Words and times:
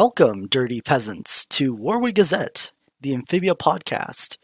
Welcome, 0.00 0.46
dirty 0.46 0.80
peasants, 0.80 1.44
to 1.46 1.76
Wartwood 1.76 2.14
Gazette, 2.14 2.70
the 3.00 3.12
Amphibia 3.14 3.56
podcast. 3.56 4.36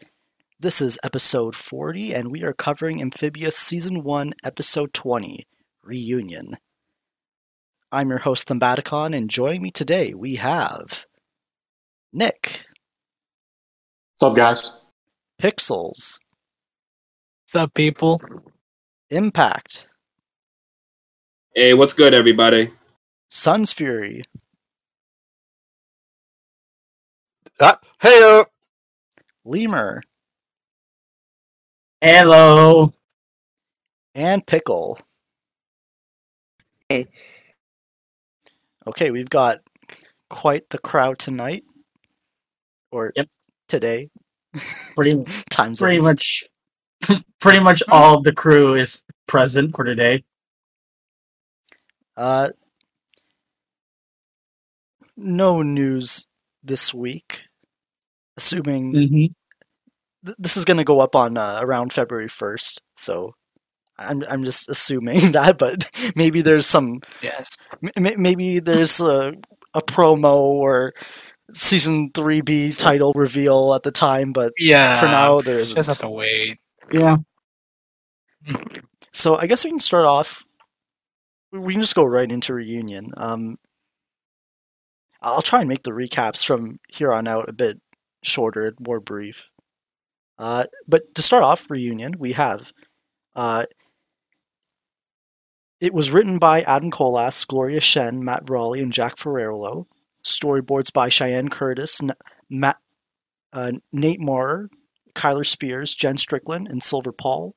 This 0.59 0.81
is 0.81 0.99
episode 1.01 1.55
40, 1.55 2.13
and 2.13 2.29
we 2.29 2.43
are 2.43 2.51
covering 2.51 2.99
Amphibia 2.99 3.51
Season 3.51 4.03
1, 4.03 4.33
Episode 4.43 4.93
20 4.93 5.47
Reunion. 5.81 6.57
I'm 7.89 8.09
your 8.09 8.19
host, 8.19 8.49
Thembaticon, 8.49 9.15
and 9.15 9.29
joining 9.29 9.61
me 9.61 9.71
today 9.71 10.13
we 10.13 10.35
have 10.35 11.05
Nick, 12.11 12.65
What's 14.17 14.31
up, 14.31 14.35
guys? 14.35 14.71
Pixels, 15.41 16.19
What's 17.53 17.55
up, 17.55 17.73
people? 17.73 18.21
Impact, 19.09 19.87
Hey, 21.55 21.73
what's 21.73 21.93
good, 21.93 22.13
everybody? 22.13 22.73
Sunsfury, 23.31 24.21
Ah, 27.59 27.79
hey, 28.01 28.43
Lemur, 29.45 30.01
Hello. 32.01 32.93
and 34.13 34.45
Pickle. 34.45 34.99
Hey. 36.89 37.07
Okay, 38.87 39.09
we've 39.11 39.29
got 39.29 39.59
quite 40.29 40.69
the 40.69 40.77
crowd 40.77 41.17
tonight. 41.17 41.63
Or 42.91 43.11
Yep. 43.15 43.29
today. 43.67 44.09
Pretty 44.95 45.23
Time 45.49 45.75
zones. 45.75 45.79
pretty 45.81 46.01
much 46.01 46.43
pretty 47.39 47.59
much 47.59 47.81
all 47.89 48.17
of 48.17 48.23
the 48.23 48.33
crew 48.33 48.75
is 48.75 49.03
present 49.27 49.75
for 49.75 49.83
today. 49.83 50.23
Uh, 52.15 52.49
no 55.17 55.61
news 55.61 56.27
this 56.63 56.93
week. 56.93 57.43
Assuming 58.37 58.93
Mm-hmm. 58.93 60.25
th- 60.25 60.37
this 60.37 60.57
is 60.57 60.65
going 60.65 60.77
to 60.77 60.83
go 60.83 60.99
up 60.99 61.15
on 61.15 61.37
uh, 61.37 61.59
around 61.61 61.93
February 61.93 62.27
first, 62.27 62.81
so 62.97 63.33
I'm 63.97 64.23
I'm 64.29 64.43
just 64.43 64.67
assuming 64.69 65.31
that. 65.33 65.57
But 65.57 65.89
maybe 66.15 66.41
there's 66.41 66.67
some 66.67 66.99
Yes. 67.21 67.47
m- 67.83 68.05
m- 68.05 68.21
maybe 68.21 68.59
there's 68.59 68.99
a 68.99 69.33
a 69.73 69.81
promo 69.81 70.35
or 70.35 70.93
season 71.53 72.09
three 72.13 72.41
B 72.41 72.71
title 72.71 73.13
reveal 73.15 73.73
at 73.73 73.83
the 73.83 73.91
time. 73.91 74.33
But 74.33 74.51
Yeah. 74.57 74.99
for 74.99 75.05
now, 75.05 75.39
there 75.39 75.63
just 75.63 75.75
have 75.87 75.99
to 75.99 76.09
wait. 76.09 76.59
Yeah. 76.91 77.17
So 79.13 79.35
I 79.37 79.47
guess 79.47 79.63
we 79.63 79.69
can 79.71 79.79
start 79.79 80.05
off. 80.05 80.43
We 81.51 81.73
can 81.73 81.81
just 81.81 81.95
go 81.95 82.03
right 82.03 82.29
into 82.29 82.53
reunion. 82.53 83.11
Um, 83.17 83.57
I'll 85.21 85.41
try 85.41 85.59
and 85.61 85.69
make 85.69 85.83
the 85.83 85.91
recaps 85.91 86.45
from 86.45 86.77
here 86.89 87.11
on 87.13 87.27
out 87.27 87.49
a 87.49 87.53
bit 87.53 87.79
shorter, 88.25 88.65
and 88.67 88.77
more 88.79 88.99
brief. 88.99 89.51
Uh, 90.37 90.65
but 90.87 91.13
to 91.15 91.21
start 91.21 91.43
off, 91.43 91.69
reunion 91.69 92.15
we 92.19 92.33
have. 92.33 92.73
Uh, 93.35 93.65
it 95.79 95.93
was 95.93 96.11
written 96.11 96.37
by 96.39 96.61
Adam 96.61 96.91
Colas, 96.91 97.45
Gloria 97.45 97.81
Shen, 97.81 98.23
Matt 98.23 98.45
Braly, 98.45 98.81
and 98.81 98.93
Jack 98.93 99.17
Ferraiolo. 99.17 99.85
Storyboards 100.23 100.91
by 100.91 101.07
Cheyenne 101.07 101.49
Curtis, 101.49 102.01
N- 102.01 102.15
Matt, 102.49 102.77
uh, 103.53 103.73
Nate 103.93 104.19
Moore, 104.19 104.69
Kyler 105.13 105.45
Spears, 105.45 105.93
Jen 105.93 106.17
Strickland, 106.17 106.67
and 106.67 106.81
Silver 106.81 107.11
Paul 107.11 107.55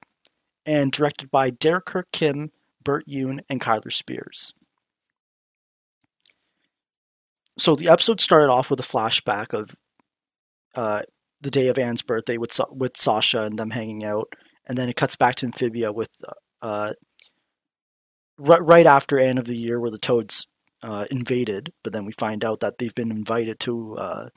and 0.68 0.92
directed 0.92 1.30
by 1.30 1.48
Derek 1.48 1.86
Kirk 1.86 2.12
Kim, 2.12 2.52
Bert 2.84 3.04
Youn, 3.06 3.40
and 3.48 3.58
Kyler 3.58 3.90
Spears. 3.90 4.52
So 7.56 7.74
the 7.74 7.88
episode 7.88 8.20
started 8.20 8.52
off 8.52 8.70
with 8.70 8.78
a 8.78 8.84
flashback 8.84 9.54
of 9.54 9.74
uh, 10.78 11.02
the 11.40 11.50
day 11.50 11.68
of 11.68 11.78
Anne's 11.78 12.02
birthday 12.02 12.36
with 12.36 12.58
with 12.70 12.96
Sasha 12.96 13.42
and 13.42 13.58
them 13.58 13.70
hanging 13.70 14.04
out, 14.04 14.32
and 14.66 14.78
then 14.78 14.88
it 14.88 14.96
cuts 14.96 15.16
back 15.16 15.34
to 15.36 15.46
Amphibia 15.46 15.92
with 15.92 16.10
uh, 16.62 16.92
right 18.38 18.62
right 18.62 18.86
after 18.86 19.18
Anne 19.18 19.38
of 19.38 19.46
the 19.46 19.56
Year, 19.56 19.80
where 19.80 19.90
the 19.90 19.98
Toads 19.98 20.46
uh, 20.82 21.06
invaded. 21.10 21.72
But 21.82 21.92
then 21.92 22.04
we 22.04 22.12
find 22.12 22.44
out 22.44 22.60
that 22.60 22.78
they've 22.78 22.94
been 22.94 23.10
invited 23.10 23.60
to 23.60 23.96
uh, 23.96 24.28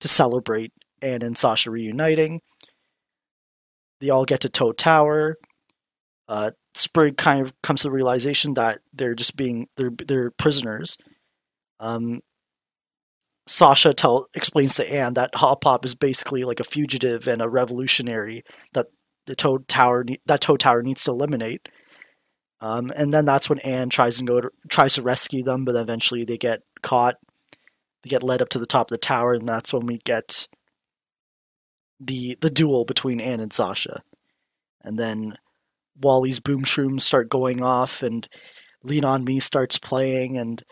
to 0.00 0.08
celebrate 0.08 0.72
Anne 1.00 1.22
and 1.22 1.38
Sasha 1.38 1.70
reuniting. 1.70 2.40
They 4.00 4.10
all 4.10 4.24
get 4.24 4.40
to 4.40 4.48
Toad 4.48 4.78
Tower 4.78 5.36
uh, 6.28 6.50
Sprig 6.74 7.16
kind 7.16 7.40
of 7.40 7.60
comes 7.62 7.82
to 7.82 7.88
the 7.88 7.92
realization 7.92 8.54
that 8.54 8.80
they're 8.92 9.14
just 9.14 9.36
being 9.36 9.68
they're 9.76 9.90
they're 10.06 10.30
prisoners. 10.30 10.98
Um, 11.80 12.20
Sasha 13.48 13.94
tell 13.94 14.28
explains 14.34 14.74
to 14.76 14.90
Anne 14.90 15.14
that 15.14 15.34
Hop 15.36 15.62
Pop 15.62 15.84
is 15.84 15.94
basically 15.94 16.44
like 16.44 16.60
a 16.60 16.64
fugitive 16.64 17.26
and 17.26 17.40
a 17.40 17.48
revolutionary 17.48 18.44
that 18.74 18.86
the 19.26 19.34
Toad 19.34 19.68
Tower 19.68 20.04
that 20.26 20.40
Toad 20.40 20.60
Tower 20.60 20.82
needs 20.82 21.04
to 21.04 21.10
eliminate. 21.10 21.68
Um, 22.60 22.90
and 22.94 23.12
then 23.12 23.24
that's 23.24 23.48
when 23.48 23.60
Anne 23.60 23.88
tries 23.88 24.18
to 24.18 24.24
go 24.24 24.40
to, 24.40 24.50
tries 24.68 24.94
to 24.94 25.02
rescue 25.02 25.42
them, 25.44 25.64
but 25.64 25.76
eventually 25.76 26.24
they 26.24 26.36
get 26.36 26.62
caught. 26.82 27.16
They 28.02 28.10
get 28.10 28.22
led 28.22 28.42
up 28.42 28.48
to 28.50 28.58
the 28.58 28.66
top 28.66 28.88
of 28.88 28.94
the 28.94 28.98
tower, 28.98 29.32
and 29.32 29.48
that's 29.48 29.72
when 29.72 29.86
we 29.86 29.98
get 29.98 30.48
the 32.00 32.36
the 32.40 32.50
duel 32.50 32.84
between 32.84 33.20
Anne 33.20 33.40
and 33.40 33.52
Sasha. 33.52 34.02
And 34.82 34.98
then 34.98 35.38
Wally's 36.00 36.40
boom 36.40 36.64
shrooms 36.64 37.02
start 37.02 37.28
going 37.28 37.62
off 37.62 38.02
and 38.02 38.28
Lean 38.82 39.04
on 39.04 39.24
Me 39.24 39.40
starts 39.40 39.78
playing 39.78 40.36
and 40.36 40.62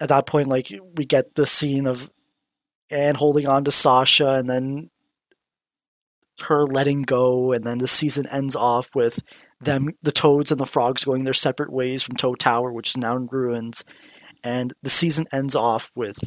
at 0.00 0.08
that 0.08 0.26
point 0.26 0.48
like 0.48 0.68
we 0.96 1.04
get 1.04 1.34
the 1.34 1.46
scene 1.46 1.86
of 1.86 2.10
Anne 2.90 3.14
holding 3.14 3.46
on 3.46 3.64
to 3.64 3.70
Sasha 3.70 4.34
and 4.34 4.48
then 4.48 4.90
her 6.40 6.64
letting 6.64 7.02
go 7.02 7.52
and 7.52 7.64
then 7.64 7.78
the 7.78 7.88
season 7.88 8.26
ends 8.28 8.56
off 8.56 8.94
with 8.94 9.20
them 9.60 9.90
the 10.02 10.12
toads 10.12 10.50
and 10.50 10.60
the 10.60 10.66
frogs 10.66 11.04
going 11.04 11.24
their 11.24 11.32
separate 11.32 11.72
ways 11.72 12.02
from 12.02 12.16
Toad 12.16 12.38
Tower 12.38 12.72
which 12.72 12.90
is 12.90 12.96
now 12.96 13.16
in 13.16 13.26
ruins 13.26 13.84
and 14.42 14.74
the 14.82 14.90
season 14.90 15.26
ends 15.32 15.54
off 15.54 15.92
with 15.94 16.18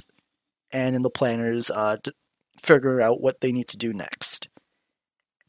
Anne 0.71 0.95
and 0.95 1.03
the 1.03 1.09
Plantars 1.09 1.69
uh 1.69 1.97
figuring 2.59 3.05
out 3.05 3.21
what 3.21 3.41
they 3.41 3.51
need 3.51 3.67
to 3.67 3.77
do 3.77 3.93
next 3.93 4.49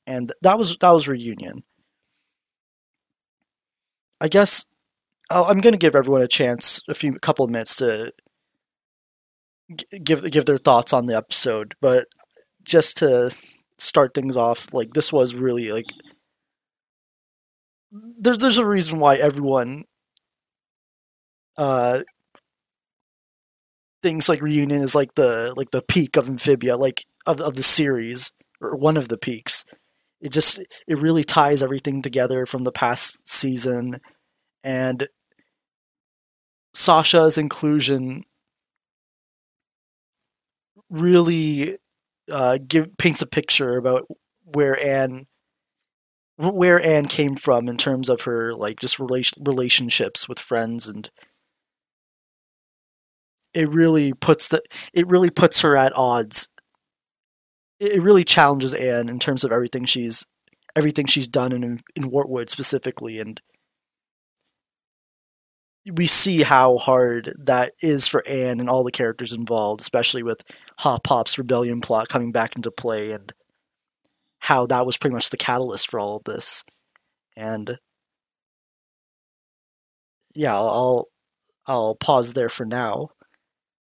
and 0.08 0.32
that 0.40 0.58
was 0.58 0.76
that 0.80 0.90
was 0.90 1.06
reunion. 1.06 1.62
I 4.20 4.28
guess 4.28 4.66
I'll, 5.30 5.44
I'm 5.44 5.60
going 5.60 5.72
to 5.74 5.78
give 5.78 5.96
everyone 5.96 6.22
a 6.22 6.28
chance, 6.28 6.82
a 6.88 6.94
few 6.94 7.14
couple 7.14 7.44
of 7.44 7.50
minutes 7.50 7.76
to 7.76 8.12
give 10.02 10.28
give 10.30 10.46
their 10.46 10.58
thoughts 10.58 10.92
on 10.92 11.06
the 11.06 11.16
episode, 11.16 11.74
but 11.80 12.06
just 12.64 12.98
to 12.98 13.30
start 13.78 14.14
things 14.14 14.36
off, 14.36 14.72
like 14.72 14.94
this 14.94 15.12
was 15.12 15.34
really 15.34 15.72
like 15.72 15.86
there's 17.92 18.38
there's 18.38 18.58
a 18.58 18.66
reason 18.66 18.98
why 18.98 19.16
everyone 19.16 19.84
uh 21.56 22.00
things 24.02 24.28
like 24.28 24.42
reunion 24.42 24.82
is 24.82 24.94
like 24.94 25.14
the 25.14 25.52
like 25.56 25.70
the 25.70 25.82
peak 25.82 26.16
of 26.16 26.28
amphibia 26.28 26.76
like 26.76 27.06
of 27.26 27.40
of 27.40 27.56
the 27.56 27.62
series 27.62 28.32
or 28.60 28.76
one 28.76 28.96
of 28.96 29.08
the 29.08 29.18
peaks. 29.18 29.64
It 30.20 30.32
just 30.32 30.58
it 30.58 30.98
really 30.98 31.24
ties 31.24 31.62
everything 31.62 32.02
together 32.02 32.46
from 32.46 32.64
the 32.64 32.72
past 32.72 33.26
season 33.28 34.00
and 34.64 35.08
Sasha's 36.78 37.36
inclusion 37.36 38.24
really 40.88 41.78
uh, 42.30 42.58
give 42.66 42.96
paints 42.96 43.20
a 43.20 43.26
picture 43.26 43.76
about 43.76 44.06
where 44.44 44.80
Anne 44.80 45.26
where 46.36 46.80
Anne 46.80 47.06
came 47.06 47.34
from 47.34 47.68
in 47.68 47.76
terms 47.76 48.08
of 48.08 48.22
her 48.22 48.54
like 48.54 48.78
just 48.78 49.00
relation, 49.00 49.42
relationships 49.44 50.28
with 50.28 50.38
friends 50.38 50.86
and 50.86 51.10
it 53.52 53.68
really 53.68 54.12
puts 54.12 54.46
the 54.46 54.62
it 54.92 55.08
really 55.08 55.30
puts 55.30 55.60
her 55.62 55.76
at 55.76 55.92
odds. 55.96 56.48
It 57.80 58.00
really 58.00 58.24
challenges 58.24 58.72
Anne 58.72 59.08
in 59.08 59.18
terms 59.18 59.42
of 59.42 59.50
everything 59.50 59.84
she's 59.84 60.26
everything 60.76 61.06
she's 61.06 61.26
done 61.26 61.50
in 61.52 61.80
in 61.96 62.10
Wartwood 62.10 62.50
specifically, 62.50 63.18
and 63.18 63.40
we 65.96 66.06
see 66.06 66.42
how 66.42 66.76
hard 66.78 67.34
that 67.38 67.72
is 67.80 68.08
for 68.08 68.26
Anne 68.26 68.60
and 68.60 68.68
all 68.68 68.84
the 68.84 68.90
characters 68.90 69.32
involved, 69.32 69.80
especially 69.80 70.22
with 70.22 70.42
Hop 70.78 71.04
Pop's 71.04 71.38
rebellion 71.38 71.80
plot 71.80 72.08
coming 72.08 72.32
back 72.32 72.56
into 72.56 72.70
play, 72.70 73.12
and 73.12 73.32
how 74.40 74.66
that 74.66 74.86
was 74.86 74.96
pretty 74.96 75.14
much 75.14 75.30
the 75.30 75.36
catalyst 75.36 75.90
for 75.90 76.00
all 76.00 76.16
of 76.16 76.24
this. 76.24 76.64
And 77.36 77.78
yeah, 80.34 80.54
I'll 80.54 81.08
I'll, 81.66 81.94
pause 81.96 82.32
there 82.32 82.48
for 82.48 82.64
now. 82.64 83.10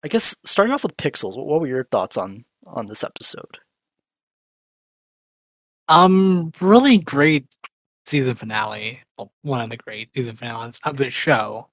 I 0.04 0.08
guess 0.08 0.36
starting 0.44 0.74
off 0.74 0.82
with 0.82 0.96
Pixels, 0.96 1.36
what 1.36 1.60
were 1.60 1.66
your 1.66 1.84
thoughts 1.84 2.16
on 2.16 2.44
on 2.66 2.86
this 2.86 3.04
episode? 3.04 3.58
Um, 5.88 6.52
really 6.60 6.98
great 6.98 7.46
season 8.04 8.34
finale. 8.34 9.00
Well, 9.16 9.32
one 9.42 9.60
of 9.60 9.70
the 9.70 9.76
great 9.76 10.10
season 10.14 10.36
finales 10.36 10.80
of 10.84 10.96
the 10.96 11.10
show. 11.10 11.68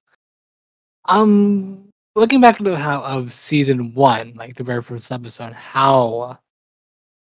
Um, 1.08 1.90
looking 2.14 2.40
back 2.40 2.58
to 2.58 2.76
how 2.76 3.02
of 3.02 3.32
season 3.32 3.94
one, 3.94 4.34
like 4.34 4.56
the 4.56 4.64
very 4.64 4.82
first 4.82 5.12
episode, 5.12 5.52
how 5.52 6.38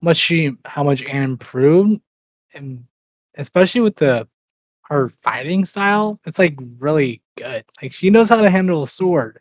much 0.02 0.16
she, 0.16 0.52
how 0.64 0.84
much 0.84 1.04
Anne 1.04 1.24
improved, 1.24 2.00
and 2.54 2.84
especially 3.36 3.80
with 3.82 3.96
the 3.96 4.28
her 4.84 5.08
fighting 5.22 5.64
style, 5.64 6.20
it's 6.26 6.38
like 6.38 6.56
really 6.78 7.22
good. 7.36 7.64
Like 7.82 7.92
she 7.92 8.10
knows 8.10 8.28
how 8.28 8.40
to 8.40 8.50
handle 8.50 8.82
a 8.84 8.88
sword, 8.88 9.40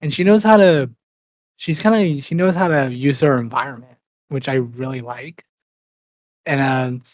and 0.00 0.12
she 0.12 0.24
knows 0.24 0.44
how 0.44 0.58
to. 0.58 0.90
She's 1.56 1.80
kind 1.80 2.18
of 2.18 2.24
she 2.24 2.34
knows 2.34 2.54
how 2.54 2.68
to 2.68 2.92
use 2.92 3.20
her 3.20 3.38
environment, 3.38 3.96
which 4.28 4.48
I 4.48 4.54
really 4.54 5.00
like. 5.00 5.44
And 6.46 6.60
uh, 6.60 7.04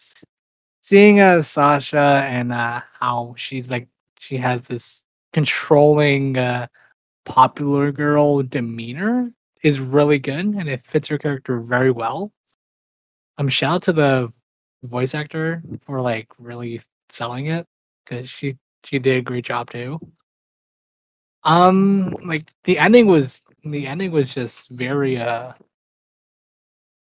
seeing 0.81 1.20
uh, 1.20 1.43
Sasha 1.43 2.25
and 2.26 2.52
uh, 2.52 2.81
how 2.99 3.35
she's 3.37 3.70
like 3.70 3.88
she 4.19 4.37
has 4.38 4.62
this 4.62 5.05
controlling 5.32 6.37
uh, 6.37 6.67
popular 7.25 7.93
girl 7.93 8.43
demeanor 8.43 9.31
is 9.62 9.81
really 9.81 10.19
good 10.19 10.47
and 10.47 10.69
it 10.69 10.87
fits 10.87 11.09
her 11.09 11.19
character 11.19 11.61
very 11.61 11.91
well. 11.91 12.32
Um, 13.38 13.49
shout 13.49 13.77
out 13.77 13.82
to 13.85 13.93
the 13.93 14.32
voice 14.82 15.15
actor 15.15 15.62
for 15.82 16.00
like 16.00 16.29
really 16.38 16.81
selling 17.09 17.47
it 17.47 17.67
because 18.05 18.29
she 18.29 18.56
she 18.85 18.99
did 18.99 19.19
a 19.19 19.23
great 19.23 19.44
job 19.44 19.71
too. 19.71 20.00
Um, 21.44 22.11
like 22.25 22.50
the 22.65 22.79
ending 22.79 23.06
was 23.06 23.43
the 23.65 23.87
ending 23.87 24.11
was 24.11 24.35
just 24.35 24.69
very 24.71 25.17
uh, 25.17 25.53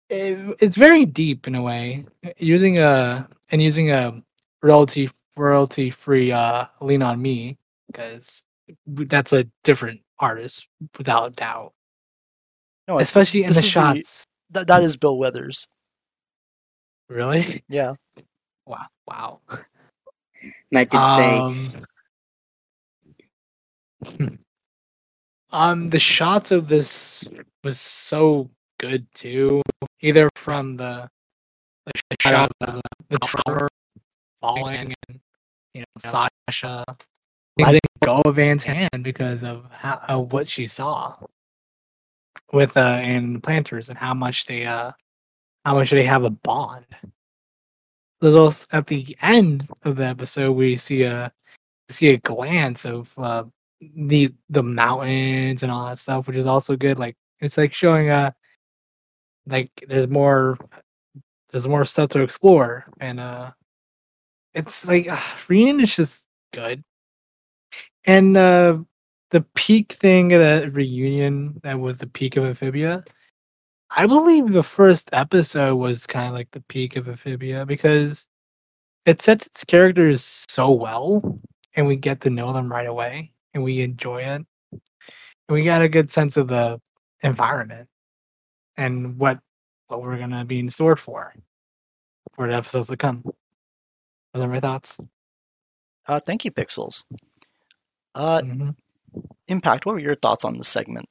it, 0.08 0.56
it's 0.60 0.76
very 0.76 1.04
deep 1.06 1.46
in 1.46 1.54
a 1.54 1.62
way 1.62 2.04
using 2.38 2.78
a 2.78 3.28
and 3.50 3.62
using 3.62 3.90
a 3.90 4.22
royalty 4.62 5.08
royalty 5.36 5.90
free 5.90 6.32
uh 6.32 6.66
lean 6.80 7.02
on 7.02 7.20
me 7.20 7.58
because 7.86 8.42
that's 8.86 9.32
a 9.32 9.46
different 9.64 10.00
artist 10.18 10.68
without 10.98 11.36
doubt. 11.36 11.72
No, 12.88 12.98
especially 12.98 13.40
in 13.40 13.46
the 13.46 13.50
is 13.50 13.56
the- 13.56 13.62
shots. 13.62 14.24
That 14.50 14.68
that 14.68 14.82
is 14.84 14.96
Bill 14.96 15.18
Withers. 15.18 15.66
really? 17.08 17.64
Yeah. 17.68 17.94
wow 18.66 18.86
wow. 19.06 19.40
And 20.40 20.78
I 20.78 20.84
can 20.84 21.16
say, 21.16 21.38
um, 24.18 24.30
um 25.52 25.90
the 25.90 25.98
shots 25.98 26.50
of 26.52 26.68
this 26.68 27.24
was 27.64 27.80
so 27.80 28.50
good 28.78 29.06
too 29.14 29.62
either 30.00 30.28
from 30.36 30.76
the 30.76 31.08
the 31.86 31.92
shot 32.20 32.50
of 32.60 32.80
the 33.08 33.18
tower 33.18 33.68
falling 34.40 34.94
and 35.08 35.20
you 35.74 35.80
know 35.80 35.86
sasha 36.48 36.84
letting 37.58 37.80
go 38.04 38.22
of 38.24 38.38
anne's 38.38 38.64
hand 38.64 39.02
because 39.02 39.42
of 39.42 39.66
how 39.72 40.00
of 40.08 40.32
what 40.32 40.48
she 40.48 40.66
saw 40.66 41.16
with 42.52 42.76
uh 42.76 42.98
and 43.02 43.42
Plantars 43.42 43.88
and 43.88 43.98
how 43.98 44.14
much 44.14 44.46
they 44.46 44.66
uh 44.66 44.92
how 45.64 45.74
much 45.74 45.90
they 45.90 46.04
have 46.04 46.24
a 46.24 46.30
bond 46.30 46.86
there's 48.20 48.34
also 48.34 48.66
at 48.72 48.86
the 48.86 49.16
end 49.20 49.68
of 49.84 49.96
the 49.96 50.04
episode 50.04 50.52
we 50.52 50.76
see 50.76 51.02
a 51.04 51.32
see 51.90 52.10
a 52.10 52.18
glance 52.18 52.84
of 52.84 53.12
uh, 53.18 53.44
the 53.80 54.32
the 54.50 54.62
mountains 54.62 55.62
and 55.62 55.70
all 55.70 55.86
that 55.86 55.98
stuff, 55.98 56.26
which 56.26 56.36
is 56.36 56.46
also 56.46 56.76
good. 56.76 56.98
Like 56.98 57.16
it's 57.40 57.58
like 57.58 57.74
showing 57.74 58.08
uh 58.08 58.32
like 59.46 59.70
there's 59.88 60.08
more 60.08 60.58
there's 61.50 61.68
more 61.68 61.84
stuff 61.84 62.10
to 62.10 62.22
explore 62.22 62.86
and 63.00 63.20
uh 63.20 63.50
it's 64.54 64.86
like 64.86 65.08
uh, 65.08 65.20
reunion 65.48 65.80
is 65.80 65.94
just 65.96 66.24
good 66.52 66.82
and 68.06 68.36
uh 68.36 68.78
the 69.30 69.42
peak 69.54 69.92
thing 69.92 70.28
that 70.28 70.72
reunion 70.72 71.60
that 71.62 71.78
was 71.78 71.98
the 71.98 72.06
peak 72.06 72.36
of 72.36 72.44
amphibia 72.44 73.04
i 73.90 74.06
believe 74.06 74.48
the 74.48 74.62
first 74.62 75.10
episode 75.12 75.76
was 75.76 76.06
kind 76.06 76.28
of 76.28 76.34
like 76.34 76.50
the 76.52 76.62
peak 76.62 76.96
of 76.96 77.08
amphibia 77.08 77.66
because 77.66 78.28
it 79.06 79.22
sets 79.22 79.46
its 79.46 79.64
characters 79.64 80.22
so 80.50 80.72
well 80.72 81.40
and 81.76 81.86
we 81.86 81.96
get 81.96 82.22
to 82.22 82.30
know 82.30 82.52
them 82.52 82.70
right 82.70 82.86
away 82.86 83.32
and 83.54 83.62
we 83.62 83.80
enjoy 83.82 84.18
it. 84.22 84.46
And 84.72 84.80
we 85.48 85.64
got 85.64 85.82
a 85.82 85.88
good 85.88 86.10
sense 86.10 86.36
of 86.36 86.48
the 86.48 86.80
environment 87.22 87.88
and 88.76 89.18
what 89.18 89.38
what 89.86 90.02
we're 90.02 90.18
gonna 90.18 90.44
be 90.44 90.58
in 90.58 90.68
store 90.68 90.96
for 90.96 91.32
for 92.34 92.48
the 92.48 92.54
episodes 92.54 92.88
to 92.88 92.96
come. 92.96 93.24
Those 94.34 94.42
are 94.42 94.48
my 94.48 94.60
thoughts. 94.60 94.98
Uh, 96.06 96.20
thank 96.20 96.44
you, 96.44 96.50
Pixels. 96.50 97.04
Uh, 98.16 98.40
Mhm. 98.40 98.74
Impact. 99.48 99.84
What 99.86 99.92
were 99.92 100.00
your 100.00 100.16
thoughts 100.16 100.44
on 100.44 100.54
this 100.56 100.68
segment? 100.68 101.08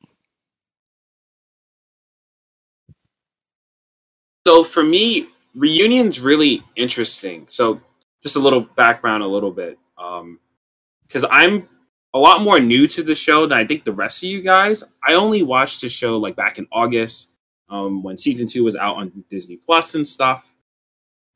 So 4.48 4.64
for 4.64 4.84
me, 4.84 5.30
reunion's 5.56 6.20
really 6.20 6.64
interesting. 6.76 7.46
So 7.48 7.82
just 8.22 8.36
a 8.36 8.40
little 8.40 8.62
background, 8.62 9.24
a 9.24 9.28
little 9.28 9.52
bit, 9.52 9.78
because 9.96 11.26
I'm 11.30 11.68
a 12.14 12.20
lot 12.20 12.42
more 12.42 12.60
new 12.60 12.88
to 12.88 13.04
the 13.04 13.16
show 13.16 13.46
than 13.46 13.58
I 13.58 13.66
think 13.66 13.84
the 13.84 13.94
rest 13.94 14.24
of 14.24 14.30
you 14.30 14.42
guys. 14.42 14.84
I 15.04 15.14
only 15.14 15.44
watched 15.44 15.82
the 15.82 15.90
show 15.90 16.18
like 16.18 16.36
back 16.36 16.58
in 16.58 16.68
August 16.72 17.30
um, 17.70 18.04
when 18.04 18.18
season 18.18 18.48
two 18.48 18.64
was 18.64 18.76
out 18.76 18.98
on 18.98 19.24
Disney 19.30 19.58
Plus 19.58 19.96
and 19.96 20.08
stuff. 20.08 20.56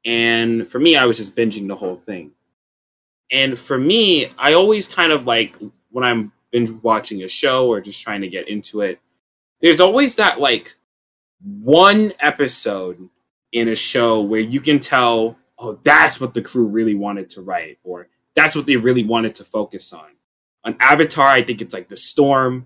And 0.05 0.67
for 0.67 0.79
me, 0.79 0.95
I 0.95 1.05
was 1.05 1.17
just 1.17 1.35
binging 1.35 1.67
the 1.67 1.75
whole 1.75 1.97
thing. 1.97 2.31
And 3.31 3.57
for 3.57 3.77
me, 3.77 4.31
I 4.37 4.53
always 4.53 4.87
kind 4.87 5.11
of 5.11 5.25
like 5.25 5.55
when 5.91 6.03
I'm 6.03 6.31
binge 6.51 6.71
watching 6.71 7.23
a 7.23 7.27
show 7.27 7.67
or 7.67 7.81
just 7.81 8.01
trying 8.01 8.21
to 8.21 8.27
get 8.27 8.47
into 8.47 8.81
it, 8.81 8.99
there's 9.61 9.79
always 9.79 10.15
that 10.15 10.39
like 10.39 10.75
one 11.41 12.13
episode 12.19 13.09
in 13.51 13.67
a 13.67 13.75
show 13.75 14.21
where 14.21 14.39
you 14.39 14.61
can 14.61 14.79
tell, 14.79 15.37
oh, 15.57 15.79
that's 15.83 16.19
what 16.19 16.33
the 16.33 16.41
crew 16.41 16.67
really 16.67 16.95
wanted 16.95 17.29
to 17.31 17.41
write, 17.41 17.77
or 17.83 18.07
that's 18.35 18.55
what 18.55 18.65
they 18.65 18.77
really 18.77 19.03
wanted 19.03 19.35
to 19.35 19.43
focus 19.43 19.93
on. 19.93 20.09
On 20.63 20.75
Avatar, 20.79 21.27
I 21.27 21.43
think 21.43 21.61
it's 21.61 21.73
like 21.73 21.89
the 21.89 21.97
storm. 21.97 22.65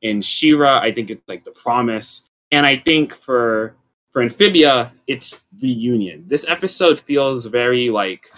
In 0.00 0.20
She-Ra, 0.20 0.80
I 0.80 0.92
think 0.92 1.10
it's 1.10 1.28
like 1.28 1.44
the 1.44 1.52
promise. 1.52 2.28
And 2.50 2.66
I 2.66 2.76
think 2.76 3.14
for 3.14 3.76
for 4.10 4.20
Amphibia, 4.20 4.92
it's 5.06 5.40
reunion. 5.60 6.24
This 6.28 6.44
episode 6.46 7.00
feels 7.00 7.46
very 7.46 7.88
like 7.88 8.30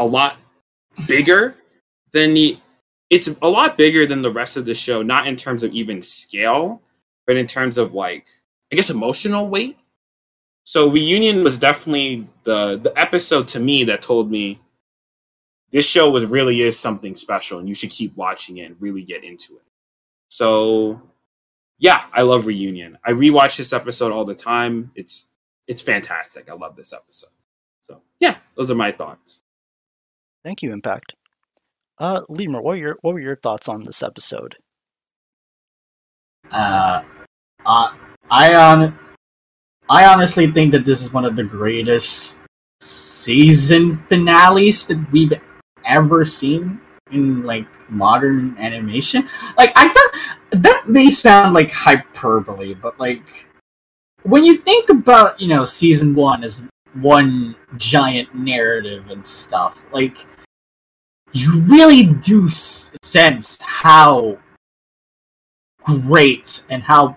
a 0.00 0.04
lot 0.04 0.36
bigger 1.06 1.54
than 2.12 2.34
the 2.34 2.58
it's 3.10 3.28
a 3.42 3.48
lot 3.48 3.76
bigger 3.76 4.06
than 4.06 4.22
the 4.22 4.30
rest 4.30 4.56
of 4.56 4.64
the 4.64 4.74
show, 4.74 5.02
not 5.02 5.26
in 5.26 5.36
terms 5.36 5.62
of 5.62 5.72
even 5.72 6.00
scale, 6.00 6.80
but 7.26 7.36
in 7.36 7.46
terms 7.46 7.78
of 7.78 7.94
like 7.94 8.26
I 8.72 8.76
guess 8.76 8.90
emotional 8.90 9.48
weight. 9.48 9.76
So 10.64 10.88
reunion 10.88 11.44
was 11.44 11.58
definitely 11.58 12.26
the 12.44 12.78
the 12.78 12.92
episode 12.98 13.46
to 13.48 13.60
me 13.60 13.84
that 13.84 14.02
told 14.02 14.30
me 14.30 14.60
this 15.70 15.84
show 15.84 16.10
was 16.10 16.24
really 16.24 16.62
is 16.62 16.78
something 16.78 17.14
special 17.14 17.60
and 17.60 17.68
you 17.68 17.74
should 17.74 17.90
keep 17.90 18.16
watching 18.16 18.58
it 18.58 18.64
and 18.64 18.76
really 18.80 19.02
get 19.02 19.22
into 19.22 19.54
it. 19.54 19.62
So 20.28 21.00
yeah, 21.78 22.04
I 22.12 22.22
love 22.22 22.46
reunion. 22.46 22.98
I 23.04 23.10
rewatch 23.10 23.56
this 23.56 23.72
episode 23.72 24.12
all 24.12 24.24
the 24.24 24.34
time. 24.34 24.92
It's 24.94 25.28
it's 25.66 25.82
fantastic. 25.82 26.50
I 26.50 26.54
love 26.54 26.76
this 26.76 26.92
episode. 26.92 27.30
So 27.80 28.02
yeah, 28.18 28.36
those 28.56 28.70
are 28.70 28.74
my 28.74 28.92
thoughts. 28.92 29.42
Thank 30.44 30.62
you, 30.62 30.72
Impact. 30.72 31.14
Uh, 31.98 32.22
Lemur, 32.28 32.62
what 32.62 32.72
were 32.72 32.76
your 32.76 32.98
what 33.02 33.14
were 33.14 33.20
your 33.20 33.36
thoughts 33.36 33.68
on 33.68 33.82
this 33.82 34.02
episode? 34.02 34.56
Uh, 36.50 37.02
uh, 37.66 37.92
I 38.30 38.54
on, 38.54 38.98
I 39.88 40.06
honestly 40.06 40.50
think 40.50 40.72
that 40.72 40.86
this 40.86 41.02
is 41.02 41.12
one 41.12 41.26
of 41.26 41.36
the 41.36 41.44
greatest 41.44 42.40
season 42.80 43.98
finales 44.08 44.86
that 44.86 45.12
we've 45.12 45.32
ever 45.84 46.24
seen 46.24 46.80
in 47.12 47.42
like 47.42 47.66
modern 47.90 48.56
animation. 48.58 49.28
Like 49.58 49.72
I 49.76 49.88
thought 49.88 50.62
that 50.62 50.88
may 50.88 51.10
sound 51.10 51.52
like 51.52 51.70
hyperbole, 51.70 52.74
but 52.74 52.98
like 52.98 53.46
when 54.22 54.44
you 54.44 54.58
think 54.58 54.88
about 54.88 55.38
you 55.38 55.48
know 55.48 55.64
season 55.64 56.14
one 56.14 56.44
as 56.44 56.64
one 56.94 57.54
giant 57.76 58.34
narrative 58.34 59.10
and 59.10 59.26
stuff, 59.26 59.84
like 59.92 60.26
you 61.32 61.60
really 61.60 62.04
do 62.04 62.48
sense 62.48 63.58
how 63.62 64.38
great 65.84 66.62
and 66.70 66.82
how 66.82 67.16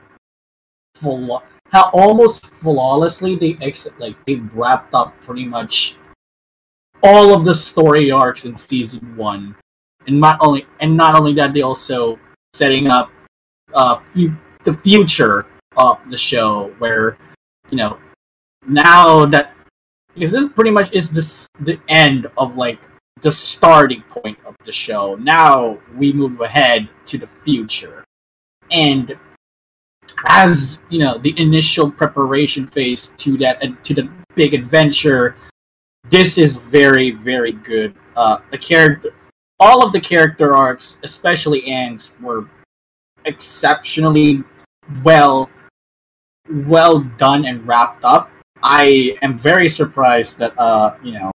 flaw- 0.96 1.44
how 1.72 1.90
almost 1.94 2.46
flawlessly 2.46 3.36
they 3.36 3.58
ex- 3.62 3.90
like 3.98 4.16
they 4.26 4.36
wrapped 4.54 4.94
up 4.94 5.20
pretty 5.22 5.46
much 5.46 5.98
all 7.02 7.34
of 7.34 7.44
the 7.44 7.54
story 7.54 8.12
arcs 8.12 8.46
in 8.46 8.56
season 8.56 9.16
one, 9.18 9.56
and 10.08 10.20
not 10.20 10.38
only 10.40 10.66
and 10.80 10.96
not 10.96 11.16
only 11.16 11.34
that, 11.34 11.54
they 11.54 11.62
also 11.62 12.20
setting 12.54 12.88
up 12.88 13.10
uh 13.74 14.00
the 14.64 14.74
future 14.74 15.48
of 15.76 15.98
the 16.10 16.18
show 16.18 16.74
where 16.78 17.18
you 17.72 17.78
know 17.78 17.98
now 18.68 19.26
that 19.26 19.52
because 20.14 20.32
this 20.32 20.48
pretty 20.50 20.70
much 20.70 20.92
is 20.94 21.10
this 21.10 21.48
the 21.62 21.80
end 21.90 22.28
of 22.38 22.56
like 22.56 22.80
the 23.24 23.32
starting 23.32 24.04
point 24.10 24.38
of 24.46 24.56
the 24.66 24.72
show. 24.72 25.16
Now 25.16 25.80
we 25.96 26.12
move 26.12 26.42
ahead 26.42 26.90
to 27.06 27.18
the 27.18 27.28
future. 27.28 28.04
And 28.70 29.18
as 30.28 30.80
you 30.90 31.00
know, 31.00 31.18
the 31.18 31.34
initial 31.40 31.90
preparation 31.90 32.68
phase 32.68 33.08
to 33.08 33.38
that 33.38 33.62
to 33.86 33.94
the 33.94 34.10
big 34.36 34.54
adventure, 34.54 35.38
this 36.10 36.38
is 36.38 36.58
very, 36.58 37.12
very 37.12 37.54
good. 37.54 37.96
Uh, 38.16 38.40
the 38.52 38.58
character, 38.58 39.14
all 39.60 39.86
of 39.86 39.94
the 39.94 40.02
character 40.02 40.54
arcs, 40.54 41.00
especially 41.04 41.66
Anne's, 41.66 42.18
were 42.22 42.48
exceptionally 43.26 44.44
well, 45.02 45.50
well 46.68 47.00
done 47.18 47.46
and 47.46 47.66
wrapped 47.66 48.04
up. 48.04 48.30
I 48.62 49.18
am 49.22 49.38
very 49.38 49.70
surprised 49.70 50.38
that 50.40 50.58
uh, 50.60 50.96
you 51.04 51.14
know, 51.14 51.33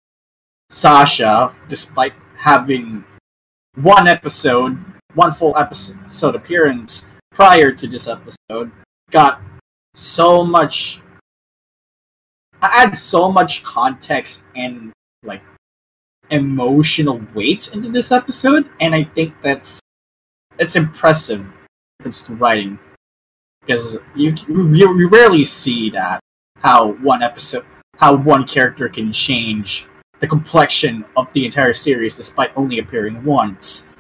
Sasha, 0.77 1.55
despite 1.69 2.13
having 2.37 3.03
one 3.77 4.07
episode, 4.07 4.77
one 5.15 5.33
full 5.33 5.57
episode 5.57 6.35
appearance 6.35 7.11
prior 7.31 7.73
to 7.73 7.87
this 7.87 8.07
episode, 8.07 8.71
got 9.11 9.41
so 9.95 10.45
much 10.45 11.01
I 12.61 12.83
add 12.85 12.99
so 12.99 13.33
much 13.33 13.63
context 13.63 14.45
and 14.55 14.93
like 15.23 15.41
emotional 16.29 17.23
weight 17.35 17.73
into 17.73 17.89
this 17.89 18.13
episode, 18.13 18.69
and 18.79 18.95
I 18.95 19.05
think 19.05 19.33
that's 19.41 19.81
it's 20.59 20.77
impressive 20.77 21.41
when 21.41 21.55
it 22.01 22.03
comes 22.03 22.23
to 22.25 22.35
writing 22.35 22.79
because 23.63 23.97
you 24.15 24.35
you, 24.47 24.69
you 24.75 25.09
rarely 25.09 25.43
see 25.43 25.89
that 25.97 26.21
how 26.59 26.93
one 27.01 27.23
episode 27.23 27.65
how 27.97 28.15
one 28.15 28.47
character 28.47 28.91
can 28.91 29.11
change 29.11 29.87
the 30.21 30.27
complexion 30.27 31.05
of 31.17 31.29
the 31.33 31.45
entire 31.45 31.73
series 31.73 32.17
despite 32.17 32.51
only 32.57 32.79
appearing 32.79 33.23
once. 33.25 33.93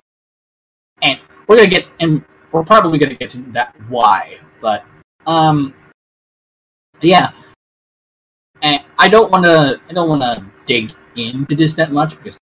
And 1.02 1.20
we're 1.46 1.56
gonna 1.56 1.68
get 1.68 1.87
and 2.00 2.25
we're 2.52 2.64
probably 2.64 2.99
gonna 2.99 3.14
get 3.14 3.30
to 3.30 3.38
that 3.52 3.75
why, 3.88 4.38
but 4.61 4.85
um 5.26 5.75
yeah. 7.00 7.32
And 8.62 8.82
I 8.99 9.08
don't 9.08 9.30
wanna 9.30 9.80
I 9.88 9.92
don't 9.92 10.08
wanna 10.08 10.50
dig 10.66 10.92
into 11.16 11.54
this 11.54 11.75
that 11.75 11.92
much 11.92 12.16
because 12.16 12.38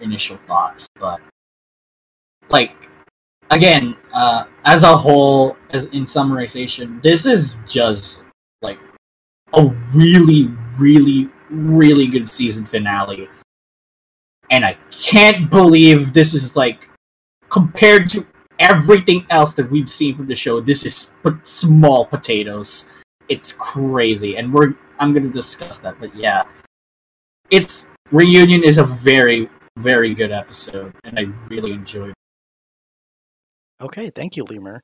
initial 0.00 0.38
thoughts, 0.46 0.88
but 0.98 1.20
like 2.48 2.72
again, 3.50 3.96
uh 4.12 4.44
as 4.64 4.82
a 4.82 4.96
whole, 4.96 5.56
as 5.70 5.84
in 5.86 6.04
summarization, 6.04 7.00
this 7.02 7.26
is 7.26 7.56
just 7.66 8.24
like 8.60 8.78
a 9.52 9.64
really, 9.94 10.50
really, 10.78 11.30
really 11.50 12.06
good 12.06 12.28
season 12.28 12.64
finale. 12.64 13.28
And 14.50 14.64
I 14.64 14.78
can't 14.90 15.50
believe 15.50 16.12
this 16.12 16.34
is 16.34 16.56
like 16.56 16.88
compared 17.50 18.08
to 18.10 18.26
everything 18.58 19.26
else 19.30 19.52
that 19.54 19.70
we've 19.70 19.88
seen 19.88 20.16
from 20.16 20.26
the 20.26 20.34
show. 20.34 20.60
This 20.60 20.84
is 20.84 21.12
small 21.44 22.06
potatoes. 22.06 22.90
It's 23.28 23.52
crazy, 23.52 24.36
and 24.36 24.52
we're 24.52 24.74
I'm 24.98 25.12
gonna 25.12 25.28
discuss 25.28 25.78
that. 25.78 26.00
But 26.00 26.14
yeah, 26.16 26.44
it's 27.50 27.90
reunion 28.10 28.64
is 28.64 28.78
a 28.78 28.84
very, 28.84 29.48
very 29.76 30.14
good 30.14 30.32
episode, 30.32 30.94
and 31.04 31.18
I 31.18 31.26
really 31.48 31.72
enjoyed. 31.72 32.10
it. 32.10 32.14
Okay, 33.80 34.10
thank 34.10 34.36
you, 34.36 34.44
Lemur. 34.44 34.82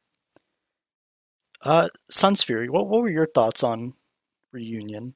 Uh, 1.63 1.89
Sunsfury, 2.13 2.69
what 2.69 2.87
what 2.87 3.01
were 3.01 3.09
your 3.09 3.27
thoughts 3.27 3.63
on 3.63 3.95
reunion? 4.53 5.15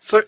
So, 0.00 0.22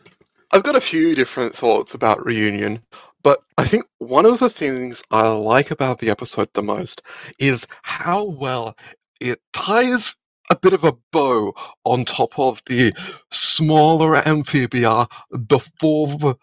I've 0.52 0.62
got 0.62 0.76
a 0.76 0.81
few 0.81 1.14
different 1.14 1.55
thoughts 1.57 1.95
about 1.95 2.25
Reunion, 2.26 2.83
but 3.23 3.38
I 3.57 3.64
think 3.64 3.85
one 3.99 4.26
of 4.26 4.38
the 4.38 4.50
things 4.50 5.02
I 5.11 5.29
like 5.29 5.71
about 5.71 5.99
the 5.99 6.11
episode 6.11 6.49
the 6.52 6.62
most 6.62 7.02
is 7.38 7.67
how 7.83 8.25
well 8.25 8.76
it 9.21 9.41
ties 9.55 10.17
a 10.50 10.57
bit 10.57 10.75
of 10.75 10.85
a 10.85 10.93
bow 11.12 11.55
on 11.85 12.05
top 12.05 12.38
of 12.38 12.62
the 12.67 12.93
smaller 13.31 14.17
amphibia 14.29 15.07
before 15.47 16.37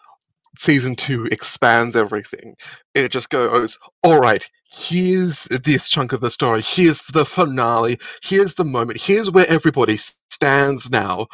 season 0.57 0.95
two 0.95 1.25
expands 1.25 1.95
everything. 1.95 2.55
It 2.95 3.11
just 3.11 3.29
goes, 3.29 3.77
all 4.03 4.19
right, 4.19 4.49
here's 4.71 5.43
this 5.45 5.89
chunk 5.89 6.13
of 6.13 6.21
the 6.21 6.31
story, 6.31 6.61
here's 6.63 7.03
the 7.03 7.25
finale, 7.25 7.99
here's 8.23 8.55
the 8.55 8.65
moment, 8.65 9.01
here's 9.01 9.29
where 9.31 9.47
everybody 9.47 9.97
stands 9.97 10.89
now, 10.91 11.27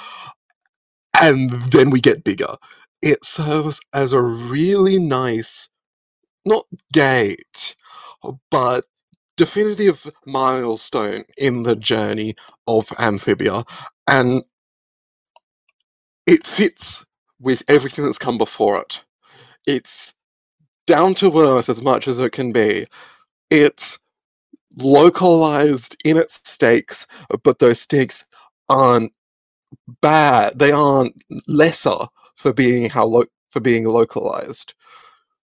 and 1.22 1.52
then 1.72 1.90
we 1.90 2.02
get 2.02 2.24
bigger. 2.24 2.58
It 3.02 3.24
serves 3.26 3.82
as 3.94 4.14
a 4.14 4.22
really 4.22 5.00
nice, 5.00 5.70
not 6.46 6.66
gate, 6.94 7.76
but 8.52 8.86
definitive 9.38 10.12
milestone 10.28 11.24
in 11.38 11.64
the 11.64 11.76
journey 11.76 12.36
of 12.68 12.92
Amphibia, 13.00 13.66
and 14.08 14.44
it 16.28 16.46
fits 16.46 17.06
with 17.42 17.64
everything 17.68 18.06
that's 18.06 18.18
come 18.20 18.38
before 18.38 18.80
it. 18.82 19.04
It's 19.68 20.14
down 20.88 21.16
to 21.16 21.40
earth 21.42 21.70
as 21.70 21.82
much 21.82 22.08
as 22.08 22.20
it 22.20 22.32
can 22.32 22.54
be. 22.54 22.88
It's 23.52 24.00
localized 24.78 25.98
in 26.06 26.18
its 26.18 26.42
stakes, 26.46 27.08
but 27.44 27.60
those 27.60 27.82
stakes 27.82 28.26
aren't 28.70 29.12
bad. 30.02 30.60
They 30.60 30.72
aren't 30.72 31.14
lesser 31.48 32.08
for 32.38 32.54
being 32.54 32.90
how 32.90 33.06
lo- 33.06 33.26
for 33.52 33.60
being 33.62 33.86
localized. 33.86 34.74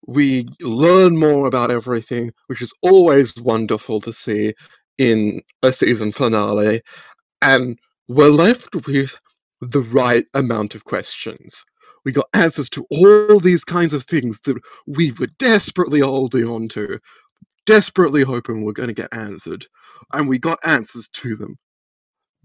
We 0.08 0.48
learn 0.62 1.18
more 1.18 1.48
about 1.48 1.72
everything, 1.72 2.32
which 2.48 2.62
is 2.62 2.74
always 2.84 3.36
wonderful 3.38 4.02
to 4.02 4.14
see 4.14 4.54
in 4.98 5.42
a 5.64 5.74
season 5.74 6.12
finale, 6.12 6.82
and 7.42 7.80
we're 8.10 8.30
left 8.32 8.76
with 8.88 9.16
the 9.62 9.82
right 9.84 10.26
amount 10.36 10.76
of 10.76 10.86
questions. 10.86 11.64
We 12.06 12.14
got 12.14 12.28
answers 12.34 12.70
to 12.72 12.86
all 12.92 13.40
these 13.42 13.66
kinds 13.66 13.94
of 13.94 14.06
things 14.06 14.42
that 14.44 14.58
we 14.88 15.12
were 15.14 15.30
desperately 15.40 16.02
holding 16.02 16.46
on 16.50 16.70
to, 16.70 17.00
desperately 17.66 18.24
hoping 18.24 18.64
we're 18.66 18.74
going 18.74 18.90
to 18.90 18.96
get 18.96 19.14
answered, 19.14 19.68
and 20.14 20.30
we 20.30 20.40
got 20.40 20.60
answers 20.66 21.10
to 21.16 21.36
them. 21.38 21.58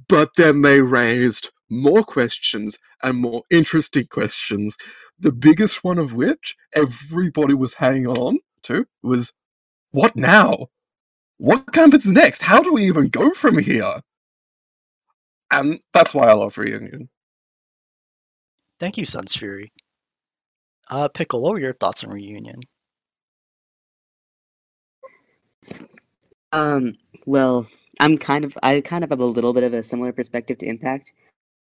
But 0.09 0.31
then 0.37 0.63
they 0.63 0.81
raised 0.83 1.51
more 1.83 2.05
questions 2.05 2.79
and 3.03 3.19
more 3.19 3.43
interesting 3.51 4.07
questions, 4.07 4.77
the 5.21 5.33
biggest 5.33 5.85
one 5.85 5.99
of 5.99 6.15
which 6.15 6.57
everybody 6.75 7.55
was 7.55 7.75
hanging 7.75 8.09
on 8.09 8.39
to 8.65 8.87
was 9.03 9.33
what 9.93 10.17
now? 10.17 10.69
What 11.39 11.65
happens 11.75 12.07
next? 12.09 12.43
How 12.43 12.63
do 12.63 12.73
we 12.75 12.85
even 12.87 13.09
go 13.09 13.33
from 13.33 13.59
here? 13.59 14.03
And 15.53 15.81
that's 15.95 16.15
why 16.15 16.29
I 16.29 16.35
love 16.35 16.59
Reunion. 16.59 17.11
Thank 18.81 18.99
you, 18.99 19.05
Sunsfury. 19.07 19.71
Uh, 20.91 21.09
Pickle, 21.09 21.43
what 21.43 21.53
were 21.55 21.61
your 21.61 21.75
thoughts 21.75 22.05
on 22.05 22.11
reunion? 22.11 22.61
Um, 26.53 26.97
well, 27.27 27.69
I'm 28.01 28.19
kind 28.19 28.45
of 28.45 28.59
I 28.63 28.81
kind 28.83 29.05
of 29.05 29.11
have 29.11 29.21
a 29.21 29.27
little 29.27 29.55
bit 29.55 29.65
of 29.65 29.75
a 29.75 29.83
similar 29.83 30.13
perspective 30.13 30.59
to 30.59 30.67
Impact. 30.67 31.13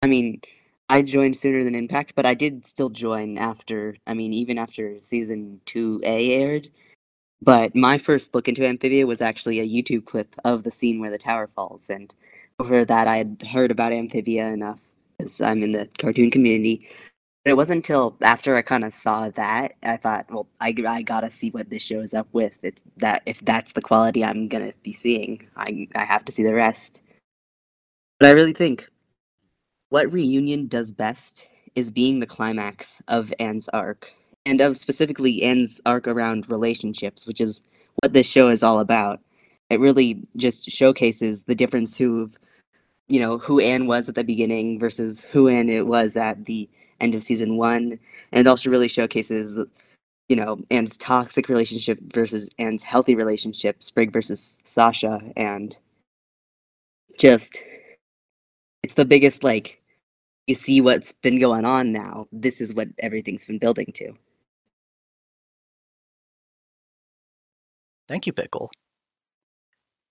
I 0.02 0.08
mean, 0.08 0.42
I 0.90 1.02
joined 1.02 1.36
sooner 1.36 1.64
than 1.64 1.76
Impact, 1.76 2.14
but 2.16 2.26
I 2.26 2.34
did 2.34 2.66
still 2.66 2.90
join 2.90 3.38
after. 3.38 3.98
I 4.08 4.14
mean, 4.14 4.34
even 4.34 4.58
after 4.58 5.00
season 5.02 5.60
two 5.66 6.02
A 6.04 6.34
aired. 6.34 6.70
But 7.42 7.76
my 7.76 7.98
first 7.98 8.34
look 8.34 8.48
into 8.48 8.66
Amphibia 8.66 9.06
was 9.06 9.22
actually 9.22 9.60
a 9.60 9.68
YouTube 9.68 10.06
clip 10.06 10.36
of 10.44 10.64
the 10.64 10.72
scene 10.72 11.00
where 11.00 11.12
the 11.12 11.18
tower 11.18 11.48
falls, 11.56 11.90
and 11.90 12.14
over 12.60 12.86
that 12.86 13.08
I 13.08 13.18
had 13.18 13.44
heard 13.52 13.72
about 13.72 13.94
Amphibia 13.94 14.48
enough 14.48 14.82
because 15.18 15.42
I'm 15.42 15.62
in 15.64 15.74
the 15.74 15.90
cartoon 16.00 16.32
community. 16.32 16.88
But 17.44 17.52
it 17.52 17.58
wasn't 17.58 17.78
until 17.78 18.18
after 18.22 18.56
I 18.56 18.62
kind 18.62 18.84
of 18.84 18.94
saw 18.94 19.30
that 19.30 19.76
I 19.84 19.98
thought, 19.98 20.26
well, 20.32 20.48
I, 20.60 20.74
I 20.88 21.02
gotta 21.02 21.32
see 21.32 21.50
what 21.52 21.70
this 21.70 21.84
shows 21.84 22.14
up 22.14 22.28
with. 22.34 22.58
It's 22.64 22.84
that 22.98 23.22
if 23.26 23.40
that's 23.42 23.74
the 23.74 23.82
quality 23.82 24.24
I'm 24.24 24.48
gonna 24.48 24.74
be 24.84 24.94
seeing, 24.94 25.48
I 25.56 25.88
I 25.96 26.06
have 26.06 26.26
to 26.26 26.32
see 26.32 26.44
the 26.44 26.56
rest. 26.56 27.02
But 28.20 28.30
I 28.30 28.32
really 28.32 28.54
think 28.54 28.90
what 29.90 30.12
reunion 30.12 30.68
does 30.68 30.92
best 30.92 31.48
is 31.76 31.92
being 31.92 32.20
the 32.20 32.26
climax 32.26 33.02
of 33.08 33.34
Anne's 33.40 33.70
arc, 33.70 34.12
and 34.46 34.62
of 34.62 34.78
specifically 34.78 35.44
Anne's 35.44 35.80
arc 35.86 36.08
around 36.08 36.50
relationships, 36.50 37.28
which 37.28 37.40
is 37.40 37.62
what 38.02 38.14
this 38.14 38.30
show 38.30 38.50
is 38.50 38.64
all 38.64 38.80
about. 38.80 39.20
It 39.70 39.80
really 39.80 40.26
just 40.38 40.70
showcases 40.70 41.44
the 41.44 41.56
difference 41.56 41.98
who, 41.98 42.32
you 43.08 43.20
know, 43.20 43.38
who 43.38 43.60
Anne 43.60 43.88
was 43.88 44.10
at 44.10 44.16
the 44.16 44.24
beginning 44.24 44.80
versus 44.80 45.22
who 45.22 45.48
Anne 45.48 45.70
it 45.70 45.88
was 45.88 46.18
at 46.18 46.46
the 46.46 46.70
end 47.00 47.14
of 47.14 47.24
season 47.24 47.58
one, 47.58 48.00
and 48.32 48.40
it 48.40 48.48
also 48.48 48.70
really 48.70 48.88
showcases, 48.88 49.58
you 50.30 50.36
know, 50.36 50.60
Anne's 50.72 50.98
toxic 50.98 51.48
relationship 51.48 52.00
versus 52.14 52.50
Anne's 52.60 52.84
healthy 52.84 53.16
relationship, 53.16 53.84
Sprig 53.84 54.12
versus 54.12 54.60
Sasha, 54.64 55.22
and 55.36 55.78
just 57.20 57.62
it's 58.88 58.94
the 58.94 59.04
biggest 59.04 59.44
like 59.44 59.82
you 60.48 60.56
see 60.56 60.80
what's 60.80 61.12
been 61.12 61.42
going 61.42 61.66
on 61.66 61.92
now. 61.92 62.26
This 62.32 62.62
is 62.62 62.74
what 62.74 62.88
everything's 63.00 63.44
been 63.44 63.58
building 63.58 63.92
to. 63.96 64.14
Thank 68.08 68.28
you, 68.28 68.32
Pickle. 68.32 68.72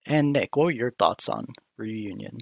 And 0.05 0.35
Nick, 0.35 0.57
what 0.57 0.65
were 0.65 0.71
your 0.73 0.91
thoughts 0.91 1.27
on 1.31 1.47
reunion? 1.79 2.41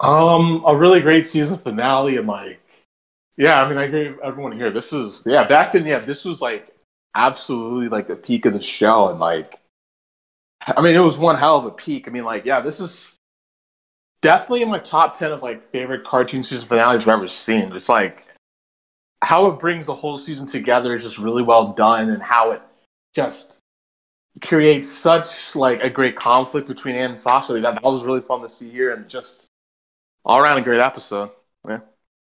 Um, 0.00 0.62
a 0.66 0.76
really 0.76 1.00
great 1.00 1.26
season 1.26 1.56
finale, 1.56 2.18
and 2.18 2.28
like, 2.28 2.60
yeah, 3.38 3.62
I 3.62 3.66
mean, 3.66 3.78
I 3.78 3.84
agree 3.84 4.14
everyone 4.22 4.52
here. 4.52 4.70
This 4.70 4.92
was, 4.92 5.26
yeah, 5.26 5.48
back 5.48 5.72
then, 5.72 5.86
yeah, 5.86 6.00
this 6.00 6.26
was 6.26 6.42
like 6.42 6.76
absolutely 7.14 7.88
like 7.88 8.06
the 8.06 8.16
peak 8.16 8.44
of 8.44 8.52
the 8.52 8.60
show, 8.60 9.08
and 9.08 9.18
like, 9.18 9.60
I 10.60 10.82
mean, 10.82 10.94
it 10.94 11.00
was 11.00 11.16
one 11.16 11.38
hell 11.38 11.56
of 11.56 11.64
a 11.64 11.70
peak. 11.70 12.06
I 12.06 12.10
mean, 12.10 12.24
like, 12.24 12.44
yeah, 12.44 12.60
this 12.60 12.80
is 12.80 13.18
definitely 14.22 14.62
in 14.62 14.70
my 14.70 14.78
top 14.78 15.14
ten 15.14 15.32
of 15.32 15.42
like 15.42 15.70
favorite 15.70 16.04
cartoon 16.04 16.42
season 16.42 16.66
finales 16.66 17.02
I've 17.02 17.14
ever 17.14 17.28
seen. 17.28 17.72
It's 17.72 17.88
like 17.88 18.24
how 19.20 19.46
it 19.46 19.58
brings 19.58 19.86
the 19.86 19.94
whole 19.94 20.18
season 20.18 20.46
together 20.46 20.94
is 20.94 21.04
just 21.04 21.18
really 21.18 21.42
well 21.42 21.72
done, 21.72 22.08
and 22.08 22.22
how 22.22 22.52
it 22.52 22.62
just 23.14 23.58
creates 24.40 24.88
such 24.88 25.54
like 25.54 25.84
a 25.84 25.90
great 25.90 26.16
conflict 26.16 26.66
between 26.66 26.94
Anne 26.94 27.10
and 27.10 27.20
Sasha. 27.20 27.52
That, 27.60 27.74
that 27.74 27.82
was 27.82 28.04
really 28.04 28.22
fun 28.22 28.40
to 28.40 28.48
see 28.48 28.70
here, 28.70 28.90
and 28.90 29.08
just 29.08 29.48
all 30.24 30.38
around 30.38 30.58
a 30.58 30.62
great 30.62 30.80
episode. 30.80 31.30
Yeah, 31.68 31.80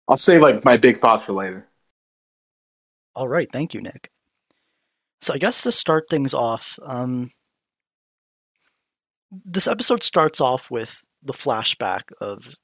I'll 0.07 0.17
save 0.17 0.41
like 0.41 0.65
my 0.65 0.76
big 0.76 0.99
thoughts 0.99 1.25
for 1.25 1.33
later. 1.33 1.67
All 3.15 3.29
right, 3.29 3.50
thank 3.50 3.75
you, 3.75 3.81
Nick. 3.81 4.11
So 5.23 5.33
I 5.33 5.38
guess 5.38 5.62
to 5.62 5.73
start 5.73 6.09
things 6.11 6.35
off, 6.35 6.79
um, 6.85 7.31
this 9.31 9.67
episode 9.67 10.03
starts 10.03 10.41
off 10.41 10.71
with 10.71 11.03
the 11.26 11.33
flashback 11.33 12.12
of 12.21 12.54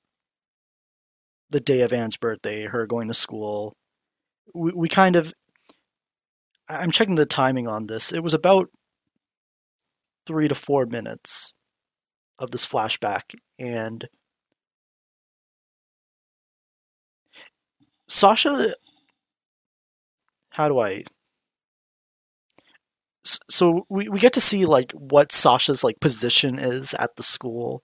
the 1.50 1.61
day 1.61 1.83
of 1.83 1.92
Anne's 1.92 2.16
birthday, 2.16 2.66
her 2.66 2.87
going 2.87 3.09
to 3.09 3.14
school. 3.14 3.75
We, 4.54 4.73
we 4.73 4.88
kind 4.88 5.16
of, 5.16 5.33
I'm 6.69 6.90
checking 6.90 7.16
the 7.16 7.26
timing 7.26 7.69
on 7.69 7.87
this. 7.87 8.12
It 8.12 8.23
was 8.23 8.35
about 8.35 8.69
three 10.26 10.49
to 10.49 10.54
four 10.54 10.87
minutes 10.87 11.52
of 12.38 12.50
this 12.50 12.66
flashback, 12.66 13.35
and 13.59 14.09
Sasha. 18.09 18.75
How 20.50 20.69
do 20.69 20.81
I? 20.81 21.04
so 23.25 23.87
we, 23.88 24.09
we 24.09 24.19
get 24.19 24.33
to 24.33 24.40
see 24.40 24.64
like 24.64 24.92
what 24.92 25.33
Sasha's 25.33 25.85
like 25.85 26.00
position 26.00 26.59
is 26.59 26.95
at 26.95 27.14
the 27.16 27.23
school 27.23 27.83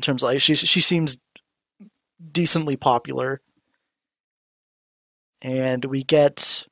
in 0.00 0.02
terms 0.02 0.22
of 0.22 0.30
like 0.30 0.40
she 0.40 0.54
she 0.54 0.80
seems 0.80 1.18
decently 2.32 2.76
popular. 2.76 3.40
And 5.42 5.84
we 5.84 6.02
get 6.02 6.64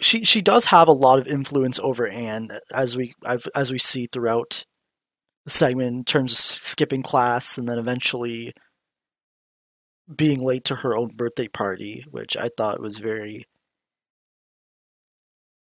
she 0.00 0.24
she 0.24 0.40
does 0.40 0.66
have 0.66 0.88
a 0.88 0.92
lot 0.92 1.18
of 1.18 1.26
influence 1.26 1.78
over 1.80 2.06
Anne 2.08 2.50
as 2.72 2.96
we 2.96 3.14
I've, 3.24 3.46
as 3.54 3.72
we 3.72 3.78
see 3.78 4.06
throughout 4.06 4.64
the 5.44 5.50
segment 5.50 5.88
in 5.96 6.04
terms 6.04 6.32
of 6.32 6.38
skipping 6.38 7.02
class 7.02 7.58
and 7.58 7.68
then 7.68 7.78
eventually 7.78 8.54
being 10.14 10.40
late 10.40 10.64
to 10.64 10.76
her 10.76 10.96
own 10.96 11.08
birthday 11.16 11.48
party 11.48 12.04
which 12.10 12.36
I 12.36 12.48
thought 12.56 12.80
was 12.80 12.98
very 12.98 13.46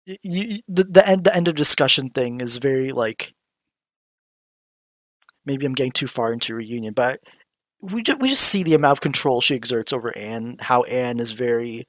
you, 0.07 0.61
the 0.69 0.85
the 0.85 1.07
end 1.09 1.25
the 1.25 1.35
end 1.35 1.49
of 1.49 1.55
discussion 1.55 2.11
thing 2.11 2.41
is 2.41 2.59
very 2.59 2.91
like 2.91 3.35
maybe 5.47 5.67
I'm 5.67 5.75
getting 5.75 5.93
too 5.93 6.07
far 6.07 6.33
into 6.33 6.55
reunion, 6.55 6.95
but 6.95 7.21
we 7.81 8.03
just, 8.03 8.21
we 8.21 8.29
just 8.29 8.45
see 8.45 8.63
the 8.63 8.75
amount 8.75 8.93
of 8.93 9.01
control 9.01 9.41
she 9.41 9.55
exerts 9.55 9.93
over 9.93 10.17
Anne, 10.17 10.57
how 10.61 10.83
Anne 10.85 11.21
is 11.21 11.33
very 11.33 11.85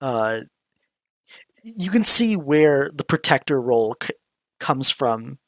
uh 0.00 0.40
you 1.62 1.90
can 1.90 2.04
see 2.04 2.36
where 2.36 2.90
the 2.94 3.04
protector 3.04 3.60
role 3.60 3.96
c- 4.02 4.10
comes 4.60 4.90
from 4.90 5.38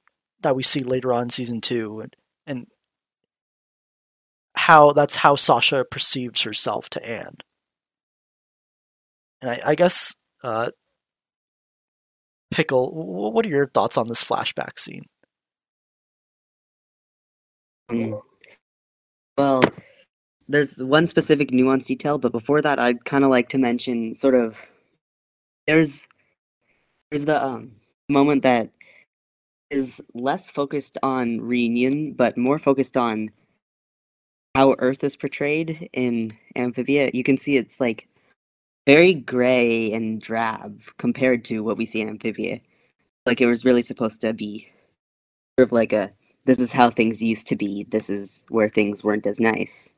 that 0.41 0.57
we 0.57 0.63
see 0.63 0.81
later 0.83 1.13
on 1.13 1.25
in 1.25 1.31
season 1.31 1.61
2 1.61 2.01
and, 2.01 2.17
and 2.47 2.67
how 4.55 4.93
that's 4.93 5.17
how 5.17 5.37
Sasha 5.37 5.85
perceives 5.91 6.43
herself 6.43 6.89
to 6.91 7.07
Anne. 7.09 7.37
And 9.41 9.51
I, 9.51 9.61
I 9.65 9.75
guess 9.75 10.15
uh 10.43 10.71
Pickle, 12.51 12.93
what 13.33 13.45
are 13.45 13.51
your 13.51 13.69
thoughts 13.69 13.97
on 13.99 14.07
this 14.09 14.25
flashback 14.25 14.79
scene? 14.79 15.05
Um, 17.88 18.20
well, 19.37 19.62
there's 20.48 20.83
one 20.83 21.07
specific 21.07 21.51
nuance 21.51 21.87
detail, 21.87 22.18
but 22.18 22.33
before 22.33 22.62
that, 22.62 22.79
I'd 22.79 23.05
kind 23.05 23.24
of 23.24 23.31
like 23.31 23.48
to 23.51 23.59
mention 23.59 24.14
sort 24.14 24.35
of 24.35 24.66
there's 25.66 26.07
there's 27.11 27.24
the 27.24 27.42
um 27.42 27.72
moment 28.09 28.42
that 28.42 28.70
is 29.70 30.03
less 30.14 30.51
focused 30.51 30.98
on 31.03 31.40
reunion, 31.40 32.12
but 32.12 32.38
more 32.38 32.59
focused 32.59 32.96
on 32.96 33.31
how 34.55 34.74
Earth 34.79 35.05
is 35.05 35.16
portrayed 35.16 35.88
in 35.92 36.37
Amphibia. 36.57 37.11
You 37.12 37.22
can 37.22 37.37
see 37.37 37.57
it's 37.57 37.81
like 37.81 38.09
very 38.87 39.12
gray 39.14 39.92
and 39.92 40.20
drab 40.20 40.81
compared 40.96 41.44
to 41.44 41.61
what 41.61 41.77
we 41.77 41.85
see 41.85 42.01
in 42.01 42.09
Amphibia. 42.09 42.61
Like 43.27 43.40
it 43.42 43.46
was 43.46 43.64
really 43.64 43.83
supposed 43.83 44.22
to 44.22 44.33
be 44.33 44.68
sort 45.59 45.68
of 45.68 45.72
like 45.72 45.92
a 45.92 46.11
this 46.49 46.59
is 46.59 46.73
how 46.73 46.89
things 46.89 47.23
used 47.23 47.47
to 47.47 47.57
be. 47.57 47.85
This 47.91 48.09
is 48.09 48.47
where 48.49 48.71
things 48.71 49.05
weren't 49.05 49.27
as 49.27 49.39
nice. 49.39 49.93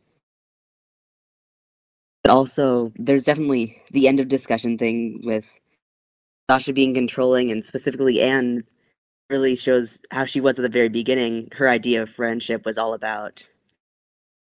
But 2.25 2.33
also, 2.33 2.93
there's 2.97 3.23
definitely 3.23 3.81
the 3.93 4.09
end 4.09 4.19
of 4.19 4.27
discussion 4.27 4.77
thing 4.77 5.21
with 5.23 5.61
Sasha 6.51 6.73
being 6.73 6.93
controlling, 6.93 7.53
and 7.53 7.65
specifically 7.65 8.21
Anne 8.21 8.65
really 9.31 9.55
shows 9.55 10.01
how 10.11 10.25
she 10.25 10.41
was 10.41 10.59
at 10.59 10.63
the 10.63 10.69
very 10.69 10.89
beginning. 10.89 11.51
Her 11.53 11.69
idea 11.69 12.03
of 12.03 12.11
friendship 12.11 12.67
was 12.67 12.77
all 12.77 12.95
about, 12.95 13.47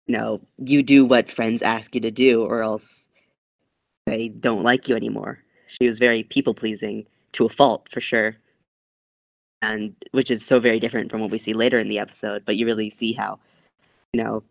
you 0.07 0.17
know, 0.17 0.41
you 0.57 0.81
do 0.81 1.05
what 1.05 1.29
friends 1.29 1.61
ask 1.61 1.93
you 1.93 2.01
to 2.01 2.11
do, 2.11 2.43
or 2.43 2.63
else 2.63 3.07
they 4.07 4.29
don't 4.29 4.63
like 4.63 4.89
you 4.89 4.95
anymore. 4.95 5.43
She 5.67 5.85
was 5.85 5.99
very 5.99 6.23
people 6.23 6.55
pleasing 6.55 7.05
to 7.33 7.45
a 7.45 7.49
fault, 7.49 7.87
for 7.91 8.01
sure 8.01 8.37
and 9.63 9.95
which 10.11 10.29
is 10.29 10.45
so 10.45 10.59
very 10.59 10.79
different 10.79 11.09
from 11.09 11.21
what 11.21 11.31
we 11.31 11.37
see 11.37 11.53
later 11.53 11.79
in 11.79 11.87
the 11.87 11.99
episode. 11.99 12.43
But 12.45 12.57
you 12.57 12.65
really 12.65 12.89
see 12.89 13.13
how, 13.13 13.39
you 14.11 14.21
know, 14.21 14.43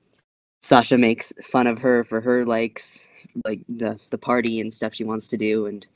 Sasha 0.63 0.97
makes 0.97 1.33
fun 1.43 1.67
of 1.67 1.79
her 1.79 2.03
for 2.03 2.21
her 2.21 2.47
likes, 2.47 3.07
like 3.45 3.61
the 3.69 4.01
the 4.11 4.19
party 4.19 4.61
and 4.61 4.73
stuff 4.73 4.95
she 4.95 5.05
wants 5.05 5.29
to 5.29 5.37
do, 5.37 5.67
and 5.67 5.87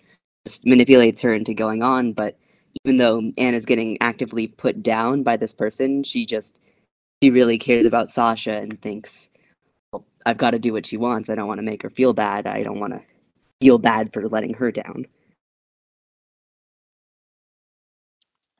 just 0.47 0.67
manipulates 0.67 1.23
her 1.23 1.33
into 1.33 1.55
going 1.55 1.83
on. 1.83 2.13
But 2.13 2.37
even 2.85 2.99
though 2.99 3.33
Anne 3.39 3.55
is 3.55 3.65
getting 3.65 3.97
actively 4.01 4.49
put 4.49 4.83
down 4.83 5.23
by 5.23 5.37
this 5.37 5.55
person, 5.55 6.03
she 6.03 6.27
just 6.27 6.61
she 7.23 7.31
really 7.31 7.59
cares 7.59 7.87
about 7.87 8.11
Sasha 8.11 8.59
and 8.59 8.81
thinks, 8.83 9.31
well, 9.93 10.05
I've 10.27 10.37
got 10.37 10.51
to 10.51 10.59
do 10.59 10.73
what 10.75 10.85
she 10.85 10.99
wants. 10.99 11.31
I 11.31 11.35
don't 11.37 11.49
want 11.49 11.59
to 11.59 11.71
make 11.71 11.83
her 11.83 11.91
feel 11.91 12.13
bad. 12.13 12.47
I 12.47 12.63
don't 12.63 12.81
want 12.81 12.93
to 12.93 13.01
feel 13.63 13.79
bad 13.79 14.13
for 14.13 14.29
letting 14.29 14.53
her 14.55 14.71
down. 14.71 15.07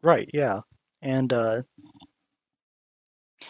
Right, 0.07 0.31
yeah. 0.33 0.61
And 1.03 1.33
uh 1.33 1.63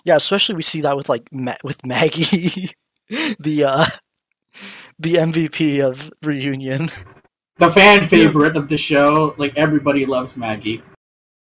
yeah, 0.05 0.17
especially 0.17 0.55
we 0.55 0.63
see 0.63 0.81
that 0.81 0.97
with 0.97 1.11
like 1.11 1.29
Ma- 1.31 1.61
with 1.63 1.85
Maggie 1.85 2.73
the 3.39 3.65
uh 3.65 3.87
the 4.99 5.15
MVP 5.17 5.85
of 5.85 6.11
reunion. 6.23 6.89
The 7.59 7.69
fan 7.69 8.07
favorite 8.09 8.57
of 8.57 8.69
the 8.69 8.79
show. 8.79 9.35
Like 9.37 9.55
everybody 9.59 10.07
loves 10.07 10.39
Maggie. 10.39 10.83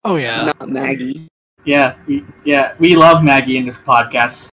Oh 0.04 0.16
yeah. 0.16 0.52
Not 0.58 0.70
Maggie. 0.70 1.28
Yeah, 1.64 1.94
we 2.08 2.24
yeah 2.44 2.74
we 2.80 2.96
love 2.96 3.22
Maggie 3.22 3.58
in 3.58 3.64
this 3.64 3.78
podcast. 3.78 4.48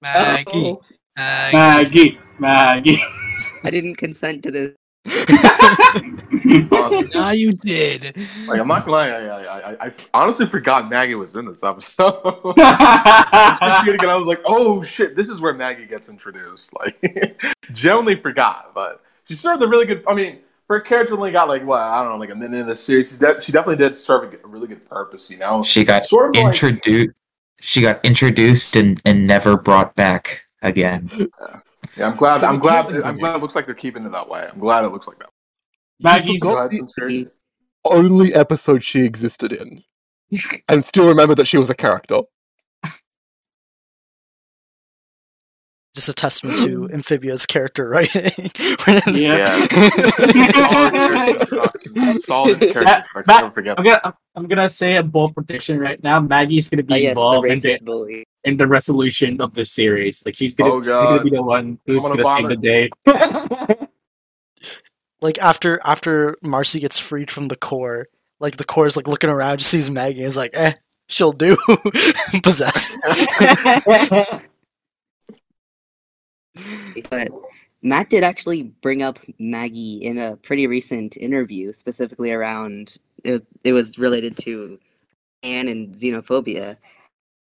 Maggie. 0.00 0.78
Maggie. 1.18 1.52
Maggie, 1.52 2.18
Maggie. 2.38 3.02
I 3.64 3.68
didn't 3.68 3.96
consent 3.96 4.42
to 4.44 4.50
this. 4.50 4.72
Honestly, 6.72 7.10
Now 7.14 7.30
you 7.30 7.52
did. 7.52 8.16
like 8.46 8.60
I'm 8.60 8.68
not 8.68 8.86
gonna 8.86 8.92
lie, 8.92 9.08
I, 9.08 9.26
I, 9.26 9.70
I, 9.70 9.86
I 9.86 9.92
honestly 10.14 10.46
forgot 10.46 10.88
Maggie 10.88 11.14
was 11.14 11.34
in 11.36 11.46
this 11.46 11.62
episode. 11.62 12.20
I 12.24 13.84
again, 13.88 14.08
I 14.08 14.16
was 14.16 14.28
like, 14.28 14.40
oh 14.44 14.82
shit, 14.82 15.16
this 15.16 15.28
is 15.28 15.40
where 15.40 15.54
Maggie 15.54 15.86
gets 15.86 16.08
introduced. 16.08 16.72
Like, 16.78 17.40
genuinely 17.72 18.16
forgot, 18.16 18.72
but 18.74 19.02
she 19.26 19.34
served 19.34 19.62
a 19.62 19.66
really 19.66 19.86
good. 19.86 20.04
I 20.08 20.14
mean, 20.14 20.40
her 20.68 20.80
character 20.80 21.14
only 21.14 21.32
got 21.32 21.48
like 21.48 21.64
what 21.64 21.80
I 21.80 22.02
don't 22.02 22.12
know, 22.12 22.18
like 22.18 22.30
a 22.30 22.34
minute 22.34 22.58
in 22.60 22.66
the 22.66 22.76
series. 22.76 23.12
She, 23.12 23.18
de- 23.18 23.40
she 23.40 23.52
definitely 23.52 23.76
did 23.76 23.96
serve 23.96 24.32
a, 24.32 24.36
a 24.44 24.48
really 24.48 24.68
good 24.68 24.84
purpose. 24.88 25.30
You 25.30 25.38
know, 25.38 25.62
She 25.62 25.84
got 25.84 26.04
sort 26.04 26.30
of 26.30 26.42
like 26.42 26.46
introduced. 26.52 27.14
She 27.60 27.82
got 27.82 28.02
introduced 28.04 28.76
and, 28.76 29.00
and 29.04 29.26
never 29.26 29.56
brought 29.56 29.94
back 29.94 30.44
again. 30.62 31.10
yeah. 31.98 32.06
I'm 32.08 32.16
glad. 32.16 32.38
So 32.40 32.46
I'm 32.46 32.58
glad. 32.58 32.86
I'm 33.02 33.18
glad 33.18 33.36
it 33.36 33.42
looks 33.42 33.54
like 33.54 33.66
they're 33.66 33.74
keeping 33.74 34.04
it 34.06 34.12
that 34.12 34.28
way. 34.28 34.46
I'm 34.50 34.58
glad 34.58 34.84
it 34.84 34.88
looks 34.88 35.06
like 35.06 35.18
that. 35.18 35.28
Maggie's 36.02 36.40
forgot 36.40 36.70
the- 36.70 37.28
Only 37.84 38.34
episode 38.34 38.82
she 38.84 39.00
existed 39.00 39.52
in, 39.52 39.82
and 40.68 40.84
still 40.84 41.08
remember 41.08 41.34
that 41.36 41.46
she 41.46 41.58
was 41.58 41.70
a 41.70 41.74
character. 41.74 42.20
just 45.92 46.08
a 46.08 46.12
testament 46.14 46.56
to 46.58 46.88
Amphibia's 46.94 47.44
character 47.46 47.88
writing. 47.88 48.30
Yeah. 49.12 49.58
Solid 52.24 52.60
character. 52.60 52.82
Matt- 52.84 53.06
I 53.14 53.22
Matt, 53.26 53.42
never 53.42 53.50
forget. 53.50 53.78
I'm 53.78 53.84
gonna 53.84 54.14
I'm 54.36 54.46
gonna 54.46 54.68
say 54.68 54.96
a 54.96 55.02
bold 55.02 55.34
prediction 55.34 55.78
right 55.80 56.00
now. 56.02 56.20
Maggie's 56.20 56.68
gonna 56.68 56.82
be 56.84 56.94
Oh 56.94 56.96
yes, 56.96 57.14
the 57.16 57.20
involved 57.20 57.48
in 57.48 57.60
the, 57.60 58.24
in 58.44 58.56
the 58.56 58.66
resolution 58.66 59.40
of 59.40 59.52
the 59.54 59.64
series. 59.64 60.24
Like 60.24 60.36
she's 60.36 60.54
gonna 60.54 60.74
Oh, 60.74 60.80
she's 60.80 60.88
gonna 60.88 61.22
be 61.24 61.30
the 61.30 61.42
one 61.42 61.78
who's 61.86 62.04
I'm 62.04 62.16
gonna, 62.16 62.22
gonna 62.22 62.48
save 62.48 62.48
the 62.48 62.56
day. 62.56 62.90
Like 65.20 65.38
after 65.38 65.80
after 65.84 66.36
Marcy 66.42 66.80
gets 66.80 66.98
freed 66.98 67.30
from 67.30 67.46
the 67.46 67.56
core, 67.56 68.08
like 68.38 68.56
the 68.56 68.64
core 68.64 68.86
is 68.86 68.96
like 68.96 69.08
looking 69.08 69.30
around, 69.30 69.58
just 69.58 69.70
sees 69.70 69.90
Maggie, 69.90 70.18
and 70.18 70.26
is 70.26 70.36
like, 70.36 70.52
eh, 70.54 70.74
she'll 71.08 71.32
do. 71.32 71.56
Possessed. 72.42 72.96
But 77.08 77.30
Matt 77.82 78.10
did 78.10 78.24
actually 78.24 78.64
bring 78.64 79.02
up 79.02 79.18
Maggie 79.38 80.04
in 80.04 80.18
a 80.18 80.36
pretty 80.36 80.66
recent 80.66 81.16
interview, 81.16 81.72
specifically 81.72 82.32
around 82.32 82.98
it 83.24 83.32
was, 83.32 83.42
it 83.64 83.72
was 83.72 83.98
related 83.98 84.36
to 84.38 84.78
Anne 85.42 85.68
and 85.68 85.94
xenophobia, 85.94 86.76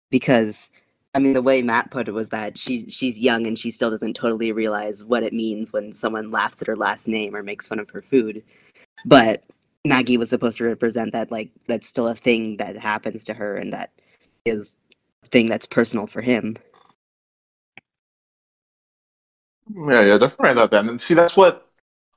because 0.10 0.70
I 1.14 1.20
mean 1.20 1.34
the 1.34 1.42
way 1.42 1.62
Matt 1.62 1.90
put 1.90 2.08
it 2.08 2.14
was 2.14 2.30
that 2.30 2.58
she 2.58 2.90
she's 2.90 3.20
young 3.20 3.48
and 3.48 3.58
she 3.58 3.72
still 3.72 3.90
doesn't 3.90 4.16
totally 4.16 4.52
realize 4.52 5.04
what 5.04 5.24
it 5.24 5.34
means 5.34 5.74
when 5.74 5.92
someone 5.92 6.32
laughs 6.32 6.62
at 6.62 6.68
her 6.68 6.76
last 6.76 7.08
name 7.08 7.36
or 7.36 7.42
makes 7.42 7.68
fun 7.68 7.80
of 7.80 7.90
her 7.90 8.02
food, 8.02 8.44
but 9.06 9.44
Maggie 9.86 10.18
was 10.18 10.30
supposed 10.30 10.58
to 10.60 10.66
represent 10.66 11.14
that 11.14 11.32
like 11.32 11.50
that's 11.68 11.88
still 11.88 12.08
a 12.08 12.16
thing 12.16 12.58
that 12.58 12.78
happens 12.78 13.24
to 13.26 13.34
her 13.34 13.58
and 13.58 13.74
that 13.74 13.92
is 14.46 14.78
a 15.24 15.28
thing 15.28 15.48
that's 15.48 15.66
personal 15.66 16.06
for 16.06 16.22
him. 16.22 16.58
Yeah, 19.74 20.02
yeah, 20.02 20.18
definitely 20.18 20.68
that. 20.68 20.86
And 20.86 21.00
see, 21.00 21.14
that's 21.14 21.36
what 21.38 21.68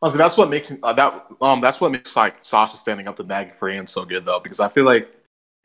honestly, 0.01 0.19
that's 0.19 0.37
what 0.37 0.51
makes 0.51 0.73
uh, 0.83 0.93
that 0.93 1.27
um 1.41 1.61
that's 1.61 1.81
what 1.81 1.93
makes 1.93 2.15
like 2.17 2.37
Sasha 2.43 2.77
standing 2.77 3.09
up 3.09 3.17
to 3.17 3.25
Maggie 3.25 3.53
for 3.59 3.69
Anne 3.69 3.87
so 3.87 4.05
good 4.05 4.25
though, 4.25 4.41
because 4.41 4.61
I 4.61 4.69
feel 4.69 4.85
like 4.85 5.09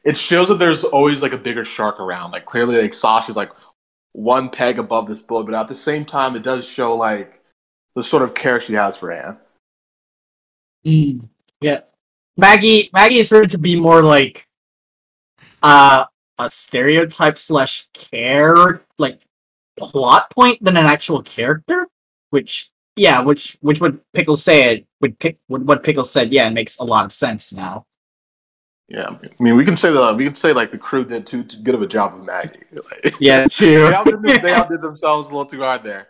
it 0.08 0.16
shows 0.16 0.48
that 0.48 0.58
there's 0.58 0.86
always 0.86 1.22
like 1.22 1.34
a 1.34 1.38
bigger 1.38 1.66
shark 1.66 2.00
around. 2.00 2.32
Like 2.32 2.46
clearly, 2.46 2.82
like 2.82 2.94
Sasha's 2.94 3.36
like 3.36 3.50
one 4.14 4.50
peg 4.50 4.80
above 4.80 5.06
this 5.06 5.22
bullet, 5.22 5.44
but 5.44 5.54
at 5.54 5.68
the 5.68 5.76
same 5.76 6.06
time, 6.06 6.34
it 6.38 6.44
does 6.44 6.66
show 6.66 6.96
like 6.96 7.42
the 7.94 8.02
sort 8.02 8.24
of 8.24 8.34
care 8.34 8.62
she 8.62 8.74
has 8.74 8.98
for 8.98 9.12
Anne. 9.12 9.38
Mm, 10.86 11.28
yeah, 11.60 11.82
Maggie. 12.38 12.90
Maggie 12.94 13.18
is 13.20 13.30
heard 13.30 13.50
to 13.50 13.58
be 13.58 13.78
more 13.78 14.02
like 14.02 14.48
uh, 15.62 16.06
a 16.40 16.50
stereotype 16.50 17.38
slash 17.38 17.90
care 17.92 18.84
like 18.98 19.20
plot 19.76 20.32
point 20.32 20.64
than 20.64 20.78
an 20.78 20.86
actual 20.86 21.22
character. 21.22 21.86
Which 22.30 22.72
yeah, 22.96 23.22
which 23.22 23.58
which 23.60 23.82
what 23.82 24.00
Pickles 24.14 24.42
said 24.42 24.86
would 25.02 25.20
pick 25.20 25.38
what 25.48 25.84
Pickles 25.84 26.10
said. 26.10 26.32
Yeah, 26.32 26.48
it 26.48 26.54
makes 26.54 26.80
a 26.80 26.86
lot 26.86 27.04
of 27.04 27.12
sense 27.12 27.52
now. 27.52 27.86
Yeah, 28.90 29.10
I 29.10 29.44
mean, 29.44 29.58
we 29.58 29.66
can 29.66 29.76
say 29.76 29.92
the 29.92 30.14
we 30.16 30.24
can 30.26 30.36
say 30.36 30.54
like 30.54 30.72
the 30.72 30.78
crew 30.78 31.04
did 31.04 31.28
too, 31.28 31.44
too 31.44 31.62
good 31.62 31.76
of 31.76 31.82
a 31.82 31.88
job 31.88 32.14
with 32.16 32.24
Maggie. 32.26 32.60
Like, 33.04 33.16
Yeah, 33.20 33.46
true. 33.48 33.88
they, 33.88 33.94
outdid, 33.94 34.22
them- 34.22 34.42
they 34.42 34.54
outdid 34.54 34.82
themselves 34.82 35.28
a 35.28 35.32
little 35.32 35.46
too 35.46 35.60
hard 35.60 35.84
there. 35.84 36.08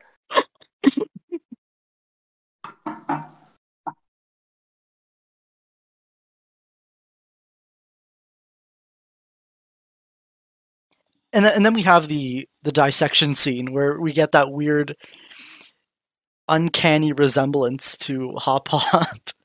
and 11.34 11.46
then, 11.46 11.54
and 11.56 11.66
then 11.66 11.74
we 11.74 11.82
have 11.84 12.08
the 12.08 12.48
the 12.63 12.72
dissection 12.72 13.34
scene 13.34 13.72
where 13.74 14.00
we 14.00 14.12
get 14.12 14.32
that 14.32 14.52
weird 14.52 14.96
uncanny 16.48 17.12
resemblance 17.12 17.98
to 17.98 18.34
Hop 18.38 18.68
Pop. 18.70 19.20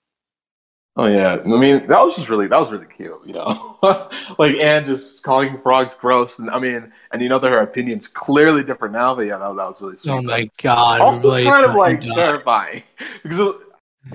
Oh 0.95 1.07
yeah, 1.07 1.39
I 1.43 1.47
mean 1.49 1.87
that 1.87 2.01
was 2.05 2.17
just 2.17 2.29
really 2.29 2.47
that 2.49 2.59
was 2.59 2.71
really 2.71 2.87
cute, 2.87 3.19
you 3.25 3.33
know, 3.33 3.79
like 4.39 4.57
Anne 4.57 4.85
just 4.85 5.23
calling 5.23 5.59
frogs 5.63 5.95
gross, 5.95 6.39
and 6.39 6.51
I 6.51 6.59
mean, 6.59 6.93
and 7.13 7.23
you 7.23 7.31
know 7.31 7.39
that 7.39 7.51
her 7.51 7.61
opinion's 7.61 8.07
clearly 8.09 8.63
different 8.63 8.93
now, 8.93 9.15
but 9.15 9.23
yeah, 9.23 9.39
that, 9.39 9.57
that 9.57 9.69
was 9.69 9.81
really 9.81 9.97
sweet. 9.97 10.13
Oh 10.13 10.21
my 10.23 10.51
god! 10.63 11.01
also 11.01 11.31
really 11.31 11.45
kind 11.45 11.65
of 11.65 11.75
like 11.77 12.01
dumb. 12.03 12.15
terrifying 12.15 12.83
because 13.23 13.39
was, 13.39 13.57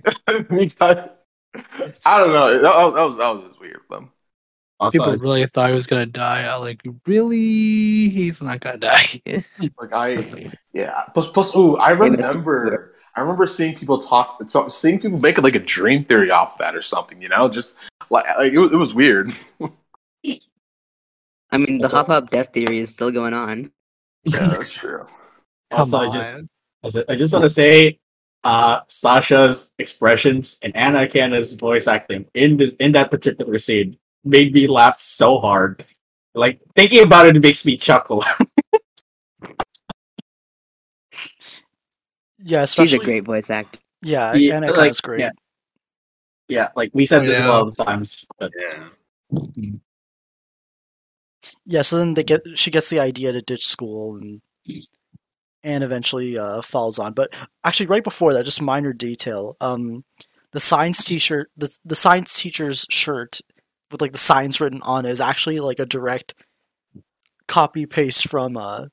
because- 0.49 1.09
I 2.05 2.19
don't 2.19 2.33
know, 2.33 2.61
that, 2.61 2.85
was- 2.85 2.93
that 2.93 3.03
was 3.03 3.17
that 3.17 3.29
was 3.29 3.47
just 3.47 3.59
weird. 3.59 3.81
But 3.89 4.03
Also, 4.79 4.99
People 4.99 5.17
really 5.17 5.45
thought 5.47 5.69
he 5.69 5.73
was 5.75 5.87
gonna 5.87 6.05
die. 6.05 6.43
I 6.43 6.57
like 6.57 6.83
really, 7.07 7.37
he's 8.09 8.39
not 8.39 8.59
gonna 8.59 8.77
die. 8.77 9.21
like 9.79 9.93
I, 9.93 10.51
yeah, 10.73 11.05
plus 11.15 11.27
plus, 11.29 11.55
ooh, 11.55 11.75
I 11.79 11.95
Hey, 11.95 12.09
that's- 12.11 12.27
remember. 12.29 12.93
I 13.17 13.21
remember 13.21 13.47
seeing 13.47 13.75
people 13.75 13.97
talk, 13.97 14.39
seeing 14.69 14.99
people 14.99 15.17
make 15.23 15.39
like 15.39 15.55
a 15.55 15.59
dream 15.59 16.05
theory 16.05 16.29
off 16.29 16.57
that 16.59 16.75
or 16.75 16.83
something, 16.83 17.19
you 17.19 17.29
know, 17.29 17.49
just 17.49 17.73
like, 18.11 18.25
like 18.37 18.53
it, 18.53 18.59
was, 18.59 18.71
it 18.71 18.75
was 18.75 18.93
weird. 18.93 19.31
I 21.51 21.57
mean, 21.57 21.79
the 21.79 21.87
Hop 21.89 22.07
Pop 22.07 22.29
death 22.29 22.53
theory 22.53 22.79
is 22.79 22.91
still 22.91 23.09
going 23.09 23.33
on. 23.33 23.71
Yeah, 24.25 24.47
that's 24.49 24.71
true. 24.71 24.99
Come 25.71 25.79
Also, 25.79 25.97
I 25.97 26.05
on. 26.07 26.13
just- 26.13 26.29
I 26.83 26.89
just- 26.89 27.09
I 27.09 27.15
just 27.15 27.33
want 27.33 27.43
to 27.43 27.49
say, 27.49 27.99
uh, 28.43 28.81
Sasha's 28.87 29.73
expressions 29.79 30.59
and 30.61 30.75
Anna 30.77 30.99
Akana's 31.07 31.53
voice 31.53 31.87
acting 31.87 32.25
in 32.35 32.55
this 32.55 32.73
in 32.79 32.91
that 32.93 33.09
particular 33.09 33.57
scene 33.57 33.97
made 34.23 34.53
me 34.53 34.67
laugh 34.67 34.95
so 34.95 35.39
hard. 35.39 35.83
Like 36.35 36.61
thinking 36.75 37.01
about 37.03 37.25
it 37.25 37.41
makes 37.41 37.65
me 37.65 37.75
chuckle. 37.77 38.23
Yeah, 42.47 42.61
She's 42.61 42.69
especially 42.71 42.99
a 42.99 43.03
great 43.03 43.25
voice 43.25 43.49
actor. 43.49 43.79
yeah, 44.01 44.33
Yeah, 44.33 44.55
Anna 44.55 44.67
like, 44.67 44.75
Kai's 44.75 45.01
great. 45.01 45.19
yeah. 45.19 45.31
yeah, 46.47 46.69
like 46.75 46.91
we 46.93 47.05
said 47.05 47.23
this 47.23 47.39
a 47.41 47.47
lot 47.47 47.67
of 47.67 47.75
times. 47.77 48.25
But 48.39 48.51
Yeah. 48.57 48.89
Yeah, 51.65 51.81
so 51.81 51.97
then 51.97 52.13
they 52.13 52.23
get 52.23 52.41
she 52.55 52.71
gets 52.71 52.89
the 52.89 53.01
idea 53.01 53.33
to 53.33 53.41
ditch 53.41 53.65
school 53.65 54.15
and 54.15 54.41
and 55.63 55.83
eventually 55.83 56.37
uh, 56.37 56.61
falls 56.61 56.97
on. 56.99 57.11
But 57.13 57.33
actually, 57.65 57.87
right 57.87 58.03
before 58.03 58.33
that, 58.33 58.45
just 58.45 58.61
minor 58.61 58.93
detail. 58.93 59.57
Um, 59.59 60.05
the 60.53 60.61
science 60.61 61.03
teacher, 61.03 61.49
the 61.57 61.69
the 61.83 61.95
science 61.95 62.39
teacher's 62.39 62.85
shirt 62.89 63.41
with 63.91 63.99
like 64.01 64.13
the 64.13 64.17
science 64.17 64.61
written 64.61 64.81
on 64.83 65.05
it 65.05 65.11
is 65.11 65.19
actually 65.19 65.59
like 65.59 65.79
a 65.79 65.85
direct 65.85 66.33
copy 67.47 67.85
paste 67.85 68.29
from 68.29 68.57
uh 68.57 68.85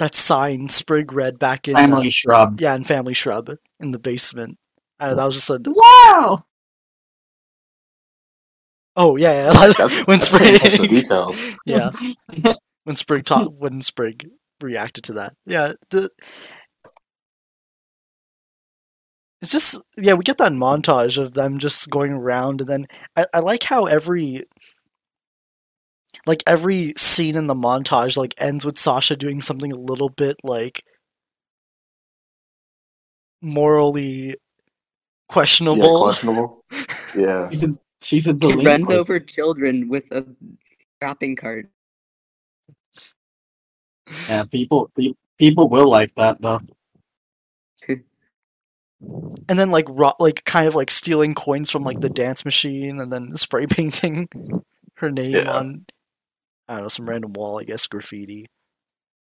that 0.00 0.14
sign 0.14 0.68
Sprig 0.68 1.12
read 1.12 1.38
back 1.38 1.68
in 1.68 1.76
uh, 1.76 1.78
family 1.78 2.10
shrub. 2.10 2.60
yeah 2.60 2.74
in 2.74 2.84
Family 2.84 3.14
Shrub 3.14 3.50
in 3.78 3.90
the 3.90 3.98
basement. 3.98 4.58
Uh, 4.98 5.14
that 5.14 5.24
was 5.24 5.36
just 5.36 5.48
a 5.50 5.60
Wow. 5.64 6.44
oh 8.96 9.16
yeah, 9.16 9.46
yeah. 9.46 9.72
That's, 9.72 9.78
when 10.06 10.18
that's 10.18 10.28
pretty 10.28 10.56
attention 10.56 10.88
to 10.88 10.88
Sprig 10.88 10.90
details. 10.90 11.56
yeah 11.64 11.90
when 12.84 12.96
Sprig 12.96 13.24
taught 13.24 13.54
when 13.54 13.80
Sprig 13.80 14.28
reacted 14.60 15.04
to 15.04 15.12
that. 15.14 15.34
Yeah, 15.46 15.72
the 15.90 16.10
it's 19.42 19.52
just 19.52 19.80
yeah 19.96 20.12
we 20.14 20.22
get 20.24 20.38
that 20.38 20.52
montage 20.52 21.16
of 21.16 21.32
them 21.32 21.58
just 21.58 21.88
going 21.88 22.12
around 22.12 22.60
and 22.60 22.68
then 22.68 22.86
I, 23.16 23.24
I 23.32 23.38
like 23.40 23.62
how 23.62 23.84
every 23.84 24.44
like 26.30 26.42
every 26.46 26.94
scene 26.96 27.34
in 27.36 27.46
the 27.48 27.54
montage 27.54 28.16
like 28.16 28.34
ends 28.38 28.64
with 28.64 28.78
Sasha 28.78 29.16
doing 29.16 29.42
something 29.42 29.72
a 29.72 29.76
little 29.76 30.08
bit 30.08 30.36
like 30.44 30.84
morally 33.42 34.36
questionable. 35.28 35.78
Yeah, 35.78 36.02
questionable. 36.04 36.64
questionable. 36.68 36.96
Yeah. 37.16 37.48
She's 37.50 37.64
a 37.64 37.78
she's 38.00 38.26
a 38.28 38.30
She 38.40 38.54
runs 38.54 38.56
delinquent. 38.86 38.98
over 38.98 39.18
children 39.18 39.88
with 39.88 40.10
a 40.12 40.24
shopping 41.02 41.34
cart. 41.34 41.68
Yeah, 44.28 44.44
people 44.44 44.90
people 45.38 45.68
will 45.68 45.88
like 45.90 46.14
that 46.14 46.40
though. 46.40 46.60
and 47.88 49.58
then 49.58 49.70
like 49.72 49.86
ro- 49.88 50.14
like 50.20 50.44
kind 50.44 50.68
of 50.68 50.76
like 50.76 50.90
stealing 50.92 51.34
coins 51.34 51.68
from 51.70 51.82
like 51.82 51.98
the 51.98 52.08
dance 52.10 52.44
machine 52.44 53.00
and 53.00 53.12
then 53.12 53.34
spray 53.36 53.66
painting 53.66 54.28
her 54.94 55.10
name 55.10 55.32
Yeah. 55.32 55.50
on 55.50 55.86
I 56.70 56.74
don't 56.74 56.82
know 56.82 56.88
some 56.88 57.08
random 57.08 57.32
wall 57.32 57.60
I 57.60 57.64
guess 57.64 57.86
graffiti. 57.86 58.46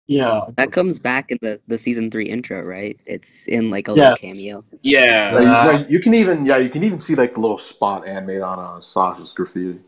Yeah. 0.06 0.40
That 0.56 0.72
comes 0.72 0.98
back 0.98 1.30
in 1.30 1.38
the, 1.40 1.60
the 1.68 1.78
season 1.78 2.10
three 2.10 2.26
intro, 2.26 2.60
right? 2.62 2.98
It's 3.06 3.46
in 3.46 3.70
like 3.70 3.86
a 3.86 3.92
Yes. 3.92 4.20
little 4.22 4.34
cameo. 4.34 4.64
Yeah. 4.82 5.30
Like, 5.32 5.46
Uh, 5.46 5.78
like, 5.78 5.90
you 5.90 6.00
can 6.00 6.14
even 6.14 6.44
yeah 6.44 6.56
you 6.58 6.68
can 6.68 6.82
even 6.82 6.98
see 6.98 7.14
like 7.14 7.34
the 7.34 7.40
little 7.40 7.58
spot 7.58 8.06
Anne 8.06 8.26
made 8.26 8.40
on 8.40 8.58
uh, 8.58 8.80
Sasha's 8.80 9.32
graffiti. 9.32 9.80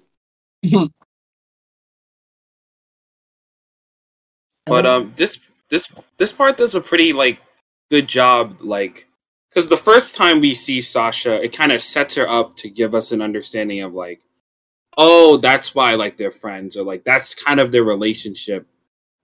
But 4.67 4.87
um 4.87 5.13
this 5.17 5.41
this 5.71 5.93
this 6.19 6.33
part 6.33 6.57
does 6.57 6.75
a 6.75 6.81
pretty 6.81 7.13
like 7.13 7.41
good 7.91 8.07
job 8.07 8.59
like 8.61 9.07
because 9.51 9.69
the 9.69 9.77
first 9.77 10.15
time 10.17 10.41
we 10.41 10.55
see 10.55 10.81
sasha 10.81 11.43
it 11.43 11.53
kind 11.53 11.73
of 11.73 11.83
sets 11.83 12.15
her 12.15 12.29
up 12.29 12.57
to 12.59 12.71
give 12.71 12.95
us 12.95 13.13
an 13.13 13.21
understanding 13.21 13.81
of 13.83 13.93
like 13.93 14.21
oh 14.97 15.37
that's 15.39 15.75
why 15.75 15.95
like 15.95 16.17
they're 16.17 16.31
friends 16.31 16.77
or 16.77 16.85
like 16.85 17.05
that's 17.05 17.35
kind 17.35 17.61
of 17.61 17.73
their 17.73 17.85
relationship 17.85 18.67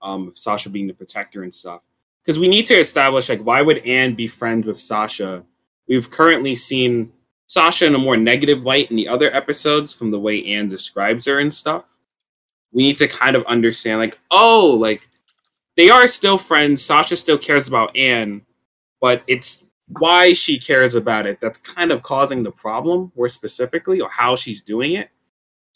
um 0.01 0.31
sasha 0.33 0.69
being 0.69 0.87
the 0.87 0.93
protector 0.93 1.43
and 1.43 1.53
stuff 1.53 1.81
because 2.29 2.37
we 2.39 2.47
need 2.47 2.67
to 2.67 2.77
establish 2.77 3.27
like 3.27 3.41
why 3.41 3.61
would 3.61 3.79
Anne 3.79 4.13
be 4.13 4.27
friends 4.27 4.67
with 4.67 4.79
Sasha? 4.79 5.43
We've 5.87 6.11
currently 6.11 6.55
seen 6.55 7.11
Sasha 7.47 7.87
in 7.87 7.95
a 7.95 7.97
more 7.97 8.17
negative 8.17 8.65
light 8.65 8.91
in 8.91 8.97
the 8.97 9.07
other 9.07 9.33
episodes 9.35 9.91
from 9.91 10.11
the 10.11 10.19
way 10.19 10.45
Anne 10.45 10.69
describes 10.69 11.25
her 11.25 11.39
and 11.39 11.51
stuff. 11.51 11.97
We 12.71 12.83
need 12.83 12.99
to 12.99 13.07
kind 13.07 13.35
of 13.35 13.43
understand 13.45 13.99
like, 13.99 14.19
oh, 14.29 14.77
like 14.79 15.09
they 15.75 15.89
are 15.89 16.05
still 16.05 16.37
friends. 16.37 16.83
Sasha 16.83 17.15
still 17.15 17.39
cares 17.39 17.67
about 17.67 17.97
Anne, 17.97 18.43
but 19.01 19.23
it's 19.25 19.63
why 19.87 20.33
she 20.33 20.59
cares 20.59 20.93
about 20.93 21.25
it 21.25 21.41
that's 21.41 21.57
kind 21.57 21.91
of 21.91 22.03
causing 22.03 22.43
the 22.43 22.51
problem, 22.51 23.11
more 23.17 23.27
specifically, 23.27 23.99
or 23.99 24.09
how 24.11 24.35
she's 24.35 24.61
doing 24.61 24.93
it. 24.93 25.09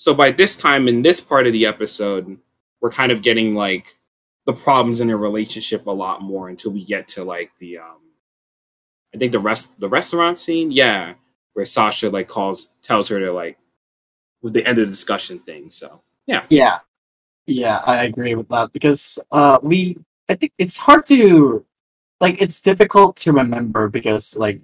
So 0.03 0.13
by 0.13 0.31
this 0.31 0.57
time 0.57 0.89
in 0.89 1.01
this 1.01 1.21
part 1.21 1.47
of 1.47 1.53
the 1.53 1.65
episode, 1.65 2.37
we're 2.81 2.91
kind 2.91 3.09
of 3.09 3.21
getting 3.21 3.55
like 3.55 3.95
the 4.45 4.51
problems 4.51 4.99
in 4.99 5.07
their 5.07 5.15
relationship 5.15 5.87
a 5.87 5.91
lot 5.91 6.21
more 6.21 6.49
until 6.49 6.73
we 6.73 6.83
get 6.83 7.07
to 7.15 7.23
like 7.23 7.51
the 7.59 7.77
um 7.77 8.01
I 9.15 9.17
think 9.17 9.31
the 9.31 9.39
rest 9.39 9.69
the 9.79 9.87
restaurant 9.87 10.37
scene, 10.37 10.73
yeah, 10.73 11.13
where 11.53 11.63
Sasha 11.63 12.09
like 12.09 12.27
calls 12.27 12.71
tells 12.81 13.07
her 13.07 13.19
to 13.21 13.31
like 13.31 13.57
with 14.41 14.51
the 14.51 14.67
end 14.67 14.77
of 14.77 14.87
the 14.87 14.91
discussion 14.91 15.39
thing. 15.39 15.71
So 15.71 16.01
yeah. 16.27 16.43
Yeah, 16.49 16.79
yeah, 17.47 17.81
I 17.85 18.03
agree 18.03 18.35
with 18.35 18.49
that 18.49 18.73
because 18.73 19.17
uh, 19.31 19.59
we 19.63 19.97
I 20.27 20.35
think 20.35 20.51
it's 20.57 20.75
hard 20.75 21.07
to 21.07 21.65
like 22.19 22.41
it's 22.41 22.59
difficult 22.59 23.15
to 23.23 23.31
remember 23.31 23.87
because 23.87 24.35
like 24.35 24.59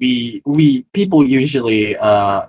we 0.00 0.42
we 0.44 0.82
people 0.92 1.24
usually 1.24 1.96
uh 1.96 2.48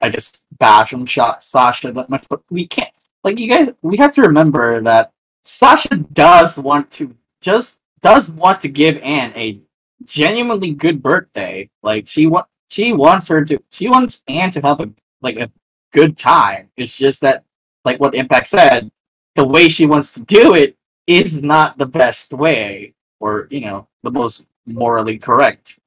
I 0.00 0.10
guess 0.10 0.44
bash 0.58 0.92
on 0.92 1.06
Sha- 1.06 1.38
Sasha 1.40 1.92
that 1.92 2.08
much, 2.08 2.26
but 2.28 2.42
we 2.50 2.66
can't 2.66 2.90
like 3.24 3.38
you 3.38 3.48
guys 3.48 3.70
we 3.82 3.96
have 3.96 4.14
to 4.14 4.22
remember 4.22 4.80
that 4.82 5.12
Sasha 5.44 5.96
does 5.96 6.58
want 6.58 6.90
to 6.92 7.14
just 7.40 7.80
does 8.00 8.30
want 8.30 8.60
to 8.60 8.68
give 8.68 8.96
Anne 8.98 9.32
a 9.34 9.60
genuinely 10.04 10.72
good 10.72 11.02
birthday. 11.02 11.68
Like 11.82 12.06
she 12.06 12.26
want 12.26 12.46
she 12.68 12.92
wants 12.92 13.28
her 13.28 13.44
to 13.44 13.58
she 13.70 13.88
wants 13.88 14.22
Anne 14.28 14.50
to 14.52 14.60
have 14.60 14.80
a 14.80 14.90
like 15.20 15.38
a 15.38 15.50
good 15.92 16.16
time. 16.16 16.70
It's 16.76 16.96
just 16.96 17.20
that 17.22 17.44
like 17.84 17.98
what 18.00 18.14
Impact 18.14 18.46
said, 18.46 18.90
the 19.34 19.46
way 19.46 19.68
she 19.68 19.86
wants 19.86 20.12
to 20.12 20.20
do 20.20 20.54
it 20.54 20.76
is 21.06 21.42
not 21.42 21.78
the 21.78 21.86
best 21.86 22.32
way 22.32 22.94
or 23.20 23.48
you 23.50 23.62
know 23.62 23.88
the 24.02 24.10
most 24.10 24.46
morally 24.66 25.18
correct. 25.18 25.78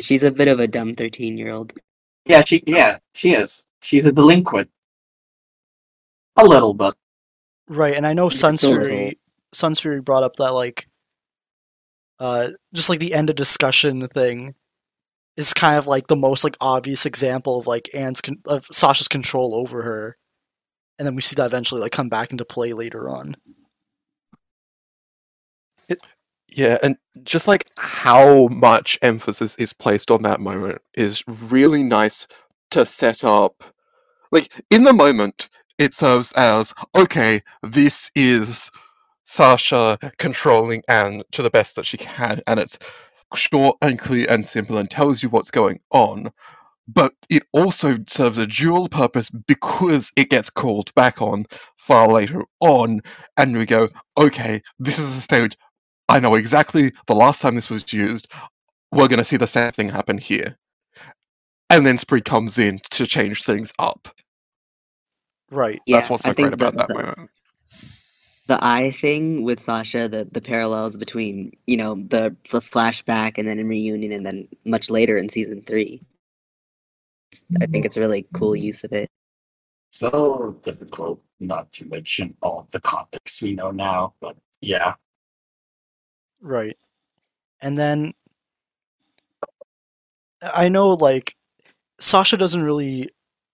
She's 0.00 0.22
a 0.22 0.30
bit 0.30 0.48
of 0.48 0.60
a 0.60 0.66
dumb 0.66 0.94
thirteen-year-old. 0.94 1.74
Yeah, 2.26 2.42
she 2.44 2.62
yeah 2.66 2.98
she 3.14 3.34
is. 3.34 3.66
She's 3.80 4.06
a 4.06 4.12
delinquent. 4.12 4.70
A 6.36 6.44
little 6.44 6.74
bit. 6.74 6.94
Right, 7.68 7.94
and 7.94 8.06
I 8.06 8.12
know 8.12 8.28
Still 8.28 8.52
Sunsfury 8.52 9.18
Sunsfury 9.54 10.04
brought 10.04 10.22
up 10.22 10.36
that 10.36 10.52
like 10.52 10.86
uh 12.18 12.50
just 12.72 12.88
like 12.88 13.00
the 13.00 13.14
end 13.14 13.30
of 13.30 13.36
discussion 13.36 14.06
thing 14.08 14.54
is 15.36 15.52
kind 15.54 15.78
of 15.78 15.86
like 15.86 16.06
the 16.06 16.16
most 16.16 16.44
like 16.44 16.56
obvious 16.60 17.06
example 17.06 17.58
of 17.58 17.66
like 17.66 17.88
Anne's 17.94 18.20
con- 18.20 18.42
of 18.46 18.66
Sasha's 18.70 19.08
control 19.08 19.54
over 19.54 19.82
her. 19.82 20.16
And 20.98 21.06
then 21.06 21.14
we 21.14 21.22
see 21.22 21.34
that 21.36 21.46
eventually 21.46 21.80
like 21.80 21.92
come 21.92 22.08
back 22.08 22.30
into 22.30 22.44
play 22.44 22.72
later 22.74 23.08
on. 23.08 23.36
Yeah, 26.54 26.76
and 26.82 26.96
just 27.22 27.48
like 27.48 27.70
how 27.78 28.48
much 28.48 28.98
emphasis 29.00 29.56
is 29.56 29.72
placed 29.72 30.10
on 30.10 30.22
that 30.22 30.40
moment 30.40 30.82
is 30.94 31.24
really 31.26 31.82
nice 31.82 32.26
to 32.72 32.84
set 32.84 33.24
up. 33.24 33.64
Like, 34.32 34.52
in 34.70 34.84
the 34.84 34.92
moment, 34.92 35.48
it 35.78 35.94
serves 35.94 36.32
as 36.32 36.74
okay, 36.94 37.42
this 37.62 38.10
is 38.14 38.70
Sasha 39.24 39.98
controlling 40.18 40.82
Anne 40.88 41.22
to 41.32 41.42
the 41.42 41.50
best 41.50 41.76
that 41.76 41.86
she 41.86 41.96
can, 41.96 42.42
and 42.46 42.60
it's 42.60 42.78
short 43.34 43.78
and 43.80 43.98
clear 43.98 44.26
and 44.28 44.46
simple 44.46 44.76
and 44.78 44.90
tells 44.90 45.22
you 45.22 45.30
what's 45.30 45.50
going 45.50 45.80
on. 45.92 46.30
But 46.88 47.14
it 47.30 47.44
also 47.52 47.96
serves 48.08 48.38
a 48.38 48.46
dual 48.46 48.88
purpose 48.90 49.30
because 49.30 50.12
it 50.16 50.30
gets 50.30 50.50
called 50.50 50.94
back 50.94 51.22
on 51.22 51.46
far 51.78 52.08
later 52.08 52.44
on, 52.60 53.00
and 53.38 53.56
we 53.56 53.64
go, 53.66 53.88
okay, 54.18 54.62
this 54.78 54.98
is 54.98 55.14
the 55.14 55.22
stage 55.22 55.56
I 56.08 56.18
know 56.20 56.34
exactly 56.34 56.92
the 57.06 57.14
last 57.14 57.40
time 57.40 57.54
this 57.54 57.70
was 57.70 57.92
used. 57.92 58.28
We're 58.90 59.08
going 59.08 59.18
to 59.18 59.24
see 59.24 59.36
the 59.36 59.46
same 59.46 59.72
thing 59.72 59.88
happen 59.88 60.18
here. 60.18 60.58
And 61.70 61.86
then 61.86 61.96
Sprig 61.96 62.24
comes 62.24 62.58
in 62.58 62.80
to 62.90 63.06
change 63.06 63.44
things 63.44 63.72
up. 63.78 64.08
Right. 65.50 65.80
Yeah, 65.86 65.96
That's 65.98 66.10
what's 66.10 66.24
I 66.26 66.30
so 66.30 66.34
great 66.34 66.52
about 66.52 66.72
the- 66.72 66.78
that 66.78 66.88
the- 66.88 66.94
moment. 66.94 67.30
the 68.48 68.58
eye 68.62 68.90
thing 68.90 69.44
with 69.44 69.60
Sasha, 69.60 70.08
the 70.08 70.28
the 70.30 70.40
parallels 70.40 70.96
between 70.96 71.52
you 71.66 71.76
know 71.76 71.94
the 71.94 72.36
the 72.50 72.60
flashback 72.60 73.38
and 73.38 73.46
then 73.48 73.58
in 73.58 73.68
reunion 73.68 74.12
and 74.12 74.26
then 74.26 74.48
much 74.66 74.90
later 74.90 75.16
in 75.16 75.28
season 75.28 75.62
three. 75.62 76.02
I 77.62 77.66
think 77.66 77.86
it's 77.86 77.96
a 77.96 78.00
really 78.00 78.26
cool 78.34 78.54
use 78.54 78.84
of 78.84 78.92
it. 78.92 79.08
So 79.92 80.58
difficult 80.62 81.22
not 81.40 81.72
to 81.74 81.86
mention 81.86 82.36
all 82.42 82.66
the 82.72 82.80
context 82.80 83.40
we 83.40 83.54
know 83.54 83.70
now, 83.70 84.14
but 84.20 84.36
yeah. 84.60 84.94
Right. 86.42 86.76
And 87.60 87.76
then 87.76 88.14
I 90.42 90.68
know 90.68 90.90
like 90.90 91.36
Sasha 92.00 92.36
doesn't 92.36 92.62
really 92.62 93.08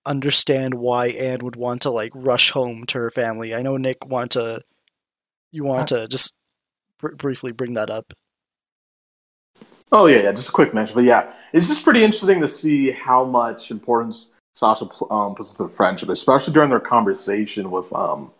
understand 0.07 0.75
why 0.75 1.09
Anne 1.09 1.41
would 1.43 1.57
want 1.57 1.83
to 1.83 1.91
like 1.91 2.13
rush 2.15 2.51
home 2.51 2.85
to 2.87 2.99
her 2.99 3.11
family. 3.11 3.55
I 3.55 3.61
know 3.61 3.77
Nick 3.77 4.07
want 4.07 4.33
to 4.33 4.63
you 5.53 5.65
want 5.65 5.89
to 5.89 6.09
just 6.09 6.33
br- 6.99 7.15
briefly 7.15 7.53
bring 7.53 7.75
that 7.75 7.91
up. 7.91 8.15
Oh 9.93 10.07
yeah, 10.07 10.23
yeah. 10.23 10.33
Just 10.33 10.49
a 10.49 10.53
quick 10.53 10.73
mention, 10.73 10.95
but 10.95 11.05
yeah, 11.05 11.33
it's 11.53 11.69
just 11.69 11.85
pretty 11.85 12.03
interesting 12.03 12.41
to 12.41 12.49
see 12.49 12.93
how 12.93 13.25
much 13.25 13.71
importance 13.71 14.31
Sasha 14.55 14.89
um, 15.11 15.35
puts 15.35 15.51
into 15.51 15.65
the 15.65 15.69
friendship, 15.69 16.09
especially 16.09 16.55
during 16.55 16.71
their 16.71 16.81
conversation 16.81 17.71
with 17.71 17.93
um. 17.93 18.33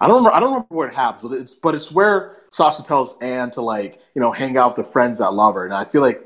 I 0.00 0.06
don't 0.06 0.16
remember. 0.16 0.36
I 0.36 0.40
don't 0.40 0.50
remember 0.50 0.74
where 0.74 0.88
it 0.88 0.94
happens, 0.94 1.22
but 1.22 1.32
it's 1.40 1.54
but 1.54 1.74
it's 1.74 1.90
where 1.92 2.36
Sasha 2.50 2.82
tells 2.82 3.16
Anne 3.20 3.50
to 3.52 3.60
like 3.62 4.00
you 4.14 4.20
know 4.20 4.32
hang 4.32 4.56
out 4.56 4.76
with 4.76 4.86
the 4.86 4.92
friends 4.92 5.18
that 5.18 5.32
love 5.32 5.54
her, 5.54 5.64
and 5.64 5.74
I 5.74 5.84
feel 5.84 6.02
like 6.02 6.20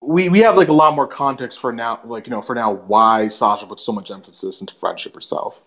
we 0.00 0.28
we 0.28 0.40
have 0.40 0.56
like 0.56 0.68
a 0.68 0.72
lot 0.72 0.94
more 0.94 1.06
context 1.06 1.60
for 1.60 1.72
now, 1.72 2.00
like 2.04 2.26
you 2.26 2.30
know 2.30 2.42
for 2.42 2.54
now 2.54 2.72
why 2.72 3.28
Sasha 3.28 3.66
puts 3.66 3.84
so 3.84 3.92
much 3.92 4.10
emphasis 4.10 4.60
into 4.60 4.74
friendship 4.74 5.14
herself. 5.14 5.62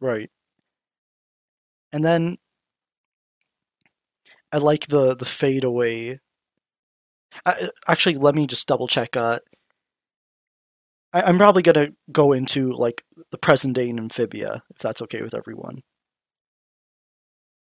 Right. 0.00 0.30
And 1.92 2.04
then 2.04 2.38
I 4.52 4.58
like 4.58 4.86
the 4.88 5.14
the 5.14 5.24
fade 5.24 5.64
away. 5.64 6.20
I, 7.44 7.70
actually, 7.88 8.16
let 8.16 8.34
me 8.34 8.46
just 8.46 8.66
double 8.68 8.88
check. 8.88 9.16
Uh, 9.16 9.40
I, 11.12 11.22
I'm 11.22 11.38
probably 11.38 11.62
gonna 11.62 11.88
go 12.12 12.32
into 12.32 12.72
like 12.72 13.04
the 13.30 13.38
present 13.38 13.74
day 13.74 13.88
in 13.88 13.98
Amphibia, 13.98 14.62
if 14.70 14.78
that's 14.78 15.02
okay 15.02 15.22
with 15.22 15.34
everyone. 15.34 15.82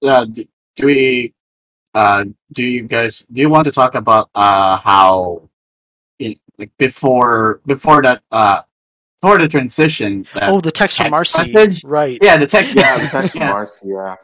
Uh, 0.06 0.26
do, 0.26 0.46
do 0.76 0.86
we 0.86 1.34
uh 1.94 2.24
do 2.54 2.64
you 2.64 2.84
guys 2.84 3.26
do 3.32 3.42
you 3.42 3.50
want 3.50 3.66
to 3.66 3.72
talk 3.72 3.96
about 3.96 4.30
uh 4.36 4.78
how 4.78 5.42
in 6.20 6.36
like 6.58 6.72
before 6.78 7.62
before 7.66 8.02
that 8.02 8.22
uh 8.32 8.62
before 9.22 9.38
the 9.38 9.48
transition 9.48 10.26
that, 10.34 10.50
oh, 10.50 10.62
the 10.62 10.72
text 10.72 10.98
from 10.98 11.12
text 11.12 11.38
Marcy. 11.38 11.54
message? 11.54 11.84
Right. 11.84 12.18
yeah 12.22 12.38
the 12.38 12.48
text 12.48 12.74
Yeah, 12.74 12.98
the 13.02 13.08
text 13.08 13.32
from 13.34 13.42
yeah. 13.42 13.50
Marcy. 13.50 13.90
Yeah, 13.90 14.16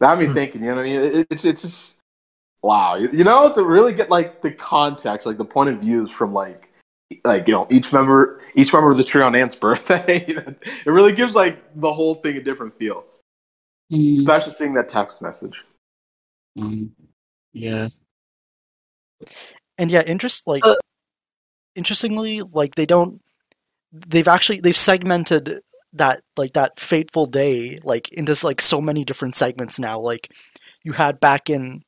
that 0.00 0.08
had 0.08 0.18
me 0.18 0.26
thinking. 0.26 0.64
You 0.64 0.70
know, 0.70 0.76
what 0.76 0.86
I 0.86 0.88
mean, 0.88 1.00
it, 1.00 1.26
it's 1.30 1.44
it's 1.44 1.62
just 1.62 1.98
wow. 2.62 2.96
You, 2.96 3.08
you 3.12 3.24
know, 3.24 3.52
to 3.52 3.62
really 3.62 3.92
get 3.92 4.10
like 4.10 4.42
the 4.42 4.50
context, 4.50 5.26
like 5.26 5.38
the 5.38 5.44
point 5.44 5.70
of 5.70 5.80
views 5.80 6.10
from 6.10 6.32
like 6.32 6.71
like 7.24 7.46
you 7.48 7.54
know 7.54 7.66
each 7.70 7.92
member 7.92 8.40
each 8.54 8.72
member 8.72 8.90
of 8.90 8.96
the 8.96 9.04
tree 9.04 9.22
on 9.22 9.34
Ant's 9.34 9.56
birthday. 9.56 10.24
it 10.26 10.86
really 10.86 11.12
gives 11.12 11.34
like 11.34 11.62
the 11.80 11.92
whole 11.92 12.14
thing 12.14 12.36
a 12.36 12.42
different 12.42 12.74
feel, 12.74 13.04
Mm, 13.92 14.16
especially 14.16 14.52
seeing 14.52 14.74
that 14.74 14.88
text 14.88 15.20
message. 15.22 15.64
mm, 16.58 16.88
yeah 17.52 17.88
And 19.78 19.90
yeah, 19.90 20.02
interest 20.02 20.46
like 20.46 20.64
Uh, 20.64 20.74
interestingly, 21.74 22.40
like 22.40 22.74
they 22.74 22.86
don't 22.86 23.20
they've 23.92 24.28
actually 24.28 24.60
they've 24.60 24.76
segmented 24.76 25.60
that 25.94 26.22
like 26.36 26.52
that 26.54 26.78
fateful 26.78 27.26
day 27.26 27.76
like 27.84 28.08
into 28.12 28.34
like 28.46 28.60
so 28.60 28.80
many 28.80 29.04
different 29.04 29.34
segments 29.34 29.78
now. 29.78 29.98
Like 30.00 30.30
you 30.84 30.92
had 30.92 31.20
back 31.20 31.50
in 31.50 31.82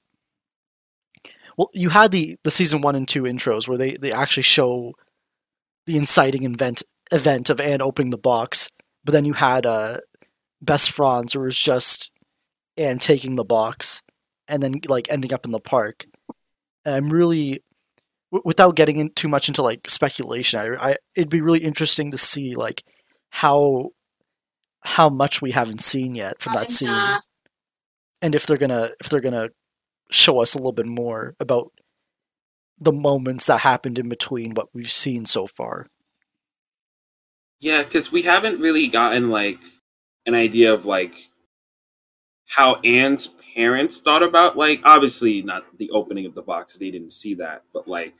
well, 1.57 1.71
you 1.73 1.91
had 1.91 2.11
the 2.11 2.37
the 2.43 2.51
season 2.51 2.81
one 2.81 2.97
and 2.97 3.07
two 3.07 3.23
intros 3.23 3.69
where 3.69 3.79
they 3.79 3.93
they 3.95 4.13
actually 4.13 4.43
show 4.43 4.93
the 5.87 5.97
inciting 5.97 6.45
event 6.45 6.83
event 7.13 7.51
of 7.51 7.61
Anne 7.61 7.83
opening 7.83 8.11
the 8.11 8.19
box, 8.19 8.71
but 9.05 9.13
then 9.13 9.25
you 9.25 9.35
had 9.35 9.67
uh 9.67 9.99
Best 10.63 10.91
Fronds, 10.91 11.37
where 11.37 11.45
it 11.45 11.49
was 11.49 11.59
just 11.59 12.11
Anne 12.77 12.99
taking 12.99 13.35
the 13.35 13.45
box 13.45 14.03
and 14.49 14.63
then 14.63 14.75
like 14.89 15.09
ending 15.11 15.33
up 15.33 15.45
in 15.45 15.51
the 15.53 15.61
park. 15.61 16.07
And 16.85 16.95
I'm 16.95 17.11
really 17.11 17.63
w- 18.33 18.43
without 18.45 18.77
getting 18.77 18.99
in 18.99 19.11
too 19.11 19.29
much 19.29 19.49
into 19.49 19.63
like 19.63 19.89
speculation, 19.91 20.61
I, 20.61 20.91
I 20.93 20.97
it'd 21.15 21.29
be 21.31 21.41
really 21.41 21.61
interesting 21.65 22.11
to 22.11 22.17
see 22.19 22.55
like 22.55 22.83
how 23.31 23.91
how 24.83 25.09
much 25.09 25.43
we 25.43 25.51
haven't 25.53 25.81
seen 25.81 26.15
yet 26.15 26.41
from 26.41 26.55
that 26.55 26.71
scene, 26.71 27.19
and 28.23 28.35
if 28.35 28.47
they're 28.47 28.59
gonna 28.59 28.91
if 29.01 29.09
they're 29.09 29.21
gonna 29.21 29.49
show 30.11 30.41
us 30.41 30.55
a 30.55 30.59
little 30.59 30.73
bit 30.73 30.87
more 30.87 31.35
about 31.41 31.73
the 32.79 32.93
moments 32.93 33.47
that 33.47 33.61
happened 33.61 33.99
in 33.99 34.09
between 34.09 34.55
what 34.55 34.69
we've 34.75 34.91
seen 34.91 35.27
so 35.27 35.47
far. 35.47 35.87
Yeah, 37.61 37.83
because 37.83 38.13
we 38.13 38.23
haven't 38.23 38.61
really 38.61 38.89
gotten 38.89 39.31
like 39.31 39.61
an 40.27 40.35
idea 40.35 40.73
of 40.73 40.85
like 40.85 41.31
how 42.47 42.77
Anne's 42.85 43.29
parents 43.55 44.01
thought 44.01 44.23
about 44.23 44.57
like 44.57 44.81
obviously 44.85 45.43
not 45.43 45.65
the 45.79 45.91
opening 45.91 46.27
of 46.27 46.35
the 46.35 46.43
box, 46.43 46.77
they 46.77 46.91
didn't 46.91 47.13
see 47.13 47.35
that, 47.35 47.63
but 47.73 47.89
like 47.89 48.15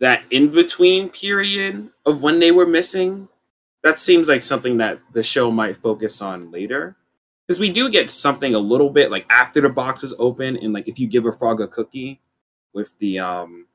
that 0.00 0.24
in 0.30 0.50
between 0.50 1.08
period 1.10 1.90
of 2.06 2.22
when 2.22 2.40
they 2.40 2.50
were 2.50 2.66
missing, 2.66 3.28
that 3.82 4.00
seems 4.00 4.28
like 4.28 4.42
something 4.42 4.78
that 4.78 4.98
the 5.12 5.22
show 5.22 5.50
might 5.50 5.76
focus 5.76 6.20
on 6.20 6.50
later. 6.50 6.96
Because 7.46 7.60
we 7.60 7.68
do 7.68 7.90
get 7.90 8.08
something 8.08 8.54
a 8.54 8.58
little 8.58 8.88
bit 8.88 9.10
like 9.10 9.26
after 9.28 9.60
the 9.60 9.68
box 9.68 10.00
was 10.00 10.14
open, 10.18 10.56
and 10.56 10.72
like 10.72 10.88
if 10.88 10.98
you 10.98 11.06
give 11.06 11.26
a 11.26 11.32
frog 11.32 11.60
a 11.60 11.68
cookie 11.68 12.20
with 12.74 12.96
the 12.98 13.18
um 13.18 13.66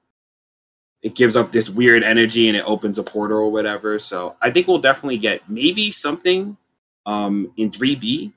it 1.01 1.15
gives 1.15 1.35
up 1.35 1.51
this 1.51 1.69
weird 1.69 2.03
energy 2.03 2.47
and 2.49 2.57
it 2.57 2.65
opens 2.67 2.99
a 2.99 3.03
portal 3.03 3.38
or 3.38 3.49
whatever. 3.51 3.99
So 3.99 4.35
I 4.41 4.51
think 4.51 4.67
we'll 4.67 4.79
definitely 4.79 5.17
get 5.17 5.49
maybe 5.49 5.91
something 5.91 6.57
um 7.05 7.51
in 7.57 7.71
3B 7.71 8.33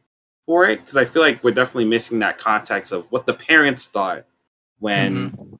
for 0.46 0.66
it 0.66 0.80
because 0.80 0.96
I 0.96 1.04
feel 1.04 1.22
like 1.22 1.42
we're 1.44 1.50
definitely 1.52 1.86
missing 1.86 2.20
that 2.20 2.38
context 2.38 2.92
of 2.92 3.06
what 3.10 3.26
the 3.26 3.34
parents 3.34 3.86
thought 3.86 4.24
when 4.78 5.58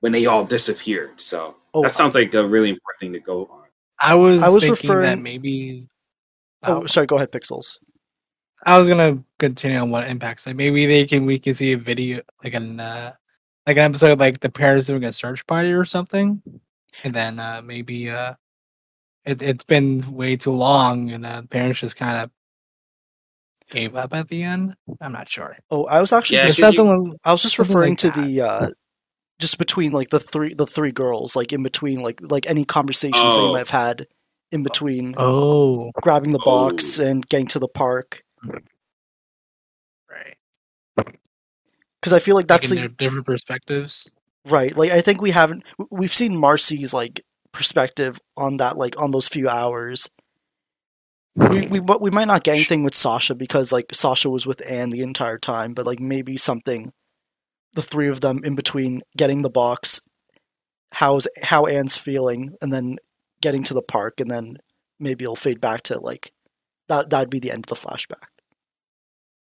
when 0.00 0.12
they 0.12 0.26
all 0.26 0.44
disappeared. 0.44 1.20
So 1.20 1.56
Oh, 1.74 1.82
that 1.82 1.94
sounds 1.94 2.14
like 2.14 2.32
a 2.34 2.46
really 2.46 2.70
important 2.70 3.00
thing 3.00 3.12
to 3.12 3.20
go 3.20 3.46
on. 3.50 3.64
I 4.00 4.14
was, 4.14 4.42
I 4.42 4.48
was 4.48 4.64
thinking 4.64 4.88
that 4.88 4.96
referring- 4.96 5.22
maybe. 5.22 5.86
Oh, 6.62 6.86
sorry. 6.86 7.06
Go 7.06 7.16
ahead, 7.16 7.30
Pixels. 7.30 7.78
I 8.64 8.78
was 8.78 8.88
gonna 8.88 9.22
continue 9.38 9.78
on 9.78 9.90
what 9.90 10.08
impacts. 10.08 10.46
Like 10.46 10.56
maybe 10.56 10.86
they 10.86 11.04
can 11.04 11.26
we 11.26 11.38
can 11.38 11.54
see 11.54 11.72
a 11.72 11.76
video 11.76 12.20
like 12.42 12.54
an 12.54 12.80
uh, 12.80 13.12
like 13.68 13.76
an 13.76 13.84
episode 13.84 14.18
like 14.18 14.40
the 14.40 14.48
parents 14.50 14.88
doing 14.88 15.04
a 15.04 15.12
search 15.12 15.46
party 15.46 15.72
or 15.72 15.84
something, 15.84 16.42
and 17.04 17.14
then 17.14 17.38
uh, 17.38 17.62
maybe 17.64 18.10
uh, 18.10 18.34
it 19.24 19.42
it's 19.42 19.64
been 19.64 20.02
way 20.10 20.34
too 20.36 20.50
long 20.50 21.10
and 21.12 21.24
uh, 21.24 21.42
parents 21.42 21.80
just 21.80 21.96
kind 21.96 22.16
of 22.18 22.30
gave 23.70 23.94
up 23.94 24.14
at 24.14 24.26
the 24.28 24.42
end. 24.42 24.74
I'm 25.00 25.12
not 25.12 25.28
sure. 25.28 25.56
Oh, 25.70 25.84
I 25.84 26.00
was 26.00 26.12
actually 26.12 26.38
Yeah, 26.38 26.46
just, 26.46 26.56
Because 26.56 26.76
something. 26.76 27.10
like- 27.10 27.18
I 27.24 27.32
was 27.32 27.42
just 27.42 27.58
referring 27.58 27.90
like 27.92 27.98
to 27.98 28.10
that. 28.10 28.24
the 28.24 28.40
uh 28.40 28.68
just 29.38 29.58
between 29.58 29.92
like 29.92 30.08
the 30.08 30.18
three 30.18 30.54
the 30.54 30.66
three 30.66 30.90
girls, 30.90 31.36
like 31.36 31.52
in 31.52 31.62
between 31.62 32.00
like 32.00 32.20
like 32.22 32.46
any 32.46 32.64
conversations 32.64 33.34
they 33.34 33.40
Oh. 33.40 33.52
might 33.52 33.58
have 33.58 33.70
had 33.70 34.06
in 34.50 34.62
between 34.62 35.14
Oh, 35.18 35.90
grabbing 36.00 36.30
the 36.30 36.38
box 36.38 36.98
Oh. 36.98 37.04
and 37.04 37.28
getting 37.28 37.46
to 37.48 37.58
the 37.58 37.68
park. 37.68 38.24
Because 42.00 42.12
I 42.12 42.18
feel 42.18 42.36
like 42.36 42.46
that's 42.46 42.68
Taking 42.68 42.84
the 42.84 42.88
different 42.90 43.26
perspectives. 43.26 44.10
right. 44.44 44.76
Like 44.76 44.90
I 44.90 45.00
think 45.00 45.20
we 45.20 45.30
haven't 45.30 45.64
we've 45.90 46.14
seen 46.14 46.36
Marcy's 46.36 46.94
like 46.94 47.20
perspective 47.52 48.20
on 48.36 48.56
that 48.56 48.76
like 48.76 48.98
on 48.98 49.10
those 49.10 49.28
few 49.28 49.48
hours. 49.48 50.10
We 51.34 51.66
hmm. 51.66 51.72
we 51.72 51.80
we 51.80 52.10
might 52.10 52.26
not 52.26 52.44
get 52.44 52.54
anything 52.54 52.82
with 52.82 52.94
Sasha 52.94 53.34
because 53.34 53.72
like 53.72 53.86
Sasha 53.92 54.30
was 54.30 54.46
with 54.46 54.62
Anne 54.66 54.90
the 54.90 55.02
entire 55.02 55.38
time, 55.38 55.74
but 55.74 55.86
like 55.86 56.00
maybe 56.00 56.36
something 56.36 56.92
the 57.74 57.82
three 57.82 58.08
of 58.08 58.20
them 58.20 58.40
in 58.44 58.54
between 58.54 59.02
getting 59.16 59.42
the 59.42 59.50
box, 59.50 60.00
how's 60.92 61.28
how 61.42 61.66
Anne's 61.66 61.96
feeling, 61.96 62.56
and 62.60 62.72
then 62.72 62.96
getting 63.40 63.62
to 63.64 63.74
the 63.74 63.82
park, 63.82 64.20
and 64.20 64.30
then 64.30 64.58
maybe 64.98 65.24
it'll 65.24 65.36
fade 65.36 65.60
back 65.60 65.82
to 65.82 66.00
like 66.00 66.32
that 66.88 67.10
that'd 67.10 67.30
be 67.30 67.38
the 67.38 67.52
end 67.52 67.66
of 67.70 67.78
the 67.78 67.88
flashback. 67.88 68.28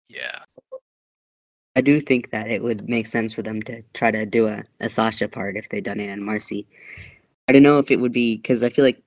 Yeah. 0.09 0.44
I 1.76 1.80
do 1.80 1.98
think 1.98 2.30
that 2.30 2.48
it 2.48 2.62
would 2.62 2.88
make 2.88 3.06
sense 3.06 3.32
for 3.32 3.42
them 3.42 3.62
to 3.62 3.82
try 3.94 4.10
to 4.10 4.24
do 4.24 4.46
a, 4.46 4.62
a 4.80 4.88
Sasha 4.88 5.28
part 5.28 5.56
if 5.56 5.68
they'd 5.68 5.84
done 5.84 6.00
it 6.00 6.10
on 6.10 6.22
Marcy. 6.22 6.66
I 7.48 7.52
don't 7.52 7.62
know 7.62 7.78
if 7.78 7.90
it 7.90 8.00
would 8.00 8.12
be 8.12 8.37
because 8.37 8.62
I 8.62 8.68
feel 8.70 8.84
like 8.84 9.02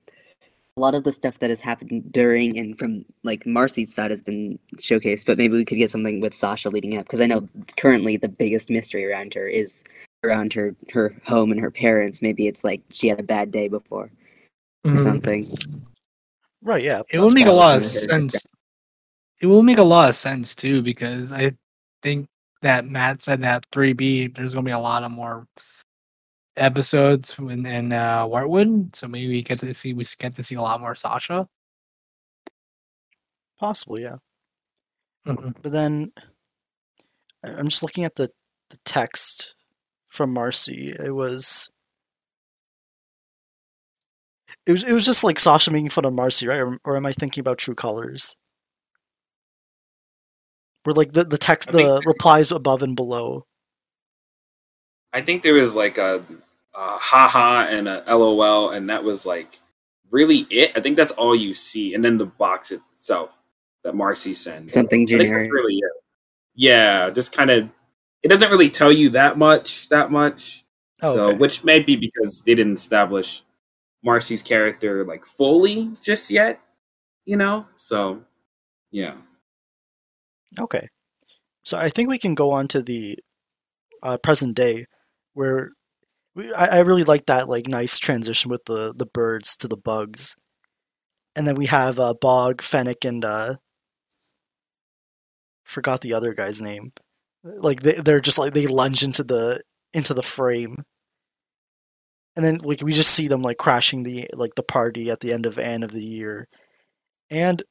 a 0.76 0.80
lot 0.80 0.94
of 0.94 1.02
the 1.02 1.12
stuff 1.12 1.38
that 1.40 1.50
has 1.50 1.60
happened 1.60 2.12
during 2.12 2.58
and 2.58 2.78
from 2.78 3.04
like 3.24 3.46
Marcy's 3.46 3.92
side 3.92 4.10
has 4.10 4.22
been 4.22 4.58
showcased, 4.76 5.26
but 5.26 5.38
maybe 5.38 5.56
we 5.56 5.64
could 5.64 5.78
get 5.78 5.90
something 5.90 6.20
with 6.20 6.34
Sasha 6.34 6.68
leading 6.68 6.96
up 6.96 7.04
because 7.06 7.20
I 7.20 7.26
know 7.26 7.48
currently 7.78 8.16
the 8.16 8.28
biggest 8.28 8.70
mystery 8.70 9.10
around 9.10 9.34
her 9.34 9.48
is 9.48 9.82
around 10.24 10.52
her 10.52 10.76
her 10.92 11.16
home 11.24 11.50
and 11.50 11.60
her 11.60 11.70
parents. 11.70 12.20
Maybe 12.22 12.46
it's 12.46 12.64
like 12.64 12.82
she 12.90 13.08
had 13.08 13.18
a 13.18 13.24
bad 13.24 13.50
day 13.50 13.68
before 13.68 14.10
or 14.84 14.90
Mhm. 14.90 15.00
something. 15.00 15.58
Right? 16.62 16.82
Yeah. 16.82 17.02
It 17.10 17.18
will 17.18 17.30
make 17.30 17.46
a 17.46 17.52
lot 17.52 17.78
of 17.78 17.84
sense. 17.84 18.46
It 19.40 19.46
will 19.46 19.62
make 19.62 19.78
a 19.78 19.82
lot 19.84 20.10
of 20.10 20.16
sense 20.16 20.54
too 20.54 20.82
because 20.82 21.32
I 21.32 21.52
think 22.02 22.28
that 22.62 22.86
Matt 22.86 23.22
said 23.22 23.40
that 23.42 23.66
3B 23.70 24.28
there's 24.28 24.54
gonna 24.54 24.64
be 24.64 24.70
a 24.72 24.78
lot 24.78 25.04
of 25.04 25.12
more 25.12 25.46
episodes 26.56 27.34
in, 27.38 27.64
in 27.66 27.92
uh, 27.92 28.26
Wartwood, 28.26 28.94
so 28.94 29.06
maybe 29.08 29.28
we 29.28 29.42
get 29.42 29.60
to 29.60 29.72
see 29.74 29.94
we 29.94 30.04
get 30.18 30.34
to 30.36 30.42
see 30.42 30.56
a 30.56 30.60
lot 30.62 30.80
more 30.80 30.94
Sasha. 30.94 31.48
Possible, 33.58 33.98
yeah. 33.98 34.16
Mhm. 35.26 35.54
But 35.62 35.72
then 35.72 36.12
I'm 37.44 37.68
just 37.68 37.82
looking 37.82 38.04
at 38.04 38.16
the 38.16 38.30
the 38.70 38.78
text 38.84 39.54
from 40.06 40.32
Marcy. 40.32 40.94
It 40.98 41.10
was 41.14 41.70
it 44.66 44.72
was 44.72 44.84
it 44.84 44.92
was 44.92 45.06
just 45.06 45.24
like 45.24 45.38
Sasha 45.38 45.70
making 45.70 45.90
fun 45.90 46.04
of 46.04 46.12
Marcy, 46.12 46.46
right? 46.46 46.60
Or, 46.60 46.78
or 46.84 46.96
am 46.96 47.06
I 47.06 47.12
thinking 47.12 47.40
about 47.40 47.58
True 47.58 47.74
Colors? 47.74 48.36
Where 50.84 50.94
like 50.94 51.12
the 51.12 51.24
the 51.24 51.38
text 51.38 51.70
I 51.70 51.72
the 51.72 52.02
replies 52.06 52.50
above 52.50 52.82
and 52.82 52.96
below. 52.96 53.46
I 55.12 55.22
think 55.22 55.42
there 55.42 55.54
was 55.54 55.74
like 55.74 55.98
a, 55.98 56.22
a 56.74 56.96
haha 56.98 57.66
and 57.68 57.88
a 57.88 58.16
lol, 58.16 58.70
and 58.70 58.88
that 58.90 59.02
was 59.02 59.26
like 59.26 59.58
really 60.10 60.46
it. 60.50 60.72
I 60.76 60.80
think 60.80 60.96
that's 60.96 61.12
all 61.12 61.34
you 61.34 61.54
see, 61.54 61.94
and 61.94 62.04
then 62.04 62.18
the 62.18 62.26
box 62.26 62.70
itself 62.70 63.38
that 63.84 63.94
Marcy 63.94 64.34
sends. 64.34 64.72
Something 64.72 65.02
I 65.02 65.06
think 65.06 65.20
generic. 65.22 65.44
that's 65.44 65.52
really 65.52 65.76
it. 65.76 65.92
Yeah, 66.54 67.10
just 67.10 67.32
kind 67.32 67.50
of. 67.50 67.68
It 68.22 68.28
doesn't 68.28 68.50
really 68.50 68.70
tell 68.70 68.92
you 68.92 69.10
that 69.10 69.38
much. 69.38 69.88
That 69.88 70.10
much. 70.10 70.64
Oh, 71.02 71.14
so, 71.14 71.28
okay. 71.28 71.38
which 71.38 71.62
may 71.62 71.80
be 71.80 71.94
because 71.96 72.42
they 72.42 72.54
didn't 72.54 72.74
establish 72.74 73.44
Marcy's 74.02 74.42
character 74.42 75.04
like 75.04 75.24
fully 75.24 75.92
just 76.02 76.30
yet. 76.30 76.60
You 77.24 77.36
know. 77.36 77.66
So, 77.76 78.22
yeah. 78.90 79.14
Okay. 80.58 80.88
So 81.64 81.78
I 81.78 81.88
think 81.90 82.08
we 82.08 82.18
can 82.18 82.34
go 82.34 82.52
on 82.52 82.68
to 82.68 82.82
the 82.82 83.18
uh, 84.02 84.18
present 84.18 84.56
day, 84.56 84.86
where 85.34 85.70
we, 86.34 86.52
I, 86.54 86.78
I 86.78 86.80
really 86.80 87.04
like 87.04 87.26
that 87.26 87.48
like 87.48 87.68
nice 87.68 87.98
transition 87.98 88.50
with 88.50 88.64
the 88.66 88.94
the 88.96 89.06
birds 89.06 89.56
to 89.58 89.68
the 89.68 89.76
bugs, 89.76 90.36
and 91.36 91.46
then 91.46 91.54
we 91.54 91.66
have 91.66 91.98
uh, 92.00 92.14
Bog, 92.14 92.62
Fennec, 92.62 93.04
and 93.04 93.24
uh, 93.24 93.56
forgot 95.64 96.00
the 96.00 96.14
other 96.14 96.34
guy's 96.34 96.60
name. 96.62 96.92
Like 97.44 97.82
they 97.82 97.94
they're 97.94 98.20
just 98.20 98.38
like 98.38 98.54
they 98.54 98.66
lunge 98.66 99.02
into 99.02 99.22
the 99.24 99.62
into 99.92 100.14
the 100.14 100.22
frame, 100.22 100.84
and 102.36 102.44
then 102.44 102.58
like 102.58 102.82
we 102.82 102.92
just 102.92 103.14
see 103.14 103.28
them 103.28 103.42
like 103.42 103.58
crashing 103.58 104.02
the 104.02 104.28
like 104.34 104.54
the 104.54 104.62
party 104.62 105.10
at 105.10 105.20
the 105.20 105.32
end 105.32 105.46
of 105.46 105.58
Anne 105.58 105.82
of 105.82 105.92
the 105.92 106.04
Year, 106.04 106.48
and 107.30 107.62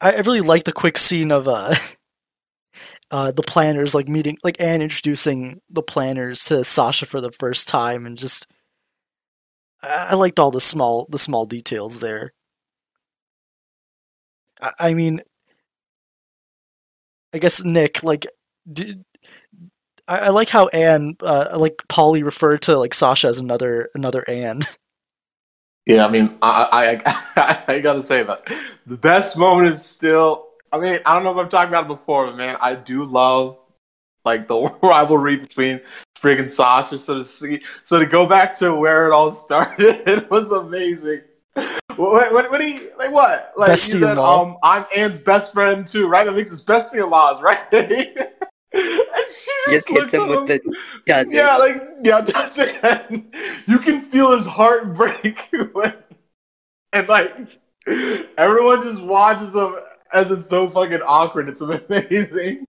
I 0.00 0.16
really 0.20 0.40
like 0.40 0.64
the 0.64 0.72
quick 0.72 0.98
scene 0.98 1.30
of 1.30 1.48
uh, 1.48 1.74
uh, 3.10 3.30
the 3.32 3.42
Plantars 3.42 3.94
like 3.94 4.08
meeting, 4.08 4.38
like 4.42 4.60
Anne 4.60 4.82
introducing 4.82 5.60
the 5.70 5.82
Plantars 5.82 6.46
to 6.48 6.64
Sasha 6.64 7.06
for 7.06 7.20
the 7.20 7.30
first 7.30 7.68
time, 7.68 8.06
and 8.06 8.18
just 8.18 8.46
I, 9.82 10.08
I 10.10 10.14
liked 10.14 10.38
all 10.38 10.50
the 10.50 10.60
small 10.60 11.06
the 11.10 11.18
small 11.18 11.46
details 11.46 12.00
there. 12.00 12.32
I, 14.60 14.72
I 14.78 14.94
mean, 14.94 15.22
I 17.32 17.38
guess 17.38 17.64
Nick 17.64 18.02
like 18.02 18.26
did. 18.70 19.04
I, 20.08 20.18
I 20.18 20.28
like 20.28 20.48
how 20.50 20.68
Anne, 20.68 21.16
uh, 21.20 21.56
like 21.58 21.82
Polly, 21.88 22.22
referred 22.22 22.62
to 22.62 22.78
like 22.78 22.94
Sasha 22.94 23.28
as 23.28 23.38
another 23.38 23.90
another 23.94 24.28
Anne. 24.28 24.62
Yeah, 25.86 26.04
I 26.04 26.10
mean, 26.10 26.36
I, 26.42 27.00
I, 27.36 27.64
I, 27.68 27.78
gotta 27.78 28.02
say 28.02 28.24
that 28.24 28.52
the 28.86 28.96
best 28.96 29.38
moment 29.38 29.68
is 29.68 29.84
still. 29.84 30.48
I 30.72 30.80
mean, 30.80 30.98
I 31.06 31.14
don't 31.14 31.22
know 31.22 31.30
if 31.30 31.44
I've 31.44 31.50
talked 31.50 31.68
about 31.68 31.84
it 31.84 31.88
before, 31.88 32.26
but 32.26 32.36
man, 32.36 32.56
I 32.60 32.74
do 32.74 33.04
love 33.04 33.58
like 34.24 34.48
the 34.48 34.56
rivalry 34.82 35.36
between 35.36 35.80
Sprig 36.16 36.40
and 36.40 36.50
Sasha. 36.50 36.98
So 36.98 37.18
to 37.18 37.24
see, 37.24 37.62
so 37.84 38.00
to 38.00 38.06
go 38.06 38.26
back 38.26 38.56
to 38.56 38.74
where 38.74 39.06
it 39.06 39.12
all 39.12 39.32
started, 39.46 40.02
it 40.08 40.28
was 40.28 40.50
amazing. 40.50 41.22
What, 41.94 42.32
what, 42.32 42.50
what 42.50 42.60
do 42.60 42.68
you 42.68 42.90
like? 42.98 43.12
What 43.12 43.52
like 43.56 43.70
you 43.70 43.76
said? 43.76 44.18
Um, 44.18 44.58
I'm 44.62 44.84
Anne's 44.94 45.20
best 45.20 45.52
friend 45.52 45.86
too, 45.86 46.08
right? 46.08 46.26
That 46.26 46.34
makes 46.34 46.52
us 46.52 46.62
bestie-in-laws, 46.62 47.40
right? 47.40 47.60
and 47.72 48.26
she 48.74 49.05
Just 49.68 49.90
hits 49.90 50.12
him 50.12 50.28
with 50.28 50.40
him- 50.40 50.46
the 50.46 50.76
dozen. 51.06 51.34
yeah, 51.34 51.56
like 51.56 51.82
yeah, 52.04 52.20
does 52.20 52.58
it? 52.60 53.24
You 53.66 53.78
can 53.78 54.00
feel 54.00 54.34
his 54.36 54.46
heart 54.46 54.94
break 54.96 55.50
and 56.92 57.08
like 57.08 57.58
everyone 58.38 58.82
just 58.82 59.02
watches 59.02 59.54
him 59.54 59.76
as 60.12 60.30
it's 60.30 60.46
so 60.46 60.68
fucking 60.68 61.02
awkward. 61.02 61.48
It's 61.48 61.60
amazing. 61.62 62.64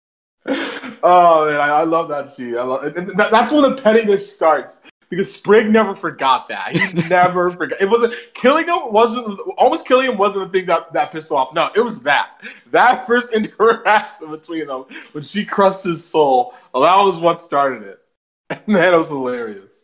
Oh 0.46 1.46
man, 1.48 1.60
I, 1.60 1.68
I 1.68 1.82
love 1.84 2.08
that 2.08 2.28
scene. 2.28 2.58
I 2.58 2.62
love, 2.62 2.94
that, 2.94 3.28
that's 3.30 3.52
when 3.52 3.62
the 3.62 3.80
pettiness 3.80 4.32
starts 4.32 4.80
because 5.12 5.30
Sprig 5.30 5.70
never 5.70 5.94
forgot 5.94 6.48
that. 6.48 6.74
He 6.74 6.94
never 7.10 7.50
forgot. 7.50 7.78
It 7.82 7.90
wasn't 7.90 8.14
killing 8.32 8.66
him. 8.66 8.90
wasn't 8.90 9.38
almost 9.58 9.86
killing 9.86 10.10
him 10.10 10.16
wasn't 10.16 10.50
the 10.50 10.58
thing 10.58 10.66
that 10.68 10.90
that 10.94 11.12
pissed 11.12 11.30
him 11.30 11.36
off. 11.36 11.52
No, 11.52 11.68
it 11.76 11.80
was 11.80 12.00
that 12.04 12.42
that 12.70 13.06
first 13.06 13.30
interaction 13.34 14.30
between 14.30 14.68
them 14.68 14.86
when 15.12 15.22
she 15.22 15.44
crushed 15.44 15.84
his 15.84 16.02
soul. 16.02 16.54
That 16.72 16.96
was 16.96 17.18
what 17.18 17.40
started 17.40 17.82
it, 17.82 17.98
and 18.48 18.74
that 18.74 18.96
was 18.96 19.10
hilarious. 19.10 19.74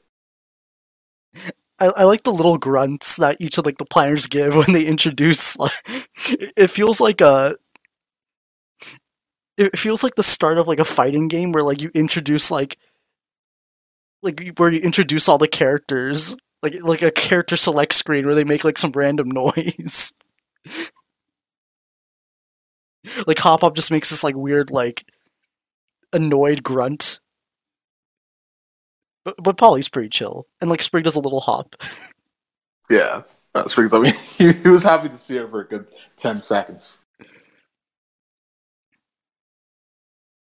I, 1.78 1.88
I 1.88 2.04
like 2.04 2.22
the 2.22 2.32
little 2.32 2.56
grunts 2.56 3.16
that 3.16 3.36
each 3.38 3.58
of 3.58 3.66
like 3.66 3.76
the 3.76 3.84
Plantars 3.84 4.30
give 4.30 4.54
when 4.56 4.72
they 4.72 4.86
introduce. 4.86 5.58
Like, 5.58 6.08
it 6.56 6.68
feels 6.68 7.02
like 7.02 7.20
a. 7.20 7.54
It 9.58 9.78
feels 9.78 10.02
like 10.02 10.14
the 10.14 10.22
start 10.22 10.56
of 10.56 10.68
like 10.68 10.78
a 10.80 10.86
fighting 10.86 11.28
game 11.28 11.52
where 11.52 11.64
like 11.64 11.82
you 11.82 11.90
introduce 11.92 12.50
like, 12.50 12.78
like 14.22 14.54
where 14.56 14.72
you 14.72 14.80
introduce 14.80 15.28
all 15.28 15.38
the 15.38 15.48
characters, 15.48 16.36
like 16.62 16.76
like 16.82 17.02
a 17.02 17.10
character 17.10 17.56
select 17.56 17.94
screen 17.94 18.26
where 18.26 18.34
they 18.34 18.44
make 18.44 18.64
like 18.64 18.78
some 18.78 18.92
random 18.92 19.30
noise. 19.32 20.12
like 23.26 23.38
Hop 23.38 23.60
Pop 23.60 23.74
just 23.74 23.90
makes 23.90 24.10
this 24.10 24.24
like 24.24 24.34
weird 24.36 24.70
like 24.70 25.04
annoyed 26.12 26.62
grunt. 26.62 27.20
But 29.24 29.36
but 29.42 29.56
Polly's 29.56 29.88
pretty 29.88 30.08
chill, 30.08 30.46
and 30.60 30.70
like 30.70 30.82
Sprig 30.82 31.04
does 31.04 31.16
a 31.16 31.20
little 31.20 31.40
hop. 31.40 31.76
Yeah, 32.90 33.20
uh, 33.20 33.22
that's 33.54 33.74
because 33.74 33.92
I 33.92 33.98
mean 33.98 34.12
he, 34.38 34.52
he 34.62 34.68
was 34.68 34.82
happy 34.82 35.08
to 35.08 35.14
see 35.14 35.36
her 35.36 35.46
for 35.46 35.60
a 35.60 35.68
good 35.68 35.86
ten 36.16 36.40
seconds. 36.40 37.04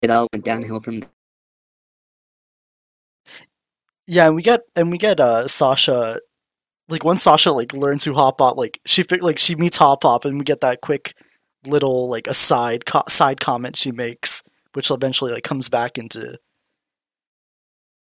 It 0.02 0.10
all 0.10 0.28
went 0.34 0.44
downhill 0.44 0.80
from 0.80 0.98
there. 0.98 1.10
Yeah, 4.08 4.28
and 4.28 4.36
we 4.36 4.42
get 4.42 4.62
and 4.76 4.92
we 4.92 4.98
get 4.98 5.20
uh 5.20 5.48
Sasha 5.48 6.20
like 6.90 7.04
once 7.06 7.24
Sasha 7.24 7.52
like 7.54 7.74
learns 7.74 8.06
who 8.06 8.14
Hop 8.16 8.40
Pop 8.40 8.58
like 8.58 8.82
she 8.86 9.04
fi- 9.04 9.18
like 9.22 9.40
she 9.40 9.56
meets 9.56 9.78
Hop 9.78 10.02
Pop 10.02 10.26
and 10.26 10.38
we 10.40 10.44
get 10.46 10.62
that 10.62 10.82
quick 10.82 11.16
little 11.68 12.10
like 12.10 12.28
aside 12.28 12.86
co- 12.86 13.04
side 13.10 13.40
comment 13.42 13.78
she 13.78 13.92
makes 13.92 14.44
which 14.74 14.92
eventually 14.92 15.34
like 15.34 15.44
comes 15.44 15.70
back 15.70 15.98
into 15.98 16.38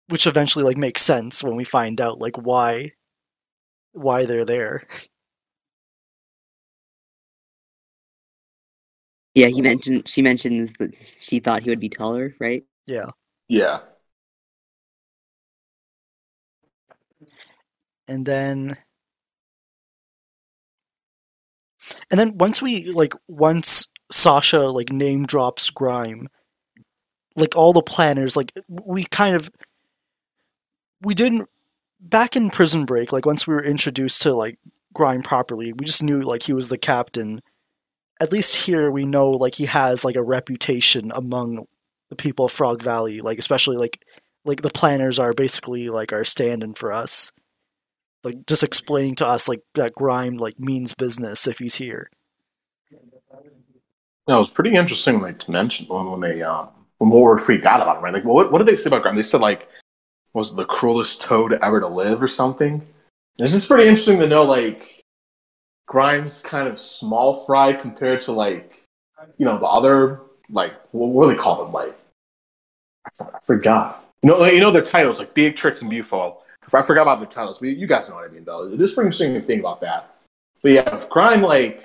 which 0.08 0.26
eventually 0.26 0.64
like 0.64 0.76
makes 0.76 1.02
sense 1.02 1.42
when 1.42 1.56
we 1.56 1.64
find 1.64 2.00
out 2.00 2.18
like 2.20 2.36
why 2.36 2.88
why 3.92 4.24
they're 4.24 4.44
there. 4.44 4.86
Yeah, 9.34 9.46
he 9.48 9.62
mentioned 9.62 10.08
she 10.08 10.22
mentions 10.22 10.72
that 10.74 10.94
she 11.20 11.40
thought 11.40 11.62
he 11.62 11.70
would 11.70 11.80
be 11.80 11.88
taller, 11.88 12.34
right? 12.40 12.64
Yeah. 12.86 13.06
Yeah, 13.48 13.80
and 18.08 18.26
then 18.26 18.76
and 22.10 22.18
then 22.18 22.38
once 22.38 22.62
we 22.62 22.84
like 22.92 23.14
once 23.28 23.88
Sasha 24.10 24.60
like 24.60 24.92
name 24.92 25.24
drops 25.26 25.70
Grime, 25.70 26.28
like 27.36 27.56
all 27.56 27.72
the 27.72 27.82
Plantars 27.82 28.36
like 28.36 28.52
we 28.68 29.04
kind 29.04 29.34
of 29.34 29.50
we 31.02 31.14
didn't 31.14 31.48
back 32.00 32.36
in 32.36 32.50
Prison 32.50 32.84
Break 32.84 33.12
like 33.12 33.26
once 33.26 33.46
we 33.46 33.54
were 33.54 33.64
introduced 33.64 34.22
to 34.22 34.34
like 34.34 34.58
Grime 34.92 35.22
properly, 35.22 35.72
we 35.72 35.84
just 35.84 36.02
knew 36.02 36.20
like 36.20 36.44
he 36.44 36.52
was 36.52 36.68
the 36.68 36.78
captain. 36.78 37.40
At 38.20 38.30
least 38.30 38.66
here 38.66 38.90
we 38.90 39.04
know 39.04 39.30
like 39.30 39.56
he 39.56 39.66
has 39.66 40.04
like 40.04 40.16
a 40.16 40.22
reputation 40.22 41.10
among 41.14 41.66
the 42.10 42.16
people 42.16 42.44
of 42.44 42.52
Frog 42.52 42.82
Valley, 42.82 43.20
like 43.20 43.38
especially 43.38 43.76
like 43.76 44.04
like 44.44 44.62
the 44.62 44.70
Plantars 44.70 45.18
are 45.18 45.32
basically 45.32 45.88
like 45.88 46.12
our 46.12 46.24
stand-in 46.24 46.74
for 46.74 46.92
us 46.92 47.32
like 48.24 48.46
just 48.46 48.62
explaining 48.62 49.14
to 49.14 49.26
us 49.26 49.48
like 49.48 49.60
that 49.74 49.94
grime 49.94 50.36
like 50.36 50.58
means 50.58 50.94
business 50.94 51.46
if 51.46 51.58
he's 51.58 51.76
here 51.76 52.08
no, 54.28 54.36
it 54.36 54.40
was 54.40 54.50
pretty 54.50 54.74
interesting 54.74 55.20
like 55.20 55.38
to 55.40 55.50
mention 55.50 55.86
when, 55.86 56.10
when 56.10 56.20
they 56.20 56.42
um 56.42 56.68
when 56.98 57.10
were 57.10 57.38
freaked 57.38 57.66
out 57.66 57.80
about 57.80 57.96
him, 57.96 58.04
right? 58.04 58.14
Like, 58.14 58.24
well, 58.24 58.34
what 58.34 58.52
what 58.52 58.58
did 58.58 58.68
they 58.68 58.76
say 58.76 58.88
about 58.88 59.02
Grime? 59.02 59.16
They 59.16 59.22
said 59.22 59.40
like 59.40 59.68
was 60.34 60.54
the 60.54 60.64
cruelest 60.64 61.20
toad 61.20 61.52
ever 61.54 61.80
to 61.80 61.88
live 61.88 62.22
or 62.22 62.28
something. 62.28 62.86
It's 63.38 63.52
just 63.52 63.68
pretty 63.68 63.88
interesting 63.88 64.20
to 64.20 64.26
know 64.26 64.44
like 64.44 65.02
Grime's 65.86 66.40
kind 66.40 66.68
of 66.68 66.78
small 66.78 67.44
fry 67.44 67.72
compared 67.72 68.20
to 68.22 68.32
like 68.32 68.84
you 69.38 69.44
know 69.44 69.58
the 69.58 69.66
other 69.66 70.20
like 70.48 70.74
what, 70.92 71.08
what 71.08 71.24
do 71.24 71.32
they 71.32 71.38
call 71.38 71.64
them 71.64 71.72
like 71.72 71.98
I, 73.06 73.10
for- 73.12 73.36
I 73.36 73.40
forgot. 73.40 74.08
You 74.22 74.30
know, 74.30 74.44
you 74.44 74.60
know 74.60 74.70
their 74.70 74.82
titles 74.82 75.18
like 75.18 75.34
Beatrix 75.34 75.80
and 75.80 75.90
Bufo. 75.90 76.38
I 76.72 76.82
forgot 76.82 77.02
about 77.02 77.20
the 77.20 77.26
titles, 77.26 77.58
but 77.58 77.70
you 77.70 77.86
guys 77.86 78.08
know 78.08 78.16
what 78.16 78.28
I 78.28 78.32
mean 78.32 78.44
though. 78.44 78.70
It 78.70 78.80
is 78.80 78.94
pretty 78.94 79.06
interesting 79.06 79.34
to 79.34 79.40
think 79.40 79.60
about 79.60 79.80
that. 79.80 80.14
But 80.62 80.72
yeah, 80.72 80.96
if 80.96 81.08
Grime 81.08 81.42
like 81.42 81.80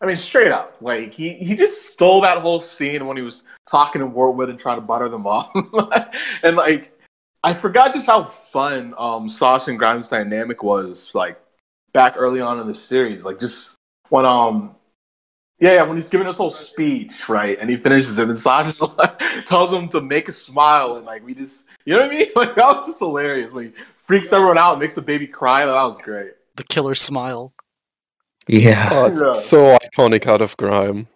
I 0.00 0.06
mean 0.06 0.16
straight 0.16 0.50
up 0.50 0.76
like 0.80 1.12
he 1.12 1.34
he 1.34 1.54
just 1.54 1.86
stole 1.86 2.20
that 2.22 2.38
whole 2.38 2.60
scene 2.60 3.06
when 3.06 3.16
he 3.16 3.22
was 3.22 3.42
talking 3.70 4.00
to 4.00 4.08
Wartwood 4.08 4.50
and 4.50 4.58
trying 4.58 4.78
to 4.78 4.82
butter 4.82 5.08
them 5.08 5.26
up, 5.26 5.54
and 6.42 6.56
like 6.56 6.98
I 7.44 7.52
forgot 7.52 7.92
just 7.92 8.06
how 8.06 8.24
fun 8.24 8.94
um 8.98 9.28
Sasha 9.28 9.70
and 9.70 9.78
Grimes 9.78 10.08
dynamic 10.08 10.62
was 10.62 11.10
like 11.14 11.40
back 11.92 12.14
early 12.16 12.40
on 12.40 12.58
in 12.58 12.66
the 12.66 12.74
series. 12.74 13.24
Like 13.24 13.38
just 13.38 13.76
when 14.08 14.24
um 14.24 14.74
yeah, 15.62 15.74
yeah, 15.74 15.82
when 15.84 15.96
he's 15.96 16.08
giving 16.08 16.26
this 16.26 16.38
whole 16.38 16.50
speech, 16.50 17.28
right, 17.28 17.56
and 17.60 17.70
he 17.70 17.76
finishes 17.76 18.18
it, 18.18 18.28
and 18.28 18.36
Sasha 18.36 18.84
like, 18.98 19.16
tells 19.46 19.72
him 19.72 19.88
to 19.90 20.00
make 20.00 20.28
a 20.28 20.32
smile, 20.32 20.96
and 20.96 21.06
like 21.06 21.24
we 21.24 21.36
just, 21.36 21.66
you 21.84 21.94
know 21.94 22.00
what 22.00 22.10
I 22.10 22.14
mean? 22.14 22.26
Like 22.34 22.56
that 22.56 22.66
was 22.66 22.86
just 22.86 22.98
hilarious. 22.98 23.52
Like 23.52 23.72
freaks 24.12 24.30
everyone 24.34 24.58
out, 24.58 24.78
makes 24.78 24.94
the 24.94 25.00
baby 25.00 25.26
cry. 25.26 25.64
That 25.64 25.72
was 25.72 25.98
great. 26.02 26.32
the 26.56 26.64
killer 26.64 26.94
smile 26.94 27.54
Yeah. 28.46 28.90
Oh, 28.92 29.06
it's 29.06 29.22
Yeah. 29.22 29.32
so 29.32 29.78
iconic 29.78 30.26
out 30.26 30.42
of 30.42 30.54
Grime. 30.58 31.06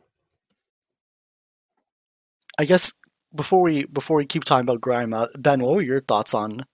i 2.58 2.64
guess 2.64 2.92
before 3.34 3.60
we 3.60 3.84
before 3.84 4.16
we 4.16 4.24
keep 4.24 4.44
talking 4.44 4.64
about 4.66 4.80
grime 4.80 5.12
uh, 5.12 5.26
ben 5.36 5.60
what 5.60 5.74
were 5.74 5.82
your 5.82 6.00
thoughts 6.00 6.32
on 6.32 6.64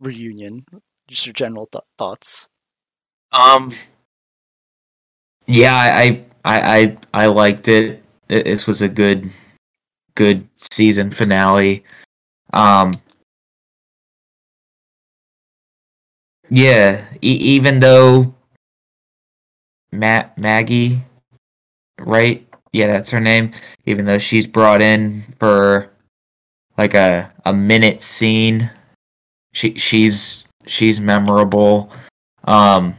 reunion 0.00 0.66
just 1.08 1.24
your 1.24 1.32
general 1.32 1.64
th- 1.66 1.84
thoughts 1.96 2.46
Um. 3.32 3.72
Yeah, 5.46 5.74
I 5.74 6.24
I 6.44 6.56
I 6.76 6.98
I 7.24 7.26
liked 7.26 7.68
it. 7.68 8.02
It- 8.28 8.44
This 8.44 8.66
was 8.66 8.80
a 8.82 8.88
good 8.88 9.30
good 10.14 10.46
season 10.56 11.10
finale. 11.10 11.84
Um. 12.52 12.94
Yeah, 16.50 17.04
e- 17.22 17.28
even 17.56 17.80
though 17.80 18.34
Matt 19.92 20.36
Maggie, 20.38 21.02
right? 22.00 22.46
Yeah, 22.72 22.88
that's 22.88 23.10
her 23.10 23.20
name. 23.20 23.52
Even 23.86 24.04
though 24.04 24.18
she's 24.18 24.46
brought 24.46 24.82
in 24.82 25.22
for 25.38 25.90
like 26.78 26.94
a 26.94 27.32
a 27.44 27.52
minute 27.52 28.02
scene, 28.02 28.70
she 29.52 29.76
she's 29.78 30.44
she's 30.66 31.00
memorable. 31.00 31.90
Um. 32.44 32.94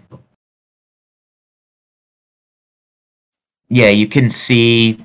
yeah, 3.70 3.90
you 3.90 4.08
can 4.08 4.30
see 4.30 5.00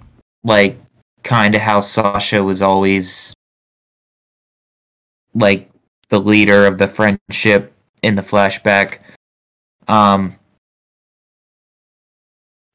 like 0.45 0.79
kind 1.23 1.55
of 1.55 1.61
how 1.61 1.81
Sasha 1.81 2.43
was 2.43 2.63
always 2.63 3.35
like 5.35 5.71
the 6.09 6.21
leader 6.21 6.67
of 6.67 6.79
the 6.79 6.87
friendship 6.87 7.73
in 8.03 8.15
the 8.15 8.23
flashback. 8.23 8.99
Um 9.89 10.37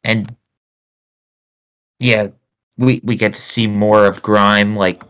and 0.04 0.36
yeah, 2.00 2.28
we 2.78 3.02
we 3.04 3.16
get 3.16 3.34
to 3.34 3.42
see 3.42 3.68
more 3.68 4.06
of 4.06 4.22
Grime 4.22 4.76
like 4.76 5.04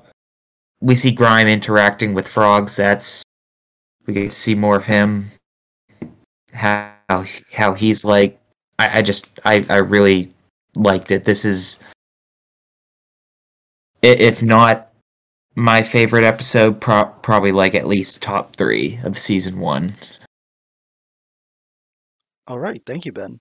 we 0.82 0.95
see 0.95 1.11
Grime 1.11 1.47
interacting 1.47 2.13
with 2.13 2.28
frogs. 2.28 2.76
That's 2.76 3.24
we 4.05 4.13
get 4.13 4.30
to 4.30 4.36
see 4.36 4.55
more 4.55 4.78
of 4.78 4.86
him. 4.86 5.32
How 6.51 6.93
how 7.51 7.74
he's 7.74 8.05
like 8.05 8.39
I, 8.80 8.99
I 8.99 9.01
just 9.01 9.39
I, 9.45 9.63
I 9.70 9.78
really 9.78 10.34
liked 10.76 11.11
it. 11.11 11.24
This 11.24 11.45
is, 11.45 11.80
if 14.01 14.43
not 14.43 14.91
my 15.55 15.81
favorite 15.81 16.23
episode, 16.23 16.79
pro- 16.81 17.05
probably 17.23 17.51
like 17.51 17.75
at 17.75 17.87
least 17.87 18.21
top 18.21 18.55
three 18.57 18.99
of 19.03 19.17
season 19.17 19.59
one. 19.59 19.95
all 22.47 22.59
right. 22.59 22.81
Thank 22.85 23.05
you 23.05 23.11
ben. 23.11 23.39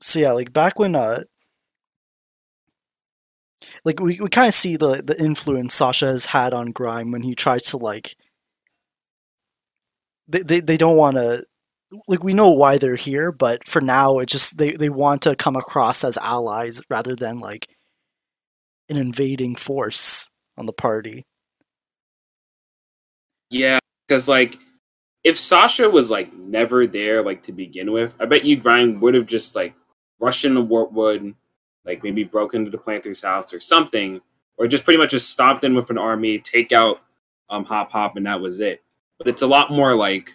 So 0.00 0.18
yeah 0.20 0.32
like 0.32 0.52
back 0.52 0.78
when 0.78 0.94
uh 0.94 1.24
like 3.84 4.00
we, 4.00 4.20
we 4.20 4.28
kind 4.28 4.48
of 4.48 4.54
see 4.54 4.76
the 4.76 5.02
the 5.02 5.18
influence 5.22 5.74
sasha 5.74 6.06
has 6.06 6.26
had 6.26 6.52
on 6.54 6.72
grime 6.72 7.10
when 7.10 7.22
he 7.22 7.34
tries 7.34 7.62
to 7.64 7.76
like 7.78 8.16
they 10.28 10.42
they, 10.42 10.60
they 10.60 10.76
don't 10.76 10.96
want 10.96 11.16
to 11.16 11.44
like 12.08 12.24
we 12.24 12.34
know 12.34 12.50
why 12.50 12.76
they're 12.78 12.96
here, 12.96 13.30
but 13.30 13.66
for 13.66 13.80
now 13.80 14.18
it 14.18 14.26
just 14.26 14.58
they 14.58 14.72
they 14.72 14.88
want 14.88 15.22
to 15.22 15.36
come 15.36 15.56
across 15.56 16.04
as 16.04 16.18
allies 16.18 16.80
rather 16.90 17.14
than 17.14 17.38
like 17.40 17.68
an 18.88 18.96
invading 18.96 19.54
force 19.56 20.28
on 20.56 20.66
the 20.66 20.72
party. 20.72 21.24
Yeah, 23.50 23.78
because 24.06 24.28
like 24.28 24.58
if 25.22 25.38
Sasha 25.38 25.88
was 25.88 26.10
like 26.10 26.32
never 26.34 26.86
there 26.86 27.22
like 27.22 27.42
to 27.44 27.52
begin 27.52 27.92
with, 27.92 28.14
I 28.20 28.26
bet 28.26 28.44
you 28.44 28.56
Grime 28.56 29.00
would 29.00 29.14
have 29.14 29.26
just 29.26 29.54
like 29.56 29.74
rushed 30.20 30.44
into 30.44 30.62
Wartwood, 30.62 31.34
like 31.84 32.02
maybe 32.02 32.24
broken 32.24 32.60
into 32.60 32.70
the 32.70 32.82
Plantars' 32.82 33.22
house 33.22 33.52
or 33.52 33.60
something, 33.60 34.20
or 34.56 34.66
just 34.66 34.84
pretty 34.84 34.98
much 34.98 35.10
just 35.10 35.30
stomped 35.30 35.64
in 35.64 35.74
with 35.74 35.90
an 35.90 35.98
army, 35.98 36.38
take 36.38 36.72
out 36.72 37.00
um 37.48 37.64
Hop 37.64 37.90
Pop, 37.90 38.16
and 38.16 38.26
that 38.26 38.40
was 38.40 38.60
it. 38.60 38.82
But 39.18 39.28
it's 39.28 39.42
a 39.42 39.46
lot 39.46 39.70
more 39.70 39.94
like 39.94 40.34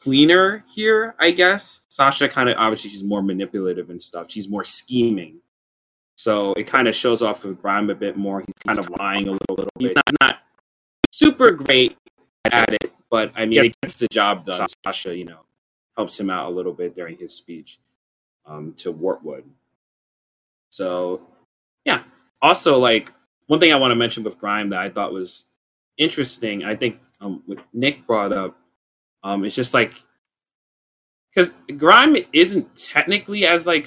cleaner 0.00 0.64
here, 0.68 1.14
I 1.18 1.30
guess. 1.32 1.82
Sasha 1.88 2.28
kind 2.28 2.48
of 2.48 2.56
obviously 2.56 2.90
she's 2.90 3.04
more 3.04 3.22
manipulative 3.22 3.90
and 3.90 4.02
stuff. 4.02 4.30
She's 4.30 4.48
more 4.48 4.64
scheming. 4.64 5.40
So 6.18 6.52
it 6.54 6.66
kind 6.66 6.88
of 6.88 6.96
shows 6.96 7.22
off 7.22 7.44
of 7.44 7.62
Grime 7.62 7.90
a 7.90 7.94
bit 7.94 8.16
more. 8.16 8.40
He's 8.40 8.54
kind 8.66 8.76
of 8.76 8.90
lying 8.98 9.28
a 9.28 9.30
little, 9.30 9.54
little 9.54 9.70
bit. 9.78 9.90
He's 9.90 9.92
not, 9.94 10.14
not 10.20 10.38
super 11.12 11.52
great 11.52 11.96
at 12.50 12.72
it, 12.72 12.92
but 13.08 13.30
I 13.36 13.46
mean, 13.46 13.66
it 13.66 13.80
gets 13.80 13.94
the 13.94 14.08
job 14.08 14.44
done. 14.44 14.66
Sasha, 14.84 15.16
you 15.16 15.26
know, 15.26 15.42
helps 15.96 16.18
him 16.18 16.28
out 16.28 16.50
a 16.50 16.52
little 16.52 16.72
bit 16.72 16.96
during 16.96 17.16
his 17.16 17.34
speech 17.34 17.78
um, 18.46 18.74
to 18.78 18.92
Wartwood. 18.92 19.44
So, 20.70 21.20
yeah. 21.84 22.02
Also, 22.42 22.78
like 22.78 23.12
one 23.46 23.60
thing 23.60 23.72
I 23.72 23.76
want 23.76 23.92
to 23.92 23.96
mention 23.96 24.24
with 24.24 24.38
Grime 24.38 24.70
that 24.70 24.80
I 24.80 24.90
thought 24.90 25.12
was 25.12 25.44
interesting, 25.98 26.64
I 26.64 26.74
think 26.74 26.98
um, 27.20 27.44
what 27.46 27.60
Nick 27.72 28.08
brought 28.08 28.32
up, 28.32 28.58
um, 29.22 29.44
it's 29.44 29.54
just 29.54 29.72
like 29.72 30.02
because 31.32 31.52
Grime 31.76 32.16
isn't 32.32 32.74
technically 32.74 33.46
as 33.46 33.68
like 33.68 33.86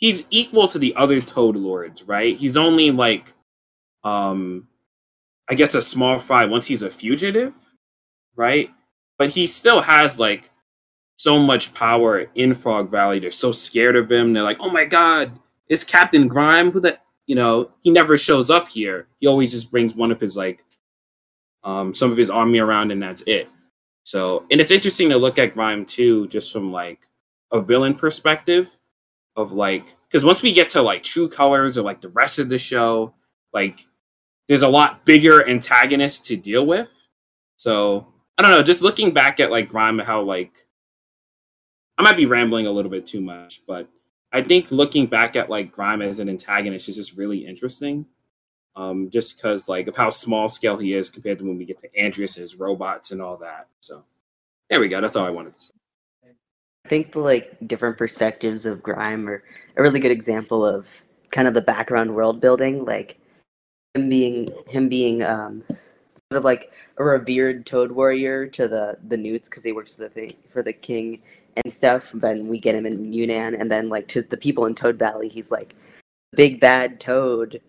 he's 0.00 0.24
equal 0.30 0.66
to 0.68 0.78
the 0.78 0.96
other 0.96 1.20
Toad 1.20 1.56
Lords, 1.56 2.02
right? 2.02 2.36
He's 2.36 2.56
only 2.56 2.90
like, 2.90 3.32
um, 4.02 4.66
I 5.48 5.54
guess 5.54 5.74
a 5.74 5.82
small 5.82 6.18
fry 6.18 6.46
once 6.46 6.66
he's 6.66 6.82
a 6.82 6.90
fugitive, 6.90 7.54
right? 8.34 8.70
But 9.18 9.28
he 9.28 9.46
still 9.46 9.82
has 9.82 10.18
like 10.18 10.50
so 11.16 11.38
much 11.38 11.74
power 11.74 12.26
in 12.34 12.54
Frog 12.54 12.90
Valley. 12.90 13.18
They're 13.18 13.30
so 13.30 13.52
scared 13.52 13.94
of 13.94 14.10
him. 14.10 14.32
They're 14.32 14.42
like, 14.42 14.60
oh 14.60 14.70
my 14.70 14.86
god, 14.86 15.38
it's 15.68 15.84
Captain 15.84 16.26
Grime. 16.26 16.70
Who 16.70 16.80
that? 16.80 17.04
You 17.26 17.36
know, 17.36 17.70
he 17.82 17.90
never 17.90 18.18
shows 18.18 18.50
up 18.50 18.68
here. 18.68 19.06
He 19.18 19.28
always 19.28 19.52
just 19.52 19.70
brings 19.70 19.94
one 19.94 20.10
of 20.10 20.18
his 20.18 20.36
like, 20.36 20.64
um, 21.62 21.94
some 21.94 22.10
of 22.10 22.16
his 22.16 22.30
army 22.30 22.58
around, 22.58 22.90
and 22.90 23.00
that's 23.00 23.22
it. 23.26 23.48
So, 24.02 24.46
and 24.50 24.60
it's 24.60 24.72
interesting 24.72 25.10
to 25.10 25.18
look 25.18 25.38
at 25.38 25.54
Grime 25.54 25.84
too, 25.84 26.26
just 26.28 26.52
from 26.52 26.72
like 26.72 27.00
a 27.52 27.60
villain 27.60 27.94
perspective 27.94 28.79
of 29.40 29.52
like, 29.52 29.96
because 30.08 30.24
once 30.24 30.42
we 30.42 30.52
get 30.52 30.70
to 30.70 30.82
like 30.82 31.02
True 31.02 31.28
Colors 31.28 31.76
or 31.78 31.82
like 31.82 32.00
the 32.00 32.08
rest 32.08 32.38
of 32.38 32.48
the 32.48 32.58
show, 32.58 33.14
like 33.52 33.86
there's 34.48 34.62
a 34.62 34.68
lot 34.68 35.04
bigger 35.04 35.48
antagonists 35.48 36.20
to 36.28 36.36
deal 36.36 36.66
with. 36.66 36.90
So 37.56 38.06
I 38.36 38.42
don't 38.42 38.50
know, 38.50 38.62
just 38.62 38.82
looking 38.82 39.12
back 39.12 39.40
at 39.40 39.50
like 39.50 39.68
Grime, 39.68 39.98
how 39.98 40.22
like 40.22 40.52
I 41.98 42.02
might 42.02 42.16
be 42.16 42.26
rambling 42.26 42.66
a 42.66 42.70
little 42.70 42.90
bit 42.90 43.06
too 43.06 43.20
much, 43.20 43.62
but 43.66 43.88
I 44.32 44.42
think 44.42 44.70
looking 44.70 45.06
back 45.06 45.36
at 45.36 45.50
like 45.50 45.72
Grime 45.72 46.02
as 46.02 46.18
an 46.18 46.28
antagonist 46.28 46.88
is 46.88 46.96
just 46.96 47.16
really 47.16 47.46
interesting. 47.46 48.06
Um, 48.76 49.10
just 49.10 49.36
because 49.36 49.68
like 49.68 49.88
of 49.88 49.96
how 49.96 50.10
small 50.10 50.48
scale 50.48 50.76
he 50.78 50.94
is 50.94 51.10
compared 51.10 51.38
to 51.38 51.44
when 51.44 51.58
we 51.58 51.64
get 51.64 51.80
to 51.80 51.88
Andrias 51.90 52.36
and 52.36 52.42
his 52.42 52.54
robots 52.54 53.10
and 53.10 53.20
all 53.20 53.36
that. 53.38 53.66
So 53.80 54.04
there 54.70 54.80
we 54.80 54.88
go. 54.88 55.00
That's 55.00 55.16
all 55.16 55.26
I 55.26 55.30
wanted 55.30 55.56
to 55.58 55.60
say. 55.60 55.74
I 56.84 56.88
think 56.88 57.12
the 57.12 57.20
like 57.20 57.56
different 57.66 57.98
perspectives 57.98 58.66
of 58.66 58.82
Grime 58.82 59.28
are 59.28 59.42
a 59.76 59.82
really 59.82 60.00
good 60.00 60.10
example 60.10 60.64
of 60.64 61.04
kind 61.30 61.46
of 61.46 61.54
the 61.54 61.60
background 61.60 62.14
world 62.14 62.40
building, 62.40 62.84
like 62.84 63.18
him 63.94 64.08
being 64.08 64.48
him 64.66 64.88
being 64.88 65.22
um 65.22 65.62
sort 65.68 66.38
of 66.38 66.44
like 66.44 66.72
a 66.98 67.04
revered 67.04 67.66
Toad 67.66 67.92
warrior 67.92 68.46
to 68.46 68.68
the 68.68 68.98
the 69.08 69.16
Newts 69.16 69.48
because 69.48 69.64
he 69.64 69.72
works 69.72 69.96
for 69.96 70.02
the 70.02 70.08
thing, 70.08 70.34
for 70.52 70.62
the 70.62 70.72
king 70.72 71.22
and 71.56 71.72
stuff. 71.72 72.12
Then 72.14 72.48
we 72.48 72.58
get 72.58 72.74
him 72.74 72.86
in 72.86 73.12
Yunan, 73.12 73.60
and 73.60 73.70
then 73.70 73.88
like 73.88 74.08
to 74.08 74.22
the 74.22 74.36
people 74.36 74.66
in 74.66 74.74
Toad 74.74 74.98
Valley, 74.98 75.28
he's 75.28 75.50
like 75.50 75.74
big 76.34 76.60
bad 76.60 77.00
Toad. 77.00 77.60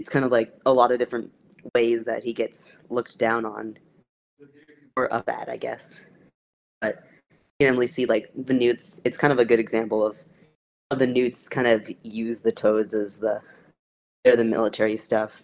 It's 0.00 0.10
kind 0.10 0.24
of 0.24 0.32
like 0.32 0.54
a 0.66 0.72
lot 0.72 0.92
of 0.92 0.98
different 0.98 1.30
ways 1.74 2.04
that 2.04 2.24
he 2.24 2.32
gets 2.32 2.76
looked 2.90 3.18
down 3.18 3.44
on 3.44 3.78
or 4.96 5.12
up 5.12 5.28
at, 5.28 5.48
I 5.48 5.56
guess. 5.56 6.04
But 6.80 7.04
you 7.58 7.72
can 7.72 7.88
see 7.88 8.06
like 8.06 8.30
the 8.36 8.54
newts 8.54 9.00
it's 9.04 9.16
kind 9.16 9.32
of 9.32 9.38
a 9.38 9.44
good 9.44 9.60
example 9.60 10.04
of 10.04 10.22
how 10.90 10.98
the 10.98 11.06
newts 11.06 11.48
kind 11.48 11.66
of 11.66 11.90
use 12.02 12.40
the 12.40 12.52
toads 12.52 12.94
as 12.94 13.18
the 13.18 13.40
they're 14.24 14.36
the 14.36 14.44
military 14.44 14.96
stuff 14.96 15.42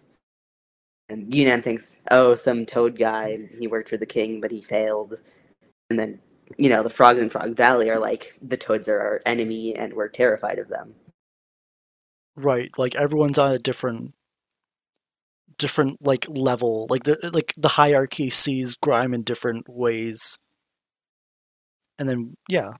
and 1.08 1.32
Yunan 1.32 1.62
thinks 1.62 2.02
oh 2.10 2.34
some 2.34 2.66
toad 2.66 2.98
guy 2.98 3.38
he 3.58 3.66
worked 3.66 3.88
for 3.88 3.96
the 3.96 4.06
king 4.06 4.40
but 4.40 4.50
he 4.50 4.60
failed 4.60 5.20
and 5.90 5.98
then 5.98 6.18
you 6.58 6.68
know 6.68 6.82
the 6.82 6.90
frogs 6.90 7.22
in 7.22 7.30
frog 7.30 7.56
valley 7.56 7.90
are 7.90 7.98
like 7.98 8.36
the 8.42 8.56
toads 8.56 8.88
are 8.88 9.00
our 9.00 9.20
enemy 9.26 9.74
and 9.76 9.92
we're 9.92 10.08
terrified 10.08 10.58
of 10.58 10.68
them 10.68 10.94
Right, 12.36 12.70
like 12.78 12.94
everyone's 12.94 13.38
on 13.38 13.52
a 13.52 13.58
different 13.58 14.14
different 15.58 15.98
like 16.04 16.26
level. 16.28 16.86
Like 16.88 17.04
the 17.04 17.18
like 17.32 17.52
the 17.58 17.68
hierarchy 17.68 18.30
sees 18.30 18.76
Grime 18.76 19.12
in 19.14 19.22
different 19.22 19.68
ways. 19.68 20.38
And 22.00 22.08
then 22.08 22.36
yeah. 22.48 22.72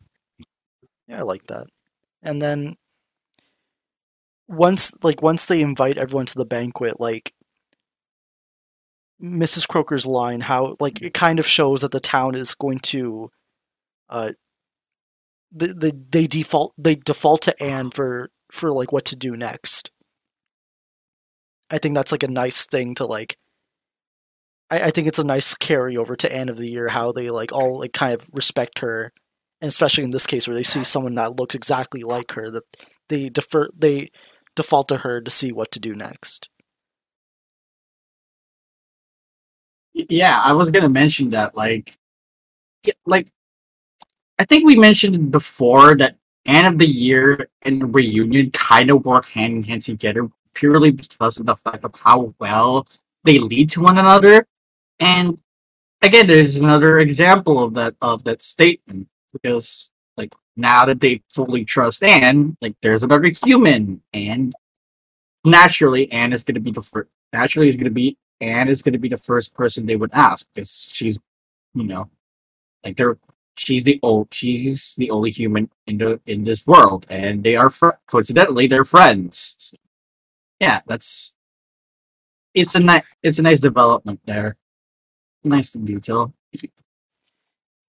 Yeah, 1.06 1.20
I 1.20 1.22
like 1.22 1.46
that. 1.48 1.66
And 2.22 2.40
then 2.40 2.76
once 4.48 4.92
like 5.02 5.22
once 5.22 5.46
they 5.46 5.60
invite 5.60 5.98
everyone 5.98 6.26
to 6.26 6.34
the 6.34 6.46
banquet, 6.46 6.98
like 6.98 7.34
Mrs. 9.22 9.68
Croaker's 9.68 10.06
line, 10.06 10.40
how 10.40 10.74
like 10.80 11.02
it 11.02 11.12
kind 11.14 11.38
of 11.38 11.46
shows 11.46 11.82
that 11.82 11.90
the 11.92 12.00
town 12.00 12.34
is 12.34 12.54
going 12.54 12.78
to 12.80 13.30
uh 14.08 14.32
they, 15.52 15.68
they, 15.68 15.92
they 16.10 16.26
default 16.26 16.72
they 16.78 16.94
default 16.94 17.42
to 17.42 17.62
Anne 17.62 17.90
for 17.90 18.30
for 18.50 18.72
like 18.72 18.90
what 18.90 19.04
to 19.06 19.16
do 19.16 19.36
next. 19.36 19.90
I 21.70 21.78
think 21.78 21.94
that's 21.94 22.12
like 22.12 22.22
a 22.22 22.28
nice 22.28 22.64
thing 22.64 22.94
to 22.96 23.06
like. 23.06 23.36
I, 24.70 24.80
I 24.82 24.90
think 24.90 25.08
it's 25.08 25.18
a 25.18 25.24
nice 25.24 25.54
carryover 25.54 26.16
to 26.18 26.32
end 26.32 26.50
of 26.50 26.56
the 26.56 26.70
year 26.70 26.88
how 26.88 27.12
they 27.12 27.28
like 27.28 27.52
all 27.52 27.80
like 27.80 27.92
kind 27.92 28.14
of 28.14 28.28
respect 28.32 28.78
her, 28.80 29.12
and 29.60 29.68
especially 29.68 30.04
in 30.04 30.10
this 30.10 30.26
case 30.26 30.46
where 30.46 30.56
they 30.56 30.62
see 30.62 30.84
someone 30.84 31.14
that 31.16 31.38
looks 31.38 31.54
exactly 31.54 32.02
like 32.02 32.32
her 32.32 32.50
that 32.50 32.64
they 33.08 33.28
defer 33.28 33.68
they 33.76 34.08
default 34.56 34.88
to 34.88 34.98
her 34.98 35.20
to 35.20 35.30
see 35.30 35.52
what 35.52 35.70
to 35.72 35.80
do 35.80 35.94
next. 35.94 36.48
Yeah, 39.92 40.40
I 40.42 40.52
was 40.52 40.70
gonna 40.70 40.88
mention 40.88 41.30
that. 41.30 41.56
Like, 41.56 41.98
like 43.06 43.28
I 44.38 44.44
think 44.44 44.64
we 44.64 44.76
mentioned 44.76 45.30
before 45.30 45.96
that 45.96 46.16
end 46.46 46.66
of 46.66 46.78
the 46.78 46.86
year 46.86 47.48
and 47.62 47.94
reunion 47.94 48.50
kind 48.52 48.90
of 48.90 49.04
work 49.04 49.26
hand 49.26 49.52
in 49.54 49.62
hand 49.64 49.82
together 49.82 50.28
purely 50.54 50.90
because 50.90 51.38
of 51.38 51.46
the 51.46 51.54
fact 51.56 51.84
of 51.84 51.94
how 51.94 52.34
well 52.38 52.86
they 53.24 53.38
lead 53.38 53.70
to 53.70 53.82
one 53.82 53.98
another. 53.98 54.46
And 55.00 55.38
again, 56.02 56.26
there's 56.26 56.56
another 56.56 57.00
example 57.00 57.62
of 57.62 57.74
that 57.74 57.94
of 58.02 58.22
that 58.24 58.42
statement 58.42 59.08
because 59.32 59.92
like 60.16 60.32
now 60.56 60.84
that 60.84 61.00
they 61.00 61.22
fully 61.32 61.64
trust 61.64 62.02
Anne, 62.02 62.56
like 62.60 62.76
there's 62.82 63.02
another 63.02 63.32
human, 63.44 64.02
and 64.12 64.54
naturally 65.44 66.10
Anne 66.12 66.32
is 66.32 66.44
gonna 66.44 66.60
be 66.60 66.70
the 66.70 66.82
first. 66.82 67.08
Naturally, 67.32 67.68
is 67.68 67.76
gonna 67.76 67.90
be 67.90 68.16
Anne 68.40 68.68
is 68.68 68.82
gonna 68.82 68.98
be 68.98 69.08
the 69.08 69.16
first 69.18 69.54
person 69.54 69.86
they 69.86 69.96
would 69.96 70.10
ask 70.12 70.46
because 70.54 70.86
she's, 70.90 71.18
you 71.74 71.84
know, 71.84 72.10
like 72.84 72.96
they're 72.96 73.18
she's 73.56 73.84
the 73.84 74.00
old 74.02 74.28
she's 74.32 74.94
the 74.96 75.10
only 75.10 75.30
human 75.30 75.70
in 75.86 75.98
the 75.98 76.20
in 76.26 76.44
this 76.44 76.66
world, 76.66 77.06
and 77.10 77.42
they 77.44 77.56
are 77.56 77.70
fr- 77.70 78.00
coincidentally 78.06 78.66
they're 78.66 78.84
friends. 78.84 79.74
Yeah, 80.60 80.80
that's 80.86 81.36
it's 82.54 82.74
a 82.74 82.80
nice 82.80 83.04
it's 83.22 83.38
a 83.38 83.42
nice 83.42 83.60
development 83.60 84.20
there. 84.26 84.56
Nice 85.44 85.74
in 85.74 85.84
detail. 85.84 86.34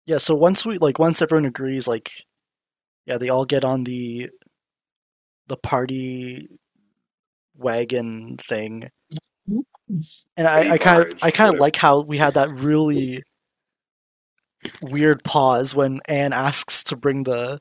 Yeah, 0.06 0.18
so 0.18 0.36
once 0.36 0.66
we 0.66 0.78
like 0.78 1.00
once 1.00 1.22
everyone 1.22 1.46
agrees, 1.46 1.88
like 1.88 2.12
yeah, 3.06 3.18
they 3.18 3.30
all 3.30 3.46
get 3.46 3.64
on 3.66 3.84
the 3.84 4.30
the 5.48 5.58
party 5.58 6.48
wagon 7.56 8.38
thing. 8.48 8.90
And 10.38 10.48
I, 10.48 10.72
I 10.72 10.78
kind 10.78 11.02
of 11.02 11.14
I 11.22 11.32
kind 11.32 11.54
of 11.54 11.60
like 11.60 11.76
how 11.76 12.02
we 12.02 12.18
had 12.18 12.36
that 12.36 12.50
really 12.52 13.24
weird 14.82 15.24
pause 15.24 15.76
when 15.76 16.00
Anne 16.06 16.34
asks 16.34 16.84
to 16.86 16.96
bring 16.96 17.24
the 17.24 17.60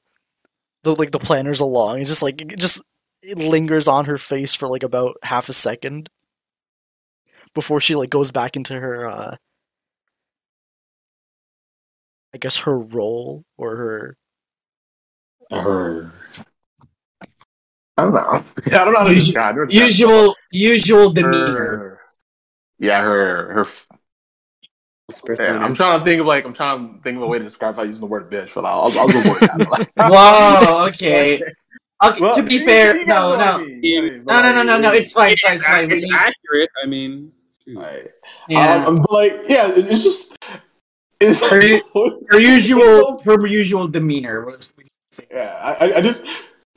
the 0.82 0.94
like 0.94 1.10
the 1.10 1.18
Plantars 1.18 1.60
along. 1.60 2.00
It's 2.00 2.10
just 2.10 2.22
like 2.22 2.40
it 2.40 2.58
just 2.58 2.82
it 3.22 3.38
lingers 3.38 3.88
on 3.88 4.04
her 4.06 4.18
face 4.18 4.54
for 4.54 4.68
like 4.68 4.82
about 4.82 5.16
half 5.22 5.48
a 5.48 5.52
second 5.52 6.08
before 7.54 7.80
she 7.80 7.96
like 7.96 8.10
goes 8.10 8.30
back 8.30 8.56
into 8.56 8.78
her 8.78 9.06
uh 9.06 9.36
I 12.34 12.38
guess 12.38 12.58
her 12.58 12.78
role 12.78 13.44
or 13.58 13.76
her 13.76 14.16
Her. 15.50 16.12
I 17.96 18.02
don't 18.04 18.14
know. 18.14 18.44
Yeah, 18.66 18.82
I 18.82 18.84
don't 18.84 18.94
know 18.94 19.00
how 19.00 19.06
to 19.06 19.14
Usu- 19.14 19.26
describe 19.26 19.54
her. 19.56 19.66
Usual, 19.68 20.34
usual 20.52 21.12
demeanor. 21.12 21.36
Her- 21.76 22.00
Yeah, 22.78 23.02
her 23.02 23.52
her. 23.52 23.66
Yeah. 25.40 25.58
I'm 25.58 25.74
trying 25.74 25.98
to 25.98 26.04
think 26.04 26.20
of 26.20 26.26
like 26.28 26.44
I'm 26.44 26.52
trying 26.54 26.96
to 26.96 27.02
think 27.02 27.16
of 27.16 27.22
a 27.24 27.26
way 27.26 27.38
to 27.38 27.44
describe 27.44 27.74
how 27.74 27.82
using 27.82 28.00
the 28.00 28.06
word 28.06 28.30
bitch, 28.30 28.54
but 28.54 28.64
I'll 28.64 28.82
I'll, 28.82 29.00
I'll 29.00 29.08
avoid 29.08 29.40
that. 29.40 29.88
Whoa, 30.66 30.86
okay. 30.86 31.42
Okay, 32.02 32.20
Well, 32.20 32.36
to 32.36 32.42
be 32.44 32.54
you- 32.54 32.64
fair, 32.64 32.96
you 32.96 33.04
guys 33.06 33.08
no, 33.08 33.20
know 33.20 33.36
what 33.36 33.40
I 33.40 33.58
no. 33.58 33.64
Yeah. 33.66 33.98
I 33.98 34.02
mean, 34.02 34.24
but, 34.24 34.42
no, 34.42 34.52
no, 34.52 34.52
no, 34.54 34.62
no, 34.62 34.80
no. 34.80 34.92
It's 34.92 35.12
fine, 35.12 35.32
it's 35.32 35.42
fine, 35.42 35.54
it's 35.56 35.64
It's, 35.64 35.66
fine. 35.66 35.88
We 35.88 35.96
it's 35.96 36.12
accurate. 36.14 36.70
I 36.82 36.86
mean, 36.86 37.32
shoot. 37.64 37.76
Like, 37.76 38.14
Yeah. 38.48 38.84
um, 38.86 38.94
but, 38.96 39.10
like 39.12 39.42
yeah, 39.48 39.72
it's 39.74 40.04
just 40.04 40.38
it's 41.20 41.46
Her, 41.46 41.60
her 42.30 42.40
usual, 42.40 43.20
her 43.24 43.46
usual 43.46 43.86
demeanor. 43.88 44.58
Yeah, 45.30 45.76
I, 45.80 45.94
I- 45.94 46.00
just 46.00 46.22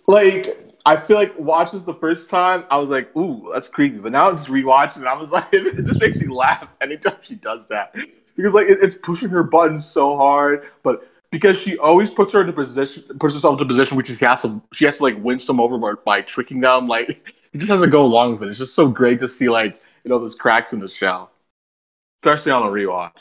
like 0.08 0.60
I 0.86 0.98
feel 0.98 1.16
like 1.16 1.38
watching 1.40 1.80
this 1.80 1.86
the 1.86 1.94
first 1.94 2.30
time, 2.30 2.66
I 2.70 2.78
was 2.78 2.90
like, 2.90 3.16
"Ooh, 3.16 3.50
that's 3.54 3.70
creepy." 3.70 3.98
But 4.00 4.12
now 4.12 4.28
I'm 4.30 4.36
just 4.36 4.50
rewatching, 4.50 4.98
and 4.98 5.08
I 5.08 5.14
was 5.14 5.32
like, 5.38 5.48
it 5.54 5.86
just 5.86 6.00
makes 6.02 6.20
me 6.20 6.28
laugh 6.28 6.68
anytime 6.82 7.18
she 7.22 7.36
does 7.36 7.66
that 7.70 7.96
because 8.36 8.54
like 8.54 8.68
it, 8.68 8.80
it's 8.82 8.96
pushing 8.96 9.30
her 9.30 9.44
buttons 9.44 9.86
so 9.86 10.18
hard, 10.18 10.68
but 10.84 11.08
because 11.32 11.58
she 11.60 11.78
always 11.78 12.12
puts 12.12 12.34
her 12.34 12.42
in 12.42 12.50
a 12.50 12.54
position, 12.54 13.04
puts 13.20 13.34
herself 13.34 13.60
in 13.60 13.66
a 13.66 13.68
position 13.68 13.98
which 13.98 14.08
she 14.08 14.26
has 14.26 14.42
to, 14.44 14.62
she 14.74 14.86
has 14.86 14.98
to 14.98 15.04
like 15.04 15.16
win 15.24 15.40
some 15.40 15.60
over 15.60 15.78
by, 15.80 15.94
by 16.06 16.22
tricking 16.22 16.60
them. 16.60 16.88
Like 16.88 17.10
it 17.54 17.58
just 17.58 17.70
has 17.72 17.82
to 17.82 17.88
go 17.88 18.04
along 18.06 18.34
with 18.34 18.44
it. 18.44 18.50
It's 18.52 18.60
just 18.60 18.76
so 18.76 18.88
great 18.88 19.20
to 19.22 19.28
see 19.28 19.48
like 19.50 19.74
you 20.04 20.10
know 20.10 20.20
those 20.20 20.36
cracks 20.36 20.74
in 20.74 20.80
the 20.80 20.90
shell, 20.90 21.32
especially 22.24 22.52
on 22.52 22.64
a 22.64 22.66
rewatch. 22.70 23.16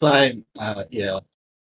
So, 0.00 0.30
uh, 0.58 0.84
yeah, 0.90 1.18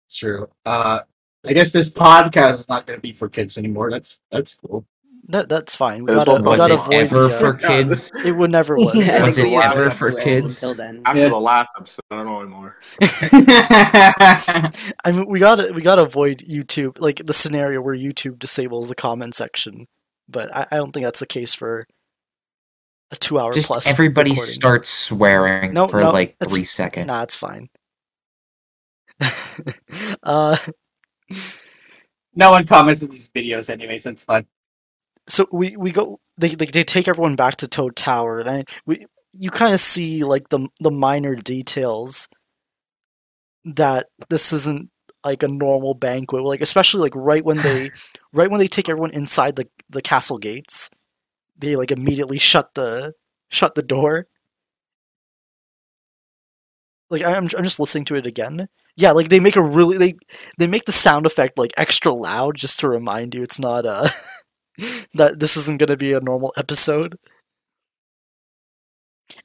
it's 0.07 0.16
true. 0.16 0.49
Uh, 0.66 1.01
I 1.47 1.53
guess 1.53 1.72
this 1.72 1.91
podcast 1.91 2.55
is 2.55 2.68
not 2.68 2.87
going 2.87 2.97
to 2.99 3.03
be 3.03 3.12
for 3.12 3.28
kids 3.28 3.59
anymore. 3.59 3.91
That's 3.91 4.20
that's 4.30 4.55
cool. 4.57 4.87
that, 5.28 5.49
that's 5.49 5.76
fine. 5.76 6.05
We 6.05 6.12
It's 6.12 6.18
gotta, 6.24 6.32
what 6.32 6.43
we 6.43 6.49
Was 6.49 6.59
gotta 6.59 6.74
it 6.74 6.80
avoid 6.80 6.95
ever 6.95 7.28
the, 7.28 7.35
uh, 7.35 7.39
for 7.39 7.53
kids? 7.55 8.12
It 8.24 8.32
would 8.32 8.51
never 8.51 8.76
was. 8.76 9.20
I 9.20 9.24
Was 9.26 9.39
it 9.39 9.47
ever 9.47 9.91
for 9.91 10.12
kids? 10.12 10.47
Until 10.62 10.74
then. 10.74 11.03
After 11.05 11.20
Yeah. 11.20 11.28
the 11.28 11.37
last 11.37 11.74
episode, 11.78 12.01
I 12.11 12.16
don't 12.16 12.26
know 12.26 12.41
anymore. 12.41 12.76
I 15.05 15.12
mean, 15.12 15.26
we 15.28 15.39
gotta 15.39 15.72
we 15.72 15.82
gotta 15.82 16.03
avoid 16.03 16.39
YouTube, 16.41 16.99
like 17.01 17.24
the 17.24 17.35
scenario 17.35 17.80
where 17.80 17.95
YouTube 17.97 18.39
disables 18.39 18.89
the 18.89 18.95
comment 18.95 19.35
section. 19.35 19.87
But 20.28 20.55
I, 20.55 20.66
I 20.72 20.76
don't 20.76 20.93
think 20.93 21.05
that's 21.05 21.20
the 21.20 21.26
case 21.26 21.55
for 21.55 21.87
a 23.11 23.16
two-hour 23.16 23.53
plus. 23.53 23.87
everybody 23.87 24.30
recording. 24.30 24.53
starts 24.55 24.89
swearing 24.89 25.74
No, 25.74 25.87
for 25.89 26.01
no, 26.01 26.11
like 26.11 26.37
three 26.49 26.64
seconds. 26.64 27.07
Nah, 27.07 27.22
it's 27.22 27.37
fine. 27.37 27.68
uh, 30.23 30.57
no 32.35 32.51
one 32.51 32.67
comments 32.67 33.03
on 33.03 33.11
these 33.11 33.29
videos 33.31 33.71
anyway, 33.71 33.99
so 33.99 34.11
it's 34.11 34.25
fun. 34.25 34.47
so 35.29 35.47
we 35.53 35.77
we 35.77 35.93
go. 35.93 36.21
They 36.39 36.49
they, 36.51 36.67
they 36.67 36.85
take 36.85 37.09
everyone 37.09 37.37
back 37.37 37.57
to 37.59 37.69
Toad 37.69 37.97
Tower, 37.97 38.41
and 38.41 38.51
I, 38.51 38.65
we 38.87 39.07
you 39.33 39.51
kind 39.51 39.75
of 39.75 39.81
see 39.81 40.25
like 40.25 40.49
the 40.51 40.69
the 40.81 40.91
minor 40.91 41.35
details 41.37 42.29
that 43.65 44.07
this 44.31 44.53
isn't 44.53 44.91
like 45.25 45.43
a 45.43 45.49
normal 45.49 45.95
banquet. 45.95 46.45
Like 46.45 46.61
especially 46.61 47.03
like 47.03 47.15
right 47.17 47.45
when 47.45 47.59
they 47.59 47.91
right 48.33 48.51
when 48.51 48.61
they 48.61 48.69
take 48.69 48.89
everyone 48.89 49.12
inside 49.12 49.57
the 49.57 49.69
the 49.91 50.03
castle 50.03 50.39
gates, 50.39 50.91
they 51.59 51.77
like 51.77 51.91
immediately 51.93 52.39
shut 52.39 52.75
the 52.75 53.15
shut 53.51 53.75
the 53.75 53.83
door. 53.83 54.29
Like 57.11 57.23
I'm 57.25 57.45
I'm 57.57 57.65
just 57.65 57.81
listening 57.81 58.05
to 58.07 58.17
it 58.17 58.27
again. 58.27 58.69
Yeah, 58.97 59.11
like 59.11 59.29
they 59.29 59.41
make 59.41 59.57
a 59.57 59.63
really 59.63 59.99
they 59.99 60.15
they 60.59 60.67
make 60.67 60.85
the 60.85 60.93
sound 60.93 61.27
effect 61.27 61.59
like 61.59 61.73
extra 61.77 62.13
loud 62.13 62.57
just 62.57 62.79
to 62.81 62.89
remind 62.89 63.35
you 63.35 63.43
it's 63.43 63.59
not 63.59 63.85
uh 63.87 64.09
that 65.15 65.41
this 65.41 65.57
isn't 65.57 65.79
gonna 65.79 65.97
be 65.97 66.13
a 66.13 66.21
normal 66.21 66.53
episode. 66.57 67.19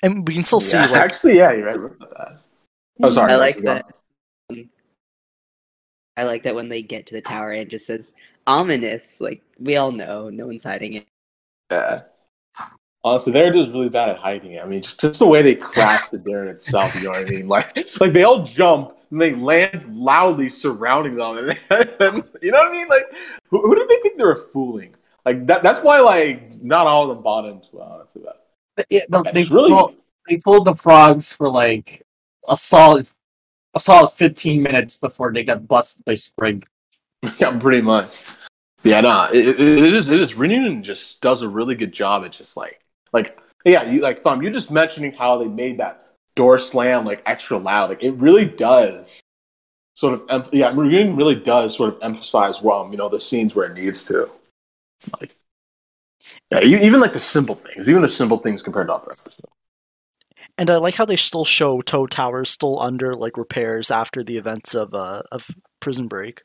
And 0.04 0.28
we 0.28 0.36
can 0.36 0.44
still 0.44 0.62
see 0.62 0.78
like 0.78 0.92
actually, 0.92 1.38
yeah, 1.38 1.52
you're 1.52 1.66
right 1.66 2.00
that. 2.00 2.40
Oh, 3.02 3.10
sorry. 3.10 3.34
I 3.34 3.38
like 3.38 3.62
that. 3.64 3.92
I 6.18 6.24
like 6.24 6.44
that 6.44 6.54
when 6.54 6.68
they 6.70 6.82
get 6.82 7.06
to 7.08 7.16
the 7.16 7.22
tower 7.22 7.52
and 7.52 7.62
it 7.62 7.70
just 7.70 7.88
says 7.88 8.14
ominous. 8.46 9.22
Like 9.22 9.42
we 9.58 9.78
all 9.78 9.92
know, 9.92 10.30
no 10.30 10.48
one's 10.48 10.64
hiding 10.64 10.94
it. 10.94 11.08
Yeah. 11.72 12.00
Honestly, 13.04 13.32
they're 13.32 13.54
just 13.54 13.72
really 13.72 13.90
bad 13.90 14.10
at 14.10 14.18
hiding 14.18 14.52
it. 14.52 14.62
I 14.62 14.68
mean, 14.68 14.82
just, 14.82 15.00
just 15.00 15.20
the 15.20 15.26
way 15.26 15.42
they 15.42 15.56
crash 15.56 16.10
the 16.10 16.18
dare 16.20 16.44
in 16.44 16.50
itself. 16.50 16.94
You 16.96 17.04
know 17.04 17.12
what 17.12 17.26
I 17.26 17.30
mean? 17.30 17.48
Like, 17.48 17.78
like 18.02 18.12
they 18.12 18.24
all 18.24 18.44
jump 18.44 18.99
and 19.12 19.22
they 19.22 19.34
land 19.34 19.96
loudly 19.96 20.50
surrounding 20.50 21.16
them, 21.16 21.50
and 21.70 22.24
you 22.42 22.52
know 22.52 22.60
what 22.60 22.68
I 22.68 22.72
mean? 22.72 22.88
Like, 22.88 23.06
who, 23.50 23.62
who 23.62 23.76
do 23.76 23.88
they 23.88 24.02
think 24.02 24.18
they're 24.18 24.36
fooling? 24.36 24.94
Like 25.26 25.46
that. 25.48 25.64
That's 25.64 25.82
why, 25.82 26.00
like, 26.00 26.46
not 26.62 26.88
all 26.88 27.04
of 27.04 27.10
them 27.10 27.24
bought 27.24 27.46
into 27.46 27.78
it. 27.78 27.82
Honestly, 27.82 28.22
but 28.24 28.46
But 28.76 28.86
yeah, 28.90 29.02
no, 29.10 29.24
they 29.34 29.44
really. 29.46 29.72
pulled, 29.72 29.96
they 30.28 30.38
pulled 30.38 30.66
the 30.66 30.76
frogs 30.76 31.34
for 31.34 31.50
like 31.50 32.06
a 32.48 32.56
solid 32.56 33.08
a 33.74 33.80
solid 33.80 34.10
fifteen 34.10 34.64
minutes 34.64 34.98
before 34.98 35.32
they 35.34 35.44
got 35.44 35.68
busted 35.68 36.06
by 36.06 36.14
Sprig. 36.14 36.66
Yeah, 37.38 37.58
pretty 37.60 37.82
much. 37.82 38.24
Yeah, 38.84 39.02
no, 39.02 39.28
it, 39.34 39.46
it, 39.46 39.60
it 39.60 39.94
is. 39.94 40.08
It 40.08 40.22
is. 40.22 40.36
Reunion 40.36 40.84
just 40.84 41.20
does 41.20 41.42
a 41.42 41.50
really 41.50 41.76
good 41.76 41.92
job 41.92 42.24
at 42.24 42.32
just 42.32 42.56
like, 42.56 42.80
like, 43.12 43.38
yeah, 43.66 43.84
you 43.84 44.00
like, 44.00 44.24
Thumb. 44.24 44.42
You're 44.42 44.54
just 44.54 44.72
mentioning 44.72 45.12
how 45.12 45.38
they 45.38 45.50
made 45.50 45.80
that 45.80 46.12
door 46.40 46.58
slam 46.58 47.04
like 47.04 47.22
extra 47.26 47.58
loud. 47.58 47.90
Like, 47.90 48.02
it 48.02 48.14
really 48.14 48.46
does. 48.46 49.22
Sort 49.96 50.14
of, 50.14 50.24
em- 50.30 50.50
yeah, 50.54 50.72
Reunion 50.74 51.18
really 51.18 51.36
does 51.36 51.76
sort 51.76 51.94
of 51.94 52.02
emphasize, 52.02 52.62
well, 52.62 52.88
you 52.90 52.98
know, 52.98 53.10
the 53.10 53.20
scenes 53.20 53.54
where 53.54 53.68
it 53.70 53.74
needs 53.74 54.06
to. 54.06 54.30
Like, 55.20 55.36
yeah, 56.52 56.62
you, 56.62 56.78
even 56.78 57.02
like 57.02 57.12
the 57.14 57.20
simple 57.20 57.56
things, 57.56 57.90
even 57.90 58.02
the 58.02 58.08
simple 58.10 58.38
things 58.38 58.64
compared 58.64 58.88
to 58.88 58.94
other 58.94 59.08
episodes. 59.08 59.42
and 60.58 60.70
I 60.70 60.76
like 60.76 60.96
how 60.96 61.06
they 61.06 61.16
still 61.16 61.46
show 61.46 61.82
Toad 61.82 62.12
Tower 62.12 62.44
still 62.46 62.80
under 62.82 63.16
like 63.16 63.38
repairs 63.38 63.92
after 63.92 64.24
the 64.24 64.38
events 64.38 64.76
of 64.76 64.94
uh 64.94 65.22
of 65.32 65.50
Prison 65.80 66.08
Break. 66.08 66.44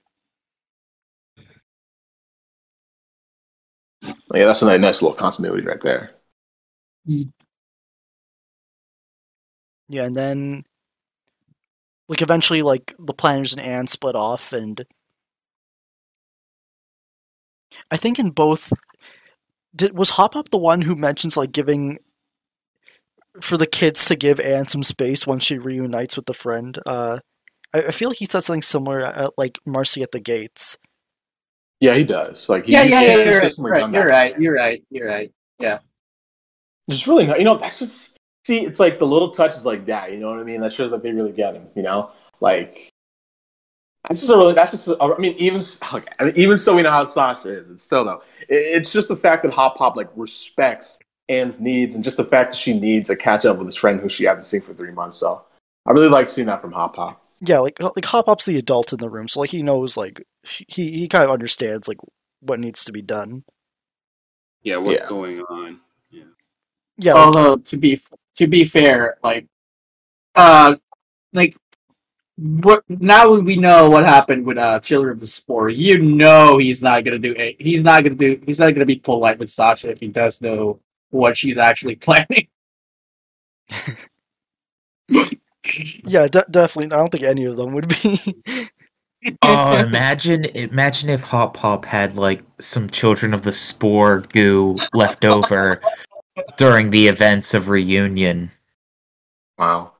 Yeah, 4.34 4.47
that's 4.47 4.62
a 4.62 4.66
nice, 4.66 4.80
nice 4.80 5.03
little 5.03 5.16
continuity 5.16 5.66
right 5.66 5.80
there. 5.82 6.11
Yeah, 9.95 10.05
and 10.07 10.14
then 10.14 10.64
like 12.09 12.20
eventually 12.20 12.62
like 12.62 12.95
the 12.99 13.14
Plantars 13.14 13.53
and 13.53 13.61
Anne 13.64 13.86
split 13.86 14.16
off 14.16 14.53
and 14.53 14.84
I 17.90 17.97
think 17.97 18.18
in 18.18 18.30
both 18.30 18.72
did 19.74 19.97
was 19.97 20.11
Hop 20.11 20.32
Pop 20.34 20.49
the 20.51 20.59
one 20.59 20.82
who 20.82 20.95
mentions 20.97 21.36
like 21.36 21.53
giving 21.53 21.99
for 23.40 23.57
the 23.57 23.66
kids 23.66 24.05
to 24.07 24.16
give 24.16 24.38
Anne 24.40 24.68
some 24.68 24.82
space 24.82 25.26
once 25.26 25.45
she 25.45 25.59
reunites 25.59 26.16
with 26.16 26.26
the 26.26 26.34
friend. 26.34 26.76
Uh 26.86 27.18
I, 27.72 27.84
I 27.84 27.90
feel 27.92 28.09
like 28.09 28.18
he 28.18 28.26
said 28.26 28.40
something 28.40 28.62
similar 28.62 29.01
at 29.01 29.30
like 29.38 29.59
Marcy 29.64 30.03
at 30.03 30.11
the 30.11 30.20
Gates. 30.20 30.76
Yeah, 31.80 31.95
he 31.95 32.05
does. 32.05 32.49
Like, 32.49 32.64
he- 32.64 32.72
Yeah, 32.72 32.82
he's- 32.84 32.90
yeah, 32.92 33.01
he's 33.01 33.09
yeah. 33.09 33.14
You're 33.16 33.32
right. 33.34 33.40
consistently 33.42 33.70
right, 33.72 33.80
done 33.80 33.95
You're 33.95 34.07
right. 34.07 34.34
You're 34.38 34.55
right. 34.55 34.82
You're 34.90 35.09
right. 35.09 35.32
Just 36.90 37.07
really 37.07 37.26
not, 37.26 37.38
you 37.38 37.45
know, 37.45 37.57
that's 37.57 37.78
just 37.78 38.14
see, 38.47 38.61
it's 38.61 38.80
like 38.80 38.99
the 38.99 39.07
little 39.07 39.30
touches 39.30 39.64
like 39.64 39.86
that, 39.86 40.12
you 40.12 40.18
know 40.18 40.30
what 40.30 40.38
I 40.40 40.45
mean? 40.45 40.61
That 40.61 40.72
shows 40.72 40.90
that 40.90 41.03
they 41.03 41.12
really 41.12 41.32
get 41.32 41.55
him, 41.55 41.68
you 41.74 41.82
know? 41.82 42.11
Like 42.40 42.90
that's 44.09 44.20
just 44.20 44.32
a 44.32 44.36
really 44.36 44.53
that's 44.55 44.72
just 44.72 44.88
a, 44.88 44.97
I 45.03 45.16
mean, 45.18 45.34
even 45.38 45.61
okay, 45.95 46.12
I 46.20 46.24
mean, 46.24 46.34
even 46.36 46.59
so 46.59 46.74
we 46.76 46.82
know 46.82 46.90
how 46.90 47.05
Sasha 47.05 47.49
is, 47.49 47.70
it's 47.70 47.82
still 47.82 48.05
though. 48.05 48.22
It, 48.49 48.57
it's 48.57 48.92
just 48.92 49.09
the 49.09 49.16
fact 49.16 49.42
that 49.45 49.53
Hop 49.53 49.76
Pop 49.76 49.97
like 49.97 50.11
respects 50.14 50.99
Anne's 51.28 51.61
needs 51.61 51.95
and 51.95 52.05
just 52.05 52.18
the 52.18 52.24
fact 52.24 52.51
that 52.51 52.57
she 52.59 52.78
needs 52.78 53.09
to 53.09 53.16
catch 53.16 53.47
up 53.47 53.57
with 53.57 53.66
his 53.66 53.76
friend 53.76 53.99
who 53.99 54.09
she 54.09 54.24
hasn't 54.24 54.47
seen 54.47 54.61
for 54.61 54.74
three 54.74 54.92
months. 54.92 55.16
So 55.16 55.45
I 55.86 55.92
really 55.92 56.09
like 56.09 56.28
seeing 56.28 56.47
that 56.49 56.61
from 56.61 56.72
Hop 56.72 56.97
Pop. 56.97 57.22
Yeah, 57.47 57.61
like 57.61 57.80
like 57.82 58.05
Hop 58.05 58.26
Pop's 58.26 58.45
the 58.47 58.59
adult 58.59 58.92
in 58.92 58.99
the 58.99 59.09
room, 59.09 59.28
so 59.28 59.40
like 59.40 59.51
he 59.51 59.62
knows 59.62 59.97
like 59.97 60.22
he 60.42 60.90
he 60.90 61.09
kind 61.09 61.24
of 61.24 61.30
understands 61.30 61.88
like 61.88 61.99
what 62.40 62.61
needs 62.61 62.84
to 62.84 62.92
be 62.92 63.01
done. 63.03 63.45
Yeah, 64.62 64.76
what's 64.76 64.92
Yeah. 64.92 65.09
going 65.09 65.40
on? 65.42 65.80
Yeah, 66.11 66.24
Yeah. 66.99 67.12
Although 67.14 67.57
to 67.57 67.76
be 67.76 68.01
to 68.37 68.47
be 68.47 68.64
fair, 68.64 69.18
like 69.22 69.47
uh 70.35 70.74
like 71.32 71.57
what 72.37 72.82
now 72.89 73.32
we 73.32 73.57
know 73.57 73.89
what 73.89 74.05
happened 74.05 74.45
with 74.45 74.59
uh 74.59 74.80
Children 74.80 75.12
of 75.14 75.20
the 75.20 75.26
Spore. 75.26 75.68
You 75.68 76.03
know 76.03 76.59
he's 76.59 76.82
not 76.82 77.05
gonna 77.05 77.18
do 77.18 77.32
it. 77.32 77.57
He's 77.61 77.85
not 77.85 78.03
gonna 78.03 78.16
do. 78.16 78.41
He's 78.45 78.59
not 78.59 78.74
gonna 78.74 78.87
be 78.87 78.97
polite 78.97 79.39
with 79.39 79.51
Sasha 79.51 79.91
if 79.91 80.01
he 80.01 80.09
does 80.09 80.43
know 80.43 80.80
what 81.11 81.37
she's 81.37 81.59
actually 81.59 81.97
planning. 81.97 82.49
yeah, 86.05 86.26
de- 86.28 86.47
definitely. 86.51 86.93
I 86.93 86.97
don't 86.97 87.11
think 87.11 87.24
any 87.24 87.45
of 87.45 87.57
them 87.57 87.72
would 87.72 87.89
be. 87.89 88.20
Oh, 89.41 89.78
imagine 89.78 90.45
imagine 90.45 91.09
if 91.09 91.22
Hop 91.22 91.55
Pop 91.55 91.87
had 91.87 92.16
like 92.16 92.43
some 92.61 92.91
Children 92.91 93.32
of 93.32 93.41
the 93.41 93.53
Spore 93.53 94.20
goo 94.20 94.76
left 94.93 95.24
over 95.24 95.80
during 96.57 96.91
the 96.91 97.09
events 97.09 97.55
of 97.55 97.68
reunion, 97.68 98.51
Wow. 99.59 99.93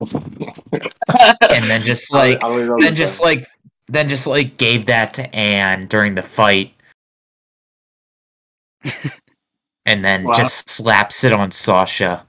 and 0.14 1.64
then 1.70 1.82
just 1.82 2.12
like 2.12 2.42
I 2.42 2.48
don't 2.48 2.60
even 2.62 2.80
then 2.80 2.94
just 2.94 3.18
say. 3.18 3.24
like 3.24 3.46
then 3.88 4.08
just 4.08 4.26
like 4.26 4.56
gave 4.56 4.86
that 4.86 5.12
to 5.14 5.34
Anne 5.34 5.86
during 5.86 6.14
the 6.14 6.22
fight, 6.22 6.74
and 9.86 10.04
then 10.04 10.24
Wow. 10.24 10.34
just 10.34 10.68
slaps 10.70 11.24
it 11.24 11.32
on 11.32 11.50
Sasha. 11.50 12.26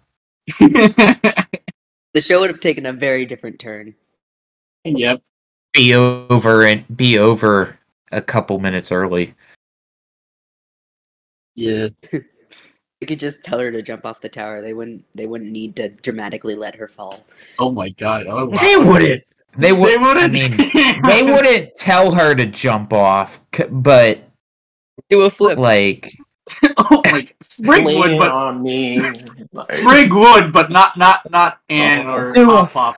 The 2.14 2.22
show 2.22 2.40
would 2.42 2.52
have 2.52 2.60
taken 2.60 2.86
a 2.86 2.94
very 2.94 3.26
different 3.26 3.58
turn. 3.60 3.96
yep. 4.84 5.20
Be 5.74 5.96
over 5.96 6.64
and 6.64 6.86
be 6.96 7.18
over 7.18 7.80
a 8.12 8.22
couple 8.22 8.60
minutes 8.60 8.92
early. 8.92 9.34
Yeah. 11.56 11.88
You 13.04 13.08
could 13.08 13.20
just 13.20 13.44
tell 13.44 13.60
her 13.60 13.70
to 13.70 13.82
jump 13.82 14.06
off 14.06 14.22
the 14.22 14.30
tower. 14.30 14.62
They 14.62 14.72
wouldn't. 14.72 15.04
They 15.14 15.26
wouldn't 15.26 15.52
need 15.52 15.76
to 15.76 15.90
dramatically 15.90 16.56
let 16.56 16.74
her 16.76 16.88
fall. 16.88 17.26
Oh 17.60 17.70
my 17.70 17.90
god. 17.90 18.28
Oh 18.28 18.46
wow. 18.46 18.58
They 18.62 18.78
wouldn't. 18.78 19.24
They 19.58 19.74
would, 19.74 19.90
they 19.92 19.98
wouldn't. 19.98 20.32
mean, 20.32 21.02
they 21.04 21.22
wouldn't 21.22 21.76
tell 21.76 22.14
her 22.14 22.34
to 22.34 22.46
jump 22.46 22.94
off, 22.94 23.42
but 23.70 24.22
Do 25.10 25.24
a 25.24 25.30
flip. 25.30 25.58
like 25.58 26.16
oh 26.78 27.02
my. 27.08 27.28
Sprig 27.42 27.84
would, 27.84 28.18
but 28.18 28.32
on 28.32 28.64
me. 28.64 29.00
Like, 29.52 29.74
Sprig 29.74 30.14
would, 30.14 30.54
but 30.54 30.72
not 30.72 30.96
not 30.96 31.30
not 31.30 31.60
Anne 31.68 32.08
oh. 32.08 32.14
or 32.14 32.32
Do 32.32 32.46
Pop 32.46 32.72
Pop. 32.72 32.96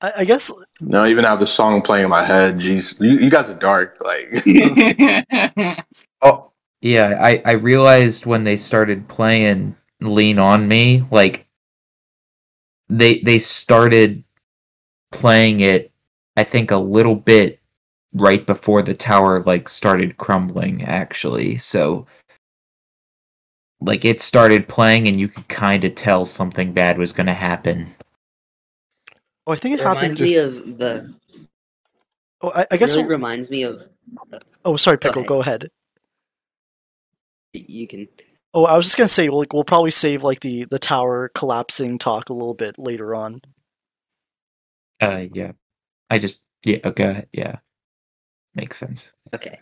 I, 0.00 0.12
I 0.18 0.24
guess 0.24 0.52
no, 0.80 1.02
I 1.02 1.10
even 1.10 1.24
have 1.24 1.40
the 1.40 1.48
song 1.48 1.82
playing 1.82 2.04
in 2.04 2.10
my 2.10 2.24
head. 2.24 2.60
Jeez, 2.60 3.00
you, 3.00 3.18
you 3.18 3.28
guys 3.28 3.50
are 3.50 3.58
dark. 3.58 3.98
Like, 4.00 5.82
Oh, 6.22 6.51
yeah. 6.82 7.18
I 7.22 7.42
I 7.46 7.52
realized 7.54 8.26
when 8.26 8.44
they 8.44 8.56
started 8.58 9.08
playing 9.08 9.76
"Lean 10.02 10.38
on 10.40 10.68
Me," 10.68 11.04
like 11.12 11.46
they 12.90 13.20
they 13.20 13.38
started 13.40 14.24
playing 15.12 15.60
it. 15.60 15.92
I 16.36 16.44
think 16.44 16.70
a 16.72 16.76
little 16.78 17.16
bit 17.16 17.60
right 18.14 18.46
before 18.46 18.82
the 18.82 18.94
tower 18.94 19.42
like 19.44 19.68
started 19.68 20.16
crumbling. 20.18 20.84
Actually, 20.84 21.58
so 21.58 22.06
like 23.80 24.04
it 24.04 24.20
started 24.20 24.68
playing, 24.68 25.08
and 25.08 25.20
you 25.20 25.28
could 25.28 25.48
kind 25.48 25.84
of 25.84 25.94
tell 25.96 26.24
something 26.24 26.72
bad 26.72 26.98
was 26.98 27.12
going 27.12 27.26
to 27.28 27.34
happen. 27.34 27.94
oh, 29.46 29.52
I 29.52 29.56
think 29.56 29.78
It 29.78 29.80
it 29.80 29.84
happened. 29.84 30.18
Oh, 30.18 30.20
reminds 30.20 30.20
me 30.20 30.36
of 30.36 30.78
the. 30.78 31.14
oh, 32.42 32.50
I, 32.54 32.66
I 32.72 32.76
It 32.78 32.78
guess. 32.78 32.96
really 32.96 33.08
reminds 33.08 33.50
me 33.50 33.64
of. 33.64 33.88
oh, 34.64 34.76
sorry, 34.76 34.98
Go 35.02 35.10
pickle. 35.10 35.22
ahead. 35.22 35.28
Go 35.28 35.40
ahead. 35.40 35.70
You 37.52 37.86
can. 37.86 38.08
Oh, 38.54 38.64
I 38.64 38.76
was 38.76 38.86
just 38.86 38.96
gonna 38.96 39.08
say, 39.08 39.28
like, 39.28 39.52
we'll 39.52 39.64
probably 39.64 39.90
save 39.90 40.22
like 40.22 40.40
the 40.40 40.64
the 40.64 40.78
tower 40.78 41.30
collapsing 41.34 41.98
talk 41.98 42.28
a 42.28 42.34
little 42.34 42.54
bit 42.54 42.78
later 42.78 43.14
on. 43.14 43.40
Uh, 45.02 45.26
yeah. 45.32 45.52
I 46.10 46.18
just 46.18 46.40
yeah. 46.64 46.78
Okay, 46.84 47.24
yeah. 47.32 47.56
Makes 48.54 48.78
sense. 48.78 49.12
Okay. 49.34 49.58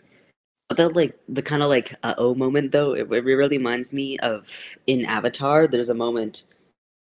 But 0.67 0.77
that 0.77 0.95
like 0.95 1.17
the 1.27 1.41
kind 1.41 1.63
of 1.63 1.69
like 1.69 1.95
uh 2.03 2.15
oh 2.17 2.35
moment 2.35 2.71
though, 2.71 2.93
it, 2.93 3.11
it 3.11 3.23
really 3.23 3.57
reminds 3.57 3.93
me 3.93 4.17
of 4.19 4.47
in 4.87 5.05
Avatar. 5.05 5.67
There's 5.67 5.89
a 5.89 5.93
moment. 5.93 6.43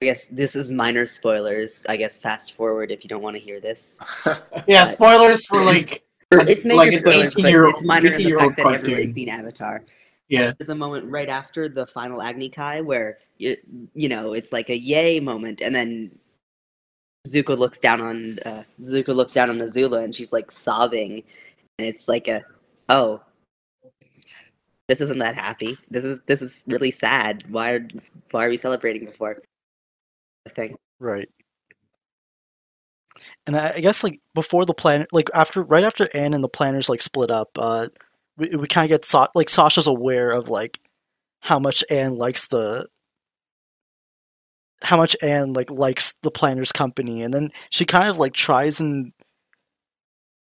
I 0.01 0.05
guess 0.05 0.25
this 0.25 0.55
is 0.55 0.71
minor 0.71 1.07
spoilers. 1.07 1.85
I 1.89 1.97
guess 1.97 2.19
fast 2.19 2.53
forward 2.53 2.91
if 2.91 3.03
you 3.03 3.07
don't 3.07 3.23
want 3.23 3.35
to 3.35 3.41
hear 3.41 3.59
this. 3.59 3.99
Yeah, 4.67 4.85
spoilers 4.85 5.45
for 5.45 5.63
like 5.63 6.03
Or 6.31 6.41
it's 6.41 6.65
major 6.65 6.77
like 6.77 6.93
an 6.93 6.99
spoilers, 6.99 7.33
but 7.35 7.43
18-year-old 7.45 7.73
it's 7.75 7.85
minor 7.85 8.11
in 8.11 8.23
the 8.23 8.35
fact 8.35 8.57
that 8.57 8.65
everyone's 8.65 8.83
cartoon. 8.83 9.07
seen 9.07 9.29
Avatar. 9.29 9.81
Yeah. 10.29 10.53
There's 10.57 10.69
a 10.69 10.75
moment 10.75 11.09
right 11.09 11.29
after 11.29 11.69
the 11.69 11.87
final 11.87 12.21
Agni 12.21 12.49
Kai 12.49 12.81
where 12.81 13.19
you 13.37 13.57
you 13.93 14.09
know 14.09 14.33
it's 14.33 14.51
like 14.51 14.69
a 14.69 14.77
yay 14.77 15.19
moment, 15.19 15.61
and 15.61 15.73
then 15.73 16.11
Zuko 17.27 17.57
looks 17.57 17.79
down 17.79 18.01
on 18.01 18.39
uh, 18.45 18.63
Zuko 18.81 19.15
looks 19.15 19.33
down 19.33 19.49
on 19.49 19.57
Azula, 19.57 20.03
and 20.03 20.13
she's 20.13 20.33
like 20.33 20.51
sobbing, 20.51 21.23
and 21.79 21.87
it's 21.87 22.07
like 22.07 22.27
a 22.27 22.43
oh, 22.89 23.21
this 24.87 25.01
isn't 25.01 25.19
that 25.19 25.35
happy. 25.35 25.77
This 25.89 26.03
is 26.03 26.19
this 26.25 26.41
is 26.41 26.63
really 26.67 26.91
sad. 26.91 27.43
Why 27.49 27.71
are 27.71 27.87
why 28.31 28.45
are 28.45 28.49
we 28.49 28.57
celebrating 28.57 29.05
before? 29.05 29.41
I 30.45 30.49
think 30.49 30.77
Right. 30.99 31.29
And 33.45 33.55
I, 33.55 33.73
I 33.75 33.79
guess 33.79 34.03
like 34.03 34.19
before 34.33 34.65
the 34.65 34.73
plan, 34.73 35.05
like 35.11 35.29
after 35.33 35.63
right 35.63 35.83
after 35.83 36.07
Anne 36.13 36.33
and 36.33 36.43
the 36.43 36.49
Plantars 36.49 36.89
like 36.89 37.01
split 37.01 37.31
up, 37.31 37.49
uh, 37.57 37.87
we 38.37 38.49
we 38.55 38.67
kind 38.67 38.85
of 38.85 38.89
get 38.89 39.05
Sa- 39.05 39.27
like 39.35 39.49
Sasha's 39.49 39.87
aware 39.87 40.31
of 40.31 40.49
like 40.49 40.79
how 41.41 41.59
much 41.59 41.83
Anne 41.89 42.17
likes 42.17 42.47
the 42.47 42.87
how 44.83 44.97
much 44.97 45.15
Anne 45.21 45.53
like 45.53 45.69
likes 45.71 46.13
the 46.21 46.31
Plantars 46.31 46.71
company, 46.73 47.23
and 47.23 47.33
then 47.33 47.49
she 47.69 47.85
kind 47.85 48.07
of 48.09 48.17
like 48.17 48.33
tries 48.33 48.79
and 48.79 49.11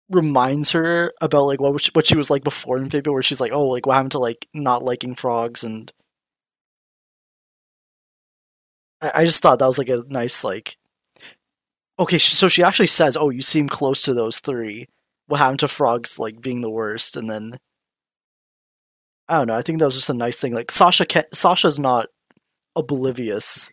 reminds 0.09 0.71
her 0.71 1.11
about 1.21 1.45
like 1.45 1.61
what 1.61 1.73
was- 1.73 1.87
what 1.93 2.05
she 2.05 2.17
was 2.17 2.29
like 2.29 2.43
before 2.43 2.77
in 2.77 2.83
Amphibia, 2.83 3.13
where 3.13 3.21
she's 3.23 3.39
like, 3.39 3.51
oh, 3.53 3.67
like 3.67 3.85
what 3.85 3.93
happened 3.95 4.11
to 4.11 4.19
like 4.19 4.47
not 4.53 4.83
liking 4.83 5.15
frogs 5.15 5.63
and. 5.63 5.91
I 9.01 9.11
I 9.21 9.25
just 9.25 9.41
thought 9.41 9.59
that 9.59 9.67
was 9.67 9.77
like 9.77 9.89
a 9.89 10.03
nice 10.07 10.43
like 10.43 10.77
Okay, 11.99 12.17
so 12.17 12.47
she 12.47 12.63
actually 12.63 12.87
says, 12.87 13.15
"Oh, 13.17 13.29
you 13.29 13.41
seem 13.41 13.67
close 13.67 14.01
to 14.03 14.13
those 14.13 14.39
three. 14.39 14.87
What 15.27 15.39
happened 15.39 15.59
to 15.59 15.67
frogs 15.67 16.17
like 16.19 16.41
being 16.41 16.61
the 16.61 16.69
worst?" 16.69 17.15
And 17.17 17.29
then 17.29 17.57
I 19.31 19.37
don't 19.37 19.47
know. 19.47 19.55
I 19.55 19.61
think 19.61 19.79
that 19.79 19.85
was 19.85 19.95
just 19.95 20.09
a 20.09 20.13
nice 20.13 20.41
thing. 20.41 20.53
Like 20.53 20.69
Sasha, 20.71 21.05
can- 21.05 21.33
Sasha's 21.33 21.79
not 21.79 22.07
oblivious. 22.75 23.71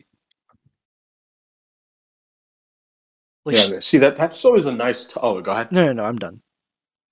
Like, 3.44 3.56
yeah, 3.56 3.80
see 3.80 3.98
that 3.98 4.16
that's 4.16 4.44
always 4.44 4.66
a 4.66 4.72
nice. 4.72 5.04
T- 5.04 5.14
oh, 5.20 5.40
go 5.40 5.50
ahead. 5.50 5.72
no, 5.72 5.86
no, 5.86 5.92
no. 5.92 6.04
I'm 6.04 6.16
done. 6.16 6.42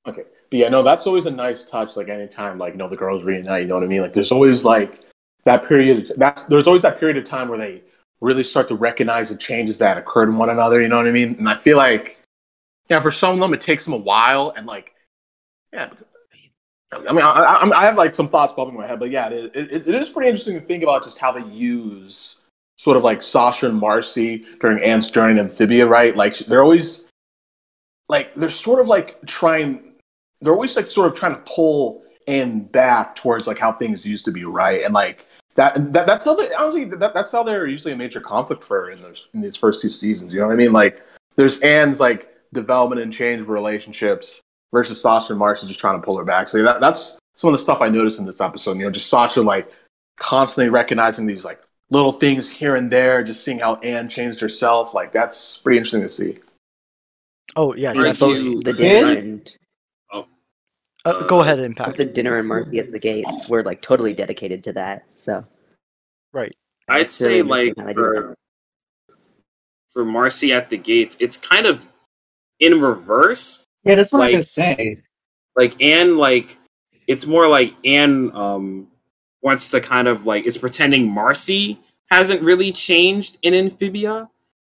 Okay. 0.07 0.23
But 0.49 0.59
yeah, 0.61 0.69
no, 0.69 0.85
that's 0.85 1.09
always 1.09 1.27
a 1.27 1.31
nice 1.31 1.65
touch. 1.65 1.97
Like 1.97 2.09
anytime, 2.09 2.57
like 2.57 2.75
you 2.75 2.79
know, 2.79 2.89
the 2.89 2.97
girls 2.97 3.25
reunite. 3.25 3.63
You 3.63 3.69
know 3.69 3.75
what 3.75 3.83
I 3.83 3.89
mean? 3.89 4.03
Like 4.03 4.13
there's 4.13 4.31
always 4.31 4.65
like 4.65 5.01
that 5.45 5.67
period. 5.67 6.13
That's 6.17 6.43
there's 6.43 6.69
always 6.69 6.83
that 6.83 7.01
period 7.01 7.17
of 7.17 7.25
time 7.25 7.49
where 7.49 7.59
they 7.59 7.83
really 8.21 8.45
start 8.45 8.69
to 8.69 8.77
recognize 8.77 9.31
the 9.31 9.37
changes 9.37 9.79
that 9.79 9.97
occurred 9.97 10.29
in 10.29 10.37
one 10.37 10.51
another. 10.51 10.81
You 10.81 10.87
know 10.87 10.99
what 10.99 11.09
I 11.09 11.11
mean? 11.11 11.35
And 11.41 11.49
I 11.49 11.57
feel 11.57 11.77
like, 11.77 12.15
yeah, 12.89 13.01
for 13.01 13.11
some 13.11 13.35
of 13.35 13.41
them, 13.41 13.55
it 13.55 13.61
takes 13.61 13.85
them 13.85 13.95
a 13.95 13.99
while, 13.99 14.53
and 14.57 14.69
like, 14.69 14.93
yeah. 15.73 15.91
I 16.93 17.13
mean, 17.13 17.23
I, 17.23 17.31
I, 17.31 17.81
I 17.83 17.85
have 17.85 17.97
like 17.97 18.15
some 18.15 18.29
thoughts 18.29 18.53
popping 18.53 18.75
in 18.75 18.81
my 18.81 18.87
head, 18.87 19.01
but 19.01 19.11
yeah, 19.11 19.29
it, 19.29 19.57
it, 19.57 19.89
it 19.89 19.95
is 19.95 20.09
pretty 20.09 20.29
interesting 20.29 20.55
to 20.55 20.61
think 20.61 20.83
about 20.83 21.03
just 21.03 21.19
how 21.19 21.33
they 21.33 21.45
use 21.53 22.41
sort 22.79 22.97
of 22.97 23.03
like 23.03 23.23
Sasha 23.23 23.69
and 23.69 23.79
Marcy 23.79 24.45
during 24.61 24.83
Anne's 24.83 25.11
journey 25.11 25.33
in 25.33 25.39
Amphibia, 25.39 25.87
right? 25.87 26.15
Like 26.17 26.37
they're 26.39 26.63
always 26.63 27.07
like 28.09 28.35
they're 28.35 28.51
sort 28.51 28.81
of 28.81 28.87
like 28.87 29.19
trying 29.27 29.95
they're 30.41 30.53
always 30.53 30.77
like 30.77 30.91
sort 30.91 31.11
of 31.11 31.19
trying 31.19 31.35
to 31.35 31.41
pull 31.41 32.05
Anne 32.29 32.61
back 32.61 33.17
towards 33.17 33.47
like 33.47 33.59
how 33.59 33.73
things 33.73 34.07
used 34.07 34.25
to 34.27 34.31
be, 34.31 34.45
right? 34.45 34.85
And 34.85 34.95
like 34.95 35.27
that, 35.57 35.93
that 35.93 36.07
that's 36.07 36.25
how 36.25 36.35
they 36.35 36.53
honestly 36.55 36.85
that, 36.85 37.15
that's 37.15 37.33
how 37.33 37.43
they're 37.43 37.67
usually 37.67 37.95
a 37.95 37.97
major 37.97 38.21
conflict 38.21 38.63
for 38.63 38.83
her 38.83 38.91
in 38.93 39.03
those 39.03 39.29
in 39.35 39.41
these 39.41 39.57
first 39.57 39.81
two 39.81 39.91
seasons. 39.91 40.33
You 40.33 40.41
know 40.41 40.47
what 40.47 40.53
I 40.53 40.57
mean? 40.57 40.73
Like 40.73 41.03
there's 41.35 41.61
Anne's 41.61 41.99
like 41.99 42.29
development 42.53 43.01
and 43.01 43.13
change 43.13 43.41
of 43.41 43.49
relationships 43.49 44.41
versus 44.73 45.01
Sasha 45.01 45.33
and 45.33 45.39
Marcy 45.39 45.67
just 45.67 45.81
trying 45.81 46.01
to 46.01 46.05
pull 46.05 46.17
her 46.19 46.25
back. 46.25 46.49
So 46.49 46.63
that, 46.63 46.81
that's 46.81 47.19
some 47.37 47.49
of 47.49 47.53
the 47.53 47.59
stuff 47.63 47.81
I 47.81 47.89
noticed 47.89 48.19
in 48.19 48.27
this 48.27 48.41
episode. 48.41 48.77
You 48.79 48.85
know, 48.85 48.91
just 48.91 49.09
Sasha 49.09 49.43
like 49.43 49.69
constantly 50.19 50.71
recognizing 50.71 51.27
these 51.27 51.45
like 51.45 51.61
little 51.91 52.13
things 52.13 52.49
here 52.51 52.77
and 52.77 52.91
there, 52.91 53.23
just 53.23 53.45
seeing 53.45 53.59
how 53.61 53.77
Anne 53.77 54.09
changed 54.09 54.41
herself. 54.41 54.95
Like 54.95 55.13
that's 55.13 55.59
pretty 55.59 55.79
interesting 55.79 56.03
to 56.03 56.09
see. 56.09 56.39
Oh 57.55 57.75
yeah, 57.75 57.91
Aren't 57.91 58.03
definitely. 58.03 58.41
you- 58.43 58.63
the 58.63 58.73
dinner 58.73 59.07
Right. 59.09 59.19
and 59.19 59.57
Uh, 61.05 61.23
go 61.29 61.41
ahead, 61.41 61.61
Impact. 61.61 61.97
the 61.97 62.05
dinner 62.05 62.37
and 62.37 62.49
Marcy 62.49 62.81
at 62.81 62.91
the 62.91 62.99
gates 62.99 63.49
were 63.49 63.63
like 63.63 63.81
totally 63.81 64.13
dedicated 64.13 64.65
to 64.65 64.73
that. 64.73 65.05
So 65.15 65.45
Right. 66.33 66.53
I'd 66.89 67.03
It's 67.03 67.15
say 67.15 67.39
interesting 67.39 67.75
like 67.77 67.79
how 67.79 67.87
they 67.87 67.93
do 67.95 68.01
for, 68.01 68.35
for 69.91 70.05
Marcy 70.05 70.53
at 70.53 70.69
the 70.69 70.77
gates, 70.77 71.17
it's 71.21 71.37
kind 71.37 71.65
of 71.67 71.87
in 72.59 72.81
reverse. 72.81 73.63
Yeah, 73.87 73.95
that's 73.95 74.13
what 74.13 74.21
Like- 74.21 74.35
I 74.35 74.39
was 74.39 74.55
gonna 74.55 74.77
say. 74.77 75.03
Like 75.55 75.81
Anne, 75.81 76.19
like 76.19 76.59
it's 77.07 77.25
more 77.27 77.49
like 77.49 77.75
Anne 77.85 78.31
um 78.35 78.89
wants 79.43 79.69
to 79.71 79.81
kind 79.81 80.09
of 80.09 80.27
like 80.27 80.47
it's 80.47 80.59
pretending 80.59 81.09
Marcy 81.09 81.79
hasn't 82.11 82.43
really 82.43 82.73
changed 82.73 83.39
in 83.43 83.55
Amphibia. 83.55 84.29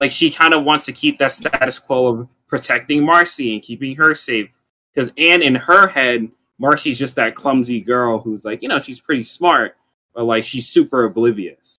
Like 0.00 0.11
she 0.11 0.30
kind 0.30 0.54
of 0.54 0.64
wants 0.64 0.84
to 0.86 0.92
keep 0.92 1.18
that 1.18 1.32
status 1.32 1.78
quo 1.78 2.06
of 2.06 2.28
protecting 2.46 3.02
Marcy 3.04 3.54
and 3.54 3.62
keeping 3.62 3.96
her 3.96 4.14
safe. 4.14 4.48
Because 4.94 5.11
Anne, 5.18 5.42
in 5.42 5.54
her 5.54 5.88
head, 5.88 6.28
Marcy's 6.59 6.98
just 6.98 7.16
that 7.16 7.34
clumsy 7.34 7.80
girl 7.80 8.18
who's 8.18 8.44
like, 8.44 8.62
you 8.62 8.68
know, 8.68 8.78
she's 8.80 9.00
pretty 9.00 9.22
smart, 9.22 9.76
but 10.14 10.24
like 10.24 10.44
she's 10.44 10.68
super 10.68 11.04
oblivious. 11.04 11.76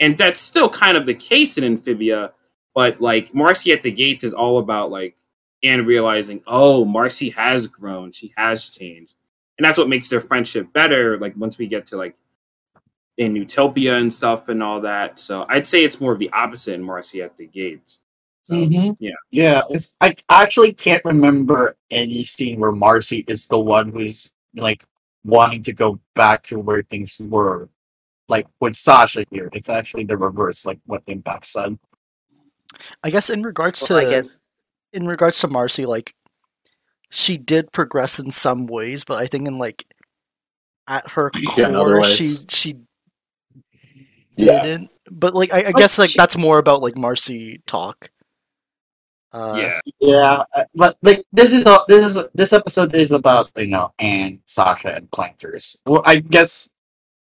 And 0.00 0.16
that's 0.18 0.40
still 0.40 0.68
kind 0.68 0.96
of 0.96 1.06
the 1.06 1.14
case 1.14 1.58
in 1.58 1.64
Amphibia, 1.64 2.32
but 2.74 3.00
like 3.00 3.34
Marcy 3.34 3.72
at 3.72 3.82
the 3.82 3.90
Gates 3.90 4.24
is 4.24 4.32
all 4.34 4.58
about 4.58 4.90
like 4.90 5.16
Anne 5.62 5.86
realizing, 5.86 6.42
oh, 6.46 6.84
Marcy 6.84 7.30
has 7.30 7.66
grown, 7.66 8.10
she 8.12 8.32
has 8.36 8.68
changed. 8.68 9.14
And 9.58 9.64
that's 9.64 9.78
what 9.78 9.88
makes 9.88 10.08
their 10.08 10.20
friendship 10.20 10.72
better, 10.72 11.18
like 11.18 11.36
once 11.36 11.58
we 11.58 11.66
get 11.66 11.86
to 11.88 11.96
like 11.96 12.16
in 13.18 13.34
Newtopia 13.34 14.00
and 14.00 14.12
stuff 14.12 14.48
and 14.48 14.62
all 14.62 14.80
that. 14.80 15.20
So 15.20 15.46
I'd 15.48 15.66
say 15.68 15.84
it's 15.84 16.00
more 16.00 16.12
of 16.12 16.18
the 16.18 16.30
opposite 16.32 16.74
in 16.74 16.82
Marcy 16.82 17.22
at 17.22 17.36
the 17.36 17.46
Gates. 17.46 18.00
So, 18.44 18.54
Mhm. 18.54 18.96
yeah. 18.98 19.12
Yeah, 19.30 19.62
it's, 19.70 19.94
I 20.00 20.16
actually 20.28 20.72
can't 20.72 21.04
remember 21.04 21.76
any 21.90 22.24
scene 22.24 22.58
where 22.58 22.72
Marcy 22.72 23.24
is 23.28 23.46
the 23.46 23.58
one 23.58 23.92
who's 23.92 24.32
like 24.56 24.84
wanting 25.24 25.62
to 25.64 25.72
go 25.72 26.00
back 26.16 26.42
to 26.44 26.58
where 26.58 26.82
things 26.82 27.20
were. 27.20 27.68
Like 28.28 28.46
with 28.60 28.74
Sasha 28.74 29.24
here, 29.30 29.48
it's 29.52 29.68
actually 29.68 30.04
the 30.04 30.16
reverse, 30.16 30.64
like 30.66 30.80
what 30.86 31.02
Impact 31.06 31.44
said. 31.46 31.78
I 33.04 33.10
guess 33.10 33.30
in 33.30 33.42
regards 33.42 33.80
to 33.86 33.96
I 33.96 34.06
guess 34.06 34.42
in 34.92 35.06
regards 35.06 35.38
to 35.40 35.48
Marcy, 35.48 35.86
like 35.86 36.14
she 37.10 37.36
did 37.38 37.72
progress 37.72 38.18
in 38.18 38.30
some 38.30 38.66
ways, 38.66 39.04
but 39.04 39.18
I 39.18 39.26
think 39.26 39.46
in 39.48 39.56
like 39.56 39.84
at 40.88 41.10
her 41.12 41.30
Yeah, 41.56 41.70
core, 41.70 42.02
she 42.04 42.36
she 42.48 42.76
Yeah. 44.36 44.62
didn't. 44.62 44.90
But 45.10 45.34
like 45.34 45.52
I, 45.52 45.64
I 45.68 45.72
guess 45.72 45.98
like 45.98 46.10
she- 46.10 46.16
that's 46.18 46.36
more 46.36 46.58
about 46.58 46.82
like 46.82 46.96
Marcy 46.96 47.60
talk. 47.66 48.10
Uh, 49.32 49.54
yeah. 49.58 49.80
Yeah, 50.00 50.42
uh, 50.54 50.64
but 50.74 50.98
like 51.02 51.24
this 51.32 51.54
is 51.54 51.64
a, 51.64 51.78
this 51.88 52.14
is 52.16 52.22
this 52.34 52.52
episode 52.52 52.94
is 52.94 53.12
about 53.12 53.50
you 53.56 53.66
know 53.66 53.92
and 53.98 54.40
Sasha 54.44 54.94
and 54.94 55.10
Plantars. 55.10 55.80
Well, 55.86 56.02
I 56.04 56.16
guess 56.20 56.70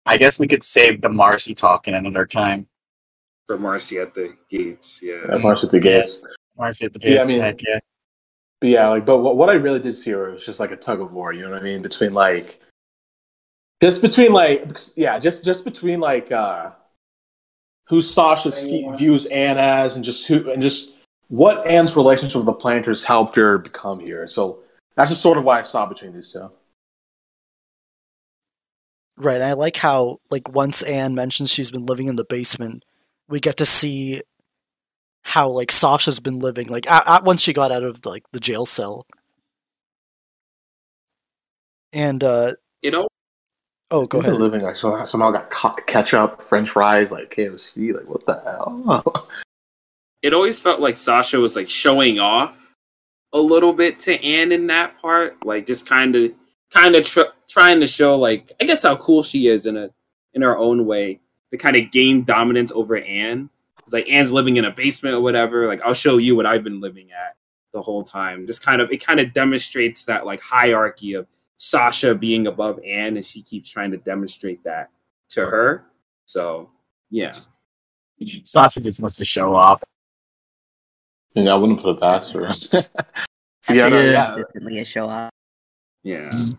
I 0.05 0.15
guess 0.17 0.39
we 0.39 0.47
could 0.47 0.63
save 0.63 1.01
the 1.01 1.09
Marcy 1.09 1.53
talk 1.53 1.87
in 1.89 1.93
another 1.95 2.25
time. 2.25 2.67
For 3.45 3.57
Marcy 3.57 3.99
at 3.99 4.13
the 4.13 4.35
gates. 4.49 5.01
Yeah. 5.03 5.23
At 5.29 5.41
Marcy 5.41 5.67
at 5.67 5.71
the 5.71 5.79
gates. 5.81 6.21
Marcy 6.57 6.85
at 6.85 6.93
the 6.93 6.99
Yeah, 7.03 7.21
I 7.21 7.25
mean- 7.25 7.39
heck 7.39 7.61
yeah. 7.63 7.79
But 8.59 8.69
yeah, 8.69 8.87
like, 8.89 9.05
but 9.05 9.19
what, 9.19 9.37
what 9.37 9.49
I 9.49 9.53
really 9.53 9.79
did 9.79 9.93
see 9.93 10.15
was 10.15 10.43
just 10.43 10.59
like 10.59 10.71
a 10.71 10.75
tug 10.75 10.99
of 10.99 11.13
war. 11.13 11.31
You 11.31 11.43
know 11.43 11.51
what 11.51 11.61
I 11.61 11.63
mean? 11.63 11.83
Between 11.83 12.13
like, 12.13 12.59
just 13.83 14.01
between 14.01 14.31
like, 14.33 14.79
yeah, 14.95 15.19
just 15.19 15.45
just 15.45 15.63
between 15.63 15.99
like, 15.99 16.31
uh 16.31 16.71
who 17.87 18.01
Sasha 18.01 18.51
ski- 18.51 18.89
views 18.97 19.27
Anne 19.27 19.57
as, 19.57 19.95
and 19.95 20.03
just 20.03 20.27
who 20.27 20.49
and 20.51 20.61
just 20.61 20.93
what 21.29 21.65
Anne's 21.67 21.95
relationship 21.95 22.37
with 22.37 22.45
the 22.47 22.53
Plantars 22.53 23.03
helped 23.03 23.35
her 23.35 23.59
become 23.59 23.99
here. 23.99 24.27
So 24.27 24.59
that's 24.95 25.11
just 25.11 25.21
sort 25.21 25.37
of 25.37 25.43
why 25.43 25.59
I 25.59 25.61
saw 25.61 25.85
between 25.85 26.13
these 26.13 26.33
two. 26.33 26.49
Right. 29.17 29.35
And 29.35 29.43
I 29.43 29.53
like 29.53 29.77
how 29.77 30.19
like 30.29 30.49
once 30.49 30.81
Anne 30.83 31.15
mentions 31.15 31.51
she's 31.51 31.71
been 31.71 31.85
living 31.85 32.07
in 32.07 32.15
the 32.15 32.25
basement, 32.25 32.83
we 33.29 33.39
get 33.39 33.57
to 33.57 33.65
see 33.65 34.21
how 35.27 35.49
like 35.49 35.73
Sasha's 35.73 36.21
been 36.21 36.39
living 36.39 36.67
like 36.67 36.89
at, 36.89 37.03
at 37.05 37.23
once 37.25 37.41
she 37.41 37.51
got 37.51 37.69
out 37.69 37.83
of 37.83 38.05
like 38.05 38.23
the 38.31 38.39
jail 38.39 38.65
cell. 38.65 39.05
And 41.91 42.23
uh 42.23 42.53
You 42.81 42.91
know, 42.91 43.07
oh, 43.91 44.05
go 44.05 44.19
ahead. 44.19 44.35
Living 44.35 44.61
like 44.61 44.77
so, 44.77 45.03
somehow 45.03 45.31
got 45.31 45.49
ca- 45.49 45.75
ketchup, 45.85 46.41
French 46.41 46.69
fries, 46.69 47.11
like 47.11 47.35
KFC. 47.35 47.93
Like 47.93 48.09
what 48.09 48.25
the 48.25 48.41
hell? 48.45 49.13
it 50.21 50.33
always 50.33 50.61
felt 50.61 50.79
like 50.79 50.95
Sasha 50.95 51.39
was 51.39 51.57
like 51.57 51.69
showing 51.69 52.19
off 52.19 52.75
a 53.33 53.39
little 53.39 53.73
bit 53.73 53.99
to 54.01 54.23
Anne 54.23 54.53
in 54.53 54.65
that 54.67 54.97
part, 55.01 55.45
like 55.45 55.67
just 55.67 55.85
kind 55.85 56.15
of, 56.15 56.31
kind 56.71 56.95
of 56.95 57.03
tr- 57.03 57.33
trying 57.49 57.81
to 57.81 57.87
show 57.87 58.15
like 58.15 58.53
I 58.61 58.63
guess 58.63 58.83
how 58.83 58.95
cool 58.95 59.23
she 59.23 59.47
is 59.47 59.65
in 59.65 59.75
a 59.75 59.89
in 60.33 60.41
her 60.41 60.57
own 60.57 60.85
way 60.85 61.19
to 61.51 61.57
kind 61.57 61.75
of 61.75 61.91
gain 61.91 62.23
dominance 62.23 62.71
over 62.71 62.95
Anne. 62.95 63.49
It's 63.87 63.93
like 63.93 64.09
Anne's 64.09 64.33
living 64.33 64.57
in 64.57 64.65
a 64.65 64.71
basement 64.71 65.15
or 65.15 65.21
whatever. 65.21 65.65
Like 65.65 65.81
I'll 65.81 65.93
show 65.93 66.17
you 66.17 66.35
what 66.35 66.45
I've 66.45 66.61
been 66.61 66.81
living 66.81 67.09
at 67.13 67.37
the 67.71 67.81
whole 67.81 68.03
time. 68.03 68.45
Just 68.45 68.61
kind 68.61 68.81
of 68.81 68.91
it 68.91 68.97
kind 68.97 69.21
of 69.21 69.31
demonstrates 69.31 70.03
that 70.03 70.25
like 70.25 70.41
hierarchy 70.41 71.13
of 71.13 71.25
Sasha 71.55 72.13
being 72.13 72.47
above 72.47 72.81
Anne, 72.85 73.15
and 73.15 73.25
she 73.25 73.41
keeps 73.41 73.69
trying 73.69 73.91
to 73.91 73.97
demonstrate 73.97 74.61
that 74.65 74.89
to 75.29 75.45
her. 75.45 75.85
So 76.25 76.69
yeah. 77.09 77.33
Sasha 78.43 78.81
just 78.81 78.99
wants 78.99 79.15
to 79.15 79.25
show 79.25 79.55
off. 79.55 79.81
yeah, 81.33 81.53
I 81.53 81.55
wouldn't 81.55 81.81
put 81.81 81.95
it 81.95 82.01
past 82.01 82.33
her. 82.33 82.51
She 82.51 83.75
yeah, 83.75 83.87
no, 83.87 84.01
yeah. 84.01 84.25
consistently 84.25 84.79
a 84.79 84.85
show 84.85 85.07
off. 85.07 85.31
Yeah. 86.03 86.29
Mm. 86.31 86.57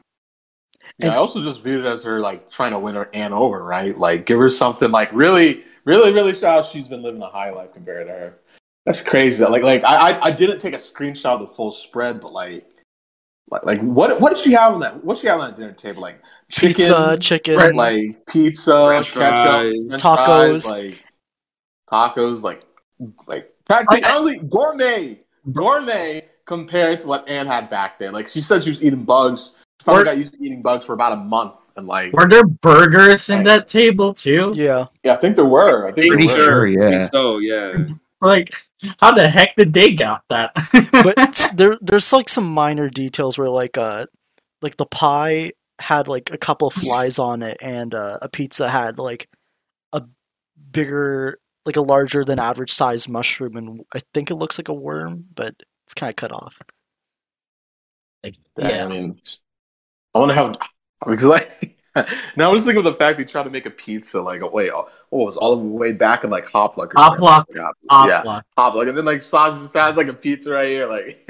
Yeah, 0.99 1.12
I 1.12 1.16
also 1.16 1.43
just 1.43 1.62
viewed 1.62 1.85
it 1.85 1.87
as 1.87 2.03
her 2.05 2.20
like 2.20 2.51
trying 2.51 2.72
to 2.72 2.79
win 2.79 2.95
her 2.95 3.11
Anne 3.12 3.35
over, 3.35 3.62
right? 3.64 3.99
Like 3.99 4.24
give 4.24 4.39
her 4.39 4.49
something 4.49 4.91
like 4.91 5.12
really, 5.12 5.64
really, 5.89 6.12
really 6.12 6.34
show 6.34 6.51
how 6.51 6.62
she's 6.62 6.86
been 6.86 7.03
living 7.03 7.22
a 7.22 7.28
high 7.28 7.51
life 7.51 7.72
compared 7.72 8.07
to 8.07 8.12
her. 8.12 8.39
That's 8.84 9.01
crazy. 9.01 9.45
Like, 9.45 9.62
like 9.62 9.82
I, 9.84 10.11
I, 10.12 10.24
I 10.26 10.30
didn't 10.30 10.61
take 10.61 10.74
a 10.74 10.78
screenshot 10.78 11.34
of 11.34 11.41
the 11.41 11.47
full 11.49 11.72
spread, 11.72 12.20
but 12.20 12.32
like, 12.32 12.66
like, 13.51 13.64
like 13.64 13.80
what, 13.80 14.20
what 14.20 14.28
did 14.28 14.39
she 14.39 14.53
have 14.53 14.74
on 14.74 14.80
that? 14.80 15.03
What 15.03 15.14
did 15.14 15.22
she 15.22 15.26
have 15.28 15.41
on 15.41 15.51
that 15.51 15.57
dinner 15.57 15.72
table? 15.72 16.03
Like 16.03 16.20
chicken, 16.51 16.76
Pizza, 16.76 17.18
chicken, 17.18 17.57
Right, 17.57 17.74
like 17.74 18.26
pizza, 18.26 18.84
French 18.84 19.14
ketchup, 19.14 19.47
fries. 19.47 20.01
Tacos. 20.01 20.26
fries, 20.26 20.70
like 20.70 21.03
tacos, 21.91 22.43
like, 22.43 22.61
like 23.26 23.55
practically, 23.64 24.05
honestly, 24.05 24.39
gourmet, 24.41 25.20
gourmet 25.53 26.28
compared 26.45 27.01
to 27.01 27.07
what 27.09 27.26
Anne 27.28 27.47
had 27.47 27.70
back 27.70 27.99
then. 27.99 28.12
Like 28.12 28.28
she 28.28 28.43
said, 28.43 28.62
she 28.62 28.70
was 28.70 28.82
eating 28.82 29.05
bugs. 29.05 29.55
She 29.80 29.84
finally 29.84 30.05
got 30.05 30.18
used 30.18 30.34
to 30.34 30.45
eating 30.45 30.61
bugs 30.61 30.84
for 30.84 30.93
about 30.93 31.14
a 31.14 31.16
month, 31.16 31.55
and 31.79 31.87
like. 31.89 32.12
Were 32.12 32.29
there 32.29 32.47
burgers 32.47 33.31
in 33.31 33.45
that 33.45 33.68
table 33.68 34.14
too? 34.14 34.53
Yeah. 34.55 34.87
Yeah, 35.05 35.14
I 35.14 35.16
think 35.16 35.37
there 35.37 35.45
were. 35.47 35.89
I 35.89 35.93
think 35.93 36.09
Pretty 36.09 36.26
there 36.26 36.29
were. 36.29 36.45
sure, 36.45 36.66
I 36.68 36.72
yeah. 36.72 36.91
think 36.91 37.03
so, 37.05 37.39
yeah. 37.39 37.87
Like, 38.20 38.55
how 38.99 39.12
the 39.12 39.29
heck 39.29 39.57
did 39.57 39.72
they 39.72 39.95
got 39.95 40.24
that? 40.29 40.53
But 41.03 41.51
there 41.55 41.76
there's 41.81 42.12
like 42.12 42.29
some 42.29 42.49
minor 42.53 42.91
details 42.91 43.39
where 43.39 43.49
like 43.49 43.79
uh 43.79 44.07
like 44.62 44.76
the 44.76 44.87
pie 44.87 45.53
had 45.81 46.09
like 46.09 46.31
a 46.33 46.39
couple 46.39 46.70
flies 46.70 47.18
on 47.18 47.43
it 47.43 47.57
and 47.62 47.95
uh, 47.95 48.18
a 48.22 48.29
pizza 48.29 48.68
had 48.68 48.99
like 48.99 49.29
a 49.93 50.03
bigger 50.72 51.39
like 51.66 51.76
a 51.76 51.83
larger 51.83 52.24
than 52.24 52.39
average 52.41 52.72
size 52.72 53.09
mushroom 53.09 53.57
and 53.57 53.85
I 53.95 54.01
think 54.14 54.31
it 54.31 54.37
looks 54.37 54.59
like 54.59 54.68
a 54.68 54.74
worm, 54.74 55.26
but 55.35 55.55
it's 55.87 55.95
kind 55.95 56.11
of 56.11 56.16
cut 56.16 56.33
off. 56.33 56.61
Like, 58.24 58.37
Yeah, 58.57 58.68
yeah. 58.68 58.85
I 58.85 58.89
mean, 58.89 59.20
I 60.14 60.18
wonder 60.18 60.35
how. 60.35 60.53
Because 61.07 61.24
like, 61.24 61.76
now 62.36 62.49
I'm 62.51 62.55
just 62.55 62.66
thinking 62.66 62.78
of 62.78 62.84
the 62.84 62.94
fact 62.94 63.18
they 63.18 63.24
tried 63.24 63.44
to 63.44 63.51
make 63.51 63.66
a 63.66 63.70
pizza 63.70 64.20
like 64.20 64.40
wait, 64.53 64.72
what 64.72 65.26
was 65.26 65.36
all 65.36 65.57
the 65.57 65.62
way 65.64 65.92
back 65.92 66.24
in 66.24 66.30
like 66.30 66.46
Hopluck? 66.46 66.88
or 66.88 66.92
something. 66.96 67.20
Hopluck. 67.24 67.44
Yeah, 67.55 67.70
Hot 67.90 68.09
yeah, 68.09 68.22
block. 68.22 68.44
Hopluck, 68.59 68.88
and 68.88 68.96
then 68.99 69.05
like 69.05 69.20
Sasha 69.20 69.78
has 69.78 69.96
like 69.96 70.09
a 70.09 70.12
pizza 70.12 70.53
right 70.53 70.68
here. 70.68 70.86
Like, 70.86 71.28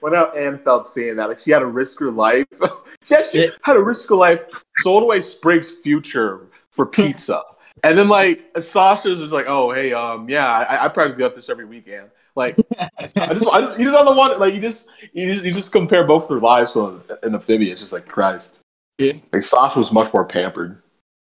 what 0.00 0.12
how 0.14 0.30
Anne 0.32 0.58
felt 0.58 0.86
seeing 0.86 1.16
that? 1.16 1.28
Like, 1.28 1.38
she 1.38 1.50
had 1.50 1.60
to 1.60 1.66
risk 1.66 1.98
her 2.00 2.10
life. 2.10 2.46
she 3.04 3.14
actually 3.14 3.44
Yeah. 3.44 3.50
had 3.62 3.74
to 3.74 3.82
risk 3.82 4.08
her 4.08 4.16
life, 4.16 4.42
sold 4.78 5.02
away 5.02 5.22
Sprig's 5.22 5.70
future 5.70 6.48
for 6.70 6.86
pizza, 6.86 7.42
and 7.84 7.96
then 7.98 8.08
like 8.08 8.44
Sasha's 8.60 9.20
was 9.20 9.32
like, 9.32 9.46
oh 9.48 9.70
hey, 9.72 9.92
um, 9.92 10.28
yeah, 10.28 10.46
I, 10.46 10.86
I 10.86 10.88
practically 10.88 11.24
up 11.24 11.34
this 11.34 11.48
every 11.50 11.64
weekend. 11.66 12.08
Like, 12.36 12.56
I 12.78 13.34
just, 13.34 13.46
I 13.48 13.60
just, 13.60 13.78
you 13.78 13.84
just 13.86 13.96
on 13.96 14.06
the 14.06 14.14
one, 14.14 14.38
like 14.38 14.54
you 14.54 14.60
just, 14.60 14.86
you 15.12 15.32
just, 15.32 15.44
you 15.44 15.52
just 15.52 15.72
compare 15.72 16.04
both 16.06 16.28
their 16.28 16.38
lives 16.38 16.72
to 16.72 17.02
an 17.22 17.34
amphibia. 17.34 17.72
It's 17.72 17.80
just 17.80 17.92
like 17.92 18.06
Christ. 18.06 18.62
Yeah. 19.00 19.12
Like 19.32 19.42
Sasha 19.42 19.78
was 19.78 19.90
much 19.92 20.12
more 20.12 20.24
pampered. 20.26 20.82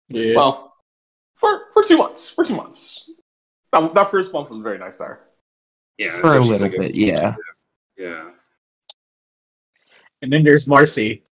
Yeah. 0.07 0.35
Well, 0.35 0.75
for 1.35 1.63
for 1.73 1.83
two 1.83 1.97
months, 1.97 2.29
for 2.29 2.45
two 2.45 2.55
months. 2.55 3.09
That, 3.71 3.93
that 3.95 4.11
first 4.11 4.31
month 4.31 4.49
was 4.49 4.59
very 4.59 4.77
nice 4.77 4.97
there. 4.97 5.21
Yeah. 5.97 6.21
For 6.21 6.37
a 6.37 6.39
little 6.39 6.59
like 6.69 6.71
bit, 6.77 6.95
yeah. 6.95 7.35
Yeah. 7.97 8.29
and 10.21 10.31
then 10.31 10.43
there's 10.43 10.67
Marcy. 10.67 11.23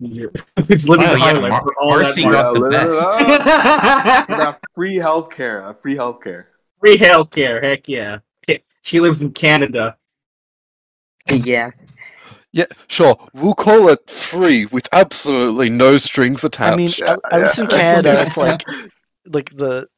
Who's 0.00 0.14
living 0.88 1.06
Wow, 1.06 1.12
the 1.12 1.18
yeah, 1.18 1.24
high 1.24 1.32
life 1.32 1.50
Mar- 1.50 1.62
for 1.62 1.74
all 1.80 1.90
Marcy 1.90 2.22
that 2.22 2.32
got 2.32 2.54
the 2.54 2.70
best. 2.70 3.06
up. 3.06 3.20
money. 4.28 4.38
that 4.44 4.58
free 4.74 4.96
healthcare, 4.96 5.66
that 5.66 5.82
free 5.82 5.94
healthcare. 5.94 6.46
Free 6.80 6.96
healthcare, 6.96 7.62
heck 7.62 7.86
yeah. 7.88 8.18
She 8.82 9.00
lives 9.00 9.22
in 9.22 9.32
Canada. 9.32 9.96
Yeah. 11.30 11.70
Yeah, 12.54 12.66
sure. 12.86 13.18
We'll 13.34 13.54
call 13.54 13.88
it 13.88 14.08
free 14.08 14.66
with 14.66 14.88
absolutely 14.92 15.70
no 15.70 15.98
strings 15.98 16.44
attached. 16.44 16.72
I 16.72 16.76
mean, 16.76 16.88
yeah, 16.96 17.12
at, 17.12 17.18
at 17.32 17.42
least 17.42 17.58
yeah. 17.58 17.64
in 17.64 17.70
Canada, 17.70 18.22
it's 18.22 18.36
like 18.46 18.62
like 19.26 19.50
the. 19.50 19.88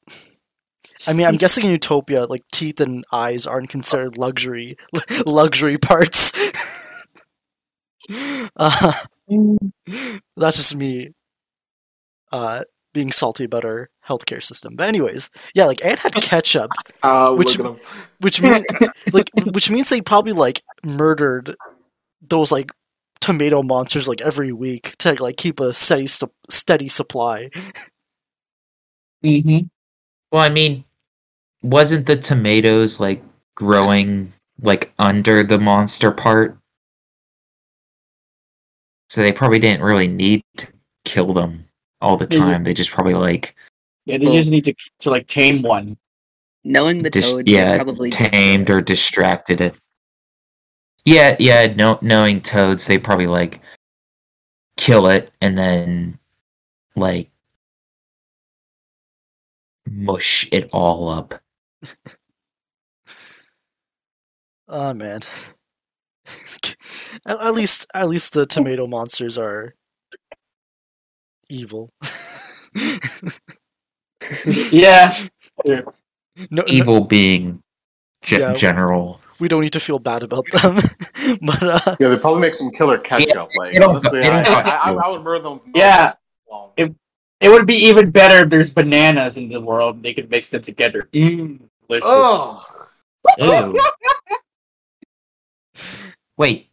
I 1.06 1.12
mean, 1.12 1.26
I'm 1.26 1.36
guessing 1.36 1.66
in 1.70 1.78
Newtopia, 1.78 2.26
like 2.30 2.40
teeth 2.50 2.80
and 2.80 3.04
eyes 3.12 3.46
aren't 3.46 3.68
considered 3.68 4.16
luxury 4.16 4.78
luxury 5.26 5.76
parts. 5.76 6.32
uh, 8.56 8.92
that's 10.38 10.56
just 10.56 10.74
me 10.76 11.10
uh, 12.32 12.64
being 12.94 13.12
salty 13.12 13.44
about 13.44 13.66
our 13.66 13.90
healthcare 14.08 14.42
system. 14.42 14.76
But 14.76 14.88
anyways, 14.88 15.28
yeah, 15.54 15.66
like 15.66 15.84
Anne 15.84 15.98
had 15.98 16.14
ketchup, 16.14 16.70
Uh, 17.02 17.34
Which- 17.34 17.58
look 17.58 17.66
at 17.66 17.72
'em. 17.74 17.80
which 18.20 18.40
means 18.40 18.64
like 19.12 19.28
which 19.52 19.70
means 19.70 19.90
they 19.90 20.00
probably 20.00 20.32
like 20.32 20.62
murdered 20.82 21.54
those 22.22 22.50
like 22.52 22.70
tomato 23.20 23.62
monsters 23.62 24.06
like 24.08 24.20
every 24.20 24.52
week 24.52 24.94
to 24.98 25.14
like 25.22 25.36
keep 25.36 25.58
a 25.60 25.72
steady 25.74 26.06
st- 26.06 26.30
steady 26.48 26.88
supply. 26.88 27.50
Mm-hmm. 29.24 29.66
Well, 30.30 30.42
I 30.42 30.48
mean, 30.48 30.84
wasn't 31.62 32.06
the 32.06 32.16
tomatoes 32.16 33.00
like 33.00 33.22
growing 33.54 34.32
like 34.62 34.92
under 34.98 35.42
the 35.42 35.58
monster 35.58 36.10
part? 36.10 36.56
So 39.08 39.22
they 39.22 39.32
probably 39.32 39.58
didn't 39.58 39.82
really 39.82 40.08
need 40.08 40.42
to 40.58 40.66
kill 41.04 41.32
them 41.32 41.64
all 42.00 42.16
the 42.16 42.26
time. 42.26 42.64
They 42.64 42.74
just 42.74 42.90
probably 42.90 43.14
like 43.14 43.54
Yeah, 44.04 44.18
they 44.18 44.26
Well- 44.26 44.34
just 44.34 44.50
need 44.50 44.64
to 44.66 44.74
to 45.00 45.10
like 45.10 45.26
tame 45.26 45.62
one. 45.62 45.96
Knowing 46.64 47.02
the 47.02 47.10
dis- 47.10 47.30
toads, 47.30 47.44
they 47.46 47.52
yeah, 47.52 47.76
probably 47.76 48.10
tamed 48.10 48.68
or 48.70 48.80
distracted 48.80 49.60
it. 49.60 49.76
Yeah, 51.06 51.36
yeah, 51.38 51.72
no, 51.74 51.98
knowing 52.02 52.40
toads, 52.40 52.84
they 52.86 52.98
probably 52.98 53.28
like 53.28 53.60
kill 54.76 55.06
it 55.06 55.32
and 55.40 55.56
then 55.56 56.18
like 56.96 57.30
mush 59.90 60.48
it 60.52 60.68
all 60.72 61.08
up. 61.08 61.34
Oh 64.68 64.92
man. 64.92 65.20
at, 67.24 67.40
at 67.40 67.54
least 67.54 67.86
at 67.94 68.08
least 68.08 68.32
the 68.32 68.46
tomato 68.46 68.88
monsters 68.88 69.38
are 69.38 69.74
evil. 71.48 71.90
Yeah. 74.72 75.14
yeah. 75.64 75.82
no, 76.50 76.64
no, 76.64 76.64
Evil 76.66 77.02
being 77.04 77.62
ge- 78.22 78.32
Yeah. 78.32 78.54
general. 78.54 79.20
We 79.40 79.48
don't 79.48 79.60
need 79.62 79.72
to 79.72 79.80
feel 79.80 79.98
bad 79.98 80.22
about 80.22 80.44
them. 80.52 80.76
but 81.42 81.62
uh 81.62 81.96
Yeah, 82.00 82.08
they 82.08 82.16
probably 82.18 82.40
make 82.40 82.54
some 82.54 82.70
killer 82.70 82.98
ketchup. 82.98 83.48
like 83.56 83.80
honestly, 83.80 84.22
I, 84.22 84.40
I, 84.42 84.60
I, 84.60 84.92
I 84.92 85.08
would 85.08 85.22
murder 85.22 85.42
them. 85.42 85.60
Yeah. 85.74 86.14
Well, 86.46 86.72
If- 86.76 86.92
It 87.40 87.48
would 87.50 87.66
be 87.66 87.76
even 87.86 88.10
better 88.10 88.44
if 88.44 88.48
there's 88.50 88.72
bananas 88.72 89.36
in 89.36 89.48
the 89.48 89.60
world. 89.60 90.02
They 90.02 90.14
could 90.14 90.30
mix 90.30 90.48
them 90.48 90.62
together. 90.62 91.08
Mm, 91.12 91.60
delicious. 91.86 92.08
Oh, 92.08 92.64
Wait. 96.38 96.68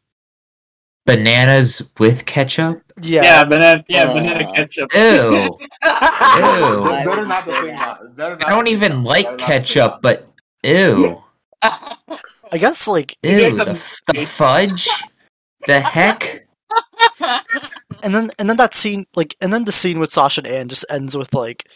Bananas 1.06 1.82
with 2.00 2.26
ketchup? 2.26 2.82
yeah, 3.02 3.24
yeah, 3.24 3.44
banana. 3.44 3.84
Yeah, 3.90 4.04
uh, 4.06 4.14
banana 4.14 4.54
ketchup. 4.56 4.90
Ew. 4.94 5.00
Ew. 5.02 5.60
Why 5.84 7.04
not 7.04 7.46
the 7.46 7.52
say 7.52 7.58
thing. 7.60 7.68
that? 7.76 7.76
not- 7.76 8.16
better 8.16 8.38
I 8.46 8.50
don't 8.52 8.68
even 8.70 9.04
like 9.04 9.26
not 9.26 9.32
the 9.34 9.38
thing. 9.40 9.48
ketchup, 9.48 10.00
but 10.02 10.28
ew. 10.64 11.22
I 12.54 12.58
guess 12.60 12.88
like 12.88 13.18
Ew. 13.24 13.58
some 13.58 13.66
The, 13.68 13.82
the 14.14 14.26
fudge? 14.26 14.88
The 15.68 15.80
heck? 15.82 16.46
and 18.04 18.14
then 18.14 18.30
and 18.38 18.50
then 18.50 18.58
that 18.58 18.74
scene 18.74 19.06
like 19.16 19.36
and 19.42 19.52
then 19.52 19.64
the 19.64 19.72
scene 19.72 20.00
with 20.00 20.12
Sasha 20.12 20.42
and 20.42 20.48
Anne 20.48 20.70
just 20.70 20.86
ends 20.90 21.18
with 21.18 21.34
like 21.34 21.68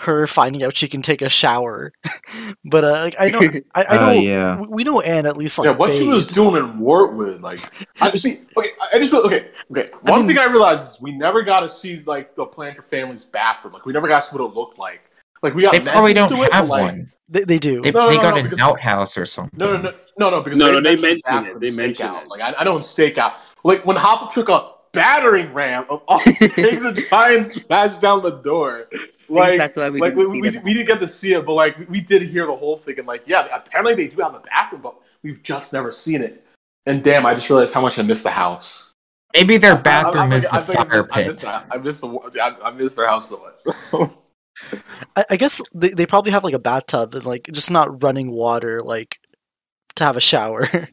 her 0.00 0.28
finding 0.28 0.62
out 0.62 0.76
she 0.76 0.86
can 0.86 1.02
take 1.02 1.22
a 1.22 1.28
shower. 1.28 1.92
but 2.64 2.84
uh 2.84 2.90
like 3.04 3.16
I 3.18 3.28
know 3.28 3.40
I, 3.74 3.84
I 3.84 3.96
know 3.96 4.08
Oh, 4.08 4.12
yeah. 4.12 4.60
we- 4.60 4.66
we 4.68 4.84
know 4.84 5.00
Anne 5.00 5.24
at 5.26 5.36
least 5.36 5.58
like 5.58 5.66
yeah, 5.66 5.72
what 5.72 5.92
she 5.92 6.06
was 6.06 6.26
doing 6.26 6.56
in 6.56 6.78
Wartwood, 6.78 7.40
like, 7.40 7.60
I 8.00 8.14
see. 8.16 8.40
Okay, 8.56 8.70
I 8.82 8.96
I 8.96 8.98
just 8.98 9.12
okay, 9.14 9.48
okay. 9.70 9.84
I 10.04 10.10
One 10.10 10.20
mean- 10.20 10.28
thing 10.28 10.38
I 10.38 10.44
realized 10.44 10.94
is 10.96 11.00
we 11.00 11.12
never 11.12 11.42
got 11.42 11.60
to 11.60 11.70
see 11.70 12.02
like 12.06 12.36
the 12.36 12.44
Plantar 12.46 12.84
family's 12.84 13.24
bathroom. 13.24 13.72
Like, 13.74 13.86
we 13.86 13.92
never 13.92 14.06
got 14.08 14.22
to 14.22 14.28
see 14.30 14.36
what 14.36 14.44
it 14.50 14.54
looked 14.54 14.78
like. 14.78 15.00
Like, 15.42 15.54
we 15.54 15.62
got 15.62 15.72
They 15.72 15.80
probably 15.80 16.14
don't 16.14 16.28
to 16.30 16.36
it, 16.36 16.38
but, 16.50 16.52
have 16.52 16.68
like, 16.68 16.82
one. 16.84 17.12
They, 17.28 17.44
they 17.44 17.58
do. 17.58 17.80
They, 17.82 17.90
No, 17.90 18.08
they 18.08 18.16
no, 18.16 18.22
got 18.22 18.30
no, 18.34 18.36
an 18.38 18.44
because- 18.44 18.58
outhouse 18.60 19.16
or 19.18 19.26
something. 19.26 19.58
No, 19.58 19.76
no, 19.76 19.82
no, 19.82 19.92
no, 20.18 20.30
no. 20.30 20.40
Because 20.42 20.58
No, 20.58 20.66
they 20.66 20.72
no, 20.72 20.80
they 20.80 20.90
mentioned 20.96 21.02
mentioned 21.02 21.22
bathroom 21.26 21.56
it. 21.56 21.60
They 21.60 21.76
mentioned 21.76 22.08
stakeout. 22.10 22.22
it. 22.22 22.28
Like, 22.28 22.40
I, 22.40 22.54
I 22.60 22.64
don't 22.64 22.84
stake 22.84 23.18
out. 23.18 23.34
like 23.64 23.84
when 23.84 23.96
Hopper 23.96 24.32
took 24.32 24.48
a 24.48 24.72
battering 24.92 25.52
ram 25.52 25.84
of 25.90 26.02
all 26.08 26.18
the 26.20 26.50
pigs 26.54 26.84
and 26.84 26.96
try 26.96 27.34
and 27.34 27.44
smash 27.44 27.96
down 27.98 28.22
the 28.22 28.36
door. 28.40 28.88
Like, 29.28 29.58
that's 29.58 29.76
why 29.76 29.90
we 29.90 30.00
like 30.00 30.14
didn't 30.14 30.30
we, 30.30 30.50
see 30.50 30.56
we, 30.58 30.58
we 30.64 30.72
didn't 30.74 30.86
get 30.86 31.00
to 31.00 31.08
see 31.08 31.34
it, 31.34 31.44
but 31.44 31.52
like 31.52 31.78
we, 31.78 31.84
we 31.86 32.00
did 32.00 32.22
hear 32.22 32.46
the 32.46 32.56
whole 32.56 32.78
thing, 32.78 32.98
and 32.98 33.06
like 33.06 33.22
yeah, 33.26 33.46
apparently 33.54 33.94
they 33.94 34.08
do 34.08 34.22
have 34.22 34.34
a 34.34 34.40
bathroom, 34.40 34.80
but 34.80 34.94
we've 35.22 35.42
just 35.42 35.74
never 35.74 35.92
seen 35.92 36.22
it. 36.22 36.46
And 36.86 37.04
damn, 37.04 37.26
I 37.26 37.34
just 37.34 37.50
realized 37.50 37.74
how 37.74 37.82
much 37.82 37.98
I 37.98 38.02
missed 38.02 38.22
the 38.24 38.30
house. 38.30 38.94
Maybe 39.34 39.58
their 39.58 39.74
I- 39.74 39.78
I- 39.78 39.82
bathroom 39.82 40.32
I- 40.32 40.36
is 40.36 40.46
I 40.46 40.60
the 40.62 40.72
I 40.72 40.84
fire 40.84 41.02
missed- 41.02 41.10
I 41.12 41.22
missed, 41.26 41.40
pit. 41.42 41.62
I 41.70 41.76
missed 41.76 42.00
the 42.00 42.42
I, 42.42 42.68
I 42.68 42.70
missed 42.70 42.96
their 42.96 43.06
house 43.06 43.28
so 43.28 43.42
much. 43.92 44.10
I, 45.16 45.24
I 45.30 45.36
guess 45.36 45.60
they, 45.74 45.90
they 45.90 46.06
probably 46.06 46.32
have 46.32 46.44
like 46.44 46.54
a 46.54 46.58
bathtub 46.58 47.14
and 47.14 47.24
like 47.26 47.48
just 47.52 47.70
not 47.70 48.02
running 48.02 48.30
water 48.30 48.80
like 48.80 49.18
to 49.96 50.04
have 50.04 50.16
a 50.16 50.20
shower. 50.20 50.68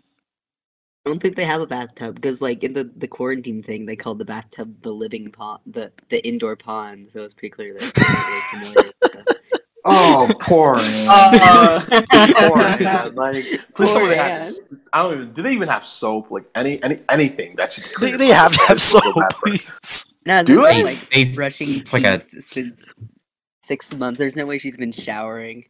I 1.08 1.10
don't 1.12 1.20
think 1.22 1.36
they 1.36 1.46
have 1.46 1.62
a 1.62 1.68
bathtub 1.68 2.16
because, 2.16 2.42
like, 2.42 2.64
in 2.64 2.74
the, 2.74 2.86
the 2.98 3.08
quarantine 3.08 3.62
thing, 3.62 3.86
they 3.86 3.96
called 3.96 4.18
the 4.18 4.26
bathtub 4.26 4.82
the 4.82 4.92
living 4.92 5.32
pond, 5.32 5.60
the 5.68 5.92
the 6.10 6.26
indoor 6.28 6.56
pond. 6.56 7.12
So 7.12 7.24
it's 7.24 7.36
pretty 7.36 7.52
clear 7.52 7.76
that 7.78 7.94
they're 7.94 8.64
really 8.64 8.74
familiar 8.74 8.92
with 9.04 9.14
the 9.14 9.60
oh, 9.86 10.28
poor 10.40 10.78
man. 10.78 11.08
Uh, 11.08 12.02
poor 12.50 12.58
man. 12.58 13.14
Like, 13.14 13.34
please 13.44 13.60
Poor 13.76 13.86
tell 13.86 14.00
me 14.02 14.10
they 14.10 14.16
had- 14.16 14.40
man. 14.72 14.82
I 14.94 15.04
don't 15.04 15.14
even. 15.14 15.34
Do 15.34 15.44
they 15.44 15.54
even 15.54 15.68
have 15.68 15.86
soap? 15.86 16.32
Like 16.32 16.48
any 16.56 16.82
any 16.82 17.00
anything 17.08 17.56
that 17.58 17.78
you? 17.78 17.84
they, 18.02 18.18
they 18.18 18.28
have 18.30 18.54
to 18.54 18.62
have 18.68 18.82
soap, 18.82 19.04
please. 19.44 20.08
No, 20.26 20.44
Do 20.44 20.56
they've 20.64 20.64
they? 20.78 20.84
like 20.86 21.10
They- 21.12 21.32
brushing 21.36 21.82
it's 21.82 21.94
like 21.94 22.04
a- 22.06 22.26
since 22.42 22.90
six 23.66 23.94
months. 23.96 24.18
There's 24.20 24.36
no 24.36 24.46
way 24.46 24.58
she's 24.58 24.78
been 24.78 24.92
showering. 24.92 25.66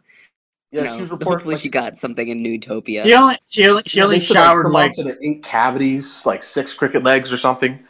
Yeah, 0.72 0.84
no, 0.84 0.96
she 0.96 1.02
was 1.02 1.12
reporting. 1.12 1.34
hopefully 1.34 1.56
Like, 1.56 1.62
she 1.62 1.70
got 1.70 1.96
something 1.98 2.28
in 2.28 2.44
Newtopia. 2.44 3.04
she 3.06 3.14
only 3.14 3.38
she 3.48 3.68
only 3.68 3.84
she 3.86 3.98
yeah, 4.00 4.04
only 4.06 4.18
they 4.20 4.26
showered 4.26 4.64
for 4.66 4.70
like 4.72 4.84
months 4.86 4.98
and 4.98 5.18
eight 5.24 5.44
cavities, 5.44 6.26
like 6.26 6.44
six 6.44 6.74
cricket 6.74 7.04
legs 7.04 7.32
or 7.32 7.38
something. 7.38 7.84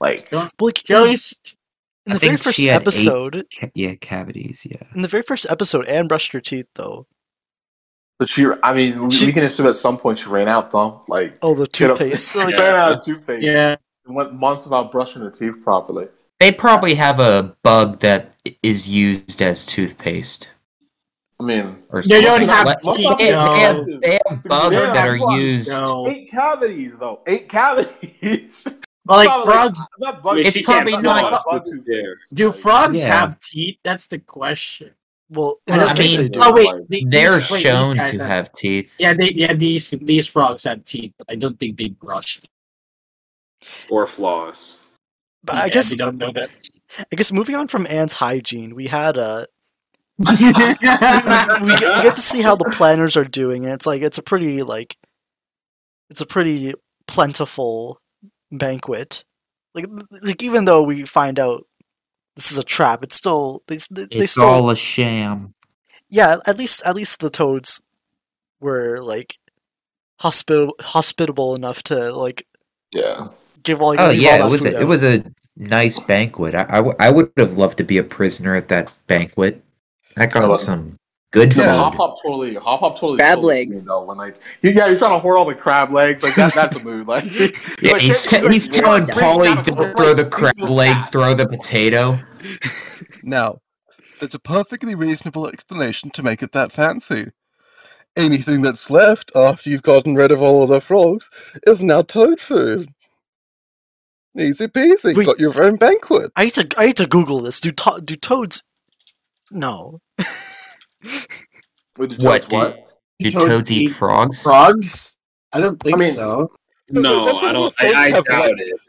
Like 0.00 0.30
But, 0.30 0.50
like 0.60 0.78
she 0.86 0.92
in 0.94 0.98
only 0.98 1.16
the, 1.16 1.34
in 2.06 2.12
I 2.12 2.14
the 2.14 2.18
very 2.20 2.30
think 2.30 2.42
first 2.42 2.56
she 2.56 2.66
had 2.68 2.76
eight- 2.80 2.84
episode, 2.84 3.46
Ca- 3.60 3.70
yeah, 3.74 3.94
cavities, 3.96 4.66
yeah. 4.68 4.82
in 4.94 5.02
the 5.02 5.08
very 5.08 5.22
first 5.22 5.44
episode, 5.50 5.86
Anne 5.86 6.08
brushed 6.08 6.32
her 6.32 6.40
teeth 6.40 6.66
though. 6.74 7.06
But 8.18 8.28
she, 8.30 8.46
I 8.62 8.72
mean, 8.74 9.04
we- 9.04 9.10
She- 9.10 9.26
we 9.26 9.32
can 9.32 9.42
assume 9.44 9.66
at 9.66 9.76
some 9.76 9.98
point 9.98 10.18
she 10.20 10.28
ran 10.30 10.48
out 10.48 10.70
though. 10.70 11.02
Like, 11.08 11.36
Oh, 11.42 11.54
the 11.54 11.66
she 11.74 11.84
had 11.84 11.92
a- 11.92 11.96
toothpaste. 11.96 12.32
she 12.34 12.38
ran 12.38 12.54
out 12.76 12.92
of 12.92 13.04
toothpaste. 13.04 13.42
yeah. 13.44 13.76
And 14.06 14.14
went 14.16 14.32
months 14.32 14.64
without 14.64 14.90
brushing 14.92 15.20
her 15.20 15.30
teeth 15.30 15.62
properly. 15.62 16.08
They 16.40 16.50
probably 16.50 16.94
have 16.94 17.20
a 17.20 17.54
bug 17.62 18.00
that 18.00 18.32
is 18.62 18.88
used 18.88 19.42
as 19.42 19.66
toothpaste. 19.66 20.48
I 21.38 21.42
mean, 21.42 21.76
Or 21.90 22.02
They 22.02 22.20
don't 22.22 22.48
have 22.48 22.66
Let- 22.66 22.84
Let's 22.84 22.98
teeth. 22.98 23.08
they, 23.18 23.26
be 23.26 23.30
they 23.32 23.32
have, 23.32 23.84
they 24.02 24.18
have 24.28 24.42
bugs 24.44 24.74
Yeah, 24.74 24.92
that 24.92 25.08
are 25.08 25.18
fuck, 25.18 25.32
used. 25.38 25.70
No. 25.70 26.08
eight 26.08 26.30
cavities 26.30 26.98
though. 26.98 27.22
Eight 27.26 27.48
cavities. 27.48 28.66
But 29.06 29.16
like 29.16 29.28
Probably- 29.28 29.52
frogs, 29.52 29.86
not 29.98 30.14
I 30.16 30.20
bug- 30.20 30.36
mean, 30.36 30.46
It's 30.46 30.56
she 30.56 30.62
probably 30.62 30.96
not- 30.98 31.42
but 31.50 31.64
do 32.34 32.52
frogs 32.52 32.98
Yeah. 32.98 33.06
have 33.20 33.40
teeth? 33.40 33.78
That's 33.82 34.06
the 34.06 34.18
question. 34.18 34.90
well, 35.30 35.56
in 35.66 35.74
I 35.74 35.78
this 35.78 35.90
I 35.92 35.96
case, 35.96 36.18
mean- 36.18 36.26
they 36.26 36.38
do. 36.38 36.40
Oh 36.42 36.52
wait, 36.52 36.66
like- 36.68 37.10
They're 37.10 37.38
these- 37.38 37.50
wait, 37.50 37.62
shown 37.62 37.96
guys 37.96 38.10
to 38.10 38.24
have 38.24 38.52
teeth. 38.52 38.92
Yeah, 38.98 39.14
they 39.14 39.32
yeah 39.32 39.54
these 39.54 39.90
these 39.90 40.26
frogs 40.26 40.64
have 40.64 40.84
teeth, 40.84 41.12
but 41.18 41.26
I 41.30 41.34
don't 41.36 41.58
think 41.58 41.78
they 41.78 41.88
brush. 41.88 42.42
Or 43.90 44.06
floss. 44.06 44.80
But 45.44 45.56
Yeah, 45.56 45.62
I 45.62 45.68
guess 45.68 45.90
we 45.90 45.96
don't 45.96 46.18
know 46.18 46.32
that. 46.32 46.50
I 47.12 47.16
guess 47.16 47.32
moving 47.32 47.54
on 47.54 47.68
from 47.68 47.86
Anne's 47.88 48.14
hygiene, 48.14 48.74
we 48.74 48.88
had 48.88 49.16
uh, 49.16 49.46
we, 50.18 50.26
uh, 50.26 50.74
get, 50.74 51.62
we 51.62 51.68
get 51.76 52.16
to 52.16 52.22
see 52.22 52.42
how 52.42 52.56
the 52.56 52.72
Plantars 52.76 53.16
are 53.16 53.24
doing. 53.24 53.64
And 53.64 53.72
it's 53.72 53.86
like 53.86 54.02
it's 54.02 54.18
a 54.18 54.22
pretty 54.22 54.62
like 54.62 54.96
it's 56.10 56.20
a 56.20 56.26
pretty 56.26 56.74
plentiful 57.06 58.00
banquet. 58.52 59.24
Like 59.74 59.86
like 60.22 60.42
even 60.42 60.64
though 60.64 60.82
we 60.82 61.04
find 61.06 61.38
out 61.38 61.64
this 62.36 62.50
is 62.52 62.58
a 62.58 62.62
trap, 62.64 63.02
it's 63.04 63.14
still 63.16 63.62
they 63.68 63.76
s- 63.76 63.88
they, 63.88 64.04
they 64.06 64.24
It's 64.24 64.32
still 64.32 64.44
all 64.44 64.70
a 64.70 64.76
sham. 64.76 65.54
yeah. 66.08 66.36
At 66.46 66.58
least 66.58 66.82
at 66.84 66.96
least 66.96 67.20
the 67.20 67.30
toads 67.30 67.80
were 68.60 68.98
like 69.00 69.38
hospitable 70.18 70.74
hospitable 70.80 71.54
enough 71.54 71.82
to 71.84 72.12
like 72.12 72.46
Yeah. 72.92 73.28
Give 73.64 73.80
all 73.80 73.96
like 73.96 74.00
Oh 74.00 74.08
leave 74.10 74.22
yeah, 74.22 74.38
all 74.38 74.48
it 74.48 74.50
was 74.50 74.64
a, 74.64 74.76
out. 74.76 74.82
it 74.82 74.84
was 74.86 75.02
a 75.04 75.24
nice 75.56 75.98
banquet. 75.98 76.54
I, 76.54 76.62
I, 76.68 76.76
w- 76.76 76.96
I 77.00 77.10
would 77.10 77.32
have 77.38 77.58
loved 77.58 77.78
to 77.78 77.84
be 77.84 77.98
a 77.98 78.04
prisoner 78.04 78.54
at 78.56 78.68
that 78.68 78.92
banquet. 79.06 79.62
I 80.16 80.26
got 80.26 80.44
Oh. 80.44 80.56
some 80.56 80.96
good 81.32 81.54
Yeah, 81.56 81.74
food. 81.74 81.76
Hop 81.76 81.94
Pop 81.96 82.16
totally, 82.22 82.54
Hop 82.54 82.80
Pop 82.80 82.96
totally. 82.96 83.18
Crab 83.18 83.42
totally 83.42 83.46
legs. 83.46 83.84
Though 83.86 84.04
when 84.04 84.18
like, 84.18 84.40
he- 84.62 84.72
yeah, 84.72 84.88
he's 84.88 84.98
trying 85.00 85.12
to 85.12 85.18
hoard 85.20 85.38
all 85.38 85.44
the 85.46 85.54
crab 85.54 85.92
legs. 85.92 86.22
Like 86.22 86.34
that, 86.36 86.54
that's 86.54 86.76
a 86.76 86.84
mood. 86.84 87.06
Like, 87.08 87.24
Yeah, 87.82 87.92
like, 87.94 88.02
he's, 88.02 88.24
t- 88.24 88.46
he's 88.48 88.68
yeah, 88.68 88.82
telling 88.82 89.06
bring 89.14 89.18
Polly 89.20 89.44
down 89.44 89.58
a 89.58 89.62
to 89.64 89.70
couple 89.72 89.94
throw 89.96 90.14
the 90.14 90.26
crab 90.26 90.58
leg, 90.68 90.96
that. 90.96 91.12
throw 91.12 91.34
the 91.34 91.46
potato. 91.48 92.18
Now, 93.22 93.60
there's 94.20 94.34
a 94.34 94.40
perfectly 94.40 94.94
reasonable 94.94 95.46
explanation 95.48 96.10
to 96.12 96.22
make 96.22 96.42
it 96.42 96.52
that 96.52 96.72
fancy. 96.72 97.26
Anything 98.16 98.62
that's 98.62 98.90
left 98.90 99.32
after 99.36 99.70
you've 99.70 99.82
gotten 99.82 100.14
rid 100.14 100.32
of 100.32 100.42
all 100.42 100.62
of 100.62 100.70
the 100.70 100.80
frogs 100.80 101.30
is 101.66 101.82
now 101.82 102.02
toad 102.02 102.40
food. 102.40 102.88
Easy 104.38 104.66
peasy. 104.68 105.16
Wait. 105.16 105.26
Got 105.26 105.40
your 105.40 105.60
own 105.62 105.76
banquet. 105.76 106.30
I 106.36 106.44
need 106.44 106.54
to 106.54 106.68
I 106.76 106.86
need 106.86 106.96
to 106.98 107.06
Google 107.06 107.40
this. 107.40 107.60
Do 107.60 107.72
to- 107.72 108.00
do 108.04 108.16
toads? 108.16 108.62
No. 109.50 110.00
With 111.98 112.16
the 112.18 112.24
What, 112.24 112.42
jokes, 112.42 112.46
do- 112.48 112.56
what? 112.56 112.86
Do 113.18 113.30
Toads 113.32 113.44
toads 113.46 113.70
eat 113.72 113.82
eat 113.82 113.88
frogs? 113.88 114.42
frogs? 114.42 115.18
I 115.52 115.60
don't 115.60 115.82
think 115.82 115.96
I 115.96 115.98
mean- 115.98 116.14
so. 116.14 116.52
No, 116.92 117.24
That's 117.26 117.42
I 117.44 117.52
don't. 117.52 117.74
I, 117.80 117.86
I 117.92 118.10
doubt 118.10 118.26
left. 118.28 118.52
it. 118.58 118.80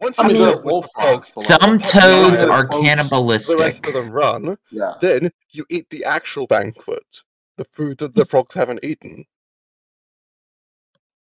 Once 0.00 0.18
I 0.18 0.26
mean, 0.28 0.38
know 0.38 0.44
they're 0.46 0.62
wolf 0.62 0.86
frogs, 0.94 1.30
frogs, 1.32 1.46
Some 1.46 1.78
toads 1.78 2.42
are 2.42 2.62
folks- 2.62 2.68
the 2.68 2.76
rest 2.78 3.82
cannibalistic. 3.82 3.86
of 3.88 3.92
them 3.94 4.10
run, 4.10 4.56
Yeah. 4.70 4.94
then 5.00 5.30
you 5.50 5.66
eat 5.68 5.90
the 5.90 6.04
actual 6.04 6.46
banquet. 6.46 7.04
The 7.58 7.66
food 7.72 7.98
that 7.98 8.14
the 8.14 8.24
frogs 8.24 8.54
haven't 8.54 8.82
eaten. 8.82 9.26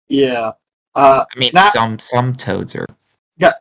Yeah. 0.08 0.52
Uh, 0.94 1.24
I 1.34 1.38
mean, 1.38 1.50
Not- 1.52 1.72
some 1.72 1.98
some 1.98 2.34
toads 2.34 2.74
are 2.76 2.86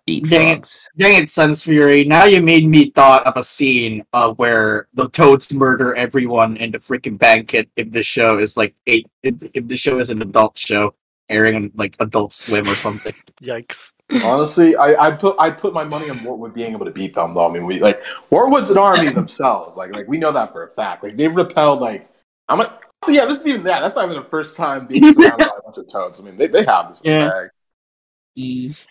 Eat 0.08 0.30
Dang 0.30 0.48
it. 0.48 0.54
frogs. 0.56 0.88
Dang 0.98 1.24
it, 1.24 1.30
Sunsfury. 1.30 2.06
Now 2.08 2.26
you 2.26 2.42
made 2.42 2.68
me 2.68 2.92
thought 2.92 3.26
of 3.26 3.38
a 3.38 3.44
scene 3.44 4.04
of 4.14 4.38
where 4.40 4.88
the 4.94 5.10
toads 5.10 5.54
murder 5.54 5.96
everyone 5.96 6.58
in 6.58 6.72
the 6.72 6.78
freaking 6.78 7.18
banquet 7.18 7.70
if 7.76 7.92
the 7.92 8.04
show 8.04 8.38
is 8.38 8.58
like 8.58 8.76
eight 8.88 9.08
if, 9.24 9.36
if 9.54 9.68
the 9.68 9.78
show 9.78 9.98
is 10.00 10.10
an 10.10 10.22
adult 10.22 10.58
show 10.58 10.94
airing 11.30 11.56
on 11.56 11.72
like 11.76 11.96
adult 12.00 12.34
swim 12.34 12.66
or 12.68 12.76
something. 12.76 13.14
Yikes. 13.42 13.94
Honestly, 14.24 14.76
I 14.76 15.08
I 15.08 15.12
put 15.12 15.36
I 15.40 15.50
put 15.50 15.74
my 15.74 15.84
money 15.86 16.10
on 16.10 16.18
Wartwood 16.20 16.54
being 16.54 16.74
able 16.74 16.86
to 16.86 16.92
beat 16.92 17.16
them 17.16 17.34
though. 17.34 17.48
I 17.50 17.54
mean, 17.54 17.66
we 17.66 17.80
like 17.80 18.02
Wartwood's 18.32 18.70
an 18.70 18.78
army 18.78 19.10
themselves. 19.14 19.78
Like 19.78 19.92
like 19.92 20.08
we 20.08 20.18
know 20.18 20.32
that 20.32 20.52
for 20.52 20.68
a 20.68 20.72
fact. 20.72 21.04
Like 21.04 21.16
they've 21.16 21.34
repelled 21.36 21.80
like 21.80 22.10
I'm 22.50 22.58
gonna. 22.58 22.78
So 23.04 23.12
yeah, 23.12 23.26
this 23.26 23.40
is 23.40 23.48
even 23.48 23.64
that. 23.64 23.80
That's 23.80 23.96
not 23.96 24.06
even 24.06 24.18
the 24.22 24.30
first 24.30 24.56
time 24.58 24.86
being 24.86 25.02
surrounded 25.14 25.38
by 25.40 25.58
a 25.58 25.62
bunch 25.64 25.78
of 25.78 25.88
toads. 25.88 26.20
I 26.20 26.24
mean, 26.24 26.38
they, 26.38 26.48
they 26.48 26.64
have 26.66 26.90
this 26.90 27.02
Yeah. 27.04 27.30
bag. 27.30 27.50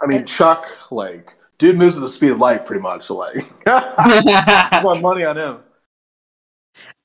I 0.03 0.07
mean, 0.07 0.27
Chuck, 0.27 0.67
like, 0.91 1.37
dude 1.59 1.77
moves 1.77 1.97
at 1.97 2.03
the 2.03 2.11
speed 2.11 2.31
of 2.33 2.39
light, 2.39 2.67
pretty 2.67 2.83
much. 2.83 3.05
So, 3.05 3.17
like, 3.17 3.45
I 3.67 4.81
want 4.85 5.03
money 5.03 5.25
on 5.25 5.37
him. 5.37 5.59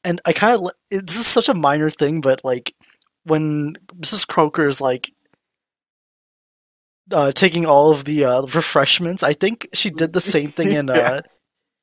and 0.03 0.21
I 0.25 0.33
kind 0.33 0.55
of 0.55 0.71
this 0.91 1.17
is 1.17 1.27
such 1.27 1.49
a 1.49 1.53
minor 1.53 1.89
thing, 1.89 2.21
but 2.21 2.43
like 2.43 2.73
when 3.23 3.75
Mrs. 3.99 4.27
Croaker 4.27 4.67
is 4.67 4.79
like 4.81 5.11
uh, 7.11 7.31
taking 7.31 7.65
all 7.65 7.91
of 7.91 8.05
the 8.05 8.25
uh, 8.25 8.41
refreshments, 8.41 9.23
I 9.23 9.33
think 9.33 9.67
she 9.73 9.89
did 9.89 10.13
the 10.13 10.21
same 10.21 10.51
thing 10.51 10.71
in 10.71 10.87
Yeah. 10.87 10.93
uh, 11.11 11.21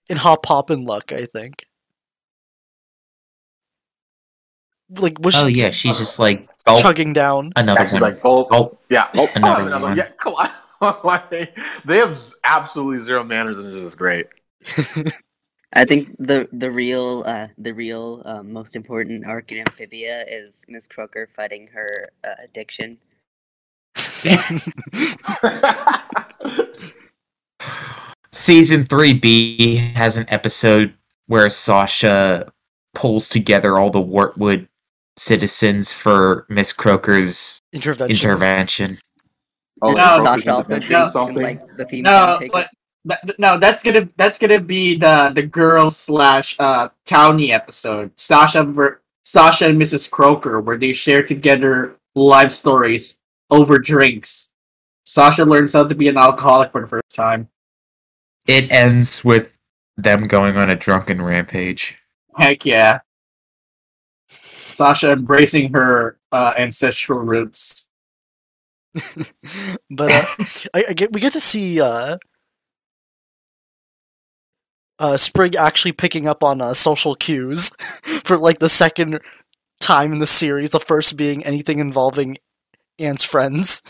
in 0.08 0.16
Hop 0.18 0.42
Pop 0.42 0.70
and 0.70 0.84
Luck. 0.86 1.12
I 1.12 1.26
think. 1.26 1.64
Like 4.98 5.18
was 5.20 5.34
Oh 5.36 5.48
she 5.48 5.54
yeah, 5.60 5.70
she's 5.70 5.98
just 5.98 6.18
like 6.18 6.48
gulp 6.66 6.80
chugging 6.80 7.12
down? 7.12 7.52
another 7.56 7.80
Yeah, 7.80 7.86
she's 7.86 7.92
one. 7.92 8.02
like, 8.02 8.20
gulp. 8.22 8.50
Gulp. 8.50 8.80
Yeah, 8.90 9.08
oh, 9.16 9.28
Another 9.34 9.62
another 9.66 9.88
one. 9.88 9.96
Yeah, 9.96 10.08
come 10.18 10.34
on. 10.34 10.50
They 11.84 11.98
have 11.98 12.20
absolutely 12.42 13.04
zero 13.04 13.22
manners, 13.22 13.58
and 13.60 13.72
it's 13.72 13.84
just 13.84 13.96
great. 13.96 14.26
I 15.74 15.84
think 15.84 16.14
the 16.18 16.48
the 16.52 16.70
real 16.70 17.22
uh, 17.24 17.48
the 17.56 17.72
real 17.72 18.20
uh, 18.24 18.42
most 18.42 18.74
important 18.76 19.24
arc 19.24 19.52
in 19.52 19.58
Amphibia 19.58 20.24
is 20.28 20.64
Miss 20.68 20.88
Croaker 20.88 21.28
fighting 21.28 21.68
her 21.68 22.08
uh, 22.24 22.34
addiction. 22.44 22.98
Season 28.32 28.84
3B 28.84 29.92
has 29.94 30.16
an 30.16 30.24
episode 30.28 30.94
where 31.26 31.48
Sasha 31.50 32.50
pulls 32.94 33.28
together 33.28 33.78
all 33.78 33.90
the 33.90 34.02
Wartwood 34.02 34.66
citizens 35.22 35.92
for 35.92 36.46
Miss 36.48 36.72
Croaker's 36.72 37.60
Intervention. 37.72 38.10
intervention. 38.30 38.98
oh, 39.80 39.92
No, 39.92 40.24
Sasha 40.24 40.52
also 40.54 40.78
no, 40.78 41.06
something. 41.08 41.42
like 41.42 41.76
the 41.76 41.84
theme 41.84 42.02
no, 42.02 42.38
song 42.38 42.50
but 42.52 42.68
that, 43.04 43.38
no, 43.38 43.58
that's 43.58 43.82
gonna 43.82 44.08
that's 44.16 44.38
gonna 44.38 44.60
be 44.60 44.96
the 44.96 45.32
the 45.34 45.42
girl 45.42 45.90
slash 45.90 46.56
uh 46.58 46.88
townie 47.06 47.50
episode. 47.50 48.10
Sasha 48.18 48.62
ver- 48.64 49.00
Sasha 49.24 49.66
and 49.68 49.80
Mrs. 49.80 50.10
Croker, 50.10 50.60
where 50.60 50.76
they 50.78 50.92
share 50.92 51.22
together 51.24 51.96
life 52.14 52.50
stories 52.50 53.18
over 53.50 53.78
drinks. 53.78 54.52
Sasha 55.04 55.44
learns 55.44 55.72
how 55.72 55.86
to 55.86 55.94
be 55.94 56.08
an 56.08 56.16
alcoholic 56.16 56.70
for 56.72 56.80
the 56.80 56.86
first 56.86 57.14
time. 57.14 57.48
It 58.46 58.70
ends 58.72 59.24
with 59.24 59.50
them 59.96 60.26
going 60.26 60.56
on 60.56 60.70
a 60.70 60.74
drunken 60.76 61.20
rampage. 61.22 61.96
Heck 62.36 62.64
yeah. 62.64 63.00
Sasha 64.82 65.12
embracing 65.12 65.72
her 65.72 66.18
uh, 66.32 66.54
ancestral 66.58 67.20
roots. 67.20 67.88
but 69.88 70.10
uh, 70.10 70.26
I, 70.74 70.84
I 70.88 70.92
get 70.92 71.12
we 71.12 71.20
get 71.20 71.32
to 71.34 71.40
see 71.40 71.80
uh, 71.80 72.16
uh, 74.98 75.16
Sprig 75.16 75.54
actually 75.54 75.92
picking 75.92 76.26
up 76.26 76.42
on 76.42 76.60
uh, 76.60 76.74
social 76.74 77.14
cues 77.14 77.70
for 78.24 78.36
like 78.36 78.58
the 78.58 78.68
second 78.68 79.20
time 79.80 80.12
in 80.12 80.18
the 80.18 80.26
series. 80.26 80.70
The 80.70 80.80
first 80.80 81.16
being 81.16 81.46
anything 81.46 81.78
involving 81.78 82.38
Anne's 82.98 83.22
friends, 83.22 83.84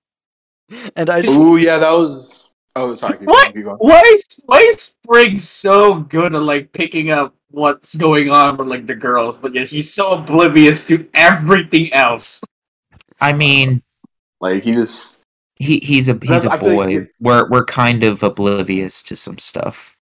and 0.96 1.10
I 1.10 1.20
just 1.20 1.38
Ooh, 1.38 1.58
yeah, 1.58 1.76
that 1.76 1.92
was. 1.92 2.46
Oh, 2.74 2.94
sorry. 2.94 3.18
Keep 3.18 3.28
What? 3.28 3.52
Going, 3.52 3.54
keep 3.56 3.64
going. 3.64 3.76
Why 3.76 4.00
is 4.06 4.24
why 4.46 4.60
is 4.60 4.80
Sprig 4.80 5.38
so 5.38 6.00
good 6.00 6.34
at 6.34 6.40
like 6.40 6.72
picking 6.72 7.10
up 7.10 7.34
what's 7.50 7.94
going 7.94 8.30
on 8.30 8.56
with 8.56 8.68
like 8.68 8.86
the 8.86 8.94
girls, 8.94 9.36
but 9.36 9.54
yet 9.54 9.68
he's 9.68 9.92
so 9.92 10.12
oblivious 10.12 10.86
to 10.88 11.08
everything 11.14 11.92
else. 11.92 12.42
I 13.20 13.32
mean, 13.32 13.82
Like 14.40 14.62
he 14.62 14.72
just. 14.74 15.20
he 15.56 15.78
he's 15.78 16.08
a 16.08 16.18
he's 16.22 16.44
a 16.46 16.50
a 16.50 16.52
I 16.52 16.58
feel 16.58 16.76
like 16.76 16.88
boy. 16.88 16.96
it- 16.96 17.10
We're 17.20 17.48
we're 17.50 17.64
kind 17.64 18.04
of 18.04 18.22
oblivious 18.22 19.02
to 19.04 19.16
some 19.16 19.38
stuff. 19.38 19.96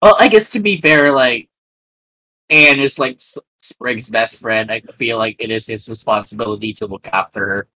Well, 0.00 0.16
I 0.18 0.28
guess 0.28 0.50
to 0.50 0.60
be 0.60 0.76
fair, 0.76 1.10
like 1.12 1.48
Anne 2.50 2.78
is 2.78 2.98
like 3.00 3.16
S- 3.16 3.38
Sprig's 3.58 4.08
best 4.08 4.38
friend. 4.40 4.70
I 4.70 4.80
feel 4.80 5.18
like 5.18 5.36
it 5.40 5.50
is 5.50 5.66
his 5.66 5.88
responsibility 5.88 6.72
to 6.74 6.86
look 6.86 7.08
after 7.08 7.44
her. 7.46 7.68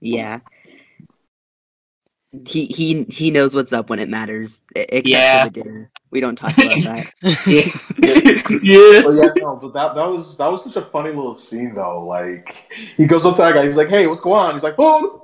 Yeah. 0.00 0.40
He 2.46 2.66
he 2.66 3.04
he 3.08 3.30
knows 3.30 3.54
what's 3.54 3.72
up 3.72 3.88
when 3.88 3.98
it 3.98 4.08
matters. 4.08 4.60
Except 4.74 5.06
Yeah. 5.06 5.44
for 5.44 5.50
the 5.50 5.62
dinner. 5.62 5.90
We 6.10 6.20
don't 6.20 6.36
talk 6.36 6.56
about 6.58 6.82
that. 6.82 7.12
Yeah, 7.46 7.60
yeah. 8.62 9.02
But 9.02 9.14
yeah, 9.14 9.30
no, 9.38 9.56
but 9.56 9.72
that 9.72 9.94
that 9.94 10.06
was 10.08 10.36
that 10.36 10.50
was 10.50 10.64
such 10.64 10.76
a 10.76 10.82
funny 10.86 11.10
little 11.10 11.34
scene 11.36 11.74
though. 11.74 12.02
Like 12.04 12.66
he 12.96 13.06
goes 13.06 13.24
up 13.24 13.36
to 13.36 13.42
that 13.42 13.54
guy, 13.54 13.64
he's 13.66 13.76
like, 13.76 13.88
"Hey, 13.88 14.06
what's 14.06 14.20
going 14.20 14.40
on?" 14.40 14.54
He's 14.54 14.62
like, 14.64 14.74
"Oh, 14.78 15.20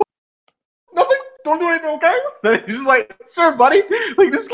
nothing. 0.93 1.17
Don't 1.45 1.59
do 1.59 1.67
anything, 1.67 1.89
okay?" 1.95 2.17
Then 2.43 2.63
he's 2.65 2.75
just 2.75 2.87
like, 2.87 3.13
"Sure, 3.33 3.55
buddy." 3.55 3.81
Like 4.17 4.31
this, 4.31 4.47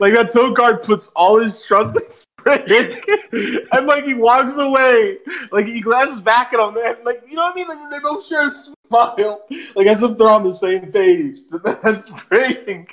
like 0.00 0.14
that 0.14 0.30
toad 0.32 0.56
guard 0.56 0.82
puts 0.82 1.08
all 1.14 1.38
his 1.38 1.62
trust 1.62 2.00
in 2.00 2.10
Sprig, 2.10 3.66
and 3.72 3.86
like 3.86 4.04
he 4.04 4.14
walks 4.14 4.56
away. 4.58 5.18
Like 5.52 5.66
he 5.66 5.80
glances 5.80 6.20
back 6.20 6.52
at 6.54 6.60
him, 6.60 6.76
and 6.82 7.04
like 7.04 7.22
you 7.28 7.36
know 7.36 7.42
what 7.42 7.52
I 7.52 7.56
mean? 7.56 7.68
Like 7.68 7.78
they 7.90 7.98
both 7.98 8.24
share 8.26 8.46
a 8.46 8.50
smile, 8.50 8.74
like 8.90 9.86
as 9.86 10.02
if 10.02 10.16
they're 10.18 10.30
on 10.30 10.44
the 10.44 10.52
same 10.52 10.90
page. 10.92 11.38
That's 11.82 12.06
then 12.06 12.06
That's 12.06 12.88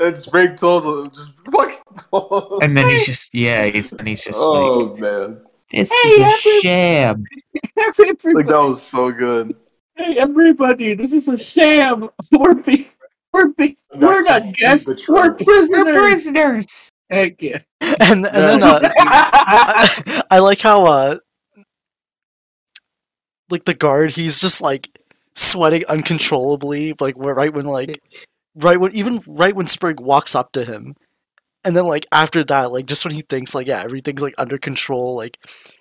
and 0.00 0.16
Sprig 0.18 0.56
tells 0.56 0.84
him, 0.84 1.10
"Just 1.14 1.32
fucking." 1.52 1.78
told. 2.10 2.62
And 2.62 2.76
then 2.76 2.88
he's 2.90 3.06
just 3.06 3.34
yeah, 3.34 3.66
he's 3.66 3.92
and 3.92 4.06
he's 4.08 4.20
just 4.20 4.38
like 4.38 4.46
Oh 4.46 4.96
man. 4.96 5.40
this 5.70 5.90
Hey, 5.92 6.08
is 6.10 6.18
a 6.18 6.22
every- 6.24 6.60
sham. 6.60 7.24
Everybody, 7.78 8.34
Like 8.34 8.46
that 8.46 8.56
was 8.58 8.82
so 8.82 9.10
good. 9.12 9.54
hey, 9.96 10.16
everybody, 10.18 10.94
this 10.94 11.12
is 11.12 11.28
a 11.28 11.36
sham. 11.38 12.08
We're 12.32 12.54
be- 12.54 12.88
we're 13.32 13.48
be- 13.48 13.76
we're 13.96 14.22
not 14.22 14.52
guests. 14.54 14.88
betrayal. 14.88 15.22
We're 15.22 15.34
prisoners. 15.34 15.96
prisoners. 15.96 16.90
Heck 17.10 17.42
yeah. 17.42 17.58
and 17.80 18.24
and 18.24 18.24
then 18.24 18.62
uh, 18.62 18.78
I, 18.96 20.22
I 20.30 20.38
like 20.38 20.60
how 20.60 20.86
uh, 20.86 21.16
like 23.50 23.64
the 23.64 23.74
guard, 23.74 24.12
he's 24.12 24.40
just 24.40 24.60
like 24.62 24.93
sweating 25.36 25.84
uncontrollably, 25.88 26.94
like 27.00 27.14
right 27.18 27.52
when 27.52 27.64
like 27.64 28.00
right 28.54 28.78
when 28.78 28.94
even 28.94 29.20
right 29.26 29.54
when 29.54 29.66
Sprig 29.66 30.00
walks 30.00 30.34
up 30.34 30.52
to 30.52 30.64
him, 30.64 30.94
and 31.64 31.76
then 31.76 31.86
like 31.86 32.06
after 32.12 32.44
that, 32.44 32.72
like 32.72 32.86
just 32.86 33.04
when 33.04 33.14
he 33.14 33.22
thinks 33.22 33.54
like 33.54 33.66
yeah 33.66 33.82
everything's 33.82 34.22
like 34.22 34.34
under 34.38 34.58
control, 34.58 35.16
like 35.16 35.38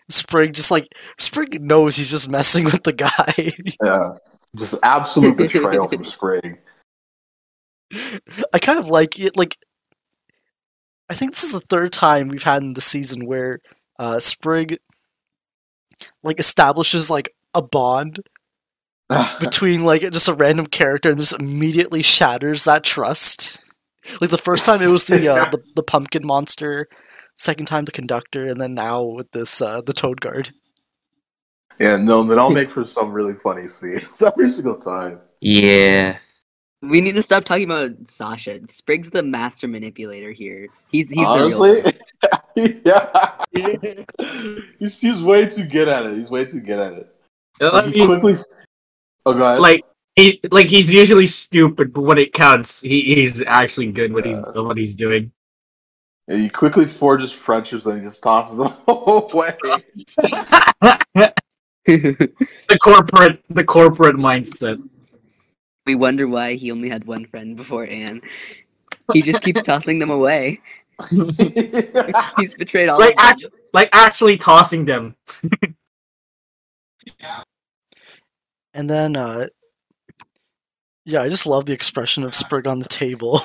Sprig 0.09 0.53
just 0.53 0.71
like 0.71 0.87
Sprig 1.19 1.61
knows 1.61 1.95
he's 1.95 2.11
just 2.11 2.29
messing 2.29 2.65
with 2.65 2.83
the 2.83 2.93
guy. 2.93 3.53
Yeah. 3.83 4.13
Just 4.55 4.75
absolute 4.83 5.37
betrayal 5.37 5.87
from 5.87 6.03
Sprig. 6.03 6.59
I 8.53 8.59
kind 8.59 8.79
of 8.79 8.87
like 8.87 9.19
it. 9.19 9.35
Like, 9.35 9.57
I 11.09 11.15
think 11.15 11.31
this 11.31 11.43
is 11.43 11.51
the 11.51 11.59
third 11.59 11.91
time 11.91 12.27
we've 12.27 12.43
had 12.43 12.61
in 12.61 12.73
the 12.73 12.81
season 12.81 13.25
where 13.25 13.59
uh, 13.97 14.19
Sprig 14.19 14.77
like 16.23 16.39
establishes 16.39 17.09
like 17.09 17.29
a 17.53 17.61
bond 17.61 18.19
between 19.39 19.83
like 19.83 20.01
just 20.11 20.27
a 20.27 20.33
random 20.33 20.67
character 20.67 21.09
and 21.09 21.19
just 21.19 21.33
immediately 21.39 22.01
shatters 22.01 22.63
that 22.65 22.83
trust. 22.83 23.61
Like 24.19 24.29
the 24.29 24.37
first 24.37 24.65
time 24.65 24.81
it 24.81 24.89
was 24.89 25.05
the 25.05 25.27
uh, 25.27 25.49
the, 25.51 25.63
the 25.75 25.83
pumpkin 25.83 26.25
monster, 26.25 26.87
second 27.35 27.65
time 27.67 27.85
the 27.85 27.91
conductor, 27.91 28.45
and 28.45 28.59
then 28.59 28.73
now 28.73 29.01
with 29.03 29.31
this 29.31 29.61
uh, 29.61 29.81
the 29.81 29.93
toad 29.93 30.21
guard. 30.21 30.51
yeah, 31.79 31.97
no, 31.97 32.23
then 32.23 32.37
I'll 32.39 32.49
make 32.61 32.69
for 32.69 32.83
some 32.83 33.11
really 33.11 33.33
funny 33.33 33.67
scenes 33.67 34.21
every 34.25 34.47
single 34.47 34.77
time. 34.77 35.19
Yeah. 35.41 36.17
we 36.81 36.99
need 37.01 37.15
to 37.15 37.21
stop 37.23 37.45
talking 37.45 37.65
about 37.65 37.91
Sasha. 38.07 38.59
Sprig's 38.69 39.09
the 39.11 39.23
master 39.23 39.67
manipulator 39.67 40.31
here. 40.31 40.67
He's 40.89 41.09
he's 41.09 41.17
the 41.19 41.25
Honestly, 41.25 41.81
real. 42.55 42.81
yeah. 42.85 43.35
he's, 44.79 44.99
he's 45.01 45.21
way 45.21 45.45
too 45.47 45.63
good 45.65 45.87
at 45.87 46.05
it. 46.05 46.17
He's 46.17 46.29
way 46.29 46.43
too 46.45 46.59
good 46.59 46.79
at 46.79 46.93
it. 46.93 47.15
I 47.61 47.87
He 47.87 48.05
quickly. 48.05 48.35
Oh, 49.25 49.33
go 49.33 49.45
ahead. 49.45 49.61
like 49.61 49.83
he 50.15 50.39
like 50.51 50.67
he's 50.67 50.93
usually 50.93 51.27
stupid, 51.27 51.93
but 51.93 52.01
when 52.01 52.17
it 52.17 52.33
counts, 52.33 52.81
he, 52.81 53.15
he's 53.15 53.41
actually 53.41 53.91
good 53.91 54.13
what 54.13 54.25
he's 54.25 54.41
what 54.53 54.77
he's 54.77 54.95
doing. 54.95 55.31
Yeah, 56.27 56.37
he 56.37 56.49
quickly 56.49 56.85
forges 56.85 57.31
friendships 57.31 57.85
and 57.85 57.97
he 57.97 58.03
just 58.03 58.23
tosses 58.23 58.57
them 58.57 58.73
away. 58.87 59.55
the 61.85 62.77
corporate 62.81 63.43
the 63.49 63.63
corporate 63.63 64.15
mindset. 64.15 64.81
We 65.85 65.95
wonder 65.95 66.27
why 66.27 66.53
he 66.53 66.71
only 66.71 66.89
had 66.89 67.05
one 67.05 67.25
friend 67.25 67.57
before 67.57 67.85
Anne. 67.87 68.21
He 69.11 69.21
just 69.21 69.41
keeps 69.41 69.61
tossing 69.63 69.99
them 69.99 70.11
away. 70.11 70.61
He's 72.37 72.53
betrayed 72.53 72.87
all 72.87 72.99
like 72.99 73.15
of 73.15 73.17
them. 73.17 73.25
act- 73.25 73.45
like 73.73 73.89
actually 73.91 74.37
tossing 74.37 74.85
them. 74.85 75.15
And 78.73 78.89
then, 78.89 79.15
uh, 79.17 79.47
yeah, 81.05 81.21
I 81.21 81.29
just 81.29 81.45
love 81.45 81.65
the 81.65 81.73
expression 81.73 82.23
of 82.23 82.35
Sprig 82.35 82.67
on 82.67 82.79
the 82.79 82.89
table. 82.89 83.39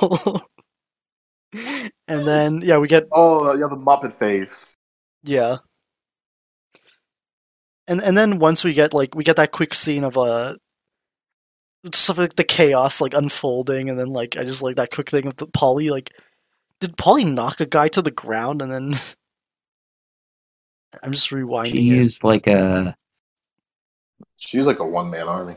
and 2.08 2.26
then, 2.26 2.60
yeah, 2.62 2.78
we 2.78 2.88
get 2.88 3.04
oh, 3.12 3.52
yeah, 3.54 3.68
the 3.68 3.76
Muppet 3.76 4.12
face. 4.12 4.74
yeah, 5.24 5.58
and 7.86 8.00
and 8.02 8.16
then 8.16 8.38
once 8.38 8.64
we 8.64 8.72
get 8.74 8.94
like 8.94 9.14
we 9.14 9.24
get 9.24 9.36
that 9.36 9.52
quick 9.52 9.74
scene 9.74 10.04
of 10.04 10.16
uh 10.18 10.54
stuff 11.94 12.18
like 12.18 12.34
the 12.36 12.44
chaos 12.44 13.00
like 13.00 13.14
unfolding, 13.14 13.88
and 13.90 13.98
then 13.98 14.08
like 14.08 14.36
I 14.36 14.44
just 14.44 14.62
like 14.62 14.76
that 14.76 14.90
quick 14.92 15.10
thing 15.10 15.26
of 15.26 15.36
the 15.36 15.46
Polly 15.48 15.90
like 15.90 16.12
did 16.80 16.96
Polly 16.96 17.24
knock 17.24 17.60
a 17.60 17.66
guy 17.66 17.88
to 17.88 18.02
the 18.02 18.10
ground 18.10 18.62
and 18.62 18.72
then 18.72 19.00
I'm 21.02 21.12
just 21.12 21.30
rewinding 21.30 21.72
She 21.72 21.90
it. 21.90 21.96
used 21.96 22.24
like 22.24 22.46
a 22.46 22.96
She's 24.36 24.66
like 24.66 24.78
a 24.78 24.86
one 24.86 25.10
man 25.10 25.28
army. 25.28 25.56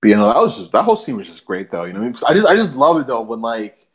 But 0.00 0.08
you 0.08 0.16
know, 0.16 0.26
that 0.26 0.36
was 0.36 0.58
just 0.58 0.72
that 0.72 0.84
whole 0.84 0.96
scene 0.96 1.16
was 1.16 1.28
just 1.28 1.46
great 1.46 1.70
though. 1.70 1.84
You 1.84 1.92
know, 1.94 2.00
I, 2.00 2.02
mean? 2.02 2.14
I 2.26 2.34
just 2.34 2.46
I 2.46 2.56
just 2.56 2.76
love 2.76 3.00
it 3.00 3.06
though 3.06 3.22
when 3.22 3.40
like 3.40 3.86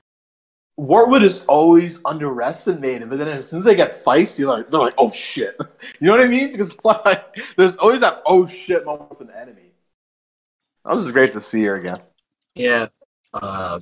Wartwood 0.80 1.24
is 1.24 1.44
always 1.46 2.00
underestimated, 2.06 3.10
but 3.10 3.18
then 3.18 3.28
as 3.28 3.50
soon 3.50 3.60
as 3.60 3.66
they 3.66 3.76
get 3.76 4.04
feisty, 4.04 4.48
like 4.48 4.70
they're 4.70 4.80
like, 4.80 4.96
oh 4.98 5.12
shit. 5.12 5.56
You 6.00 6.08
know 6.08 6.12
what 6.12 6.22
I 6.22 6.28
mean? 6.28 6.52
Because 6.52 6.76
like 6.84 7.36
there's 7.58 7.78
always 7.78 8.02
that 8.02 8.22
oh 8.26 8.48
shit 8.48 8.86
moment 8.86 9.10
with 9.10 9.22
an 9.22 9.32
enemy. 9.32 9.72
That 10.86 10.96
was 10.96 11.04
just 11.04 11.14
great 11.14 11.34
to 11.34 11.40
see 11.40 11.64
her 11.66 11.76
again. 11.76 12.00
Yeah. 12.56 12.88
Uh, 13.34 13.80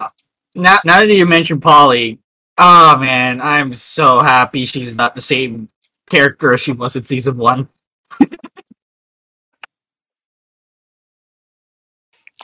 uh, 0.00 0.08
now, 0.54 0.78
now 0.84 0.98
that 0.98 1.14
you 1.14 1.24
mentioned 1.24 1.62
Polly, 1.62 2.18
oh 2.58 2.98
man, 2.98 3.40
I'm 3.40 3.72
so 3.72 4.20
happy 4.20 4.66
she's 4.66 4.96
not 4.96 5.14
the 5.14 5.20
same 5.20 5.68
character 6.12 6.52
as 6.52 6.60
she 6.60 6.72
was 6.72 6.94
in 6.94 7.04
season 7.04 7.38
one. 7.38 7.68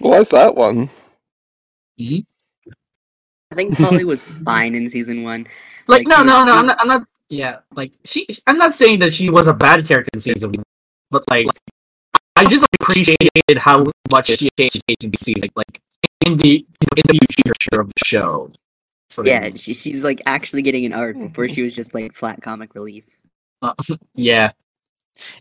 Why's 0.01 0.31
that 0.31 0.55
one? 0.55 0.89
Hmm? 1.99 2.21
I 3.51 3.55
think 3.55 3.77
Polly 3.77 4.05
was 4.05 4.27
fine 4.27 4.75
in 4.75 4.89
season 4.89 5.23
one. 5.23 5.47
Like, 5.87 6.07
Like, 6.07 6.09
no, 6.09 6.23
no, 6.23 6.45
no, 6.45 6.53
she 6.53 6.59
I'm 6.59 6.67
not, 6.67 6.79
I'm 6.81 6.89
not. 6.89 7.07
Yeah, 7.29 7.59
like 7.75 7.93
she. 8.05 8.27
I'm 8.47 8.57
not 8.57 8.75
saying 8.75 9.01
that 9.01 9.13
she 9.13 9.29
was 9.31 9.47
a 9.47 9.55
bad 9.55 9.87
character 9.87 10.11
in 10.15 10.21
season 10.21 10.53
one, 10.53 10.65
but 11.11 11.25
like, 11.29 11.47
I 12.37 12.47
just 12.47 12.67
appreciated 12.81 13.59
how 13.59 13.85
much 14.11 14.29
she 14.29 14.49
changed 14.59 14.81
in 15.01 15.13
season, 15.15 15.49
like 15.57 15.81
in 16.25 16.37
the 16.39 16.65
in 16.97 17.03
the 17.07 17.19
future 17.45 17.81
of 17.81 17.89
the 17.89 18.05
show. 18.07 18.51
That's 19.09 19.19
what 19.19 19.27
Yeah, 19.27 19.51
she, 19.55 19.75
she's 19.75 20.05
like 20.05 20.23
actually 20.27 20.63
getting 20.63 20.87
an 20.87 20.93
arc 20.93 21.19
before 21.19 21.45
mm-hmm. 21.45 21.55
she 21.55 21.63
was 21.63 21.75
just 21.75 21.93
like 21.95 22.15
flat 22.15 22.41
comic 22.41 22.75
relief. 22.75 23.05
Uh, 23.63 23.75
yeah. 24.15 24.53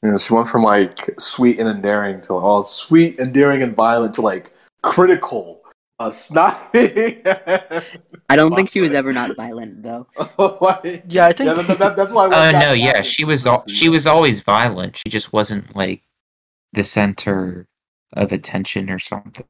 You 0.03 0.11
know, 0.11 0.17
she 0.17 0.33
went 0.33 0.47
from 0.49 0.63
like 0.63 1.09
sweet 1.19 1.59
and 1.59 1.69
endearing 1.69 2.19
to 2.21 2.33
all 2.33 2.63
sweet, 2.63 3.19
endearing, 3.19 3.61
and 3.61 3.75
violent 3.75 4.15
to 4.15 4.21
like 4.21 4.51
critical, 4.81 5.61
uh, 5.99 6.09
snotty. 6.09 7.21
I 8.29 8.35
don't 8.35 8.55
think 8.55 8.69
she 8.71 8.81
was 8.81 8.93
ever 8.93 9.13
not 9.13 9.35
violent 9.35 9.83
though. 9.83 10.07
Like- 10.61 11.03
Yeah, 11.07 11.27
I 11.27 11.31
think- 11.33 11.55
that- 11.55 11.67
that- 11.67 11.77
that- 11.79 11.95
that's 11.95 12.11
why. 12.11 12.23
I 12.23 12.25
Oh 12.25 12.29
went 12.29 12.53
back 12.53 12.61
no, 12.63 12.73
yeah, 12.73 12.93
that 12.93 13.05
she 13.05 13.23
was 13.23 13.45
al- 13.45 13.63
she 13.67 13.87
was 13.89 14.07
always 14.07 14.41
violent. 14.41 14.97
She 14.97 15.09
just 15.09 15.31
wasn't 15.31 15.75
like 15.75 16.01
the 16.73 16.83
center 16.83 17.67
of 18.13 18.31
attention 18.31 18.89
or 18.89 18.97
something. 18.99 19.45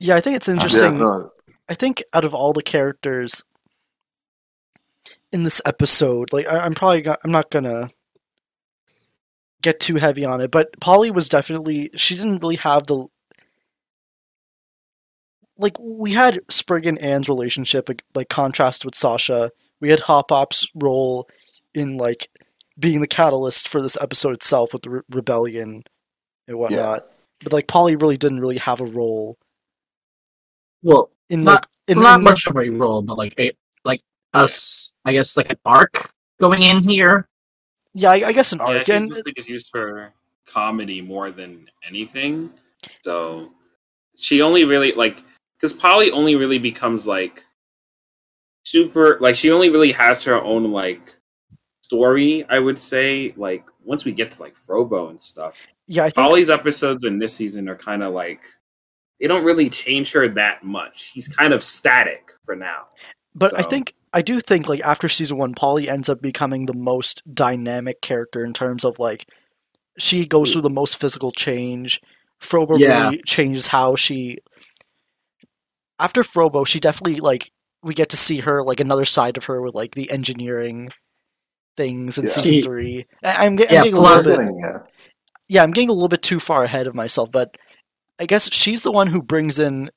Yeah, 0.00 0.16
I 0.16 0.20
think 0.20 0.36
it's 0.36 0.48
Yeah, 0.48 0.54
interesting. 0.54 0.98
no, 0.98 1.28
I 1.68 1.74
think 1.74 2.02
out 2.12 2.24
of 2.24 2.34
all 2.34 2.52
the 2.52 2.62
characters 2.62 3.44
in 5.34 5.42
this 5.42 5.60
episode, 5.66 6.32
like 6.32 6.46
I, 6.48 6.60
I'm 6.60 6.74
probably 6.74 7.02
go- 7.02 7.16
I'm 7.24 7.32
not 7.32 7.50
gonna 7.50 7.90
get 9.62 9.80
too 9.80 9.96
heavy 9.96 10.24
on 10.24 10.40
it, 10.40 10.50
but 10.50 10.68
Polly 10.80 11.10
was 11.10 11.28
definitely 11.28 11.90
she 11.96 12.14
didn't 12.16 12.38
really 12.40 12.56
have 12.56 12.86
the 12.86 13.06
like 15.58 15.76
we 15.78 16.12
had 16.12 16.40
Sprig 16.50 16.86
and 16.86 16.98
Anne's 16.98 17.28
relationship 17.28 17.88
like, 17.88 18.02
like 18.14 18.28
contrast 18.28 18.84
with 18.84 18.94
Sasha. 18.94 19.50
We 19.80 19.90
had 19.90 20.00
Hop 20.00 20.28
Pop's 20.28 20.68
role 20.74 21.28
in 21.74 21.96
like 21.96 22.28
being 22.78 23.00
the 23.00 23.06
catalyst 23.06 23.68
for 23.68 23.82
this 23.82 23.96
episode 24.00 24.34
itself 24.34 24.72
with 24.72 24.82
the 24.82 24.90
re- 24.90 25.00
rebellion 25.10 25.84
and 26.48 26.58
whatnot. 26.58 27.06
But 27.42 27.52
like 27.52 27.66
Polly 27.68 27.96
really 27.96 28.16
didn't 28.16 28.40
really 28.40 28.58
have 28.58 28.80
a 28.80 28.86
role 28.86 29.36
Well, 30.82 31.10
in 31.28 31.42
Not- 31.42 31.54
like 31.54 31.66
in, 31.96 32.02
not 32.02 32.18
in- 32.20 32.24
much 32.24 32.46
of 32.46 32.56
a 32.56 32.68
role, 32.70 33.02
but 33.02 33.18
like 33.18 33.34
a 33.38 33.52
like 33.84 34.00
us, 34.34 34.94
I 35.04 35.12
guess, 35.12 35.36
like 35.36 35.50
an 35.50 35.58
arc 35.64 36.10
going 36.40 36.62
in 36.62 36.82
here. 36.82 37.28
Yeah, 37.94 38.10
I, 38.10 38.14
I 38.26 38.32
guess 38.32 38.52
an 38.52 38.58
Yeah, 38.58 38.66
arc. 38.78 38.86
she 38.86 38.92
and 38.92 39.08
mostly 39.08 39.32
gets 39.32 39.48
used 39.48 39.68
for 39.70 40.12
comedy 40.46 41.00
more 41.00 41.30
than 41.30 41.68
anything. 41.86 42.50
So 43.02 43.50
she 44.16 44.42
only 44.42 44.64
really 44.64 44.92
like 44.92 45.22
because 45.56 45.72
Polly 45.72 46.10
only 46.10 46.34
really 46.34 46.58
becomes 46.58 47.06
like 47.06 47.44
super 48.64 49.18
like 49.20 49.36
she 49.36 49.50
only 49.50 49.68
really 49.70 49.92
has 49.92 50.22
her 50.24 50.40
own 50.42 50.70
like 50.72 51.14
story. 51.82 52.44
I 52.48 52.58
would 52.58 52.78
say 52.78 53.32
like 53.36 53.64
once 53.84 54.04
we 54.04 54.12
get 54.12 54.30
to 54.32 54.40
like 54.42 54.54
Frobo 54.66 55.10
and 55.10 55.20
stuff. 55.20 55.54
yeah, 55.86 56.02
I 56.02 56.06
think 56.06 56.14
Polly's 56.16 56.50
episodes 56.50 57.04
in 57.04 57.18
this 57.18 57.34
season 57.34 57.68
are 57.68 57.76
kind 57.76 58.02
of 58.02 58.12
like 58.12 58.40
they 59.20 59.28
don't 59.28 59.44
really 59.44 59.70
change 59.70 60.10
her 60.12 60.28
that 60.28 60.64
much. 60.64 61.10
He's 61.14 61.28
kind 61.28 61.52
of 61.52 61.62
static 61.62 62.32
for 62.44 62.56
now. 62.56 62.86
But 63.34 63.58
I 63.58 63.62
think 63.62 63.94
I 64.14 64.22
do 64.22 64.40
think 64.40 64.68
like 64.68 64.80
after 64.82 65.08
season 65.08 65.36
one, 65.38 65.54
Polly 65.54 65.88
ends 65.90 66.08
up 66.08 66.22
becoming 66.22 66.66
the 66.66 66.74
most 66.74 67.22
dynamic 67.34 68.00
character 68.00 68.44
in 68.44 68.52
terms 68.54 68.84
of 68.84 68.98
like 68.98 69.26
she 69.98 70.24
goes 70.26 70.52
through 70.52 70.62
the 70.62 70.70
most 70.70 70.98
physical 70.98 71.32
change. 71.32 72.00
Frobo 72.40 72.78
Yeah. 72.78 73.04
really 73.10 73.22
changes 73.26 73.68
how 73.68 73.94
she. 73.96 74.38
After 75.98 76.22
Frobo, 76.22 76.66
she 76.66 76.80
definitely 76.80 77.20
like 77.20 77.50
we 77.82 77.94
get 77.94 78.08
to 78.10 78.16
see 78.16 78.38
her 78.40 78.62
like 78.62 78.80
another 78.80 79.04
side 79.04 79.36
of 79.36 79.44
her 79.44 79.60
with 79.60 79.74
like 79.74 79.94
the 79.94 80.10
engineering 80.10 80.88
things 81.76 82.18
in 82.18 82.24
Yeah. 82.24 82.30
season 82.30 82.62
three. 82.62 83.06
I- 83.24 83.46
I'm, 83.46 83.56
ge- 83.56 83.62
I'm 83.62 83.66
Yeah, 83.70 83.82
getting 83.84 83.94
a 83.94 84.00
little 84.00 84.36
bit 84.36 84.54
yeah. 84.60 84.78
yeah, 85.48 85.62
I'm 85.62 85.72
getting 85.72 85.90
a 85.90 85.92
little 85.92 86.08
bit 86.08 86.22
too 86.22 86.38
far 86.38 86.64
ahead 86.64 86.86
of 86.86 86.94
myself, 86.94 87.30
but 87.30 87.54
I 88.18 88.26
guess 88.26 88.52
she's 88.52 88.82
the 88.84 88.92
one 88.92 89.08
who 89.08 89.20
brings 89.22 89.58
in 89.58 89.90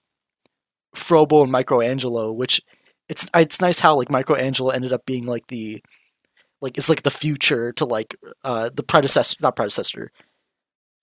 Frobo 0.95 1.43
and 1.43 1.53
Microangelo, 1.53 2.35
which 2.35 2.61
it's 3.09 3.29
it's 3.35 3.61
nice 3.61 3.79
how 3.79 3.95
like 3.95 4.09
Microangelo 4.09 4.73
ended 4.73 4.93
up 4.93 5.05
being 5.05 5.25
like 5.25 5.47
the 5.47 5.81
like 6.61 6.77
it's 6.77 6.89
like 6.89 7.03
the 7.03 7.11
future 7.11 7.71
to 7.73 7.85
like 7.85 8.15
uh 8.43 8.69
the 8.73 8.83
predecessor 8.83 9.35
not 9.41 9.55
predecessor 9.55 10.11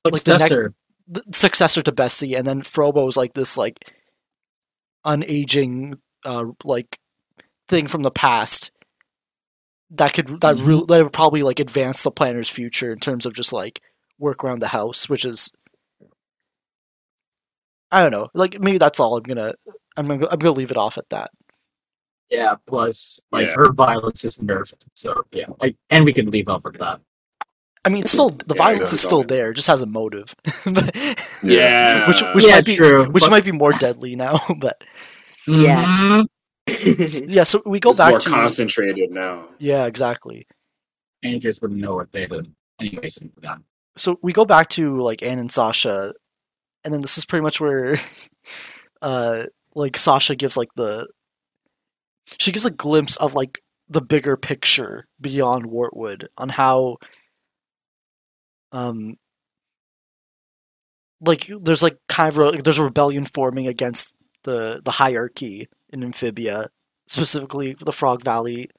Like, 0.05 0.15
Like 0.15 0.25
the 0.25 0.33
successor. 0.39 0.75
the 1.09 1.23
successor 1.33 1.83
to 1.83 1.93
Bessie 1.93 2.35
and 2.35 2.47
then 2.47 2.63
Frobo 2.63 3.09
is 3.09 3.17
like 3.17 3.33
this 3.35 3.57
like 3.57 3.91
unaging 5.07 5.95
uh 6.25 6.45
like 6.65 6.99
thing 7.69 7.87
from 7.87 8.03
the 8.03 8.11
past 8.11 8.71
that 9.91 10.13
could 10.15 10.41
that 10.41 10.57
Mhm. 10.57 10.67
real 10.67 10.87
that 10.87 11.03
would 11.03 11.13
probably 11.13 11.43
like 11.43 11.61
advance 11.61 12.03
the 12.03 12.11
Plantar's 12.13 12.49
future 12.51 12.93
in 12.93 12.99
terms 12.99 13.27
of 13.27 13.35
just 13.35 13.53
like 13.53 13.81
work 14.19 14.45
around 14.45 14.61
the 14.61 14.69
house 14.69 15.09
which 15.09 15.25
is 15.25 15.55
I 17.91 18.03
don't 18.03 18.11
know 18.11 18.29
like 18.35 18.59
maybe 18.61 18.79
that's 18.79 18.99
all 19.01 19.17
I'm 19.17 19.23
gonna 19.23 19.55
I'm 19.97 20.09
gonna 20.09 20.27
I'm 20.31 20.39
gonna 20.39 20.53
leave 20.53 20.71
it 20.71 20.77
off 20.77 20.99
at 20.99 21.09
that 21.11 21.31
Yeah, 22.35 22.55
plus 22.67 23.21
like 23.33 23.47
Yeah. 23.49 23.55
her 23.59 23.73
violence 23.73 24.25
is 24.25 24.39
nerfed. 24.39 24.83
So 24.95 25.09
yeah, 25.33 25.47
like, 25.63 25.77
and 25.91 26.05
we 26.05 26.13
can 26.13 26.27
leave 26.31 26.49
off 26.49 26.65
with 26.65 26.79
that. 26.79 27.01
I 27.87 27.91
mean 27.91 28.07
still 28.07 28.31
the 28.31 28.55
Yeah, 28.57 28.65
violence 28.65 28.93
is 28.97 29.01
still 29.09 29.23
there 29.23 29.51
it 29.51 29.57
just 29.61 29.69
has 29.69 29.83
a 29.83 29.87
motive 30.01 30.35
But- 30.77 30.97
Yeah, 31.43 32.09
which 32.09 32.23
which 32.35 32.47
yeah, 32.47 32.55
might 32.57 32.65
be 32.65 32.77
true. 32.77 33.05
which 33.15 33.25
but- 33.25 33.31
might 33.31 33.45
be 33.45 33.53
more 33.53 33.73
deadly 33.73 34.17
now 34.17 34.39
but 34.59 34.77
Yeah. 35.47 35.85
Mhm. 36.67 37.29
yeah 37.29 37.43
so 37.45 37.61
we 37.67 37.79
go 37.81 37.91
it's 37.91 37.99
back 37.99 38.11
more 38.11 38.21
to 38.21 38.31
concentrated 38.31 39.11
now. 39.11 39.49
yeah 39.59 39.85
exactly 39.85 40.47
and 41.23 41.43
wouldn't 41.45 41.81
know 41.81 41.95
what 41.95 42.11
they 42.13 42.27
did. 42.27 42.53
Anyways, 42.81 43.19
so 43.97 44.19
we 44.23 44.33
go 44.33 44.45
back 44.45 44.69
to 44.71 44.97
like 44.99 45.23
Anne 45.23 45.39
and 45.39 45.51
Sasha, 45.51 46.13
and 46.85 46.93
then 46.93 47.01
this 47.01 47.17
is 47.19 47.25
pretty 47.25 47.43
much 47.43 47.61
where, 47.61 47.97
uh, 49.03 49.45
like 49.75 49.97
Sasha 49.97 50.35
gives 50.37 50.57
like 50.57 50.69
the, 50.75 51.07
she 52.39 52.53
gives 52.53 52.67
a 52.67 52.71
glimpse 52.71 53.17
of 53.17 53.35
like 53.35 53.63
the 53.89 54.01
bigger 54.03 54.37
picture 54.37 55.07
beyond 55.21 55.67
Wartwood 55.67 56.27
on 56.39 56.51
how, 56.51 56.97
um, 58.73 59.17
like 61.21 61.47
there's 61.63 61.83
like 61.83 61.99
kind 62.09 62.33
of 62.33 62.39
a, 62.39 62.63
there's 62.63 62.79
a 62.79 62.85
rebellion 62.85 63.25
forming 63.25 63.67
against 63.67 64.15
the 64.45 64.81
the 64.85 64.93
hierarchy 64.93 65.69
in 65.91 66.03
Amphibia, 66.03 66.69
specifically 67.07 67.75
the 67.79 67.93
Frog 67.93 68.23
Valley, 68.23 68.71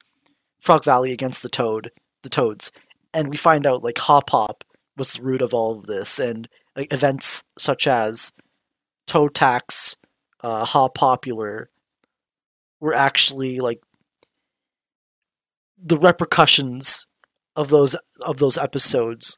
Frog 0.59 0.83
Valley 0.83 1.11
against 1.11 1.43
the 1.43 1.49
Toad, 1.49 1.91
the 2.23 2.29
Toads, 2.29 2.71
and 3.13 3.29
we 3.29 3.37
find 3.37 3.65
out 3.65 3.83
like 3.83 3.97
Hop 3.99 4.27
Pop 4.27 4.63
was 4.97 5.13
the 5.13 5.23
root 5.23 5.41
of 5.41 5.53
all 5.53 5.77
of 5.77 5.85
this, 5.85 6.19
and 6.19 6.47
like 6.75 6.91
events 6.93 7.45
such 7.57 7.87
as 7.87 8.31
Toad 9.07 9.33
Tax, 9.33 9.95
uh, 10.41 10.65
Hop-Popular 10.65 11.69
were 12.79 12.93
actually 12.93 13.59
like 13.59 13.81
the 15.83 15.97
repercussions 15.97 17.05
of 17.55 17.69
those 17.69 17.95
of 18.21 18.37
those 18.37 18.57
episodes 18.57 19.37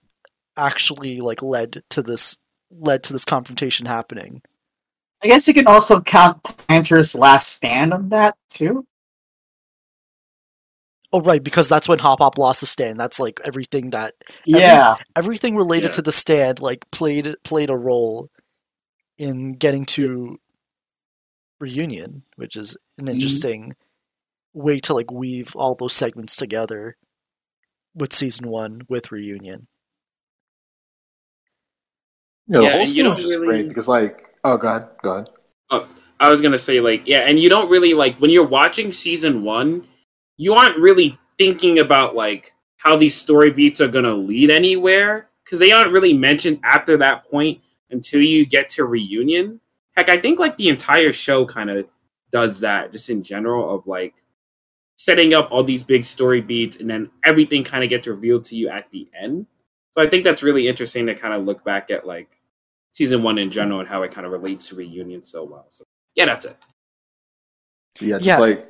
actually 0.56 1.20
like 1.20 1.42
led 1.42 1.84
to 1.90 2.02
this 2.02 2.40
led 2.72 3.04
to 3.04 3.14
this 3.14 3.26
confrontation 3.26 3.86
happening. 3.86 4.42
I 5.24 5.28
guess 5.28 5.48
you 5.48 5.54
can 5.54 5.68
also 5.68 6.00
count 6.02 6.44
Plantar's 6.44 7.16
last 7.16 7.50
stand 7.54 7.94
on 7.94 8.10
that 8.10 8.36
too. 8.50 8.86
Oh 11.14 11.22
right, 11.22 11.42
because 11.44 11.70
that's 11.70 11.88
when 11.88 12.00
Hop 12.00 12.20
Pop 12.20 12.38
lost 12.38 12.60
the 12.60 12.68
stand. 12.68 13.00
That's 13.00 13.20
like 13.20 13.40
everything 13.46 13.92
that 13.92 14.14
Every- 14.48 14.60
Yeah, 14.62 14.98
everything 15.16 15.56
related 15.56 15.88
Yeah. 15.90 15.92
to 15.94 16.02
the 16.02 16.12
stand 16.12 16.60
like 16.62 16.90
played 16.92 17.36
played 17.44 17.70
a 17.70 17.78
role 17.78 18.30
in 19.18 19.54
getting 19.54 19.86
to 19.86 20.40
reunion, 21.60 22.24
which 22.36 22.56
is 22.56 22.78
an 22.98 23.06
Mhm. 23.06 23.14
interesting 23.14 23.74
way 24.54 24.80
to 24.80 24.94
like 24.94 25.12
weave 25.12 25.56
all 25.56 25.76
those 25.76 25.94
segments 25.94 26.36
together 26.36 26.98
with 27.94 28.14
season 28.14 28.48
one 28.48 28.82
with 28.88 29.12
reunion. 29.12 29.68
Yeah, 32.48 32.60
the 32.60 32.64
Yeah, 32.64 32.72
whole 32.72 32.80
and 32.82 32.90
you 32.90 32.94
scene 32.96 33.04
don't 33.06 33.18
just 33.18 33.30
really- 33.30 33.46
great 33.46 33.68
because, 33.68 33.88
like, 33.88 34.24
oh 34.44 34.58
god, 34.58 34.90
god. 35.02 35.30
I 36.20 36.30
was 36.32 36.42
gonna 36.42 36.58
say 36.58 36.80
like 36.82 37.04
yeah, 37.06 37.20
and 37.28 37.40
you 37.40 37.48
don't 37.48 37.70
really 37.70 37.94
like 37.94 38.18
when 38.18 38.32
you're 38.32 38.44
watching 38.48 38.92
season 38.92 39.44
one, 39.44 39.88
you 40.38 40.54
aren't 40.56 40.76
really 40.80 41.20
thinking 41.38 41.78
about 41.78 42.16
like 42.16 42.54
how 42.78 42.96
these 42.96 43.14
story 43.14 43.52
beats 43.52 43.80
are 43.82 43.88
gonna 43.88 44.16
lead 44.16 44.50
anywhere 44.50 45.30
because 45.44 45.60
they 45.60 45.72
aren't 45.72 45.92
really 45.92 46.14
mentioned 46.14 46.60
after 46.64 46.98
that 46.98 47.30
point 47.30 47.62
until 47.92 48.20
you 48.20 48.48
get 48.48 48.68
to 48.70 48.86
reunion. 48.86 49.62
Heck, 49.98 50.10
I 50.10 50.18
think 50.18 50.40
like 50.40 50.56
the 50.57 50.69
entire 50.69 51.11
show 51.11 51.44
kind 51.44 51.72
of 51.72 51.88
does 52.32 52.60
that 52.60 52.91
just 52.91 53.10
in 53.10 53.24
general 53.24 53.74
of 53.74 53.88
like 53.88 54.14
setting 54.95 55.34
up 55.34 55.49
all 55.52 55.64
these 55.64 55.82
big 55.82 56.06
story 56.06 56.40
beats 56.40 56.78
and 56.78 56.90
then 56.90 57.10
everything 57.26 57.64
kind 57.64 57.84
of 57.84 57.90
gets 57.90 58.07
revealed 58.07 58.44
to 58.45 58.56
you 58.56 58.69
at 58.69 58.90
the 58.91 59.10
end. 59.19 59.48
So 59.91 60.03
I 60.03 60.07
think 60.07 60.24
that's 60.24 60.44
really 60.44 60.68
interesting 60.68 61.07
to 61.07 61.15
kind 61.15 61.34
of 61.34 61.45
look 61.45 61.64
back 61.64 61.90
at 61.90 62.06
like 62.06 62.30
season 62.94 63.24
one 63.24 63.40
in 63.40 63.49
general 63.49 63.80
and 63.80 63.90
how 63.90 64.03
it 64.03 64.11
kind 64.11 64.26
of 64.28 64.32
relates 64.32 64.68
to 64.69 64.76
reunion 64.76 65.24
so 65.24 65.44
well. 65.44 65.65
So 65.72 65.84
yeah, 66.15 66.26
that's 66.26 66.45
it. 66.45 66.57
Yeah, 67.99 68.18
just 68.18 68.28
Yeah. 68.28 68.38
like 68.38 68.68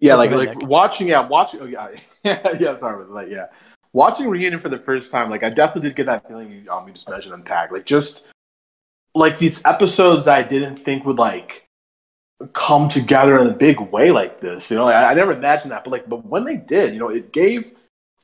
yeah, 0.00 0.12
Yeah, 0.12 0.14
like 0.14 0.30
like 0.32 0.62
watching 0.62 1.06
yeah, 1.06 1.26
watching 1.28 1.60
oh 1.60 1.66
yeah. 1.66 1.88
yeah, 2.24 2.74
sorry 2.74 3.04
about 3.04 3.14
that, 3.14 3.30
yeah. 3.30 3.46
Watching 3.92 4.28
reunion 4.28 4.60
for 4.60 4.68
the 4.68 4.78
first 4.78 5.12
time, 5.12 5.30
like 5.30 5.44
I 5.44 5.50
definitely 5.50 5.90
did 5.90 5.96
get 5.96 6.06
that 6.06 6.28
feeling 6.28 6.50
you 6.50 6.70
um 6.70 6.88
you 6.88 6.94
just 6.94 7.08
mentioned 7.08 7.34
unpack. 7.34 7.70
Like 7.70 7.84
just 7.86 8.26
like 9.18 9.38
these 9.38 9.64
episodes 9.64 10.28
I 10.28 10.42
didn't 10.42 10.76
think 10.76 11.04
would 11.04 11.18
like 11.18 11.68
come 12.52 12.88
together 12.88 13.38
in 13.40 13.48
a 13.48 13.54
big 13.54 13.80
way 13.80 14.10
like 14.10 14.40
this. 14.40 14.70
You 14.70 14.76
know, 14.76 14.86
I, 14.86 15.10
I 15.10 15.14
never 15.14 15.32
imagined 15.32 15.72
that, 15.72 15.84
but 15.84 15.90
like 15.90 16.08
but 16.08 16.24
when 16.24 16.44
they 16.44 16.56
did, 16.56 16.92
you 16.92 17.00
know, 17.00 17.10
it 17.10 17.32
gave 17.32 17.74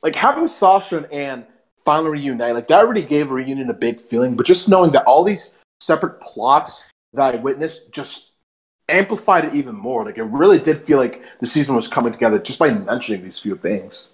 like 0.01 0.15
having 0.15 0.47
Sasha 0.47 0.97
and 0.97 1.11
Anne 1.11 1.45
finally 1.83 2.11
reunite, 2.11 2.55
like 2.55 2.67
that 2.67 2.79
already 2.79 3.03
gave 3.03 3.29
a 3.29 3.33
reunion 3.33 3.69
a 3.69 3.73
big 3.73 4.01
feeling, 4.01 4.35
but 4.35 4.45
just 4.45 4.69
knowing 4.69 4.91
that 4.91 5.03
all 5.05 5.23
these 5.23 5.53
separate 5.81 6.19
plots 6.21 6.89
that 7.13 7.35
I 7.35 7.37
witnessed 7.37 7.91
just 7.91 8.31
amplified 8.87 9.45
it 9.45 9.53
even 9.53 9.75
more. 9.75 10.05
Like 10.05 10.17
it 10.17 10.23
really 10.23 10.59
did 10.59 10.79
feel 10.79 10.97
like 10.97 11.23
the 11.39 11.45
season 11.45 11.75
was 11.75 11.87
coming 11.87 12.13
together 12.13 12.39
just 12.39 12.59
by 12.59 12.69
mentioning 12.69 13.21
these 13.21 13.39
few 13.39 13.55
things. 13.55 14.09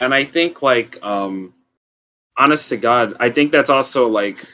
And 0.00 0.14
I 0.14 0.24
think 0.24 0.62
like 0.62 1.04
um 1.04 1.52
honest 2.38 2.70
to 2.70 2.78
God, 2.78 3.14
I 3.20 3.28
think 3.28 3.52
that's 3.52 3.70
also 3.70 4.08
like 4.08 4.46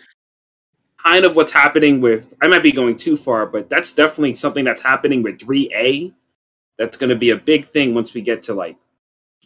kind 1.03 1.25
of 1.25 1.37
what's 1.37 1.53
happening 1.53 2.01
with 2.01 2.35
I 2.43 2.49
might 2.49 2.63
be 2.63 2.73
going 2.73 2.97
too 2.97 3.17
far, 3.17 3.47
but 3.47 3.71
that's 3.71 3.95
definitely 3.95 4.35
something 4.35 4.65
that's 4.65 4.83
happening 4.83 5.23
with 5.23 5.39
3A. 5.39 6.13
That's 6.79 6.97
gonna 6.97 7.17
be 7.17 7.31
a 7.31 7.37
big 7.37 7.69
thing 7.69 7.95
once 7.95 8.15
we 8.15 8.21
get 8.21 8.43
to 8.45 8.55
like 8.55 8.77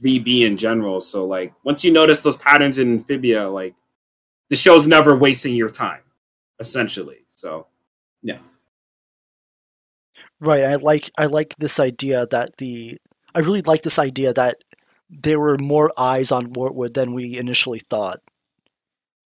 3B 0.00 0.42
in 0.42 0.56
general. 0.56 1.00
So 1.00 1.26
like 1.26 1.52
once 1.64 1.84
you 1.84 1.92
notice 1.92 2.20
those 2.20 2.36
patterns 2.36 2.78
in 2.78 2.98
Amphibia, 2.98 3.48
like 3.48 3.74
the 4.50 4.56
show's 4.56 4.86
never 4.86 5.16
wasting 5.16 5.54
your 5.54 5.70
time, 5.70 6.02
essentially. 6.58 7.24
So 7.28 7.66
yeah. 8.22 8.38
Right. 10.40 10.64
I 10.64 10.74
like 10.74 11.10
I 11.16 11.26
like 11.26 11.54
this 11.56 11.78
idea 11.78 12.26
that 12.26 12.56
the 12.56 12.98
I 13.34 13.40
really 13.40 13.62
like 13.62 13.82
this 13.82 13.98
idea 13.98 14.34
that 14.34 14.58
there 15.08 15.38
were 15.38 15.58
more 15.58 15.92
eyes 15.96 16.32
on 16.32 16.52
Wartwood 16.52 16.94
than 16.94 17.14
we 17.14 17.38
initially 17.38 17.78
thought. 17.78 18.20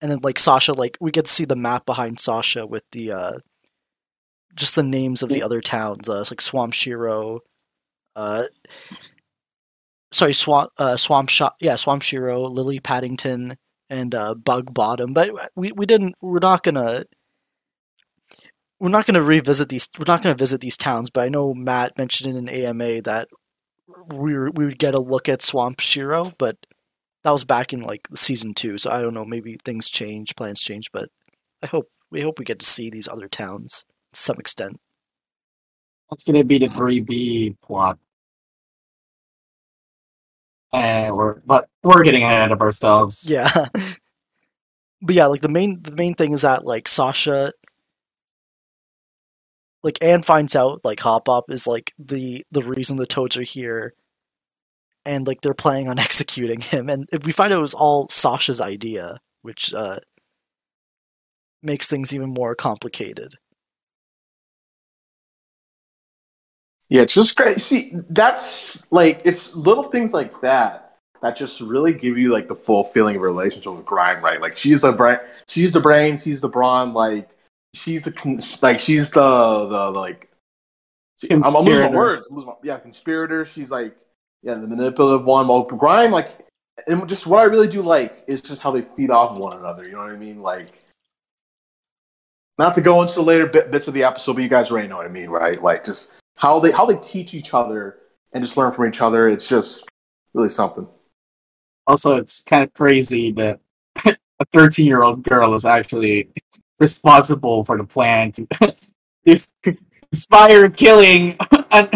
And 0.01 0.11
then 0.11 0.19
like 0.23 0.39
Sasha, 0.39 0.73
like 0.73 0.97
we 0.99 1.11
get 1.11 1.25
to 1.25 1.31
see 1.31 1.45
the 1.45 1.55
map 1.55 1.85
behind 1.85 2.19
Sasha 2.19 2.65
with 2.65 2.83
the 2.91 3.11
uh 3.11 3.33
just 4.55 4.75
the 4.75 4.83
names 4.83 5.23
of 5.23 5.29
the 5.29 5.43
other 5.43 5.61
towns. 5.61 6.09
Uh, 6.09 6.19
it's 6.19 6.31
like 6.31 6.41
Swamp 6.41 6.73
Shiro, 6.73 7.41
uh 8.15 8.45
sorry, 10.11 10.33
Swamp 10.33 10.71
uh 10.77 10.97
Swamp 10.97 11.29
Shop 11.29 11.55
yeah, 11.61 11.75
Swamp 11.75 12.01
Shiro, 12.01 12.47
Lily 12.47 12.79
Paddington, 12.79 13.57
and 13.89 14.15
uh 14.15 14.33
Bug 14.33 14.73
Bottom. 14.73 15.13
But 15.13 15.31
we 15.55 15.71
we 15.71 15.85
didn't 15.85 16.15
we're 16.21 16.39
not 16.39 16.63
gonna 16.63 17.05
we're 18.81 18.89
not 18.89 19.05
going 19.05 19.13
to 19.13 19.21
revisit 19.21 19.69
these. 19.69 19.87
We're 19.99 20.11
not 20.11 20.23
going 20.23 20.35
to 20.35 20.41
visit 20.41 20.59
these 20.59 20.75
towns, 20.75 21.11
but 21.11 21.23
I 21.23 21.29
know 21.29 21.53
Matt 21.53 21.99
mentioned 21.99 22.35
in 22.35 22.49
an 22.49 22.49
AMA 22.49 23.03
that 23.03 23.29
we 24.09 24.33
were, 24.33 24.49
we 24.49 24.65
would 24.65 24.79
get 24.79 24.95
a 24.95 24.99
look 24.99 25.29
at 25.29 25.43
Swamp 25.43 25.79
Shiro, 25.79 26.33
but 26.39 26.57
that 27.23 27.31
was 27.31 27.43
back 27.43 27.73
in 27.73 27.81
like 27.81 28.07
season 28.15 28.53
two. 28.53 28.77
So 28.77 28.91
I 28.91 29.01
don't 29.01 29.13
know. 29.13 29.25
Maybe 29.25 29.57
things 29.63 29.89
change, 29.89 30.35
plans 30.35 30.61
change, 30.61 30.91
but 30.91 31.09
I 31.61 31.67
hope 31.67 31.89
we 32.09 32.21
hope 32.21 32.39
we 32.39 32.45
get 32.45 32.59
to 32.59 32.65
see 32.65 32.89
these 32.89 33.07
other 33.07 33.27
towns 33.27 33.85
to 34.13 34.19
some 34.19 34.37
extent. 34.39 34.79
That's 36.09 36.23
gonna 36.23 36.43
be 36.43 36.57
the 36.57 36.69
three 36.69 36.99
B 36.99 37.55
plot. 37.61 37.97
And 40.73 41.15
we're 41.15 41.39
but 41.41 41.69
we're 41.83 42.03
getting 42.03 42.23
ahead 42.23 42.51
of 42.51 42.61
ourselves. 42.61 43.29
Yeah, 43.29 43.49
but 45.01 45.15
yeah, 45.15 45.25
like 45.25 45.41
the 45.41 45.49
main 45.49 45.81
the 45.81 45.91
main 45.91 46.15
thing 46.15 46.33
is 46.33 46.41
that 46.41 46.65
like 46.65 46.87
Sasha, 46.87 47.53
like 49.83 49.97
Anne 50.01 50.23
finds 50.23 50.55
out 50.55 50.83
like 50.83 50.99
Hop 51.01 51.25
Pop 51.25 51.51
is 51.51 51.67
like 51.67 51.93
the 51.99 52.45
the 52.51 52.63
reason 52.63 52.97
the 52.97 53.05
Toads 53.05 53.37
are 53.37 53.43
here, 53.43 53.93
and 55.05 55.25
like 55.27 55.41
they're 55.41 55.53
planning 55.53 55.89
on 55.89 55.99
executing 56.07 56.61
him, 56.61 56.89
and 56.89 57.07
we 57.25 57.31
find 57.31 57.53
out 57.53 57.59
it 57.59 57.61
was 57.61 57.73
all 57.73 58.07
Sasha's 58.09 58.61
idea, 58.61 59.19
which 59.41 59.73
uh 59.73 59.99
makes 61.63 61.87
things 61.87 62.13
even 62.13 62.29
more 62.29 62.55
complicated. 62.55 63.35
Yeah, 66.89 67.03
it's 67.03 67.13
just 67.13 67.37
great. 67.37 67.61
See, 67.61 67.93
that's 68.09 68.91
like 68.91 69.21
it's 69.23 69.55
little 69.55 69.83
things 69.83 70.13
like 70.13 70.41
that 70.41 70.97
that 71.21 71.35
just 71.35 71.61
really 71.61 71.93
give 71.93 72.17
you 72.17 72.33
like 72.33 72.47
the 72.47 72.55
full 72.55 72.83
feeling 72.83 73.15
of 73.15 73.21
a 73.21 73.25
relationship 73.25 73.73
with 73.73 73.85
Grime, 73.85 74.21
right? 74.23 74.41
Like 74.41 74.53
she's 74.53 74.83
a 74.83 74.91
brain, 74.91 75.19
she's 75.47 75.71
the 75.71 75.79
brains, 75.79 76.23
he's 76.23 76.41
the 76.41 76.49
brawn. 76.49 76.93
Like 76.93 77.29
she's 77.75 78.03
the 78.03 78.11
con- 78.11 78.39
like 78.61 78.79
she's 78.79 79.11
the 79.11 79.21
the, 79.69 79.91
the 79.91 79.99
like. 79.99 80.27
I'm, 81.29 81.43
I'm 81.43 81.53
losing 81.63 81.91
my 81.91 81.97
words. 81.97 82.25
I'm 82.29 82.35
losing 82.35 82.47
my- 82.47 82.55
yeah, 82.63 82.79
conspirator. 82.79 83.45
She's 83.45 83.69
like 83.69 83.95
yeah, 84.43 84.55
the 84.55 84.67
manipulative 84.67 85.25
one. 85.25 85.47
Well, 85.47 85.63
Grime 85.63 86.11
like, 86.11 86.29
and 86.87 87.07
just 87.07 87.27
what 87.27 87.39
I 87.39 87.43
really 87.43 87.67
do 87.67 87.81
like 87.81 88.23
is 88.27 88.41
just 88.41 88.61
how 88.61 88.71
they 88.71 88.81
feed 88.81 89.09
off 89.09 89.37
one 89.37 89.57
another. 89.57 89.83
You 89.83 89.93
know 89.93 89.99
what 89.99 90.11
I 90.11 90.17
mean? 90.17 90.41
Like. 90.41 90.67
Not 92.57 92.75
to 92.75 92.81
go 92.81 93.01
into 93.01 93.15
the 93.15 93.23
later 93.23 93.47
bit, 93.47 93.71
bits 93.71 93.87
of 93.87 93.95
the 93.95 94.03
episode, 94.03 94.33
but 94.33 94.43
you 94.43 94.49
guys 94.49 94.69
already 94.69 94.87
know 94.87 94.97
what 94.97 95.07
I 95.07 95.09
mean, 95.09 95.29
right? 95.29 95.59
Like 95.61 95.83
just 95.83 96.11
how 96.35 96.59
they 96.59 96.69
how 96.71 96.85
they 96.85 96.97
teach 96.97 97.33
each 97.33 97.53
other 97.53 97.97
and 98.33 98.43
just 98.43 98.55
learn 98.55 98.71
from 98.71 98.87
each 98.87 99.01
other. 99.01 99.27
It's 99.27 99.49
just 99.49 99.89
really 100.33 100.49
something. 100.49 100.87
Also, 101.87 102.17
it's 102.17 102.43
kind 102.43 102.63
of 102.63 102.73
crazy 102.73 103.31
that 103.31 103.59
a 104.05 104.45
13 104.53 104.85
year 104.85 105.01
old 105.01 105.23
girl 105.23 105.53
is 105.53 105.65
actually 105.65 106.29
responsible 106.79 107.63
for 107.63 107.77
the 107.77 107.83
plan 107.83 108.31
to, 108.31 108.47
inspire 110.11 110.69
killing 110.69 111.37
an 111.71 111.89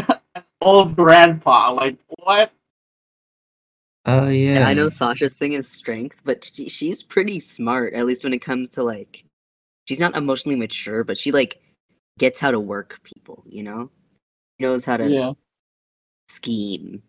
old 0.65 0.95
grandpa. 0.95 1.71
Like, 1.71 1.97
what? 2.19 2.51
Oh 4.05 4.27
yeah. 4.29 4.59
Yeah, 4.59 4.67
I 4.67 4.73
know 4.73 4.89
Sasha's 4.89 5.33
thing 5.33 5.53
is 5.53 5.67
strength, 5.67 6.17
but 6.25 6.51
she, 6.53 6.67
she's 6.67 7.01
pretty 7.03 7.39
smart. 7.39 7.93
At 7.93 8.05
least 8.05 8.23
when 8.23 8.33
it 8.33 8.39
comes 8.39 8.69
to 8.71 8.83
like, 8.83 9.23
she's 9.87 9.99
not 9.99 10.15
emotionally 10.15 10.57
mature, 10.57 11.03
but 11.03 11.17
she 11.17 11.31
like 11.31 11.61
gets 12.19 12.39
how 12.39 12.51
to 12.51 12.59
work 12.59 12.99
people. 13.03 13.43
You 13.47 13.63
know, 13.63 13.89
knows 14.59 14.83
how 14.85 14.97
to 14.97 15.09
Yeah. 15.09 15.33
scheme. 16.27 17.01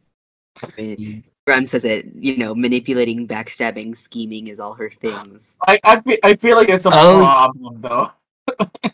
I 0.63 0.69
mean, 0.79 1.25
Grimes 1.47 1.71
says 1.71 1.85
it. 1.85 2.07
You 2.15 2.39
know, 2.39 2.55
manipulating, 2.55 3.29
backstabbing, 3.29 3.97
scheming 3.97 4.47
is 4.47 4.59
all 4.61 4.73
her 4.75 4.91
things. 4.91 5.57
I, 5.67 5.79
I, 5.85 6.19
I 6.23 6.35
feel 6.37 6.57
like 6.57 6.69
it's 6.71 6.87
a 6.87 6.91
Oh. 6.93 7.19
problem, 7.19 7.81
though. 7.81 8.11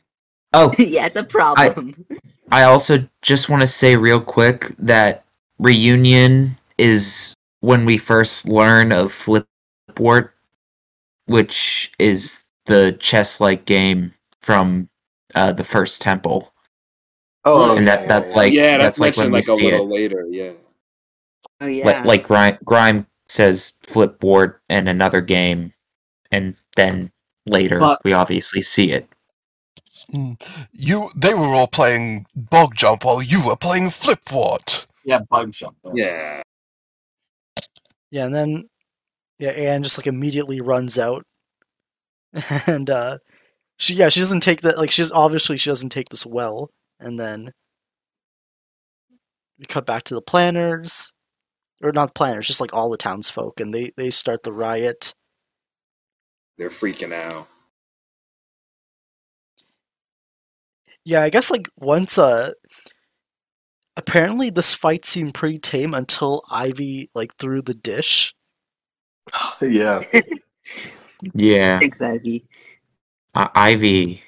Oh, 0.54 0.72
yeah, 0.78 1.06
it's 1.06 1.16
a 1.16 1.24
problem. 1.24 1.94
I 2.50 2.64
also 2.64 3.06
just 3.22 3.48
want 3.48 3.62
to 3.62 3.66
say 3.66 3.96
real 3.96 4.20
quick 4.20 4.72
that 4.78 5.24
reunion 5.58 6.56
is 6.78 7.34
when 7.60 7.84
we 7.86 7.96
first 7.96 8.48
learn 8.48 8.92
of 8.92 9.12
Flipwart, 9.12 10.30
which 11.26 11.92
is 11.98 12.44
the 12.66 12.92
chess-like 13.00 13.64
game 13.64 14.12
from 14.40 14.88
uh, 15.34 15.52
the 15.52 15.64
first 15.64 16.00
temple, 16.00 16.52
Oh, 17.44 17.76
and 17.76 17.86
yeah, 17.86 17.96
that 17.96 18.08
that's 18.08 18.30
yeah. 18.30 18.36
like 18.36 18.52
yeah, 18.52 18.78
that's 18.78 18.98
that's, 18.98 19.00
like 19.00 19.16
when 19.16 19.32
mentioned 19.32 19.32
we 19.32 19.38
like 19.38 19.44
a 19.44 19.56
see 19.56 19.70
little 19.72 19.86
it. 19.86 19.94
later. 19.94 20.26
Yeah. 20.30 20.52
Oh 21.60 21.66
yeah. 21.66 21.86
Like, 21.86 22.04
like 22.04 22.22
Grime, 22.24 22.58
Grime 22.64 23.06
says 23.28 23.72
flipwart 23.86 24.56
in 24.68 24.88
another 24.88 25.20
game, 25.20 25.72
and 26.30 26.54
then 26.76 27.10
later 27.46 27.78
But- 27.80 28.00
we 28.04 28.12
obviously 28.12 28.62
see 28.62 28.92
it. 28.92 29.08
You, 30.72 31.10
they 31.16 31.34
were 31.34 31.46
all 31.46 31.66
playing 31.66 32.26
bog 32.36 32.74
jump 32.76 33.04
while 33.04 33.22
you 33.22 33.46
were 33.46 33.56
playing 33.56 33.88
flipwart. 33.88 34.86
Yeah, 35.04 35.20
bug 35.28 35.52
jump. 35.52 35.76
though. 35.82 35.92
Yeah. 35.94 36.42
Yeah, 38.10 38.26
and 38.26 38.34
then 38.34 38.68
yeah, 39.38 39.50
Anne 39.50 39.82
just 39.82 39.98
like 39.98 40.06
immediately 40.06 40.60
runs 40.60 40.98
out, 40.98 41.24
and 42.66 42.88
uh, 42.90 43.18
she 43.78 43.94
yeah 43.94 44.10
she 44.10 44.20
doesn't 44.20 44.40
take 44.40 44.60
that 44.60 44.76
like 44.78 44.90
she's 44.90 45.10
obviously 45.10 45.56
she 45.56 45.70
doesn't 45.70 45.88
take 45.88 46.10
this 46.10 46.26
well, 46.26 46.70
and 47.00 47.18
then 47.18 47.52
we 49.58 49.64
cut 49.66 49.86
back 49.86 50.02
to 50.04 50.14
the 50.14 50.22
Plantars, 50.22 51.12
or 51.82 51.90
not 51.90 52.14
the 52.14 52.18
Plantars, 52.18 52.46
just 52.46 52.60
like 52.60 52.74
all 52.74 52.90
the 52.90 52.98
townsfolk, 52.98 53.58
and 53.60 53.72
they 53.72 53.92
they 53.96 54.10
start 54.10 54.42
the 54.42 54.52
riot. 54.52 55.14
They're 56.58 56.68
freaking 56.68 57.14
out. 57.14 57.48
Yeah, 61.04 61.22
I 61.22 61.30
guess 61.30 61.50
like 61.50 61.68
once 61.78 62.18
uh 62.18 62.52
apparently 63.96 64.50
this 64.50 64.72
fight 64.72 65.04
seemed 65.04 65.34
pretty 65.34 65.58
tame 65.58 65.94
until 65.94 66.42
Ivy 66.50 67.10
like 67.14 67.36
threw 67.36 67.60
the 67.62 67.74
dish. 67.74 68.34
yeah. 69.60 70.00
Yeah, 71.34 71.78
Thanks, 71.78 72.02
Ivy. 72.02 72.46
I 73.34 73.48
Ivy, 73.54 74.22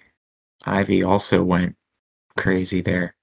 Ivy 0.65 1.03
also 1.03 1.43
went 1.43 1.77
crazy 2.37 2.81
there. 2.81 3.17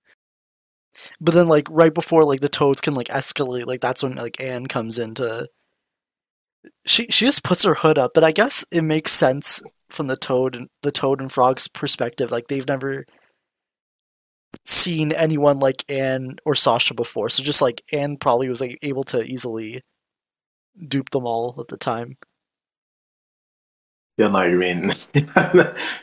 But 1.21 1.33
then 1.33 1.47
like 1.47 1.67
right 1.69 1.93
before 1.93 2.23
like 2.25 2.41
the 2.41 2.49
toads 2.49 2.81
can 2.81 2.93
like 2.93 3.07
escalate, 3.07 3.65
like 3.65 3.81
that's 3.81 4.03
when 4.03 4.15
like 4.15 4.39
Anne 4.41 4.67
comes 4.67 4.99
into 4.99 5.47
she 6.85 7.07
she 7.09 7.25
just 7.25 7.43
puts 7.43 7.63
her 7.63 7.75
hood 7.75 7.97
up, 7.97 8.11
but 8.13 8.23
I 8.23 8.31
guess 8.31 8.65
it 8.71 8.83
makes 8.83 9.11
sense 9.11 9.61
from 9.89 10.07
the 10.07 10.17
toad 10.17 10.55
and 10.55 10.69
the 10.83 10.91
toad 10.91 11.19
and 11.21 11.31
frog's 11.31 11.67
perspective. 11.67 12.31
Like 12.31 12.47
they've 12.47 12.67
never 12.67 13.05
seen 14.65 15.11
anyone 15.13 15.59
like 15.59 15.83
Anne 15.89 16.37
or 16.45 16.55
Sasha 16.55 16.93
before. 16.93 17.29
So 17.29 17.43
just 17.43 17.61
like 17.61 17.81
Anne 17.91 18.17
probably 18.17 18.49
was 18.49 18.61
like 18.61 18.77
able 18.81 19.03
to 19.05 19.21
easily 19.23 19.81
dupe 20.87 21.09
them 21.11 21.25
all 21.25 21.55
at 21.59 21.67
the 21.67 21.77
time. 21.77 22.17
Yeah, 24.17 24.27
no, 24.27 24.39
I 24.39 24.49
mean, 24.49 24.91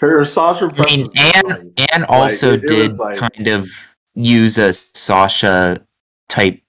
her 0.00 0.24
Sasha. 0.24 0.72
I 0.76 0.84
mean, 0.84 1.10
Anne, 1.16 1.72
Anne 1.92 2.04
also 2.04 2.52
it- 2.52 2.64
it 2.64 2.68
did 2.68 2.88
was 2.88 2.98
like- 2.98 3.18
kind 3.18 3.48
of 3.48 3.68
use 4.14 4.58
a 4.58 4.72
Sasha 4.72 5.80
type 6.28 6.60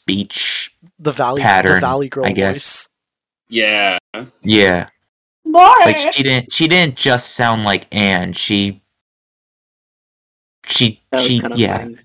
speech. 0.00 0.76
The 0.98 1.12
Valley 1.12 1.40
the 1.40 1.44
Pattern, 1.46 1.80
Valley 1.80 2.08
Girl 2.08 2.26
I 2.26 2.32
guess. 2.32 2.54
voice. 2.56 2.88
Yeah. 3.48 3.98
Yeah, 4.42 4.88
like 5.44 5.98
she 6.12 6.22
didn't 6.22 6.52
she 6.52 6.66
didn't 6.66 6.96
just 6.96 7.34
sound 7.36 7.64
like 7.64 7.86
Anne. 7.92 8.32
She 8.32 8.82
she 10.66 11.02
she 11.20 11.40
yeah 11.54 11.78
funny. 11.78 11.98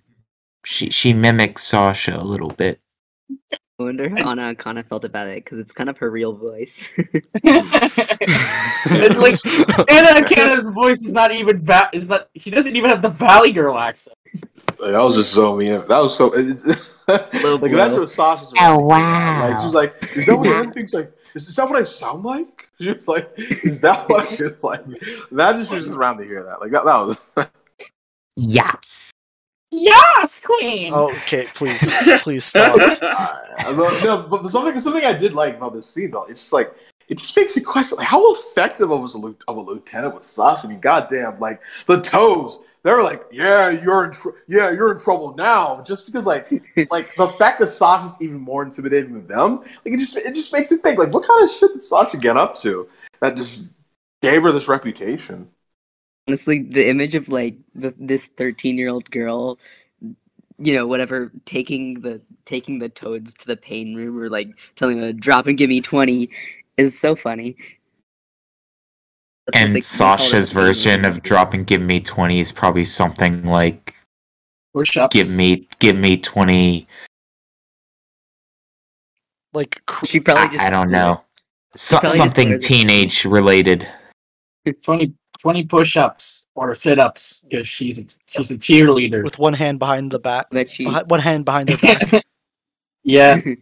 she 0.65 0.89
she 0.89 1.13
mimics 1.13 1.63
Sasha 1.63 2.17
a 2.17 2.23
little 2.23 2.51
bit. 2.51 2.79
I 3.51 3.83
wonder 3.83 4.09
how 4.09 4.31
Anna 4.31 4.53
kind 4.53 4.77
of 4.77 4.85
felt 4.85 5.05
about 5.05 5.27
it 5.27 5.43
because 5.43 5.57
it's 5.57 5.71
kind 5.71 5.89
of 5.89 5.97
her 5.97 6.11
real 6.11 6.33
voice. 6.33 6.89
it's 6.97 7.27
like 9.17 9.39
Anna 9.89 10.21
Akana's 10.27 10.67
voice 10.67 11.01
is 11.01 11.11
not 11.11 11.31
even 11.31 11.65
va- 11.65 11.89
is 11.91 12.07
not 12.07 12.29
she 12.37 12.51
doesn't 12.51 12.75
even 12.75 12.91
have 12.91 13.01
the 13.01 13.09
Valley 13.09 13.51
Girl 13.51 13.77
accent. 13.77 14.15
That 14.79 14.99
was 14.99 15.15
just 15.15 15.33
so 15.33 15.55
mean. 15.55 15.71
That 15.87 15.97
was 15.99 16.15
so. 16.15 16.31
It's, 16.33 16.63
like 17.07 17.31
blow. 17.31 17.55
imagine 17.55 17.99
what 17.99 18.09
Sasha's. 18.09 18.51
Oh, 18.59 18.75
reaction. 18.75 18.85
wow. 18.85 19.47
Like 19.47 19.57
she 19.59 19.65
was 19.65 19.73
like, 19.73 20.03
"Is 20.15 20.25
that 20.27 20.37
what 20.37 20.47
Anne 20.47 20.71
thinks? 20.73 20.93
Like, 20.93 21.11
is, 21.35 21.47
is 21.47 21.55
that 21.55 21.69
what 21.69 21.81
I 21.81 21.83
sound 21.83 22.23
like?" 22.23 22.47
She 22.81 22.91
was 22.91 23.07
like, 23.07 23.31
"Is 23.37 23.79
that 23.81 24.09
what 24.09 24.27
I 24.31 24.35
just 24.35 24.63
like?" 24.63 24.83
Imagine 25.31 25.65
she 25.67 25.75
was 25.75 25.85
just 25.85 25.95
around 25.95 26.17
to 26.17 26.23
hear 26.23 26.43
that. 26.43 26.61
Like 26.61 26.71
that. 26.71 26.83
That 26.85 26.97
was. 26.97 27.49
Yes. 28.41 29.11
Yes, 29.69 30.43
Queen. 30.43 30.93
Oh, 30.93 31.11
okay, 31.11 31.47
please, 31.53 31.93
please 32.19 32.45
stop. 32.45 32.77
Uh, 33.63 33.73
no, 33.73 33.99
no, 34.03 34.27
but 34.27 34.47
something 34.47 34.79
something 34.79 35.05
I 35.05 35.13
did 35.13 35.33
like 35.33 35.57
about 35.57 35.73
this 35.73 35.85
scene 35.85 36.09
though, 36.09 36.23
it's 36.23 36.39
just 36.39 36.53
like 36.53 36.73
it 37.09 37.19
just 37.19 37.35
makes 37.35 37.55
you 37.55 37.63
question 37.63 37.97
like 37.97 38.07
how 38.07 38.33
effective 38.33 38.89
was 38.89 39.13
a 39.13 39.35
of 39.47 39.57
a 39.57 39.61
lieutenant 39.61 40.15
with 40.15 40.23
Sasha. 40.23 40.65
I 40.65 40.69
mean, 40.69 40.79
goddamn, 40.79 41.37
like 41.37 41.61
the 41.85 42.01
toes, 42.01 42.59
they're 42.81 43.03
like, 43.03 43.23
yeah, 43.31 43.69
you're 43.69 44.05
in, 44.05 44.13
tr- 44.13 44.29
yeah, 44.47 44.71
you're 44.71 44.93
in 44.93 44.97
trouble 44.97 45.35
now, 45.35 45.83
just 45.85 46.07
because 46.07 46.25
like 46.25 46.49
like 46.91 47.13
the 47.15 47.27
fact 47.27 47.59
that 47.59 47.67
Sasha's 47.67 48.17
even 48.19 48.39
more 48.39 48.63
intimidating 48.63 49.13
than 49.13 49.27
them, 49.27 49.57
like 49.59 49.93
it 49.93 49.99
just 49.99 50.15
it 50.17 50.33
just 50.33 50.51
makes 50.53 50.71
you 50.71 50.77
think 50.77 50.97
like 50.97 51.13
what 51.13 51.27
kind 51.27 51.43
of 51.43 51.51
shit 51.51 51.73
did 51.73 51.83
Sasha 51.83 52.17
get 52.17 52.37
up 52.37 52.55
to 52.59 52.87
that 53.19 53.37
just 53.37 53.67
gave 54.21 54.41
her 54.41 54.51
this 54.51 54.67
reputation. 54.67 55.47
Honestly, 56.31 56.59
the 56.59 56.87
image 56.87 57.13
of 57.13 57.27
like 57.27 57.57
the, 57.75 57.93
this 57.99 58.25
thirteen-year-old 58.25 59.11
girl, 59.11 59.59
you 60.59 60.73
know, 60.73 60.87
whatever, 60.87 61.29
taking 61.43 61.95
the 61.99 62.21
taking 62.45 62.79
the 62.79 62.87
toads 62.87 63.33
to 63.33 63.47
the 63.47 63.57
pain 63.57 63.95
room 63.97 64.17
or 64.17 64.29
like 64.29 64.47
telling 64.77 65.01
them 65.01 65.07
to 65.07 65.11
drop 65.13 65.47
and 65.47 65.57
give 65.57 65.67
me 65.69 65.81
twenty, 65.81 66.29
is 66.77 66.97
so 66.97 67.15
funny. 67.17 67.57
That's 69.47 69.57
And 69.61 69.75
they- 69.75 69.81
they 69.81 69.81
call 69.81 70.15
it 70.15 70.19
Sasha's 70.19 70.51
version 70.51 71.01
room. 71.01 71.11
of 71.11 71.21
drop 71.21 71.53
and 71.53 71.67
give 71.67 71.81
me 71.81 71.99
twenty 71.99 72.39
is 72.39 72.49
probably 72.53 72.85
something 72.85 73.43
like 73.43 73.93
Push-ups. 74.73 75.13
give 75.13 75.35
me 75.35 75.67
give 75.79 75.97
me 75.97 76.15
twenty. 76.15 76.87
Like 79.51 79.81
cr- 79.85 80.05
She 80.05 80.21
probably 80.21 80.43
I, 80.43 80.47
just 80.47 80.63
I 80.63 80.69
don't 80.69 80.91
know. 80.91 81.25
So, 81.75 81.99
something 82.07 82.57
teenage 82.61 83.25
related. 83.25 83.85
20, 84.83 85.13
20 85.41 85.63
push-ups 85.65 86.47
or 86.53 86.75
sit-ups 86.75 87.43
because 87.49 87.67
she's 87.67 87.97
a, 87.99 88.03
she's 88.27 88.51
a 88.51 88.57
cheerleader. 88.57 89.23
with 89.23 89.39
one 89.39 89.53
hand 89.53 89.79
behind 89.79 90.11
the 90.11 90.19
back, 90.19 90.45
I 90.53 90.63
she. 90.65 90.85
behi- 90.85 91.07
one 91.07 91.19
hand 91.19 91.45
behind 91.45 91.69
her 91.69 91.77
back. 91.77 92.23
yeah, 93.03 93.35
bet 93.41 93.57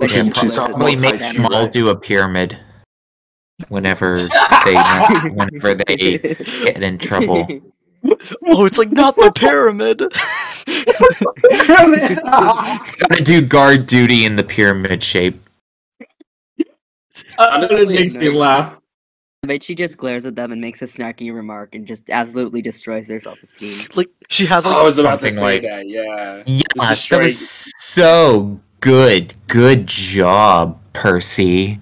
Yeah, 0.00 0.06
she 0.08 0.24
she's 0.24 0.32
blows 0.32 0.56
Probably 0.56 0.96
make 0.96 1.20
that. 1.20 1.34
small 1.34 1.66
do 1.68 1.90
a 1.90 1.96
pyramid 1.96 2.58
whenever 3.68 4.28
they 4.64 4.72
mess- 4.74 5.30
whenever 5.32 5.74
they 5.86 5.96
get 5.96 6.82
in 6.82 6.98
trouble. 6.98 7.46
oh, 8.48 8.64
it's 8.64 8.78
like 8.78 8.90
not 8.90 9.14
the 9.14 9.30
pyramid. 9.36 9.98
Gotta 12.98 13.22
do 13.22 13.40
guard 13.42 13.86
duty 13.86 14.24
in 14.24 14.34
the 14.34 14.42
pyramid 14.42 15.02
shape. 15.04 15.40
Oh, 17.38 17.46
Honestly, 17.50 17.82
it 17.82 17.88
makes 17.88 18.16
me 18.16 18.30
no. 18.32 18.38
laugh. 18.38 18.79
I 19.42 19.46
bet 19.46 19.62
she 19.62 19.74
just 19.74 19.96
glares 19.96 20.26
at 20.26 20.36
them 20.36 20.52
and 20.52 20.60
makes 20.60 20.82
a 20.82 20.84
snarky 20.84 21.34
remark 21.34 21.74
and 21.74 21.86
just 21.86 22.10
absolutely 22.10 22.60
destroys 22.60 23.06
their 23.06 23.20
self-esteem. 23.20 23.86
like 23.94 24.08
she 24.28 24.44
has 24.44 24.66
like 24.66 24.76
oh, 24.76 24.80
I 24.80 24.84
was 24.84 24.98
about 24.98 25.20
to 25.20 25.30
say 25.30 25.40
like- 25.40 25.62
that. 25.62 25.88
Yeah. 25.88 26.42
Yes, 26.76 27.08
that 27.08 27.22
was 27.22 27.72
so 27.78 28.60
good. 28.80 29.32
Good 29.48 29.86
job, 29.86 30.78
Percy. 30.92 31.78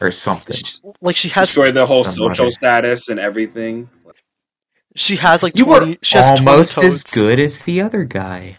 Or 0.00 0.10
something. 0.10 0.56
like 1.02 1.14
she 1.16 1.28
has 1.28 1.48
Destroy 1.50 1.70
the 1.70 1.86
whole 1.86 2.02
Some 2.02 2.14
social 2.14 2.46
other- 2.46 2.50
status 2.50 3.08
and 3.08 3.20
everything. 3.20 3.88
she 4.96 5.14
has 5.16 5.42
like 5.42 5.56
You 5.58 5.66
were 5.66 5.78
twenty. 5.80 5.98
She 6.02 6.16
has 6.18 6.30
Almost 6.40 6.72
twenty 6.72 6.88
as 6.88 7.02
good 7.04 7.38
as 7.38 7.58
the 7.60 7.80
other 7.82 8.02
guy. 8.04 8.56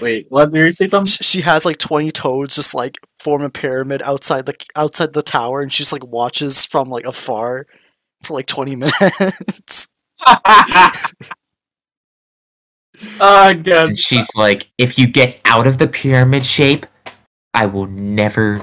Wait, 0.00 0.26
what 0.30 0.50
did 0.52 0.58
you 0.64 0.72
say, 0.72 0.86
Tom? 0.86 1.04
Sh- 1.04 1.18
She 1.20 1.40
has 1.42 1.66
like 1.66 1.76
twenty 1.78 2.10
toads 2.10 2.54
just 2.56 2.74
like 2.74 2.96
form 3.22 3.42
a 3.42 3.50
pyramid 3.50 4.02
outside 4.02 4.46
the 4.46 4.54
outside 4.76 5.12
the 5.12 5.22
tower, 5.22 5.60
and 5.60 5.72
she's 5.72 5.92
like 5.92 6.04
watches 6.06 6.64
from 6.64 6.88
like 6.90 7.04
afar 7.04 7.66
for 8.22 8.34
like 8.34 8.46
twenty 8.46 8.76
minutes. 8.84 9.88
Oh 13.20 13.52
god. 13.54 13.66
And 13.88 13.98
she's 13.98 14.28
like, 14.36 14.70
if 14.78 14.96
you 14.98 15.06
get 15.08 15.40
out 15.44 15.66
of 15.66 15.78
the 15.78 15.88
pyramid 15.88 16.46
shape, 16.46 16.86
I 17.54 17.66
will 17.66 17.86
never 17.86 18.60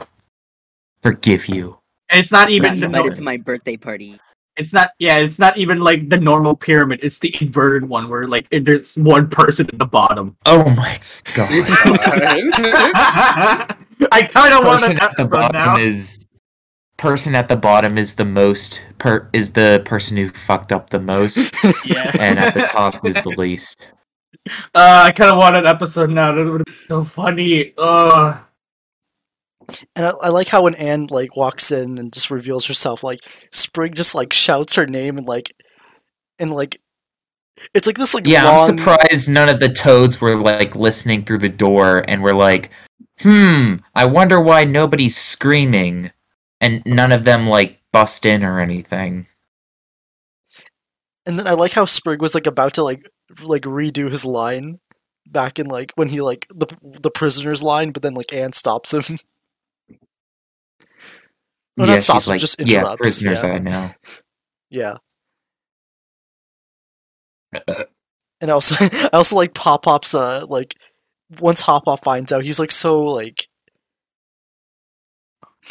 forgive 1.03 1.47
you. 1.49 1.77
And 2.09 2.19
it's 2.19 2.31
not 2.31 2.49
even 2.49 2.69
Not 2.71 2.77
the 2.79 2.85
invited 2.85 3.09
no- 3.09 3.15
to 3.15 3.21
my 3.21 3.37
birthday 3.37 3.75
party. 3.75 4.17
it's 4.55 4.71
not 4.71 4.91
yeah, 4.99 5.17
it's 5.17 5.39
not 5.39 5.57
even 5.57 5.79
like 5.81 6.07
the 6.09 6.17
normal 6.17 6.55
pyramid. 6.55 6.99
It's 7.03 7.19
the 7.19 7.35
inverted 7.41 7.89
one 7.89 8.07
where 8.07 8.27
like 8.27 8.47
there's 8.49 8.95
one 8.97 9.29
person 9.29 9.67
at 9.71 9.77
the 9.77 9.85
bottom. 9.85 10.37
Oh 10.45 10.63
my 10.69 10.99
god. 11.35 11.49
I 14.11 14.23
kind 14.23 14.53
of 14.53 14.65
want 14.65 14.81
person 14.81 14.97
an 14.97 15.03
at 15.03 15.11
the 15.17 15.23
episode 15.23 15.31
bottom 15.31 15.61
now. 15.61 15.77
is 15.77 16.25
person 16.97 17.33
at 17.35 17.47
the 17.47 17.55
bottom 17.55 17.97
is 17.97 18.13
the 18.13 18.25
most 18.25 18.81
per 18.97 19.29
is 19.33 19.51
the 19.51 19.81
person 19.85 20.17
who 20.17 20.29
fucked 20.29 20.71
up 20.71 20.89
the 20.89 20.99
most 20.99 21.53
Yeah. 21.85 22.11
and 22.19 22.37
at 22.39 22.53
the 22.53 22.63
top 22.67 23.05
is 23.05 23.15
the 23.15 23.29
least 23.37 23.87
Uh, 24.75 25.03
I 25.05 25.11
kind 25.11 25.31
of 25.31 25.37
want 25.37 25.55
an 25.57 25.65
episode 25.65 26.09
now. 26.09 26.31
That 26.33 26.49
would 26.49 26.65
be 26.65 26.71
so 26.87 27.03
funny. 27.03 27.73
Uh, 27.77 28.37
And 29.95 30.05
I, 30.07 30.09
I 30.09 30.29
like 30.29 30.47
how 30.47 30.63
when 30.63 30.75
Anne 30.75 31.07
like 31.09 31.35
walks 31.37 31.71
in 31.71 31.97
and 31.97 32.11
just 32.11 32.31
reveals 32.31 32.65
herself, 32.65 33.03
like 33.03 33.19
Sprig 33.51 33.95
just 33.95 34.13
like 34.15 34.33
shouts 34.33 34.75
her 34.75 34.85
name 34.85 35.17
and 35.17 35.27
like 35.27 35.53
and 36.37 36.51
like 36.51 36.81
it's 37.73 37.87
like 37.87 37.97
this 37.97 38.13
like 38.13 38.25
Yeah, 38.27 38.43
long 38.45 38.69
I'm 38.71 38.77
surprised 38.77 39.29
none 39.29 39.49
of 39.49 39.59
the 39.59 39.69
toads 39.69 40.19
were 40.21 40.35
like 40.35 40.75
listening 40.75 41.23
through 41.25 41.39
the 41.39 41.49
door 41.49 42.03
and 42.07 42.21
were 42.23 42.33
like, 42.35 42.71
"Hmm, 43.19 43.75
I 43.95 44.05
wonder 44.05 44.39
why 44.39 44.63
nobody's 44.65 45.17
screaming," 45.17 46.11
and 46.61 46.81
none 46.85 47.11
of 47.11 47.23
them 47.23 47.47
like 47.47 47.79
bust 47.91 48.25
in 48.25 48.43
or 48.43 48.59
anything. 48.59 49.27
And 51.25 51.37
then 51.37 51.47
I 51.47 51.51
like 51.51 51.73
how 51.73 51.85
Sprig 51.85 52.21
was 52.21 52.33
like 52.35 52.47
about 52.47 52.73
to 52.75 52.83
like 52.83 53.09
like 53.43 53.63
redo 53.63 54.09
his 54.11 54.25
line 54.25 54.79
back 55.27 55.59
in 55.59 55.67
like 55.67 55.91
when 55.95 56.09
he 56.09 56.21
like 56.21 56.47
the 56.53 56.67
the 56.81 57.11
prisoner's 57.11 57.61
line, 57.63 57.91
but 57.91 58.01
then 58.01 58.13
like 58.13 58.33
Anne 58.33 58.51
stops 58.53 58.93
him. 58.93 59.19
Well, 61.77 61.87
not 61.87 61.93
yeah, 61.93 61.99
stops 61.99 62.27
him, 62.27 62.31
like, 62.31 62.41
just 62.41 62.59
"Yeah, 62.59 62.79
interrupts, 62.79 63.01
prisoners 63.01 63.41
yeah. 63.43 63.51
I 63.53 63.59
know." 63.59 63.93
Yeah. 64.71 64.97
And 68.41 68.51
also 68.51 68.75
I 68.81 69.09
also 69.13 69.35
like 69.35 69.57
Hop 69.57 69.83
Pop's 69.83 70.13
uh 70.13 70.45
like 70.47 70.75
once 71.39 71.61
Hop 71.61 71.85
Pop 71.85 72.03
finds 72.03 72.31
out, 72.33 72.43
he's 72.43 72.59
like 72.59 72.71
so 72.71 73.01
like 73.03 73.47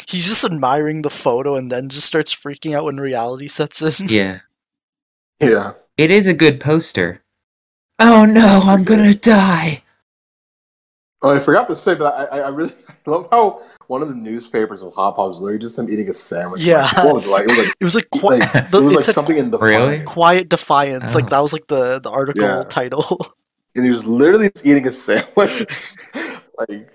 he's 0.07 0.27
just 0.27 0.45
admiring 0.45 1.01
the 1.01 1.09
photo 1.09 1.55
and 1.55 1.69
then 1.71 1.89
just 1.89 2.07
starts 2.07 2.33
freaking 2.33 2.75
out 2.75 2.85
when 2.85 2.97
reality 2.97 3.47
sets 3.47 3.81
in. 3.81 4.07
Yeah, 4.09 4.39
Yeah. 5.39 5.73
it 5.97 6.11
is 6.11 6.27
a 6.27 6.33
good 6.33 6.59
poster. 6.59 7.21
Oh 7.99 8.25
no, 8.25 8.61
I'm 8.63 8.83
gonna 8.83 9.13
die. 9.15 9.83
Oh, 11.21 11.35
I 11.35 11.41
forgot 11.41 11.67
to 11.67 11.75
say, 11.75 11.95
but 11.95 12.13
I, 12.13 12.37
I, 12.37 12.41
I 12.43 12.47
really 12.49 12.71
I 12.87 12.93
love 13.11 13.27
how 13.29 13.59
one 13.87 14.01
of 14.01 14.07
the 14.07 14.15
newspapers 14.15 14.83
of 14.83 14.93
Hop 14.93 15.17
Pop 15.17 15.27
was 15.27 15.41
literally 15.41 15.59
just 15.59 15.77
him 15.77 15.89
eating 15.89 16.07
a 16.09 16.13
sandwich. 16.13 16.61
Yeah. 16.63 16.83
Like, 16.83 17.03
what 17.03 17.13
was 17.15 17.25
it 17.25 17.29
like? 17.29 17.43
It 17.43 17.49
was 17.49 17.57
like, 17.57 17.75
It 17.81 17.83
was 17.83 17.95
like, 17.95 18.09
qui- 18.09 18.39
like, 18.39 18.71
the- 18.71 18.77
it 18.77 18.83
was 18.85 18.95
like 18.95 19.03
said 19.03 19.15
something 19.15 19.37
in 19.37 19.51
the 19.51 19.57
Really? 19.57 20.03
Quiet 20.03 20.47
Defiance. 20.47 21.15
Like 21.15 21.25
Oh. 21.25 21.29
that 21.29 21.39
was 21.39 21.51
like 21.51 21.67
the 21.67 21.99
the 21.99 22.09
article 22.09 22.43
Yeah. 22.43 22.63
title. 22.69 23.35
And 23.75 23.85
he 23.85 23.91
was 23.91 24.05
literally 24.05 24.49
just 24.49 24.65
eating 24.65 24.87
a 24.87 24.91
sandwich. 24.91 25.65
like, 26.57 26.91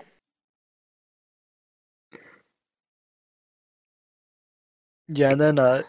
Yeah, 5.07 5.31
and 5.31 5.39
then 5.41 5.59
uh 5.59 5.83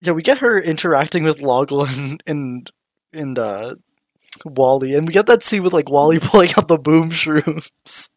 yeah, 0.00 0.12
we 0.12 0.22
get 0.22 0.38
her 0.38 0.58
interacting 0.60 1.22
with 1.24 1.38
Loggle 1.40 1.84
and 1.96 2.22
and 2.26 2.70
and 3.12 3.38
uh 3.38 3.74
Wally, 4.44 4.94
and 4.94 5.06
we 5.06 5.12
get 5.12 5.26
that 5.26 5.42
scene 5.42 5.62
with 5.62 5.72
like 5.72 5.90
Wally 5.90 6.18
pulling 6.22 6.50
out 6.56 6.68
the 6.68 6.78
boom 6.78 7.10
shrooms. 7.10 8.10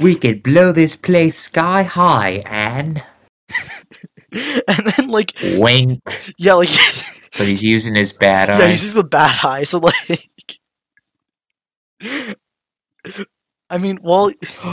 We 0.00 0.16
could 0.16 0.42
blow 0.42 0.72
this 0.72 0.96
place 0.96 1.38
sky 1.38 1.82
high, 1.82 2.42
Anne. 2.46 3.02
and 4.32 4.86
then 4.96 5.08
like 5.08 5.32
Wink. 5.56 6.00
yeah, 6.38 6.54
like 6.54 6.68
But 7.36 7.46
he's 7.48 7.62
using 7.62 7.94
his 7.94 8.12
bad 8.12 8.50
eye. 8.50 8.58
yeah, 8.58 8.64
eye. 8.66 8.70
he 8.70 8.76
sees 8.76 8.94
the 8.94 9.04
bad 9.04 9.44
eye, 9.44 9.64
so 9.64 9.78
like 9.78 10.58
I 13.70 13.78
mean 13.78 13.98
Wally 14.02 14.36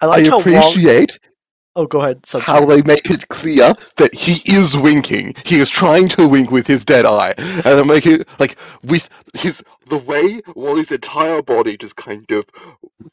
I 0.00 0.06
I 0.14 0.24
how 0.28 0.40
Wally 0.46 0.78
appreciate 0.80 1.18
Oh 1.76 1.86
go 1.86 2.00
ahead, 2.00 2.22
Sunsfury. 2.22 2.44
how 2.46 2.64
they 2.66 2.82
make 2.82 3.08
it 3.08 3.28
clear 3.28 3.72
that 3.98 4.12
he 4.12 4.42
is 4.52 4.76
winking. 4.76 5.34
He 5.44 5.60
is 5.60 5.70
trying 5.70 6.08
to 6.08 6.26
wink 6.26 6.50
with 6.50 6.66
his 6.66 6.84
dead 6.84 7.06
eye, 7.06 7.34
and 7.38 7.62
they 7.64 7.84
make 7.84 8.04
it 8.04 8.26
like 8.40 8.58
with 8.82 9.08
his 9.34 9.62
the 9.86 9.98
way 9.98 10.40
Wally's 10.56 10.90
entire 10.90 11.40
body 11.40 11.76
just 11.76 11.94
kind 11.96 12.28
of 12.32 12.46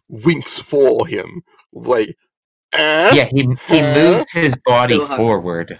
winks 0.09 0.57
for 0.59 1.05
him, 1.05 1.43
like. 1.73 2.17
"Eh?" 2.73 3.11
Yeah, 3.13 3.25
he 3.25 3.41
he 3.67 3.81
moves 3.81 4.31
his 4.31 4.57
body 4.65 4.95
So 4.95 5.05
hard. 5.05 5.17
forward. 5.17 5.79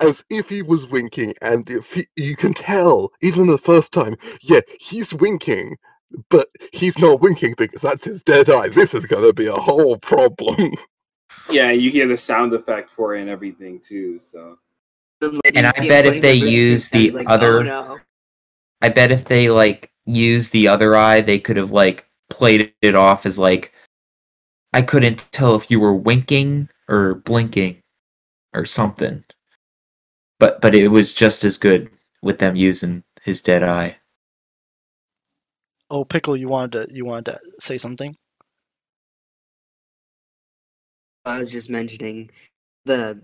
As 0.00 0.24
if 0.30 0.48
he 0.48 0.62
was 0.62 0.86
winking, 0.86 1.34
and 1.42 1.68
if 1.70 1.94
he, 1.94 2.06
you 2.16 2.36
can 2.36 2.54
tell, 2.54 3.12
even 3.22 3.46
the 3.46 3.58
first 3.58 3.92
time, 3.92 4.16
yeah, 4.42 4.60
he's 4.80 5.14
winking, 5.14 5.76
but 6.30 6.48
he's 6.72 6.98
not 6.98 7.20
winking 7.20 7.54
because 7.58 7.82
that's 7.82 8.04
his 8.04 8.22
dead 8.22 8.48
eye. 8.50 8.68
This 8.68 8.94
is 8.94 9.06
gonna 9.06 9.32
be 9.32 9.46
a 9.46 9.52
whole 9.52 9.96
problem. 9.98 10.72
Yeah, 11.50 11.70
you 11.70 11.90
hear 11.90 12.06
the 12.06 12.16
sound 12.16 12.52
effect 12.52 12.90
for 12.90 13.14
it 13.16 13.20
and 13.20 13.28
everything 13.28 13.78
too. 13.78 14.18
So 14.18 14.58
And 15.20 15.40
And 15.54 15.66
I 15.66 15.88
bet 15.88 16.06
if 16.06 16.22
they 16.22 16.34
use 16.34 16.88
the 16.88 17.24
other- 17.26 17.60
oh, 17.60 17.62
no. 17.62 17.98
I 18.82 18.88
bet 18.88 19.10
if 19.12 19.24
they 19.24 19.48
like 19.48 19.90
used 20.04 20.52
the 20.52 20.68
other 20.68 20.96
eye, 20.96 21.20
they 21.20 21.38
could 21.38 21.56
have 21.56 21.70
like 21.70 22.06
played 22.30 22.72
it 22.82 22.94
off 22.94 23.26
as 23.26 23.38
like 23.38 23.72
I 24.72 24.82
couldn't 24.82 25.30
tell 25.32 25.54
if 25.54 25.70
you 25.70 25.80
were 25.80 25.94
winking 25.94 26.68
or 26.88 27.14
blinking 27.14 27.80
or 28.54 28.66
something. 28.66 29.24
But 30.38 30.60
but 30.60 30.74
it 30.74 30.88
was 30.88 31.12
just 31.12 31.44
as 31.44 31.56
good 31.56 31.90
with 32.22 32.38
them 32.38 32.56
using 32.56 33.04
his 33.22 33.40
dead 33.40 33.62
eye. 33.62 33.96
Oh 35.90 36.04
Pickle, 36.04 36.36
you 36.36 36.48
wanted 36.48 36.88
to 36.88 36.94
you 36.94 37.04
wanted 37.04 37.26
to 37.26 37.40
say 37.60 37.78
something? 37.78 38.16
I 41.24 41.38
was 41.38 41.50
just 41.50 41.70
mentioning 41.70 42.30
the 42.84 43.20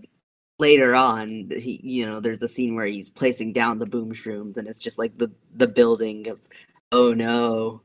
later 0.59 0.93
on 0.93 1.51
he 1.57 1.79
you 1.83 2.05
know 2.05 2.19
there's 2.19 2.39
the 2.39 2.47
scene 2.47 2.75
where 2.75 2.85
he's 2.85 3.09
placing 3.09 3.51
down 3.51 3.79
the 3.79 3.85
boom 3.85 4.13
shrooms 4.13 4.57
and 4.57 4.67
it's 4.67 4.79
just 4.79 4.99
like 4.99 5.17
the 5.17 5.31
the 5.55 5.67
building 5.67 6.27
of 6.27 6.39
oh 6.91 7.13
no 7.13 7.81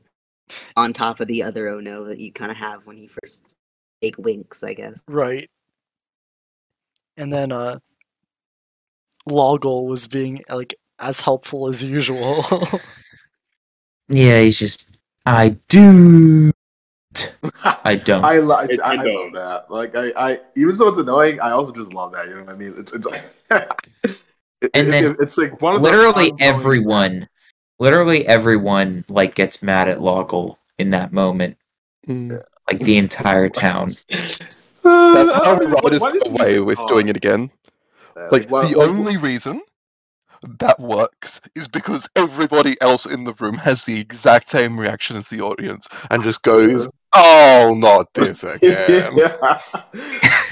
on 0.75 0.93
top 0.93 1.19
of 1.19 1.27
the 1.27 1.41
other 1.41 1.67
oh 1.69 1.79
no 1.79 2.05
that 2.05 2.19
you 2.19 2.31
kind 2.31 2.51
of 2.51 2.57
have 2.57 2.85
when 2.85 2.97
you 2.97 3.09
first 3.09 3.43
take 4.01 4.17
winks 4.19 4.63
I 4.63 4.73
guess 4.73 5.01
Right. 5.07 5.49
And 7.17 7.33
then 7.33 7.51
uh 7.51 7.79
Loggle 9.27 9.87
was 9.87 10.07
being 10.07 10.43
like 10.49 10.73
as 10.99 11.21
helpful 11.21 11.67
as 11.67 11.83
usual. 11.83 12.43
Yeah, 14.09 14.39
he's 14.39 14.57
just 14.57 14.95
I 15.25 15.49
do 15.67 16.51
I 17.83 17.95
don't. 17.95 18.23
I, 18.23 18.37
lo- 18.39 18.55
I, 18.55 18.63
It- 18.65 18.79
I, 18.81 18.95
love 18.95 19.05
don't. 19.05 19.33
that. 19.33 19.71
Like, 19.71 19.95
I, 19.95 20.11
I, 20.15 20.39
even 20.55 20.75
though 20.77 20.87
it's 20.87 20.97
annoying, 20.99 21.39
I 21.41 21.51
also 21.51 21.73
just 21.73 21.93
love 21.93 22.11
that. 22.13 22.27
You 22.27 22.35
know 22.35 22.43
what 22.43 22.55
I 22.55 22.57
mean? 22.57 22.73
It's, 22.77 22.93
it's 22.93 23.05
like, 23.05 23.23
it- 23.51 24.17
And 24.73 24.87
it- 24.87 24.91
then 24.91 25.05
it- 25.11 25.17
it's 25.19 25.37
like 25.37 25.61
one 25.61 25.75
of 25.75 25.81
literally 25.81 26.31
ongoing- 26.31 26.41
everyone 26.41 27.29
literally 27.79 28.25
everyone 28.27 29.03
like 29.09 29.35
gets 29.35 29.61
mad 29.61 29.89
at 29.89 29.99
Loggle 29.99 30.57
in 30.77 30.91
that 30.91 31.11
moment. 31.11 31.57
Mm. 32.07 32.41
Like 32.67 32.79
the 32.79 32.97
entire 32.97 33.49
town. 33.49 33.89
That's 34.09 34.71
how 34.83 35.43
don't 35.55 35.59
the 35.63 35.67
know, 35.67 35.75
writers 35.83 36.01
why 36.01 36.11
got 36.13 36.19
does 36.21 36.23
he 36.23 36.29
away 36.29 36.59
with 36.61 36.79
doing 36.87 37.07
it 37.09 37.17
again. 37.17 37.51
Like 38.31 38.49
why- 38.49 38.67
the 38.67 38.77
like, 38.77 38.89
only 38.89 39.17
reason 39.17 39.61
that 40.59 40.79
works 40.79 41.41
is 41.55 41.67
because 41.67 42.07
everybody 42.15 42.79
else 42.81 43.05
in 43.05 43.23
the 43.23 43.33
room 43.35 43.55
has 43.55 43.83
the 43.83 43.99
exact 43.99 44.49
same 44.49 44.79
reaction 44.79 45.15
as 45.17 45.27
the 45.27 45.41
audience 45.41 45.87
and 46.11 46.23
just 46.23 46.41
goes, 46.43 46.87
"Oh, 47.13 47.73
not 47.77 48.13
this 48.13 48.43
again." 48.43 49.13
yeah. 49.15 49.59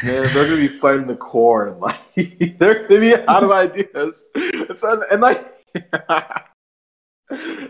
Man, 0.04 0.34
they're 0.34 0.46
gonna 0.46 0.58
be 0.58 0.68
fighting 0.68 1.08
the 1.08 1.16
core 1.16 1.78
like 1.80 1.98
they're 2.60 2.88
gonna 2.88 3.00
be 3.00 3.16
out 3.16 3.44
of 3.44 3.52
ideas. 3.52 4.26
It's 4.36 4.84
and 4.84 5.22
like 5.22 5.52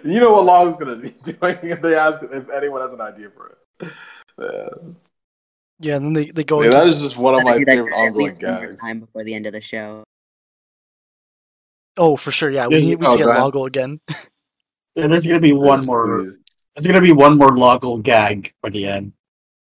you 0.03 0.19
know 0.19 0.33
what 0.33 0.45
Long's 0.45 0.77
gonna 0.77 0.97
be 0.97 1.09
doing 1.23 1.57
if 1.63 1.81
they 1.81 1.95
ask 1.95 2.21
if 2.23 2.49
anyone 2.49 2.81
has 2.81 2.93
an 2.93 3.01
idea 3.01 3.29
for 3.29 3.57
it. 3.81 3.91
Yeah. 4.39 4.69
Yeah, 5.79 5.95
and 5.97 6.05
then 6.05 6.13
they, 6.13 6.31
they 6.31 6.43
go 6.43 6.59
Yeah, 6.61 6.67
into 6.67 6.77
that 6.77 6.87
is 6.87 7.01
just 7.01 7.17
one 7.17 7.35
of 7.35 7.43
my 7.43 7.57
do 7.57 7.65
that 7.65 7.71
favorite 7.71 7.93
at 7.93 7.97
ongoing 8.07 8.25
least 8.27 8.43
one 8.43 8.61
gags. 8.61 8.75
time 8.77 8.99
before 8.99 9.23
the 9.23 9.33
end 9.33 9.45
of 9.45 9.53
the 9.53 9.61
show 9.61 10.03
Oh, 11.97 12.17
for 12.17 12.31
sure, 12.31 12.49
yeah. 12.49 12.67
We 12.67 12.75
Yeah, 12.75 12.81
need, 12.81 12.89
you- 12.89 12.97
we 12.97 13.05
need 13.07 13.11
to 13.17 13.23
oh, 13.23 13.25
get 13.25 13.25
go. 13.25 13.31
Loggle 13.49 13.65
again. 13.67 13.99
Yeah, 14.97 15.07
there's 15.07 15.25
gonna 15.27 15.39
be 15.41 15.51
one 15.53 15.77
This 15.79 15.87
more. 15.87 16.21
is- 16.21 16.39
There's 16.75 16.87
gonna 16.87 17.01
be 17.01 17.11
one 17.11 17.37
more 17.37 17.51
Loggle 17.51 17.97
gag 18.01 18.53
for 18.61 18.69
the 18.69 18.85
end. 18.85 19.11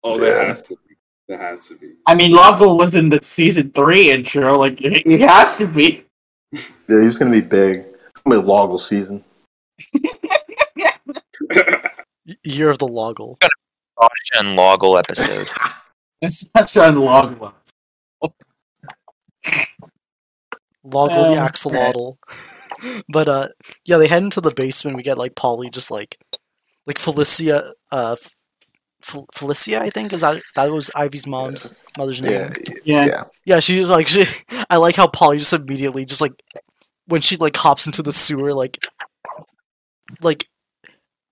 oh, 0.03 0.17
there 0.17 0.41
Yeah. 0.41 0.47
has 0.49 0.61
to 0.63 0.75
be. 0.75 0.95
There 1.29 1.37
has 1.37 1.67
to 1.69 1.75
be. 1.75 1.91
I 2.05 2.15
mean, 2.15 2.31
Loggle 2.33 2.77
was 2.77 2.95
in 2.95 3.07
the 3.09 3.19
season 3.23 3.71
three 3.71 4.11
intro. 4.11 4.57
Like, 4.59 4.79
he 4.79 5.01
he 5.05 5.19
has 5.19 5.57
to 5.57 5.67
be. 5.67 6.03
Yeah, 6.89 7.01
he's 7.01 7.17
gonna 7.17 7.31
be 7.31 7.39
big. 7.39 7.77
It's 7.77 8.21
gonna 8.25 8.41
be 8.41 8.45
a 8.45 8.45
Loggle 8.45 8.79
season. 8.79 9.23
Year 12.43 12.69
of 12.69 12.77
the 12.79 12.87
Loggle. 12.87 13.37
Sasha 13.41 14.39
and 14.45 14.57
Loggle 14.57 14.97
episode. 14.99 15.49
It's 16.21 16.49
such 16.55 16.75
a 16.77 16.87
an 16.87 16.95
Loggle. 16.95 17.53
Loggle 20.83 21.25
the 21.25 21.41
Um, 21.41 21.47
axolotl. 21.47 22.17
but 23.09 23.27
uh 23.29 23.47
yeah, 23.85 23.97
they 23.97 24.07
head 24.07 24.23
into 24.23 24.41
the 24.41 24.51
basement, 24.51 24.97
we 24.97 25.03
get 25.03 25.17
like 25.17 25.35
Polly 25.35 25.69
just 25.69 25.91
like 25.91 26.17
like 26.85 26.97
Felicia 26.99 27.73
uh 27.91 28.15
F- 28.19 28.33
Fel- 29.03 29.27
Felicia, 29.33 29.81
I 29.81 29.89
think, 29.89 30.13
is 30.13 30.21
that 30.21 30.41
that 30.55 30.71
was 30.71 30.89
Ivy's 30.95 31.27
mom's 31.27 31.73
mother's 31.97 32.21
name. 32.21 32.51
Yeah, 32.65 32.73
Yeah. 32.85 33.05
yeah. 33.05 33.23
Yeah, 33.45 33.59
she's 33.59 33.87
like 33.87 34.07
she, 34.13 34.25
I 34.69 34.77
like 34.77 34.95
how 34.95 35.07
Polly 35.07 35.37
just 35.37 35.53
immediately 35.53 36.05
just 36.05 36.21
like 36.21 36.33
when 37.07 37.21
she 37.21 37.37
like 37.37 37.55
hops 37.57 37.85
into 37.85 38.01
the 38.03 38.11
sewer 38.11 38.53
like 38.53 38.77
like 40.21 40.47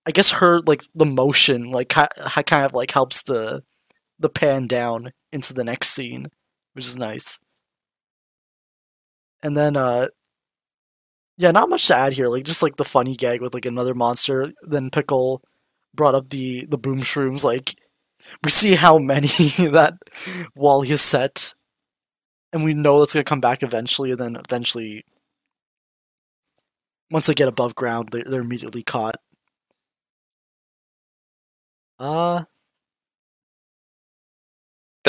I 0.06 0.10
guess 0.12 0.30
her 0.32 0.60
like 0.60 0.82
the 0.94 1.06
motion 1.06 1.70
like 1.70 1.88
ki- 1.88 2.42
kind 2.46 2.64
of 2.64 2.72
like 2.74 2.90
helps 2.92 3.22
the 3.22 3.62
the 4.20 4.28
pan 4.28 4.68
down 4.68 5.12
into 5.32 5.54
the 5.54 5.64
next 5.64 5.90
scene, 5.90 6.28
which 6.74 6.86
is 6.86 6.98
nice. 6.98 7.40
And 9.42 9.56
then 9.56 9.76
uh 9.76 10.08
yeah, 11.38 11.50
not 11.52 11.70
much 11.70 11.86
to 11.86 11.96
add 11.96 12.12
here. 12.12 12.28
Like 12.28 12.44
just 12.44 12.62
like 12.62 12.76
the 12.76 12.84
funny 12.84 13.16
gag 13.16 13.40
with 13.40 13.54
like 13.54 13.64
another 13.66 13.94
monster. 13.94 14.48
Then 14.62 14.90
Pickle 14.90 15.42
brought 15.94 16.14
up 16.14 16.28
the 16.30 16.66
the 16.66 16.78
boom 16.78 17.00
shrooms. 17.00 17.44
Like 17.44 17.74
we 18.44 18.50
see 18.50 18.74
how 18.74 18.98
many 18.98 19.28
that 19.72 19.94
Wally 20.54 20.88
has 20.88 21.02
set, 21.02 21.54
and 22.52 22.64
we 22.64 22.74
know 22.74 23.02
it's 23.02 23.14
gonna 23.14 23.24
come 23.24 23.40
back 23.40 23.62
eventually. 23.62 24.12
And 24.12 24.20
then 24.20 24.36
eventually, 24.36 25.04
once 27.10 27.26
they 27.26 27.34
get 27.34 27.48
above 27.48 27.74
ground, 27.74 28.08
they're, 28.12 28.24
they're 28.26 28.40
immediately 28.40 28.82
caught. 28.82 29.16
Uh 31.98 32.44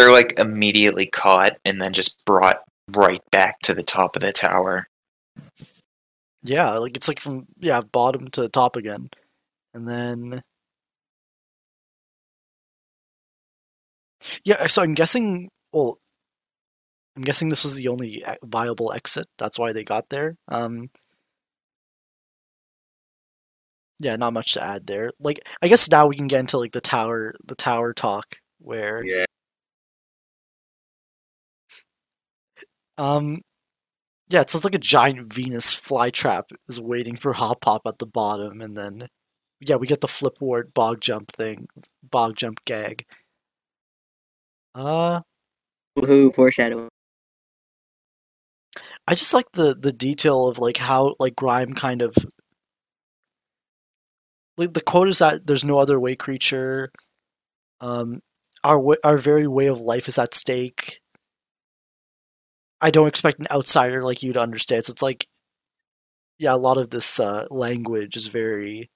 They're 0.01 0.11
like 0.11 0.39
immediately 0.39 1.05
caught 1.05 1.57
and 1.63 1.79
then 1.79 1.93
just 1.93 2.25
brought 2.25 2.63
right 2.89 3.21
back 3.31 3.59
to 3.61 3.75
the 3.75 3.83
top 3.83 4.15
of 4.15 4.23
the 4.23 4.31
tower. 4.31 4.87
yeah, 6.43 6.71
like 6.73 6.97
it's 6.97 7.07
like 7.07 7.19
from 7.19 7.45
yeah 7.59 7.81
bottom 7.81 8.27
to 8.31 8.49
top 8.49 8.75
again, 8.77 9.11
and 9.75 9.87
then 9.87 10.41
yeah. 14.43 14.65
So 14.65 14.81
I'm 14.81 14.95
guessing. 14.95 15.49
Well, 15.71 15.99
I'm 17.15 17.21
guessing 17.21 17.49
this 17.49 17.63
was 17.63 17.75
the 17.75 17.87
only 17.89 18.23
viable 18.43 18.93
exit. 18.93 19.27
That's 19.37 19.59
why 19.59 19.71
they 19.71 19.83
got 19.83 20.09
there. 20.09 20.35
Um. 20.47 20.89
Yeah, 23.99 24.15
not 24.15 24.33
much 24.33 24.53
to 24.53 24.63
add 24.63 24.87
there. 24.87 25.11
Like, 25.19 25.47
I 25.61 25.67
guess 25.67 25.87
now 25.87 26.07
we 26.07 26.15
can 26.15 26.27
get 26.27 26.39
into 26.39 26.57
like 26.57 26.71
the 26.71 26.81
tower, 26.81 27.35
the 27.45 27.53
tower 27.53 27.93
talk, 27.93 28.37
where 28.59 29.03
Yeah. 29.05 29.25
Um, 32.97 33.41
yeah, 34.29 34.43
so 34.47 34.57
it's 34.57 34.65
like 34.65 34.75
a 34.75 34.79
giant 34.79 35.33
Venus 35.33 35.75
flytrap 35.75 36.43
is 36.69 36.79
waiting 36.79 37.15
for 37.15 37.33
Hop 37.33 37.61
Pop 37.61 37.81
at 37.85 37.99
the 37.99 38.05
bottom, 38.05 38.61
and 38.61 38.75
then 38.75 39.07
yeah, 39.59 39.75
we 39.75 39.87
get 39.87 40.01
the 40.01 40.07
flipwart 40.07 40.73
bog 40.73 41.01
jump 41.01 41.31
thing, 41.31 41.67
bog 42.03 42.35
jump 42.35 42.63
gag. 42.65 43.05
Uh, 44.73 45.21
Woohoo, 45.97 46.33
foreshadowing. 46.33 46.89
I 49.07 49.15
just 49.15 49.33
like 49.33 49.51
the 49.53 49.75
the 49.75 49.91
detail 49.91 50.47
of 50.47 50.59
like 50.59 50.77
how 50.77 51.15
like 51.19 51.35
Grime 51.35 51.73
kind 51.73 52.01
of 52.01 52.15
like 54.57 54.73
the 54.73 54.81
quote 54.81 55.09
is 55.09 55.19
that 55.19 55.45
there's 55.45 55.65
no 55.65 55.79
other 55.79 55.99
way 55.99 56.15
creature. 56.15 56.91
Um, 57.81 58.21
our 58.63 58.97
our 59.03 59.17
very 59.17 59.47
way 59.47 59.67
of 59.67 59.79
life 59.79 60.07
is 60.07 60.17
at 60.17 60.33
stake. 60.33 61.00
I 62.81 62.91
don't 62.91 63.07
expect 63.07 63.39
an 63.39 63.47
outsider 63.51 64.03
like 64.03 64.23
you 64.23 64.33
to 64.33 64.41
understand. 64.41 64.85
So 64.85 64.91
it's 64.91 65.01
like, 65.03 65.27
yeah, 66.39 66.53
a 66.53 66.57
lot 66.57 66.77
of 66.77 66.89
this 66.89 67.19
uh, 67.19 67.45
language 67.51 68.17
is 68.17 68.27
very. 68.27 68.89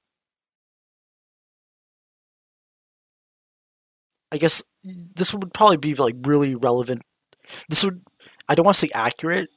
I 4.31 4.37
guess 4.37 4.63
this 4.83 5.33
would 5.33 5.53
probably 5.53 5.77
be 5.77 5.93
like 5.95 6.15
really 6.25 6.55
relevant. 6.55 7.03
This 7.69 7.83
would, 7.83 8.01
I 8.49 8.55
don't 8.55 8.65
want 8.65 8.75
to 8.75 8.87
say 8.87 8.91
accurate. 8.93 9.49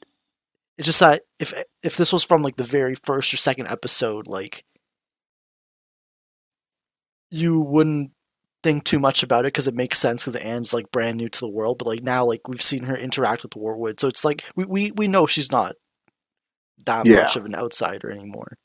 It's 0.76 0.86
just 0.86 1.00
that 1.00 1.22
if 1.40 1.52
if 1.82 1.96
this 1.96 2.12
was 2.12 2.24
from 2.24 2.42
like 2.42 2.56
the 2.56 2.64
very 2.64 2.94
first 2.94 3.34
or 3.34 3.36
second 3.36 3.68
episode, 3.68 4.26
like 4.28 4.64
you 7.30 7.60
wouldn't 7.60 8.12
think 8.69 8.85
too 8.85 8.99
much 8.99 9.23
about 9.23 9.47
it 9.47 9.55
because 9.55 9.66
it 9.66 9.74
makes 9.74 9.99
sense 9.99 10.23
because 10.23 10.36
Anne's 10.36 10.74
like 10.74 10.90
brand 10.93 11.16
new 11.16 11.31
to 11.31 11.40
the 11.40 11.49
world. 11.49 11.78
But 11.78 11.86
like 11.86 12.03
now, 12.03 12.27
like 12.27 12.47
we've 12.47 12.61
seen 12.61 12.82
her 12.85 12.97
interact 12.97 13.43
with 13.43 13.53
Wartwood, 13.53 13.99
so 13.99 14.09
it's 14.09 14.24
like 14.27 14.45
we 14.57 14.65
we, 14.66 14.90
we 14.93 15.09
know 15.09 15.27
she's 15.27 15.51
not 15.51 15.74
that 16.85 17.07
Yeah. 17.07 17.23
much 17.23 17.36
of 17.36 17.47
an 17.47 17.55
outsider 17.55 18.11
anymore. 18.11 18.59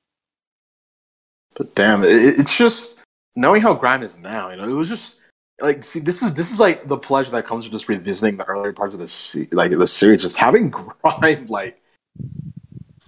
But 1.56 1.74
damn, 1.74 2.02
it, 2.04 2.08
it's 2.40 2.58
just 2.58 3.04
knowing 3.38 3.62
how 3.62 3.74
Grime 3.74 4.04
is 4.04 4.18
now. 4.18 4.50
You 4.50 4.58
know, 4.58 4.68
it 4.68 4.74
was 4.74 4.90
just 4.90 5.16
like 5.62 5.84
see, 5.84 6.02
this 6.02 6.22
is 6.22 6.34
this 6.34 6.52
is 6.52 6.60
like 6.60 6.88
the 6.90 6.98
pleasure 6.98 7.32
that 7.32 7.48
comes 7.48 7.64
with 7.64 7.72
just 7.72 7.88
revisiting 7.88 8.36
the 8.36 8.46
earlier 8.46 8.74
parts 8.74 8.94
of 8.94 9.00
the 9.00 9.48
like 9.54 9.72
the 9.72 9.88
series. 9.88 10.22
Just 10.22 10.38
having 10.38 10.70
Grime, 10.70 11.46
like, 11.48 11.82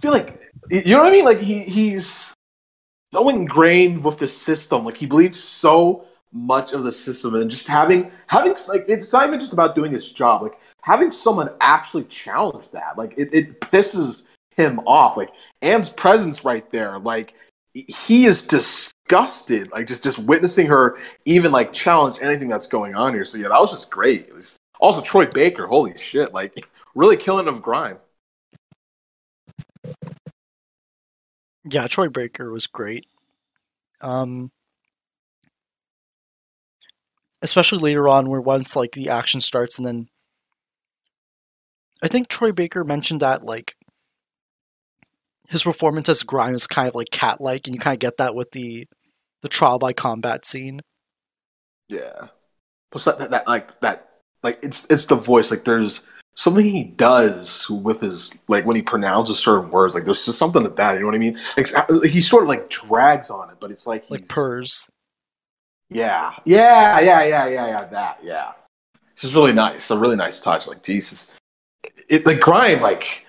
feel 0.00 0.12
like 0.12 0.38
you 0.70 0.94
know 0.94 1.00
what 1.00 1.08
I 1.08 1.10
mean. 1.10 1.26
Like 1.26 1.40
he 1.40 1.60
he's 1.64 2.32
so 3.12 3.28
ingrained 3.28 4.02
with 4.02 4.18
the 4.18 4.28
system. 4.30 4.86
Like 4.86 4.96
he 4.96 5.04
believes 5.04 5.42
so 5.42 6.06
much 6.36 6.72
of 6.72 6.84
the 6.84 6.92
system, 6.92 7.34
and 7.34 7.50
just 7.50 7.66
having 7.66 8.10
having 8.26 8.54
like 8.68 8.84
it's 8.88 9.12
not 9.12 9.26
even 9.26 9.40
just 9.40 9.52
about 9.52 9.74
doing 9.74 9.92
his 9.92 10.12
job. 10.12 10.42
Like 10.42 10.58
having 10.82 11.10
someone 11.10 11.50
actually 11.60 12.04
challenge 12.04 12.70
that, 12.70 12.98
like 12.98 13.14
it, 13.16 13.32
it 13.32 13.60
pisses 13.60 14.24
him 14.56 14.80
off. 14.80 15.16
Like 15.16 15.30
Anne's 15.62 15.88
presence 15.88 16.44
right 16.44 16.68
there, 16.70 16.98
like 16.98 17.34
he 17.74 18.24
is 18.24 18.42
disgusted 18.46 19.70
like 19.70 19.86
just 19.86 20.02
just 20.02 20.18
witnessing 20.18 20.66
her 20.66 20.98
even 21.26 21.52
like 21.52 21.74
challenge 21.74 22.16
anything 22.22 22.48
that's 22.48 22.66
going 22.66 22.94
on 22.94 23.12
here 23.12 23.22
so 23.22 23.36
yeah 23.36 23.48
that 23.48 23.60
was 23.60 23.70
just 23.70 23.90
great 23.90 24.34
was- 24.34 24.56
also 24.80 25.02
troy 25.02 25.26
baker 25.26 25.66
holy 25.66 25.94
shit 25.94 26.32
like 26.32 26.66
really 26.94 27.18
killing 27.18 27.46
of 27.46 27.60
grime 27.60 27.98
Yeah, 31.68 31.88
Troy 31.88 32.08
Baker 32.08 32.52
was 32.52 32.68
great. 32.68 33.06
Um, 34.00 34.52
especially 37.46 37.78
later 37.78 38.08
on, 38.08 38.28
where 38.28 38.40
once 38.40 38.76
like 38.76 38.92
the 38.92 39.08
action 39.08 39.40
starts, 39.40 39.78
and 39.78 39.86
then 39.86 40.08
I 42.02 42.08
think 42.08 42.28
Troy 42.28 42.52
Baker 42.52 42.84
mentioned 42.84 43.20
that 43.20 43.44
like 43.44 43.74
his 45.48 45.62
performance 45.64 46.08
as 46.08 46.22
Grime 46.22 46.54
is 46.54 46.66
kind 46.66 46.88
of 46.88 46.94
like 46.94 47.10
cat-like, 47.10 47.66
and 47.66 47.74
you 47.74 47.80
kind 47.80 47.94
of 47.94 48.00
get 48.00 48.16
that 48.18 48.34
with 48.34 48.50
the 48.52 48.86
the 49.42 49.48
trial 49.48 49.78
by 49.78 49.92
combat 49.92 50.44
scene. 50.44 50.80
yeah 51.88 52.28
plus 52.90 53.04
that, 53.04 53.18
that, 53.18 53.30
that 53.30 53.46
like 53.48 53.78
that 53.80 54.08
like 54.42 54.58
it's 54.62 54.86
it's 54.90 55.06
the 55.06 55.14
voice 55.16 55.50
like 55.50 55.64
there's 55.64 56.02
something 56.34 56.64
he 56.66 56.84
does 56.84 57.68
with 57.70 58.00
his 58.00 58.36
like 58.48 58.64
when 58.66 58.76
he 58.76 58.82
pronounces 58.82 59.38
certain 59.38 59.70
words 59.70 59.94
like 59.94 60.04
there's 60.04 60.24
just 60.24 60.38
something 60.38 60.62
to 60.64 60.68
that 60.70 60.94
you 60.94 61.00
know 61.00 61.06
what 61.06 61.14
i 61.14 61.18
mean 61.18 61.38
like 61.56 61.68
he 62.04 62.20
sort 62.20 62.42
of 62.42 62.48
like 62.48 62.68
drags 62.68 63.30
on 63.30 63.50
it 63.50 63.56
but 63.60 63.70
it's 63.70 63.86
like 63.86 64.04
Like 64.08 64.26
purrs. 64.28 64.90
Yeah, 65.88 66.34
yeah, 66.44 67.00
yeah, 67.00 67.24
yeah, 67.24 67.46
yeah, 67.46 67.66
yeah. 67.68 67.84
That, 67.84 68.18
yeah. 68.22 68.52
This 69.14 69.24
is 69.24 69.34
really 69.34 69.52
nice. 69.52 69.90
A 69.90 69.98
really 69.98 70.16
nice 70.16 70.40
touch. 70.40 70.66
Like 70.66 70.82
Jesus, 70.82 71.32
it 72.08 72.26
like 72.26 72.40
Grime 72.40 72.80
like 72.80 73.24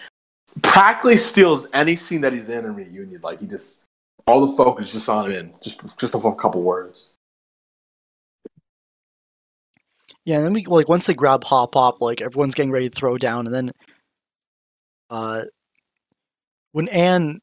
practically 0.61 1.17
steals 1.17 1.71
any 1.73 1.95
scene 1.95 2.21
that 2.21 2.34
he's 2.34 2.49
in 2.49 2.65
in 2.65 2.75
reunion. 2.75 3.21
Like 3.21 3.39
he 3.39 3.47
just 3.47 3.81
all 4.25 4.45
the 4.45 4.57
focus 4.57 4.91
just 4.91 5.07
on 5.07 5.29
him, 5.31 5.53
just 5.61 5.97
just 5.97 6.15
off 6.15 6.25
a 6.25 6.35
couple 6.35 6.61
words. 6.61 7.09
Yeah, 10.25 10.38
and 10.38 10.45
then 10.45 10.53
we 10.53 10.65
like 10.65 10.89
once 10.89 11.05
they 11.05 11.13
grab 11.13 11.43
Hop 11.45 11.71
Pop, 11.71 12.01
like 12.01 12.21
everyone's 12.21 12.55
getting 12.55 12.71
ready 12.71 12.89
to 12.89 12.95
throw 12.95 13.17
down, 13.17 13.45
and 13.45 13.55
then 13.55 13.71
uh 15.09 15.43
when 16.73 16.89
Anne 16.89 17.39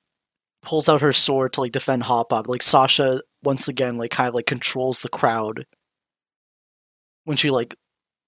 pulls 0.60 0.88
out 0.88 1.00
her 1.00 1.12
sword 1.12 1.54
to 1.54 1.62
like 1.62 1.72
defend 1.72 2.02
Hop 2.02 2.28
Pop, 2.28 2.46
like 2.46 2.62
Sasha 2.62 3.22
once 3.44 3.68
again 3.68 3.96
like 3.98 4.10
kind 4.10 4.28
of 4.28 4.34
like 4.34 4.46
controls 4.46 5.02
the 5.02 5.08
crowd 5.08 5.66
when 7.24 7.36
she 7.36 7.50
like 7.50 7.74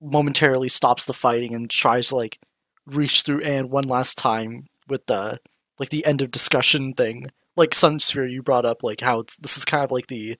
momentarily 0.00 0.68
stops 0.68 1.04
the 1.04 1.12
fighting 1.12 1.54
and 1.54 1.70
tries 1.70 2.08
to 2.08 2.16
like 2.16 2.38
reach 2.86 3.22
through 3.22 3.42
Anne 3.42 3.70
one 3.70 3.84
last 3.84 4.18
time 4.18 4.66
with 4.88 5.06
the 5.06 5.38
like 5.78 5.90
the 5.90 6.04
end 6.06 6.22
of 6.22 6.30
discussion 6.30 6.92
thing. 6.94 7.30
Like 7.56 7.70
Sunsfury 7.70 8.30
you 8.30 8.42
brought 8.42 8.64
up 8.66 8.82
like 8.82 9.00
how 9.00 9.20
it's 9.20 9.36
this 9.36 9.56
is 9.56 9.64
kind 9.64 9.84
of 9.84 9.90
like 9.90 10.08
the 10.08 10.36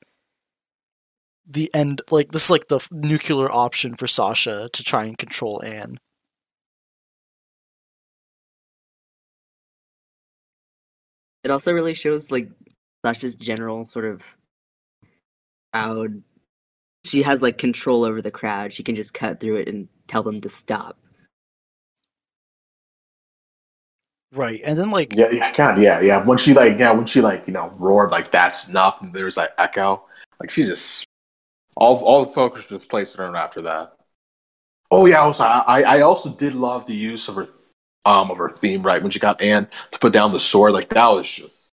the 1.49 1.71
end 1.75 2.03
like 2.11 2.33
this 2.33 2.45
is 2.45 2.51
like 2.51 2.69
the 2.69 2.87
nuclear 2.93 3.51
option 3.51 3.95
for 3.95 4.07
Sasha 4.07 4.69
to 4.73 4.83
try 4.83 5.05
and 5.05 5.17
control 5.19 5.63
Anne. 5.65 5.99
It 11.45 11.51
also 11.51 11.73
really 11.73 11.95
shows 11.95 12.31
like 12.31 12.51
Sasha's 13.05 13.37
general 13.37 13.85
sort 13.85 14.05
of 14.05 14.37
crowd. 15.73 16.23
She 17.05 17.23
has 17.23 17.43
like 17.43 17.59
control 17.59 18.05
over 18.05 18.21
the 18.21 18.31
crowd. 18.31 18.73
She 18.73 18.83
can 18.83 18.97
just 18.97 19.15
cut 19.15 19.41
through 19.41 19.57
it 19.57 19.69
and 19.69 19.89
tell 20.09 20.23
them 20.23 20.41
to 20.41 20.49
stop. 20.49 20.99
Right. 24.33 24.61
And 24.65 24.79
then 24.79 24.91
like 24.91 25.15
Yeah, 25.15 25.31
yeah, 25.31 25.53
God, 25.53 25.79
yeah, 25.79 26.01
yeah. 26.01 26.23
When 26.23 26.39
she 26.39 26.53
like, 26.53 26.79
yeah, 26.79 26.91
when 26.93 27.07
she 27.07 27.21
like, 27.21 27.47
you 27.47 27.53
know, 27.53 27.73
roared 27.77 28.11
like 28.11 28.31
that's 28.31 28.69
enough, 28.69 29.01
and 29.01 29.13
there's 29.13 29.37
like 29.37 29.51
echo. 29.59 30.05
Like 30.41 30.51
she 30.51 30.65
just 30.65 31.07
all 31.77 31.97
all 32.05 32.25
the 32.25 32.33
focus 32.33 32.65
just 32.67 32.89
placed 32.89 33.19
on 33.19 33.33
her 33.33 33.37
after 33.37 33.63
that. 33.63 33.93
Oh 34.91 35.07
yeah, 35.07 35.21
also 35.21 35.45
I 35.45 35.83
I 35.83 36.01
also 36.03 36.31
did 36.31 36.55
love 36.55 36.87
the 36.87 36.95
use 36.95 37.29
of 37.29 37.37
her 37.37 37.49
um 38.05 38.31
of 38.31 38.39
her 38.39 38.49
theme 38.49 38.83
right 38.83 39.03
when 39.03 39.11
she 39.11 39.19
got 39.19 39.41
Anne 39.41 39.69
to 39.93 39.99
put 39.99 40.13
down 40.13 40.33
the 40.33 40.41
sword. 40.41 40.73
Like 40.73 40.91
that 40.91 41.07
was 41.09 41.29
just 41.29 41.73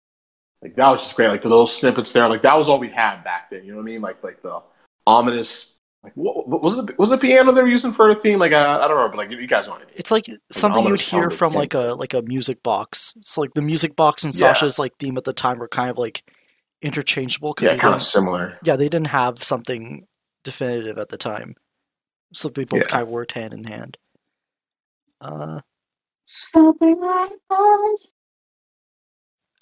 like 0.63 0.77
that 0.77 0.89
was 0.89 1.01
just 1.01 1.17
great. 1.17 1.29
Like 1.29 1.43
the 1.43 1.49
little 1.49 1.67
snippets 1.67 2.13
there. 2.13 2.29
Like 2.29 2.43
that 2.43 2.57
was 2.57 2.69
all 2.69 2.79
we 2.79 2.89
had 2.91 3.23
back 3.25 3.51
then. 3.51 3.65
You 3.65 3.73
know 3.73 3.77
what 3.79 3.83
I 3.83 3.87
mean? 3.87 4.01
Like 4.03 4.23
like 4.23 4.43
the 4.43 4.61
ominous 5.07 5.75
Like, 6.05 6.13
what, 6.15 6.49
what 6.49 6.63
was 6.63 6.79
it? 6.79 6.99
Was 6.99 7.11
it 7.13 7.21
piano 7.21 7.53
they 7.53 7.63
were 7.63 7.69
using 7.69 7.93
for 7.93 8.09
a 8.11 8.15
theme? 8.15 8.39
Like 8.39 8.53
I, 8.53 8.77
I 8.85 8.89
don't 8.89 8.97
remember. 8.97 9.17
Like 9.17 9.31
you 9.31 9.47
guys 9.47 9.67
know. 9.67 9.73
what 9.73 9.83
I 9.83 9.85
mean. 9.87 9.95
It's 9.97 10.11
like 10.11 10.27
something 10.53 10.85
you'd 10.87 11.01
hear 11.01 11.31
from 11.31 11.53
like 11.55 11.75
a 11.75 11.95
like 11.95 12.15
a 12.15 12.23
music 12.23 12.63
box. 12.63 13.15
So 13.23 13.41
like 13.41 13.55
the 13.55 13.63
music 13.63 13.97
box 13.97 14.25
and 14.25 14.35
Yeah. 14.35 14.53
Sasha's 14.53 14.79
like 14.79 14.93
theme 14.99 15.17
at 15.17 15.25
the 15.25 15.33
time 15.33 15.59
were 15.59 15.69
kind 15.69 15.91
of 15.91 15.99
like 15.99 16.23
interchangeable 16.83 17.53
because 17.53 17.67
Yeah, 17.69 17.75
they 17.75 17.81
kind 17.81 17.95
of 17.95 18.03
similar. 18.03 18.59
yeah 18.65 18.77
they 18.77 18.89
didn't 18.89 19.09
have 19.09 19.43
something 19.45 20.07
definitive 20.45 20.97
at 20.97 21.11
the 21.11 21.19
time, 21.19 21.55
so 22.33 22.49
they 22.49 22.65
both 22.65 22.81
Yeah. 22.83 22.87
kind 22.87 23.03
of 23.03 23.09
worked 23.11 23.33
hand 23.33 23.53
in 23.53 23.65
hand. 23.65 23.99
Uh 25.21 25.61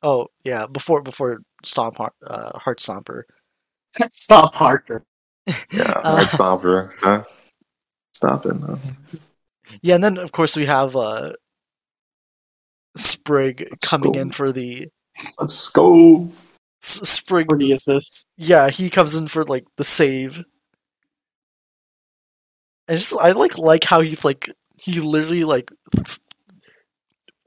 oh 0.03 0.29
yeah 0.45 0.67
before 0.67 1.03
before 1.03 1.41
Stomp 1.65 1.97
Heart, 1.99 2.13
uh, 2.27 2.59
Heart 2.59 2.79
Stomper. 2.79 3.23
Stop 4.13 4.55
Harker. 4.55 5.03
Yeah, 5.73 5.93
Uh, 6.05 6.17
right, 6.19 6.29
stop 6.31 6.61
her. 6.63 6.95
Huh? 6.99 7.25
Stop 8.13 8.45
it. 8.47 8.61
No. 8.61 8.77
Yeah, 9.83 9.95
and 9.97 10.05
then 10.05 10.19
of 10.19 10.31
course 10.33 10.57
we 10.57 10.67
have 10.67 10.95
uh 10.95 11.33
Sprig 12.97 13.69
coming 13.81 14.13
go. 14.13 14.21
in 14.21 14.31
for 14.31 14.53
the 14.53 14.89
Let's 15.39 15.69
go. 15.71 16.25
S- 16.83 17.01
Sprig. 17.09 17.47
For 17.49 17.57
the 17.59 17.73
assist. 17.73 18.27
Yeah, 18.37 18.69
he 18.71 18.91
comes 18.91 19.15
in 19.17 19.27
for 19.27 19.45
like 19.45 19.65
the 19.77 19.85
save. 19.85 20.45
I 22.89 22.95
just 22.97 23.17
I 23.19 23.33
like 23.33 23.59
like 23.59 23.85
how 23.85 24.01
he 24.01 24.17
like 24.25 24.51
he 24.81 25.01
literally 25.01 25.45
like 25.45 25.71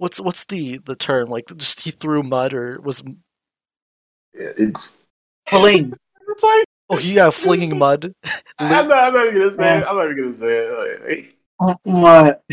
what's 0.01 0.19
what's 0.19 0.45
the 0.45 0.79
the 0.79 0.95
term 0.95 1.29
like 1.29 1.45
just 1.57 1.81
he 1.81 1.91
threw 1.91 2.23
mud 2.23 2.55
or 2.55 2.81
was 2.81 3.03
It's 4.33 4.97
Fling. 5.47 5.93
it's 6.27 6.43
like 6.43 6.65
oh 6.89 6.97
he 6.97 7.13
yeah 7.13 7.29
flinging 7.29 7.77
mud. 7.77 8.11
I'm 8.57 8.87
not, 8.87 8.97
I'm 8.97 9.13
not 9.13 9.27
even 9.27 9.39
gonna 9.41 9.53
say 9.53 9.77
it. 9.77 9.83
I'm 9.85 9.95
not 9.95 10.05
even 10.09 10.17
gonna 10.17 10.37
say 10.37 10.57
it. 10.57 11.07
Like, 11.07 11.79
What? 11.83 12.43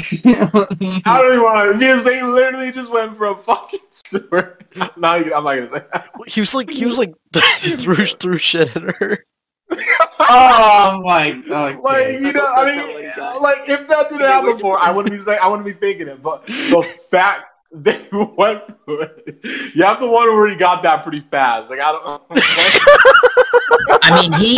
I 1.07 1.23
don't 1.23 1.33
even 1.33 1.43
want 1.43 1.73
to 1.73 1.79
because 1.79 2.05
they 2.05 2.23
literally 2.23 2.71
just 2.71 2.91
went 2.91 3.17
from 3.17 3.43
fucking 3.43 3.81
sewer. 3.89 4.59
Not 4.99 5.21
even, 5.21 5.33
I'm 5.33 5.45
not 5.45 5.55
gonna 5.55 5.71
say. 5.71 5.85
That. 5.93 6.11
He 6.27 6.41
was 6.41 6.55
like 6.55 6.69
he 6.69 6.85
was 6.85 6.99
like 7.03 7.15
he 7.61 7.71
threw 7.71 8.05
threw 8.05 8.37
shit 8.37 8.77
at 8.77 8.83
her. 8.97 9.25
Oh 9.71 11.01
my 11.05 11.31
god. 11.49 11.79
Like 11.81 12.21
you 12.21 12.33
know, 12.33 12.47
I 12.47 12.65
mean, 12.65 13.43
like 13.43 13.69
if 13.69 13.89
that 13.89 14.09
didn't 14.11 14.27
happen 14.27 14.57
before, 14.57 14.79
I 14.79 14.91
wouldn't 14.91 15.15
be 15.15 15.23
saying, 15.23 15.39
I 15.43 15.49
wouldn't 15.49 15.67
be 15.67 15.75
thinking 15.75 16.09
it. 16.09 16.23
But 16.23 16.47
the 16.47 16.83
fact 17.11 17.45
they 17.73 18.09
went 18.11 18.63
you 18.87 19.85
have 19.85 19.99
to 19.99 20.07
wonder 20.07 20.35
where 20.35 20.49
he 20.49 20.57
got 20.57 20.83
that 20.83 21.03
pretty 21.03 21.21
fast. 21.21 21.71
Like 21.71 21.81
I 21.81 21.93
don't. 21.93 22.23
I 24.03 24.23
mean, 24.23 24.33
he 24.41 24.55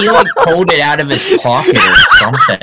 he 0.00 0.10
like 0.10 0.26
pulled 0.44 0.72
it 0.72 0.80
out 0.80 1.00
of 1.00 1.08
his 1.08 1.38
pocket 1.42 1.76
or 1.76 1.94
something. 2.18 2.60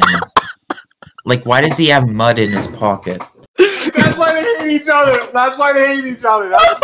Like, 1.25 1.45
why 1.45 1.61
does 1.61 1.77
he 1.77 1.87
have 1.87 2.07
mud 2.07 2.39
in 2.39 2.49
his 2.49 2.67
pocket? 2.67 3.21
That's 3.59 4.15
why 4.17 4.33
they 4.33 4.41
hate 4.69 4.81
each 4.81 4.87
other. 4.87 5.19
That's 5.33 5.57
why 5.57 5.73
they 5.73 5.87
hate 5.95 6.05
each 6.05 6.23
other. 6.23 6.47
That's 6.49 6.63
oh, 6.69 6.77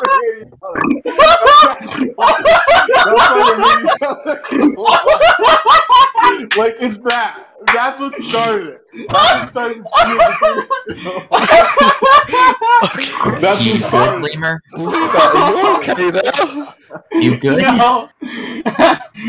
why 0.00 0.08
they 0.10 0.16
hate 0.32 0.46
each 0.46 0.54
other. 0.62 0.80
That's 3.04 3.26
why 3.26 3.42
they 3.44 3.56
hate 3.62 3.84
each 3.84 4.02
other. 4.02 4.34
like 6.56 6.76
it's 6.80 6.98
that. 7.00 7.44
That's 7.74 7.98
what 8.00 8.14
started 8.16 8.66
it. 8.68 8.80
That's 9.10 9.40
what 9.40 9.48
started 9.48 9.78
this 9.78 9.90
feud. 12.92 13.38
That's 13.38 13.64
You 13.64 13.72
what 13.72 13.80
started. 13.82 14.24
it. 14.24 14.34
Lemur? 14.34 14.62
you 14.76 15.76
okay 15.76 16.10
there? 16.10 16.22
You 17.20 17.36
good? 17.38 17.62
No. 17.62 18.08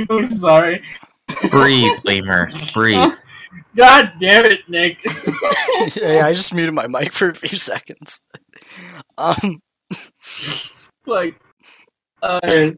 I'm 0.10 0.30
sorry. 0.32 0.82
Breathe, 1.50 2.00
Lemur. 2.06 2.50
Breathe. 2.74 3.14
God 3.76 4.14
damn 4.20 4.46
it, 4.46 4.68
Nick. 4.68 5.04
yeah, 5.96 6.26
I 6.26 6.34
just 6.34 6.54
muted 6.54 6.74
my 6.74 6.88
mic 6.88 7.12
for 7.12 7.30
a 7.30 7.36
few 7.36 7.58
seconds. 7.58 8.24
Um 9.18 9.62
like, 11.06 11.40
uh, 12.22 12.40
dang 12.46 12.74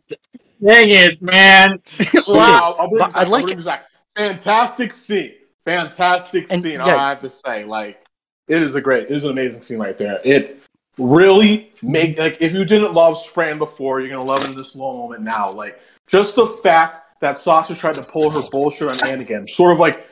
it, 0.61 1.21
man. 1.21 1.79
wow. 1.99 2.23
Wow, 2.27 2.75
I'll 2.79 2.89
but 2.89 3.15
I 3.15 3.23
like 3.23 3.45
bring 3.45 3.57
this 3.57 3.65
back. 3.65 3.85
Fantastic 4.15 4.93
scene. 4.93 5.33
Fantastic 5.65 6.51
And, 6.51 6.61
scene. 6.61 6.73
yeah. 6.73 6.95
I 6.95 7.09
have 7.09 7.21
to 7.21 7.29
say, 7.29 7.65
like, 7.65 8.03
it 8.47 8.61
is 8.61 8.75
a 8.75 8.81
great, 8.81 9.03
it 9.03 9.11
is 9.11 9.23
an 9.23 9.31
amazing 9.31 9.61
scene 9.61 9.79
right 9.79 9.97
there. 9.97 10.19
It 10.23 10.61
really 10.97 11.71
make 11.81 12.17
like 12.19 12.37
if 12.41 12.53
you 12.53 12.65
didn't 12.65 12.93
love 12.93 13.15
Spran 13.17 13.57
before, 13.57 14.01
you're 14.01 14.09
gonna 14.09 14.23
love 14.23 14.43
it 14.43 14.49
in 14.49 14.57
this 14.57 14.75
moment 14.75 15.23
now. 15.23 15.51
Like, 15.51 15.79
just 16.07 16.35
the 16.35 16.45
fact 16.45 17.19
that 17.21 17.37
Sasha 17.37 17.75
tried 17.75 17.95
to 17.95 18.03
pull 18.03 18.29
her 18.29 18.41
bullshit 18.49 18.87
on 18.87 19.07
Anne 19.07 19.21
again, 19.21 19.47
sort 19.47 19.71
of 19.71 19.79
like, 19.79 20.07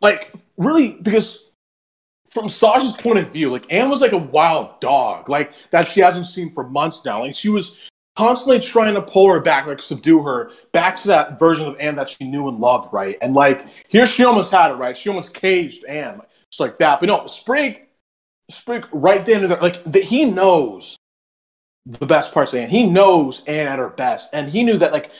like 0.00 0.32
really 0.56 0.92
because 1.02 1.50
from 2.28 2.48
Sasha's 2.48 2.92
point 2.92 3.18
of 3.18 3.32
view, 3.32 3.50
like 3.50 3.70
Anne 3.70 3.90
was 3.90 4.00
like 4.00 4.12
a 4.12 4.18
wild 4.18 4.80
dog, 4.80 5.28
like 5.28 5.52
that 5.70 5.88
she 5.88 6.00
hasn't 6.00 6.26
seen 6.26 6.50
for 6.50 6.68
months 6.68 7.04
now. 7.04 7.20
Like 7.20 7.34
she 7.34 7.48
was 7.48 7.78
constantly 8.16 8.60
trying 8.60 8.94
to 8.94 9.02
pull 9.02 9.32
her 9.32 9.40
back, 9.40 9.66
like 9.66 9.82
subdue 9.82 10.22
her 10.22 10.52
back 10.72 10.96
to 10.96 11.08
that 11.08 11.38
version 11.38 11.66
of 11.66 11.78
Anne 11.80 11.96
that 11.96 12.10
she 12.10 12.24
knew 12.24 12.48
and 12.48 12.58
loved, 12.58 12.92
right? 12.92 13.18
And 13.20 13.34
like 13.34 13.66
here 13.88 14.06
she 14.06 14.24
almost 14.24 14.52
had 14.52 14.70
it, 14.70 14.74
right? 14.74 14.96
She 14.96 15.08
almost 15.08 15.34
caged 15.34 15.84
Anne, 15.84 16.20
just 16.50 16.60
like 16.60 16.78
that. 16.78 17.00
But 17.00 17.06
no, 17.06 17.26
Sprig, 17.26 17.86
Sprig, 18.48 18.86
right 18.92 19.24
then, 19.24 19.48
like 19.48 19.94
he 19.94 20.24
knows 20.24 20.96
the 21.86 22.06
best 22.06 22.32
parts 22.32 22.52
of 22.52 22.60
Anne. 22.60 22.70
He 22.70 22.86
knows 22.86 23.42
Anne 23.46 23.66
at 23.66 23.78
her 23.78 23.90
best, 23.90 24.30
and 24.32 24.48
he 24.50 24.62
knew 24.62 24.78
that 24.78 24.92
like 24.92 25.10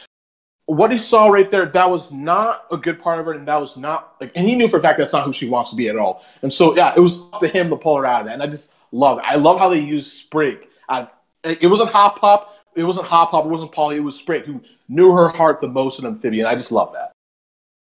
what 0.71 0.93
he 0.93 0.99
saw 0.99 1.29
right 1.29 1.51
there, 1.51 1.67
that 1.67 1.91
was 1.91 2.11
not 2.11 2.65
a 2.71 2.77
good 2.77 2.99
part 2.99 3.19
of 3.19 3.27
her, 3.27 3.33
and 3.33 3.47
that 3.49 3.61
was 3.61 3.77
not 3.77 4.15
like, 4.21 4.33
and 4.35 4.47
he 4.47 4.55
knew 4.55 4.69
for 4.69 4.79
a 4.79 4.81
fact 4.81 4.99
that's 4.99 5.13
not 5.13 5.25
who 5.25 5.33
she 5.33 5.49
wants 5.49 5.71
to 5.71 5.77
be 5.77 5.89
at 5.89 5.97
all. 5.97 6.25
And 6.43 6.53
so, 6.53 6.77
yeah, 6.77 6.95
it 6.97 7.01
was 7.01 7.21
up 7.33 7.41
to 7.41 7.49
him 7.49 7.71
to 7.71 7.77
pull 7.77 7.97
her 7.97 8.07
out 8.07 8.21
of 8.21 8.27
that, 8.27 8.35
and 8.35 8.43
I 8.43 8.47
just 8.47 8.75
love 8.93 9.19
it. 9.19 9.25
I 9.27 9.37
love 9.37 9.59
how 9.59 9.69
they 9.69 9.81
used 9.81 10.13
Sprig. 10.13 10.67
I, 10.89 11.09
it 11.43 11.69
wasn't 11.69 11.91
Hop 11.91 12.19
Pop, 12.21 12.57
it 12.77 12.85
wasn't 12.85 13.07
Hop 13.07 13.31
Pop, 13.31 13.47
it 13.47 13.49
wasn't 13.49 13.73
Polly, 13.73 13.97
it 13.97 14.01
was 14.01 14.19
Sprig 14.19 14.45
who 14.45 14.61
knew 14.89 15.13
her 15.13 15.29
heart 15.29 15.61
the 15.61 15.69
most 15.69 15.99
in 15.99 16.07
Amphibian. 16.07 16.47
I 16.47 16.55
just 16.55 16.73
love 16.73 16.93
that. 16.93 17.13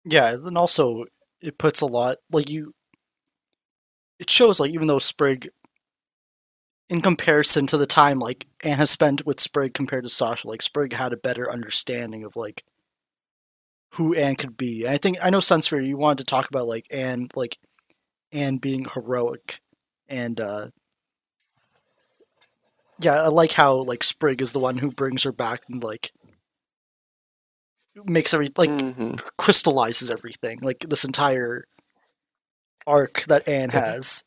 Yeah, 0.04 0.32
and 0.32 0.58
also 0.58 1.06
it 1.42 1.58
puts 1.58 1.82
a 1.82 1.86
lot 1.86 2.18
like 2.32 2.50
you. 2.50 2.74
It 4.20 4.30
shows 4.30 4.60
like 4.60 4.72
even 4.72 4.88
though 4.88 5.00
Sprig, 5.00 5.50
in 6.90 7.02
comparison 7.02 7.66
to 7.68 7.78
the 7.78 7.86
time 7.88 8.20
like 8.20 8.48
Anne 8.62 8.78
has 8.78 8.92
spent 8.92 9.26
with 9.26 9.40
Sprig 9.40 9.74
compared 9.74 10.04
to 10.04 10.10
Sasha, 10.10 10.48
like 10.48 10.62
Sprig 10.62 10.94
had 10.94 11.14
a 11.14 11.18
better 11.18 11.52
understanding 11.52 12.24
of 12.24 12.36
like 12.36 12.64
who 13.94 14.14
Anne 14.14 14.36
could 14.36 14.58
be. 14.58 14.84
And 14.86 14.94
I 14.94 14.98
think 14.98 15.18
I 15.22 15.30
know 15.30 15.40
Sunsfury, 15.40 15.88
you 15.88 15.98
wanted 15.98 16.20
to 16.20 16.24
talk 16.26 16.48
about 16.50 16.68
like 16.68 16.86
Anne, 16.92 17.28
like 17.36 17.58
Anne 18.32 18.58
being 18.58 18.86
heroic, 18.94 19.60
and 20.08 20.40
uh 20.40 20.68
yeah, 23.00 23.24
I 23.24 23.28
like 23.28 23.52
how 23.52 23.76
like 23.78 24.04
Sprig 24.04 24.42
is 24.42 24.52
the 24.54 24.60
one 24.60 24.78
who 24.78 24.92
brings 24.92 25.24
her 25.24 25.32
back 25.32 25.64
and 25.70 25.84
like 25.84 26.12
makes 28.06 28.34
every 28.34 28.50
like 28.58 28.70
Mhm. 28.70 29.22
crystallizes 29.38 30.10
everything 30.10 30.60
like 30.62 30.80
this 30.80 31.06
entire 31.06 31.66
arc 32.88 33.24
that 33.28 33.48
Anne 33.48 33.70
has. 33.70 34.24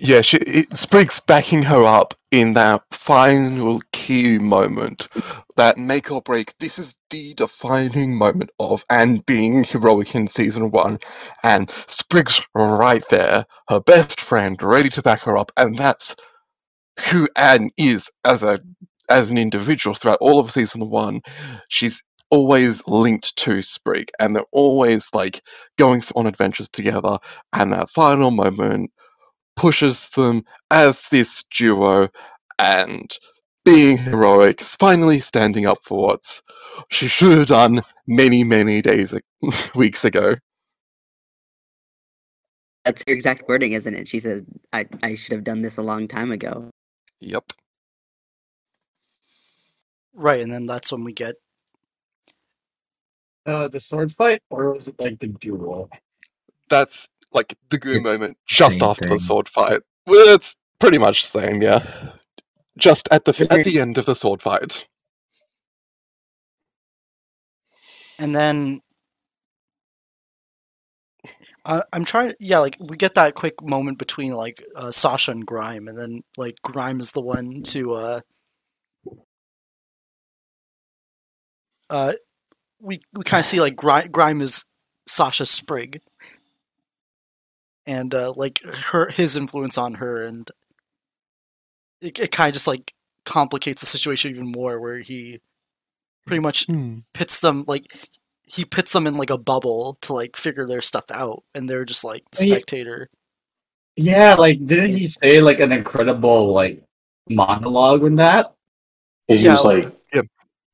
Yeah, 0.00 0.22
she, 0.22 0.38
it, 0.38 0.76
Sprig's 0.78 1.20
backing 1.20 1.62
her 1.64 1.84
up 1.84 2.14
in 2.32 2.54
that 2.54 2.82
final 2.92 3.82
key 3.92 4.38
moment, 4.40 5.08
that 5.56 5.78
make 5.78 6.12
or 6.12 6.22
break. 6.22 6.58
This 6.58 6.80
is 6.80 6.96
the 7.10 7.34
defining 7.36 8.16
moment 8.18 8.50
of 8.60 8.84
Anne 8.90 9.18
being 9.26 9.64
heroic 9.64 10.16
in 10.16 10.28
season 10.28 10.72
one, 10.72 11.00
and 11.44 11.70
Sprig's 11.70 12.42
right 12.56 13.04
there, 13.10 13.46
her 13.70 13.80
best 13.82 14.20
friend, 14.20 14.62
ready 14.62 14.90
to 14.90 15.02
back 15.02 15.22
her 15.22 15.38
up, 15.38 15.52
and 15.58 15.78
that's 15.78 16.16
who 17.10 17.28
Anne 17.36 17.70
is 17.78 18.10
as 18.24 18.42
a 18.44 18.60
as 19.10 19.30
an 19.30 19.38
individual 19.38 19.94
throughout 19.94 20.18
all 20.22 20.40
of 20.40 20.52
season 20.52 20.90
one. 20.90 21.22
She's 21.68 22.02
always 22.30 22.86
linked 22.88 23.36
to 23.38 23.62
Sprig, 23.62 24.10
and 24.20 24.36
they're 24.36 24.44
always 24.52 25.10
like 25.14 25.42
going 25.78 26.02
on 26.16 26.26
adventures 26.26 26.70
together. 26.70 27.18
And 27.54 27.72
that 27.72 27.90
final 27.90 28.32
moment 28.32 28.92
pushes 29.60 30.08
them 30.10 30.42
as 30.70 31.02
this 31.10 31.44
duo 31.44 32.08
and 32.58 33.18
being 33.62 33.98
heroic, 33.98 34.62
finally 34.62 35.20
standing 35.20 35.66
up 35.66 35.76
for 35.82 36.08
what 36.08 36.40
she 36.90 37.06
should 37.08 37.36
have 37.36 37.46
done 37.46 37.82
many, 38.06 38.42
many 38.42 38.80
days, 38.80 39.14
weeks 39.74 40.02
ago. 40.02 40.34
That's 42.86 43.04
your 43.06 43.14
exact 43.14 43.46
wording, 43.48 43.72
isn't 43.72 43.94
it? 43.94 44.08
She 44.08 44.18
said, 44.18 44.46
"I 44.72 44.86
I 45.02 45.14
should 45.14 45.32
have 45.32 45.44
done 45.44 45.60
this 45.60 45.76
a 45.76 45.82
long 45.82 46.08
time 46.08 46.32
ago." 46.32 46.70
Yep. 47.20 47.52
Right, 50.14 50.40
and 50.40 50.52
then 50.52 50.64
that's 50.64 50.90
when 50.90 51.04
we 51.04 51.12
get 51.12 51.34
Uh, 53.44 53.68
the 53.68 53.80
sword 53.80 54.12
fight, 54.12 54.42
or 54.48 54.72
was 54.72 54.88
it 54.88 54.98
like 54.98 55.18
the 55.18 55.28
duel? 55.28 55.90
That's 56.70 57.10
like 57.32 57.54
the 57.70 57.78
goo 57.78 57.98
It's 57.98 58.04
moment 58.04 58.36
just 58.46 58.80
same 58.80 58.88
after 58.88 59.08
the 59.08 59.18
sword 59.18 59.48
fight. 59.48 59.80
Well, 60.06 60.34
it's 60.34 60.56
pretty 60.80 60.98
much 60.98 61.22
the 61.30 61.40
same, 61.40 61.62
yeah. 61.62 61.84
Just 62.78 63.08
at 63.10 63.24
the 63.24 63.32
at 63.50 63.64
the 63.64 63.80
end 63.80 63.98
of 63.98 64.06
the 64.06 64.14
sword 64.14 64.42
fight. 64.42 64.86
and 68.18 68.34
then 68.34 68.80
I, 71.64 71.82
I'm 71.92 72.04
trying. 72.04 72.34
Yeah, 72.40 72.58
like 72.60 72.76
we 72.80 72.96
get 72.96 73.14
that 73.14 73.34
quick 73.34 73.62
moment 73.62 73.98
between 73.98 74.32
like 74.32 74.64
uh, 74.76 74.90
Sasha 74.90 75.32
and 75.32 75.46
Grime, 75.46 75.88
and 75.88 75.98
then 75.98 76.22
like 76.38 76.56
Grime 76.62 77.00
is 77.00 77.12
the 77.12 77.20
one 77.22 77.62
to. 77.64 77.94
uh 77.94 78.20
uh 81.90 82.14
We 82.80 83.00
we 83.14 83.24
kind 83.24 83.40
of 83.40 83.46
see 83.46 83.60
like 83.60 83.76
Grime, 83.76 84.10
Grime 84.10 84.42
is 84.42 84.66
Sasha 85.08 85.46
Sprig, 85.46 86.00
and 87.90 88.14
uh 88.14 88.32
like 88.36 88.60
her 88.92 89.10
his 89.10 89.36
influence 89.36 89.78
on 89.78 89.94
her, 89.94 90.24
and 90.26 90.50
it, 92.00 92.18
it 92.18 92.30
kind 92.32 92.48
of 92.48 92.54
just 92.54 92.66
like 92.66 92.92
complicates 93.24 93.80
the 93.80 93.86
situation 93.86 94.30
even 94.30 94.50
more, 94.50 94.80
where 94.80 94.98
he 95.00 95.40
pretty 96.26 96.40
much 96.40 96.68
Hmm. 96.68 97.00
pits 97.14 97.40
them 97.40 97.64
like 97.68 97.86
he 98.44 98.64
pits 98.64 98.92
them 98.92 99.06
in 99.06 99.16
like 99.16 99.30
a 99.30 99.38
bubble 99.38 99.96
to 100.02 100.14
like 100.14 100.36
figure 100.36 100.66
their 100.66 100.82
stuff 100.82 101.04
out 101.12 101.44
and 101.54 101.68
they're 101.68 101.84
just 101.86 102.04
like 102.04 102.24
the 102.32 102.38
spectator 102.38 103.08
Yeah, 103.96 104.34
like 104.34 104.64
didn't 104.64 104.90
he 104.96 105.06
say 105.06 105.40
like 105.40 105.60
an 105.60 105.72
incredible 105.72 106.52
like 106.52 106.82
monologue 107.28 108.04
in 108.04 108.16
that? 108.16 108.54
And 109.28 109.38
he 109.38 109.48
Yeah, 109.48 109.50
was 109.50 109.64
like, 109.64 109.94
Yep. 110.14 110.26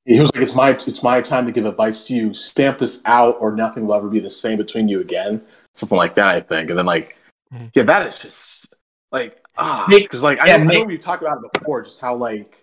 he 0.07 0.21
was 0.21 0.33
like, 0.35 0.43
it's 0.45 0.55
my 0.55 0.71
it's 0.71 1.03
my 1.03 1.21
time 1.21 1.47
to 1.47 1.53
give 1.53 1.67
advice 1.67 2.07
to 2.09 2.15
you. 2.15 2.35
Stamp 2.35 2.79
this 2.79 3.03
out, 3.07 3.37
or 3.41 3.55
nothing 3.57 3.87
will 3.87 3.95
ever 3.95 4.09
be 4.11 4.21
the 4.21 4.31
same 4.31 4.59
between 4.59 4.89
you 4.89 5.01
again. 5.01 5.43
Something 5.77 5.99
like 5.99 6.15
that, 6.17 6.29
I 6.29 6.41
think. 6.41 6.71
And 6.71 6.79
then 6.79 6.87
like, 6.87 7.17
Mhm. 7.55 7.71
yeah, 7.75 7.85
that 7.85 8.07
is 8.09 8.19
just 8.19 8.75
like 9.13 9.41
ah, 9.57 9.85
because 9.89 10.23
like 10.23 10.41
I, 10.41 10.47
yeah, 10.49 10.57
know, 10.57 10.71
I 10.75 10.79
know 10.79 10.85
we've 10.85 11.01
talked 11.01 11.23
about 11.23 11.39
it 11.45 11.53
before, 11.53 11.83
just 11.83 12.01
how 12.01 12.17
like 12.17 12.63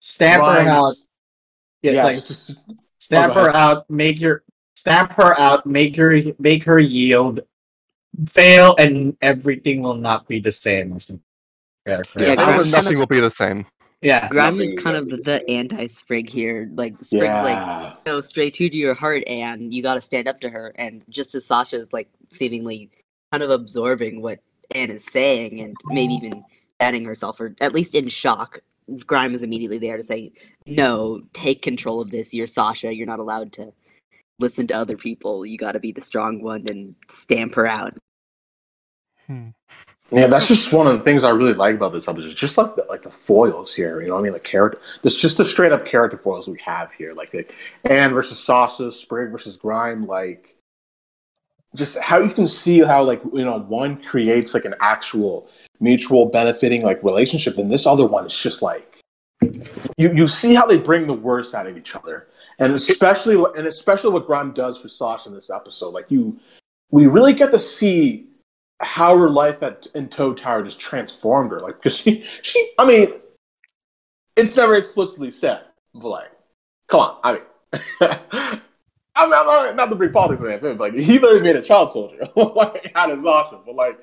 Stamp 0.00 0.42
her 0.42 0.68
out. 0.68 0.94
Yeah, 1.82 1.92
yeah, 1.92 2.04
like 2.04 2.14
just, 2.16 2.26
just 2.26 2.58
stamp 2.98 3.36
Oh, 3.36 3.44
her 3.44 3.50
out, 3.50 3.88
make 3.90 4.18
your 4.20 4.42
stamp 4.74 5.12
her 5.12 5.38
out, 5.38 5.66
make 5.66 5.96
her 5.96 6.20
make 6.38 6.64
her 6.64 6.78
yield, 6.78 7.40
fail, 8.28 8.74
and 8.78 9.16
everything 9.22 9.82
will 9.82 9.94
not 9.94 10.26
be 10.26 10.40
the 10.40 10.52
same. 10.52 10.92
Or 10.92 11.00
something. 11.00 11.22
Yeah, 11.86 12.00
Yeah, 12.16 12.34
Grimes 12.34 12.38
And 12.38 12.38
kind 12.46 12.60
of- 12.60 12.70
nothing 12.70 12.98
will 12.98 13.06
be 13.06 13.20
the 13.20 13.30
same. 13.30 13.66
yeah. 14.02 14.28
Grime 14.28 14.60
is 14.60 14.74
kind 14.74 14.96
of 14.96 15.08
the, 15.08 15.18
the 15.18 15.48
anti-Sprig 15.50 16.28
here. 16.28 16.68
Like 16.74 16.94
Sprig's 17.02 17.22
like, 17.22 17.54
yeah. 17.56 17.94
no, 18.04 18.20
straight 18.20 18.54
to 18.54 18.76
your 18.76 18.94
heart, 18.94 19.22
and 19.28 19.72
you 19.72 19.82
got 19.82 19.94
to 19.94 20.00
stand 20.00 20.26
up 20.28 20.40
to 20.40 20.50
her. 20.50 20.72
And 20.76 21.02
just 21.08 21.34
as 21.34 21.46
Sasha's 21.46 21.92
like 21.92 22.08
seemingly 22.36 22.90
kind 23.32 23.42
of 23.42 23.50
absorbing 23.50 24.22
what 24.22 24.40
Anne 24.72 24.90
is 24.90 25.04
saying, 25.04 25.60
and 25.60 25.74
maybe 25.86 26.14
even 26.14 26.44
banning 26.78 27.04
herself, 27.04 27.40
or 27.40 27.54
at 27.60 27.74
least 27.74 27.94
in 27.94 28.08
shock, 28.08 28.60
Grime 29.06 29.34
is 29.34 29.42
immediately 29.42 29.78
there 29.78 29.96
to 29.96 30.02
say, 30.02 30.32
"No, 30.66 31.22
take 31.32 31.62
control 31.62 32.00
of 32.00 32.10
this. 32.10 32.32
You're 32.32 32.46
Sasha. 32.46 32.94
You're 32.94 33.06
not 33.06 33.18
allowed 33.18 33.52
to 33.54 33.72
listen 34.38 34.66
to 34.68 34.74
other 34.74 34.96
people. 34.96 35.44
You 35.44 35.58
got 35.58 35.72
to 35.72 35.80
be 35.80 35.92
the 35.92 36.02
strong 36.02 36.42
one 36.42 36.66
and 36.68 36.94
stamp 37.08 37.54
her 37.56 37.66
out." 37.66 37.94
Hmm. 39.26 39.48
Yeah, 40.12 40.28
that's 40.28 40.46
just 40.46 40.72
one 40.72 40.86
of 40.86 40.96
the 40.96 41.02
things 41.02 41.24
I 41.24 41.30
really 41.30 41.52
like 41.52 41.74
about 41.74 41.92
this 41.92 42.06
episode. 42.06 42.36
Just 42.36 42.56
like 42.56 42.76
the, 42.76 42.86
like 42.88 43.02
the 43.02 43.10
foils 43.10 43.74
here, 43.74 44.00
you 44.00 44.06
know, 44.06 44.14
what 44.14 44.20
I 44.20 44.22
mean, 44.22 44.32
the 44.32 44.40
character. 44.40 44.80
There's 45.02 45.16
just 45.16 45.36
the 45.36 45.44
straight 45.44 45.72
up 45.72 45.84
character 45.84 46.16
foils 46.16 46.48
we 46.48 46.60
have 46.60 46.92
here, 46.92 47.12
like 47.12 47.32
the 47.32 47.44
Anne 47.84 48.14
versus 48.14 48.38
Sasha, 48.38 48.92
Sprig 48.92 49.32
versus 49.32 49.56
Grime, 49.56 50.02
like 50.02 50.55
just 51.76 51.98
how 51.98 52.18
you 52.18 52.30
can 52.30 52.46
see 52.46 52.80
how 52.80 53.04
like 53.04 53.22
you 53.32 53.44
know 53.44 53.58
one 53.60 54.02
creates 54.02 54.54
like 54.54 54.64
an 54.64 54.74
actual 54.80 55.48
mutual 55.80 56.26
benefiting 56.26 56.82
like 56.82 57.02
relationship, 57.02 57.58
and 57.58 57.70
this 57.70 57.86
other 57.86 58.06
one 58.06 58.26
is 58.26 58.36
just 58.36 58.62
like 58.62 59.02
you 59.42 60.12
you 60.12 60.26
see 60.26 60.54
how 60.54 60.66
they 60.66 60.78
bring 60.78 61.06
the 61.06 61.14
worst 61.14 61.54
out 61.54 61.66
of 61.66 61.76
each 61.76 61.94
other, 61.94 62.28
and 62.58 62.72
especially 62.72 63.36
and 63.56 63.66
especially 63.66 64.10
what 64.10 64.26
Grime 64.26 64.52
does 64.52 64.78
for 64.78 64.88
Sasha 64.88 65.28
in 65.28 65.34
this 65.34 65.50
episode. 65.50 65.90
Like 65.90 66.10
you, 66.10 66.38
we 66.90 67.06
really 67.06 67.34
get 67.34 67.50
to 67.52 67.58
see 67.58 68.26
how 68.80 69.16
her 69.16 69.30
life 69.30 69.62
at 69.62 69.86
in 69.94 70.08
Toad 70.08 70.36
Tower 70.36 70.62
just 70.62 70.80
transformed 70.80 71.50
her. 71.50 71.60
Like, 71.60 71.76
because 71.76 71.96
she, 71.96 72.22
she, 72.42 72.72
I 72.78 72.86
mean, 72.86 73.08
it's 74.36 74.56
never 74.56 74.76
explicitly 74.76 75.32
said, 75.32 75.62
but 75.94 76.08
like, 76.08 76.30
come 76.88 77.00
on, 77.00 77.18
I 77.22 77.32
mean, 77.32 78.60
I'm 79.16 79.30
not, 79.30 79.46
not, 79.46 79.76
not 79.76 79.86
to 79.86 79.94
bring 79.94 80.12
politics 80.12 80.42
in 80.42 80.50
it, 80.50 80.62
but 80.62 80.78
like, 80.78 80.94
he 80.94 81.18
literally 81.18 81.42
made 81.42 81.56
a 81.56 81.62
child 81.62 81.90
soldier, 81.90 82.28
like, 82.36 82.92
out 82.94 83.10
of 83.10 83.20
Sasha, 83.20 83.58
but 83.64 83.74
like, 83.74 83.98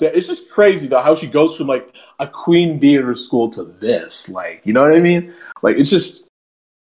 it's 0.00 0.26
just 0.26 0.50
crazy 0.50 0.88
though 0.88 1.02
how 1.02 1.14
she 1.14 1.26
goes 1.26 1.56
from 1.56 1.66
like 1.66 1.94
a 2.20 2.26
queen 2.26 2.78
bee 2.78 2.96
in 2.96 3.02
her 3.02 3.14
school 3.14 3.50
to 3.50 3.64
this, 3.64 4.28
like, 4.28 4.62
you 4.64 4.72
know 4.72 4.82
what 4.82 4.94
I 4.94 5.00
mean? 5.00 5.34
Like, 5.62 5.76
it's 5.76 5.90
just 5.90 6.28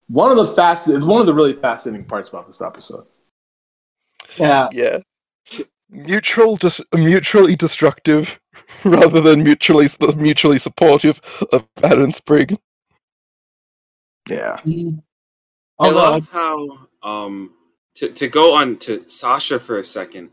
one 0.07 0.31
of 0.31 0.37
the 0.37 0.53
fast, 0.53 0.87
it's 0.87 1.05
one 1.05 1.21
of 1.21 1.27
the 1.27 1.33
really 1.33 1.53
fascinating 1.53 2.05
parts 2.05 2.29
about 2.29 2.47
this 2.47 2.61
episode. 2.61 3.05
Yeah. 4.37 4.69
Yeah. 4.71 4.99
Mutual, 5.89 6.55
dis- 6.55 6.81
mutually 6.95 7.55
destructive, 7.55 8.39
rather 8.83 9.21
than 9.21 9.43
mutually 9.43 9.87
mutually 10.17 10.57
supportive 10.57 11.21
of 11.51 11.67
Anne 11.83 12.01
and 12.01 12.15
Sprig. 12.15 12.57
Yeah. 14.27 14.59
Mm. 14.65 15.01
I 15.79 15.89
love 15.89 16.27
how 16.31 16.87
um 17.03 17.51
to 17.95 18.09
to 18.09 18.27
go 18.27 18.53
on 18.53 18.77
to 18.77 19.07
Sasha 19.07 19.59
for 19.59 19.79
a 19.79 19.85
second. 19.85 20.29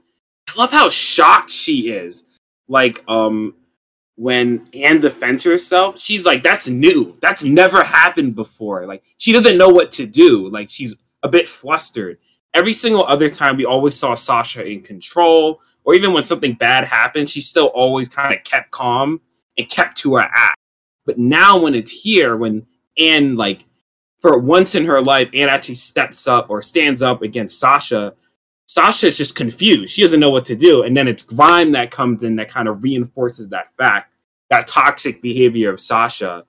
I 0.48 0.58
love 0.58 0.70
how 0.70 0.88
shocked 0.88 1.50
she 1.50 1.90
is. 1.90 2.24
Like 2.68 3.04
um 3.08 3.54
when 4.16 4.68
Anne 4.74 5.00
defends 5.00 5.44
herself, 5.44 5.98
she's 5.98 6.26
like, 6.26 6.42
"That's 6.42 6.68
new. 6.68 7.16
That's 7.22 7.42
never 7.42 7.82
happened 7.82 8.34
before." 8.34 8.86
Like 8.86 9.02
she 9.16 9.32
doesn't 9.32 9.58
know 9.58 9.68
what 9.68 9.90
to 9.92 10.06
do. 10.06 10.48
Like 10.48 10.68
she's 10.70 10.96
a 11.22 11.28
bit 11.28 11.48
flustered. 11.48 12.18
Every 12.52 12.72
single 12.72 13.04
other 13.04 13.28
time, 13.28 13.56
we 13.56 13.64
always 13.64 13.96
saw 13.96 14.14
Sasha 14.14 14.64
in 14.66 14.82
control, 14.82 15.60
or 15.84 15.94
even 15.94 16.12
when 16.12 16.24
something 16.24 16.54
bad 16.54 16.84
happened, 16.84 17.30
she 17.30 17.40
still 17.40 17.68
always 17.68 18.08
kind 18.08 18.34
of 18.34 18.42
kept 18.44 18.70
calm 18.72 19.20
and 19.56 19.68
kept 19.68 19.96
to 19.98 20.16
her 20.16 20.28
act. 20.32 20.58
But 21.06 21.18
now, 21.18 21.58
when 21.60 21.74
it's 21.74 21.90
here, 21.90 22.36
when 22.36 22.66
Anne 22.98 23.36
like 23.36 23.64
for 24.20 24.38
once 24.38 24.74
in 24.74 24.84
her 24.84 25.00
life, 25.00 25.30
Anne 25.34 25.48
actually 25.48 25.76
steps 25.76 26.26
up 26.28 26.50
or 26.50 26.62
stands 26.62 27.02
up 27.02 27.22
against 27.22 27.58
Sasha. 27.58 28.14
Sasha 28.66 29.06
is 29.06 29.16
just 29.16 29.34
confused. 29.34 29.92
She 29.92 30.02
doesn't 30.02 30.20
know 30.20 30.30
what 30.30 30.44
to 30.46 30.56
do. 30.56 30.82
And 30.82 30.96
then 30.96 31.08
it's 31.08 31.22
Grime 31.22 31.72
that 31.72 31.90
comes 31.90 32.22
in 32.22 32.36
that 32.36 32.50
kind 32.50 32.68
of 32.68 32.82
reinforces 32.82 33.48
that 33.48 33.74
fact, 33.76 34.12
that 34.50 34.66
toxic 34.66 35.22
behavior 35.22 35.72
of 35.72 35.80
Sasha. 35.80 36.44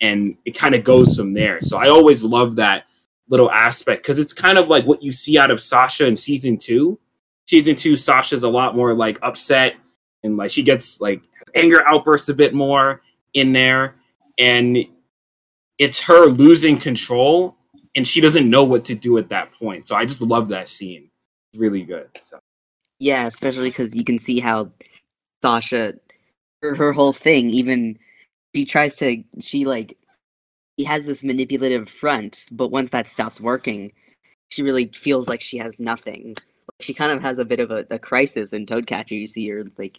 And 0.00 0.36
it 0.44 0.52
kind 0.52 0.74
of 0.74 0.84
goes 0.84 1.16
from 1.16 1.32
there. 1.32 1.62
So 1.62 1.78
I 1.78 1.88
always 1.88 2.24
love 2.24 2.56
that 2.56 2.84
little 3.28 3.50
aspect 3.50 4.02
because 4.02 4.18
it's 4.18 4.32
kind 4.32 4.58
of 4.58 4.68
like 4.68 4.84
what 4.84 5.02
you 5.02 5.12
see 5.12 5.38
out 5.38 5.50
of 5.50 5.62
Sasha 5.62 6.06
in 6.06 6.16
season 6.16 6.58
two. 6.58 6.98
Season 7.46 7.76
two, 7.76 7.96
Sasha's 7.96 8.42
a 8.42 8.48
lot 8.48 8.76
more 8.76 8.94
like 8.94 9.18
upset 9.22 9.76
and 10.22 10.36
like 10.36 10.50
she 10.50 10.62
gets 10.62 11.00
like 11.00 11.22
anger 11.54 11.86
outbursts 11.86 12.28
a 12.28 12.34
bit 12.34 12.52
more 12.52 13.00
in 13.34 13.52
there. 13.52 13.96
And 14.38 14.76
it's 15.82 15.98
her 15.98 16.26
losing 16.26 16.78
control 16.78 17.56
and 17.96 18.06
she 18.06 18.20
doesn't 18.20 18.48
know 18.48 18.62
what 18.62 18.84
to 18.84 18.94
do 18.94 19.18
at 19.18 19.28
that 19.30 19.52
point. 19.52 19.88
So 19.88 19.96
I 19.96 20.04
just 20.04 20.22
love 20.22 20.48
that 20.48 20.68
scene. 20.68 21.10
It's 21.52 21.60
really 21.60 21.82
good. 21.82 22.08
So 22.22 22.38
Yeah, 23.00 23.26
especially 23.26 23.70
because 23.70 23.96
you 23.96 24.04
can 24.04 24.20
see 24.20 24.38
how 24.38 24.70
Sasha, 25.42 25.94
her, 26.62 26.76
her 26.76 26.92
whole 26.92 27.12
thing, 27.12 27.50
even 27.50 27.98
she 28.54 28.64
tries 28.64 28.94
to, 28.96 29.24
she 29.40 29.64
like, 29.64 29.98
she 30.78 30.84
has 30.84 31.04
this 31.04 31.24
manipulative 31.24 31.88
front, 31.88 32.44
but 32.52 32.68
once 32.68 32.90
that 32.90 33.08
stops 33.08 33.40
working, 33.40 33.92
she 34.50 34.62
really 34.62 34.86
feels 34.94 35.26
like 35.26 35.40
she 35.40 35.58
has 35.58 35.78
nothing. 35.80 36.28
Like, 36.28 36.80
she 36.80 36.94
kind 36.94 37.10
of 37.10 37.20
has 37.22 37.40
a 37.40 37.44
bit 37.44 37.58
of 37.58 37.72
a, 37.72 37.84
a 37.90 37.98
crisis 37.98 38.52
in 38.52 38.66
Toadcatcher. 38.66 39.16
You 39.16 39.26
see 39.26 39.48
her 39.48 39.64
like 39.76 39.98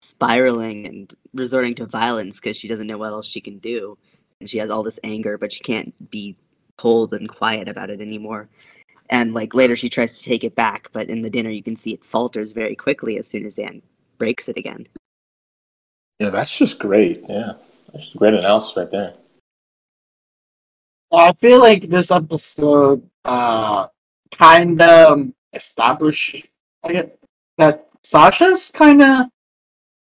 spiraling 0.00 0.86
and 0.86 1.14
resorting 1.34 1.74
to 1.74 1.86
violence 1.86 2.40
because 2.40 2.56
she 2.56 2.68
doesn't 2.68 2.86
know 2.86 2.98
what 2.98 3.12
else 3.12 3.26
she 3.26 3.42
can 3.42 3.58
do, 3.58 3.98
and 4.40 4.48
she 4.48 4.58
has 4.58 4.70
all 4.70 4.82
this 4.82 5.00
anger, 5.04 5.38
but 5.38 5.52
she 5.52 5.60
can't 5.60 6.10
be 6.10 6.36
cold 6.76 7.12
and 7.12 7.28
quiet 7.28 7.68
about 7.68 7.90
it 7.90 8.00
anymore 8.00 8.48
and 9.10 9.34
like 9.34 9.54
later 9.54 9.76
she 9.76 9.88
tries 9.88 10.18
to 10.18 10.24
take 10.24 10.44
it 10.44 10.54
back 10.54 10.88
but 10.92 11.08
in 11.08 11.22
the 11.22 11.30
dinner 11.30 11.50
you 11.50 11.62
can 11.62 11.76
see 11.76 11.92
it 11.92 12.04
falters 12.04 12.52
very 12.52 12.76
quickly 12.76 13.18
as 13.18 13.26
soon 13.26 13.44
as 13.46 13.58
anne 13.58 13.82
breaks 14.18 14.48
it 14.48 14.56
again 14.56 14.86
Yeah, 16.18 16.30
that's 16.30 16.58
just 16.58 16.78
great. 16.78 17.22
Yeah. 17.28 17.52
That's 17.92 18.04
just 18.04 18.14
a 18.16 18.18
great 18.18 18.34
analysis 18.34 18.76
right 18.76 18.90
there. 18.90 19.14
I 21.12 21.32
feel 21.34 21.60
like 21.60 21.88
this 21.88 22.10
episode 22.10 23.08
uh 23.24 23.88
kind 24.32 24.80
of 24.82 25.28
established 25.54 26.46
I 26.84 26.92
get 26.92 27.18
that 27.56 27.88
Sasha's 28.02 28.70
kind 28.70 29.02
of 29.02 29.26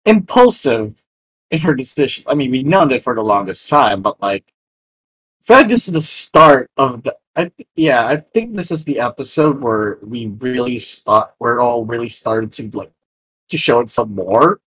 impulsive 0.05 1.03
in 1.51 1.61
her 1.61 1.75
decision. 1.75 2.25
I 2.27 2.35
mean, 2.35 2.51
we've 2.51 2.67
known 2.67 2.91
it 2.93 3.03
for 3.03 3.15
the 3.15 3.23
longest 3.23 3.69
time, 3.69 4.03
but 4.03 4.21
like, 4.21 4.53
like 5.49 5.69
this 5.69 5.89
is 5.89 5.95
the 5.95 6.01
start 6.01 6.71
of 6.77 7.03
the. 7.03 7.17
I 7.37 7.45
th- 7.49 7.69
yeah, 7.77 8.07
I 8.07 8.17
think 8.17 8.55
this 8.55 8.71
is 8.71 8.85
the 8.85 9.01
episode 9.01 9.63
where 9.63 9.99
we 10.03 10.27
really 10.27 10.79
start. 10.79 11.33
Where 11.39 11.59
it 11.59 11.63
all 11.63 11.85
really 11.85 12.09
started 12.09 12.53
to 12.55 12.71
like 12.77 12.93
to 13.51 13.57
show 13.57 13.81
it 13.81 13.91
some 13.91 14.15
more. 14.15 14.61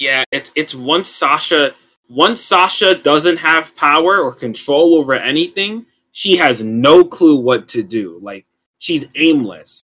yeah, 0.00 0.24
it's 0.32 0.50
it's 0.56 0.74
once 0.74 1.08
Sasha 1.08 1.74
once 2.08 2.40
Sasha 2.40 2.96
doesn't 2.96 3.36
have 3.36 3.76
power 3.76 4.18
or 4.18 4.34
control 4.34 4.94
over 4.94 5.12
anything, 5.14 5.86
she 6.10 6.36
has 6.38 6.62
no 6.62 7.04
clue 7.04 7.36
what 7.36 7.68
to 7.68 7.82
do. 7.82 8.18
Like 8.20 8.46
she's 8.78 9.06
aimless. 9.14 9.82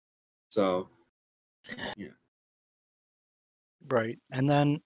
So 0.48 0.88
Right. 3.88 4.18
And 4.30 4.48
then 4.48 4.80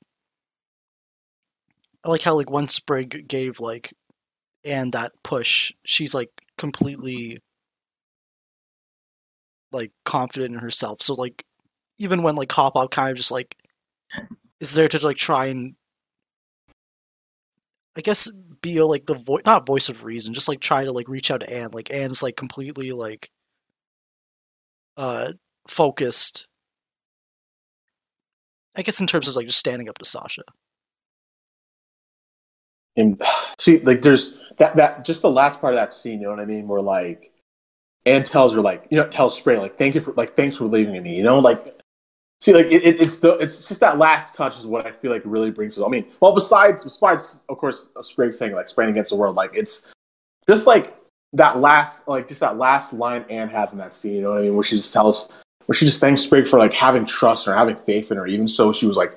I 2.05 2.09
like 2.10 2.22
how 2.22 2.35
like 2.35 2.51
when 2.51 2.68
Sprig 2.68 3.28
gave 3.28 3.60
like 3.60 3.93
Anne 4.64 4.90
that 4.90 5.12
push, 5.22 5.72
she's 5.85 6.14
like 6.14 6.31
completely 6.59 7.40
like 9.72 9.93
confident 10.05 10.55
in 10.55 10.60
herself. 10.60 11.02
So 11.02 11.14
like 11.14 11.44
even 11.98 12.22
when 12.22 12.36
like 12.36 12.52
Hop 12.52 12.74
Pop 12.74 12.90
kind 12.90 13.10
of 13.10 13.16
just 13.16 13.31
like 13.31 13.56
is 14.60 14.74
there 14.74 14.89
to 14.89 15.06
like 15.06 15.16
try 15.16 15.47
and 15.47 15.74
I 17.97 18.01
guess 18.02 18.31
be 18.60 18.81
like 18.82 19.06
the 19.06 19.14
voice 19.14 19.43
not 19.44 19.66
voice 19.66 19.89
of 19.89 20.05
reason, 20.05 20.35
just 20.35 20.48
like 20.48 20.60
try 20.60 20.85
to 20.85 20.93
like 20.93 21.09
reach 21.09 21.31
out 21.31 21.40
to 21.40 21.51
Anne. 21.51 21.70
Like 21.72 21.90
Anne's 21.90 22.22
like 22.22 22.36
completely 22.36 22.90
like 22.90 23.31
uh 24.97 25.32
focused 25.68 26.47
I 28.76 28.82
guess 28.82 29.01
in 29.01 29.06
terms 29.06 29.28
of 29.28 29.36
like 29.36 29.47
just 29.47 29.59
standing 29.59 29.88
up 29.88 29.98
to 29.98 30.05
Sasha. 30.05 30.42
And 32.97 33.20
see, 33.59 33.78
like, 33.80 34.02
there's 34.02 34.38
that 34.59 34.76
that 34.76 35.05
just 35.05 35.22
the 35.22 35.30
last 35.30 35.60
part 35.60 35.72
of 35.72 35.76
that 35.76 35.92
scene. 35.92 36.20
You 36.20 36.26
know 36.26 36.30
what 36.30 36.40
I 36.40 36.47
mean? 36.47 36.68
Where 36.68 36.80
like, 36.80 37.32
Anne 38.06 38.22
tells 38.22 38.55
her 38.55 38.60
like, 38.60 38.86
you 38.90 38.97
know, 38.97 39.09
tells 39.09 39.36
Spray 39.36 39.59
like, 39.59 39.76
thank 39.76 39.94
you 39.94 40.01
for 40.01 40.12
like, 40.12 40.36
thanks 40.36 40.56
for 40.56 40.64
believing 40.68 41.02
me. 41.02 41.16
You 41.16 41.22
know, 41.22 41.38
like, 41.38 41.80
see, 42.40 42.52
like, 42.52 42.66
it, 42.66 42.82
it, 42.84 43.01
it's 43.01 43.18
the 43.18 43.36
it's 43.38 43.68
just 43.68 43.80
that 43.80 43.98
last 43.98 44.34
touch 44.34 44.59
is 44.59 44.66
what 44.66 44.86
I 44.86 44.92
feel 44.92 45.10
like 45.10 45.22
really 45.24 45.51
brings 45.51 45.78
it. 45.78 45.84
I 45.84 45.88
mean, 45.88 46.06
well, 46.20 46.34
besides 46.34 46.84
besides 46.84 47.40
of 47.48 47.59
course 47.59 47.88
uh, 47.97 48.02
Spray 48.02 48.30
saying 48.30 48.55
like 48.55 48.68
spraying 48.68 48.90
against 48.90 49.10
the 49.10 49.16
world, 49.16 49.36
like 49.36 49.51
it's 49.55 49.88
just 50.48 50.66
like 50.66 50.97
that 51.32 51.59
last 51.59 52.06
like 52.09 52.28
just 52.28 52.40
that 52.40 52.59
last 52.59 52.92
line 52.92 53.24
Anne 53.30 53.48
has 53.48 53.72
in 53.72 53.78
that 53.78 53.94
scene. 53.94 54.14
You 54.16 54.22
know 54.22 54.30
what 54.30 54.38
I 54.38 54.42
mean? 54.42 54.55
Where 54.55 54.64
she 54.64 54.76
just 54.76 54.92
tells 54.92 55.28
where 55.70 55.76
she 55.76 55.84
just 55.84 56.01
thanks 56.01 56.20
Sprig 56.20 56.48
for 56.48 56.59
like 56.59 56.72
having 56.72 57.06
trust 57.06 57.47
her, 57.47 57.55
having 57.55 57.76
faith 57.76 58.10
in 58.10 58.16
her, 58.16 58.26
even 58.26 58.48
so 58.48 58.72
she 58.72 58.86
was 58.86 58.97
like, 58.97 59.16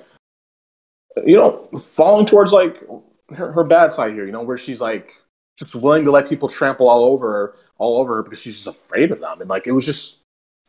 you 1.24 1.34
know, 1.34 1.68
falling 1.76 2.26
towards 2.26 2.52
like 2.52 2.80
her, 3.36 3.50
her 3.50 3.64
bad 3.64 3.90
side 3.90 4.12
here, 4.12 4.24
you 4.24 4.30
know, 4.30 4.42
where 4.42 4.56
she's 4.56 4.80
like 4.80 5.14
just 5.58 5.74
willing 5.74 6.04
to 6.04 6.12
let 6.12 6.28
people 6.28 6.48
trample 6.48 6.88
all 6.88 7.06
over 7.06 7.28
her, 7.28 7.56
all 7.78 7.98
over 7.98 8.14
her 8.14 8.22
because 8.22 8.40
she's 8.40 8.54
just 8.54 8.68
afraid 8.68 9.10
of 9.10 9.18
them. 9.18 9.40
And 9.40 9.50
like 9.50 9.66
it 9.66 9.72
was 9.72 9.84
just 9.84 10.18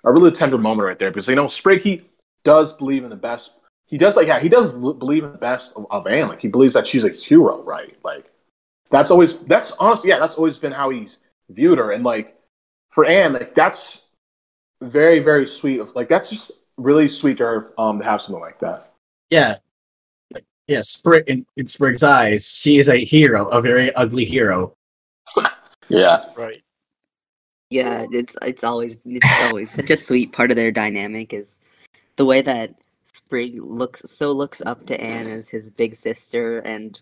a 0.04 0.12
really 0.12 0.32
tender 0.32 0.58
moment 0.58 0.88
right 0.88 0.98
there 0.98 1.12
because 1.12 1.28
you 1.28 1.36
know, 1.36 1.48
Sprig 1.48 1.82
he 1.82 2.02
does 2.44 2.74
believe 2.74 3.04
in 3.04 3.12
the 3.12 3.16
best. 3.16 3.52
He 3.86 4.00
does 4.00 4.18
like 4.18 4.26
yeah, 4.26 4.40
he 4.40 4.50
does 4.50 4.72
believe 4.72 5.24
in 5.24 5.34
the 5.34 5.38
best 5.38 5.72
of, 5.76 5.86
of 5.92 6.08
Anne. 6.08 6.30
Like 6.30 6.42
he 6.42 6.48
believes 6.48 6.74
that 6.74 6.88
she's 6.88 7.04
a 7.04 7.10
hero, 7.10 7.62
right? 7.62 7.96
Like 8.04 8.32
that's 8.90 9.12
always 9.12 9.38
that's 9.38 9.72
honestly 9.74 10.10
yeah, 10.10 10.18
that's 10.18 10.34
always 10.34 10.58
been 10.58 10.72
how 10.72 10.90
he's 10.90 11.20
viewed 11.52 11.78
her. 11.78 11.92
And 11.92 12.04
like 12.04 12.36
for 12.90 13.06
Anne, 13.06 13.34
like 13.34 13.54
that's 13.54 14.02
very 14.82 15.20
very 15.20 15.48
sweet. 15.48 15.80
Of 15.80 15.96
like 15.96 16.10
that's 16.10 16.30
just 16.30 16.52
really 16.78 17.08
sweet 17.08 17.38
to 17.38 17.44
her 17.44 17.72
um 17.78 18.00
to 18.00 18.06
have 18.06 18.22
something 18.22 18.42
like 18.42 18.60
that. 18.60 18.94
Yeah. 19.30 19.58
Yeah, 20.68 20.82
Sprig 20.82 21.26
in, 21.28 21.46
in 21.58 21.68
Sprig's 21.68 22.02
eyes, 22.02 22.48
she 22.48 22.80
is 22.80 22.90
a 22.90 23.06
hero, 23.06 23.48
a 23.50 23.62
very 23.62 23.94
ugly 23.94 24.26
hero. 24.26 24.76
Yeah. 25.88 26.26
Right. 26.36 26.64
Yeah, 27.70 28.06
it's 28.12 28.36
it's 28.42 28.64
always 28.64 28.98
it's 29.06 29.42
always 29.44 29.72
such 29.72 29.92
a 29.92 29.96
sweet 29.96 30.32
part 30.32 30.50
of 30.50 30.58
their 30.58 30.72
dynamic 30.72 31.34
is 31.34 31.60
the 32.16 32.26
way 32.26 32.42
that 32.42 32.74
Sprig 33.06 33.62
looks 33.62 34.10
so 34.10 34.32
looks 34.32 34.62
up 34.66 34.86
to 34.88 35.00
Anne 35.00 35.28
as 35.28 35.50
his 35.50 35.70
big 35.70 35.96
sister 35.96 36.60
and 36.60 37.00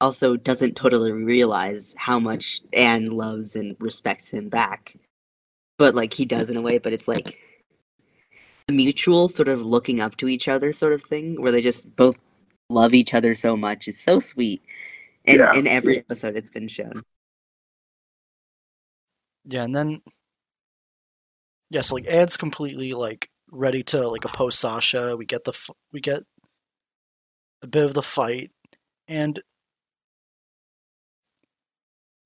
also 0.00 0.36
doesn't 0.36 0.76
totally 0.76 1.12
realize 1.12 1.94
how 1.98 2.18
much 2.18 2.60
Anne 2.72 3.10
loves 3.10 3.56
and 3.56 3.76
respects 3.80 4.30
him 4.30 4.48
back. 4.48 4.96
But 5.78 5.94
like 5.94 6.12
he 6.14 6.24
does 6.24 6.50
in 6.50 6.56
a 6.56 6.62
way, 6.62 6.78
but 6.78 6.92
it's 6.92 7.06
like 7.08 7.38
a 8.68 8.72
mutual 8.72 9.28
sort 9.28 9.48
of 9.48 9.62
looking 9.62 10.00
up 10.00 10.16
to 10.16 10.28
each 10.28 10.48
other 10.48 10.72
sort 10.72 10.92
of 10.92 11.02
thing 11.02 11.40
where 11.40 11.52
they 11.52 11.62
just 11.62 11.94
both 11.96 12.16
love 12.68 12.94
each 12.94 13.14
other 13.14 13.34
so 13.34 13.56
much 13.56 13.86
is 13.86 14.00
so 14.00 14.18
sweet. 14.18 14.62
And 15.24 15.38
Yeah. 15.38 15.54
in 15.54 15.66
every 15.66 15.98
episode 15.98 16.36
it's 16.36 16.50
been 16.50 16.68
shown. 16.68 17.02
Yeah, 19.44 19.64
and 19.64 19.74
then 19.74 20.02
yes, 21.70 21.92
like 21.92 22.06
Anne's 22.08 22.36
completely 22.36 22.92
like 22.92 23.30
ready 23.50 23.82
to 23.84 24.08
like 24.08 24.24
oppose 24.24 24.58
Sasha. 24.58 25.16
We 25.16 25.24
get 25.24 25.44
the 25.44 25.52
we 25.92 26.00
get 26.00 26.24
a 27.62 27.66
bit 27.66 27.84
of 27.84 27.94
the 27.94 28.02
fight, 28.02 28.50
and 29.06 29.40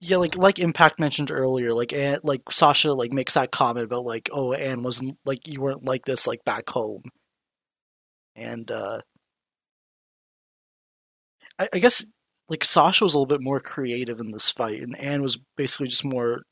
yeah, 0.00 0.16
like 0.16 0.36
like 0.36 0.58
Impact 0.58 0.98
mentioned 0.98 1.30
earlier, 1.30 1.74
like 1.74 1.92
Anne, 1.92 2.20
like 2.22 2.42
Sasha 2.50 2.92
like 2.92 3.12
makes 3.12 3.34
that 3.34 3.50
comment 3.52 3.84
about 3.84 4.04
like 4.04 4.30
oh 4.32 4.52
Anne 4.54 4.82
wasn't 4.82 5.18
like 5.26 5.46
you 5.46 5.60
weren't 5.60 5.86
like 5.86 6.06
this 6.06 6.26
like 6.26 6.44
back 6.44 6.68
home, 6.70 7.02
and 8.34 8.70
uh 8.70 9.00
I, 11.58 11.68
I 11.74 11.78
guess 11.78 12.06
like 12.48 12.64
Sasha 12.64 13.04
was 13.04 13.14
a 13.14 13.18
little 13.18 13.26
bit 13.26 13.42
more 13.42 13.60
creative 13.60 14.20
in 14.20 14.30
this 14.30 14.50
fight, 14.50 14.80
and 14.82 14.98
Anne 14.98 15.22
was 15.22 15.38
basically 15.56 15.88
just 15.88 16.04
more 16.04 16.42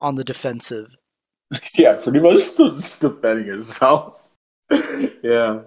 on 0.00 0.16
the 0.16 0.24
defensive. 0.24 0.96
yeah, 1.74 1.94
pretty 1.94 2.20
much 2.20 2.40
still 2.40 2.70
just 2.74 3.00
defending 3.00 3.46
herself. 3.46 4.34
yeah, 5.22 5.60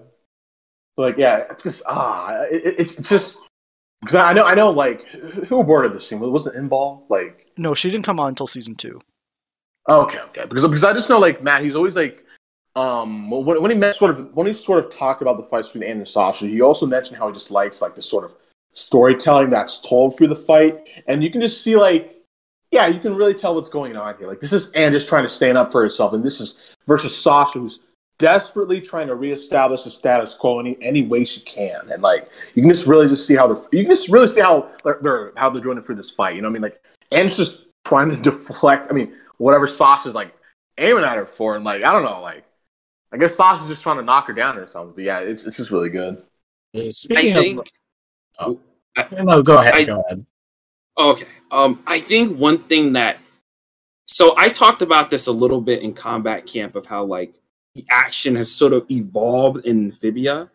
like 0.97 1.17
yeah, 1.17 1.45
just 1.63 1.81
ah, 1.87 2.41
it, 2.51 2.75
it's 2.77 2.95
just 2.97 3.41
because 4.03 4.15
I 4.15 4.33
know 4.33 4.43
I 4.45 4.53
know 4.53 4.69
like 4.71 5.07
who 5.09 5.61
aborted 5.61 5.93
this 5.93 6.07
scene? 6.07 6.19
Was 6.19 6.45
it 6.47 6.55
in 6.55 6.67
ball 6.67 7.05
like 7.09 7.47
No, 7.57 7.73
she 7.73 7.89
didn't 7.89 8.05
come 8.05 8.19
on 8.19 8.29
until 8.29 8.47
season 8.47 8.75
two. 8.75 9.01
oh, 9.87 10.03
okay 10.03 10.19
okay. 10.19 10.45
Because 10.47 10.63
because 10.63 10.83
I 10.83 10.93
just 10.93 11.09
know 11.09 11.19
like 11.19 11.41
Matt 11.41 11.63
he's 11.63 11.75
always 11.75 11.95
like 11.95 12.21
um 12.75 13.29
when, 13.29 13.61
when 13.61 13.71
he 13.71 13.77
met 13.77 13.95
sort 13.95 14.11
of 14.11 14.33
when 14.33 14.47
he 14.47 14.53
sort 14.53 14.83
of 14.83 14.91
talked 14.91 15.21
about 15.21 15.37
the 15.37 15.43
fights 15.43 15.67
between 15.69 15.83
Anne 15.89 15.97
and 15.97 16.07
Sasha 16.07 16.47
he 16.47 16.61
also 16.61 16.85
mentioned 16.85 17.17
how 17.17 17.27
he 17.27 17.33
just 17.33 17.51
likes 17.51 17.81
like 17.81 17.95
the 17.95 18.01
sort 18.01 18.23
of 18.25 18.35
storytelling 18.73 19.49
that's 19.51 19.79
told 19.79 20.17
through 20.17 20.27
the 20.27 20.35
fight. 20.35 20.79
And 21.07 21.23
you 21.23 21.29
can 21.29 21.41
just 21.41 21.61
see 21.63 21.75
like 21.75 22.19
yeah 22.71 22.87
you 22.87 22.99
can 22.99 23.15
really 23.15 23.33
tell 23.35 23.55
what's 23.55 23.69
going 23.69 23.95
on 23.95 24.17
here. 24.17 24.27
Like 24.27 24.39
this 24.41 24.53
is 24.53 24.71
Anne 24.71 24.91
just 24.91 25.07
trying 25.07 25.23
to 25.23 25.29
stand 25.29 25.57
up 25.57 25.71
for 25.71 25.81
herself 25.81 26.13
and 26.13 26.23
this 26.23 26.41
is 26.41 26.57
versus 26.87 27.15
Sasha 27.15 27.59
who's 27.59 27.79
desperately 28.17 28.79
trying 28.79 29.07
to 29.07 29.15
reestablish 29.15 29.83
the 29.83 29.91
status 29.91 30.35
quo 30.35 30.59
any 30.59 30.77
any 30.81 31.03
way 31.03 31.23
she 31.23 31.41
can. 31.41 31.89
And 31.91 32.01
like 32.01 32.29
you 32.55 32.61
can 32.61 32.69
just 32.69 32.85
really 32.85 33.07
just 33.07 33.27
see 33.27 33.35
how 33.35 33.47
they're 33.47 33.63
you 33.71 33.83
can 33.83 33.91
just 33.91 34.09
really 34.09 34.27
see 34.27 34.41
how 34.41 34.69
they're, 34.83 34.99
they're 35.01 35.33
how 35.35 35.49
they're 35.49 35.63
doing 35.63 35.77
it 35.77 35.85
for 35.85 35.95
this 35.95 36.11
fight 36.11 36.35
you 36.35 36.41
know 36.41 36.49
what 36.49 36.53
I 36.57 36.59
mean? 36.59 36.61
Like 36.63 36.83
Anne's 37.11 37.37
just 37.37 37.65
trying 37.85 38.09
to 38.09 38.15
deflect 38.21 38.87
I 38.89 38.93
mean 38.93 39.13
whatever 39.37 39.67
Sasha's 39.67 40.15
like 40.15 40.33
aiming 40.77 41.03
at 41.03 41.17
her 41.17 41.25
for 41.25 41.55
and 41.55 41.65
like 41.65 41.83
I 41.83 41.91
don't 41.91 42.03
know 42.03 42.21
like 42.21 42.45
I 43.11 43.17
guess 43.17 43.35
Sasha's 43.35 43.67
just 43.67 43.83
trying 43.83 43.97
to 43.97 44.03
knock 44.03 44.27
her 44.27 44.33
down 44.33 44.57
or 44.57 44.67
something 44.67 44.95
but 44.95 45.03
yeah 45.03 45.19
it's, 45.19 45.45
it's 45.45 45.57
just 45.57 45.71
really 45.71 45.89
good. 45.89 46.23
Uh, 46.75 46.81
I 46.85 46.89
Speaking 46.89 47.33
think 47.33 47.71
of, 48.39 48.57
oh, 48.97 49.23
no, 49.23 49.43
go 49.43 49.59
ahead, 49.59 49.73
I- 49.73 49.83
go 49.83 50.01
ahead. 50.01 50.25
Okay. 50.95 51.25
Um, 51.49 51.83
I 51.87 51.99
think 51.99 52.37
one 52.37 52.59
thing 52.59 52.93
that 52.93 53.17
so 54.05 54.35
I 54.37 54.49
talked 54.49 54.81
about 54.83 55.09
this 55.09 55.25
a 55.27 55.31
little 55.31 55.61
bit 55.61 55.81
in 55.81 55.93
combat 55.93 56.45
camp 56.45 56.75
of 56.75 56.85
how 56.85 57.03
like 57.03 57.39
the 57.75 57.85
action 57.89 58.35
has 58.35 58.51
sort 58.51 58.73
of 58.73 58.89
evolved 58.89 59.65
in 59.65 59.85
Amphibia. 59.85 60.49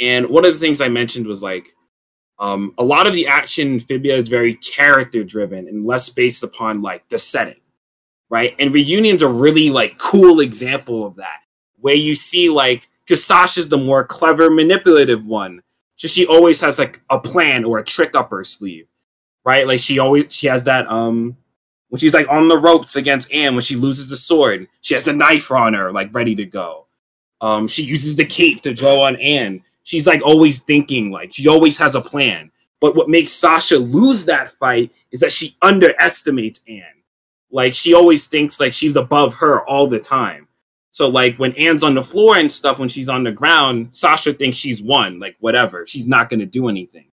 And 0.00 0.26
one 0.28 0.44
of 0.44 0.52
the 0.52 0.58
things 0.58 0.80
I 0.80 0.88
mentioned 0.88 1.26
was 1.26 1.42
like 1.42 1.74
um, 2.38 2.74
a 2.78 2.84
lot 2.84 3.06
of 3.06 3.14
the 3.14 3.26
action 3.26 3.68
in 3.68 3.74
Amphibia 3.74 4.16
is 4.16 4.28
very 4.28 4.54
character 4.54 5.24
driven 5.24 5.68
and 5.68 5.86
less 5.86 6.08
based 6.08 6.42
upon 6.42 6.82
like 6.82 7.08
the 7.08 7.18
setting. 7.18 7.60
Right. 8.30 8.54
And 8.58 8.74
reunion's 8.74 9.22
a 9.22 9.28
really 9.28 9.70
like 9.70 9.98
cool 9.98 10.40
example 10.40 11.06
of 11.06 11.16
that. 11.16 11.40
Where 11.80 11.94
you 11.94 12.14
see 12.14 12.50
like 12.50 12.88
because 13.04 13.24
Sasha's 13.24 13.68
the 13.68 13.78
more 13.78 14.04
clever, 14.04 14.50
manipulative 14.50 15.24
one. 15.24 15.62
So 15.96 16.08
she 16.08 16.26
always 16.26 16.60
has 16.60 16.78
like 16.78 17.00
a 17.10 17.18
plan 17.18 17.64
or 17.64 17.78
a 17.78 17.84
trick 17.84 18.14
up 18.14 18.30
her 18.30 18.44
sleeve 18.44 18.86
right? 19.48 19.66
Like 19.66 19.80
she 19.80 19.98
always 19.98 20.30
she 20.30 20.46
has 20.46 20.62
that 20.64 20.86
um 20.90 21.34
when 21.88 21.98
she's 21.98 22.14
like 22.14 22.28
on 22.28 22.48
the 22.48 22.58
ropes 22.58 22.96
against 22.96 23.32
Anne 23.32 23.54
when 23.54 23.62
she 23.62 23.76
loses 23.76 24.08
the 24.08 24.16
sword, 24.16 24.68
she 24.80 24.94
has 24.94 25.04
the 25.04 25.12
knife 25.12 25.50
on 25.50 25.74
her, 25.74 25.92
like 25.92 26.12
ready 26.12 26.34
to 26.34 26.44
go. 26.44 26.86
Um, 27.40 27.68
she 27.68 27.82
uses 27.82 28.16
the 28.16 28.24
cape 28.24 28.62
to 28.62 28.74
draw 28.74 29.02
on 29.02 29.16
Anne. 29.16 29.62
She's 29.84 30.06
like 30.06 30.22
always 30.24 30.62
thinking, 30.62 31.10
like 31.10 31.32
she 31.32 31.48
always 31.48 31.78
has 31.78 31.94
a 31.94 32.00
plan. 32.00 32.50
But 32.80 32.94
what 32.94 33.08
makes 33.08 33.32
Sasha 33.32 33.76
lose 33.76 34.24
that 34.26 34.52
fight 34.52 34.92
is 35.10 35.20
that 35.20 35.32
she 35.32 35.56
underestimates 35.62 36.60
Anne. 36.68 36.84
Like 37.50 37.74
she 37.74 37.94
always 37.94 38.26
thinks 38.26 38.60
like 38.60 38.72
she's 38.72 38.96
above 38.96 39.34
her 39.34 39.66
all 39.66 39.86
the 39.86 39.98
time. 39.98 40.48
So 40.90 41.08
like 41.08 41.36
when 41.36 41.52
Anne's 41.52 41.84
on 41.84 41.94
the 41.94 42.04
floor 42.04 42.36
and 42.36 42.50
stuff, 42.50 42.78
when 42.78 42.88
she's 42.88 43.08
on 43.08 43.24
the 43.24 43.32
ground, 43.32 43.88
Sasha 43.92 44.32
thinks 44.32 44.56
she's 44.56 44.82
won, 44.82 45.18
like 45.18 45.36
whatever. 45.40 45.86
She's 45.86 46.06
not 46.06 46.28
gonna 46.28 46.46
do 46.46 46.68
anything 46.68 47.08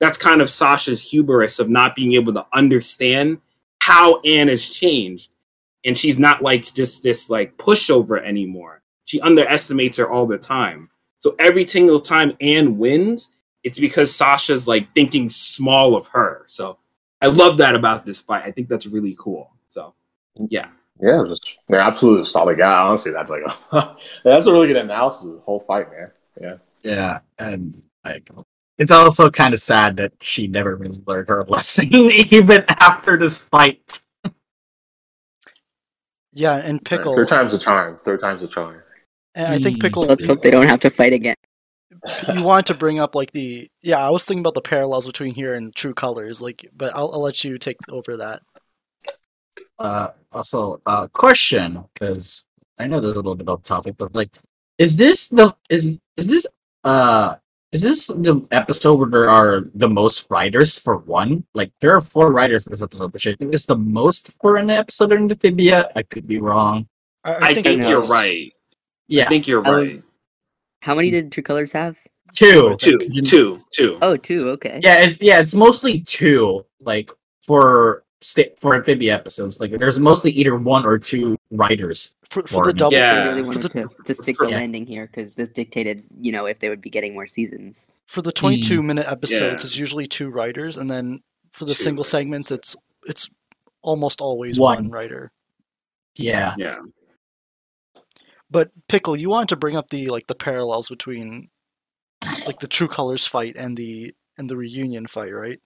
that's 0.00 0.18
kind 0.18 0.40
of 0.40 0.50
Sasha's 0.50 1.02
hubris 1.02 1.58
of 1.58 1.68
not 1.68 1.94
being 1.94 2.14
able 2.14 2.32
to 2.32 2.46
understand 2.54 3.38
how 3.90 4.20
Anne 4.20 4.48
has 4.48 4.68
changed. 4.68 5.32
And 5.84 5.98
she's 5.98 6.18
not 6.18 6.42
like 6.42 6.72
just 6.74 7.02
this 7.02 7.28
like 7.28 7.56
pushover 7.56 8.22
anymore. 8.22 8.82
She 9.06 9.20
underestimates 9.20 9.98
her 9.98 10.08
all 10.08 10.26
the 10.26 10.38
time. 10.38 10.90
So 11.18 11.34
every 11.38 11.66
single 11.66 12.00
time 12.00 12.36
Anne 12.40 12.78
wins, 12.78 13.30
it's 13.64 13.78
because 13.78 14.14
Sasha's 14.14 14.68
like 14.68 14.94
thinking 14.94 15.28
small 15.28 15.96
of 15.96 16.06
her. 16.08 16.44
So 16.46 16.78
I 17.20 17.26
love 17.26 17.56
that 17.58 17.74
about 17.74 18.06
this 18.06 18.18
fight. 18.18 18.44
I 18.44 18.52
think 18.52 18.68
that's 18.68 18.86
really 18.86 19.16
cool. 19.18 19.50
So 19.68 19.94
yeah. 20.48 20.68
Yeah, 21.02 21.24
just 21.26 21.58
they're 21.68 21.80
absolutely 21.80 22.24
solid 22.24 22.58
guy. 22.58 22.72
Honestly, 22.72 23.10
that's 23.10 23.30
like 23.30 23.42
a, 23.72 23.96
that's 24.24 24.46
a 24.46 24.52
really 24.52 24.68
good 24.68 24.76
analysis 24.76 25.24
of 25.24 25.32
the 25.32 25.40
whole 25.40 25.60
fight, 25.60 25.90
man. 25.90 26.10
Yeah. 26.40 26.56
Yeah, 26.82 27.18
and 27.38 27.82
like 28.04 28.30
it's 28.80 28.90
also 28.90 29.30
kind 29.30 29.52
of 29.52 29.60
sad 29.60 29.96
that 29.96 30.14
she 30.22 30.48
never 30.48 30.74
really 30.74 31.02
learned 31.06 31.28
her 31.28 31.44
lesson 31.48 31.92
even 31.92 32.64
after 32.68 33.16
this 33.18 33.42
fight. 33.42 34.00
Yeah, 36.32 36.56
and 36.56 36.82
Pickle. 36.82 37.14
Third 37.14 37.28
time's 37.28 37.52
a 37.52 37.58
charm. 37.58 38.00
Third 38.04 38.20
time's 38.20 38.42
a 38.42 38.48
charm. 38.48 38.82
And 39.34 39.52
I 39.52 39.58
think. 39.58 39.82
Pickle. 39.82 40.04
Let's 40.04 40.26
hope 40.26 40.40
they 40.40 40.50
don't 40.50 40.68
have 40.68 40.80
to 40.80 40.90
fight 40.90 41.12
again. 41.12 41.36
you 42.32 42.42
wanted 42.42 42.66
to 42.66 42.74
bring 42.74 42.98
up 42.98 43.14
like 43.14 43.32
the 43.32 43.68
yeah. 43.82 43.98
I 43.98 44.08
was 44.08 44.24
thinking 44.24 44.40
about 44.40 44.54
the 44.54 44.62
parallels 44.62 45.06
between 45.06 45.34
here 45.34 45.54
and 45.54 45.74
True 45.74 45.92
Colors, 45.92 46.40
like, 46.40 46.66
but 46.74 46.96
I'll, 46.96 47.10
I'll 47.12 47.20
let 47.20 47.44
you 47.44 47.58
take 47.58 47.76
over 47.90 48.16
that. 48.16 48.40
Uh, 49.78 50.08
also, 50.32 50.80
uh, 50.86 51.06
question 51.08 51.84
because 51.92 52.46
I 52.78 52.86
know 52.86 53.00
there's 53.00 53.14
a 53.14 53.18
little 53.18 53.34
bit 53.34 53.48
off 53.48 53.62
topic, 53.62 53.96
but 53.98 54.14
like, 54.14 54.34
is 54.78 54.96
this 54.96 55.28
the 55.28 55.54
is 55.68 55.98
is 56.16 56.26
this 56.28 56.46
uh 56.84 57.36
is 57.72 57.82
this 57.82 58.06
the 58.08 58.46
episode 58.50 58.96
where 58.98 59.08
there 59.08 59.30
are 59.30 59.64
the 59.74 59.88
most 59.88 60.26
writers 60.30 60.78
for 60.78 60.98
one? 60.98 61.44
Like, 61.54 61.72
there 61.80 61.94
are 61.94 62.00
four 62.00 62.32
writers 62.32 62.64
for 62.64 62.70
this 62.70 62.82
episode, 62.82 63.12
which 63.12 63.26
I 63.26 63.34
think 63.34 63.54
is 63.54 63.66
the 63.66 63.76
most 63.76 64.32
for 64.40 64.56
an 64.56 64.70
episode 64.70 65.12
in 65.12 65.30
Amphibia. 65.30 65.88
I 65.94 66.02
could 66.02 66.26
be 66.26 66.38
wrong. 66.40 66.88
I, 67.22 67.34
I 67.50 67.54
think, 67.54 67.66
it 67.66 67.86
you're 67.88 68.02
right. 68.02 68.52
Yeah, 69.08 69.26
I 69.26 69.28
think 69.28 69.46
you're 69.46 69.66
Um, 69.66 69.74
right. 69.74 70.02
How 70.82 70.94
many 70.94 71.10
did 71.10 71.30
True 71.30 71.42
Colors 71.42 71.72
have? 71.72 71.98
two, 72.32 72.76
Two, 72.78 72.98
two, 73.24 73.60
two. 73.72 73.98
Oh, 74.00 74.16
two. 74.16 74.50
Okay. 74.50 74.80
Yeah, 74.82 75.02
it's 75.02 75.20
yeah, 75.20 75.40
it's 75.40 75.54
mostly 75.54 76.00
two. 76.00 76.64
Like 76.80 77.10
for 77.42 78.04
sta- 78.20 78.54
for 78.58 78.74
amphibia 78.74 79.14
episodes, 79.14 79.60
like 79.60 79.70
there's 79.78 79.98
mostly 79.98 80.30
either 80.32 80.56
one 80.56 80.84
or 80.84 80.98
two 80.98 81.36
writers. 81.50 82.14
for, 82.24 82.42
for 82.42 82.48
for 82.48 82.64
the 82.66 82.72
double. 82.72 82.92
Yeah. 82.96 83.24
They 83.24 83.28
really 83.30 83.40
For 83.42 83.46
wanted 83.46 83.62
the, 83.62 83.68
to, 83.88 84.02
to 84.04 84.14
stick 84.14 84.36
for- 84.36 84.46
the 84.46 84.52
Yeah. 84.52 84.58
landing 84.58 84.86
here 84.86 85.06
because 85.06 85.34
this 85.34 85.48
dictated, 85.48 86.04
you 86.20 86.32
know, 86.32 86.46
if 86.46 86.58
they 86.60 86.68
would 86.68 86.80
be 86.80 86.90
getting 86.90 87.14
more 87.14 87.26
seasons. 87.26 87.86
for 88.06 88.22
the 88.22 88.32
22 88.32 88.80
hmm. 88.80 88.86
minute 88.86 89.06
episodes, 89.08 89.62
Yeah. 89.62 89.66
it's 89.66 89.78
usually 89.78 90.06
two 90.08 90.30
writers, 90.30 90.76
and 90.76 90.88
then 90.90 91.22
for 91.52 91.64
the 91.64 91.74
Two 91.74 91.82
single 91.82 92.02
writers. 92.02 92.10
segments, 92.10 92.50
it's 92.50 92.76
it's 93.06 93.30
almost 93.82 94.20
always 94.20 94.58
One. 94.58 94.76
one 94.84 94.90
writer. 94.90 95.32
Yeah, 96.16 96.54
Yeah. 96.58 96.78
But 98.50 98.70
Pickle, 98.88 99.16
you 99.16 99.30
wanted 99.30 99.48
to 99.50 99.56
bring 99.56 99.76
up 99.76 99.88
the 99.90 100.06
like 100.08 100.26
the 100.26 100.34
parallels 100.34 100.88
between 100.88 101.48
like 102.46 102.58
the 102.58 102.66
True 102.68 102.88
Colors 102.88 103.26
fight 103.26 103.54
and 103.56 103.76
the 103.76 104.12
and 104.36 104.50
the 104.50 104.56
reunion 104.56 105.06
fight, 105.06 105.32
right? 105.32 105.60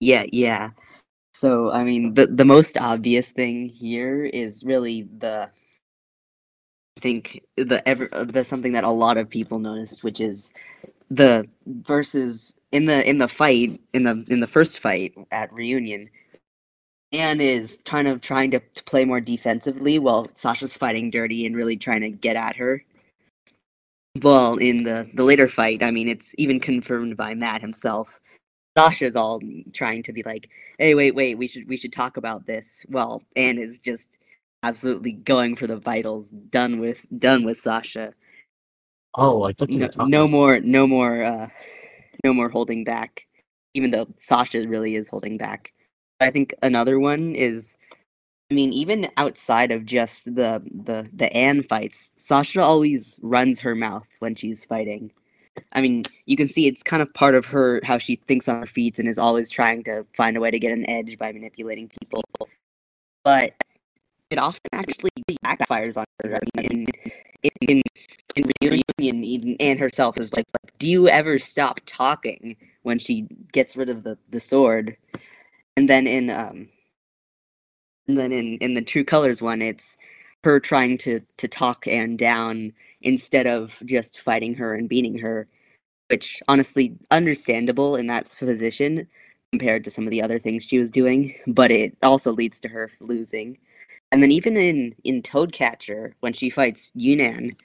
Yeah, 0.00 0.24
yeah. 0.32 0.70
So 1.34 1.70
I 1.70 1.84
mean, 1.84 2.14
the 2.14 2.26
the 2.26 2.44
most 2.44 2.78
obvious 2.78 3.30
thing 3.30 3.68
here 3.68 4.24
is 4.24 4.64
really 4.64 5.02
the. 5.18 5.50
I 6.98 7.00
think 7.00 7.42
the 7.56 7.86
ever 7.88 8.08
uh, 8.12 8.24
the 8.24 8.44
something 8.44 8.72
that 8.72 8.84
a 8.84 8.90
lot 8.90 9.16
of 9.16 9.30
people 9.30 9.58
noticed, 9.58 10.04
which 10.04 10.20
is 10.20 10.52
the 11.10 11.48
versus 11.66 12.54
in 12.70 12.86
the 12.86 13.08
in 13.08 13.18
the 13.18 13.28
fight 13.28 13.80
in 13.92 14.04
the 14.04 14.24
in 14.28 14.40
the 14.40 14.46
first 14.46 14.78
fight 14.78 15.14
at 15.30 15.52
reunion. 15.52 16.10
Anne 17.12 17.42
is 17.42 17.78
kind 17.84 18.08
of 18.08 18.22
trying 18.22 18.50
to, 18.52 18.60
to 18.60 18.84
play 18.84 19.04
more 19.04 19.20
defensively 19.20 19.98
while 19.98 20.30
Sasha's 20.32 20.74
fighting 20.74 21.10
dirty 21.10 21.44
and 21.44 21.54
really 21.54 21.76
trying 21.76 22.00
to 22.00 22.08
get 22.08 22.36
at 22.36 22.56
her. 22.56 22.82
Well, 24.22 24.56
in 24.56 24.84
the 24.84 25.08
the 25.14 25.24
later 25.24 25.48
fight, 25.48 25.82
I 25.82 25.90
mean, 25.90 26.08
it's 26.08 26.34
even 26.38 26.60
confirmed 26.60 27.16
by 27.16 27.34
Matt 27.34 27.62
himself. 27.62 28.20
Sasha's 28.76 29.16
all 29.16 29.40
trying 29.72 30.02
to 30.04 30.12
be 30.12 30.22
like, 30.22 30.48
"Hey, 30.78 30.94
wait, 30.94 31.14
wait, 31.14 31.36
we 31.36 31.46
should 31.46 31.68
we 31.68 31.76
should 31.76 31.92
talk 31.92 32.16
about 32.16 32.46
this." 32.46 32.84
Well, 32.88 33.22
Anne 33.36 33.58
is 33.58 33.78
just 33.78 34.18
absolutely 34.62 35.12
going 35.12 35.56
for 35.56 35.66
the 35.66 35.76
vitals, 35.76 36.30
done 36.30 36.80
with 36.80 37.04
done 37.18 37.44
with 37.44 37.58
Sasha. 37.58 38.14
Oh, 39.14 39.36
like 39.38 39.60
No, 39.68 39.88
no 40.06 40.26
more, 40.26 40.60
no 40.60 40.86
more, 40.86 41.22
uh, 41.22 41.48
no 42.24 42.32
more 42.32 42.48
holding 42.48 42.84
back. 42.84 43.26
Even 43.74 43.90
though 43.90 44.06
Sasha 44.16 44.66
really 44.66 44.94
is 44.94 45.08
holding 45.08 45.36
back. 45.36 45.72
I 46.20 46.30
think 46.30 46.54
another 46.62 46.98
one 46.98 47.34
is, 47.34 47.76
I 48.50 48.54
mean, 48.54 48.72
even 48.72 49.08
outside 49.16 49.70
of 49.72 49.84
just 49.84 50.24
the 50.24 50.62
the 50.64 51.08
the 51.12 51.32
Anne 51.34 51.62
fights, 51.62 52.10
Sasha 52.16 52.62
always 52.62 53.18
runs 53.22 53.60
her 53.60 53.74
mouth 53.74 54.08
when 54.20 54.34
she's 54.34 54.64
fighting. 54.64 55.12
I 55.72 55.80
mean, 55.80 56.04
you 56.26 56.36
can 56.36 56.48
see 56.48 56.66
it's 56.66 56.82
kind 56.82 57.02
of 57.02 57.12
part 57.14 57.34
of 57.34 57.46
her 57.46 57.80
how 57.84 57.98
she 57.98 58.16
thinks 58.16 58.48
on 58.48 58.60
her 58.60 58.66
feet 58.66 58.98
and 58.98 59.08
is 59.08 59.18
always 59.18 59.50
trying 59.50 59.84
to 59.84 60.06
find 60.14 60.36
a 60.36 60.40
way 60.40 60.50
to 60.50 60.58
get 60.58 60.72
an 60.72 60.88
edge 60.88 61.18
by 61.18 61.32
manipulating 61.32 61.88
people. 61.88 62.22
But 63.24 63.54
it 64.30 64.38
often 64.38 64.68
actually 64.72 65.10
backfires 65.44 65.96
on 65.96 66.04
her. 66.24 66.36
I 66.36 66.60
mean, 66.60 66.86
in 67.42 67.58
in, 67.68 67.82
in 68.36 68.50
reunion, 68.62 69.24
even 69.24 69.56
Anne 69.60 69.78
herself 69.78 70.18
is 70.18 70.32
like, 70.34 70.46
like, 70.62 70.78
"Do 70.78 70.88
you 70.88 71.08
ever 71.08 71.38
stop 71.38 71.80
talking?" 71.86 72.56
When 72.82 72.98
she 72.98 73.28
gets 73.52 73.76
rid 73.76 73.88
of 73.88 74.04
the 74.04 74.18
the 74.30 74.40
sword, 74.40 74.96
and 75.76 75.88
then 75.88 76.06
in 76.06 76.30
um, 76.30 76.68
and 78.08 78.16
then 78.16 78.32
in 78.32 78.58
in 78.58 78.74
the 78.74 78.82
True 78.82 79.04
Colors 79.04 79.42
one, 79.42 79.62
it's 79.62 79.96
her 80.44 80.58
trying 80.60 80.98
to 80.98 81.20
to 81.36 81.48
talk 81.48 81.86
Anne 81.86 82.16
down 82.16 82.72
instead 83.02 83.46
of 83.46 83.82
just 83.86 84.20
fighting 84.20 84.54
her 84.54 84.74
and 84.74 84.88
beating 84.88 85.18
her, 85.18 85.46
which 86.08 86.42
honestly 86.48 86.96
understandable 87.10 87.96
in 87.96 88.06
that 88.08 88.34
position 88.38 89.06
compared 89.52 89.84
to 89.84 89.90
some 89.90 90.04
of 90.04 90.10
the 90.10 90.22
other 90.22 90.38
things 90.38 90.64
she 90.64 90.78
was 90.78 90.90
doing, 90.90 91.34
but 91.46 91.70
it 91.70 91.96
also 92.02 92.32
leads 92.32 92.58
to 92.60 92.68
her 92.68 92.90
losing. 93.00 93.58
And 94.10 94.22
then 94.22 94.30
even 94.30 94.56
in 94.56 94.94
in 95.04 95.22
Toadcatcher, 95.22 96.14
when 96.20 96.32
she 96.32 96.50
fights 96.50 96.92
Yunan, 96.98 97.56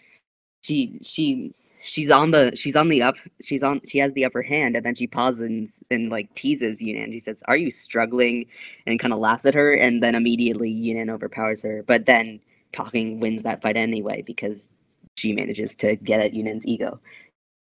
she 0.64 1.00
she 1.02 1.54
she's 1.84 2.12
on 2.12 2.32
the 2.32 2.56
she's 2.56 2.76
on 2.76 2.90
the 2.90 3.02
up 3.02 3.16
she's 3.42 3.64
on 3.64 3.82
she 3.88 3.98
has 4.00 4.12
the 4.14 4.26
upper 4.26 4.42
hand 4.42 4.76
and 4.76 4.86
then 4.86 4.96
she 4.96 5.08
pauses 5.08 5.42
and, 5.42 5.68
and 5.92 6.10
like 6.12 6.34
teases 6.36 6.82
Yunan. 6.82 7.12
She 7.14 7.20
says, 7.20 7.44
"Are 7.48 7.58
you 7.58 7.72
struggling?" 7.72 8.46
and 8.86 9.00
kind 9.00 9.14
of 9.14 9.20
laughs 9.20 9.46
at 9.46 9.54
her, 9.56 9.74
and 9.74 10.04
then 10.04 10.16
immediately 10.16 10.72
Yunan 10.72 11.10
overpowers 11.10 11.64
her. 11.64 11.84
But 11.84 12.06
then 12.06 12.40
talking 12.74 13.20
wins 13.20 13.44
that 13.44 13.62
fight 13.62 13.78
anyway 13.78 14.22
because 14.22 14.72
she 15.18 15.34
manages 15.34 15.76
to 15.76 15.96
get 15.96 16.22
at 16.22 16.34
Yunan's 16.34 16.66
ego. 16.66 17.00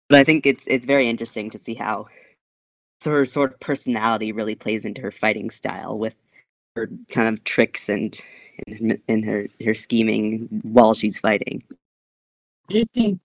But 0.09 0.19
I 0.19 0.23
think 0.23 0.45
it's 0.45 0.67
it's 0.67 0.85
very 0.85 1.07
interesting 1.09 1.49
to 1.51 1.59
see 1.59 1.73
how 1.73 2.07
so 2.99 3.11
her 3.11 3.25
sort 3.25 3.53
of 3.53 3.59
personality 3.59 4.31
really 4.31 4.55
plays 4.55 4.85
into 4.85 5.01
her 5.01 5.11
fighting 5.11 5.49
style 5.49 5.97
with 5.97 6.15
her 6.75 6.89
kind 7.09 7.27
of 7.27 7.43
tricks 7.43 7.89
and 7.89 8.19
and, 8.67 8.99
and 9.07 9.25
her 9.25 9.47
her 9.63 9.73
scheming 9.73 10.47
while 10.63 10.93
she's 10.93 11.19
fighting. 11.19 11.63
Do 12.69 12.79
you 12.79 12.85
think? 12.93 13.19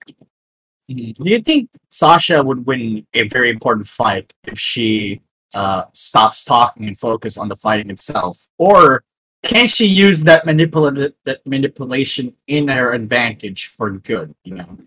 Do 0.88 1.14
you 1.18 1.42
think 1.42 1.70
Sasha 1.90 2.42
would 2.42 2.64
win 2.64 3.04
a 3.14 3.26
very 3.26 3.50
important 3.50 3.88
fight 3.88 4.32
if 4.44 4.58
she 4.58 5.20
uh, 5.52 5.84
stops 5.94 6.44
talking 6.44 6.86
and 6.86 6.98
focus 6.98 7.36
on 7.36 7.48
the 7.48 7.56
fighting 7.56 7.90
itself, 7.90 8.46
or 8.58 9.02
can 9.48 9.66
she 9.68 9.86
use 9.86 10.22
that 10.24 10.44
manipula- 10.44 11.12
that 11.24 11.46
manipulation 11.46 12.34
in 12.46 12.68
her 12.68 12.92
advantage 12.92 13.68
for 13.68 13.90
good? 13.90 14.34
You 14.44 14.54
know, 14.56 14.78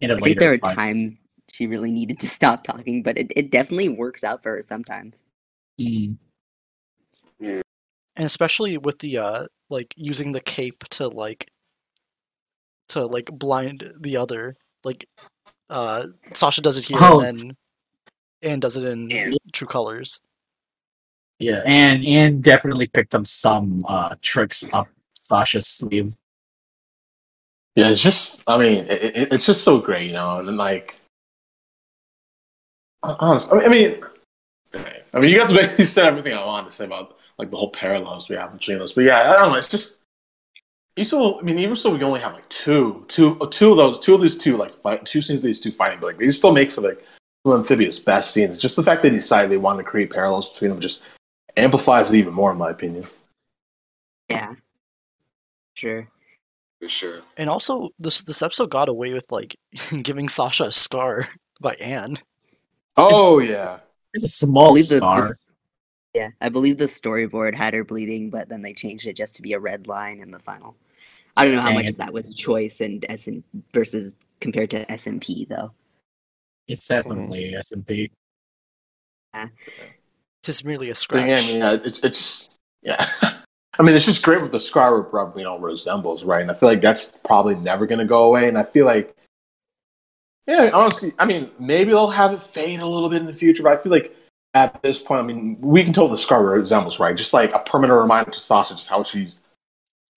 in 0.00 0.10
a 0.10 0.14
I 0.14 0.16
think 0.16 0.26
later 0.26 0.40
there 0.40 0.52
are 0.54 0.74
times 0.74 1.12
she 1.52 1.66
really 1.66 1.90
needed 1.92 2.18
to 2.20 2.28
stop 2.28 2.64
talking, 2.64 3.02
but 3.02 3.16
it, 3.18 3.32
it 3.36 3.50
definitely 3.50 3.88
works 3.88 4.24
out 4.24 4.42
for 4.42 4.56
her 4.56 4.62
sometimes. 4.62 5.24
Mm. 5.80 6.16
and 7.40 7.62
especially 8.16 8.78
with 8.78 8.98
the 9.00 9.18
uh 9.18 9.46
like 9.68 9.92
using 9.96 10.30
the 10.32 10.40
cape 10.40 10.84
to 10.90 11.08
like 11.08 11.50
to 12.88 13.04
like 13.04 13.26
blind 13.30 13.92
the 14.00 14.16
other 14.16 14.56
like 14.84 15.06
uh 15.68 16.06
sasha 16.30 16.62
does 16.62 16.78
it 16.78 16.84
here 16.86 16.96
Oh. 16.98 17.20
and 17.20 17.38
then 17.38 17.56
and 18.40 18.62
does 18.62 18.78
it 18.78 18.84
in 18.86 19.12
Anne. 19.12 19.36
true 19.52 19.66
colors 19.68 20.22
Yeah, 21.38 21.62
and 21.66 22.04
and 22.06 22.42
definitely 22.42 22.86
picked 22.86 23.14
up 23.14 23.26
some 23.26 23.84
uh, 23.88 24.14
tricks 24.22 24.64
up 24.72 24.88
Sasha's 25.14 25.66
sleeve. 25.66 26.14
Yeah, 27.74 27.90
it's 27.90 28.02
just. 28.02 28.42
I 28.46 28.56
mean, 28.56 28.86
it, 28.86 29.02
it, 29.02 29.32
it's 29.32 29.44
just 29.44 29.62
so 29.62 29.78
great, 29.78 30.08
you 30.08 30.14
know. 30.14 30.38
And 30.38 30.56
like, 30.56 30.96
honestly, 33.02 33.60
I 33.60 33.68
mean, 33.68 34.00
I 34.72 34.78
mean, 34.78 34.86
I 35.12 35.20
mean, 35.20 35.30
you 35.30 35.38
guys 35.38 35.52
basically 35.52 35.84
said 35.86 36.06
everything 36.06 36.32
I 36.32 36.44
wanted 36.44 36.70
to 36.70 36.76
say 36.76 36.86
about 36.86 37.18
like 37.38 37.50
the 37.50 37.58
whole 37.58 37.70
parallels 37.70 38.30
we 38.30 38.36
have 38.36 38.52
between 38.52 38.80
us. 38.80 38.92
But 38.92 39.04
yeah, 39.04 39.32
I 39.32 39.36
don't 39.36 39.52
know. 39.52 39.58
It's 39.58 39.68
just. 39.68 39.98
Even 40.98 41.36
I 41.38 41.42
mean, 41.42 41.58
even 41.58 41.76
so, 41.76 41.94
we 41.94 42.02
only 42.02 42.20
have 42.20 42.32
like 42.32 42.48
two, 42.48 43.04
two, 43.08 43.36
two 43.50 43.70
of 43.70 43.76
those, 43.76 43.98
two 43.98 44.14
of 44.14 44.22
these 44.22 44.38
two, 44.38 44.56
like 44.56 44.74
fight, 44.80 45.04
two 45.04 45.20
scenes 45.20 45.40
of 45.40 45.44
these 45.44 45.60
two 45.60 45.70
fighting, 45.70 45.98
but 46.00 46.06
like 46.06 46.16
these 46.16 46.38
still 46.38 46.52
make 46.52 46.70
for 46.70 46.80
like 46.80 47.04
some 47.46 47.54
Amphibia's 47.54 48.00
best 48.00 48.30
scenes. 48.30 48.58
Just 48.58 48.76
the 48.76 48.82
fact 48.82 49.02
they 49.02 49.10
decided 49.10 49.50
they 49.50 49.58
wanted 49.58 49.82
to 49.82 49.90
create 49.90 50.08
parallels 50.08 50.48
between 50.48 50.70
them 50.70 50.80
just 50.80 51.02
amplifies 51.56 52.10
it 52.12 52.16
even 52.18 52.34
more, 52.34 52.52
in 52.52 52.58
my 52.58 52.70
opinion. 52.70 53.04
Yeah. 54.28 54.54
Sure. 55.74 56.08
For 56.80 56.88
sure. 56.88 57.20
and 57.38 57.48
also 57.48 57.88
this 57.98 58.22
this 58.22 58.42
episode 58.42 58.68
got 58.70 58.90
away 58.90 59.14
with 59.14 59.24
like 59.32 59.56
giving 60.02 60.28
sasha 60.28 60.64
a 60.64 60.72
scar 60.72 61.26
by 61.60 61.74
anne 61.76 62.18
Oh 62.98 63.38
yeah, 63.38 63.78
It's 64.12 64.24
a 64.24 64.26
I 64.26 64.46
small 64.46 64.68
believe 64.68 64.88
the, 64.88 64.98
scar. 64.98 65.22
this- 65.22 65.44
Yeah, 66.14 66.30
I 66.40 66.50
believe 66.50 66.76
the 66.76 66.84
storyboard 66.86 67.54
had 67.54 67.72
her 67.72 67.82
bleeding, 67.84 68.28
but 68.28 68.48
then 68.50 68.60
they 68.62 68.74
changed 68.74 69.06
it 69.06 69.16
just 69.16 69.36
to 69.36 69.42
be 69.42 69.54
a 69.54 69.58
red 69.58 69.86
line 69.86 70.20
in 70.20 70.30
the 70.30 70.38
final. 70.38 70.76
I 71.36 71.44
don't 71.44 71.54
know 71.54 71.60
how 71.62 71.68
Dang 71.68 71.76
much 71.76 71.86
it. 71.86 71.90
of 71.92 71.96
that 71.98 72.12
was 72.12 72.34
choice 72.34 72.80
and 72.82 73.04
SN 73.08 73.42
versus 73.72 74.14
compared 74.40 74.68
to 74.70 74.84
SMP 74.86 75.48
though. 75.48 75.72
It's 76.68 76.86
definitely 76.88 77.54
SMP. 77.54 78.10
Just 80.46 80.64
merely 80.64 80.90
a 80.90 80.94
scratch. 80.94 81.26
yeah, 81.26 81.34
I 81.34 81.40
mean, 81.40 81.56
yeah, 81.58 81.76
it's 81.84 82.04
it's 82.04 82.58
yeah. 82.80 83.04
I 83.80 83.82
mean, 83.82 83.96
it's 83.96 84.04
just 84.04 84.22
great 84.22 84.40
what 84.40 84.52
the 84.52 84.60
scar 84.60 85.02
probably 85.02 85.42
you 85.42 85.48
know 85.48 85.58
resembles, 85.58 86.22
right? 86.22 86.40
And 86.40 86.48
I 86.48 86.54
feel 86.54 86.68
like 86.68 86.80
that's 86.80 87.18
probably 87.24 87.56
never 87.56 87.84
gonna 87.84 88.04
go 88.04 88.28
away. 88.28 88.46
And 88.46 88.56
I 88.56 88.62
feel 88.62 88.86
like, 88.86 89.12
yeah, 90.46 90.70
honestly, 90.72 91.12
I 91.18 91.24
mean, 91.26 91.50
maybe 91.58 91.90
they'll 91.90 92.10
have 92.10 92.32
it 92.32 92.40
fade 92.40 92.78
a 92.78 92.86
little 92.86 93.08
bit 93.08 93.22
in 93.22 93.26
the 93.26 93.34
future, 93.34 93.64
but 93.64 93.72
I 93.72 93.76
feel 93.76 93.90
like 93.90 94.14
at 94.54 94.80
this 94.82 95.00
point, 95.00 95.18
I 95.18 95.24
mean, 95.24 95.58
we 95.60 95.82
can 95.82 95.92
tell 95.92 96.06
the 96.06 96.16
scar 96.16 96.44
resembles, 96.44 97.00
right? 97.00 97.16
Just 97.16 97.32
like 97.32 97.52
a 97.52 97.58
permanent 97.58 98.00
reminder 98.00 98.30
to 98.30 98.38
Sasha 98.38 98.74
just 98.74 98.88
how 98.88 99.02
she's 99.02 99.40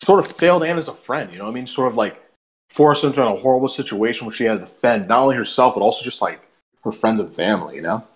sort 0.03 0.23
of 0.23 0.31
failed 0.37 0.61
Anne 0.63 0.77
as 0.77 0.89
a 0.89 0.93
friend. 0.93 1.31
You 1.31 1.39
know 1.39 1.45
what 1.45 1.51
I 1.51 1.55
mean? 1.55 1.65
Sort 1.65 1.91
of 1.91 1.97
like 1.97 2.23
forced 2.69 3.03
into 3.03 3.25
a 3.25 3.35
horrible 3.35 3.67
situation 3.67 4.27
where 4.27 4.35
she 4.35 4.43
had 4.43 4.53
to 4.53 4.59
defend 4.59 5.07
not 5.07 5.23
only 5.23 5.35
herself 5.35 5.73
but 5.73 5.81
also 5.81 6.03
just 6.03 6.21
like 6.21 6.47
her 6.83 6.91
friends 6.91 7.19
and 7.19 7.33
family. 7.33 7.77
You 7.77 7.81
know? 7.81 8.07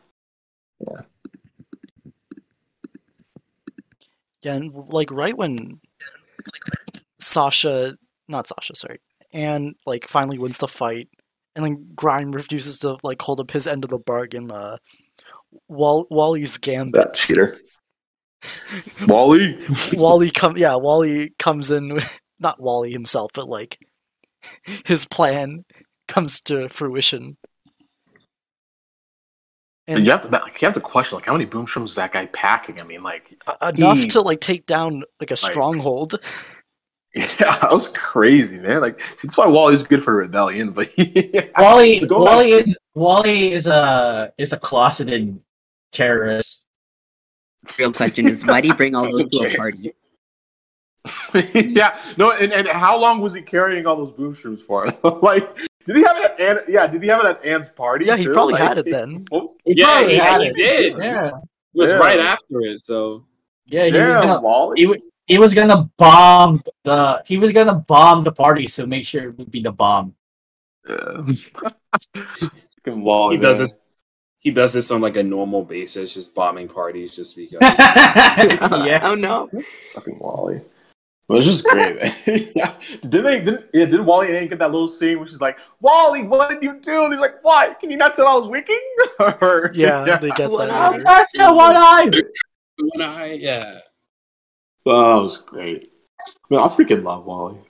Yeah, 0.79 1.01
and 4.45 4.73
like 4.89 5.11
right 5.11 5.37
when 5.37 5.79
Sasha, 7.19 7.95
not 8.27 8.47
Sasha, 8.47 8.75
sorry, 8.75 8.99
and 9.33 9.75
like 9.85 10.07
finally 10.07 10.37
wins 10.37 10.57
the 10.57 10.67
fight, 10.67 11.09
and 11.55 11.63
then 11.65 11.87
Grime 11.95 12.31
refuses 12.31 12.79
to 12.79 12.97
like 13.03 13.21
hold 13.21 13.39
up 13.39 13.51
his 13.51 13.67
end 13.67 13.83
of 13.83 13.89
the 13.89 13.99
bargain. 13.99 14.51
Uh, 14.51 14.77
Wall- 15.67 16.07
Wally's 16.09 16.57
gambit. 16.57 16.93
That 16.93 17.13
cheater. 17.13 17.57
Wally. 19.07 19.57
Wally 19.93 20.31
come, 20.31 20.57
yeah, 20.57 20.75
Wally 20.75 21.33
comes 21.39 21.71
in. 21.71 21.93
with- 21.93 22.19
Not 22.39 22.61
Wally 22.61 22.91
himself, 22.91 23.31
but 23.33 23.47
like 23.47 23.77
his 24.85 25.05
plan 25.05 25.63
comes 26.07 26.41
to 26.41 26.67
fruition. 26.69 27.37
But 29.87 30.01
you 30.01 30.11
have 30.11 30.21
to 30.21 30.29
you 30.29 30.65
have 30.65 30.73
to 30.73 30.79
question 30.81 31.17
like 31.17 31.25
how 31.25 31.33
many 31.33 31.45
boom 31.45 31.65
shrooms 31.65 31.85
is 31.85 31.95
that 31.95 32.13
guy 32.13 32.27
packing? 32.27 32.79
I 32.79 32.83
mean, 32.83 33.03
like 33.03 33.37
enough 33.61 33.97
he- 33.97 34.07
to 34.09 34.21
like 34.21 34.39
take 34.39 34.65
down 34.65 35.03
like 35.19 35.31
a 35.31 35.33
like- 35.33 35.37
stronghold. 35.37 36.19
yeah, 37.15 37.59
that 37.59 37.71
was 37.71 37.89
crazy, 37.89 38.59
man. 38.59 38.81
Like 38.81 38.99
see, 39.17 39.27
that's 39.27 39.37
why 39.37 39.45
Wally's 39.45 39.83
good 39.83 40.03
for 40.03 40.15
rebellion, 40.15 40.69
but 40.69 40.89
Wally 41.57 41.99
Go 41.99 42.23
Wally 42.23 42.51
is 42.53 42.77
Wally 42.95 43.51
is 43.51 43.67
a 43.67 44.31
is 44.37 44.53
a 44.53 44.57
closeted 44.57 45.39
terrorist. 45.91 46.67
Real 47.77 47.91
question 47.91 48.27
is 48.27 48.47
why 48.47 48.61
do 48.61 48.69
you 48.69 48.73
bring 48.73 48.95
all 48.95 49.03
those 49.11 49.27
to 49.27 49.53
a 49.53 49.55
party? 49.55 49.93
yeah, 51.53 51.99
no, 52.17 52.31
and, 52.31 52.53
and 52.53 52.67
how 52.67 52.97
long 52.97 53.19
was 53.19 53.33
he 53.33 53.41
carrying 53.41 53.85
all 53.85 53.95
those 53.95 54.13
boom 54.13 54.35
shrooms 54.35 54.61
for? 54.65 54.87
like, 55.21 55.57
did 55.85 55.95
he 55.97 56.03
have 56.03 56.17
it 56.17 56.23
at 56.23 56.39
Anne? 56.39 56.59
Yeah, 56.67 56.87
did 56.87 57.01
he 57.01 57.09
have 57.09 57.19
it 57.21 57.27
at 57.27 57.45
Anne's 57.45 57.69
party? 57.69 58.05
Yeah, 58.05 58.17
he 58.17 58.25
too? 58.25 58.33
probably 58.33 58.53
Like- 58.53 58.63
had 58.63 58.77
it 58.77 58.89
then. 58.89 59.25
Oh, 59.31 59.53
He 59.65 59.73
Yeah, 59.77 60.07
he- 60.07 60.15
had 60.15 60.41
he 60.41 60.47
it. 60.47 60.55
did. 60.55 60.97
Yeah, 60.97 61.27
It 61.27 61.33
was 61.73 61.89
Yeah. 61.91 61.97
right 61.97 62.19
after 62.19 62.61
it, 62.61 62.81
so 62.85 63.25
yeah. 63.65 63.85
He 63.85 63.91
was 63.93 64.15
gonna 64.17 64.41
Wally. 64.41 64.79
he, 64.81 64.87
wa- 64.87 64.95
he 65.27 65.37
was 65.37 65.53
gonna 65.53 65.89
bomb 65.97 66.61
the 66.83 67.23
he 67.25 67.37
was 67.37 67.51
gonna 67.51 67.75
bomb 67.75 68.23
the 68.23 68.31
party, 68.31 68.67
so 68.67 68.85
make 68.85 69.05
sure 69.05 69.29
it 69.29 69.37
would 69.37 69.51
be 69.51 69.61
the 69.61 69.71
bomb. 69.71 70.15
Yeah. 70.87 71.21
Wally. 72.87 73.37
he 73.37 73.41
does 73.41 73.55
man. 73.55 73.59
this. 73.59 73.79
He 74.39 74.51
does 74.51 74.73
this 74.73 74.91
on 74.91 74.99
like 74.99 75.15
a 75.15 75.23
normal 75.23 75.63
basis, 75.63 76.13
just 76.13 76.35
bombing 76.35 76.67
parties, 76.67 77.15
just 77.15 77.33
because. 77.37 77.59
yeah. 77.61 78.99
Oh 79.03 79.15
no. 79.15 79.49
Fucking 79.93 80.19
Wally. 80.19 80.59
Well, 81.27 81.37
it's 81.39 81.47
just 81.47 81.63
great. 81.63 81.97
yeah. 82.55 82.75
Did 83.01 83.11
they? 83.23 83.39
Didn't, 83.39 83.65
yeah, 83.73 83.85
did 83.85 84.01
Wally 84.01 84.27
and 84.27 84.35
Anne 84.37 84.47
get 84.47 84.59
that 84.59 84.71
little 84.71 84.89
scene 84.89 85.17
where 85.19 85.27
she's 85.27 85.39
like, 85.39 85.57
"Wally, 85.79 86.23
what 86.23 86.49
did 86.49 86.61
you 86.61 86.79
do?" 86.81 87.05
And 87.05 87.13
he's 87.13 87.21
like, 87.21 87.35
Why? 87.43 87.73
Can 87.79 87.89
you 87.89 87.97
not 87.97 88.13
tell 88.13 88.27
I 88.27 88.35
was 88.35 88.47
winking?" 88.47 88.79
Or- 89.41 89.71
Yeah, 89.73 90.17
they 90.17 90.31
get 90.31 90.51
One 90.51 90.67
that. 90.67 90.75
eye. 90.77 90.89
later. 90.91 91.03
That's 91.05 91.31
the 91.31 91.53
one 91.53 91.77
eye. 91.77 92.09
One 92.77 93.01
eye, 93.09 93.33
yeah. 93.33 93.79
Oh, 94.85 95.15
that 95.17 95.23
was 95.23 95.37
great. 95.37 95.89
Man, 96.49 96.59
I 96.59 96.63
freaking 96.67 97.03
love 97.03 97.25
Wally. 97.25 97.57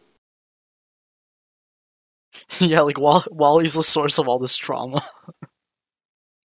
yeah, 2.60 2.82
like 2.82 3.00
Wall- 3.00 3.24
Wally's 3.30 3.76
the 3.76 3.84
source 3.84 4.18
of 4.18 4.28
all 4.28 4.40
this 4.40 4.56
trauma. 4.56 5.04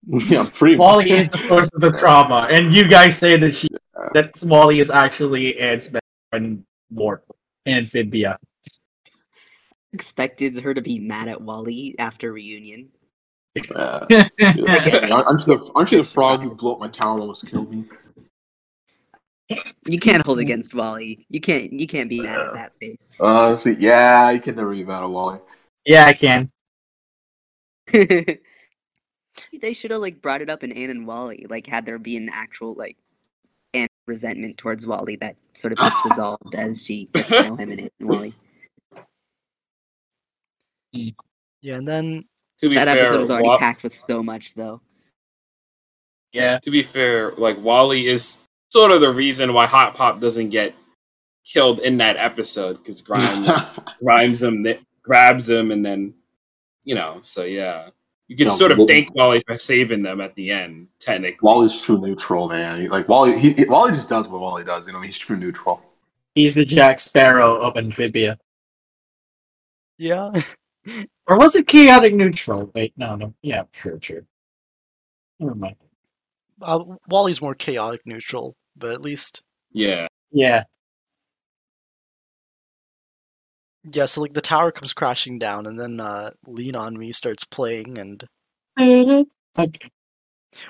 Yeah, 0.08 0.40
I'm 0.40 0.48
pretty. 0.48 0.78
Wally 0.78 1.12
is 1.12 1.30
the 1.30 1.38
source 1.38 1.70
of 1.76 1.82
the 1.82 1.92
trauma, 1.92 2.48
and 2.52 2.74
you 2.74 2.88
guys 2.88 3.18
say 3.18 3.38
that 3.38 3.54
she 3.54 3.68
that 4.14 4.32
Wally 4.42 4.80
is 4.80 4.90
actually 4.90 5.58
Ed's 5.60 5.90
best 5.90 6.02
friend, 6.32 6.64
Mort, 6.90 7.24
Amphibia. 7.66 8.40
Expected 9.94 10.60
her 10.60 10.74
to 10.74 10.82
be 10.82 11.00
mad 11.00 11.28
at 11.28 11.42
Wally 11.42 11.96
after 11.98 12.32
reunion. 12.32 12.90
Uh, 13.76 14.06
yeah. 14.10 14.28
aren't, 14.40 14.58
you 14.58 15.58
the, 15.58 15.72
aren't 15.76 15.92
you 15.92 15.98
the 16.00 16.04
frog 16.04 16.42
who 16.42 16.54
blew 16.54 16.74
up 16.74 16.80
my 16.80 16.88
tower 16.88 17.14
and 17.14 17.22
almost 17.22 17.48
killed 17.48 17.72
me? 17.72 17.86
You 19.86 19.98
can't 20.00 20.26
hold 20.26 20.40
against 20.40 20.74
Wally. 20.74 21.26
You 21.30 21.40
can't. 21.40 21.72
You 21.72 21.88
can't 21.88 22.10
be 22.10 22.20
mad 22.20 22.40
at 22.40 22.54
that 22.54 22.74
face. 22.80 23.20
Honestly, 23.22 23.78
yeah, 23.80 24.30
you 24.32 24.42
can 24.42 24.56
never 24.56 24.74
be 24.74 24.84
mad 24.84 25.04
at 25.04 25.10
Wally. 25.10 25.40
yeah, 25.86 26.06
I 26.06 26.14
can. 26.14 26.52
they 27.94 28.40
should 29.74 29.92
have 29.92 30.02
like 30.02 30.22
brought 30.22 30.42
it 30.42 30.50
up 30.50 30.64
in 30.64 30.74
Anne 30.74 30.90
and 30.90 31.08
Wally. 31.08 31.46
Like 31.50 31.66
had 31.66 31.86
there 31.86 31.98
be 31.98 32.18
an 32.18 32.30
actual 32.32 32.74
like 32.74 32.98
and 32.98 33.07
resentment 34.08 34.58
towards 34.58 34.88
Wally 34.88 35.16
that 35.18 35.36
sort 35.54 35.74
of 35.74 35.80
gets 35.80 36.00
resolved 36.10 36.56
as 36.56 36.84
she 36.84 37.06
gets 37.14 37.30
to 37.30 37.44
know 37.44 37.56
him 37.56 37.70
and 37.72 37.80
and 37.82 37.92
Wally. 38.02 38.34
Mm. 40.96 41.16
Yeah, 41.62 41.76
and 41.76 41.88
then 41.88 42.26
To 42.60 42.70
be 42.70 42.76
That 42.76 42.88
fair, 42.88 43.00
episode 43.00 43.20
was 43.20 43.32
already 43.32 43.48
Wa- 43.50 43.58
packed 43.58 43.84
with 43.84 43.96
so 43.96 44.24
much 44.24 44.54
though. 44.54 44.82
Yeah. 46.34 46.60
to 46.60 46.72
be 46.72 46.84
fair, 46.84 47.32
like 47.34 47.58
Wally 47.62 48.08
is 48.08 48.38
sort 48.70 48.92
of 48.92 49.02
the 49.02 49.12
reason 49.12 49.54
why 49.54 49.66
Hop 49.66 49.96
Pop 49.96 50.20
doesn't 50.20 50.50
get 50.50 50.76
killed 51.46 51.80
in 51.80 51.98
that 51.98 52.18
episode 52.18 52.78
because 52.78 53.02
Grimes 53.02 53.50
Grimes 54.04 54.42
him, 54.44 54.66
grabs 55.02 55.50
him, 55.50 55.72
and 55.72 55.86
then 55.86 56.14
you 56.84 56.94
know. 56.96 57.20
So 57.24 57.44
yeah, 57.44 57.90
you 58.28 58.36
can 58.36 58.48
Yeah, 58.48 58.54
sort 58.54 58.72
of 58.72 58.78
well- 58.78 58.88
thank 58.88 59.14
Wally 59.16 59.42
for 59.48 59.58
saving 59.58 60.02
them 60.04 60.20
at 60.22 60.36
the 60.36 60.52
end. 60.52 60.88
Technically, 61.00 61.38
Wally's 61.42 61.82
true 61.82 61.98
neutral, 62.00 62.48
man. 62.50 62.82
He- 62.82 62.90
Like 62.90 63.08
Wally, 63.08 63.40
he, 63.40 63.54
he- 63.54 63.66
Wally 63.66 63.92
just 63.92 64.10
does 64.10 64.28
what 64.28 64.42
Wally 64.42 64.64
does. 64.64 64.88
You 64.88 64.94
know, 64.94 65.02
he's 65.02 65.18
true 65.18 65.38
neutral. 65.38 65.82
He's 66.36 66.54
the 66.54 66.66
Jack 66.66 67.00
Sparrow 67.00 67.58
of 67.62 67.78
Amphibia. 67.78 68.38
yeah, 69.98 70.32
Or 71.28 71.38
was 71.38 71.56
it 71.56 71.68
chaotic 71.68 72.14
neutral? 72.14 72.72
Wait, 72.74 72.94
no, 72.96 73.16
no. 73.16 73.34
Yeah, 73.42 73.64
sure, 73.74 73.98
sure. 74.02 74.24
Never 75.40 75.56
mind. 75.56 75.76
uh, 76.62 76.84
Wally's 77.10 77.42
more 77.42 77.54
chaotic 77.54 78.02
neutral, 78.06 78.56
but 78.78 78.92
at 78.92 79.02
least 79.02 79.44
yeah. 79.72 80.08
Yeah. 80.32 80.64
Yeah. 83.92 84.06
So 84.06 84.22
like 84.22 84.34
the 84.34 84.42
tower 84.42 84.72
comes 84.72 84.94
crashing 84.94 85.40
down, 85.40 85.66
and 85.68 85.80
then 85.80 86.00
uh, 86.00 86.32
"Lean 86.46 86.76
on 86.76 86.98
Me" 86.98 87.12
starts 87.12 87.44
playing, 87.44 87.98
and 87.98 88.24
Okay. 89.58 89.90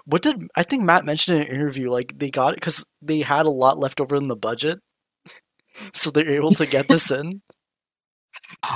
what 0.06 0.22
did 0.22 0.49
I 0.56 0.64
think 0.64 0.84
Matt 0.84 1.06
mentioned 1.06 1.38
in 1.39 1.48
an 1.48 1.53
interview? 1.53 1.89
Like 1.89 2.18
they 2.18 2.30
got 2.30 2.53
it 2.53 2.57
because 2.60 2.85
they 3.02 3.22
had 3.22 3.45
a 3.45 3.52
lot 3.52 3.80
left 3.80 4.02
over 4.02 4.15
in 4.15 4.27
the 4.27 4.35
budget, 4.35 4.80
so 5.94 6.10
they're 6.11 6.30
able 6.30 6.52
to 6.53 6.65
get 6.65 6.88
this 6.88 7.11
in. 7.11 7.41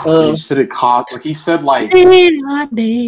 Uh, 0.05 0.23
he 0.31 0.35
said 0.35 0.57
it 0.57 0.69
caught. 0.69 1.11
Like 1.11 1.23
he 1.23 1.33
said, 1.33 1.63
like 1.63 1.93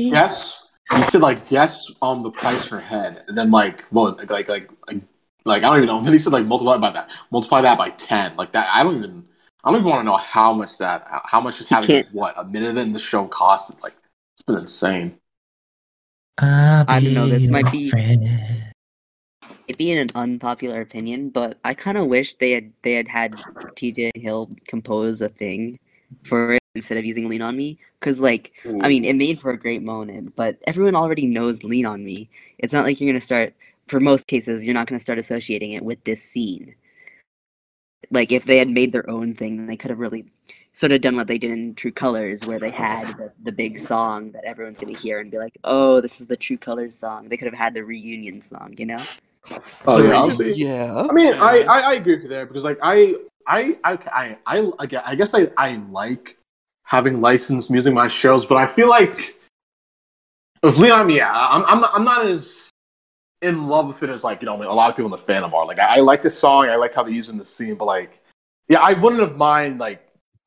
yes, 0.10 0.68
He 0.96 1.04
said 1.04 1.22
like 1.22 1.48
guess 1.50 1.90
um 2.02 2.24
the 2.24 2.32
price 2.32 2.66
per 2.68 2.80
head, 2.80 3.24
and 3.28 3.38
then 3.38 3.52
like 3.52 3.86
well 3.92 4.16
like 4.18 4.30
like 4.30 4.50
like 4.50 4.70
like, 4.88 5.02
like 5.46 5.64
I 5.64 5.68
don't 5.68 5.78
even 5.78 5.88
know. 5.88 5.98
And 5.98 6.06
then 6.08 6.14
he 6.14 6.20
said 6.20 6.34
like 6.34 6.46
multiply 6.46 6.78
by 6.78 6.92
that, 6.92 7.10
multiply 7.32 7.62
that 7.62 7.78
by 7.78 7.90
ten. 7.92 8.36
Like 8.36 8.52
that. 8.54 8.70
I 8.74 8.84
don't 8.84 8.98
even. 8.98 9.26
I 9.64 9.72
don't 9.72 9.80
even 9.80 9.90
want 9.90 10.02
to 10.02 10.04
know 10.06 10.18
how 10.18 10.54
much 10.54 10.78
that. 10.80 11.08
how- 11.10 11.22
How 11.26 11.42
much 11.42 11.62
is 11.62 11.70
He 11.70 11.76
having 11.76 11.88
can't- 11.88 12.08
what 12.14 12.34
a 12.38 12.44
minute 12.44 12.78
in 12.78 12.92
the 12.94 13.00
show 13.00 13.28
costed. 13.28 13.82
Like 13.82 13.94
it's 14.36 14.44
been 14.46 14.58
insane. 14.58 15.18
I 16.40 16.86
I 16.88 17.00
don't 17.00 17.14
know, 17.14 17.28
this 17.30 17.48
might 17.50 17.72
be- 17.72 17.92
it'd 19.68 19.78
be 19.78 19.92
an 19.92 20.08
unpopular 20.16 20.82
opinion, 20.82 21.30
but 21.30 21.60
I 21.64 21.74
kind 21.74 21.98
of 21.98 22.08
wish 22.08 22.36
they 22.36 22.52
had 22.52 22.74
they 22.82 22.94
had 22.94 23.08
had 23.08 23.34
TJ 23.76 24.12
Hill 24.16 24.50
compose 24.68 25.22
a 25.22 25.30
thing 25.30 25.80
for 26.24 26.54
it 26.56 26.62
instead 26.76 26.98
of 26.98 27.06
using 27.06 27.30
"Lean 27.30 27.42
on 27.42 27.56
Me," 27.56 27.78
because 28.00 28.20
like 28.20 28.52
I 28.82 28.88
mean, 28.90 29.06
it 29.06 29.16
made 29.16 29.40
for 29.40 29.52
a 29.52 29.58
great 29.60 29.82
moment, 29.84 30.36
but 30.36 30.58
everyone 30.68 30.96
already 30.96 31.26
knows 31.28 31.64
"Lean 31.64 31.86
on 31.86 32.04
Me." 32.04 32.30
It's 32.58 32.74
not 32.74 32.84
like 32.84 33.00
you're 33.00 33.10
gonna 33.10 33.22
start. 33.22 33.54
For 33.88 34.00
most 34.00 34.28
cases, 34.28 34.66
you're 34.66 34.74
not 34.74 34.88
gonna 34.88 35.00
start 35.00 35.20
associating 35.20 35.74
it 35.74 35.84
with 35.84 36.04
this 36.04 36.22
scene. 36.24 36.74
Like 38.12 38.32
if 38.32 38.46
they 38.46 38.58
had 38.58 38.70
made 38.70 38.92
their 38.92 39.10
own 39.10 39.34
thing, 39.34 39.66
they 39.66 39.78
could 39.78 39.90
have 39.90 40.00
really 40.00 40.26
sort 40.72 40.92
of 40.92 41.02
done 41.02 41.16
what 41.16 41.28
they 41.28 41.38
did 41.38 41.52
in 41.52 41.76
True 41.76 41.92
Colors, 41.92 42.46
where 42.46 42.60
they 42.60 42.72
had 42.72 43.08
the, 43.18 43.32
the 43.44 43.52
big 43.52 43.80
song 43.80 44.32
that 44.32 44.44
everyone's 44.44 44.80
gonna 44.80 44.98
hear 44.98 45.20
and 45.20 45.32
be 45.32 45.38
like, 45.38 45.58
"Oh, 45.64 46.02
this 46.02 46.20
is 46.20 46.28
the 46.28 46.38
True 46.38 46.58
Colors 46.58 46.96
song." 46.96 47.30
They 47.30 47.38
could 47.38 47.48
have 47.48 47.58
had 47.58 47.74
the 47.74 47.84
reunion 47.84 48.42
song, 48.42 48.76
you 48.78 48.86
know? 48.86 49.04
Oh 49.86 50.04
yeah, 50.04 50.14
honestly, 50.14 50.54
yeah. 50.54 51.08
I 51.10 51.14
mean, 51.14 51.34
I, 51.36 51.62
I 51.62 51.80
I 51.80 51.94
agree 51.94 52.16
with 52.16 52.24
you 52.24 52.30
there 52.30 52.46
because 52.46 52.64
like 52.64 52.80
I 52.82 53.16
I 53.48 53.78
I 53.84 54.38
I 54.46 54.72
I, 54.80 55.02
I, 55.06 55.16
guess 55.16 55.34
I 55.34 55.52
I 55.58 55.76
like 55.90 56.38
having 56.84 57.22
licensed 57.22 57.70
music 57.70 57.92
in 57.92 57.96
my 57.96 58.08
shows, 58.08 58.46
but 58.46 58.56
I 58.56 58.66
feel 58.66 58.88
like 58.88 59.36
with 60.62 60.78
Leon, 60.78 61.10
yeah, 61.10 61.32
I'm 61.34 61.64
I'm 61.66 61.82
not, 61.82 61.92
I'm 61.94 62.04
not 62.06 62.26
as 62.26 62.63
in 63.44 63.68
love 63.68 63.88
with 63.88 64.04
it 64.04 64.10
as 64.10 64.24
like 64.24 64.42
you 64.42 64.46
know 64.46 64.56
a 64.56 64.74
lot 64.74 64.90
of 64.90 64.96
people 64.96 65.14
in 65.14 65.20
the 65.20 65.34
fandom 65.34 65.54
are. 65.54 65.66
Like 65.66 65.80
I, 65.80 65.98
I 65.98 66.00
like 66.00 66.22
this 66.22 66.38
song, 66.38 66.70
I 66.70 66.76
like 66.76 66.94
how 66.94 67.04
they 67.04 67.12
use 67.12 67.30
it 67.30 67.34
in 67.34 67.38
the 67.38 67.46
scene, 67.46 67.76
but 67.76 67.86
like 67.86 68.22
yeah, 68.70 68.80
I 68.80 68.94
wouldn't 68.94 69.22
have 69.22 69.38
mind 69.38 69.80
like 69.80 70.06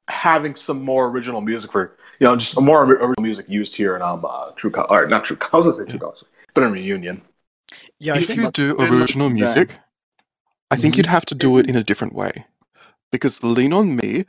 having 0.09 0.55
some 0.55 0.85
more 0.85 1.09
original 1.09 1.41
music 1.41 1.71
for 1.73 1.97
you 2.21 2.27
know 2.27 2.37
just 2.37 2.59
more 2.61 2.85
original 2.85 3.15
music 3.21 3.47
used 3.49 3.75
here 3.75 3.97
in 3.97 4.03
um 4.03 4.25
uh, 4.25 4.51
True 4.53 4.71
Colors 4.71 4.91
or 4.91 5.07
not 5.09 5.25
True 5.25 5.37
Colors, 5.37 5.67
I 5.67 5.69
was 5.69 5.77
say 5.79 5.85
True 5.85 5.99
Colors, 5.99 6.25
but 6.55 6.63
in 6.65 6.73
Reunion. 6.73 7.23
Yeah, 7.99 8.15
I 8.15 8.19
if 8.19 8.27
think 8.27 8.41
you 8.41 8.51
do 8.51 8.77
original 8.79 9.29
yeah. 9.29 9.45
music, 9.45 9.79
I 10.71 10.77
think 10.77 10.97
you'd 10.97 11.07
have 11.07 11.27
to 11.27 11.35
do 11.35 11.59
it 11.59 11.69
in 11.69 11.77
a 11.77 11.85
different 11.85 12.15
way. 12.15 12.45
Because 13.13 13.43
Lean 13.43 13.73
on 13.73 13.97
Me 13.97 14.27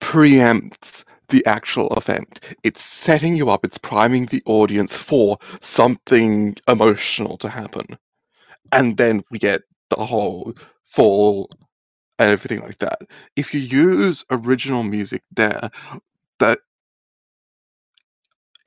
preempts 0.00 1.04
the 1.30 1.46
actual 1.46 1.88
event. 1.96 2.40
It's 2.64 2.82
setting 2.84 3.36
you 3.36 3.50
up, 3.50 3.64
it's 3.64 3.78
priming 3.78 4.26
the 4.26 4.42
audience 4.46 4.96
for 4.96 5.38
something 5.62 6.56
emotional 6.68 7.38
to 7.38 7.48
happen. 7.50 7.86
And 8.72 8.96
then 8.96 9.22
we 9.30 9.38
get 9.38 9.62
the 9.90 10.04
whole 10.04 10.54
fall 10.84 11.50
and 12.18 12.30
everything 12.30 12.60
like 12.62 12.78
that. 12.78 13.00
If 13.36 13.54
you 13.54 13.60
use 13.60 14.24
original 14.30 14.84
music 14.84 15.22
there, 15.32 15.70
that 16.40 16.60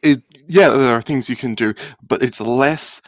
it 0.04 0.22
yeah, 0.48 0.70
there 0.70 0.96
are 0.96 1.02
things 1.02 1.30
you 1.30 1.36
can 1.36 1.56
do, 1.56 1.74
but 2.08 2.22
it's 2.24 2.42
less 2.42 3.02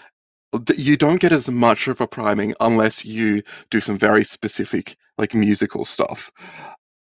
you 0.77 0.98
don't 0.98 1.19
get 1.22 1.32
as 1.34 1.49
much 1.49 1.88
of 1.88 2.02
a 2.02 2.07
priming 2.07 2.53
unless 2.60 3.06
you 3.06 3.44
do 3.69 3.80
some 3.82 3.98
very 3.98 4.23
specific 4.23 4.98
like 5.18 5.34
musical 5.34 5.86
stuff. 5.86 6.32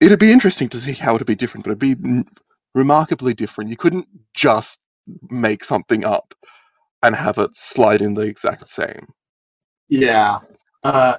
It'd 0.01 0.19
be 0.19 0.33
interesting 0.33 0.69
to 0.71 0.79
see 0.79 0.93
how 0.93 1.15
it'd 1.15 1.27
be 1.27 1.35
different, 1.35 1.65
but 1.65 1.71
it'd 1.71 1.79
be 1.79 2.09
n- 2.09 2.27
remarkably 2.75 3.35
different. 3.35 3.71
You 3.71 3.77
couldn't 3.77 4.09
just 4.35 4.81
make 5.31 5.65
something 5.65 6.05
up 6.05 6.35
and 7.03 7.15
have 7.15 7.39
it 7.39 7.57
slide 7.57 8.03
in 8.03 8.15
the 8.15 8.23
exact 8.23 8.67
same. 8.67 9.07
Yeah. 9.89 10.41
Uh, 10.83 11.17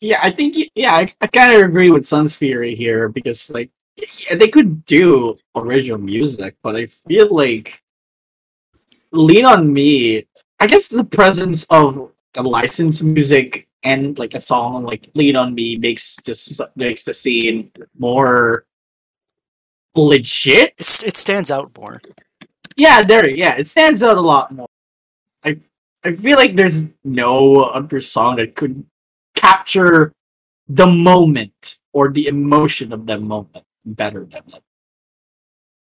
yeah, 0.00 0.20
I 0.22 0.30
think 0.30 0.70
yeah, 0.74 0.94
I, 0.94 1.12
I 1.20 1.26
kind 1.26 1.52
of 1.52 1.62
agree 1.62 1.90
with 1.90 2.04
Sunsfury 2.04 2.76
here 2.76 3.08
because 3.08 3.50
like 3.50 3.70
yeah, 3.96 4.36
they 4.36 4.48
could 4.48 4.84
do 4.86 5.36
original 5.54 5.98
music, 5.98 6.56
but 6.62 6.74
I 6.74 6.86
feel 6.86 7.34
like 7.34 7.82
Lean 9.12 9.44
on 9.44 9.72
Me. 9.72 10.26
I 10.58 10.66
guess 10.66 10.88
the 10.88 11.04
presence 11.04 11.64
of 11.70 12.10
the 12.34 12.42
licensed 12.42 13.02
music 13.02 13.68
and 13.82 14.18
like 14.18 14.34
a 14.34 14.40
song 14.40 14.84
like 14.84 15.10
Lean 15.14 15.36
on 15.36 15.54
Me 15.54 15.76
makes 15.76 16.16
this 16.16 16.60
makes 16.76 17.04
the 17.04 17.14
scene 17.14 17.70
more 17.98 18.66
legit. 19.94 20.74
it's, 20.78 21.02
it 21.02 21.16
stands 21.16 21.50
out 21.50 21.76
more. 21.76 22.00
Yeah, 22.76 23.02
there. 23.02 23.28
Yeah, 23.28 23.56
it 23.56 23.68
stands 23.68 24.02
out 24.02 24.16
a 24.16 24.20
lot 24.20 24.52
more. 24.52 24.68
I 25.44 25.58
I 26.04 26.14
feel 26.14 26.36
like 26.36 26.56
there's 26.56 26.86
no 27.04 27.60
other 27.60 28.00
song 28.00 28.36
that 28.36 28.54
could 28.54 28.84
capture 29.34 30.12
the 30.68 30.86
moment 30.86 31.78
or 31.92 32.10
the 32.10 32.26
emotion 32.28 32.92
of 32.92 33.06
that 33.06 33.20
moment 33.20 33.64
better 33.84 34.20
than 34.20 34.42
that. 34.52 34.62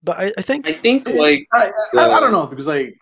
But 0.03 0.19
I, 0.19 0.33
I 0.37 0.43
think 0.43 0.69
I 0.69 0.73
think 0.73 1.09
like 1.09 1.47
I, 1.53 1.71
I, 1.97 2.11
I 2.11 2.21
don't 2.21 2.33
know 2.33 2.47
because 2.47 2.67
like 2.67 2.97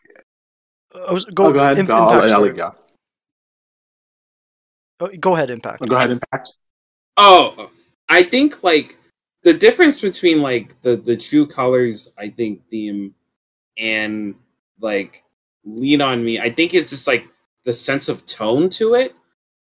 I 1.09 1.13
was 1.13 1.25
go, 1.25 1.47
oh, 1.47 1.53
go 1.53 1.61
ahead, 1.61 1.79
Im- 1.79 1.87
go, 1.87 1.95
I'll, 1.95 2.03
Impact 2.15 2.33
I'll 2.33 2.55
story. 2.55 2.82
Let 5.01 5.13
you 5.13 5.19
go. 5.19 5.31
Oh, 5.31 5.33
go 5.33 5.37
ahead, 5.37 5.51
Impact. 5.51 5.87
Go 5.87 5.97
ahead, 5.97 6.11
Impact. 6.11 6.53
Oh, 7.17 7.71
I 8.09 8.23
think 8.23 8.63
like 8.63 8.99
the 9.43 9.53
difference 9.53 10.01
between 10.01 10.43
like 10.43 10.81
the 10.83 10.97
the 10.97 11.17
true 11.17 11.47
colors, 11.47 12.11
I 12.19 12.29
think 12.29 12.69
theme 12.69 13.15
and 13.79 14.35
like 14.81 15.25
lean 15.65 16.01
on 16.01 16.25
me. 16.25 16.41
I 16.41 16.51
think 16.51 16.75
it's 16.75 16.91
just 16.91 17.07
like 17.07 17.27
the 17.65 17.73
sense 17.73 18.09
of 18.09 18.27
tone 18.27 18.69
to 18.71 18.95
it. 18.95 19.15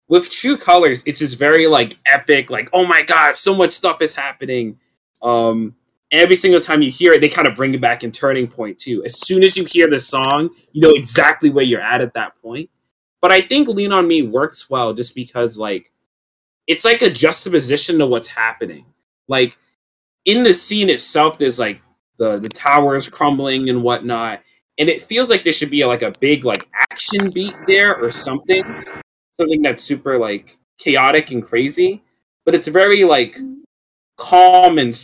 With 0.09 0.31
true 0.31 0.57
colors, 0.57 1.03
it's 1.05 1.21
just 1.21 1.37
very 1.37 1.67
like 1.67 1.99
epic, 2.07 2.51
like 2.51 2.71
oh 2.73 2.87
my 2.87 3.03
god, 3.03 3.37
so 3.37 3.55
much 3.55 3.71
stuff 3.71 4.01
is 4.03 4.15
happening. 4.15 4.79
Um, 5.23 5.75
every 6.11 6.37
single 6.37 6.61
time 6.61 6.83
you 6.83 6.91
hear 6.91 7.13
it, 7.13 7.21
they 7.21 7.29
kind 7.29 7.47
of 7.47 7.55
bring 7.55 7.75
it 7.75 7.81
back 7.81 8.05
in 8.05 8.13
turning 8.13 8.49
point 8.49 8.79
too. 8.79 9.05
As 9.05 9.21
soon 9.21 9.43
as 9.43 9.57
you 9.57 9.65
hear 9.65 9.89
the 9.89 10.01
song, 10.01 10.51
you 10.73 10.81
know 10.81 10.91
exactly 10.91 11.51
where 11.51 11.65
you're 11.65 11.81
at 11.81 12.01
at 12.01 12.15
that 12.15 12.41
point. 12.41 12.71
But 13.21 13.33
I 13.33 13.43
think 13.43 13.69
Lean 13.69 13.93
on 13.93 14.07
Me 14.07 14.23
works 14.23 14.71
well 14.71 14.95
just 14.95 15.15
because 15.15 15.59
like 15.59 15.93
it's 16.67 16.85
like 16.85 17.03
a 17.03 17.11
juxtaposition 17.11 17.99
to 17.99 18.07
what's 18.07 18.29
happening. 18.29 18.85
Like 19.27 19.57
in 20.25 20.45
the 20.45 20.53
scene 20.53 20.91
itself, 20.91 21.39
there's 21.39 21.59
like 21.59 21.81
the 22.19 22.39
the 22.39 22.49
towers 22.49 23.09
crumbling 23.09 23.69
and 23.71 23.83
whatnot, 23.83 24.43
and 24.79 24.89
it 24.89 25.03
feels 25.03 25.31
like 25.31 25.45
there 25.45 25.53
should 25.53 25.71
be 25.71 25.85
like 25.85 26.03
a 26.03 26.13
big 26.21 26.45
like 26.45 26.69
action 26.91 27.31
beat 27.31 27.57
there 27.67 27.97
or 27.97 28.11
something, 28.11 28.63
something 29.33 29.63
that's 29.63 29.85
super 29.85 30.19
like 30.19 30.59
chaotic 30.79 31.31
and 31.31 31.43
crazy. 31.43 32.03
But 32.45 32.55
it's 32.55 32.69
very 32.69 33.05
like 33.05 33.33
mm-hmm. 33.33 33.61
calm 34.17 34.79
and 34.79 34.99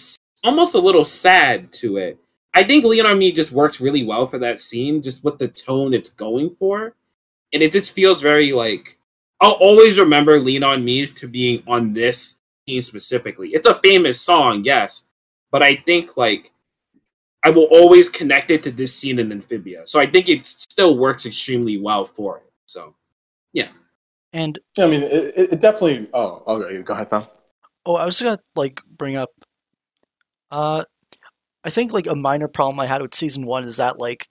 almost 0.45 0.75
a 0.75 0.81
little 0.81 1.05
sad 1.05 1.73
to 1.73 1.97
it. 1.97 2.19
I 2.55 2.63
think 2.63 2.85
Lean 2.85 3.07
on 3.07 3.19
Me 3.19 3.33
just 3.33 3.51
works 3.51 3.81
really 3.81 4.05
well 4.05 4.27
for 4.27 4.39
that 4.39 4.61
scene, 4.61 5.03
just 5.03 5.25
with 5.25 5.39
the 5.39 5.49
tone 5.49 5.93
it's 5.93 6.11
going 6.11 6.51
for, 6.51 6.95
and 7.55 7.63
it 7.63 7.73
just 7.73 7.93
feels 7.93 8.21
very 8.21 8.53
like 8.53 8.99
I'll 9.41 9.53
always 9.53 9.99
remember 9.99 10.39
Lean 10.39 10.63
on 10.63 10.85
Me 10.85 11.07
to 11.07 11.29
being 11.29 11.63
on 11.67 11.93
this 11.93 12.37
scene 12.67 12.83
specifically. 12.83 13.51
It's 13.51 13.67
a 13.67 13.81
famous 13.83 14.21
song, 14.21 14.65
yes, 14.65 15.05
but 15.51 15.63
I 15.63 15.77
think 15.77 16.17
like 16.17 16.53
I 17.45 17.51
will 17.51 17.69
always 17.71 18.09
connect 18.09 18.51
it 18.51 18.63
to 18.65 18.71
this 18.71 18.95
scene 18.95 19.19
in 19.19 19.31
Amphibia. 19.31 19.83
So 19.87 20.01
I 20.01 20.07
think 20.07 20.29
it 20.29 20.47
still 20.47 20.97
works 20.99 21.27
extremely 21.27 21.79
well 21.79 22.07
for 22.07 22.39
it. 22.39 22.53
So 22.67 22.95
yeah. 23.53 23.69
And 24.33 24.59
yeah, 24.77 24.85
I 24.85 24.89
mean, 24.89 25.03
it, 25.03 25.13
it 25.13 25.53
it 25.55 25.61
definitely. 25.61 26.09
Oh, 26.13 26.43
okay. 26.47 26.83
Go 26.83 26.95
ahead, 26.95 27.09
Thumb. 27.09 27.23
oh, 27.87 27.95
I 27.97 28.05
was 28.05 28.21
gonna 28.21 28.41
like 28.57 28.83
bring 28.85 29.17
up. 29.17 29.31
Uh, 30.51 30.85
I 31.65 31.71
think 31.71 31.93
like 31.93 32.07
a 32.07 32.17
minor 32.17 32.49
problem 32.49 32.81
I 32.81 32.87
had 32.87 33.01
with 33.01 33.15
season 33.15 33.47
one 33.47 33.65
is 33.65 33.77
that 33.77 33.99
like 33.99 34.29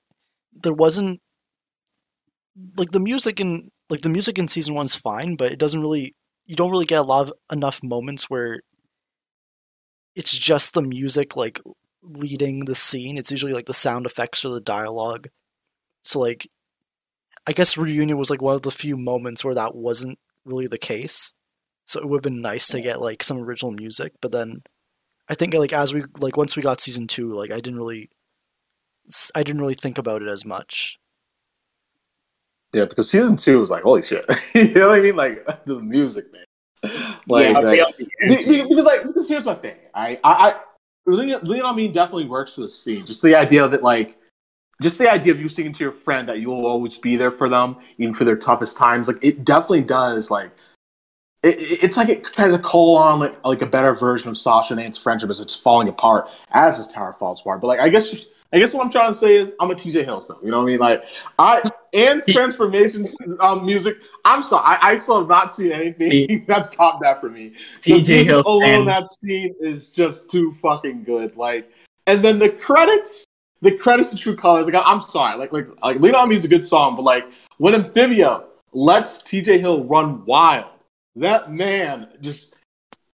there 0.54 0.74
wasn't 0.74 1.22
like 2.78 2.92
the 2.92 3.00
music 3.00 3.40
in 3.40 3.72
like 3.90 4.02
the 4.02 4.10
music 4.10 4.38
in 4.38 4.48
season 4.48 4.76
one's 4.76 4.96
fine, 4.96 5.36
but 5.36 5.52
it 5.52 5.60
doesn't 5.60 5.82
really 5.82 6.16
you 6.46 6.56
don't 6.56 6.72
really 6.72 6.86
get 6.86 7.00
a 7.00 7.04
lot 7.04 7.28
of 7.28 7.34
enough 7.52 7.82
moments 7.84 8.30
where 8.30 8.62
it's 10.16 10.38
just 10.38 10.74
the 10.74 10.82
music 10.82 11.36
like 11.36 11.60
leading 12.02 12.66
the 12.66 12.76
scene. 12.76 13.18
It's 13.18 13.32
usually 13.32 13.54
like 13.54 13.66
the 13.66 13.74
sound 13.74 14.06
effects 14.06 14.44
or 14.44 14.50
the 14.50 14.62
dialogue. 14.62 15.28
So 16.04 16.20
like 16.20 16.48
I 17.48 17.54
guess 17.54 17.78
reunion 17.78 18.18
was 18.18 18.30
like 18.30 18.42
one 18.42 18.56
of 18.56 18.62
the 18.62 18.72
few 18.72 18.98
moments 18.98 19.44
where 19.44 19.56
that 19.56 19.76
wasn't 19.76 20.20
really 20.46 20.68
the 20.68 20.78
case. 20.78 21.34
So 21.86 22.00
it 22.00 22.08
would 22.08 22.18
have 22.18 22.24
been 22.34 22.42
nice 22.42 22.68
to 22.70 22.82
get 22.82 23.02
like 23.02 23.24
some 23.24 23.38
original 23.40 23.72
music, 23.72 24.14
but 24.22 24.32
then 24.32 24.64
I 25.30 25.36
think 25.36 25.54
like 25.54 25.74
as 25.74 25.94
we 25.94 26.04
like 26.20 26.38
once 26.38 26.56
we 26.56 26.64
got 26.64 26.82
season 26.82 27.08
2, 27.08 27.34
like 27.34 27.52
I 27.52 27.56
didn't 27.56 27.78
really 27.78 28.10
I 29.36 29.44
didn't 29.44 29.62
really 29.62 29.74
think 29.76 29.98
about 29.98 30.22
it 30.22 30.30
as 30.30 30.46
much. 30.46 30.98
Yeah, 32.74 32.86
because 32.86 33.10
season 33.10 33.36
two 33.36 33.60
was 33.60 33.70
like, 33.70 33.84
holy 33.84 34.02
shit. 34.02 34.26
you 34.56 34.74
know 34.74 34.90
what 34.90 34.98
I 35.00 35.02
mean? 35.02 35.16
Like 35.16 35.46
the 35.66 35.80
music, 35.80 36.26
man. 36.34 36.44
Like, 37.28 37.48
yeah, 37.54 37.60
like- 37.60 37.64
they 37.64 37.80
all 37.82 37.94
be 37.98 38.04
Be- 38.06 38.34
empty. 38.34 38.46
be- 38.64 38.68
because 38.68 38.86
like 38.86 39.04
because 39.06 39.28
here's 39.30 39.46
my 39.46 39.56
thing. 39.56 39.76
I 39.94 40.20
I, 40.24 40.34
I 40.52 40.62
Lean 41.06 41.38
Lean 41.44 41.62
on 41.62 41.76
Me 41.76 41.88
definitely 41.88 42.26
works 42.26 42.58
with 42.58 42.68
the 42.68 42.72
scene. 42.72 43.06
Just 43.06 43.22
the 43.22 43.36
idea 43.36 43.68
that 43.68 43.84
like 43.84 44.18
just 44.82 44.98
the 44.98 45.10
idea 45.12 45.32
of 45.32 45.40
you 45.40 45.48
singing 45.48 45.72
to 45.74 45.84
your 45.84 45.94
friend 45.94 46.28
that 46.28 46.40
you 46.40 46.50
will 46.50 46.66
always 46.66 46.98
be 46.98 47.16
there 47.16 47.32
for 47.32 47.48
them, 47.48 47.78
even 48.00 48.14
for 48.14 48.26
their 48.26 48.36
toughest 48.36 48.76
times. 48.76 49.08
Like 49.08 49.20
it 49.24 49.46
definitely 49.46 49.84
does. 49.84 50.32
Like 50.32 50.52
it, 51.44 51.60
it- 51.60 51.84
it's 51.84 51.96
like 51.98 52.10
it 52.10 52.24
tries 52.26 52.54
to 52.54 52.60
call 52.60 52.98
on 52.98 53.20
like 53.20 53.46
like 53.46 53.62
a 53.62 53.66
better 53.68 53.94
version 53.94 54.30
of 54.30 54.38
Sasha 54.38 54.74
and 54.74 54.82
Anne's 54.82 54.98
friendship 54.98 55.30
as 55.30 55.40
it's 55.40 55.56
falling 55.56 55.88
apart 55.90 56.30
as 56.52 56.80
this 56.80 56.92
tower 56.92 57.14
falls 57.14 57.42
apart. 57.42 57.62
But 57.62 57.68
like 57.68 57.80
I 57.80 57.90
guess 57.90 58.26
I 58.54 58.60
guess 58.60 58.72
what 58.72 58.86
I'm 58.86 58.92
trying 58.92 59.10
to 59.10 59.16
say 59.16 59.36
is 59.36 59.56
I'm 59.60 59.72
a 59.72 59.76
TJ 59.76 60.06
Hill 60.06 60.22
son. 60.22 60.38
You 60.44 60.52
know 60.52 60.58
what 60.58 60.64
I 60.64 60.68
mean? 60.68 60.80
Like 60.80 61.04
I 61.40 61.72
Anne's 61.92 62.26
transformation 62.26 63.04
um, 63.40 63.66
music. 63.66 63.98
I'm 64.26 64.44
sorry, 64.44 64.64
I, 64.64 64.92
I 64.92 64.96
still 64.96 65.20
have 65.20 65.28
not 65.28 65.52
seen 65.52 65.72
anything 65.72 66.46
that's 66.48 66.70
topped 66.70 67.02
that 67.02 67.20
for 67.20 67.30
me. 67.30 67.54
The 67.82 67.94
TJ 67.94 68.26
Hill 68.26 68.44
alone 68.46 68.86
that 68.86 69.08
scene 69.10 69.56
is 69.60 69.88
just 69.88 70.30
too 70.30 70.54
fucking 70.62 71.04
good. 71.04 71.36
Like, 71.36 71.72
and 72.06 72.24
then 72.24 72.38
the 72.38 72.50
credits, 72.50 73.26
the 73.62 73.72
credits 73.72 74.12
to 74.12 74.18
True 74.18 74.36
Colors. 74.36 74.68
Like, 74.68 74.84
I'm 74.86 75.02
sorry, 75.02 75.36
like, 75.36 75.52
like, 75.52 75.68
like, 75.82 76.00
Lean 76.00 76.14
on 76.14 76.30
Me 76.30 76.36
is 76.36 76.46
a 76.46 76.48
good 76.48 76.64
song, 76.64 76.96
but 76.96 77.02
like, 77.02 77.26
when 77.58 77.74
Amphibia 77.74 78.44
lets 78.72 79.22
TJ 79.24 79.60
Hill 79.60 79.86
run 79.86 80.24
wild, 80.26 80.70
that 81.16 81.52
man 81.52 82.08
just 82.22 82.60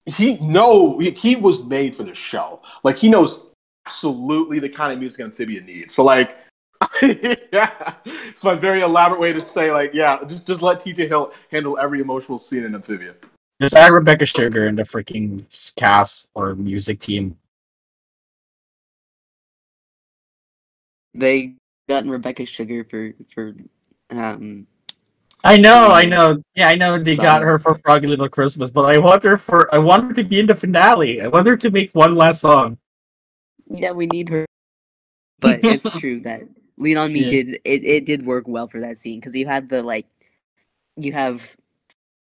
he 0.08 0.36
know 0.38 0.98
he, 0.98 1.12
he 1.12 1.36
was 1.36 1.64
made 1.64 1.96
for 1.96 2.04
this 2.04 2.18
show. 2.18 2.62
Like, 2.84 2.98
he 2.98 3.10
knows 3.10 3.47
absolutely 3.88 4.60
the 4.60 4.68
kind 4.68 4.92
of 4.92 5.00
music 5.00 5.22
Amphibia 5.22 5.62
needs. 5.62 5.94
So, 5.94 6.04
like, 6.04 6.32
yeah, 7.02 7.94
it's 8.06 8.44
my 8.44 8.54
very 8.54 8.82
elaborate 8.82 9.20
way 9.20 9.32
to 9.32 9.40
say 9.40 9.72
like, 9.72 9.94
yeah, 9.94 10.20
just 10.28 10.46
just 10.46 10.62
let 10.62 10.80
TJ 10.80 11.08
Hill 11.08 11.34
handle 11.50 11.78
every 11.80 12.02
emotional 12.02 12.38
scene 12.38 12.66
in 12.66 12.76
Amphibia. 12.76 13.16
Just 13.62 13.74
add 13.74 13.92
Rebecca 13.92 14.26
Sugar 14.26 14.68
in 14.68 14.76
the 14.76 14.84
freaking 14.84 15.42
cast 15.76 16.30
or 16.36 16.54
music 16.54 17.00
team. 17.00 17.36
They 21.14 21.56
gotten 21.88 22.12
Rebecca 22.12 22.46
Sugar 22.46 22.84
for 22.84 23.14
for 23.34 23.56
um 24.12 24.68
I 25.44 25.58
know, 25.58 25.92
I 25.92 26.06
know. 26.06 26.44
Yeah, 26.56 26.68
I 26.68 26.76
know 26.76 27.02
they 27.02 27.16
got 27.16 27.42
her 27.42 27.58
for 27.58 27.76
Froggy 27.76 28.08
Little 28.08 28.28
Christmas, 28.28 28.70
but 28.70 28.84
I 28.84 28.98
want 28.98 29.24
her 29.24 29.38
for 29.38 29.74
I 29.74 29.78
want 29.78 30.04
her 30.10 30.14
to 30.14 30.24
be 30.24 30.40
in 30.42 30.46
the 30.46 30.56
finale. 30.56 31.22
I 31.22 31.28
want 31.28 31.48
her 31.48 31.56
to 31.56 31.72
make 31.72 31.90
one 31.96 32.14
last 32.14 32.42
song. 32.42 32.78
Yeah 33.70 33.92
we 33.92 34.08
need 34.08 34.30
her. 34.30 34.46
But 35.40 35.60
it's 35.64 35.90
true 36.00 36.22
that 36.22 36.42
Lean 36.78 36.98
on 36.98 37.14
Me 37.14 37.24
Yeah. 37.24 37.30
did 37.30 37.50
it, 37.64 37.84
it 37.84 38.06
did 38.06 38.26
work 38.26 38.48
well 38.48 38.68
for 38.68 38.80
that 38.82 38.98
scene 38.98 39.20
because 39.20 39.36
you 39.36 39.48
had 39.48 39.70
the 39.70 39.84
like 39.84 40.08
you 40.96 41.14
have 41.14 41.56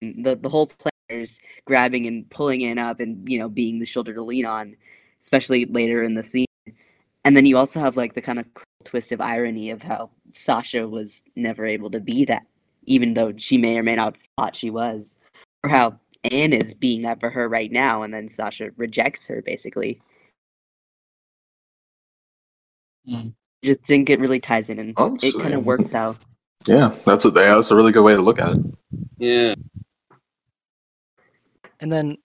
the 0.02 0.36
the 0.36 0.49
whole 0.49 0.68
Plantars 0.68 1.40
grabbing 1.65 2.06
and 2.06 2.30
pulling 2.30 2.61
in 2.61 2.78
up 2.78 2.99
and 2.99 3.28
you 3.30 3.40
know 3.40 3.49
being 3.49 3.80
the 3.80 3.86
shoulder 3.86 4.14
to 4.14 4.22
lean 4.22 4.45
on, 4.45 4.76
especially 5.22 5.65
later 5.65 6.03
in 6.03 6.14
the 6.14 6.24
scene. 6.24 6.45
And 7.26 7.36
then 7.36 7.45
you 7.45 7.57
also 7.57 7.80
have 7.80 7.98
like 7.98 8.14
the 8.14 8.22
kind 8.22 8.40
of 8.40 8.45
twist 8.86 9.11
of 9.11 9.19
irony 9.19 9.69
of 9.69 9.84
how 9.84 10.11
Sasha 10.32 10.88
was 10.88 11.24
never 11.36 11.65
able 11.65 11.91
to 11.91 11.99
be 11.99 12.26
that, 12.26 12.45
even 12.86 13.14
though 13.15 13.34
she 13.36 13.57
may 13.57 13.78
or 13.78 13.84
may 13.84 13.95
not 13.95 14.15
have 14.15 14.24
thought 14.38 14.56
she 14.56 14.69
was, 14.69 15.15
or 15.64 15.69
how 15.69 15.99
Anne 16.32 16.53
is 16.53 16.74
being 16.74 17.02
that 17.03 17.19
for 17.19 17.30
her 17.30 17.49
right 17.49 17.72
now, 17.72 18.03
and 18.03 18.14
then 18.14 18.30
Sasha 18.30 18.72
rejects 18.78 19.28
her 19.28 19.41
basically. 19.41 19.99
Mm. 23.08 23.34
Just 23.64 23.84
think 23.86 24.10
it 24.10 24.20
really 24.20 24.40
ties 24.40 24.70
in, 24.70 24.80
and 24.80 24.90
it 24.92 25.42
kind 25.42 25.54
of 25.54 25.66
works 25.66 25.94
out. 25.94 26.18
Yeah, 26.68 26.90
that's 27.06 27.26
a 27.26 27.32
that's 27.32 27.72
a 27.72 27.76
really 27.76 27.92
good 27.92 28.04
way 28.04 28.16
to 28.16 28.22
look 28.22 28.40
at 28.40 28.54
it. 28.54 28.60
Yeah. 29.18 29.56
And 31.80 31.92
then, 31.92 32.18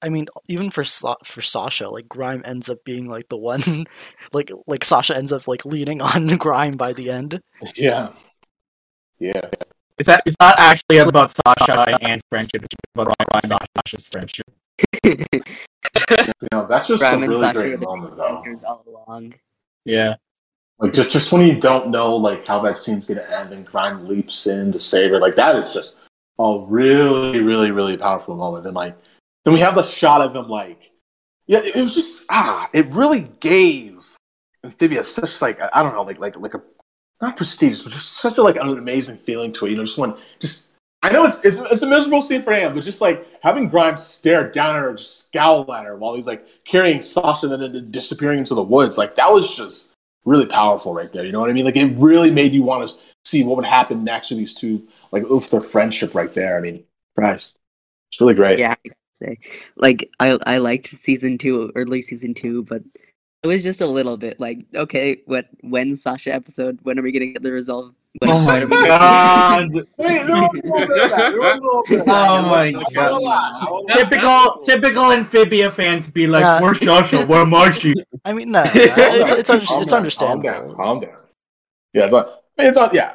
I 0.00 0.08
mean, 0.08 0.26
even 0.46 0.70
for 0.70 0.84
Sa- 0.84 1.16
for 1.24 1.42
Sasha, 1.42 1.88
like 1.88 2.08
Grime 2.08 2.42
ends 2.44 2.70
up 2.70 2.84
being 2.84 3.08
like 3.08 3.28
the 3.28 3.36
one, 3.36 3.86
like 4.32 4.50
like 4.66 4.84
Sasha 4.84 5.16
ends 5.16 5.32
up 5.32 5.46
like 5.48 5.64
leaning 5.64 6.00
on 6.10 6.26
Grime 6.38 6.74
by 6.76 6.92
the 6.92 7.10
end. 7.10 7.40
Yeah, 7.76 8.12
yeah. 9.18 9.40
It's 9.98 10.06
that 10.06 10.22
it's 10.24 10.36
not 10.40 10.58
actually 10.58 10.98
about 10.98 11.32
Sasha 11.32 11.98
and 12.02 12.20
friendship. 12.30 12.62
It's 12.64 12.74
about 12.94 13.14
Grime 13.18 13.40
and 13.44 13.68
Sasha's 13.76 14.08
friendship. 14.08 14.46
You 16.10 16.48
know, 16.52 16.66
that's 16.66 16.88
just 16.88 17.00
Grime 17.00 17.20
a 17.20 17.24
and 17.24 17.28
really 17.28 17.52
great 17.52 17.80
the 17.80 17.86
moment, 17.86 18.16
though. 18.16 18.40
characters 18.42 18.62
all 18.62 18.84
along. 19.08 19.34
Yeah. 19.84 20.16
Like 20.78 20.92
just 20.92 21.10
just 21.10 21.32
when 21.32 21.46
you 21.46 21.60
don't 21.60 21.90
know 21.90 22.16
like 22.16 22.46
how 22.46 22.60
that 22.62 22.76
scene's 22.76 23.06
gonna 23.06 23.22
end 23.22 23.52
and 23.52 23.64
Grime 23.64 24.06
leaps 24.06 24.46
in 24.46 24.72
to 24.72 24.80
save 24.80 25.10
her, 25.10 25.20
like 25.20 25.36
that 25.36 25.56
is 25.56 25.72
just 25.72 25.96
a 26.38 26.64
really, 26.66 27.40
really, 27.40 27.70
really 27.70 27.96
powerful 27.96 28.34
moment. 28.34 28.66
And 28.66 28.74
like 28.74 28.96
then 29.44 29.54
we 29.54 29.60
have 29.60 29.74
the 29.74 29.82
shot 29.82 30.20
of 30.20 30.34
him 30.34 30.48
like 30.48 30.90
yeah, 31.46 31.60
it 31.62 31.80
was 31.82 31.94
just 31.94 32.26
ah, 32.30 32.68
it 32.72 32.90
really 32.90 33.28
gave 33.40 34.16
Amphibia 34.64 35.04
such 35.04 35.40
like 35.42 35.60
I 35.72 35.82
don't 35.82 35.94
know, 35.94 36.02
like 36.02 36.18
like 36.18 36.36
like 36.36 36.54
a 36.54 36.62
not 37.20 37.36
prestigious, 37.36 37.82
but 37.82 37.92
just 37.92 38.14
such 38.14 38.38
a 38.38 38.42
like 38.42 38.56
an 38.56 38.78
amazing 38.78 39.16
feeling 39.16 39.52
to 39.52 39.66
it. 39.66 39.70
You 39.70 39.76
know, 39.76 39.84
just 39.84 39.98
one 39.98 40.16
just 40.40 40.71
I 41.02 41.10
know 41.10 41.24
it's 41.24 41.44
it's, 41.44 41.58
it's 41.58 41.82
a 41.82 41.86
miserable 41.86 42.22
scene 42.22 42.42
for 42.42 42.52
him, 42.52 42.74
but 42.74 42.84
just 42.84 43.00
like 43.00 43.26
having 43.42 43.68
Grimes 43.68 44.02
stare 44.02 44.48
down 44.48 44.76
at 44.76 44.82
her, 44.82 44.96
scowl 44.96 45.72
at 45.72 45.84
her 45.84 45.96
while 45.96 46.14
he's 46.14 46.28
like 46.28 46.46
carrying 46.64 47.02
Sasha 47.02 47.48
and 47.48 47.62
then 47.62 47.90
disappearing 47.90 48.38
into 48.38 48.54
the 48.54 48.62
woods, 48.62 48.98
like 48.98 49.16
that 49.16 49.32
was 49.32 49.54
just 49.54 49.92
really 50.24 50.46
powerful 50.46 50.94
right 50.94 51.10
there. 51.12 51.24
You 51.24 51.32
know 51.32 51.40
what 51.40 51.50
I 51.50 51.54
mean? 51.54 51.64
Like 51.64 51.76
it 51.76 51.92
really 51.96 52.30
made 52.30 52.52
you 52.52 52.62
want 52.62 52.88
to 52.88 52.94
see 53.24 53.42
what 53.42 53.56
would 53.56 53.64
happen 53.64 54.04
next 54.04 54.28
to 54.28 54.36
these 54.36 54.54
two, 54.54 54.86
like 55.10 55.24
oof, 55.24 55.50
their 55.50 55.60
friendship 55.60 56.14
right 56.14 56.32
there. 56.32 56.56
I 56.56 56.60
mean, 56.60 56.84
Christ, 57.16 57.58
it's 58.10 58.20
really 58.20 58.34
great. 58.34 58.60
Yeah, 58.60 58.74
I 58.86 58.90
say, 59.12 59.38
like 59.76 60.08
I 60.20 60.38
I 60.46 60.58
liked 60.58 60.86
season 60.86 61.36
two, 61.36 61.72
early 61.74 62.02
season 62.02 62.32
two, 62.32 62.62
but 62.62 62.82
it 63.42 63.48
was 63.48 63.64
just 63.64 63.80
a 63.80 63.86
little 63.86 64.16
bit 64.16 64.38
like, 64.38 64.60
okay, 64.72 65.20
what 65.26 65.46
when 65.62 65.96
Sasha 65.96 66.32
episode? 66.32 66.78
When 66.82 66.96
are 66.96 67.02
we 67.02 67.10
gonna 67.10 67.26
get 67.26 67.42
the 67.42 67.50
result? 67.50 67.94
When, 68.18 68.30
Oh 68.30 68.40
my 68.40 68.52
when 68.54 68.62
are 68.62 68.66
we 68.66 68.70
gonna 68.88 69.82
see- 69.82 69.96
god. 69.98 70.08
Hey, 70.08 70.22
there 70.26 70.36
was 70.36 70.50
a 70.52 70.66
little 70.66 70.86
bit 70.86 71.02
of 71.04 71.10
that. 71.10 71.30
There 71.32 71.40
was 71.40 71.60
a 71.60 71.64
little 71.64 71.82
bit 71.88 72.00
of 72.00 72.06
that. 72.06 72.30
Oh 72.30 72.42
my 72.42 72.72
That's 72.72 72.94
not 72.94 73.06
a 73.06 73.10
God. 73.10 73.22
lot. 73.22 73.62
I 73.62 73.70
won't- 73.70 73.88
typical 73.90 74.62
typical 74.64 75.02
Amphibia 75.12 75.70
fans 75.70 76.10
be 76.10 76.26
like, 76.26 76.42
Yeah. 76.42 76.60
Where's 76.60 76.78
Sasha? 76.80 77.24
Where 77.26 77.46
Marcy? 77.46 77.94
I 78.24 78.32
mean, 78.34 78.50
no, 78.52 78.62
no, 78.64 78.70
Calm 78.70 78.80
it's 78.80 78.94
down, 78.94 79.38
it's, 79.38 79.50
under, 79.50 79.64
calm 79.66 79.80
it's 79.80 79.90
down, 79.90 79.98
understandable. 79.98 80.42
Calm 80.42 80.66
down, 80.68 80.76
calm 80.76 81.00
down. 81.00 81.16
Yeah, 81.94 82.04
it's 82.04 82.12
on. 82.12 82.24
I 82.58 82.62
mean, 82.62 82.68
it's 82.68 82.78
on. 82.78 82.90
Yeah. 82.92 83.12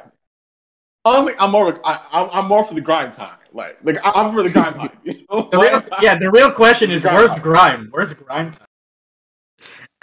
Honestly, 1.04 1.32
I'm 1.38 1.52
more. 1.52 1.70
of 1.70 1.76
a- 1.76 1.86
I, 1.86 2.00
I'm, 2.12 2.30
I'm 2.32 2.46
more 2.48 2.64
for 2.64 2.74
the 2.74 2.80
grind 2.80 3.12
time. 3.12 3.36
Like, 3.52 3.78
like 3.84 3.96
I- 4.04 4.10
I'm 4.10 4.32
for 4.32 4.42
the 4.42 4.50
grind 4.50 4.74
time. 4.76 4.90
you 5.04 5.24
know? 5.30 5.48
The 5.50 5.58
real, 5.58 5.82
yeah, 6.02 6.18
the 6.18 6.30
real 6.30 6.50
question 6.50 6.90
is 6.90 7.02
Grime. 7.02 7.14
where's 7.14 7.34
Grime? 7.38 7.88
Where's 7.92 8.14
Grime? 8.14 8.50
Time? 8.50 8.66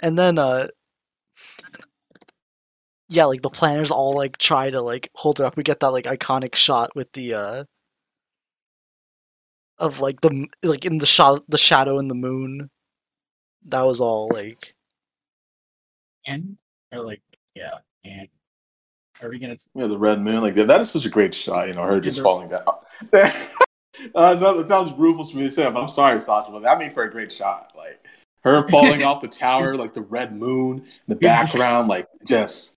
And 0.00 0.18
then, 0.18 0.38
uh, 0.38 0.68
yeah, 3.08 3.24
like 3.26 3.42
the 3.42 3.50
Plantars 3.50 3.90
all 3.90 4.14
like 4.14 4.36
try 4.38 4.70
to 4.70 4.80
like 4.82 5.10
hold 5.14 5.38
her 5.38 5.44
up. 5.44 5.56
We 5.56 5.62
get 5.62 5.80
that 5.80 5.92
like 5.92 6.04
iconic 6.04 6.54
shot 6.54 6.94
with 6.96 7.12
the 7.12 7.34
uh 7.34 7.64
of 9.78 10.00
like 10.00 10.20
the 10.22 10.46
like 10.62 10.84
in 10.84 10.98
the 10.98 11.06
shot 11.06 11.44
the 11.48 11.58
shadow 11.58 11.98
in 11.98 12.08
the 12.08 12.14
moon. 12.14 12.70
That 13.66 13.86
was 13.86 14.00
all 14.00 14.28
like 14.32 14.74
And 16.26 16.56
or 16.92 17.00
like 17.00 17.22
yeah, 17.54 17.78
and 18.04 18.28
are 19.22 19.28
we 19.28 19.38
gonna 19.38 19.56
Yeah, 19.74 19.86
the 19.86 19.98
red 19.98 20.20
moon. 20.20 20.42
Like 20.42 20.54
that, 20.56 20.66
that 20.66 20.80
is 20.80 20.90
such 20.90 21.06
a 21.06 21.10
great 21.10 21.34
shot. 21.34 21.68
You 21.68 21.74
know, 21.74 21.82
her 21.82 22.00
just 22.00 22.20
falling 22.20 22.48
down. 22.48 22.64
uh, 22.66 22.78
it, 23.12 24.38
sounds, 24.38 24.58
it 24.58 24.68
sounds 24.68 24.92
ruthless 24.98 25.30
for 25.30 25.38
me 25.38 25.44
to 25.44 25.52
say, 25.52 25.64
but 25.70 25.80
I'm 25.80 25.88
sorry, 25.88 26.20
Sasha, 26.20 26.50
but 26.50 26.62
that 26.62 26.78
made 26.78 26.92
for 26.92 27.04
a 27.04 27.10
great 27.10 27.30
shot. 27.30 27.72
Like 27.76 28.04
her 28.42 28.68
falling 28.70 29.04
off 29.04 29.22
the 29.22 29.28
tower, 29.28 29.76
like 29.76 29.94
the 29.94 30.02
red 30.02 30.36
moon 30.36 30.78
in 30.78 30.86
the 31.06 31.16
background, 31.16 31.88
like 31.88 32.08
just 32.24 32.75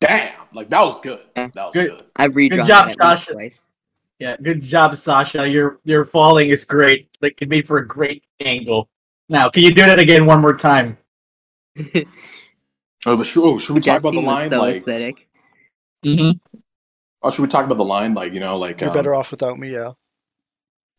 damn, 0.00 0.34
like 0.52 0.68
that 0.70 0.82
was 0.82 1.00
good. 1.00 1.24
That 1.34 1.54
was 1.54 1.72
Good. 1.72 1.90
good. 1.90 2.06
I've 2.16 2.36
redrawn 2.36 2.66
job, 2.66 2.88
it 2.88 2.96
at 3.00 3.10
least 3.10 3.24
Sasha. 3.24 3.32
twice. 3.32 3.74
Yeah, 4.18 4.36
good 4.42 4.60
job, 4.62 4.96
Sasha. 4.96 5.48
Your 5.48 5.80
your 5.84 6.04
falling 6.04 6.50
is 6.50 6.64
great. 6.64 7.08
Like 7.20 7.40
it 7.40 7.48
made 7.48 7.66
for 7.66 7.78
a 7.78 7.86
great 7.86 8.24
angle. 8.40 8.88
Now, 9.28 9.48
can 9.48 9.62
you 9.62 9.72
do 9.72 9.82
that 9.82 9.98
again 9.98 10.26
one 10.26 10.40
more 10.40 10.56
time? 10.56 10.98
Oh, 13.06 13.16
but 13.16 13.26
should, 13.26 13.42
oh, 13.42 13.58
should 13.58 13.74
we 13.74 13.80
talk 13.80 14.02
That 14.02 14.08
about 14.08 14.12
the 14.12 14.26
line? 14.26 14.48
so 14.48 14.58
like, 14.58 14.76
aesthetic. 14.76 15.26
Mm-hmm. 16.04 16.58
oh, 17.22 17.30
should 17.30 17.40
we 17.42 17.48
talk 17.48 17.64
about 17.64 17.78
the 17.78 17.84
line? 17.84 18.12
Like, 18.12 18.34
you 18.34 18.40
know, 18.40 18.58
like 18.58 18.80
you're 18.80 18.90
um, 18.90 18.94
better 18.94 19.14
off 19.14 19.30
without 19.30 19.58
me. 19.58 19.72
Yeah. 19.72 19.92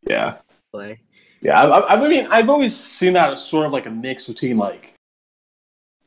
Yeah, 0.10 0.38
Boy. 0.74 1.00
Yeah, 1.42 1.62
I, 1.62 1.80
I, 1.80 2.04
I 2.04 2.10
mean, 2.10 2.26
I've 2.32 2.50
always 2.50 2.76
seen 2.76 3.14
that 3.14 3.32
as 3.34 3.46
sort 3.46 3.68
of 3.68 3.72
like 3.72 3.86
a 3.86 3.92
mix 3.92 4.26
between 4.26 4.58
like 4.58 4.91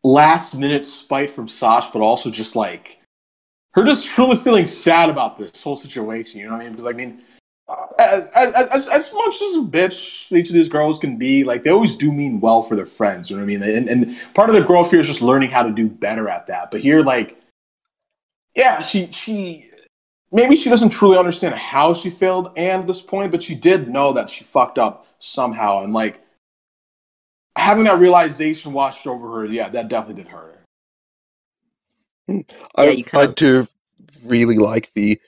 last 0.05 0.55
minute 0.57 0.87
spite 0.87 1.31
from 1.31 1.49
Sash, 1.49 1.91
but 1.91 2.01
also 2.01 2.31
just 2.31 2.55
like 2.55 2.99
her 3.73 3.85
just 3.85 4.07
truly 4.15 4.37
feeling 4.37 4.67
sad 4.67 5.11
about 5.11 5.39
this 5.39 5.63
whole 5.63 5.77
situation. 5.77 6.39
You 6.39 6.47
know 6.47 6.53
what 6.53 6.61
I 6.61 6.65
mean? 6.65 6.73
Because 6.73 6.87
I 6.87 6.93
mean, 6.93 7.23
as, 7.99 8.29
as, 8.71 8.89
as 8.89 9.13
much 9.13 9.37
as 9.37 9.57
a 9.57 9.61
bitch 9.61 10.31
each 10.37 10.49
of 10.49 10.55
these 10.55 10.69
girls 10.69 10.99
can 10.99 11.17
be, 11.17 11.45
like 11.45 11.63
they 11.63 11.71
always 11.71 11.97
do 11.97 12.13
mean 12.13 12.41
well 12.41 12.63
for 12.63 12.77
their 12.77 12.87
friends. 12.87 13.31
You 13.31 13.37
know 13.37 13.43
what 13.43 13.53
I 13.53 13.59
mean? 13.59 13.77
And, 13.77 13.89
and 13.89 14.17
part 14.35 14.51
of 14.51 14.55
the 14.55 14.63
growth 14.63 14.91
here 14.91 15.01
is 15.01 15.07
just 15.07 15.23
learning 15.23 15.51
how 15.51 15.63
to 15.63 15.73
do 15.73 15.89
better 15.89 16.29
at 16.29 16.47
that. 16.49 16.71
But 16.71 16.83
here, 16.83 17.03
like, 17.03 17.41
yeah, 18.55 18.83
she 18.83 19.11
she 19.11 19.71
maybe 20.31 20.57
she 20.57 20.69
doesn't 20.69 20.91
truly 20.91 21.19
understand 21.19 21.55
how 21.55 21.95
she 21.95 22.11
failed 22.11 22.53
and 22.57 22.87
this 22.87 23.01
point, 23.01 23.33
but 23.33 23.43
she 23.43 23.55
did 23.55 23.89
know 23.89 24.13
that 24.13 24.31
she 24.31 24.45
fucked 24.45 24.79
up 24.79 25.07
somehow. 25.19 25.83
And 25.83 25.93
like 25.93 26.24
having 27.57 27.85
that 27.85 27.99
realization 27.99 28.73
washed 28.73 29.07
over 29.07 29.29
her, 29.41 29.45
yeah, 29.47 29.69
that 29.69 29.89
definitely 29.89 30.23
did 30.23 30.31
hurt 30.31 30.55
her. 30.55 30.61
Hmm. 32.29 32.41
I, 32.77 32.85
Yeah, 32.85 32.91
I 32.91 33.27
kinda- 33.27 33.33
do 33.35 33.67
really 34.25 34.57
like 34.57 34.93
the 34.95 35.21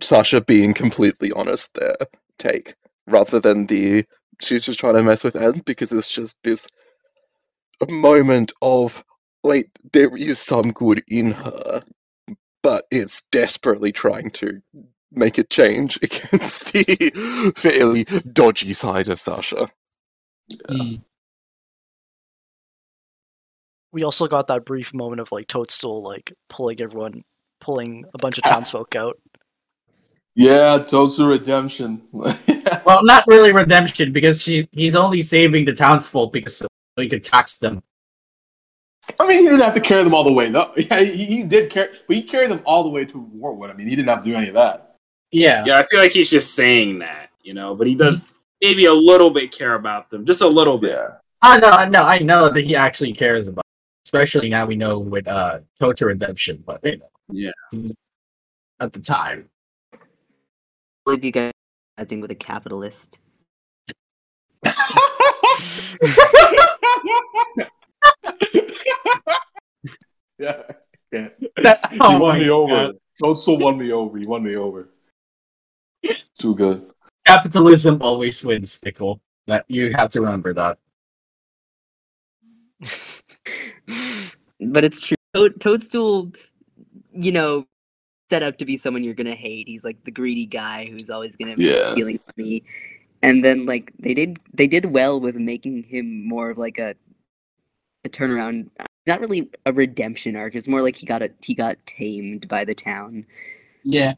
Sasha 0.00 0.40
being 0.40 0.74
completely 0.74 1.32
honest 1.32 1.74
there 1.74 1.96
take, 2.38 2.74
rather 3.06 3.40
than 3.40 3.66
the 3.66 4.04
she's 4.40 4.64
just 4.64 4.78
trying 4.80 4.94
to 4.94 5.02
mess 5.02 5.22
with 5.24 5.36
Ed 5.36 5.64
because 5.64 5.92
it's 5.92 6.10
just 6.10 6.42
this 6.42 6.66
moment 7.88 8.52
of 8.62 9.02
like 9.44 9.70
there 9.92 10.14
is 10.16 10.38
some 10.38 10.70
good 10.72 11.02
in 11.08 11.30
her, 11.32 11.82
but 12.62 12.84
it's 12.90 13.22
desperately 13.28 13.90
trying 13.92 14.30
to 14.30 14.60
make 15.10 15.38
a 15.38 15.44
change 15.44 15.96
against 16.02 16.72
the 16.72 17.52
fairly 17.56 18.04
dodgy 18.32 18.72
side 18.72 19.08
of 19.08 19.18
Sasha. 19.18 19.68
Hmm. 20.68 20.96
We 23.92 24.04
also 24.04 24.26
got 24.26 24.46
that 24.46 24.64
brief 24.64 24.94
moment 24.94 25.20
of 25.20 25.30
like 25.32 25.46
Toadstool 25.46 26.02
like 26.02 26.32
pulling 26.48 26.80
everyone, 26.80 27.24
pulling 27.60 28.04
a 28.14 28.18
bunch 28.18 28.38
of 28.38 28.44
townsfolk 28.50 28.96
out. 28.96 29.18
Yeah, 30.34 30.78
Toadstool 30.78 31.28
Redemption. 31.28 32.02
Well, 32.84 33.04
not 33.04 33.24
really 33.26 33.52
redemption 33.52 34.12
because 34.12 34.42
she 34.42 34.68
he's 34.72 34.96
only 34.96 35.22
saving 35.22 35.64
the 35.64 35.74
townsfolk 35.74 36.32
because 36.32 36.56
so 36.56 36.66
he 36.96 37.08
could 37.08 37.22
tax 37.22 37.58
them. 37.58 37.82
I 39.18 39.26
mean, 39.26 39.42
he 39.42 39.48
didn't 39.48 39.62
have 39.62 39.74
to 39.74 39.80
carry 39.80 40.04
them 40.04 40.14
all 40.14 40.24
the 40.24 40.32
way. 40.32 40.50
though. 40.50 40.72
yeah, 40.76 41.00
he, 41.00 41.24
he 41.24 41.42
did 41.42 41.70
carry, 41.70 41.90
but 42.06 42.16
he 42.16 42.22
carried 42.22 42.50
them 42.50 42.62
all 42.64 42.82
the 42.82 42.88
way 42.88 43.04
to 43.04 43.30
Wartwood. 43.36 43.70
I 43.70 43.74
mean, 43.74 43.88
he 43.88 43.96
didn't 43.96 44.08
have 44.08 44.22
to 44.22 44.30
do 44.30 44.36
any 44.36 44.48
of 44.48 44.54
that. 44.54 44.96
Yeah. 45.30 45.64
Yeah, 45.64 45.78
I 45.78 45.86
feel 45.86 45.98
like 45.98 46.12
he's 46.12 46.30
just 46.30 46.54
saying 46.54 46.98
that, 47.00 47.30
you 47.42 47.54
know, 47.54 47.74
but 47.74 47.86
he 47.86 47.94
does 47.94 48.28
maybe 48.60 48.84
a 48.84 48.92
little 48.92 49.30
bit 49.30 49.50
care 49.50 49.74
about 49.74 50.10
them, 50.10 50.24
just 50.24 50.42
a 50.42 50.46
little 50.46 50.78
bit. 50.78 50.92
Yeah. 50.92 51.16
I 51.40 51.58
know, 51.58 51.70
I 51.70 51.88
know, 51.88 52.02
I 52.04 52.18
know 52.20 52.48
that 52.48 52.64
he 52.64 52.76
actually 52.76 53.12
cares 53.12 53.48
about. 53.48 53.61
It, 54.12 54.16
especially 54.16 54.48
now 54.50 54.66
we 54.66 54.76
know 54.76 54.98
with 54.98 55.26
uh 55.26 55.60
Total 55.78 56.08
Redemption, 56.08 56.62
but 56.66 56.80
you 56.84 56.98
know, 56.98 57.08
Yeah. 57.30 57.50
at 58.80 58.92
the 58.92 59.00
time. 59.00 59.48
believe 61.06 61.24
you 61.24 61.32
guys 61.32 61.52
are 61.98 62.02
acting 62.02 62.20
with 62.20 62.30
a 62.30 62.34
capitalist. 62.34 63.20
yeah. 70.38 70.62
yeah. 71.12 71.28
That- 71.62 71.90
He 71.92 71.98
oh 72.00 72.18
won 72.18 72.36
my 72.36 72.38
me 72.38 72.50
over. 72.50 72.86
God. 72.86 72.94
Toadstool 73.22 73.58
won 73.58 73.78
me 73.78 73.92
over. 73.92 74.18
He 74.18 74.26
won 74.26 74.42
me 74.42 74.56
over. 74.56 74.88
Too 76.38 76.54
good. 76.54 76.90
Capitalism 77.26 78.00
always 78.02 78.42
wins, 78.44 78.76
Pickle. 78.76 79.20
That 79.46 79.64
you 79.68 79.92
have 79.92 80.10
to 80.12 80.20
remember 80.20 80.54
that. 80.54 80.78
but 84.60 84.84
it's 84.84 85.02
true. 85.02 85.16
Toad- 85.34 85.60
Toadstool, 85.60 86.32
you 87.14 87.32
know, 87.32 87.66
set 88.30 88.42
up 88.42 88.58
to 88.58 88.64
be 88.64 88.76
someone 88.76 89.02
you're 89.04 89.14
gonna 89.14 89.34
hate. 89.34 89.68
He's 89.68 89.84
like 89.84 90.04
the 90.04 90.10
greedy 90.10 90.46
guy 90.46 90.86
who's 90.86 91.10
always 91.10 91.36
gonna 91.36 91.56
be 91.56 91.64
Yeah. 91.64 91.92
stealing 91.92 92.20
money. 92.36 92.64
And 93.22 93.44
then 93.44 93.66
like 93.66 93.92
they 93.98 94.14
did 94.14 94.38
they 94.52 94.66
did 94.66 94.86
well 94.86 95.20
with 95.20 95.36
making 95.36 95.84
him 95.84 96.26
more 96.26 96.50
of 96.50 96.58
like 96.58 96.78
a 96.78 96.94
a 98.04 98.08
turnaround. 98.08 98.70
Not 99.06 99.20
really 99.20 99.50
a 99.66 99.72
redemption 99.72 100.36
arc. 100.36 100.54
It's 100.54 100.68
more 100.68 100.82
like 100.82 100.96
he 100.96 101.06
got 101.06 101.22
a 101.22 101.30
he 101.42 101.54
got 101.54 101.76
tamed 101.86 102.48
by 102.48 102.64
the 102.64 102.74
town. 102.74 103.26
Yeah. 103.84 104.14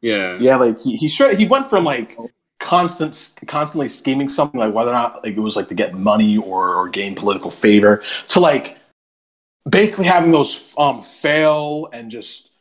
Yeah. 0.00 0.38
Yeah, 0.40 0.56
like 0.56 0.78
he 0.78 0.96
he 0.96 1.08
sure 1.08 1.34
he 1.34 1.46
went 1.46 1.66
from 1.66 1.84
like 1.84 2.16
constant 2.64 3.34
constantly 3.46 3.90
scheming 3.90 4.26
something 4.26 4.58
like 4.58 4.72
whether 4.72 4.88
or 4.88 4.94
not 4.94 5.22
like 5.22 5.36
it 5.36 5.40
was 5.40 5.54
like 5.54 5.68
to 5.68 5.74
get 5.74 5.92
money 5.92 6.38
or 6.38 6.74
or 6.74 6.88
gain 6.88 7.14
political 7.14 7.50
favor 7.50 8.02
to 8.26 8.40
like 8.40 8.78
basically 9.68 10.06
having 10.06 10.30
those 10.30 10.72
um 10.78 11.02
fail 11.02 11.90
and 11.92 12.10
just 12.10 12.52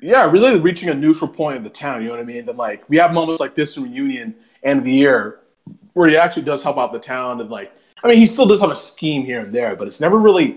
yeah 0.00 0.30
really 0.30 0.60
reaching 0.60 0.90
a 0.90 0.94
neutral 0.94 1.28
point 1.28 1.56
in 1.56 1.64
the 1.64 1.68
town 1.68 2.00
you 2.00 2.06
know 2.06 2.14
what 2.14 2.20
i 2.20 2.24
mean? 2.24 2.46
Then 2.46 2.56
like 2.56 2.88
we 2.88 2.96
have 2.98 3.12
moments 3.12 3.40
like 3.40 3.56
this 3.56 3.76
in 3.76 3.82
reunion 3.82 4.32
and 4.62 4.84
the 4.84 4.92
year 4.92 5.40
where 5.94 6.08
he 6.08 6.16
actually 6.16 6.44
does 6.44 6.62
help 6.62 6.78
out 6.78 6.92
the 6.92 7.00
town 7.00 7.40
and 7.40 7.50
like 7.50 7.74
i 8.04 8.06
mean 8.06 8.16
he 8.16 8.26
still 8.26 8.46
does 8.46 8.60
have 8.60 8.70
a 8.70 8.76
scheme 8.76 9.24
here 9.24 9.40
and 9.40 9.52
there 9.52 9.74
but 9.74 9.88
it's 9.88 10.00
never 10.00 10.18
really 10.18 10.56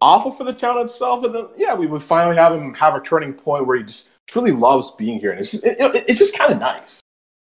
awful 0.00 0.30
for 0.30 0.44
the 0.44 0.54
town 0.54 0.78
itself. 0.78 1.22
And 1.22 1.34
then 1.34 1.48
yeah 1.58 1.74
we 1.74 1.86
would 1.86 2.02
finally 2.02 2.36
have 2.36 2.54
him 2.54 2.72
have 2.72 2.94
a 2.94 3.00
turning 3.00 3.34
point 3.34 3.66
where 3.66 3.76
he 3.76 3.84
just 3.84 4.08
truly 4.28 4.52
loves 4.52 4.90
being 4.92 5.18
here 5.18 5.30
and 5.32 5.40
it's 5.40 5.50
just, 5.52 5.64
it, 5.64 5.76
it- 5.80 6.04
it's 6.06 6.18
just 6.20 6.36
kind 6.38 6.52
of 6.52 6.58
nice 6.60 7.00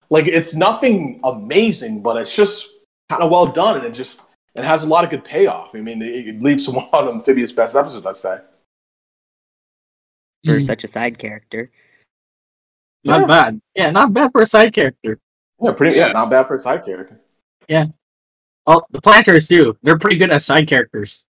like 0.09 0.25
it's 0.27 0.55
nothing 0.55 1.19
amazing 1.23 2.01
but 2.01 2.15
it's 2.17 2.33
just 2.35 2.67
kind 3.09 3.21
of 3.21 3.29
well 3.29 3.45
done 3.45 3.75
and 3.77 3.85
it 3.85 3.93
just 3.93 4.21
it 4.55 4.63
has 4.63 4.83
a 4.83 4.87
lot 4.87 5.03
of 5.03 5.09
good 5.09 5.23
payoff 5.23 5.75
i 5.75 5.79
mean 5.81 6.01
it, 6.01 6.27
it 6.27 6.41
leads 6.41 6.65
to 6.67 6.71
one 6.71 6.87
of 6.93 7.07
Amphibia's 7.07 7.51
best 7.53 7.75
episodes 7.75 8.05
i'd 8.05 8.15
say 8.17 8.39
For 10.45 10.57
Mm. 10.57 10.61
such 10.65 10.83
a 10.83 10.87
side 10.87 11.17
character. 11.19 11.69
Not 13.03 13.21
Yeah. 13.21 13.27
bad. 13.27 13.61
Yeah, 13.75 13.89
not 13.91 14.13
bad 14.13 14.31
for 14.31 14.41
a 14.41 14.45
side 14.45 14.73
character. 14.73 15.19
yeah 15.61 15.71
pretty 15.73 15.97
yeah, 15.97 16.07
Yeah. 16.07 16.13
not 16.13 16.29
bad 16.31 16.47
for 16.47 16.55
a 16.55 16.59
side 16.59 16.83
character 16.85 17.19
Yeah. 17.67 17.85
Oh, 18.65 18.81
the 18.91 19.01
Plantars 19.01 19.47
too. 19.47 19.77
They're 19.83 19.97
pretty 19.99 20.17
good 20.17 20.31
as 20.31 20.45
side 20.45 20.67
characters. 20.67 21.25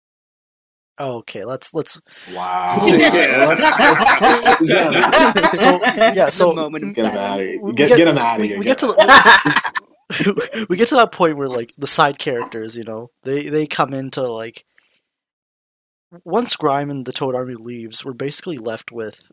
Okay, 0.99 1.45
let's 1.45 1.73
let's 1.73 2.01
wow. 2.33 2.79
Yeah. 2.85 3.45
Let's- 3.47 3.79
let's- 3.79 4.61
yeah, 4.61 5.51
So, 5.53 5.79
yeah, 5.85 6.29
so- 6.29 6.53
moment 6.53 6.95
get 6.95 7.05
him 7.05 7.17
out 7.17 7.39
of 7.39 7.45
here. 7.45 7.61
We 7.61 7.73
get, 7.73 7.89
get- 7.89 7.97
get 7.97 8.07
him 8.07 8.17
out 8.17 8.39
of 8.39 8.45
here. 8.45 8.57
we 8.59 8.65
Get 8.65 8.79
get 8.79 8.87
to 8.87 8.87
the 8.87 10.65
we 10.69 10.77
get 10.77 10.87
to 10.89 10.95
that 10.95 11.11
point 11.11 11.37
where 11.37 11.47
like 11.49 11.73
the 11.77 11.85
side 11.87 12.17
characters, 12.17 12.75
you 12.77 12.83
know, 12.83 13.11
they 13.23 13.49
they 13.49 13.67
come 13.67 13.93
into 13.93 14.21
like 14.23 14.65
once 16.23 16.55
Grime 16.55 16.89
and 16.89 17.05
the 17.05 17.11
Toad 17.11 17.35
Army 17.35 17.55
leaves, 17.55 18.03
we're 18.05 18.13
basically 18.13 18.57
left 18.57 18.91
with 18.91 19.31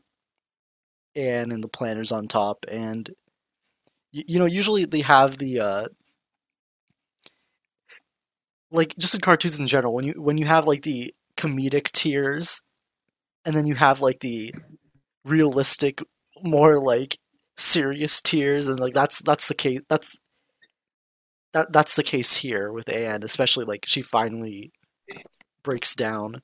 Anne 1.15 1.53
and 1.53 1.63
the 1.63 1.69
Plantars 1.69 2.11
on 2.15 2.27
top, 2.29 2.67
and 2.69 3.09
you, 4.13 4.25
you 4.27 4.39
know 4.39 4.47
usually 4.47 4.85
they 4.85 5.01
have 5.03 5.39
the 5.39 5.61
uh 5.61 5.87
like 8.71 8.95
just 8.99 9.15
in 9.15 9.21
cartoons 9.21 9.59
in 9.61 9.67
general 9.67 9.95
when 9.95 10.05
you 10.05 10.15
when 10.21 10.37
you 10.39 10.47
have 10.47 10.67
like 10.67 10.83
the 10.83 11.15
comedic 11.37 11.91
tears 11.93 12.63
and 13.45 13.55
then 13.55 13.67
you 13.67 13.75
have 13.75 14.01
like 14.01 14.21
the 14.21 14.55
realistic 15.25 16.03
more 16.43 16.81
like 16.81 17.19
serious 17.57 18.21
tears 18.21 18.69
and 18.69 18.81
like 18.81 18.95
that's 18.95 19.21
that's 19.23 19.49
the 19.49 19.55
case 19.55 19.81
that's 19.89 20.19
that 21.53 21.73
that's 21.73 21.97
the 21.97 22.03
case 22.03 22.37
here 22.37 22.73
with 22.73 22.89
Anne 22.89 23.23
especially 23.23 23.65
like 23.65 23.85
she 23.87 24.03
finally 24.03 24.73
breaks 25.63 25.95
down. 25.95 26.43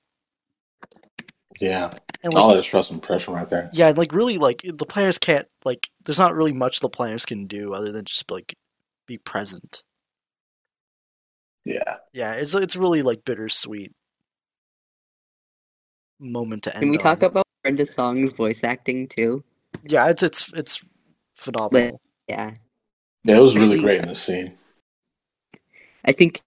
Yeah. 1.60 1.90
And 2.22 2.34
all 2.34 2.48
like 2.48 2.58
that 2.58 2.62
stress 2.62 2.90
and 2.90 3.02
pressure 3.02 3.32
right 3.32 3.48
there. 3.48 3.70
Yeah 3.72 3.88
and, 3.88 3.98
like 3.98 4.12
really 4.12 4.38
like 4.38 4.62
the 4.62 4.86
Plantars 4.86 5.20
can't 5.20 5.48
like 5.64 5.88
there's 6.04 6.18
not 6.18 6.34
really 6.34 6.52
much 6.52 6.80
the 6.80 6.88
Plantars 6.88 7.26
can 7.26 7.46
do 7.46 7.74
other 7.74 7.92
than 7.92 8.04
just 8.04 8.30
like 8.30 8.56
be 9.06 9.18
present. 9.18 9.82
Yeah. 11.64 11.96
Yeah 12.12 12.34
it's 12.34 12.54
it's 12.54 12.76
really 12.76 13.02
like 13.02 13.24
bittersweet 13.24 13.92
moment 16.20 16.62
to 16.64 16.74
end 16.74 16.82
Can 16.82 16.90
we 16.90 16.98
talk 16.98 17.22
on. 17.22 17.30
about 17.30 17.46
Brenda 17.62 17.86
Song's 17.86 18.32
voice 18.32 18.62
acting 18.64 19.08
too? 19.08 19.42
yeah 19.84 20.08
it's 20.08 20.22
it's 20.22 20.52
it's 20.54 20.88
phenomenal 21.36 22.00
Yeah. 22.28 22.54
yeah 23.24 23.36
it 23.36 23.40
was 23.40 23.54
really 23.56 23.66
Actually, 23.66 23.82
great 23.82 24.00
in 24.00 24.06
this 24.06 24.22
scene 24.22 24.58
I 26.04 26.12
think 26.12 26.40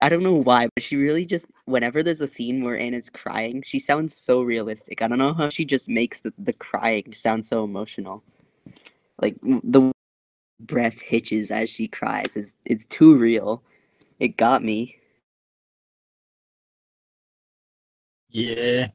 I 0.00 0.08
don't 0.10 0.22
know 0.22 0.34
why, 0.34 0.68
but 0.74 0.82
she 0.82 0.96
really 0.96 1.24
just 1.24 1.46
whenever 1.64 2.02
there's 2.02 2.20
a 2.20 2.26
scene 2.28 2.62
where 2.62 2.78
Anna's 2.78 3.08
crying, 3.10 3.62
she 3.62 3.78
sounds 3.78 4.14
so 4.16 4.42
realistic. 4.42 5.00
I 5.02 5.08
don't 5.08 5.18
know 5.18 5.32
how 5.32 5.48
she 5.48 5.64
just 5.64 5.88
makes 5.88 6.20
the, 6.20 6.32
the 6.38 6.52
crying 6.52 7.12
sound 7.14 7.46
so 7.46 7.64
emotional. 7.64 8.22
Like 9.20 9.36
the 9.42 9.90
breath 10.60 11.00
hitches 11.00 11.50
as 11.50 11.70
she 11.70 11.88
cries. 11.88 12.36
It's 12.36 12.54
it's 12.64 12.86
too 12.86 13.16
real. 13.16 13.62
It 14.20 14.36
got 14.36 14.62
me. 14.62 14.98
Yeah. 18.30 18.88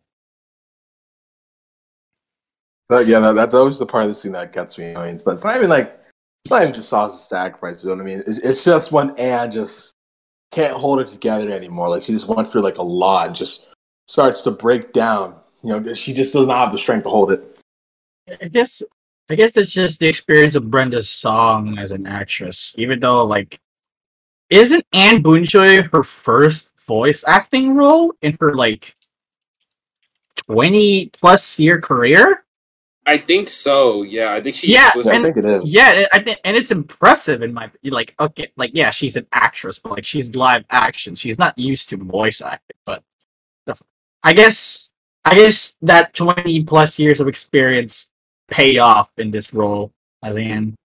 But 2.91 3.07
yeah, 3.07 3.21
that, 3.21 3.35
that's 3.35 3.55
always 3.55 3.79
the 3.79 3.85
part 3.85 4.03
of 4.03 4.09
the 4.09 4.15
scene 4.15 4.33
that 4.33 4.51
gets 4.51 4.77
me. 4.77 4.93
I 4.93 5.05
mean, 5.05 5.15
it's 5.15 5.25
not, 5.25 5.35
it's 5.35 5.45
not 5.45 5.55
even 5.55 5.69
like 5.69 5.97
it's 6.43 6.51
not 6.51 6.61
even 6.61 6.73
just 6.73 6.89
Sasha's 6.89 7.23
sacrifice. 7.23 7.85
You 7.85 7.91
know 7.91 7.95
what 7.95 8.01
I 8.01 8.05
mean? 8.05 8.19
It's, 8.27 8.39
it's 8.39 8.65
just 8.65 8.91
when 8.91 9.17
Anne 9.17 9.49
just 9.49 9.93
can't 10.51 10.75
hold 10.75 10.99
it 10.99 11.07
together 11.07 11.53
anymore. 11.53 11.87
Like 11.87 12.03
she 12.03 12.11
just 12.11 12.27
went 12.27 12.51
through 12.51 12.63
like 12.63 12.79
a 12.79 12.83
lot 12.83 13.27
and 13.27 13.35
just 13.35 13.69
starts 14.09 14.41
to 14.43 14.51
break 14.51 14.91
down. 14.91 15.37
You 15.63 15.79
know, 15.79 15.93
she 15.93 16.13
just 16.13 16.33
does 16.33 16.47
not 16.47 16.57
have 16.57 16.73
the 16.73 16.77
strength 16.77 17.03
to 17.03 17.09
hold 17.09 17.31
it. 17.31 17.61
I 18.41 18.49
guess 18.49 18.83
I 19.29 19.35
guess 19.35 19.55
it's 19.55 19.71
just 19.71 20.01
the 20.01 20.09
experience 20.09 20.55
of 20.55 20.69
Brenda's 20.69 21.07
song 21.07 21.77
as 21.77 21.91
an 21.91 22.05
actress. 22.05 22.75
Even 22.75 22.99
though 22.99 23.23
like 23.23 23.57
isn't 24.49 24.85
Anne 24.91 25.23
Boonchoy 25.23 25.89
her 25.91 26.03
first 26.03 26.71
voice 26.85 27.25
acting 27.25 27.73
role 27.73 28.11
in 28.21 28.37
her 28.41 28.53
like 28.53 28.97
twenty 30.35 31.05
plus 31.13 31.57
year 31.57 31.79
career? 31.79 32.43
I 33.07 33.17
think 33.17 33.49
so. 33.49 34.03
Yeah, 34.03 34.33
I 34.33 34.41
think 34.41 34.55
she 34.55 34.71
Yeah, 34.71 34.91
was 34.95 35.07
I 35.07 35.15
and- 35.15 35.23
think 35.23 35.37
it 35.37 35.45
is. 35.45 35.63
Yeah, 35.65 36.05
I 36.13 36.19
think 36.19 36.39
and 36.43 36.55
it's 36.55 36.71
impressive 36.71 37.41
in 37.41 37.53
my 37.53 37.69
like 37.83 38.13
okay 38.19 38.51
like 38.57 38.71
yeah, 38.73 38.91
she's 38.91 39.15
an 39.15 39.25
actress, 39.31 39.79
but 39.79 39.91
like 39.93 40.05
she's 40.05 40.35
live 40.35 40.65
action. 40.69 41.15
She's 41.15 41.39
not 41.39 41.57
used 41.57 41.89
to 41.89 41.97
voice 41.97 42.41
acting, 42.41 42.77
but 42.85 43.03
the, 43.65 43.75
I 44.23 44.33
guess 44.33 44.91
I 45.25 45.33
guess 45.35 45.77
that 45.81 46.13
twenty 46.13 46.63
plus 46.63 46.99
years 46.99 47.19
of 47.19 47.27
experience 47.27 48.11
pay 48.49 48.77
off 48.77 49.11
in 49.17 49.31
this 49.31 49.53
role 49.53 49.91
as 50.23 50.37
Anne. 50.37 50.75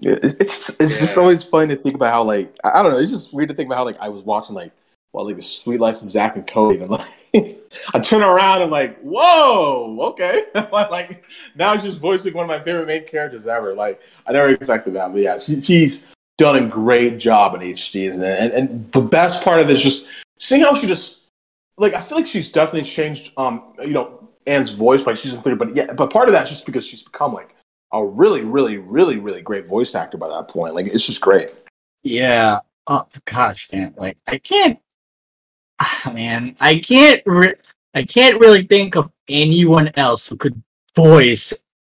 Yeah, 0.00 0.14
it- 0.22 0.36
it's 0.40 0.56
just, 0.66 0.82
it's 0.82 0.98
just 0.98 1.16
always 1.16 1.42
funny 1.42 1.74
to 1.74 1.80
think 1.80 1.94
about 1.94 2.12
how 2.12 2.22
like 2.24 2.54
I 2.64 2.80
I 2.80 2.82
don't 2.82 2.92
know. 2.92 2.98
It's 2.98 3.10
just 3.12 3.32
weird 3.32 3.48
to 3.48 3.54
think 3.54 3.68
about 3.68 3.78
how 3.78 3.84
like 3.86 3.98
I 4.00 4.10
was 4.10 4.22
watching 4.24 4.54
like 4.54 4.72
well 5.14 5.24
like 5.24 5.36
the 5.36 5.42
Suite 5.42 5.80
Life 5.80 6.02
of 6.02 6.10
Zack 6.10 6.36
and 6.36 6.46
Cody 6.46 6.80
and 6.80 6.90
like 6.90 7.08
I 7.94 8.00
turn 8.00 8.22
around 8.22 8.62
and 8.62 8.70
like 8.70 8.98
whoa 9.00 9.96
okay 10.10 10.46
like 10.72 11.24
now 11.54 11.78
she's 11.78 11.94
voicing 11.94 12.34
one 12.34 12.44
of 12.44 12.48
my 12.48 12.62
favorite 12.62 12.86
main 12.86 13.06
characters 13.06 13.46
ever. 13.46 13.74
Like 13.74 14.00
I 14.26 14.32
never 14.32 14.48
expected 14.48 14.94
that, 14.94 15.12
but 15.12 15.22
yeah, 15.22 15.38
she, 15.38 15.60
she's 15.60 16.06
done 16.36 16.56
a 16.56 16.68
great 16.68 17.18
job 17.18 17.54
in 17.54 17.60
HDs 17.60 18.14
and, 18.14 18.24
and 18.24 18.52
and 18.52 18.92
the 18.92 19.00
best 19.00 19.42
part 19.42 19.60
of 19.60 19.70
it 19.70 19.72
is 19.72 19.82
just 19.82 20.08
seeing 20.38 20.62
how 20.62 20.74
she 20.74 20.86
just 20.86 21.22
like 21.78 21.94
I 21.94 22.00
feel 22.00 22.18
like 22.18 22.26
she's 22.26 22.50
definitely 22.50 22.88
changed 22.88 23.32
um 23.38 23.62
you 23.80 23.92
know 23.92 24.24
Anne's 24.46 24.70
voice 24.70 25.02
by 25.02 25.14
season 25.14 25.40
three, 25.42 25.54
but 25.54 25.74
yeah, 25.74 25.92
but 25.92 26.10
part 26.10 26.28
of 26.28 26.32
that's 26.32 26.50
just 26.50 26.66
because 26.66 26.86
she's 26.86 27.02
become 27.02 27.32
like 27.32 27.54
a 27.92 28.04
really, 28.04 28.42
really, 28.42 28.78
really, 28.78 29.18
really 29.18 29.40
great 29.40 29.66
voice 29.66 29.94
actor 29.94 30.18
by 30.18 30.28
that 30.28 30.48
point. 30.48 30.74
Like 30.74 30.86
it's 30.86 31.06
just 31.06 31.20
great. 31.20 31.52
Yeah. 32.02 32.60
Oh 32.86 33.06
gosh, 33.24 33.68
damn! 33.68 33.94
Like 33.96 34.18
I 34.26 34.38
can't. 34.38 34.78
Ah, 35.80 36.12
man, 36.14 36.54
I 36.60 36.78
can't. 36.78 37.22
Re- 37.24 37.54
I 37.94 38.04
can't 38.04 38.40
really 38.40 38.66
think 38.66 38.96
of 38.96 39.10
anyone 39.28 39.90
else 39.94 40.28
who 40.28 40.36
could 40.36 40.60
voice 40.96 41.52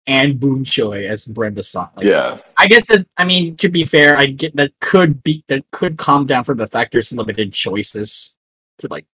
Anne 0.07 0.39
Boonchoy 0.39 1.05
as 1.05 1.25
Brenda 1.25 1.63
Song. 1.63 1.89
Like, 1.97 2.07
Yeah. 2.07 2.39
I 2.57 2.67
guess 2.67 2.87
that. 2.89 3.07
I 3.17 3.25
mean, 3.25 3.57
to 3.57 3.69
be 3.69 3.85
fair, 3.85 4.17
I 4.17 4.27
get 4.27 4.55
that 4.57 4.73
could 4.81 5.23
be 5.23 5.45
that 5.49 5.65
could 5.73 5.97
calm 5.97 6.27
down 6.27 6.45
from 6.45 6.59
the 6.59 6.67
fact 6.67 6.93
there's 6.93 7.13
limited 7.13 7.53
choices 7.53 8.37
to 8.79 8.89
like 8.89 9.07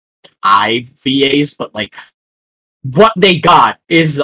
IVAs, 0.43 1.55
but 1.57 1.73
like 1.73 1.95
what 2.83 3.13
they 3.15 3.39
got 3.39 3.79
is 3.87 4.21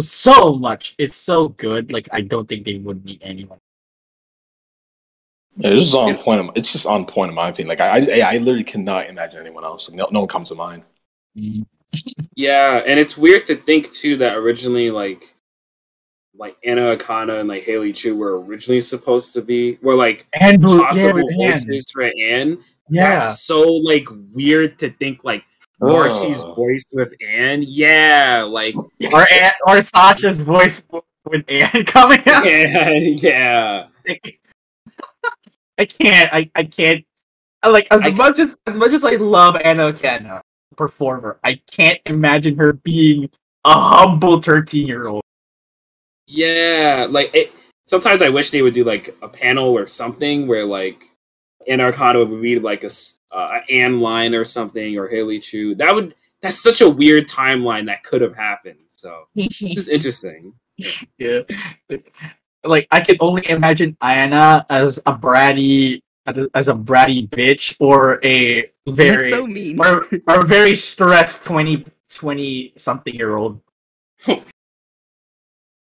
so 0.00 0.54
much. 0.54 0.94
It's 0.98 1.16
so 1.16 1.48
good. 1.48 1.92
Like 1.92 2.08
I 2.12 2.22
don't 2.22 2.48
think 2.48 2.64
they 2.64 2.78
would 2.78 3.04
need 3.04 3.20
anyone. 3.22 3.58
Yeah, 5.56 5.70
this 5.70 5.88
is 5.88 5.94
on 5.94 6.16
point. 6.16 6.40
Of, 6.40 6.50
it's 6.54 6.72
just 6.72 6.86
on 6.86 7.04
point 7.04 7.30
in 7.30 7.34
my 7.34 7.48
opinion. 7.48 7.68
Like 7.68 7.80
I, 7.80 8.20
I, 8.20 8.34
I 8.34 8.38
literally 8.38 8.64
cannot 8.64 9.08
imagine 9.08 9.40
anyone 9.40 9.64
else. 9.64 9.88
Like, 9.88 9.96
no, 9.96 10.08
no 10.10 10.20
one 10.20 10.28
comes 10.28 10.50
to 10.50 10.54
mind. 10.54 10.84
Mm-hmm. 11.36 11.62
Yeah, 12.36 12.82
and 12.86 12.98
it's 13.00 13.16
weird 13.16 13.46
to 13.46 13.56
think 13.56 13.90
too 13.92 14.16
that 14.18 14.36
originally 14.36 14.90
like 14.90 15.34
like 16.36 16.56
Anna 16.64 16.96
Akana 16.96 17.40
and 17.40 17.48
like 17.48 17.64
Haley 17.64 17.92
Tju 17.92 18.16
were 18.16 18.40
originally 18.40 18.80
supposed 18.80 19.32
to 19.34 19.42
be 19.42 19.78
were 19.82 19.94
like 19.94 20.26
And 20.34 20.60
Boon, 20.62 20.78
yeah, 20.80 20.84
possible 20.86 21.30
Anne. 21.30 21.50
voices 21.52 21.90
for 21.90 22.02
Anne. 22.02 22.58
Yeah. 22.90 23.20
That's 23.20 23.42
so 23.42 23.62
like 23.72 24.06
weird 24.32 24.78
to 24.80 24.90
think 24.90 25.24
like 25.24 25.42
Marcy's 25.80 26.38
Ugh. 26.40 26.46
Oh. 26.50 26.54
voice 26.54 26.84
with 26.92 27.12
Anne. 27.28 27.62
Yeah, 27.66 28.44
like 28.48 28.74
or 29.12 29.26
Anne, 29.32 29.52
or 29.66 29.80
Sasha's 29.80 30.40
voice 30.42 30.84
with 31.24 31.44
Anne 31.48 31.84
coming 31.86 32.20
out. 32.28 32.44
yeah, 32.44 32.88
yeah. 33.00 33.86
I 35.78 35.84
can't. 35.84 36.32
I, 36.32 36.50
I 36.54 36.64
can't. 36.64 37.04
I 37.62 37.68
like 37.68 37.86
as 37.90 38.02
I- 38.02 38.10
much 38.10 38.38
as 38.38 38.56
as 38.66 38.76
much 38.76 38.92
as 38.92 39.04
I 39.04 39.12
love 39.16 39.56
Anna 39.56 39.92
Akana, 39.92 40.40
performer. 40.78 41.38
I 41.44 41.60
can't 41.70 42.00
imagine 42.06 42.56
her 42.56 42.72
being 42.72 43.28
a 43.64 43.72
humble 43.72 44.40
thirteen 44.40 44.86
year 44.86 45.08
old. 45.08 45.22
Yeah, 46.26 47.06
like 47.10 47.34
it. 47.34 47.52
Sometimes 47.86 48.22
I 48.22 48.28
wish 48.28 48.50
they 48.50 48.62
would 48.62 48.74
do 48.74 48.84
like 48.84 49.16
a 49.22 49.28
panel 49.28 49.68
or 49.76 49.86
something 49.86 50.46
where 50.46 50.64
like 50.64 51.02
Anna 51.66 51.90
Akana 51.90 52.26
would 52.26 52.38
read 52.38 52.62
like 52.62 52.82
a 52.82 52.86
s- 52.86 53.20
uh, 53.32 53.58
a 53.68 53.72
Anne 53.72 54.00
line 54.00 54.34
or 54.34 54.44
something 54.44 54.98
or 54.98 55.08
Haley 55.08 55.40
Tju. 55.40 55.76
That 55.76 55.94
would 55.94 56.14
that's 56.40 56.60
such 56.62 56.80
a 56.80 56.88
weird 56.88 57.28
timeline 57.28 57.86
that 57.86 58.04
could 58.04 58.20
have 58.20 58.36
happened. 58.36 58.78
So 58.88 59.24
it's 59.34 59.88
interesting. 59.88 60.54
yeah. 61.18 61.40
Like 62.64 62.86
I 62.90 63.00
can 63.00 63.16
only 63.20 63.48
imagine 63.48 63.96
Anna 64.02 64.66
as 64.68 64.98
a 65.06 65.14
bratty 65.16 66.00
as 66.54 66.68
a, 66.68 66.74
bratty 66.74 67.28
bitch 67.28 67.76
or 67.80 68.20
a 68.24 68.70
very 68.88 69.30
so 69.30 69.46
mean. 69.46 69.80
or, 69.80 70.06
or 70.26 70.40
a 70.40 70.44
very 70.44 70.74
stressed 70.74 71.44
20 71.44 71.84
20 72.10 72.72
something 72.76 73.14
year 73.14 73.36
old. 73.36 73.60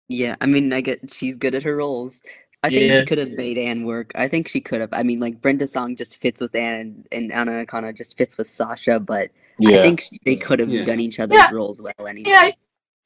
Yeah, 0.09 0.35
I 0.39 0.45
mean, 0.45 0.71
I 0.71 0.81
get 0.81 1.11
she's 1.13 1.35
good 1.35 1.53
at 1.55 1.63
her 1.63 1.75
roles. 1.77 2.21
I 2.63 2.69
think 2.69 2.89
Yeah. 2.91 2.99
she 3.01 3.05
could 3.05 3.17
have 3.17 3.31
made 3.31 3.57
Anne 3.57 3.83
work. 3.85 4.11
I 4.15 4.27
think 4.27 4.47
she 4.47 4.61
could 4.61 4.81
have. 4.81 4.89
I 4.93 5.03
mean, 5.03 5.19
like 5.19 5.41
Brenda 5.41 5.67
Song 5.67 5.95
just 5.95 6.17
fits 6.17 6.41
with 6.41 6.55
Anne, 6.55 6.79
and, 6.79 7.07
and 7.11 7.31
Anna 7.31 7.65
Akana 7.65 7.95
just 7.95 8.17
fits 8.17 8.37
with 8.37 8.49
Sasha. 8.49 8.99
But 8.99 9.29
I 9.65 9.71
think 9.81 10.01
sh- 10.01 10.09
they 10.25 10.35
could 10.37 10.59
have 10.59 10.69
Yeah. 10.69 10.85
done 10.85 10.99
each 10.99 11.19
other's 11.19 11.37
Yeah. 11.37 11.51
roles 11.51 11.81
well 11.81 11.93
anyway. 12.07 12.29
Yeah, 12.29 12.39
I- 12.43 12.55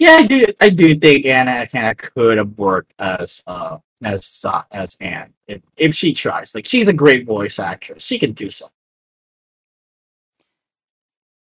yeah, 0.02 0.14
I 0.14 0.24
do. 0.24 0.46
I 0.60 0.70
do 0.70 0.96
think 0.98 1.28
Anna 1.28 1.68
kind 1.68 1.88
of 1.88 1.98
could 1.98 2.40
have 2.40 2.58
worked 2.58 2.92
as 2.98 3.44
uh 3.46 3.78
as 4.04 4.44
uh, 4.48 4.64
as 4.72 4.98
Anne 5.00 5.32
if 5.48 5.62
if 5.78 5.94
she 5.94 6.12
tries. 6.12 6.56
Like 6.56 6.66
she's 6.66 6.88
a 6.88 6.94
great 6.94 7.24
voice 7.24 7.60
actress. 7.60 8.04
She 8.04 8.18
can 8.18 8.32
do 8.32 8.50
something. 8.50 8.74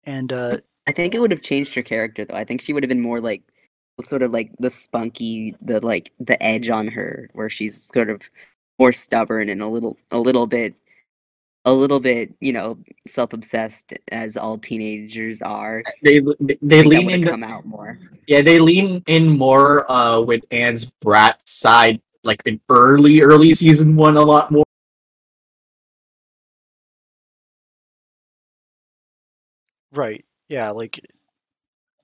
And 0.03 0.31
uh, 0.31 0.57
I 0.85 0.91
think 0.91 1.15
it 1.15 1.19
would 1.19 1.31
have 1.31 1.41
changed 1.41 1.73
her 1.73 1.81
character 1.81 2.25
though. 2.25 2.35
I 2.35 2.43
think 2.43 2.61
she 2.61 2.73
would 2.73 2.83
have 2.83 2.89
been 2.89 3.01
more 3.01 3.19
like 3.19 3.41
sort 4.01 4.21
of 4.21 4.31
like 4.31 4.51
the 4.59 4.69
spunky, 4.69 5.55
the 5.59 5.83
like 5.83 6.11
the 6.19 6.41
edge 6.43 6.69
on 6.69 6.87
her, 6.89 7.31
where 7.33 7.49
she's 7.49 7.89
sort 7.91 8.11
of 8.11 8.21
more 8.77 8.91
stubborn 8.91 9.49
and 9.49 9.63
a 9.63 9.67
little 9.67 9.97
a 10.11 10.19
little 10.19 10.45
bit 10.45 10.75
a 11.65 11.73
little 11.73 11.99
bit, 11.99 12.33
you 12.39 12.53
know, 12.53 12.77
self 13.07 13.33
obsessed 13.33 13.93
as 14.11 14.35
all 14.37 14.57
teenagers 14.57 15.41
are. 15.41 15.83
They 16.03 16.19
they, 16.39 16.57
they 16.61 16.83
lean 16.83 17.09
in. 17.09 17.23
have 17.23 17.31
come 17.31 17.43
out 17.43 17.65
more. 17.65 17.99
Yeah, 18.27 18.41
they 18.41 18.59
lean 18.59 19.03
in 19.07 19.37
more 19.37 19.89
uh 19.91 20.19
with 20.21 20.43
Anne's 20.51 20.91
brat 21.01 21.47
side, 21.47 22.01
like 22.23 22.41
in 22.45 22.59
early 22.69 23.21
early 23.21 23.53
season 23.53 23.95
one, 23.95 24.17
a 24.17 24.21
lot 24.21 24.51
more. 24.51 24.63
right, 29.93 30.25
yeah, 30.49 30.71
like 30.71 30.99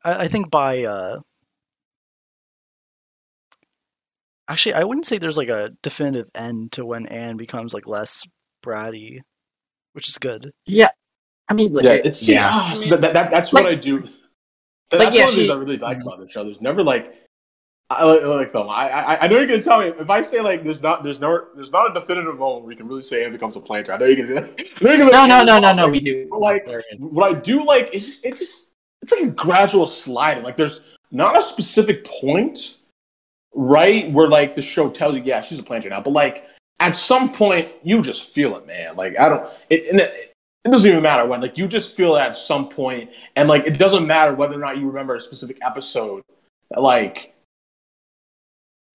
I, 0.04 0.22
I 0.22 0.28
think 0.28 0.50
by 0.50 0.84
uh, 0.84 1.20
actually, 4.48 4.76
I 4.76 4.84
wouldn't 4.84 5.06
say 5.06 5.18
there's 5.18 5.38
like 5.38 5.50
a 5.50 5.72
definitive 5.82 6.30
end 6.36 6.72
to 6.74 6.86
when 6.86 7.06
Anne 7.08 7.38
becomes 7.38 7.74
like 7.74 7.88
less 7.88 8.26
bratty, 8.64 9.22
which 9.94 10.08
is 10.08 10.18
good. 10.18 10.52
Yeah, 10.66 10.90
I 11.50 11.54
mean, 11.54 11.74
like, 11.74 11.84
Yeah, 11.86 11.94
it's 11.94 12.28
yeah. 12.28 12.50
ah, 12.52 12.74
so 12.76 12.96
that, 12.98 13.14
that, 13.14 13.32
that's 13.32 13.52
what 13.54 13.64
Like- 13.64 13.74
I 13.74 13.76
do. 13.76 14.00
like, 14.00 14.10
That's 14.92 15.16
yeah, 15.16 15.22
one 15.26 15.30
of 15.30 15.36
the 15.36 15.42
things 15.42 15.50
I 15.50 15.56
really 15.56 15.78
like 15.78 16.02
about 16.02 16.20
the 16.20 16.28
show. 16.28 16.44
There's 16.44 16.62
never 16.62 16.84
like 16.84 17.16
I 17.92 18.04
like, 18.06 18.24
like 18.24 18.52
them. 18.52 18.70
I, 18.70 18.90
I 18.92 19.20
I 19.22 19.28
know 19.28 19.38
you're 19.38 19.48
gonna 19.48 19.62
tell 19.64 19.80
me 19.80 19.88
if 19.88 20.10
I 20.12 20.22
say 20.22 20.42
like 20.42 20.64
there's 20.64 20.82
not 20.82 21.04
there's 21.04 21.20
no 21.20 21.46
there's 21.56 21.72
not 21.72 21.90
a 21.90 21.94
definitive 22.00 22.38
moment 22.38 22.64
where 22.66 22.72
you 22.72 22.78
can 22.78 22.88
really 22.88 23.02
say 23.02 23.26
Anne 23.26 23.32
becomes 23.32 23.56
a 23.58 23.60
Plantar. 23.60 23.90
I 23.96 23.98
know 23.98 24.06
you're 24.06 24.16
gonna 24.16 24.28
do 24.28 24.34
that. 24.36 24.82
Know 24.82 24.90
you're 24.92 25.00
gonna 25.00 25.12
No, 25.12 25.26
no, 25.26 25.36
Anne's 25.38 25.48
no, 25.48 25.54
no, 25.56 25.60
not 25.60 25.76
no. 25.76 25.84
like- 25.86 25.92
We 25.94 26.00
do. 26.02 26.28
But, 26.30 26.40
like 26.40 26.68
what 27.00 27.36
I 27.36 27.40
do 27.40 27.64
like 27.66 27.90
is 27.94 28.06
just 28.06 28.26
it 28.26 28.36
just 28.38 28.72
it's 29.02 29.12
like 29.12 29.24
a 29.24 29.28
gradual 29.28 29.88
sliding. 29.88 30.44
Like 30.44 30.56
there's 30.56 30.82
not 31.12 31.36
a 31.38 31.42
specific 31.42 32.06
point, 32.06 32.78
right, 33.56 34.12
where 34.12 34.28
like 34.28 34.54
the 34.54 34.62
show 34.62 34.90
tells 34.92 35.16
you, 35.16 35.24
yeah, 35.24 35.42
she's 35.42 35.58
a 35.60 35.64
Plantar 35.64 35.90
now. 35.90 36.02
But 36.02 36.12
like 36.14 36.46
at 36.80 36.96
some 36.96 37.32
point, 37.32 37.70
you 37.84 38.02
just 38.02 38.34
feel 38.34 38.56
it, 38.58 38.66
man. 38.66 38.96
Like 38.96 39.20
I 39.20 39.30
don't. 39.30 39.50
It, 39.70 39.96
it, 39.96 40.36
it 40.66 40.70
doesn't 40.70 40.90
even 40.90 41.04
matter 41.04 41.28
when. 41.28 41.42
Like 41.42 41.58
you 41.58 41.68
just 41.68 41.96
feel 41.96 42.16
it 42.16 42.22
at 42.22 42.36
some 42.36 42.70
point, 42.70 43.10
and 43.36 43.48
like 43.50 43.66
it 43.66 43.78
doesn't 43.78 44.08
matter 44.08 44.34
whether 44.34 44.56
or 44.56 44.60
not 44.60 44.78
you 44.78 44.88
remember 44.88 45.16
a 45.16 45.22
specific 45.22 45.58
episode. 45.62 46.24
Like 46.76 47.34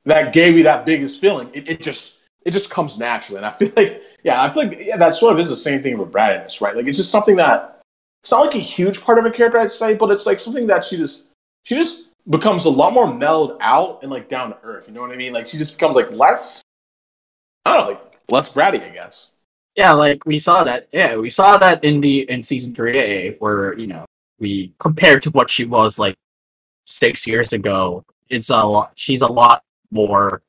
that 0.05 0.33
gave 0.33 0.57
you 0.57 0.65
that 0.65 0.85
biggest 0.85 1.21
feeling. 1.21 1.51
It, 1.53 1.69
it 1.69 1.81
just 1.81 2.15
it 2.45 2.53
just 2.53 2.71
comes 2.71 2.99
naturally, 2.99 3.39
and 3.39 3.47
I 3.47 3.51
feel 3.51 3.73
like 3.77 4.03
yeah, 4.23 4.43
I 4.43 4.51
feel 4.51 4.67
like 4.67 4.79
yeah, 4.81 4.97
that 4.97 5.15
sort 5.15 5.35
of 5.35 5.41
is 5.41 5.51
the 5.51 5.57
same 5.57 5.83
thing 5.83 5.99
with 5.99 6.11
Bradiness, 6.11 6.61
right? 6.61 6.75
Like 6.75 6.87
it's 6.87 6.99
just 6.99 7.11
something 7.11 7.37
that 7.37 7.83
it's 8.23 8.33
not 8.33 8.47
like 8.47 8.55
a 8.55 8.59
huge 8.59 9.03
part 9.03 9.19
of 9.19 9.27
a 9.27 9.31
character, 9.31 9.59
I'd 9.59 9.71
say, 9.71 9.95
but 9.95 10.11
it's 10.11 10.27
like 10.27 10.41
something 10.41 10.67
that 10.69 10.85
she 10.85 10.97
just 10.97 11.27
she 11.65 11.75
just 11.75 12.05
becomes 12.31 12.65
a 12.65 12.71
lot 12.71 12.95
more 12.95 13.13
mellowed 13.13 13.59
out 13.61 14.03
and 14.03 14.11
like 14.11 14.31
down 14.31 14.51
to 14.51 14.59
earth. 14.63 14.89
You 14.89 14.95
know 14.95 15.03
what 15.03 15.13
I 15.13 15.17
mean? 15.17 15.35
Like 15.35 15.47
she 15.47 15.59
just 15.59 15.75
becomes 15.75 15.97
like 15.97 16.11
less 16.11 16.63
Don't 17.65 17.81
know, 17.81 17.87
like 17.87 18.03
less 18.29 18.49
bratty, 18.53 18.83
I 18.83 18.91
guess. 18.91 19.29
Yeah, 19.77 19.93
like 19.93 20.25
we 20.25 20.39
saw 20.39 20.65
that. 20.65 20.89
Yeah, 20.93 21.17
we 21.17 21.31
saw 21.31 21.59
that 21.59 21.83
in 21.83 22.01
the 22.01 22.31
in 22.31 22.43
season 22.43 22.75
three 22.75 22.99
A, 22.99 23.35
where 23.37 23.77
you 23.79 23.87
know 23.87 24.05
we 24.39 24.73
compared 24.79 25.23
to 25.23 25.31
what 25.31 25.51
she 25.51 25.65
was 25.65 25.99
like 25.99 26.17
six 26.85 27.27
years 27.27 27.53
ago. 27.53 28.05
It's 28.29 28.51
a 28.51 28.63
lot. 28.63 28.93
She's 28.95 29.23
a 29.23 29.27
lot 29.27 29.65
more, 29.91 30.43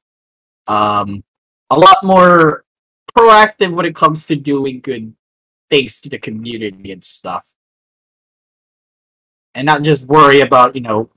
um, 0.68 1.24
a 1.70 1.80
lot 1.80 2.04
more 2.04 2.66
proactive 3.18 3.74
when 3.74 3.86
it 3.86 3.96
comes 3.96 4.26
to 4.28 4.36
doing 4.36 4.82
good 4.82 5.14
things 5.70 6.02
to 6.02 6.10
the 6.10 6.20
community 6.20 6.92
and 6.92 7.04
stuff, 7.04 7.56
and 9.56 9.66
not 9.66 9.82
just 9.82 10.08
worry 10.08 10.42
about 10.42 10.76
you 10.76 10.82
know 10.82 11.10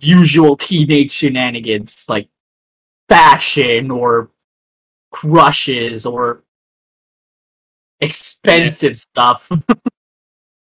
usual 0.00 0.56
teenage 0.56 1.12
shenanigans 1.12 2.06
like 2.08 2.28
fashion 3.08 3.90
or 3.90 4.30
crushes 5.16 6.04
or 6.04 6.42
expensive 8.00 8.96
stuff. 8.96 9.50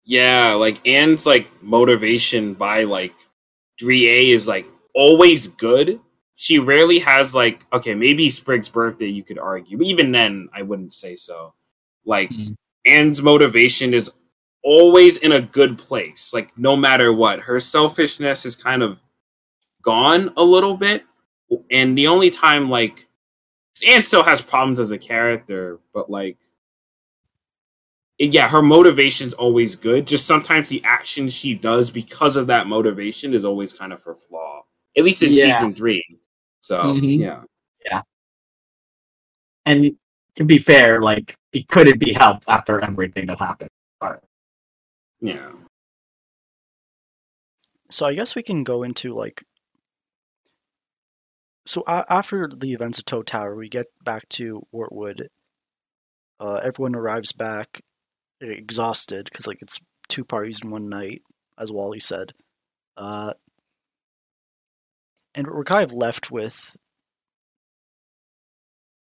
Yeah, 0.05 0.53
like 0.53 0.87
Anne's 0.87 1.27
like 1.27 1.47
motivation 1.61 2.55
by 2.55 2.83
like 2.83 3.13
3A 3.79 4.31
is 4.31 4.47
like 4.47 4.65
always 4.95 5.47
good. 5.47 5.99
She 6.35 6.57
rarely 6.57 6.97
has 6.99 7.35
like 7.35 7.63
okay, 7.71 7.93
maybe 7.93 8.31
Sprig's 8.31 8.69
birthday 8.69 9.05
you 9.05 9.23
could 9.23 9.37
argue, 9.37 9.77
but 9.77 9.85
even 9.85 10.11
then 10.11 10.49
I 10.51 10.63
wouldn't 10.63 10.93
say 10.93 11.15
so. 11.15 11.53
Like 12.05 12.31
Mhm. 12.31 12.55
Anne's 12.87 13.21
motivation 13.21 13.93
is 13.93 14.09
always 14.63 15.17
in 15.17 15.33
a 15.33 15.41
good 15.41 15.77
place. 15.77 16.33
Like 16.33 16.57
no 16.57 16.75
matter 16.75 17.13
what, 17.13 17.41
her 17.41 17.59
selfishness 17.59 18.47
is 18.47 18.55
kind 18.55 18.81
of 18.81 18.97
gone 19.83 20.33
a 20.37 20.43
little 20.43 20.75
bit. 20.75 21.03
And 21.69 21.95
the 21.95 22.07
only 22.07 22.31
time 22.31 22.69
like 22.69 23.08
Anne 23.87 24.03
still 24.03 24.23
has 24.23 24.41
problems 24.41 24.79
as 24.79 24.91
a 24.91 24.97
character, 24.97 25.79
but 25.93 26.09
like 26.09 26.37
yeah, 28.21 28.49
her 28.49 28.61
motivation's 28.61 29.33
always 29.35 29.75
good. 29.75 30.05
Just 30.05 30.25
sometimes 30.27 30.67
the 30.67 30.83
actions 30.83 31.33
she 31.33 31.53
does 31.53 31.89
because 31.89 32.35
of 32.35 32.47
that 32.47 32.67
motivation 32.67 33.33
is 33.33 33.45
always 33.45 33.71
kind 33.71 33.93
of 33.93 34.03
her 34.03 34.13
flaw. 34.15 34.65
At 34.97 35.05
least 35.05 35.23
in 35.23 35.31
Yeah. 35.31 35.55
season 35.55 35.73
three. 35.73 36.19
So 36.59 36.83
Mhm. 36.83 37.19
yeah. 37.19 37.43
and 39.65 39.95
to 40.35 40.43
be 40.45 40.57
fair, 40.57 40.99
like 41.01 41.35
it 41.53 41.67
couldn't 41.67 41.99
be 41.99 42.11
helped 42.11 42.45
after 42.49 42.79
everything 42.81 43.27
that 43.27 43.37
happened. 43.39 43.69
But 43.99 44.23
Yeah. 45.21 45.51
So 47.91 48.05
I 48.05 48.13
guess 48.15 48.35
we 48.35 48.41
can 48.43 48.63
go 48.63 48.83
into 48.83 49.13
like. 49.13 49.43
So 51.69 51.83
after 51.87 52.47
the 52.47 52.73
events 52.73 52.97
of 52.97 53.05
Toad 53.05 53.27
Tower, 53.27 53.53
we 53.53 53.69
get 53.69 53.85
back 54.03 54.27
to 54.29 54.65
Wartwood. 54.73 55.27
Uh, 56.39 56.55
everyone 56.63 56.95
arrives 56.95 57.31
back, 57.31 57.83
exhausted 58.41 59.25
because 59.25 59.45
like 59.45 59.61
it's 59.61 59.79
two 60.07 60.25
parties 60.25 60.61
in 60.63 60.71
one 60.71 60.89
night, 60.89 61.21
as 61.59 61.71
Wally 61.71 61.99
said. 61.99 62.31
Uh, 62.97 63.33
and 65.35 65.45
we're 65.45 65.63
kind 65.63 65.83
of 65.83 65.95
left 65.95 66.31
with 66.31 66.75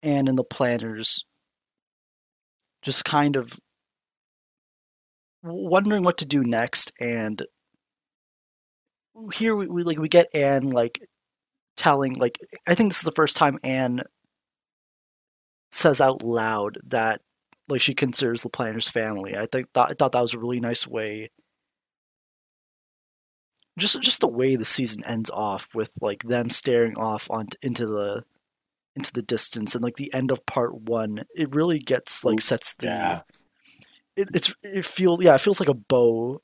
Anne 0.03 0.27
and 0.27 0.37
the 0.37 0.43
Plantars 0.43 1.23
just 2.81 3.05
kind 3.05 3.37
of 3.37 3.53
wondering 5.41 6.03
what 6.03 6.17
to 6.17 6.25
do 6.25 6.43
next 6.43 6.91
and 6.99 7.43
here 9.33 9.55
we, 9.55 9.67
we 9.67 9.83
like 9.83 9.97
we 9.97 10.09
get 10.09 10.27
Anne 10.35 10.69
like 10.69 10.99
telling 11.77 12.13
like 12.13 12.37
I 12.67 12.75
think 12.75 12.89
this 12.89 12.97
is 12.99 13.03
the 13.05 13.11
first 13.13 13.37
time 13.37 13.59
Anne 13.63 14.01
says 15.71 16.01
out 16.01 16.23
loud 16.23 16.79
that 16.85 17.21
like 17.69 17.81
she 17.81 17.93
considers 17.93 18.43
the 18.43 18.49
Plantars 18.49 18.89
family. 18.89 19.37
I 19.37 19.45
think 19.45 19.67
that, 19.73 19.89
I 19.89 19.93
thought 19.93 20.11
that 20.13 20.21
was 20.21 20.33
a 20.33 20.39
really 20.39 20.59
nice 20.59 20.85
way 20.87 21.31
just 23.77 24.01
just 24.01 24.21
the 24.21 24.27
way 24.27 24.55
the 24.55 24.65
season 24.65 25.03
ends 25.05 25.29
off 25.29 25.73
with 25.75 25.91
like 26.01 26.23
them 26.23 26.49
staring 26.49 26.97
off 26.97 27.29
on 27.29 27.47
into 27.61 27.85
the 27.85 28.23
into 28.95 29.13
the 29.13 29.21
distance 29.21 29.75
and 29.75 29.83
like 29.83 29.95
the 29.97 30.11
end 30.13 30.31
of 30.31 30.45
part 30.45 30.75
one 30.75 31.23
it 31.35 31.53
really 31.53 31.77
gets 31.79 32.25
like 32.25 32.41
sets 32.41 32.73
the 32.75 32.87
Yeah. 32.87 33.21
it, 34.15 34.29
it's 34.33 34.53
it 34.63 34.83
feels 34.83 35.21
yeah 35.21 35.35
it 35.35 35.41
feels 35.41 35.59
like 35.59 35.69
a 35.69 35.75
bow 35.75 36.41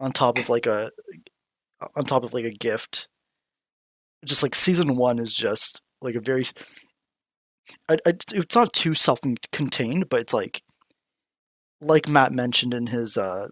on 0.00 0.12
top 0.12 0.38
of 0.38 0.48
like 0.48 0.66
a 0.66 0.90
on 1.94 2.04
top 2.04 2.24
of 2.24 2.32
like 2.32 2.46
a 2.46 2.50
gift 2.50 3.08
just 4.24 4.42
like 4.42 4.54
season 4.54 4.96
one 4.96 5.18
is 5.18 5.34
just 5.34 5.80
like 6.02 6.14
a 6.14 6.20
very 6.20 6.44
I, 7.88 7.94
I, 8.06 8.14
it's 8.32 8.56
not 8.56 8.72
too 8.72 8.94
self-contained 8.94 10.08
but 10.08 10.20
it's 10.20 10.34
like 10.34 10.62
like 11.80 12.08
matt 12.08 12.32
mentioned 12.32 12.74
in 12.74 12.88
his 12.88 13.16
uh 13.16 13.48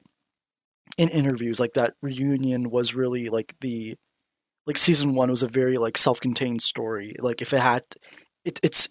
in 0.99 1.09
interviews 1.09 1.59
like 1.59 1.73
that 1.75 1.95
reunion 2.03 2.71
was 2.71 2.95
really 2.95 3.29
like 3.29 3.55
the 3.61 3.97
like 4.67 4.79
season 4.79 5.15
one 5.15 5.31
was 5.31 5.43
a 5.43 5.49
very 5.49 5.77
like 5.77 5.99
self-contained 5.99 6.63
story. 6.63 7.15
Like 7.19 7.43
if 7.43 7.53
it 7.53 7.61
had 7.61 7.83
it, 8.45 8.61
it's 8.63 8.89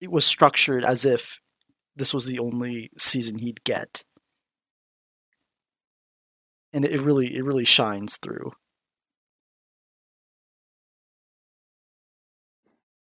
it 0.00 0.10
was 0.10 0.24
structured 0.24 0.84
as 0.84 1.04
if 1.04 1.40
this 1.96 2.12
was 2.14 2.26
the 2.26 2.38
only 2.38 2.90
season 2.98 3.38
he'd 3.38 3.64
get. 3.64 4.04
And 6.72 6.84
it, 6.84 6.92
it 6.92 7.00
really 7.02 7.36
it 7.36 7.44
really 7.44 7.64
shines 7.64 8.16
through 8.16 8.52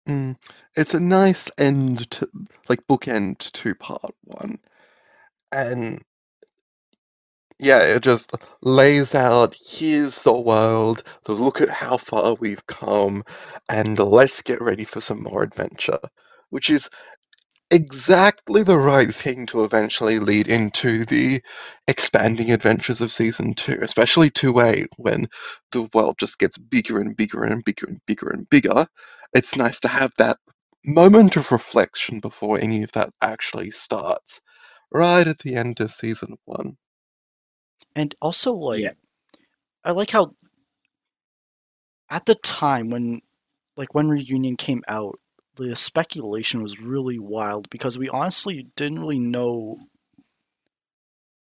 Mm, 0.10 0.36
it's 0.76 0.94
a 0.96 1.00
nice 1.00 1.50
end 1.58 2.10
to 2.12 2.30
like 2.70 2.86
bookend 2.88 3.40
to 3.54 3.76
part 3.76 4.14
one. 4.26 4.60
And 5.52 6.02
yeah, 7.60 7.80
it 7.82 8.04
just 8.04 8.34
lays 8.62 9.16
out 9.16 9.56
here's 9.56 10.24
the 10.24 10.34
world, 10.34 11.04
look 11.28 11.62
at 11.62 11.70
how 11.70 11.98
far 11.98 12.36
we've 12.36 12.66
come, 12.68 13.24
and 13.70 14.00
let's 14.00 14.42
get 14.42 14.62
ready 14.62 14.86
for 14.86 15.02
some 15.02 15.24
more 15.24 15.44
adventure. 15.44 16.00
Which 16.50 16.70
is 16.70 16.90
exactly 17.72 18.64
the 18.64 18.78
right 18.78 19.14
thing 19.14 19.46
to 19.48 19.64
eventually 19.64 20.20
lead 20.20 20.48
into 20.48 21.06
the 21.06 21.42
expanding 21.88 22.52
adventures 22.52 23.02
of 23.02 23.12
season 23.12 23.54
two, 23.56 23.78
especially 23.82 24.30
2A, 24.32 24.88
when 24.98 25.28
the 25.72 25.90
world 25.94 26.18
just 26.20 26.40
gets 26.40 26.58
bigger 26.58 27.00
and 27.00 27.16
bigger 27.18 27.44
and 27.44 27.64
bigger 27.66 27.88
and 27.88 28.02
bigger 28.08 28.30
and 28.30 28.50
bigger. 28.50 28.88
It's 29.34 29.56
nice 29.58 29.80
to 29.82 29.88
have 29.88 30.12
that 30.18 30.38
moment 30.86 31.36
of 31.38 31.52
reflection 31.52 32.20
before 32.20 32.60
any 32.60 32.84
of 32.84 32.92
that 32.94 33.10
actually 33.22 33.72
starts, 33.72 34.42
right 34.92 35.28
at 35.28 35.40
the 35.40 35.56
end 35.56 35.80
of 35.82 35.92
season 35.92 36.38
one. 36.46 36.78
and 37.96 38.16
also 38.22 38.54
like 38.54 38.82
Yeah. 38.84 38.94
i 39.84 39.92
like 39.92 40.12
how 40.12 40.36
at 42.10 42.26
the 42.26 42.36
time 42.36 42.90
when 42.90 43.22
like 43.78 43.94
when 43.96 44.10
reunion 44.10 44.58
came 44.58 44.84
out 44.88 45.20
the 45.56 45.76
speculation 45.76 46.62
was 46.62 46.80
really 46.82 47.20
wild 47.20 47.70
because 47.70 47.98
we 47.98 48.10
honestly 48.10 48.68
didn't 48.76 49.00
really 49.00 49.20
know 49.20 49.78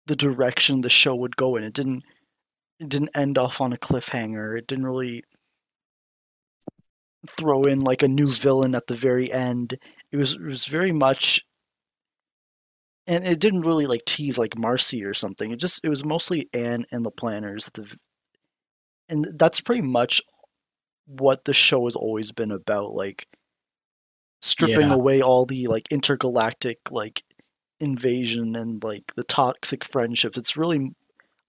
the 0.07 0.15
direction 0.15 0.81
the 0.81 0.89
show 0.89 1.15
would 1.15 1.37
go 1.37 1.55
in 1.55 1.63
it 1.63 1.73
didn't 1.73 2.03
it 2.79 2.89
didn't 2.89 3.11
end 3.15 3.37
off 3.37 3.61
on 3.61 3.73
a 3.73 3.77
cliffhanger 3.77 4.57
it 4.57 4.67
didn't 4.67 4.85
really 4.87 5.23
throw 7.27 7.61
in 7.63 7.79
like 7.79 8.01
a 8.03 8.07
new 8.07 8.25
villain 8.27 8.75
at 8.75 8.87
the 8.87 8.93
very 8.93 9.31
end 9.31 9.77
it 10.11 10.17
was 10.17 10.33
it 10.33 10.41
was 10.41 10.65
very 10.65 10.91
much 10.91 11.43
and 13.07 13.25
it 13.27 13.39
didn't 13.39 13.61
really 13.61 13.87
like 13.87 14.05
tease 14.05 14.37
like 14.37 14.57
Marcy 14.57 15.03
or 15.03 15.13
something. 15.13 15.51
It 15.51 15.57
just 15.59 15.81
it 15.83 15.89
was 15.89 16.05
mostly 16.05 16.47
Anne 16.53 16.85
and 16.91 17.03
the 17.05 17.11
Plantars. 17.11 17.71
The 17.73 17.97
and 19.07 19.27
that's 19.35 19.61
pretty 19.61 19.81
much 19.81 20.21
what 21.07 21.45
the 21.45 21.53
show 21.53 21.85
has 21.85 21.95
always 21.95 22.31
been 22.31 22.51
about, 22.51 22.93
like 22.93 23.27
stripping 24.41 24.89
Yeah. 24.89 24.93
away 24.93 25.21
all 25.21 25.45
the 25.45 25.67
like 25.67 25.87
intergalactic 25.91 26.77
like 26.91 27.23
invasion 27.79 28.55
and 28.55 28.83
like 28.83 29.13
the 29.15 29.23
toxic 29.23 29.83
friendships. 29.85 30.37
It's 30.37 30.57
really 30.57 30.91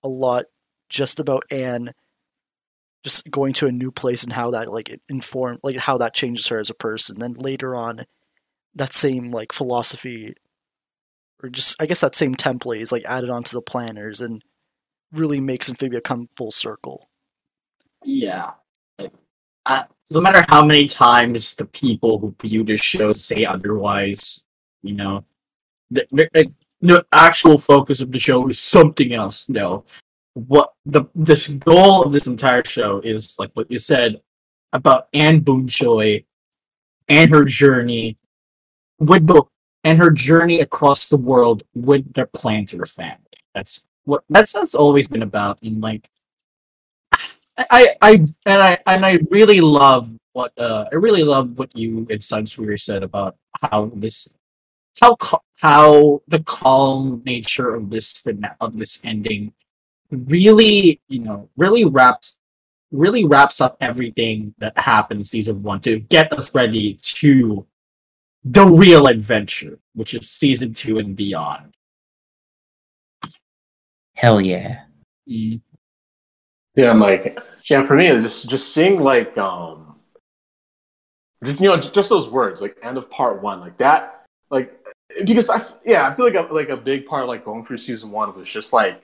a 0.02 0.08
lot 0.08 0.46
just 0.88 1.20
about 1.20 1.44
Anne 1.50 1.92
just 3.02 3.30
going 3.30 3.52
to 3.54 3.66
a 3.66 3.72
new 3.72 3.90
place 3.90 4.24
and 4.24 4.32
how 4.32 4.50
that 4.50 4.72
like 4.72 5.00
inform 5.08 5.58
like 5.62 5.76
how 5.76 5.96
that 5.98 6.14
changes 6.14 6.46
her 6.48 6.58
as 6.58 6.70
a 6.70 6.74
person. 6.74 7.18
Then 7.18 7.34
later 7.34 7.74
on, 7.74 8.06
that 8.74 8.92
same 8.92 9.30
like 9.30 9.52
philosophy 9.52 10.34
or 11.42 11.48
just 11.48 11.80
I 11.80 11.86
guess 11.86 12.00
that 12.00 12.14
same 12.14 12.34
template 12.34 12.82
is 12.82 12.92
like 12.92 13.04
added 13.04 13.30
onto 13.30 13.56
the 13.56 13.62
Plantars 13.62 14.20
and 14.20 14.42
really 15.12 15.40
makes 15.40 15.68
Amphibia 15.68 16.00
come 16.00 16.28
full 16.36 16.50
circle. 16.50 17.08
Yeah. 18.04 18.52
Like, 18.98 19.12
I, 19.66 19.84
no 20.10 20.20
matter 20.20 20.44
how 20.48 20.64
many 20.64 20.86
times 20.86 21.54
the 21.54 21.66
people 21.66 22.18
who 22.18 22.34
view 22.40 22.64
this 22.64 22.80
show 22.80 23.12
say 23.12 23.44
otherwise, 23.44 24.44
you 24.82 24.94
know, 24.94 25.24
the, 25.90 26.06
the, 26.10 26.52
the 26.80 27.06
actual 27.12 27.58
focus 27.58 28.00
of 28.00 28.12
the 28.12 28.18
show 28.18 28.48
is 28.48 28.58
something 28.58 29.12
else. 29.12 29.48
No, 29.48 29.84
what 30.46 30.74
the 30.86 31.04
this 31.14 31.48
goal 31.48 32.02
of 32.02 32.12
this 32.12 32.26
entire 32.26 32.64
show 32.64 33.00
is 33.00 33.38
like 33.38 33.50
what 33.54 33.70
you 33.70 33.78
said 33.78 34.20
about 34.72 35.08
Anne 35.12 35.40
Boonchoy 35.40 36.24
and 37.08 37.30
her 37.30 37.44
journey 37.44 38.16
with 38.98 39.26
the 39.26 39.42
and 39.84 39.98
her 39.98 40.10
journey 40.10 40.60
across 40.60 41.06
the 41.06 41.16
world 41.16 41.62
with 41.74 42.12
their 42.12 42.26
Plantar 42.26 42.88
family. 42.88 43.18
That's 43.54 43.86
what 44.04 44.24
that's, 44.28 44.52
that's 44.52 44.74
always 44.74 45.08
been 45.08 45.22
about. 45.22 45.62
And 45.62 45.80
like 45.80 46.08
I, 47.58 47.96
I 48.00 48.12
and 48.46 48.62
I 48.62 48.78
and 48.86 49.04
I 49.04 49.18
really 49.30 49.60
love 49.60 50.10
what 50.32 50.56
uh 50.58 50.86
I 50.90 50.94
really 50.96 51.24
love 51.24 51.58
what 51.58 51.76
you 51.76 52.06
and 52.10 52.20
Sunsfury 52.20 52.80
said 52.80 53.02
about 53.02 53.36
how 53.60 53.90
this 53.94 54.34
how 55.00 55.16
how 55.56 56.22
the 56.28 56.40
calm 56.40 57.22
nature 57.24 57.74
of 57.74 57.90
this 57.90 58.22
of 58.60 58.78
this 58.78 59.00
ending 59.04 59.52
really 60.10 61.00
you 61.08 61.20
know 61.20 61.48
really 61.56 61.84
wraps 61.84 62.40
really 62.90 63.24
wraps 63.24 63.60
up 63.60 63.76
everything 63.80 64.52
that 64.58 64.76
happened 64.78 65.26
season 65.26 65.62
one 65.62 65.80
to 65.80 66.00
get 66.00 66.32
us 66.32 66.54
ready 66.54 66.94
to 67.02 67.64
the 68.44 68.64
real 68.64 69.06
adventure, 69.06 69.78
which 69.94 70.14
is 70.14 70.30
season 70.30 70.74
two 70.74 70.98
and 70.98 71.14
beyond. 71.14 71.74
Hell 74.14 74.40
yeah. 74.40 74.84
Mm. 75.28 75.60
Yeah, 76.74 76.92
Mike. 76.92 77.38
Yeah, 77.68 77.84
for 77.84 77.96
me, 77.96 78.06
it's 78.06 78.24
just 78.24 78.48
just 78.50 78.74
seeing 78.74 79.00
like 79.00 79.36
um, 79.38 79.96
just, 81.44 81.60
you 81.60 81.68
know, 81.68 81.76
just, 81.76 81.94
just 81.94 82.08
those 82.08 82.28
words, 82.28 82.62
like 82.62 82.76
end 82.82 82.96
of 82.96 83.10
part 83.10 83.42
one, 83.42 83.60
like 83.60 83.76
that, 83.78 84.26
like 84.50 84.78
because 85.24 85.50
I 85.50 85.62
yeah, 85.84 86.08
I 86.08 86.14
feel 86.14 86.24
like 86.24 86.34
a, 86.34 86.52
like 86.52 86.68
a 86.68 86.76
big 86.76 87.06
part 87.06 87.22
of 87.22 87.28
like 87.28 87.44
going 87.44 87.64
through 87.64 87.78
season 87.78 88.10
one 88.10 88.34
was 88.36 88.48
just 88.48 88.72
like 88.72 89.02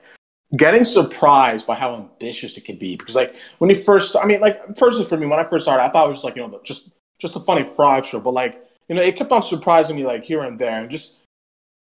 getting 0.55 0.85
surprised 0.85 1.67
by 1.67 1.75
how 1.75 1.95
ambitious 1.95 2.57
it 2.57 2.65
could 2.65 2.79
be. 2.79 2.97
Because 2.97 3.17
like 3.17 3.35
when 3.59 3.71
you 3.71 3.77
first, 3.77 4.15
I 4.17 4.27
mean, 4.27 4.41
like 4.41 4.77
personally 4.77 5.07
for 5.07 5.17
me, 5.17 5.27
when 5.27 5.41
I 5.41 5.45
first 5.45 5.65
started, 5.65 5.83
I 5.83 5.89
thought 5.89 6.05
it 6.05 6.09
was 6.09 6.19
just 6.19 6.25
like 6.25 6.37
you 6.37 6.47
know 6.47 6.61
just 6.63 6.91
just 7.19 7.37
a 7.37 7.41
funny 7.41 7.65
frog 7.65 8.05
show, 8.05 8.21
but 8.21 8.35
like 8.35 8.63
you 8.89 8.95
know, 8.95 9.03
it 9.03 9.17
kept 9.17 9.33
on 9.33 9.43
surprising 9.43 9.97
me 9.97 10.05
like 10.05 10.25
here 10.25 10.43
and 10.43 10.59
there, 10.59 10.81
and 10.83 10.91
just 10.91 11.17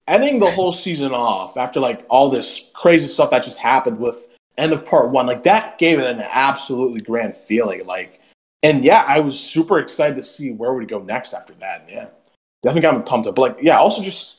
ending 0.09 0.39
the 0.39 0.51
whole 0.51 0.73
season 0.73 1.12
off 1.12 1.57
after 1.57 1.78
like 1.78 2.05
all 2.09 2.31
this 2.31 2.70
crazy 2.75 3.07
stuff 3.07 3.31
that 3.31 3.45
just 3.45 3.59
happened 3.59 3.99
with 3.99 4.27
end 4.57 4.73
of 4.73 4.85
part 4.85 5.11
one, 5.11 5.27
like 5.27 5.45
that 5.45 5.78
gave 5.78 5.99
it 5.99 6.07
an 6.07 6.25
absolutely 6.28 7.01
grand 7.01 7.37
feeling. 7.37 7.87
Like, 7.87 8.20
and 8.62 8.85
yeah, 8.85 9.05
I 9.07 9.20
was 9.20 9.39
super 9.39 9.78
excited 9.78 10.17
to 10.17 10.23
see 10.23 10.53
where 10.53 10.73
would 10.73 10.89
go 10.89 11.01
next 11.01 11.33
after 11.33 11.55
that. 11.55 11.87
Yeah, 11.89 12.09
definitely 12.62 12.83
got 12.83 12.97
me 12.97 13.03
pumped 13.03 13.28
up. 13.28 13.37
But 13.37 13.43
like, 13.43 13.59
yeah, 13.62 13.78
also 13.78 14.03
just 14.03 14.38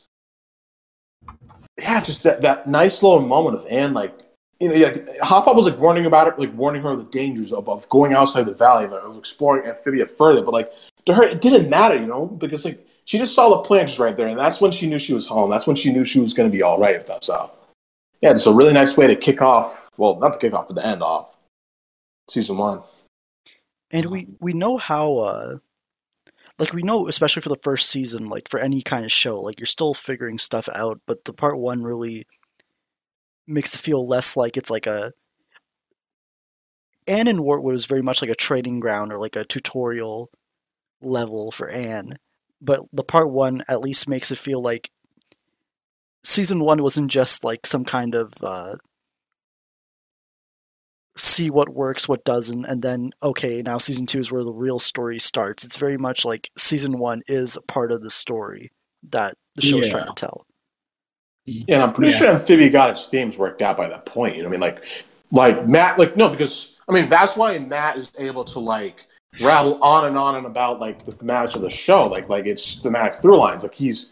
yeah, 1.80 2.00
just 2.00 2.22
that, 2.22 2.40
that 2.42 2.68
nice 2.68 3.02
little 3.02 3.20
moment 3.20 3.56
of 3.56 3.66
Anne 3.70 3.94
like 3.94 4.18
you 4.60 4.68
know, 4.68 4.74
yeah, 4.74 4.94
Hop 5.22 5.54
was 5.56 5.66
like 5.66 5.78
warning 5.78 6.04
about 6.04 6.28
it, 6.28 6.38
like 6.38 6.54
warning 6.54 6.82
her 6.82 6.90
of 6.90 6.98
the 6.98 7.10
dangers 7.10 7.52
of, 7.52 7.66
of 7.68 7.88
going 7.88 8.12
outside 8.12 8.44
the 8.44 8.52
valley, 8.52 8.84
of, 8.84 9.16
exploring 9.16 9.66
Amphibia 9.66 10.04
further. 10.04 10.42
But 10.42 10.52
like 10.52 10.72
to 11.06 11.14
her, 11.14 11.22
it 11.22 11.40
didn't 11.40 11.70
matter, 11.70 11.96
you 11.96 12.06
know, 12.06 12.26
because 12.26 12.66
like 12.66 12.86
she 13.06 13.18
just 13.18 13.34
saw 13.34 13.48
the 13.48 13.62
plant 13.62 13.88
just 13.88 13.98
right 13.98 14.16
there, 14.16 14.28
and 14.28 14.38
that's 14.38 14.60
when 14.60 14.70
she 14.70 14.86
knew 14.86 14.98
she 14.98 15.14
was 15.14 15.26
home. 15.26 15.50
That's 15.50 15.66
when 15.66 15.76
she 15.76 15.90
knew 15.90 16.04
she 16.04 16.20
was 16.20 16.34
going 16.34 16.48
to 16.48 16.54
be 16.54 16.62
all 16.62 16.78
right. 16.78 16.94
If 16.94 17.06
that's 17.06 17.26
so. 17.26 17.50
Yeah, 18.20 18.32
it's 18.32 18.46
a 18.46 18.52
really 18.52 18.74
nice 18.74 18.98
way 18.98 19.06
to 19.06 19.16
kick 19.16 19.40
off. 19.40 19.88
Well, 19.96 20.18
not 20.20 20.34
to 20.34 20.38
kick 20.38 20.52
off, 20.52 20.68
but 20.68 20.74
to 20.74 20.86
end 20.86 21.02
off 21.02 21.34
season 22.28 22.58
one. 22.58 22.82
And 23.90 24.06
we 24.06 24.28
we 24.40 24.52
know 24.52 24.76
how 24.76 25.16
uh 25.16 25.56
like 26.60 26.74
we 26.74 26.82
know 26.82 27.08
especially 27.08 27.40
for 27.40 27.48
the 27.48 27.56
first 27.62 27.88
season 27.88 28.28
like 28.28 28.48
for 28.48 28.60
any 28.60 28.82
kind 28.82 29.04
of 29.04 29.10
show 29.10 29.40
like 29.40 29.58
you're 29.58 29.66
still 29.66 29.94
figuring 29.94 30.38
stuff 30.38 30.68
out 30.74 31.00
but 31.06 31.24
the 31.24 31.32
part 31.32 31.58
1 31.58 31.82
really 31.82 32.24
makes 33.46 33.74
it 33.74 33.78
feel 33.78 34.06
less 34.06 34.36
like 34.36 34.56
it's 34.56 34.70
like 34.70 34.86
a 34.86 35.12
Anne 37.06 37.26
and 37.26 37.40
Wartwood 37.40 37.72
was 37.72 37.86
very 37.86 38.02
much 38.02 38.22
like 38.22 38.30
a 38.30 38.36
training 38.36 38.78
ground 38.78 39.12
or 39.12 39.18
like 39.18 39.34
a 39.34 39.44
tutorial 39.44 40.30
level 41.00 41.50
for 41.50 41.68
Anne 41.68 42.18
but 42.60 42.80
the 42.92 43.02
part 43.02 43.30
1 43.30 43.64
at 43.66 43.80
least 43.80 44.08
makes 44.08 44.30
it 44.30 44.38
feel 44.38 44.62
like 44.62 44.90
season 46.22 46.60
1 46.60 46.82
wasn't 46.82 47.10
just 47.10 47.42
like 47.42 47.66
some 47.66 47.84
kind 47.84 48.14
of 48.14 48.34
uh 48.42 48.76
see 51.16 51.50
what 51.50 51.68
works, 51.68 52.08
what 52.08 52.24
doesn't, 52.24 52.64
and 52.64 52.82
then 52.82 53.10
okay, 53.22 53.62
now 53.62 53.78
season 53.78 54.06
two 54.06 54.20
is 54.20 54.30
where 54.32 54.44
the 54.44 54.52
real 54.52 54.78
story 54.78 55.18
starts. 55.18 55.64
It's 55.64 55.76
very 55.76 55.98
much 55.98 56.24
like 56.24 56.50
season 56.58 56.98
one 56.98 57.22
is 57.26 57.56
a 57.56 57.62
part 57.62 57.92
of 57.92 58.02
the 58.02 58.10
story 58.10 58.70
that 59.10 59.36
the 59.54 59.62
show's 59.62 59.88
trying 59.88 60.06
to 60.06 60.12
tell. 60.14 60.46
Yeah, 61.46 61.64
and 61.76 61.82
I'm 61.82 61.92
pretty 61.92 62.12
Yeah. 62.12 62.18
sure 62.18 62.28
Amphibia 62.28 62.70
got 62.70 62.90
its 62.90 63.06
themes 63.06 63.36
worked 63.36 63.62
out 63.62 63.76
by 63.76 63.88
that 63.88 64.06
point. 64.06 64.36
You 64.36 64.42
know, 64.42 64.48
I 64.48 64.52
mean, 64.52 64.60
like, 64.60 64.84
like 65.32 65.66
Matt, 65.66 65.98
like 65.98 66.16
no, 66.16 66.28
because 66.28 66.76
I 66.88 66.92
mean 66.92 67.08
that's 67.08 67.36
why 67.36 67.58
Matt 67.58 67.96
is 67.96 68.10
able 68.18 68.44
to 68.44 68.60
like 68.60 69.06
rattle 69.40 69.82
on 69.82 70.06
and 70.06 70.16
on 70.16 70.36
and 70.36 70.46
about 70.46 70.80
like 70.80 71.04
the 71.04 71.12
thematics 71.12 71.56
of 71.56 71.62
the 71.62 71.70
show, 71.70 72.02
like 72.02 72.28
like 72.28 72.46
it's 72.46 72.76
thematic 72.78 73.14
through 73.14 73.38
lines. 73.38 73.62
Like 73.62 73.74
he's 73.74 74.10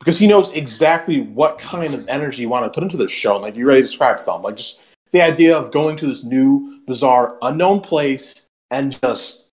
because 0.00 0.18
he 0.18 0.26
knows 0.26 0.50
exactly 0.52 1.20
what 1.22 1.58
kind 1.58 1.92
of 1.94 2.08
energy 2.08 2.42
you 2.42 2.48
want 2.48 2.64
to 2.64 2.70
put 2.70 2.82
into 2.82 2.96
the 2.96 3.08
show. 3.08 3.34
And 3.34 3.42
like 3.42 3.54
you 3.54 3.66
already 3.66 3.82
described 3.82 4.18
some, 4.20 4.42
like 4.42 4.56
just 4.56 4.80
the 5.12 5.20
idea 5.20 5.56
of 5.56 5.72
going 5.72 5.96
to 5.96 6.06
this 6.06 6.24
new, 6.24 6.80
bizarre, 6.86 7.36
unknown 7.42 7.80
place 7.80 8.46
and 8.70 9.00
just 9.02 9.48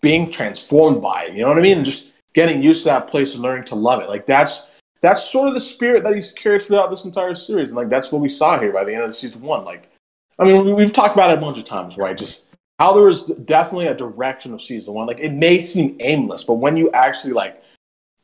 being 0.00 0.30
transformed 0.30 1.00
by 1.00 1.24
it. 1.24 1.34
You 1.34 1.42
know 1.42 1.48
what 1.48 1.58
I 1.58 1.62
mean? 1.62 1.78
And 1.78 1.86
just 1.86 2.12
getting 2.34 2.62
used 2.62 2.82
to 2.82 2.90
that 2.90 3.08
place 3.08 3.34
and 3.34 3.42
learning 3.42 3.64
to 3.64 3.74
love 3.74 4.00
it. 4.02 4.08
Like 4.08 4.26
that's 4.26 4.68
that's 5.00 5.30
sort 5.30 5.48
of 5.48 5.54
the 5.54 5.60
spirit 5.60 6.02
that 6.04 6.14
he's 6.14 6.32
carried 6.32 6.62
throughout 6.62 6.90
this 6.90 7.04
entire 7.04 7.34
series, 7.34 7.70
and 7.70 7.76
like 7.76 7.88
that's 7.88 8.10
what 8.10 8.22
we 8.22 8.28
saw 8.28 8.58
here 8.58 8.72
by 8.72 8.82
the 8.82 8.94
end 8.94 9.04
of 9.04 9.14
season 9.14 9.42
one. 9.42 9.64
Like, 9.64 9.90
I 10.38 10.44
mean, 10.44 10.64
we- 10.64 10.72
we've 10.72 10.92
talked 10.92 11.14
about 11.14 11.30
it 11.30 11.38
a 11.38 11.40
bunch 11.40 11.58
of 11.58 11.64
times, 11.64 11.96
right? 11.96 12.16
Just 12.16 12.46
how 12.78 12.92
there 12.92 13.04
was 13.04 13.26
definitely 13.26 13.86
a 13.86 13.94
direction 13.94 14.52
of 14.52 14.62
season 14.62 14.94
one. 14.94 15.06
Like, 15.06 15.20
it 15.20 15.32
may 15.32 15.60
seem 15.60 15.96
aimless, 16.00 16.44
but 16.44 16.54
when 16.54 16.76
you 16.76 16.90
actually 16.92 17.32
like 17.32 17.62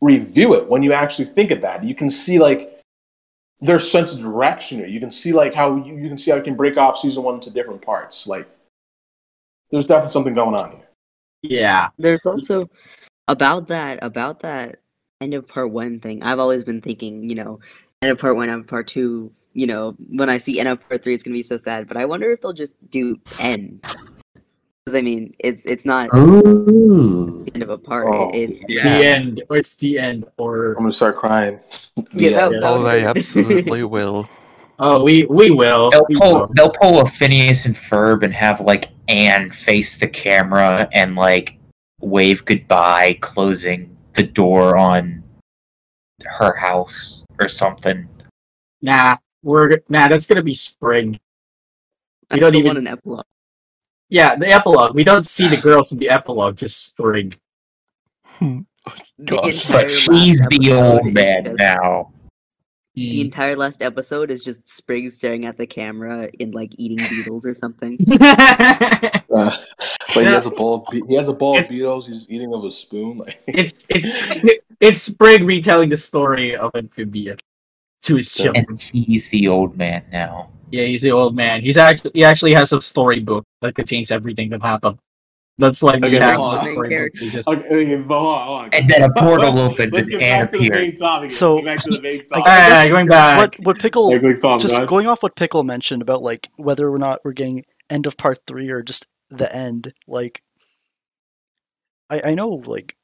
review 0.00 0.54
it, 0.54 0.68
when 0.68 0.82
you 0.82 0.92
actually 0.92 1.26
think 1.26 1.50
of 1.50 1.60
that, 1.60 1.84
you 1.84 1.94
can 1.94 2.10
see 2.10 2.38
like 2.38 2.71
their 3.62 3.78
sense 3.78 4.12
of 4.12 4.20
direction. 4.20 4.78
Here. 4.78 4.88
You 4.88 5.00
can 5.00 5.10
see 5.10 5.32
like 5.32 5.54
how 5.54 5.76
you, 5.76 5.96
you 5.96 6.08
can 6.08 6.18
see 6.18 6.30
how 6.30 6.36
you 6.36 6.42
can 6.42 6.56
break 6.56 6.76
off 6.76 6.98
season 6.98 7.22
one 7.22 7.36
into 7.36 7.50
different 7.50 7.80
parts. 7.80 8.26
Like, 8.26 8.46
there's 9.70 9.86
definitely 9.86 10.12
something 10.12 10.34
going 10.34 10.54
on 10.54 10.72
here. 10.72 10.88
Yeah. 11.42 11.88
There's 11.96 12.26
also 12.26 12.68
about 13.28 13.68
that 13.68 14.00
about 14.02 14.40
that 14.40 14.80
end 15.20 15.32
of 15.32 15.46
part 15.46 15.70
one 15.70 16.00
thing. 16.00 16.22
I've 16.22 16.40
always 16.40 16.64
been 16.64 16.80
thinking, 16.80 17.30
you 17.30 17.36
know, 17.36 17.60
end 18.02 18.12
of 18.12 18.18
part 18.18 18.36
one, 18.36 18.50
end 18.50 18.60
of 18.60 18.66
part 18.66 18.88
two. 18.88 19.32
You 19.54 19.66
know, 19.66 19.94
when 20.08 20.28
I 20.28 20.38
see 20.38 20.58
end 20.58 20.68
of 20.68 20.86
part 20.88 21.04
three, 21.04 21.14
it's 21.14 21.22
gonna 21.22 21.34
be 21.34 21.42
so 21.42 21.56
sad. 21.56 21.86
But 21.86 21.96
I 21.96 22.04
wonder 22.04 22.30
if 22.32 22.40
they'll 22.40 22.52
just 22.52 22.74
do 22.90 23.18
end. 23.38 23.84
Because 24.84 24.98
I 24.98 25.02
mean, 25.02 25.34
it's 25.38 25.64
it's 25.64 25.84
not 25.84 26.08
Ooh. 26.14 27.44
the 27.44 27.54
end 27.54 27.62
of 27.62 27.70
a 27.70 27.78
part. 27.78 28.06
Oh, 28.08 28.30
it's 28.34 28.60
the 28.60 28.74
The 28.78 28.82
end. 28.82 29.02
end. 29.04 29.42
Or 29.48 29.56
it's 29.56 29.76
the 29.76 29.98
end. 29.98 30.24
Or 30.38 30.70
I'm 30.72 30.78
gonna 30.78 30.90
start 30.92 31.16
crying. 31.16 31.60
Yeah, 32.12 32.30
Yeah. 32.30 32.48
that- 32.48 32.60
Oh, 32.64 32.82
they 32.82 33.04
absolutely 33.04 33.84
will. 33.96 34.28
oh, 34.80 35.04
we 35.04 35.24
we 35.26 35.50
will. 35.52 35.90
They'll 35.90 36.06
We 36.08 36.16
pull 36.16 36.34
will. 36.34 36.50
they'll 36.56 36.70
pull 36.70 37.00
a 37.00 37.06
Phineas 37.06 37.64
and 37.66 37.76
Ferb 37.76 38.24
and 38.24 38.34
have 38.34 38.60
like 38.60 38.88
Anne 39.08 39.50
face 39.52 39.96
the 39.96 40.08
camera 40.08 40.88
and 40.92 41.14
like 41.14 41.58
wave 42.00 42.44
goodbye, 42.44 43.18
closing 43.20 43.96
the 44.14 44.24
door 44.24 44.76
on 44.76 45.22
her 46.24 46.54
house 46.56 47.24
or 47.40 47.48
something. 47.48 48.08
Nah, 48.80 49.16
we're 49.44 49.78
nah. 49.88 50.08
That's 50.08 50.26
gonna 50.26 50.42
be 50.42 50.54
Sprig. 50.54 51.20
I 52.32 52.38
don't 52.38 52.50
still 52.50 52.58
even- 52.62 52.66
want 52.66 52.78
an 52.78 52.88
epilogue. 52.88 53.24
Yeah, 54.12 54.36
the 54.36 54.48
epilogue. 54.48 54.94
We 54.94 55.04
don't 55.04 55.26
see 55.26 55.48
the 55.48 55.56
girls 55.56 55.90
in 55.90 55.98
the 55.98 56.10
epilogue. 56.10 56.56
Just 56.56 56.84
Sprig. 56.90 57.38
The 58.40 58.66
Gosh. 59.24 59.68
But 59.68 59.90
she's 59.90 60.38
the 60.48 60.72
old 60.74 61.06
man 61.14 61.44
just- 61.44 61.58
now. 61.58 62.12
The 62.94 63.22
entire 63.22 63.56
last 63.56 63.80
episode 63.80 64.30
is 64.30 64.44
just 64.44 64.68
Sprig 64.68 65.10
staring 65.12 65.46
at 65.46 65.56
the 65.56 65.66
camera 65.66 66.28
and 66.38 66.54
like 66.54 66.74
eating 66.76 66.98
beetles 67.08 67.46
or 67.46 67.54
something. 67.54 67.96
Uh, 69.32 69.56
but 70.14 70.20
he 70.20 70.24
has 70.24 70.44
a 70.44 70.50
bowl. 70.50 70.84
Of 70.86 70.92
be- 70.92 71.02
he 71.08 71.14
has 71.14 71.26
a 71.26 71.32
bowl 71.32 71.52
of 71.54 71.60
It's- 71.60 71.70
beetles. 71.70 72.06
He's 72.06 72.28
eating 72.28 72.52
of 72.52 72.64
a 72.64 72.70
spoon. 72.70 73.16
Like, 73.16 73.40
it's 73.46 73.86
it's 73.88 74.20
it's 74.78 75.00
Sprig 75.00 75.42
retelling 75.42 75.88
the 75.88 75.96
story 75.96 76.54
of 76.54 76.70
Amphibia 76.74 77.38
to 78.02 78.16
his 78.16 78.32
children. 78.32 78.66
And 78.68 78.80
he's 78.80 79.28
the 79.28 79.48
old 79.48 79.76
man 79.76 80.04
now. 80.12 80.50
Yeah, 80.70 80.84
he's 80.84 81.02
the 81.02 81.12
old 81.12 81.36
man. 81.36 81.60
He's 81.62 81.76
actually 81.76 82.12
he 82.14 82.24
actually 82.24 82.54
has 82.54 82.72
a 82.72 82.80
storybook 82.80 83.44
that 83.60 83.74
contains 83.74 84.10
everything 84.10 84.50
that 84.50 84.62
happened. 84.62 84.98
That's 85.58 85.82
like 85.82 86.02
Okay, 86.02 86.10
he 86.10 86.16
has 86.16 86.36
hold 86.36 86.54
a 86.54 86.88
Character. 86.88 87.26
Just 87.28 87.46
okay, 87.46 87.60
okay, 87.66 87.96
hold 87.96 88.10
on, 88.10 88.46
hold 88.46 88.60
on. 88.62 88.70
And 88.72 88.88
then 88.88 89.02
a 89.02 89.12
portal 89.12 89.58
opens 89.58 89.92
Let's 89.92 90.08
and 90.08 90.10
get 90.10 90.22
Anne 90.22 90.40
back 90.40 90.50
to 90.50 90.56
the 90.56 90.62
main 90.62 90.72
appears. 90.72 90.98
topic. 90.98 91.30
So, 91.30 91.62
back 91.62 91.82
to 91.84 91.90
the 91.90 92.00
main 92.00 92.24
topic. 92.24 92.46
Alright, 92.46 92.68
guess 92.70 92.90
going 92.90 93.06
back. 93.06 93.36
what 93.38 93.60
what 93.66 93.78
Pickle 93.78 94.10
Like, 94.10 94.22
like, 94.22 94.40
Thumb, 94.40 94.60
just 94.60 94.76
go 94.76 94.86
going 94.86 95.06
off 95.06 95.22
what 95.22 95.36
Pickle 95.36 95.62
mentioned 95.62 96.00
about 96.00 96.22
like 96.22 96.48
whether 96.56 96.90
or 96.90 96.98
not 96.98 97.20
we're 97.22 97.32
getting 97.32 97.64
end 97.90 98.06
of 98.06 98.16
part 98.16 98.38
three 98.46 98.70
or 98.70 98.82
just 98.82 99.06
the 99.28 99.54
end. 99.54 99.92
Like, 100.08 100.42
I 102.08 102.30
I 102.30 102.34
know 102.34 102.48
like 102.48 102.96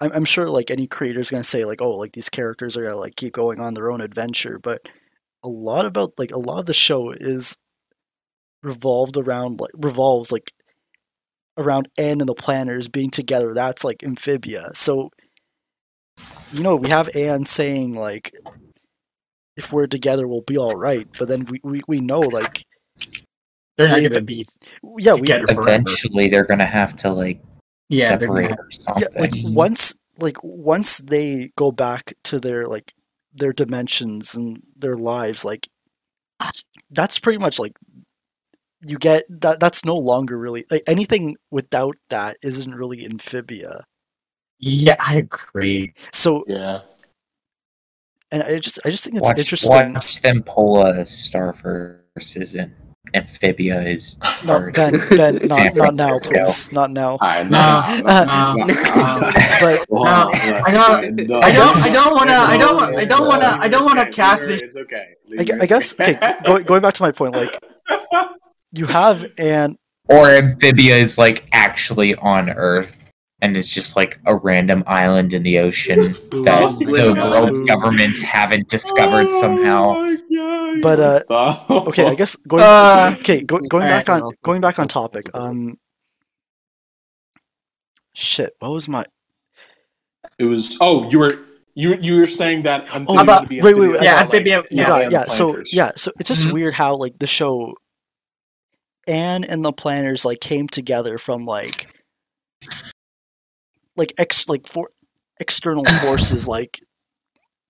I'm 0.00 0.12
I'm 0.12 0.24
sure 0.24 0.48
like 0.50 0.70
any 0.70 0.86
creator's 0.86 1.30
gonna 1.30 1.44
say 1.44 1.64
like 1.64 1.80
oh 1.80 1.92
like 1.96 2.12
these 2.12 2.28
characters 2.28 2.76
are 2.76 2.82
gonna 2.82 2.96
like 2.96 3.16
keep 3.16 3.32
going 3.32 3.60
on 3.60 3.74
their 3.74 3.90
own 3.90 4.00
adventure, 4.00 4.58
but 4.58 4.82
a 5.42 5.48
lot 5.48 5.86
about 5.86 6.12
like 6.18 6.30
a 6.32 6.38
lot 6.38 6.60
of 6.60 6.66
the 6.66 6.74
show 6.74 7.12
is 7.12 7.56
revolved 8.62 9.16
around 9.16 9.60
like 9.60 9.70
revolves 9.74 10.32
like 10.32 10.50
around 11.58 11.88
Anne 11.96 12.20
and 12.20 12.28
the 12.28 12.34
Plantars 12.34 12.90
being 12.90 13.10
together. 13.10 13.54
That's 13.54 13.84
like 13.84 14.02
amphibia. 14.02 14.70
So 14.74 15.10
you 16.52 16.60
know 16.62 16.76
we 16.76 16.88
have 16.88 17.08
Anne 17.14 17.44
saying 17.46 17.94
like 17.94 18.32
if 19.56 19.72
we're 19.72 19.86
together 19.88 20.26
we'll 20.28 20.42
be 20.46 20.56
all 20.56 20.76
right 20.76 21.08
but 21.18 21.26
then 21.28 21.44
we, 21.44 21.60
we, 21.64 21.82
we 21.88 21.98
know 21.98 22.20
like 22.20 22.64
they're 23.76 23.88
not 23.88 23.96
they- 23.96 24.08
gonna 24.08 24.20
be 24.22 24.46
yeah 24.98 25.14
we 25.14 25.20
together 25.22 25.46
forever. 25.46 25.62
Eventually 25.62 26.28
they're 26.28 26.44
gonna 26.46 26.64
have 26.64 26.96
to 26.98 27.10
like 27.10 27.40
Yeah, 27.88 28.16
separate 28.18 28.52
or 28.58 28.70
something. 28.70 29.04
yeah 29.12 29.20
like 29.20 29.32
once 29.36 29.94
like 30.18 30.36
once 30.42 30.98
they 30.98 31.50
go 31.56 31.70
back 31.70 32.14
to 32.24 32.40
their 32.40 32.66
like 32.66 32.94
their 33.34 33.52
dimensions 33.52 34.34
and 34.34 34.62
their 34.76 34.96
lives 34.96 35.44
like 35.44 35.68
that's 36.90 37.18
pretty 37.18 37.38
much 37.38 37.58
like 37.58 37.76
you 38.86 38.96
get 38.98 39.24
that 39.28 39.60
that's 39.60 39.84
no 39.84 39.96
longer 39.96 40.38
really 40.38 40.64
like 40.70 40.82
anything 40.86 41.36
without 41.50 41.96
that 42.10 42.36
isn't 42.42 42.74
really 42.74 43.04
amphibia 43.04 43.84
yeah, 44.60 44.96
I 45.00 45.16
agree. 45.16 45.92
so 46.12 46.44
Yeah. 46.46 46.80
and 48.30 48.42
i 48.44 48.58
just 48.58 48.78
i 48.84 48.90
just 48.90 49.04
think 49.04 49.16
it's 49.16 49.28
watch, 49.28 49.38
interesting 49.38 49.92
watch 49.94 50.22
them 50.22 50.42
pull 50.42 50.86
a 50.86 51.04
Star 51.04 51.52
Versus 51.52 52.54
and 52.54 52.72
Amphibia 53.12 53.80
is 53.82 54.18
no 54.44 54.54
hard. 54.54 54.74
ben 54.74 54.98
ben 55.10 55.34
not, 55.46 55.74
not 55.76 55.94
now 55.94 56.14
please 56.18 56.72
not 56.72 56.90
now 56.90 57.18
I 57.20 57.42
No, 57.44 57.48
know. 57.50 58.54
no, 58.54 58.74
but 59.60 59.86
No, 59.90 60.30
I 60.64 60.72
don't- 60.72 61.44
I 61.44 61.52
don't. 61.52 61.76
I 61.76 61.92
don't 61.92 62.14
want 62.14 62.28
to. 62.30 62.34
I 62.36 62.56
don't. 62.56 62.92
No, 62.92 62.98
I 62.98 63.04
don't 63.04 63.26
want 63.26 63.42
to. 63.42 63.48
I 63.48 63.68
don't 63.68 63.84
want 63.84 63.98
to 63.98 64.10
cast 64.10 64.42
okay. 64.44 64.52
this. 64.52 64.62
It's 64.62 64.76
okay. 64.76 65.14
I, 65.38 65.42
I 65.62 65.66
guess 65.66 65.98
okay 66.00 66.18
going, 66.44 66.64
going 66.64 66.82
back 66.82 66.94
to 66.94 67.02
my 67.02 67.12
point 67.12 67.34
like 67.34 67.62
you 68.72 68.86
have 68.86 69.26
an 69.38 69.78
Or 70.08 70.30
Amphibia 70.30 70.96
is 70.96 71.18
like 71.18 71.46
actually 71.52 72.14
on 72.16 72.50
Earth 72.50 73.03
and 73.42 73.56
it's 73.56 73.68
just 73.68 73.96
like 73.96 74.18
a 74.26 74.34
random 74.36 74.82
island 74.86 75.34
in 75.34 75.42
the 75.42 75.58
ocean 75.58 75.98
that 76.44 76.62
Oh 76.62 76.78
the 76.78 77.14
world's 77.14 77.60
governments 77.62 78.20
haven't 78.22 78.68
discovered 78.68 79.30
somehow. 79.32 79.94
Oh 79.96 80.80
But, 80.82 81.00
uh, 81.30 81.58
okay 81.88 82.06
i 82.06 82.14
guess 82.14 82.36
going 82.36 82.62
Uh, 82.62 83.16
okay 83.20 83.42
go, 83.42 83.58
going 83.68 83.86
back 83.88 84.08
on 84.08 84.30
going 84.42 84.60
back 84.60 84.78
on 84.78 84.88
topic 84.88 85.24
um 85.34 85.78
shit 88.14 88.54
what 88.60 88.70
was 88.70 88.88
my 88.88 89.04
it 90.38 90.44
was. 90.44 90.76
Oh, 90.80 91.08
you 91.10 91.18
were 91.20 91.38
you 91.74 91.94
you 92.00 92.18
were 92.18 92.26
saying 92.26 92.62
that 92.62 92.82
amphibian 92.94 93.20
about- 93.20 93.40
would 93.42 93.48
be 93.50 93.60
wait, 93.60 93.74
wait, 93.78 93.90
wait, 93.92 94.02
Yeah, 94.02 94.14
like, 94.16 94.24
amphibian- 94.24 94.64
yeah 94.70 94.96
and 94.98 95.12
yeah 95.12 95.24
so 95.28 95.62
yeah 95.72 95.90
so 95.96 96.10
it's 96.18 96.28
just 96.28 96.46
Mhm. 96.46 96.52
weird 96.52 96.74
how 96.74 96.94
like 96.96 97.18
the 97.18 97.26
show 97.26 97.74
Anne 99.06 99.44
and 99.44 99.64
the 99.64 99.72
Plantars 99.72 100.24
like 100.24 100.40
came 100.40 100.66
together 100.66 101.18
from 101.18 101.44
like 101.46 101.86
like 103.96 104.12
ex 104.18 104.48
like 104.48 104.66
for 104.66 104.90
external 105.40 105.84
forces 106.02 106.46
like 106.48 106.80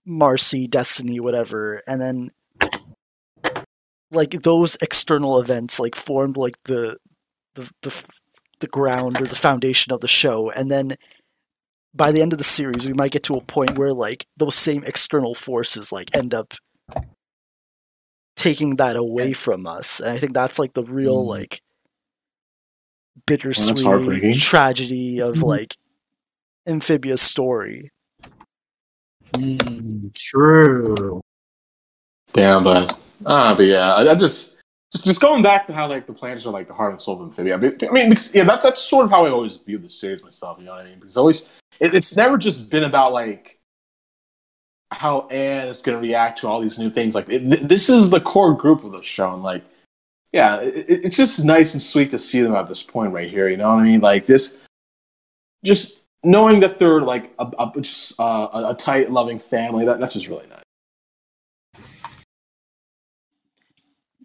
Marcy, 0.06 0.66
Destiny, 0.66 1.18
whatever, 1.20 1.82
and 1.86 2.00
then 2.00 2.30
like 4.10 4.30
those 4.42 4.76
external 4.80 5.40
events 5.40 5.80
like 5.80 5.94
formed 5.94 6.36
like 6.36 6.62
the 6.64 6.96
the 7.54 7.70
the 7.82 8.10
the 8.60 8.66
ground 8.68 9.20
or 9.20 9.24
the 9.24 9.34
foundation 9.34 9.92
of 9.92 10.00
the 10.00 10.08
show, 10.08 10.50
and 10.50 10.70
then 10.70 10.96
by 11.94 12.10
the 12.12 12.20
end 12.22 12.32
of 12.32 12.38
the 12.38 12.44
series, 12.44 12.86
we 12.86 12.92
might 12.92 13.12
get 13.12 13.22
to 13.24 13.34
a 13.34 13.44
point 13.44 13.78
where 13.78 13.92
like 13.92 14.26
those 14.36 14.54
same 14.54 14.84
external 14.84 15.34
forces 15.34 15.92
like 15.92 16.14
end 16.14 16.34
up 16.34 16.54
taking 18.36 18.76
that 18.76 18.96
away 18.96 19.32
from 19.32 19.66
us, 19.66 20.00
and 20.00 20.10
I 20.10 20.18
think 20.18 20.34
that's 20.34 20.58
like 20.58 20.74
the 20.74 20.84
real 20.84 21.22
Mm. 21.24 21.28
like 21.28 21.60
bittersweet 23.26 24.36
tragedy 24.40 25.20
of 25.20 25.36
Mhm. 25.36 25.42
like 25.44 25.74
Amphibia's 26.66 27.22
story. 27.22 27.90
Mm, 29.32 30.14
true. 30.14 31.20
Damn, 32.32 32.64
but 32.64 32.98
ah, 33.26 33.54
but 33.54 33.66
yeah, 33.66 33.94
I, 33.94 34.10
I 34.12 34.14
just, 34.14 34.56
just 34.92 35.04
just 35.04 35.20
going 35.20 35.42
back 35.42 35.66
to 35.66 35.72
how 35.72 35.88
like 35.88 36.06
the 36.06 36.12
Plantars 36.12 36.46
are 36.46 36.50
like 36.50 36.68
the 36.68 36.74
heart 36.74 36.92
and 36.92 37.00
soul 37.02 37.16
of 37.16 37.22
Amphibia. 37.22 37.54
I 37.54 37.58
mean, 37.58 37.76
I 37.88 37.92
mean, 37.92 38.08
because, 38.08 38.34
yeah, 38.34 38.44
that's 38.44 38.64
that's 38.64 38.80
sort 38.80 39.04
of 39.04 39.10
how 39.10 39.26
I 39.26 39.30
always 39.30 39.56
view 39.56 39.78
the 39.78 39.90
series 39.90 40.22
myself. 40.22 40.58
You 40.58 40.66
know 40.66 40.72
what 40.72 40.82
I 40.86 40.88
mean? 40.88 40.98
Because 40.98 41.16
always, 41.16 41.42
it, 41.80 41.94
it's 41.94 42.16
never 42.16 42.38
just 42.38 42.70
been 42.70 42.84
about 42.84 43.12
like 43.12 43.58
how 44.92 45.26
Anne 45.28 45.66
is 45.68 45.82
going 45.82 45.96
to 45.96 46.02
react 46.02 46.38
to 46.40 46.48
all 46.48 46.60
these 46.60 46.78
new 46.78 46.90
things. 46.90 47.14
Like, 47.16 47.28
it, 47.28 47.40
th- 47.40 47.62
this 47.62 47.88
is 47.88 48.10
the 48.10 48.20
core 48.20 48.54
group 48.54 48.84
of 48.84 48.92
the 48.92 49.02
show, 49.02 49.32
and 49.32 49.42
like, 49.42 49.62
yeah, 50.32 50.60
it- 50.60 51.04
it's 51.04 51.16
just 51.16 51.44
nice 51.44 51.72
and 51.72 51.82
sweet 51.82 52.10
to 52.12 52.18
see 52.18 52.40
them 52.40 52.54
at 52.54 52.68
this 52.68 52.82
point 52.82 53.12
right 53.12 53.28
here. 53.28 53.48
You 53.48 53.56
know 53.56 53.68
what 53.74 53.80
I 53.80 53.84
mean? 53.84 54.00
Like 54.00 54.26
this, 54.26 54.58
just 55.64 55.98
knowing 56.24 56.60
that 56.60 56.78
they're 56.78 57.00
like 57.00 57.32
a, 57.38 57.50
a, 57.58 57.80
just, 57.80 58.18
uh, 58.18 58.48
a, 58.52 58.70
a 58.70 58.74
tight, 58.74 59.10
loving 59.10 59.38
family. 59.38 59.84
That 59.84 60.00
that's 60.00 60.14
just 60.14 60.28
really 60.28 60.46
nice. 60.48 60.60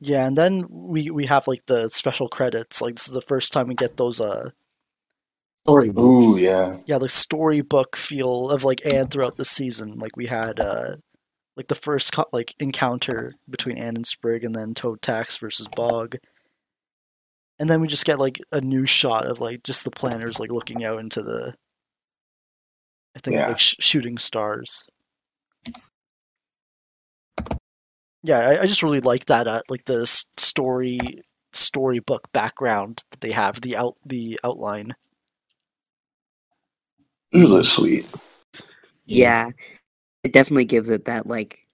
Yeah, 0.02 0.26
and 0.26 0.36
then 0.38 0.66
we 0.70 1.10
we 1.10 1.26
have 1.26 1.48
like 1.48 1.66
the 1.66 1.90
special 1.90 2.30
credits. 2.30 2.82
Like 2.82 2.96
this 2.96 3.08
is 3.08 3.14
the 3.14 3.22
first 3.22 3.52
time 3.52 3.68
we 3.68 3.76
get 3.76 3.98
those 3.98 4.22
uh 4.22 4.52
Storybooks. 5.66 6.26
Ooh, 6.26 6.40
yeah. 6.40 6.78
yeah, 6.86 6.98
the 6.98 7.10
storybook 7.10 7.96
feel 7.96 8.50
of 8.50 8.64
like 8.64 8.82
Anne 8.92 9.08
throughout 9.08 9.36
the 9.36 9.46
season. 9.46 10.00
Like 10.00 10.16
we 10.16 10.28
had 10.28 10.60
uh 10.60 10.96
like 11.58 11.68
the 11.68 11.76
first 11.76 12.14
co- 12.14 12.26
like 12.32 12.56
encounter 12.60 13.34
between 13.50 13.78
Anne 13.78 13.98
and 13.98 14.08
Sprig 14.08 14.44
and 14.44 14.56
then 14.56 14.74
Toad 14.74 15.02
Tax 15.02 15.38
versus 15.38 15.68
Bog. 15.68 16.16
And 17.60 17.70
then 17.70 17.82
we 17.82 17.88
just 17.88 18.06
get 18.06 18.20
like 18.20 18.40
a 18.54 18.62
new 18.62 18.86
shot 18.86 19.28
of 19.28 19.42
like 19.42 19.64
just 19.64 19.84
the 19.84 19.92
Plantars 19.92 20.40
like 20.40 20.52
looking 20.52 20.86
out 20.86 21.00
into 21.00 21.22
the 21.22 21.56
I 23.16 23.20
think 23.20 23.36
Yeah. 23.36 23.48
like 23.48 23.60
sh- 23.60 23.76
shooting 23.80 24.18
stars. 24.18 24.88
Yeah, 28.22 28.40
I, 28.40 28.62
I 28.62 28.66
just 28.66 28.84
really 28.84 29.00
like 29.00 29.26
that 29.26 29.48
uh, 29.48 29.62
like 29.70 29.86
the 29.86 30.06
story 30.38 31.00
storybook 31.54 32.32
background 32.32 33.02
that 33.12 33.22
they 33.22 33.32
have 33.32 33.62
the 33.62 33.76
out 33.78 33.96
the 34.06 34.40
outline. 34.44 34.96
Really 37.34 37.64
sweet. 37.64 38.30
Yeah, 39.06 39.52
it 40.24 40.34
definitely 40.34 40.66
gives 40.66 40.90
it 40.90 41.06
that 41.06 41.28
like 41.28 41.66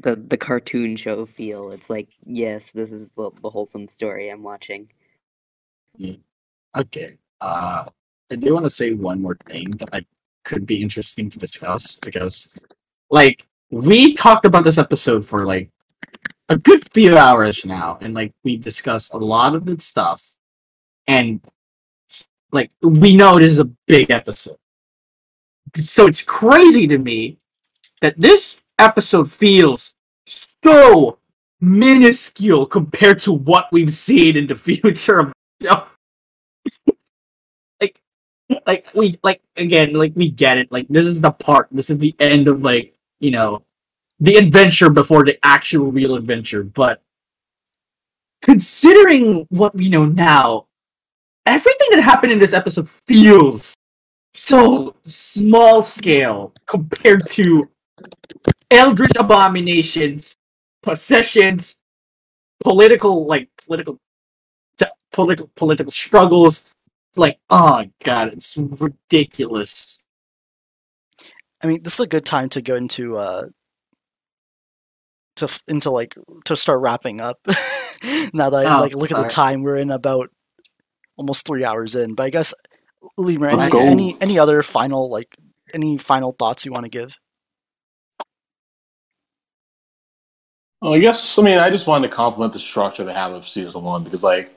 the 0.00 0.16
the 0.16 0.36
cartoon 0.38 0.96
show 0.96 1.26
feel. 1.26 1.70
It's 1.72 1.90
like, 1.90 2.08
yes, 2.24 2.70
this 2.72 2.90
is 2.90 3.10
the, 3.10 3.30
the 3.42 3.50
wholesome 3.50 3.88
story 3.88 4.30
I'm 4.30 4.42
watching. 4.42 4.90
Okay. 6.74 7.18
Uh, 7.40 7.84
I 8.32 8.36
do 8.36 8.54
want 8.54 8.64
to 8.64 8.70
say 8.70 8.94
one 8.94 9.20
more 9.20 9.36
thing 9.44 9.70
that 9.72 9.90
I 9.92 10.06
could 10.44 10.66
be 10.66 10.82
interesting 10.82 11.28
to 11.30 11.38
discuss 11.38 11.96
because, 11.96 12.50
like, 13.10 13.46
we 13.70 14.14
talked 14.14 14.46
about 14.46 14.64
this 14.64 14.78
episode 14.78 15.26
for 15.26 15.44
like 15.44 15.68
a 16.48 16.56
good 16.56 16.90
few 16.92 17.18
hours 17.18 17.66
now, 17.66 17.98
and 18.00 18.14
like 18.14 18.32
we 18.42 18.56
discussed 18.56 19.12
a 19.12 19.18
lot 19.18 19.54
of 19.54 19.66
the 19.66 19.78
stuff, 19.80 20.36
and 21.06 21.40
like 22.52 22.70
we 22.80 23.14
know 23.16 23.38
this 23.38 23.52
is 23.52 23.58
a 23.58 23.70
big 23.86 24.10
episode, 24.10 24.56
so 25.80 26.06
it's 26.06 26.22
crazy 26.22 26.86
to 26.86 26.98
me 26.98 27.38
that 28.00 28.18
this 28.18 28.62
episode 28.78 29.30
feels 29.30 29.94
so 30.26 31.18
minuscule 31.60 32.66
compared 32.66 33.20
to 33.20 33.32
what 33.32 33.70
we've 33.72 33.92
seen 33.92 34.36
in 34.36 34.46
the 34.46 34.56
future 34.56 35.18
of 35.18 35.32
the 35.60 35.68
show 35.68 35.86
like 38.66 38.86
we 38.94 39.18
like 39.22 39.40
again 39.56 39.92
like 39.94 40.12
we 40.14 40.30
get 40.30 40.58
it. 40.58 40.70
Like 40.72 40.86
this 40.88 41.06
is 41.06 41.20
the 41.20 41.32
part 41.32 41.68
this 41.70 41.90
is 41.90 41.98
the 41.98 42.14
end 42.20 42.48
of 42.48 42.62
like 42.62 42.94
you 43.20 43.30
know 43.30 43.62
the 44.20 44.36
adventure 44.36 44.90
before 44.90 45.24
the 45.24 45.38
actual 45.44 45.90
real 45.92 46.14
adventure. 46.14 46.62
But 46.62 47.02
considering 48.42 49.46
what 49.50 49.74
we 49.74 49.88
know 49.88 50.04
now 50.04 50.66
everything 51.46 51.88
that 51.90 52.02
happened 52.02 52.32
in 52.32 52.38
this 52.38 52.52
episode 52.52 52.88
feels 53.06 53.74
so 54.34 54.94
small 55.04 55.82
scale 55.82 56.52
compared 56.66 57.28
to 57.30 57.62
eldritch 58.70 59.12
abominations 59.18 60.34
possessions 60.82 61.78
political 62.60 63.26
like 63.26 63.48
political 63.66 63.98
political 65.12 65.50
political 65.54 65.90
struggles 65.90 66.68
like 67.16 67.38
oh 67.50 67.84
god 68.04 68.28
it's 68.32 68.56
ridiculous 68.56 70.02
I 71.62 71.68
mean, 71.68 71.82
this 71.82 71.94
is 71.94 72.00
a 72.00 72.06
good 72.08 72.24
time 72.24 72.48
to 72.50 72.62
go 72.62 72.74
into 72.74 73.16
uh 73.16 73.44
to 75.36 75.44
f- 75.44 75.62
into 75.68 75.90
like 75.90 76.16
to 76.44 76.56
start 76.56 76.80
wrapping 76.80 77.20
up. 77.20 77.38
now 78.34 78.50
that 78.50 78.66
I 78.66 78.78
Oh, 78.78 78.80
like 78.80 78.94
look 78.94 79.12
at 79.12 79.16
the 79.16 79.28
time, 79.28 79.62
we're 79.62 79.76
in 79.76 79.90
about 79.90 80.30
almost 81.16 81.46
three 81.46 81.64
hours 81.64 81.94
in. 81.94 82.14
But 82.14 82.24
I 82.24 82.30
guess 82.30 82.52
Lemur, 83.16 83.48
any, 83.48 83.70
go. 83.70 83.78
any 83.78 84.16
any 84.20 84.38
other 84.38 84.62
final 84.62 85.08
like 85.08 85.36
any 85.72 85.98
final 85.98 86.32
thoughts 86.32 86.66
you 86.66 86.72
want 86.72 86.84
to 86.84 86.90
give? 86.90 87.16
Well, 90.80 90.94
I 90.94 90.98
guess 90.98 91.38
I 91.38 91.42
mean 91.42 91.58
I 91.58 91.70
just 91.70 91.86
wanted 91.86 92.08
to 92.08 92.14
compliment 92.14 92.52
the 92.52 92.58
structure 92.58 93.04
they 93.04 93.12
have 93.12 93.32
of 93.32 93.46
season 93.46 93.82
one 93.84 94.02
because 94.02 94.24
like 94.24 94.48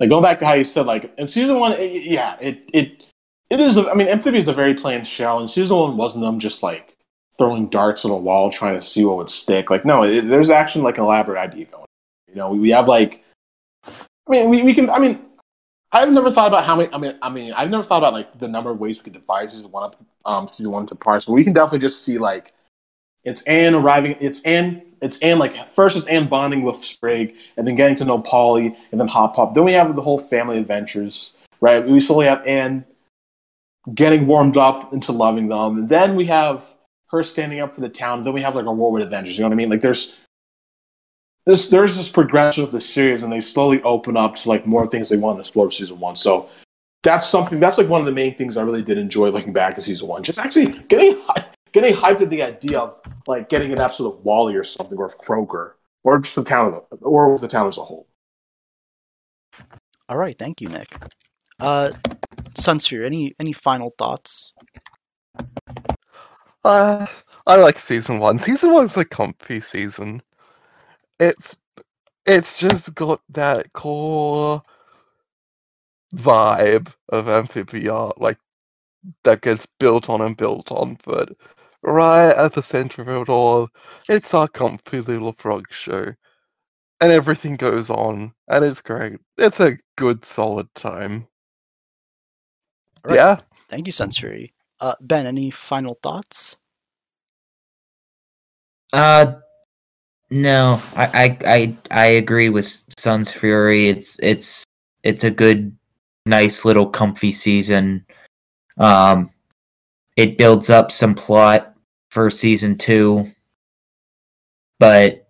like 0.00 0.08
going 0.08 0.22
back 0.22 0.38
to 0.38 0.46
how 0.46 0.54
you 0.54 0.64
said 0.64 0.86
like 0.86 1.12
in 1.18 1.28
season 1.28 1.58
one 1.58 1.72
it, 1.72 2.02
yeah 2.02 2.36
it 2.40 2.68
it 2.72 3.04
it 3.50 3.60
is 3.60 3.76
a, 3.76 3.88
I 3.90 3.94
mean 3.94 4.08
Amphibia 4.08 4.38
is 4.38 4.48
a 4.48 4.52
very 4.52 4.74
plain 4.74 5.04
shell 5.04 5.38
and 5.40 5.50
season 5.50 5.76
one 5.76 5.96
wasn't 5.96 6.24
them 6.24 6.38
just 6.38 6.62
like 6.62 6.96
throwing 7.36 7.68
darts 7.68 8.04
on 8.04 8.10
a 8.10 8.16
wall 8.16 8.50
trying 8.50 8.74
to 8.74 8.80
see 8.80 9.04
what 9.04 9.16
would 9.16 9.30
stick. 9.30 9.70
Like 9.70 9.84
no 9.84 10.02
it, 10.02 10.22
there's 10.28 10.50
actually 10.50 10.84
like 10.84 10.98
an 10.98 11.04
elaborate 11.04 11.38
idea 11.38 11.66
going 11.66 11.86
you 12.28 12.34
know 12.36 12.50
we, 12.50 12.58
we 12.58 12.70
have 12.70 12.88
like 12.88 13.22
I 13.86 13.92
mean 14.28 14.50
we, 14.50 14.62
we 14.62 14.74
can 14.74 14.90
I 14.90 14.98
mean 14.98 15.24
I've 15.92 16.10
never 16.10 16.30
thought 16.30 16.48
about 16.48 16.64
how 16.64 16.76
many 16.76 16.92
I 16.92 16.98
mean 16.98 17.18
I 17.22 17.30
mean 17.30 17.52
I've 17.52 17.70
never 17.70 17.84
thought 17.84 17.98
about 17.98 18.12
like 18.12 18.38
the 18.38 18.48
number 18.48 18.70
of 18.70 18.80
ways 18.80 18.98
we 18.98 19.04
could 19.04 19.12
divide 19.12 19.52
season 19.52 19.70
one 19.70 19.84
up 19.84 20.02
um 20.24 20.48
season 20.48 20.72
one 20.72 20.86
to 20.86 20.94
parts 20.94 21.26
but 21.26 21.32
we 21.32 21.44
can 21.44 21.52
definitely 21.52 21.78
just 21.78 22.04
see 22.04 22.18
like 22.18 22.50
it's 23.24 23.42
Anne 23.42 23.74
arriving. 23.74 24.16
It's 24.20 24.42
Anne. 24.42 24.82
It's 25.00 25.18
Anne. 25.20 25.38
Like 25.38 25.68
first, 25.74 25.96
it's 25.96 26.06
Anne 26.06 26.28
bonding 26.28 26.62
with 26.62 26.76
Sprig, 26.76 27.34
and 27.56 27.66
then 27.66 27.74
getting 27.74 27.96
to 27.96 28.04
know 28.04 28.18
Polly, 28.18 28.76
and 28.92 29.00
then 29.00 29.08
Hop 29.08 29.34
Pop. 29.34 29.54
Then 29.54 29.64
we 29.64 29.72
have 29.72 29.96
the 29.96 30.02
whole 30.02 30.18
family 30.18 30.58
adventures, 30.58 31.32
right? 31.60 31.86
We 31.86 32.00
slowly 32.00 32.26
have 32.26 32.46
Anne 32.46 32.84
getting 33.94 34.26
warmed 34.26 34.56
up 34.56 34.92
into 34.92 35.12
loving 35.12 35.48
them, 35.48 35.78
and 35.78 35.88
then 35.88 36.16
we 36.16 36.26
have 36.26 36.74
her 37.08 37.22
standing 37.22 37.60
up 37.60 37.74
for 37.74 37.80
the 37.80 37.88
town. 37.88 38.22
Then 38.22 38.32
we 38.34 38.42
have 38.42 38.54
like 38.54 38.66
a 38.66 38.68
Wartwood 38.68 39.02
Avengers. 39.02 39.38
You 39.38 39.42
know 39.42 39.48
what 39.48 39.54
I 39.54 39.56
mean? 39.56 39.70
Like 39.70 39.80
there's 39.80 40.14
this 41.46 41.68
there's 41.68 41.96
this 41.96 42.08
progression 42.08 42.62
of 42.62 42.72
the 42.72 42.80
series, 42.80 43.22
and 43.22 43.32
they 43.32 43.40
slowly 43.40 43.82
open 43.82 44.16
up 44.16 44.34
to 44.36 44.48
like 44.48 44.66
more 44.66 44.86
things 44.86 45.08
they 45.08 45.16
want 45.16 45.36
to 45.36 45.40
explore 45.40 45.70
season 45.70 45.98
one. 45.98 46.16
So 46.16 46.48
that's 47.02 47.26
something. 47.26 47.58
That's 47.58 47.78
like 47.78 47.88
one 47.88 48.00
of 48.00 48.06
the 48.06 48.12
main 48.12 48.34
things 48.36 48.58
I 48.58 48.62
really 48.62 48.82
did 48.82 48.98
enjoy 48.98 49.30
looking 49.30 49.52
back 49.54 49.74
to 49.76 49.80
season 49.80 50.08
one. 50.08 50.22
Just 50.22 50.38
actually 50.38 50.66
getting 50.88 51.22
getting 51.74 51.94
hyped 51.94 52.22
at 52.22 52.30
the 52.30 52.42
idea 52.42 52.78
of 52.78 52.98
like 53.26 53.50
getting 53.50 53.72
an 53.72 53.80
episode 53.80 54.06
of 54.06 54.24
Wally 54.24 54.54
or 54.54 54.64
something, 54.64 54.96
or 54.96 55.06
of 55.06 55.18
Croaker, 55.18 55.76
or 56.04 56.18
just 56.20 56.36
the 56.36 56.44
town, 56.44 56.72
of 56.72 56.84
the, 56.90 57.04
or 57.04 57.36
the 57.36 57.48
town 57.48 57.68
as 57.68 57.76
a 57.76 57.82
whole. 57.82 58.06
All 60.08 60.16
right, 60.16 60.36
thank 60.38 60.60
you, 60.60 60.68
Nick. 60.68 60.96
Uh, 61.60 61.90
Sunsfury, 62.58 63.04
any 63.04 63.34
any 63.38 63.52
final 63.52 63.92
thoughts? 63.98 64.52
Uh, 66.64 67.06
I 67.46 67.56
like 67.56 67.78
season 67.78 68.20
one. 68.20 68.38
Season 68.38 68.72
one's 68.72 68.96
a 68.96 69.04
comfy 69.04 69.60
season. 69.60 70.22
It's 71.18 71.58
it's 72.26 72.58
just 72.58 72.94
got 72.94 73.20
that 73.30 73.72
core 73.72 74.62
vibe 76.14 76.94
of 77.10 77.28
amphibia, 77.28 78.10
like 78.16 78.38
that 79.24 79.42
gets 79.42 79.66
built 79.66 80.08
on 80.08 80.20
and 80.20 80.36
built 80.36 80.70
on, 80.70 80.96
but 81.04 81.32
right 81.84 82.32
at 82.36 82.54
the 82.54 82.62
center 82.62 83.02
of 83.02 83.08
it 83.08 83.28
all, 83.28 83.68
it's 84.08 84.34
our 84.34 84.48
comfy 84.48 85.00
little 85.00 85.32
frog 85.32 85.66
show. 85.70 86.14
and 87.00 87.12
everything 87.12 87.56
goes 87.56 87.90
on, 87.90 88.32
and 88.48 88.64
it's 88.64 88.80
great. 88.80 89.18
It's 89.36 89.60
a 89.60 89.76
good, 89.96 90.24
solid 90.24 90.72
time. 90.74 91.26
All 93.04 93.14
right. 93.14 93.16
Yeah. 93.16 93.36
Thank 93.68 93.86
you, 93.86 93.92
Sunsfury. 93.92 94.52
Uh, 94.80 94.94
ben, 95.00 95.26
any 95.26 95.50
final 95.50 95.98
thoughts? 96.02 96.56
Uh, 98.92 99.34
no, 100.30 100.80
I, 100.94 101.06
I, 101.06 101.38
I, 101.46 101.76
I 101.90 102.06
agree 102.06 102.48
with 102.48 102.64
Sunsfury. 102.98 103.88
It's, 103.88 104.18
it's, 104.22 104.64
it's 105.02 105.24
a 105.24 105.30
good, 105.30 105.76
nice 106.26 106.64
little 106.64 106.88
comfy 106.88 107.32
season. 107.32 108.06
Um, 108.78 109.30
it 110.16 110.38
builds 110.38 110.70
up 110.70 110.90
some 110.90 111.14
plot 111.14 111.73
for 112.14 112.30
season 112.30 112.78
two, 112.78 113.28
but 114.78 115.26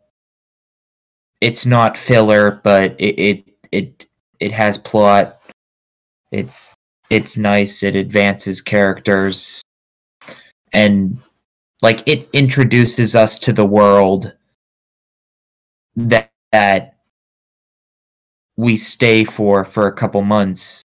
it's 1.40 1.64
not 1.64 1.96
filler. 1.96 2.60
But 2.62 2.94
it, 3.00 3.18
it, 3.18 3.44
it, 3.72 4.06
it 4.38 4.52
has 4.52 4.76
plot. 4.76 5.40
It's, 6.30 6.74
it's 7.08 7.38
nice. 7.38 7.82
It 7.82 7.96
advances 7.96 8.60
characters, 8.60 9.62
and 10.74 11.18
like 11.80 12.06
it 12.06 12.28
introduces 12.34 13.14
us 13.16 13.38
to 13.40 13.52
the 13.52 13.64
world 13.64 14.34
that, 15.96 16.30
that 16.52 16.96
we 18.56 18.76
stay 18.76 19.24
for 19.24 19.64
for 19.64 19.86
a 19.86 19.92
couple 19.92 20.22
months 20.22 20.82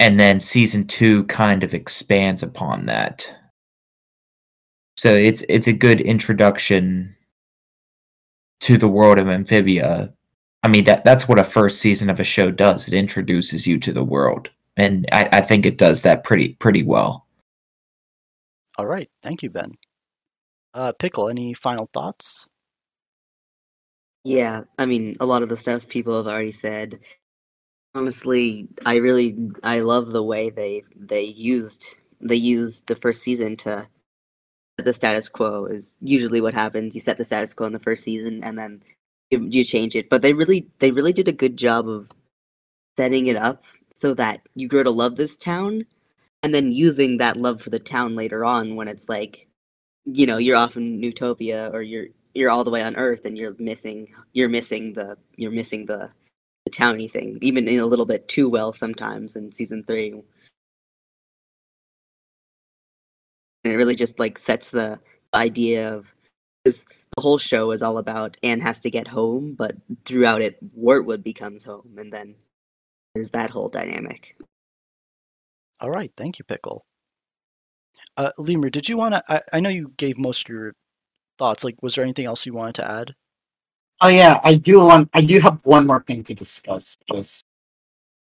and 0.00 0.18
then 0.18 0.40
season 0.40 0.86
2 0.86 1.24
kind 1.24 1.62
of 1.62 1.74
expands 1.74 2.42
upon 2.42 2.86
that 2.86 3.28
so 4.98 5.12
it's 5.14 5.42
it's 5.48 5.68
a 5.68 5.72
good 5.72 6.00
introduction 6.00 7.14
to 8.60 8.76
the 8.76 8.88
world 8.88 9.18
of 9.18 9.28
amphibia 9.28 10.12
i 10.64 10.68
mean 10.68 10.84
that 10.84 11.04
that's 11.04 11.28
what 11.28 11.38
a 11.38 11.44
first 11.44 11.80
season 11.80 12.10
of 12.10 12.20
a 12.20 12.24
show 12.24 12.50
does 12.50 12.88
it 12.88 12.94
introduces 12.94 13.66
you 13.66 13.78
to 13.78 13.92
the 13.92 14.04
world 14.04 14.50
and 14.76 15.06
i, 15.12 15.28
I 15.32 15.40
think 15.40 15.64
it 15.64 15.78
does 15.78 16.02
that 16.02 16.24
pretty 16.24 16.54
pretty 16.54 16.82
well 16.82 17.28
All 18.78 18.86
right. 18.86 19.10
Thank 19.22 19.42
you, 19.42 19.50
Ben. 19.50 19.76
Uh, 20.72 20.92
Pickle, 20.92 21.28
any 21.28 21.52
final 21.52 21.90
thoughts? 21.92 22.46
Yeah, 24.24 24.62
I 24.78 24.86
mean, 24.86 25.16
a 25.20 25.26
lot 25.26 25.42
of 25.42 25.48
the 25.48 25.56
stuff 25.56 25.88
people 25.88 26.16
have 26.16 26.28
already 26.28 26.52
said. 26.52 27.00
Honestly, 27.94 28.68
I 28.86 28.96
really 28.96 29.36
I 29.64 29.80
love 29.80 30.12
the 30.12 30.22
way 30.22 30.50
they 30.50 30.84
they 30.94 31.24
used 31.24 31.96
they 32.20 32.36
used 32.36 32.86
the 32.86 32.94
first 32.96 33.22
season 33.22 33.56
to 33.58 33.88
set 33.96 33.97
the 34.84 34.92
status 34.92 35.28
quo 35.28 35.66
is 35.66 35.96
usually 36.00 36.40
what 36.40 36.54
happens. 36.54 36.94
You 36.94 37.00
set 37.00 37.18
the 37.18 37.24
status 37.24 37.54
quo 37.54 37.66
in 37.66 37.72
the 37.72 37.78
first 37.80 38.04
season 38.04 38.44
and 38.44 38.58
then 38.58 38.82
you, 39.30 39.46
you 39.50 39.64
change 39.64 39.96
it. 39.96 40.10
But 40.10 40.22
they 40.22 40.32
really 40.32 40.68
they 40.78 40.90
really 40.92 41.12
did 41.12 41.28
a 41.28 41.32
good 41.32 41.56
job 41.56 41.88
of 41.88 42.08
setting 42.96 43.26
it 43.26 43.36
up 43.36 43.64
so 43.94 44.14
that 44.14 44.42
you 44.54 44.68
grow 44.68 44.82
to 44.82 44.90
love 44.90 45.16
this 45.16 45.36
town 45.36 45.86
and 46.42 46.54
then 46.54 46.72
using 46.72 47.18
that 47.18 47.36
love 47.36 47.62
for 47.62 47.70
the 47.70 47.80
town 47.80 48.16
later 48.16 48.44
on 48.44 48.76
when 48.76 48.88
it's 48.88 49.08
like 49.08 49.48
you 50.06 50.26
know, 50.26 50.38
you're 50.38 50.56
off 50.56 50.76
in 50.76 51.00
Newtopia 51.00 51.72
or 51.72 51.82
you're 51.82 52.06
you're 52.34 52.50
all 52.50 52.64
the 52.64 52.70
way 52.70 52.82
on 52.82 52.96
Earth 52.96 53.24
and 53.26 53.36
you're 53.36 53.56
missing 53.58 54.12
you're 54.32 54.48
missing 54.48 54.94
the 54.94 55.16
you're 55.36 55.50
missing 55.50 55.86
the 55.86 56.10
the 56.64 56.70
towny 56.70 57.08
thing, 57.08 57.38
even 57.42 57.68
in 57.68 57.80
a 57.80 57.86
little 57.86 58.06
bit 58.06 58.28
too 58.28 58.48
well 58.48 58.72
sometimes 58.72 59.36
in 59.36 59.52
season 59.52 59.84
three. 59.84 60.14
And 63.64 63.72
it 63.72 63.76
really 63.76 63.96
just 63.96 64.18
like 64.18 64.38
sets 64.38 64.70
the 64.70 64.98
idea 65.34 65.94
of 65.94 66.06
because 66.64 66.84
the 67.16 67.22
whole 67.22 67.38
show 67.38 67.70
is 67.72 67.82
all 67.82 67.98
about 67.98 68.36
Anne 68.42 68.60
has 68.60 68.80
to 68.80 68.90
get 68.90 69.08
home, 69.08 69.54
but 69.54 69.76
throughout 70.04 70.42
it, 70.42 70.58
Wartwood 70.78 71.22
becomes 71.22 71.64
home, 71.64 71.96
and 71.98 72.12
then 72.12 72.34
there's 73.14 73.30
that 73.30 73.50
whole 73.50 73.68
dynamic. 73.68 74.36
All 75.80 75.90
right. 75.90 76.12
Thank 76.16 76.38
you, 76.38 76.44
Pickle. 76.44 76.84
Uh, 78.16 78.30
Lemur, 78.36 78.70
did 78.70 78.88
you 78.88 78.96
want 78.96 79.14
to? 79.14 79.22
I, 79.28 79.42
I 79.52 79.60
know 79.60 79.68
you 79.68 79.92
gave 79.96 80.18
most 80.18 80.48
of 80.48 80.54
your 80.54 80.74
thoughts. 81.38 81.64
Like, 81.64 81.76
was 81.82 81.94
there 81.94 82.04
anything 82.04 82.26
else 82.26 82.46
you 82.46 82.52
wanted 82.52 82.74
to 82.76 82.90
add? 82.90 83.14
Oh 84.00 84.08
yeah, 84.08 84.40
I 84.44 84.54
do 84.54 84.80
want. 84.80 85.08
I 85.14 85.20
do 85.20 85.40
have 85.40 85.58
one 85.64 85.86
more 85.86 86.02
thing 86.06 86.22
to 86.24 86.34
discuss. 86.34 86.96
Just 87.12 87.44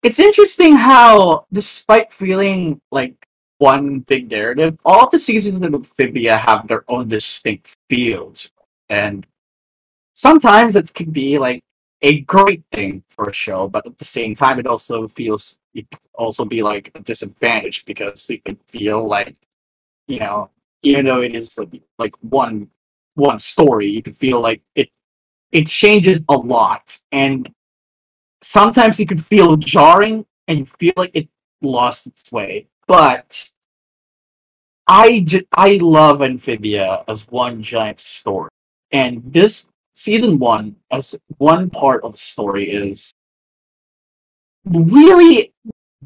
it's 0.02 0.18
interesting 0.18 0.76
how, 0.76 1.46
despite 1.52 2.12
feeling 2.12 2.80
like 2.90 3.27
one 3.58 4.00
big 4.00 4.30
narrative, 4.30 4.78
all 4.84 5.08
the 5.10 5.18
seasons 5.18 5.60
of 5.60 5.74
Amphibia 5.74 6.36
have 6.36 6.68
their 6.68 6.84
own 6.88 7.08
distinct 7.08 7.76
feels, 7.90 8.50
and 8.88 9.26
sometimes 10.14 10.76
it 10.76 10.92
can 10.94 11.10
be 11.10 11.38
like 11.38 11.62
a 12.02 12.20
great 12.22 12.62
thing 12.72 13.02
for 13.08 13.28
a 13.28 13.32
show, 13.32 13.68
but 13.68 13.86
at 13.86 13.98
the 13.98 14.04
same 14.04 14.34
time, 14.34 14.58
it 14.58 14.66
also 14.66 15.08
feels 15.08 15.58
it 15.74 15.86
also 16.14 16.44
be 16.44 16.62
like 16.62 16.90
a 16.94 17.00
disadvantage 17.00 17.84
because 17.84 18.28
it 18.30 18.44
could 18.44 18.58
feel 18.68 19.06
like 19.06 19.36
you 20.08 20.18
know, 20.18 20.50
even 20.82 21.04
though 21.04 21.20
it 21.20 21.34
is 21.34 21.56
like, 21.58 21.82
like 21.98 22.14
one 22.20 22.68
one 23.14 23.38
story, 23.38 23.86
you 23.88 24.02
can 24.02 24.12
feel 24.12 24.40
like 24.40 24.62
it 24.74 24.90
it 25.52 25.66
changes 25.66 26.20
a 26.28 26.36
lot, 26.36 26.98
and 27.12 27.52
sometimes 28.42 29.00
it 29.00 29.08
could 29.08 29.24
feel 29.24 29.56
jarring, 29.56 30.26
and 30.46 30.60
you 30.60 30.66
feel 30.66 30.94
like 30.96 31.10
it 31.14 31.28
lost 31.62 32.06
its 32.06 32.30
way. 32.32 32.66
But 32.88 33.52
I 34.88 35.20
ju- 35.20 35.46
I 35.52 35.78
love 35.82 36.22
Amphibia 36.22 37.04
as 37.06 37.28
one 37.28 37.62
giant 37.62 38.00
story, 38.00 38.50
and 38.90 39.22
this 39.30 39.68
season 39.92 40.38
one 40.38 40.74
as 40.90 41.14
one 41.36 41.68
part 41.68 42.02
of 42.02 42.12
the 42.12 42.18
story 42.18 42.70
is 42.70 43.12
really 44.64 45.52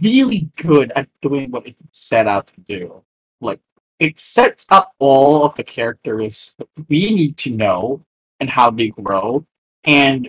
really 0.00 0.50
good 0.56 0.90
at 0.96 1.08
doing 1.20 1.50
what 1.52 1.66
it 1.66 1.76
set 1.92 2.26
out 2.26 2.48
to 2.48 2.60
do. 2.68 3.02
Like 3.40 3.60
it 4.00 4.18
sets 4.18 4.66
up 4.70 4.92
all 4.98 5.44
of 5.44 5.54
the 5.54 5.62
characters 5.64 6.56
that 6.58 6.68
we 6.88 7.14
need 7.14 7.36
to 7.38 7.50
know 7.50 8.02
and 8.40 8.50
how 8.50 8.70
they 8.72 8.88
grow, 8.88 9.46
and 9.84 10.28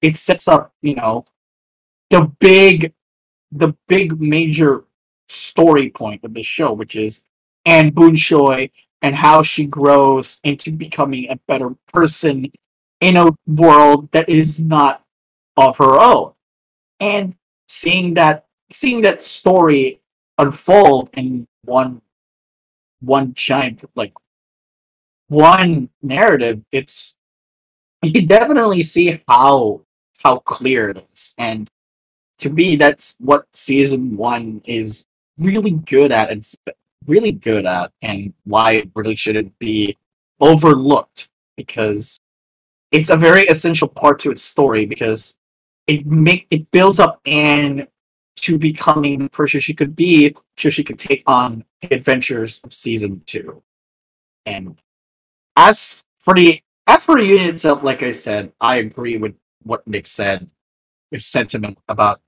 it 0.00 0.16
sets 0.16 0.48
up 0.48 0.72
you 0.80 0.94
know 0.94 1.26
the 2.08 2.22
big 2.40 2.94
the 3.52 3.74
big 3.86 4.18
major 4.18 4.84
story 5.30 5.90
point 5.90 6.24
of 6.24 6.34
the 6.34 6.42
show, 6.42 6.72
which 6.72 6.96
is 6.96 7.24
Anne 7.64 7.92
Boonchoy 7.92 8.70
and 9.02 9.14
how 9.14 9.42
she 9.42 9.66
grows 9.66 10.40
into 10.44 10.72
becoming 10.72 11.30
a 11.30 11.36
better 11.48 11.70
person 11.92 12.50
in 13.00 13.16
a 13.16 13.30
world 13.46 14.10
that 14.12 14.28
is 14.28 14.60
not 14.60 15.02
of 15.56 15.76
her 15.78 15.98
own. 15.98 16.32
And 16.98 17.34
seeing 17.68 18.14
that 18.14 18.46
seeing 18.70 19.00
that 19.02 19.22
story 19.22 20.00
unfold 20.38 21.10
in 21.14 21.46
one 21.64 22.02
one 23.00 23.32
giant 23.34 23.84
like 23.94 24.12
one 25.28 25.88
narrative, 26.02 26.62
it's 26.72 27.16
you 28.02 28.12
can 28.12 28.26
definitely 28.26 28.82
see 28.82 29.22
how 29.28 29.82
how 30.18 30.38
clear 30.40 30.90
it 30.90 31.06
is. 31.12 31.34
And 31.38 31.70
to 32.38 32.50
me 32.50 32.76
that's 32.76 33.16
what 33.20 33.46
season 33.54 34.16
one 34.16 34.60
is 34.64 35.06
really 35.40 35.72
good 35.72 36.12
at 36.12 36.30
and 36.30 36.46
really 37.06 37.32
good 37.32 37.66
at 37.66 37.92
and 38.02 38.32
why 38.44 38.72
it 38.72 38.90
really 38.94 39.16
shouldn't 39.16 39.58
be 39.58 39.96
overlooked 40.40 41.30
because 41.56 42.18
it's 42.92 43.10
a 43.10 43.16
very 43.16 43.46
essential 43.46 43.88
part 43.88 44.18
to 44.20 44.30
its 44.30 44.42
story 44.42 44.86
because 44.86 45.36
it 45.86 46.06
make 46.06 46.46
it 46.50 46.70
builds 46.70 46.98
up 46.98 47.20
Anne 47.26 47.86
to 48.36 48.58
becoming 48.58 49.18
the 49.18 49.30
person 49.30 49.60
she 49.60 49.74
could 49.74 49.94
be 49.96 50.34
so 50.56 50.70
she 50.70 50.84
could 50.84 50.98
take 50.98 51.22
on 51.26 51.64
adventures 51.90 52.60
of 52.64 52.72
season 52.72 53.22
two. 53.26 53.62
And 54.46 54.80
as 55.56 56.04
for 56.18 56.34
the 56.34 56.62
as 56.86 57.04
for 57.04 57.16
the 57.16 57.24
unit 57.24 57.54
itself, 57.54 57.82
like 57.82 58.02
I 58.02 58.10
said, 58.10 58.52
I 58.60 58.76
agree 58.76 59.18
with 59.18 59.34
what 59.62 59.86
Nick 59.86 60.06
said, 60.06 60.50
his 61.10 61.26
sentiment 61.26 61.78
about 61.88 62.20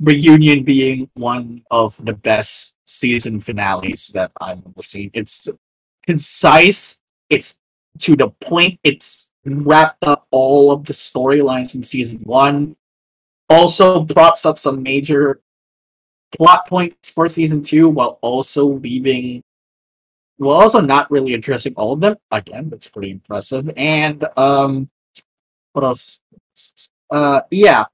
reunion 0.00 0.64
being 0.64 1.10
one 1.14 1.62
of 1.70 2.02
the 2.04 2.14
best 2.14 2.76
season 2.86 3.38
finales 3.40 4.08
that 4.08 4.32
I've 4.40 4.58
ever 4.66 4.82
seen. 4.82 5.10
It's 5.12 5.48
concise, 6.06 7.00
it's 7.28 7.58
to 8.00 8.16
the 8.16 8.28
point, 8.28 8.80
it's 8.82 9.30
wrapped 9.44 10.04
up 10.04 10.26
all 10.30 10.72
of 10.72 10.84
the 10.84 10.92
storylines 10.92 11.72
from 11.72 11.84
season 11.84 12.18
one. 12.24 12.76
Also 13.48 14.04
props 14.04 14.46
up 14.46 14.58
some 14.58 14.82
major 14.82 15.40
plot 16.32 16.66
points 16.68 17.10
for 17.10 17.26
season 17.26 17.62
two 17.62 17.88
while 17.88 18.18
also 18.22 18.64
leaving 18.64 19.42
well 20.38 20.56
also 20.56 20.80
not 20.80 21.10
really 21.10 21.34
addressing 21.34 21.74
all 21.74 21.92
of 21.92 22.00
them. 22.00 22.16
Again, 22.30 22.70
that's 22.70 22.88
pretty 22.88 23.10
impressive. 23.10 23.70
And 23.76 24.24
um 24.36 24.88
what 25.72 25.84
else? 25.84 26.20
Uh 27.10 27.40
yeah. 27.50 27.86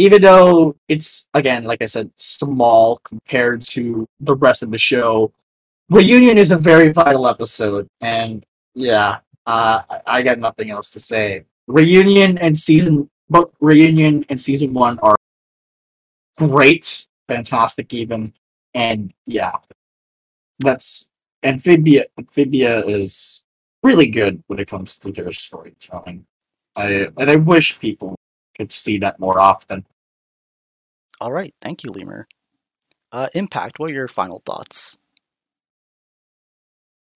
Even 0.00 0.22
though 0.22 0.74
it's 0.88 1.28
again, 1.34 1.64
like 1.64 1.82
I 1.82 1.84
said, 1.84 2.10
small 2.16 3.00
compared 3.04 3.62
to 3.76 4.08
the 4.20 4.34
rest 4.34 4.62
of 4.62 4.70
the 4.70 4.78
show, 4.78 5.30
Reunion 5.90 6.38
is 6.38 6.52
a 6.52 6.56
very 6.56 6.90
vital 6.90 7.28
episode, 7.28 7.86
and 8.00 8.42
yeah, 8.74 9.18
uh, 9.46 9.82
I- 10.06 10.22
got 10.22 10.38
nothing 10.38 10.70
else 10.70 10.88
to 10.92 11.00
say. 11.00 11.44
Reunion 11.66 12.38
and 12.38 12.58
season 12.58 13.10
but 13.28 13.50
reunion 13.60 14.24
and 14.30 14.40
season 14.40 14.72
one 14.72 14.98
are 15.00 15.16
great, 16.38 17.06
fantastic 17.28 17.92
even, 17.92 18.32
and 18.72 19.12
yeah, 19.26 19.52
that's 20.60 21.10
amphibia. 21.42 22.06
Amphibia 22.18 22.86
is 22.86 23.44
really 23.82 24.06
good 24.06 24.42
when 24.46 24.58
it 24.58 24.68
comes 24.68 24.96
to 24.98 25.12
their 25.12 25.32
storytelling. 25.32 26.24
I 26.74 27.08
and 27.18 27.30
I 27.30 27.36
wish 27.36 27.78
people 27.78 28.16
could 28.60 28.72
see 28.72 28.98
that 28.98 29.18
more 29.18 29.40
often. 29.40 29.86
All 31.18 31.32
right, 31.32 31.54
thank 31.62 31.82
you, 31.82 31.90
Lemur. 31.90 32.28
Uh, 33.10 33.28
Impact. 33.34 33.78
What 33.78 33.90
are 33.90 33.94
your 33.94 34.06
final 34.06 34.42
thoughts? 34.44 34.98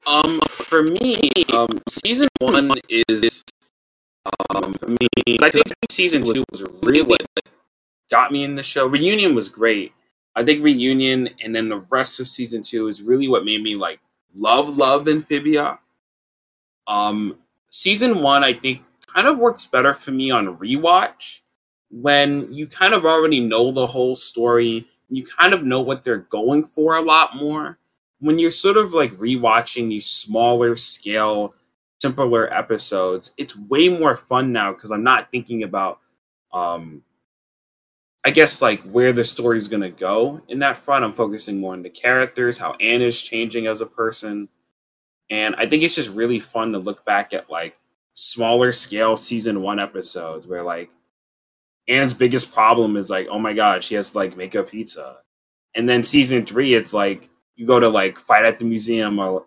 Um, 0.06 0.40
for 0.48 0.82
me, 0.82 1.20
um, 1.52 1.68
season 1.88 2.28
one 2.38 2.72
is, 2.88 3.44
um, 4.50 4.74
I 4.82 4.86
mean, 4.86 5.42
I 5.42 5.50
think 5.50 5.66
season 5.90 6.24
two 6.24 6.44
was 6.50 6.62
really 6.82 7.02
what 7.02 7.20
got 8.10 8.32
me 8.32 8.44
in 8.44 8.54
the 8.54 8.62
show. 8.62 8.86
Reunion 8.86 9.34
was 9.34 9.50
great. 9.50 9.92
I 10.34 10.44
think 10.44 10.64
Reunion 10.64 11.28
and 11.42 11.54
then 11.54 11.68
the 11.68 11.84
rest 11.90 12.20
of 12.20 12.28
season 12.28 12.62
two 12.62 12.88
is 12.88 13.02
really 13.02 13.28
what 13.28 13.44
made 13.44 13.62
me 13.62 13.76
like 13.76 14.00
love, 14.34 14.76
love 14.76 15.08
Amphibia. 15.08 15.78
Um, 16.86 17.36
season 17.70 18.22
one, 18.22 18.42
I 18.44 18.54
think, 18.54 18.82
kind 19.14 19.26
of 19.26 19.38
works 19.38 19.66
better 19.66 19.94
for 19.94 20.10
me 20.10 20.30
on 20.30 20.56
rewatch 20.58 21.40
when 21.90 22.52
you 22.52 22.66
kind 22.66 22.94
of 22.94 23.04
already 23.04 23.40
know 23.40 23.70
the 23.70 23.86
whole 23.86 24.16
story. 24.16 24.86
You 25.10 25.24
kind 25.24 25.52
of 25.52 25.64
know 25.64 25.80
what 25.80 26.02
they're 26.02 26.18
going 26.18 26.64
for 26.64 26.96
a 26.96 27.02
lot 27.02 27.36
more 27.36 27.78
when 28.24 28.38
you're 28.38 28.50
sort 28.50 28.78
of 28.78 28.94
like 28.94 29.12
rewatching 29.18 29.90
these 29.90 30.06
smaller 30.06 30.76
scale, 30.76 31.54
simpler 31.98 32.52
episodes, 32.52 33.32
it's 33.36 33.54
way 33.54 33.90
more 33.90 34.16
fun 34.16 34.50
now 34.50 34.72
because 34.72 34.90
I'm 34.90 35.04
not 35.04 35.30
thinking 35.30 35.62
about 35.62 36.00
um 36.52 37.02
I 38.24 38.30
guess 38.30 38.62
like 38.62 38.82
where 38.84 39.12
the 39.12 39.26
story's 39.26 39.68
gonna 39.68 39.90
go 39.90 40.40
in 40.48 40.58
that 40.60 40.78
front. 40.78 41.04
I'm 41.04 41.12
focusing 41.12 41.60
more 41.60 41.74
on 41.74 41.82
the 41.82 41.90
characters, 41.90 42.56
how 42.56 42.72
Anne 42.80 43.02
is 43.02 43.20
changing 43.20 43.66
as 43.66 43.82
a 43.82 43.86
person. 43.86 44.48
And 45.30 45.54
I 45.56 45.66
think 45.66 45.82
it's 45.82 45.94
just 45.94 46.08
really 46.08 46.40
fun 46.40 46.72
to 46.72 46.78
look 46.78 47.04
back 47.04 47.34
at 47.34 47.50
like 47.50 47.76
smaller 48.14 48.72
scale 48.72 49.16
season 49.16 49.60
one 49.60 49.80
episodes 49.80 50.46
where 50.46 50.62
like 50.62 50.90
Anne's 51.88 52.14
biggest 52.14 52.52
problem 52.52 52.96
is 52.96 53.10
like, 53.10 53.26
oh 53.30 53.38
my 53.38 53.52
god, 53.52 53.84
she 53.84 53.94
has 53.96 54.10
to 54.10 54.18
like 54.18 54.36
make 54.36 54.54
a 54.54 54.62
pizza. 54.62 55.18
And 55.74 55.88
then 55.88 56.04
season 56.04 56.46
three, 56.46 56.74
it's 56.74 56.94
like 56.94 57.28
you 57.56 57.66
go 57.66 57.78
to 57.78 57.88
like 57.88 58.18
fight 58.18 58.44
at 58.44 58.58
the 58.58 58.64
museum 58.64 59.18
or 59.18 59.44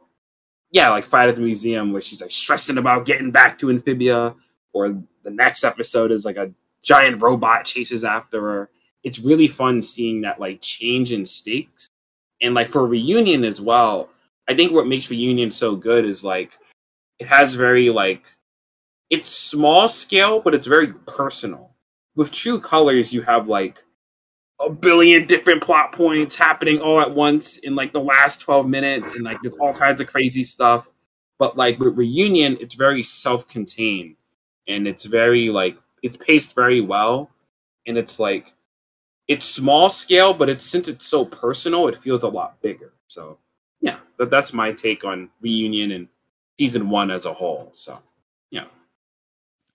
yeah, 0.71 0.89
like 0.89 1.05
fight 1.05 1.29
at 1.29 1.35
the 1.35 1.41
museum 1.41 1.91
where 1.93 2.01
she's 2.01 2.21
like 2.21 2.31
stressing 2.31 2.77
about 2.77 3.05
getting 3.05 3.31
back 3.31 3.57
to 3.59 3.69
Amphibia, 3.69 4.35
or 4.73 4.89
the 5.23 5.31
next 5.31 5.63
episode 5.63 6.11
is 6.11 6.25
like 6.25 6.37
a 6.37 6.51
giant 6.83 7.21
robot 7.21 7.65
chases 7.65 8.03
after 8.03 8.41
her. 8.41 8.69
It's 9.03 9.19
really 9.19 9.47
fun 9.47 9.81
seeing 9.81 10.21
that 10.21 10.39
like 10.39 10.61
change 10.61 11.13
in 11.13 11.25
stakes. 11.25 11.87
And 12.41 12.53
like 12.53 12.67
for 12.67 12.85
reunion 12.85 13.43
as 13.43 13.61
well, 13.61 14.09
I 14.47 14.53
think 14.53 14.71
what 14.71 14.87
makes 14.87 15.09
reunion 15.09 15.51
so 15.51 15.75
good 15.75 16.05
is 16.05 16.23
like 16.23 16.57
it 17.19 17.27
has 17.27 17.53
very 17.53 17.89
like 17.89 18.25
it's 19.09 19.29
small 19.29 19.87
scale, 19.89 20.39
but 20.39 20.53
it's 20.53 20.67
very 20.67 20.93
personal. 20.93 21.71
With 22.15 22.31
True 22.31 22.59
Colors, 22.59 23.13
you 23.13 23.21
have 23.21 23.47
like 23.47 23.83
a 24.59 24.69
billion 24.69 25.27
different 25.27 25.61
plot 25.61 25.91
points 25.91 26.35
happening 26.35 26.81
all 26.81 26.99
at 26.99 27.13
once 27.13 27.57
in 27.57 27.75
like 27.75 27.93
the 27.93 28.01
last 28.01 28.41
12 28.41 28.67
minutes 28.67 29.15
and 29.15 29.23
like 29.23 29.37
there's 29.41 29.55
all 29.55 29.73
kinds 29.73 30.01
of 30.01 30.07
crazy 30.07 30.43
stuff. 30.43 30.89
But 31.39 31.55
like 31.55 31.79
with 31.79 31.97
reunion 31.97 32.57
it's 32.59 32.75
very 32.75 33.03
self-contained 33.03 34.15
and 34.67 34.87
it's 34.87 35.05
very 35.05 35.49
like 35.49 35.77
it's 36.01 36.17
paced 36.17 36.55
very 36.55 36.81
well 36.81 37.29
and 37.85 37.97
it's 37.97 38.19
like 38.19 38.53
it's 39.27 39.45
small 39.45 39.89
scale 39.89 40.33
but 40.33 40.49
it's 40.49 40.65
since 40.65 40.87
it's 40.87 41.05
so 41.05 41.23
personal 41.23 41.87
it 41.87 41.97
feels 41.97 42.23
a 42.23 42.27
lot 42.27 42.59
bigger. 42.61 42.93
So 43.07 43.37
yeah 43.79 43.99
that, 44.17 44.31
that's 44.31 44.53
my 44.53 44.71
take 44.71 45.03
on 45.03 45.29
reunion 45.39 45.91
and 45.91 46.07
season 46.59 46.89
one 46.89 47.11
as 47.11 47.25
a 47.25 47.33
whole. 47.33 47.71
So 47.75 48.01
yeah 48.49 48.65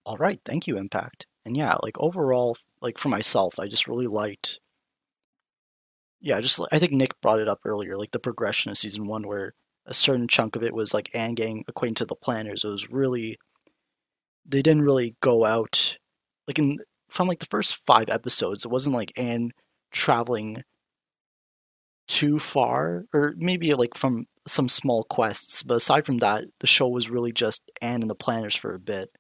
All 0.05 0.17
right, 0.17 0.41
thank 0.45 0.67
you, 0.67 0.77
Impact. 0.77 1.27
And 1.45 1.57
yeah, 1.57 1.77
like 1.83 1.99
overall, 1.99 2.57
like 2.81 2.99
for 2.99 3.09
myself, 3.09 3.59
I 3.59 3.67
just 3.67 3.89
really 3.89 4.07
liked. 4.07 4.61
Yeah, 6.21 6.41
just 6.41 6.61
I 6.71 6.79
think 6.79 6.93
Nick 6.93 7.21
brought 7.21 7.41
it 7.41 7.49
up 7.49 7.61
earlier, 7.65 7.99
like 7.99 8.13
the 8.13 8.19
progression 8.19 8.71
of 8.71 8.79
season 8.79 9.07
one, 9.07 9.27
where 9.27 9.55
a 9.87 9.95
certain 9.95 10.29
chunk 10.29 10.55
of 10.57 10.63
it 10.63 10.75
was 10.75 10.95
like 10.95 11.11
Anne 11.15 11.35
getting 11.35 11.65
acquainted 11.69 11.97
to 11.99 12.05
the 12.07 12.17
Plantars. 12.17 12.65
It 12.65 12.69
was 12.69 12.91
really, 12.91 13.37
they 14.47 14.63
didn't 14.63 14.83
really 14.83 15.17
go 15.21 15.45
out, 15.45 15.99
like 16.47 16.59
in 16.59 16.79
from 17.09 17.29
like 17.29 17.41
the 17.41 17.47
first 17.47 17.77
five 17.87 18.09
episodes. 18.09 18.65
It 18.65 18.71
wasn't 18.71 18.97
like 18.97 19.13
Anne 19.17 19.51
traveling 19.93 20.63
too 22.09 22.39
far, 22.39 23.05
or 23.13 23.35
maybe 23.37 23.75
like 23.75 23.95
from 23.97 24.27
some 24.47 24.69
small 24.69 25.03
quests. 25.05 25.63
But 25.63 25.77
aside 25.77 26.07
from 26.07 26.19
that, 26.19 26.45
the 26.61 26.67
show 26.67 26.89
was 26.89 27.11
really 27.11 27.33
just 27.33 27.71
Anne 27.81 28.03
and 28.03 28.11
the 28.11 28.15
Plantars 28.17 28.57
for 28.57 28.75
a 28.75 28.79
bit 28.79 29.11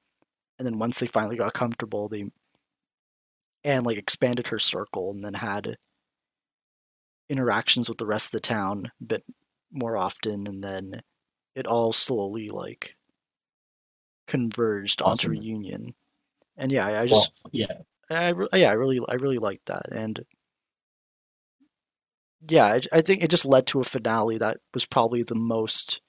and 0.62 0.66
then 0.68 0.78
once 0.78 1.00
they 1.00 1.08
finally 1.08 1.34
got 1.36 1.52
comfortable 1.54 2.08
they 2.08 2.24
and 3.64 3.84
like 3.84 3.96
expanded 3.98 4.46
her 4.48 4.58
circle 4.58 5.10
and 5.10 5.22
then 5.22 5.34
had 5.34 5.76
interactions 7.28 7.88
with 7.88 7.98
the 7.98 8.06
rest 8.06 8.26
of 8.26 8.32
the 8.32 8.40
town 8.40 8.92
a 9.00 9.04
bit 9.04 9.24
more 9.72 9.96
often 9.96 10.46
and 10.46 10.62
then 10.62 11.02
it 11.54 11.66
all 11.66 11.92
slowly 11.92 12.48
like 12.48 12.96
converged 14.26 15.02
onto 15.02 15.28
Awesome. 15.28 15.30
reunion 15.30 15.94
and 16.56 16.72
yeah 16.72 16.86
i, 16.86 17.00
I 17.02 17.06
just 17.06 17.30
Well, 17.42 17.50
yeah, 17.52 17.82
I 18.10 18.34
yeah, 18.54 18.70
I 18.70 18.72
really 18.74 19.00
I 19.08 19.14
really 19.14 19.38
liked 19.38 19.66
that, 19.66 19.90
and 19.92 20.24
yeah, 22.48 22.66
I, 22.66 22.80
I 22.92 23.00
think 23.00 23.22
it 23.22 23.30
just 23.30 23.44
led 23.46 23.66
to 23.68 23.80
a 23.80 23.84
finale 23.84 24.38
that 24.38 24.58
was 24.74 24.84
probably 24.84 25.22
the 25.22 25.34
most 25.34 26.00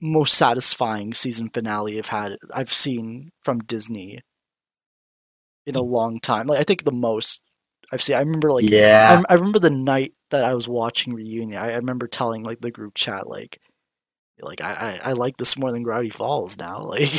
most 0.00 0.34
satisfying 0.34 1.14
season 1.14 1.50
finale 1.50 1.98
I've 1.98 2.08
had 2.08 2.36
I've 2.52 2.72
seen 2.72 3.30
from 3.42 3.58
Disney 3.60 4.20
in 5.66 5.76
a 5.76 5.82
hmm. 5.82 5.90
long 5.90 6.20
time. 6.20 6.46
Like 6.46 6.60
I 6.60 6.64
think 6.64 6.84
the 6.84 6.92
most 6.92 7.42
I've 7.92 8.02
seen. 8.02 8.16
I 8.16 8.20
remember 8.20 8.52
like 8.52 8.68
yeah. 8.68 9.22
I, 9.28 9.32
I 9.32 9.36
remember 9.36 9.58
the 9.58 9.70
night 9.70 10.14
that 10.30 10.44
I 10.44 10.54
was 10.54 10.68
watching 10.68 11.14
reunion. 11.14 11.60
I, 11.60 11.72
I 11.72 11.76
remember 11.76 12.06
telling 12.06 12.42
like 12.42 12.60
the 12.60 12.70
group 12.70 12.94
chat 12.94 13.26
like 13.26 13.60
like 14.40 14.60
I, 14.60 15.00
I, 15.04 15.10
I 15.10 15.12
like 15.12 15.36
this 15.36 15.58
more 15.58 15.72
than 15.72 15.82
Gravity 15.82 16.10
Falls 16.10 16.58
now. 16.58 16.78
Like 16.88 17.10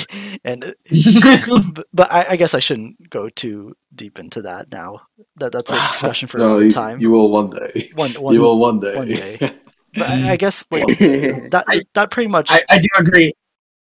and 0.44 0.74
but, 1.48 1.86
but 1.94 2.12
I, 2.12 2.26
I 2.30 2.36
guess 2.36 2.54
I 2.54 2.60
shouldn't 2.60 3.10
go 3.10 3.30
too 3.30 3.76
deep 3.94 4.20
into 4.20 4.42
that 4.44 4.72
now. 4.72 5.02
That 5.38 5.52
that's 5.52 5.72
a 5.72 5.76
discussion 5.88 6.28
for 6.28 6.38
no, 6.38 6.46
another 6.46 6.66
you, 6.66 6.72
time. 6.72 6.98
you 7.00 7.12
will 7.12 7.32
one 7.32 7.50
day. 7.50 7.90
one, 7.94 8.14
one, 8.14 8.34
you 8.34 8.42
will 8.42 8.60
one 8.60 8.80
day. 8.80 8.96
one 8.96 9.08
day. 9.08 9.52
But 9.94 10.10
I, 10.10 10.32
I 10.32 10.36
guess 10.38 10.66
like 10.72 10.86
that 11.00 11.64
I- 11.68 11.82
that 11.94 12.12
pretty 12.12 12.30
much 12.30 12.52
I, 12.52 12.62
I 12.70 12.78
do 12.80 12.88
agree. 12.98 13.34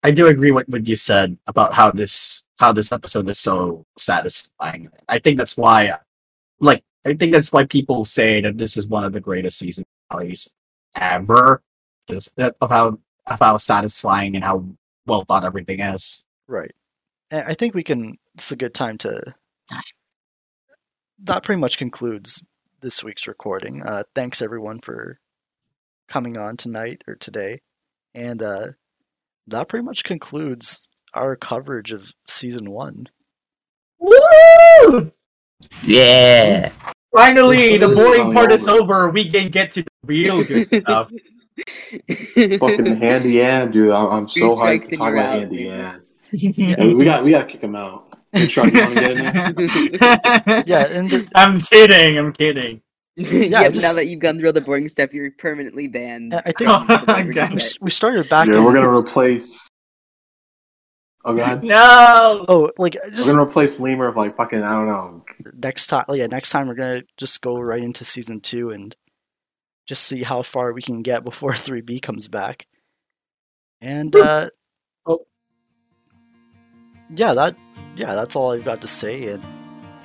I 0.03 0.11
do 0.11 0.27
agree 0.27 0.51
with 0.51 0.67
what 0.67 0.85
you 0.87 0.95
said 0.95 1.37
about 1.47 1.73
how 1.73 1.91
this 1.91 2.47
how 2.57 2.71
this 2.73 2.91
episode 2.91 3.27
is 3.29 3.39
so 3.39 3.85
satisfying. 3.97 4.89
I 5.07 5.19
think 5.19 5.37
that's 5.37 5.55
why, 5.57 5.93
like, 6.59 6.83
I 7.05 7.13
think 7.13 7.31
that's 7.31 7.51
why 7.51 7.65
people 7.65 8.03
say 8.05 8.41
that 8.41 8.57
this 8.57 8.75
is 8.77 8.87
one 8.87 9.03
of 9.05 9.13
the 9.13 9.21
greatest 9.21 9.59
season 9.59 9.83
finales 10.11 10.55
ever, 10.95 11.61
just 12.09 12.37
of 12.39 12.69
how 12.69 12.99
of 13.27 13.39
how 13.39 13.57
satisfying 13.57 14.35
and 14.35 14.43
how 14.43 14.65
well 15.05 15.23
thought 15.25 15.45
everything 15.45 15.79
is. 15.79 16.25
right. 16.47 16.71
I 17.31 17.53
think 17.55 17.73
we 17.73 17.83
can. 17.83 18.17
It's 18.35 18.51
a 18.51 18.55
good 18.55 18.73
time 18.73 18.97
to. 18.99 19.33
That 21.19 21.43
pretty 21.43 21.59
much 21.61 21.77
concludes 21.77 22.45
this 22.81 23.03
week's 23.03 23.27
recording. 23.27 23.81
Uh, 23.83 24.03
thanks 24.13 24.41
everyone 24.41 24.79
for 24.81 25.19
coming 26.13 26.37
on 26.37 26.55
tonight 26.55 27.01
or 27.07 27.15
today, 27.15 27.59
and 28.13 28.43
uh, 28.43 28.67
that 29.47 29.67
pretty 29.67 29.83
much 29.83 30.03
concludes 30.03 30.87
our 31.15 31.35
coverage 31.35 31.91
of 31.91 32.13
season 32.27 32.69
one. 32.69 33.07
Woo! 33.99 35.11
Yeah. 35.81 36.71
Finally, 37.15 37.79
the 37.79 37.87
boring 37.87 38.31
part 38.31 38.51
yeah. 38.51 38.55
is 38.55 38.67
over. 38.67 39.09
We 39.09 39.27
can 39.27 39.49
get 39.49 39.71
to 39.71 39.81
the 39.81 39.89
real 40.05 40.43
good 40.43 40.67
stuff. 40.81 41.09
Fucking 42.07 42.95
Handy 42.97 43.41
Anne, 43.41 43.71
dude. 43.71 43.91
I'm, 43.91 44.09
I'm 44.11 44.29
so 44.29 44.49
hyped 44.49 44.85
strikes 44.85 44.89
to 44.89 44.95
and 44.95 44.99
talk 44.99 45.13
about 45.13 45.25
out, 45.25 45.39
Handy. 45.39 45.69
Ann. 45.69 46.03
Yeah, 46.31 46.85
we 46.85 47.05
got 47.05 47.23
we 47.23 47.31
got 47.31 47.41
to 47.41 47.47
kick 47.47 47.63
him 47.63 47.75
out. 47.75 48.19
Hey, 48.31 48.45
Chuck, 48.47 48.65
you 48.65 48.71
to 48.71 48.93
get 48.93 49.11
in 49.11 49.97
there? 49.97 50.63
Yeah, 50.65 50.87
and 50.91 51.09
the, 51.09 51.27
I'm 51.33 51.59
kidding. 51.59 52.19
I'm 52.19 52.33
kidding. 52.33 52.81
yeah, 53.15 53.59
I 53.59 53.63
but 53.65 53.73
just- 53.75 53.87
now 53.89 53.95
that 53.95 54.07
you've 54.07 54.19
gone 54.19 54.39
through 54.39 54.49
all 54.49 54.53
the 54.53 54.61
boring 54.61 54.87
stuff, 54.87 55.13
you're 55.13 55.31
permanently 55.31 55.87
banned. 55.87 56.33
I 56.33 56.41
I 56.45 56.51
think 56.57 56.69
from 56.69 57.09
every 57.09 57.33
God. 57.35 57.51
we, 57.53 57.61
we 57.81 57.89
started 57.91 58.27
back. 58.29 58.47
Yeah, 58.47 58.57
in, 58.57 58.63
we're 58.63 58.73
gonna 58.73 58.89
replace. 58.95 59.67
Oh 61.25 61.35
god, 61.35 61.63
No. 61.63 62.43
Oh, 62.49 62.69
like 62.77 62.97
we're 63.05 63.23
gonna 63.25 63.43
replace 63.43 63.79
Lemur 63.79 64.07
of 64.07 64.15
like 64.17 64.35
fucking 64.35 64.61
I 64.61 64.71
don't 64.71 64.87
know. 64.89 65.23
next 65.53 65.87
time. 65.87 66.03
Yeah, 66.09 66.27
next 66.27 66.49
time 66.49 66.67
we're 66.67 66.73
gonna 66.75 67.03
just 67.17 67.41
go 67.41 67.55
right 67.55 67.81
into 67.81 68.03
season 68.03 68.41
two 68.41 68.71
and 68.71 68.93
just 69.87 70.03
see 70.05 70.23
how 70.23 70.41
far 70.41 70.73
we 70.73 70.81
can 70.81 71.01
get 71.01 71.23
before 71.23 71.53
three 71.55 71.81
B 71.81 71.99
comes 71.99 72.27
back. 72.27 72.67
And 73.79 74.13
uh, 74.15 74.49
Oh. 75.05 75.25
yeah, 77.15 77.33
that 77.33 77.55
yeah, 77.95 78.15
that's 78.15 78.35
all 78.35 78.51
I've 78.53 78.65
got 78.65 78.81
to 78.81 78.87
say. 78.87 79.29
And 79.29 79.43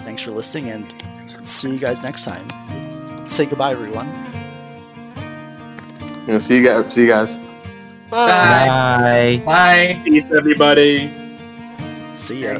thanks 0.00 0.22
for 0.22 0.30
listening, 0.30 0.68
and 0.70 1.48
see 1.48 1.70
you 1.70 1.78
guys 1.78 2.02
next 2.02 2.24
time. 2.24 2.46
Say 3.28 3.44
goodbye, 3.44 3.72
everyone. 3.72 4.08
You 6.26 6.32
know, 6.32 6.38
see 6.38 6.56
you 6.56 6.64
guys. 6.64 6.90
See 6.92 7.02
you 7.02 7.08
guys. 7.08 7.36
Bye. 8.08 9.42
Bye. 9.44 10.00
Peace, 10.02 10.24
everybody. 10.32 11.12
See 12.14 12.44
ya. 12.44 12.58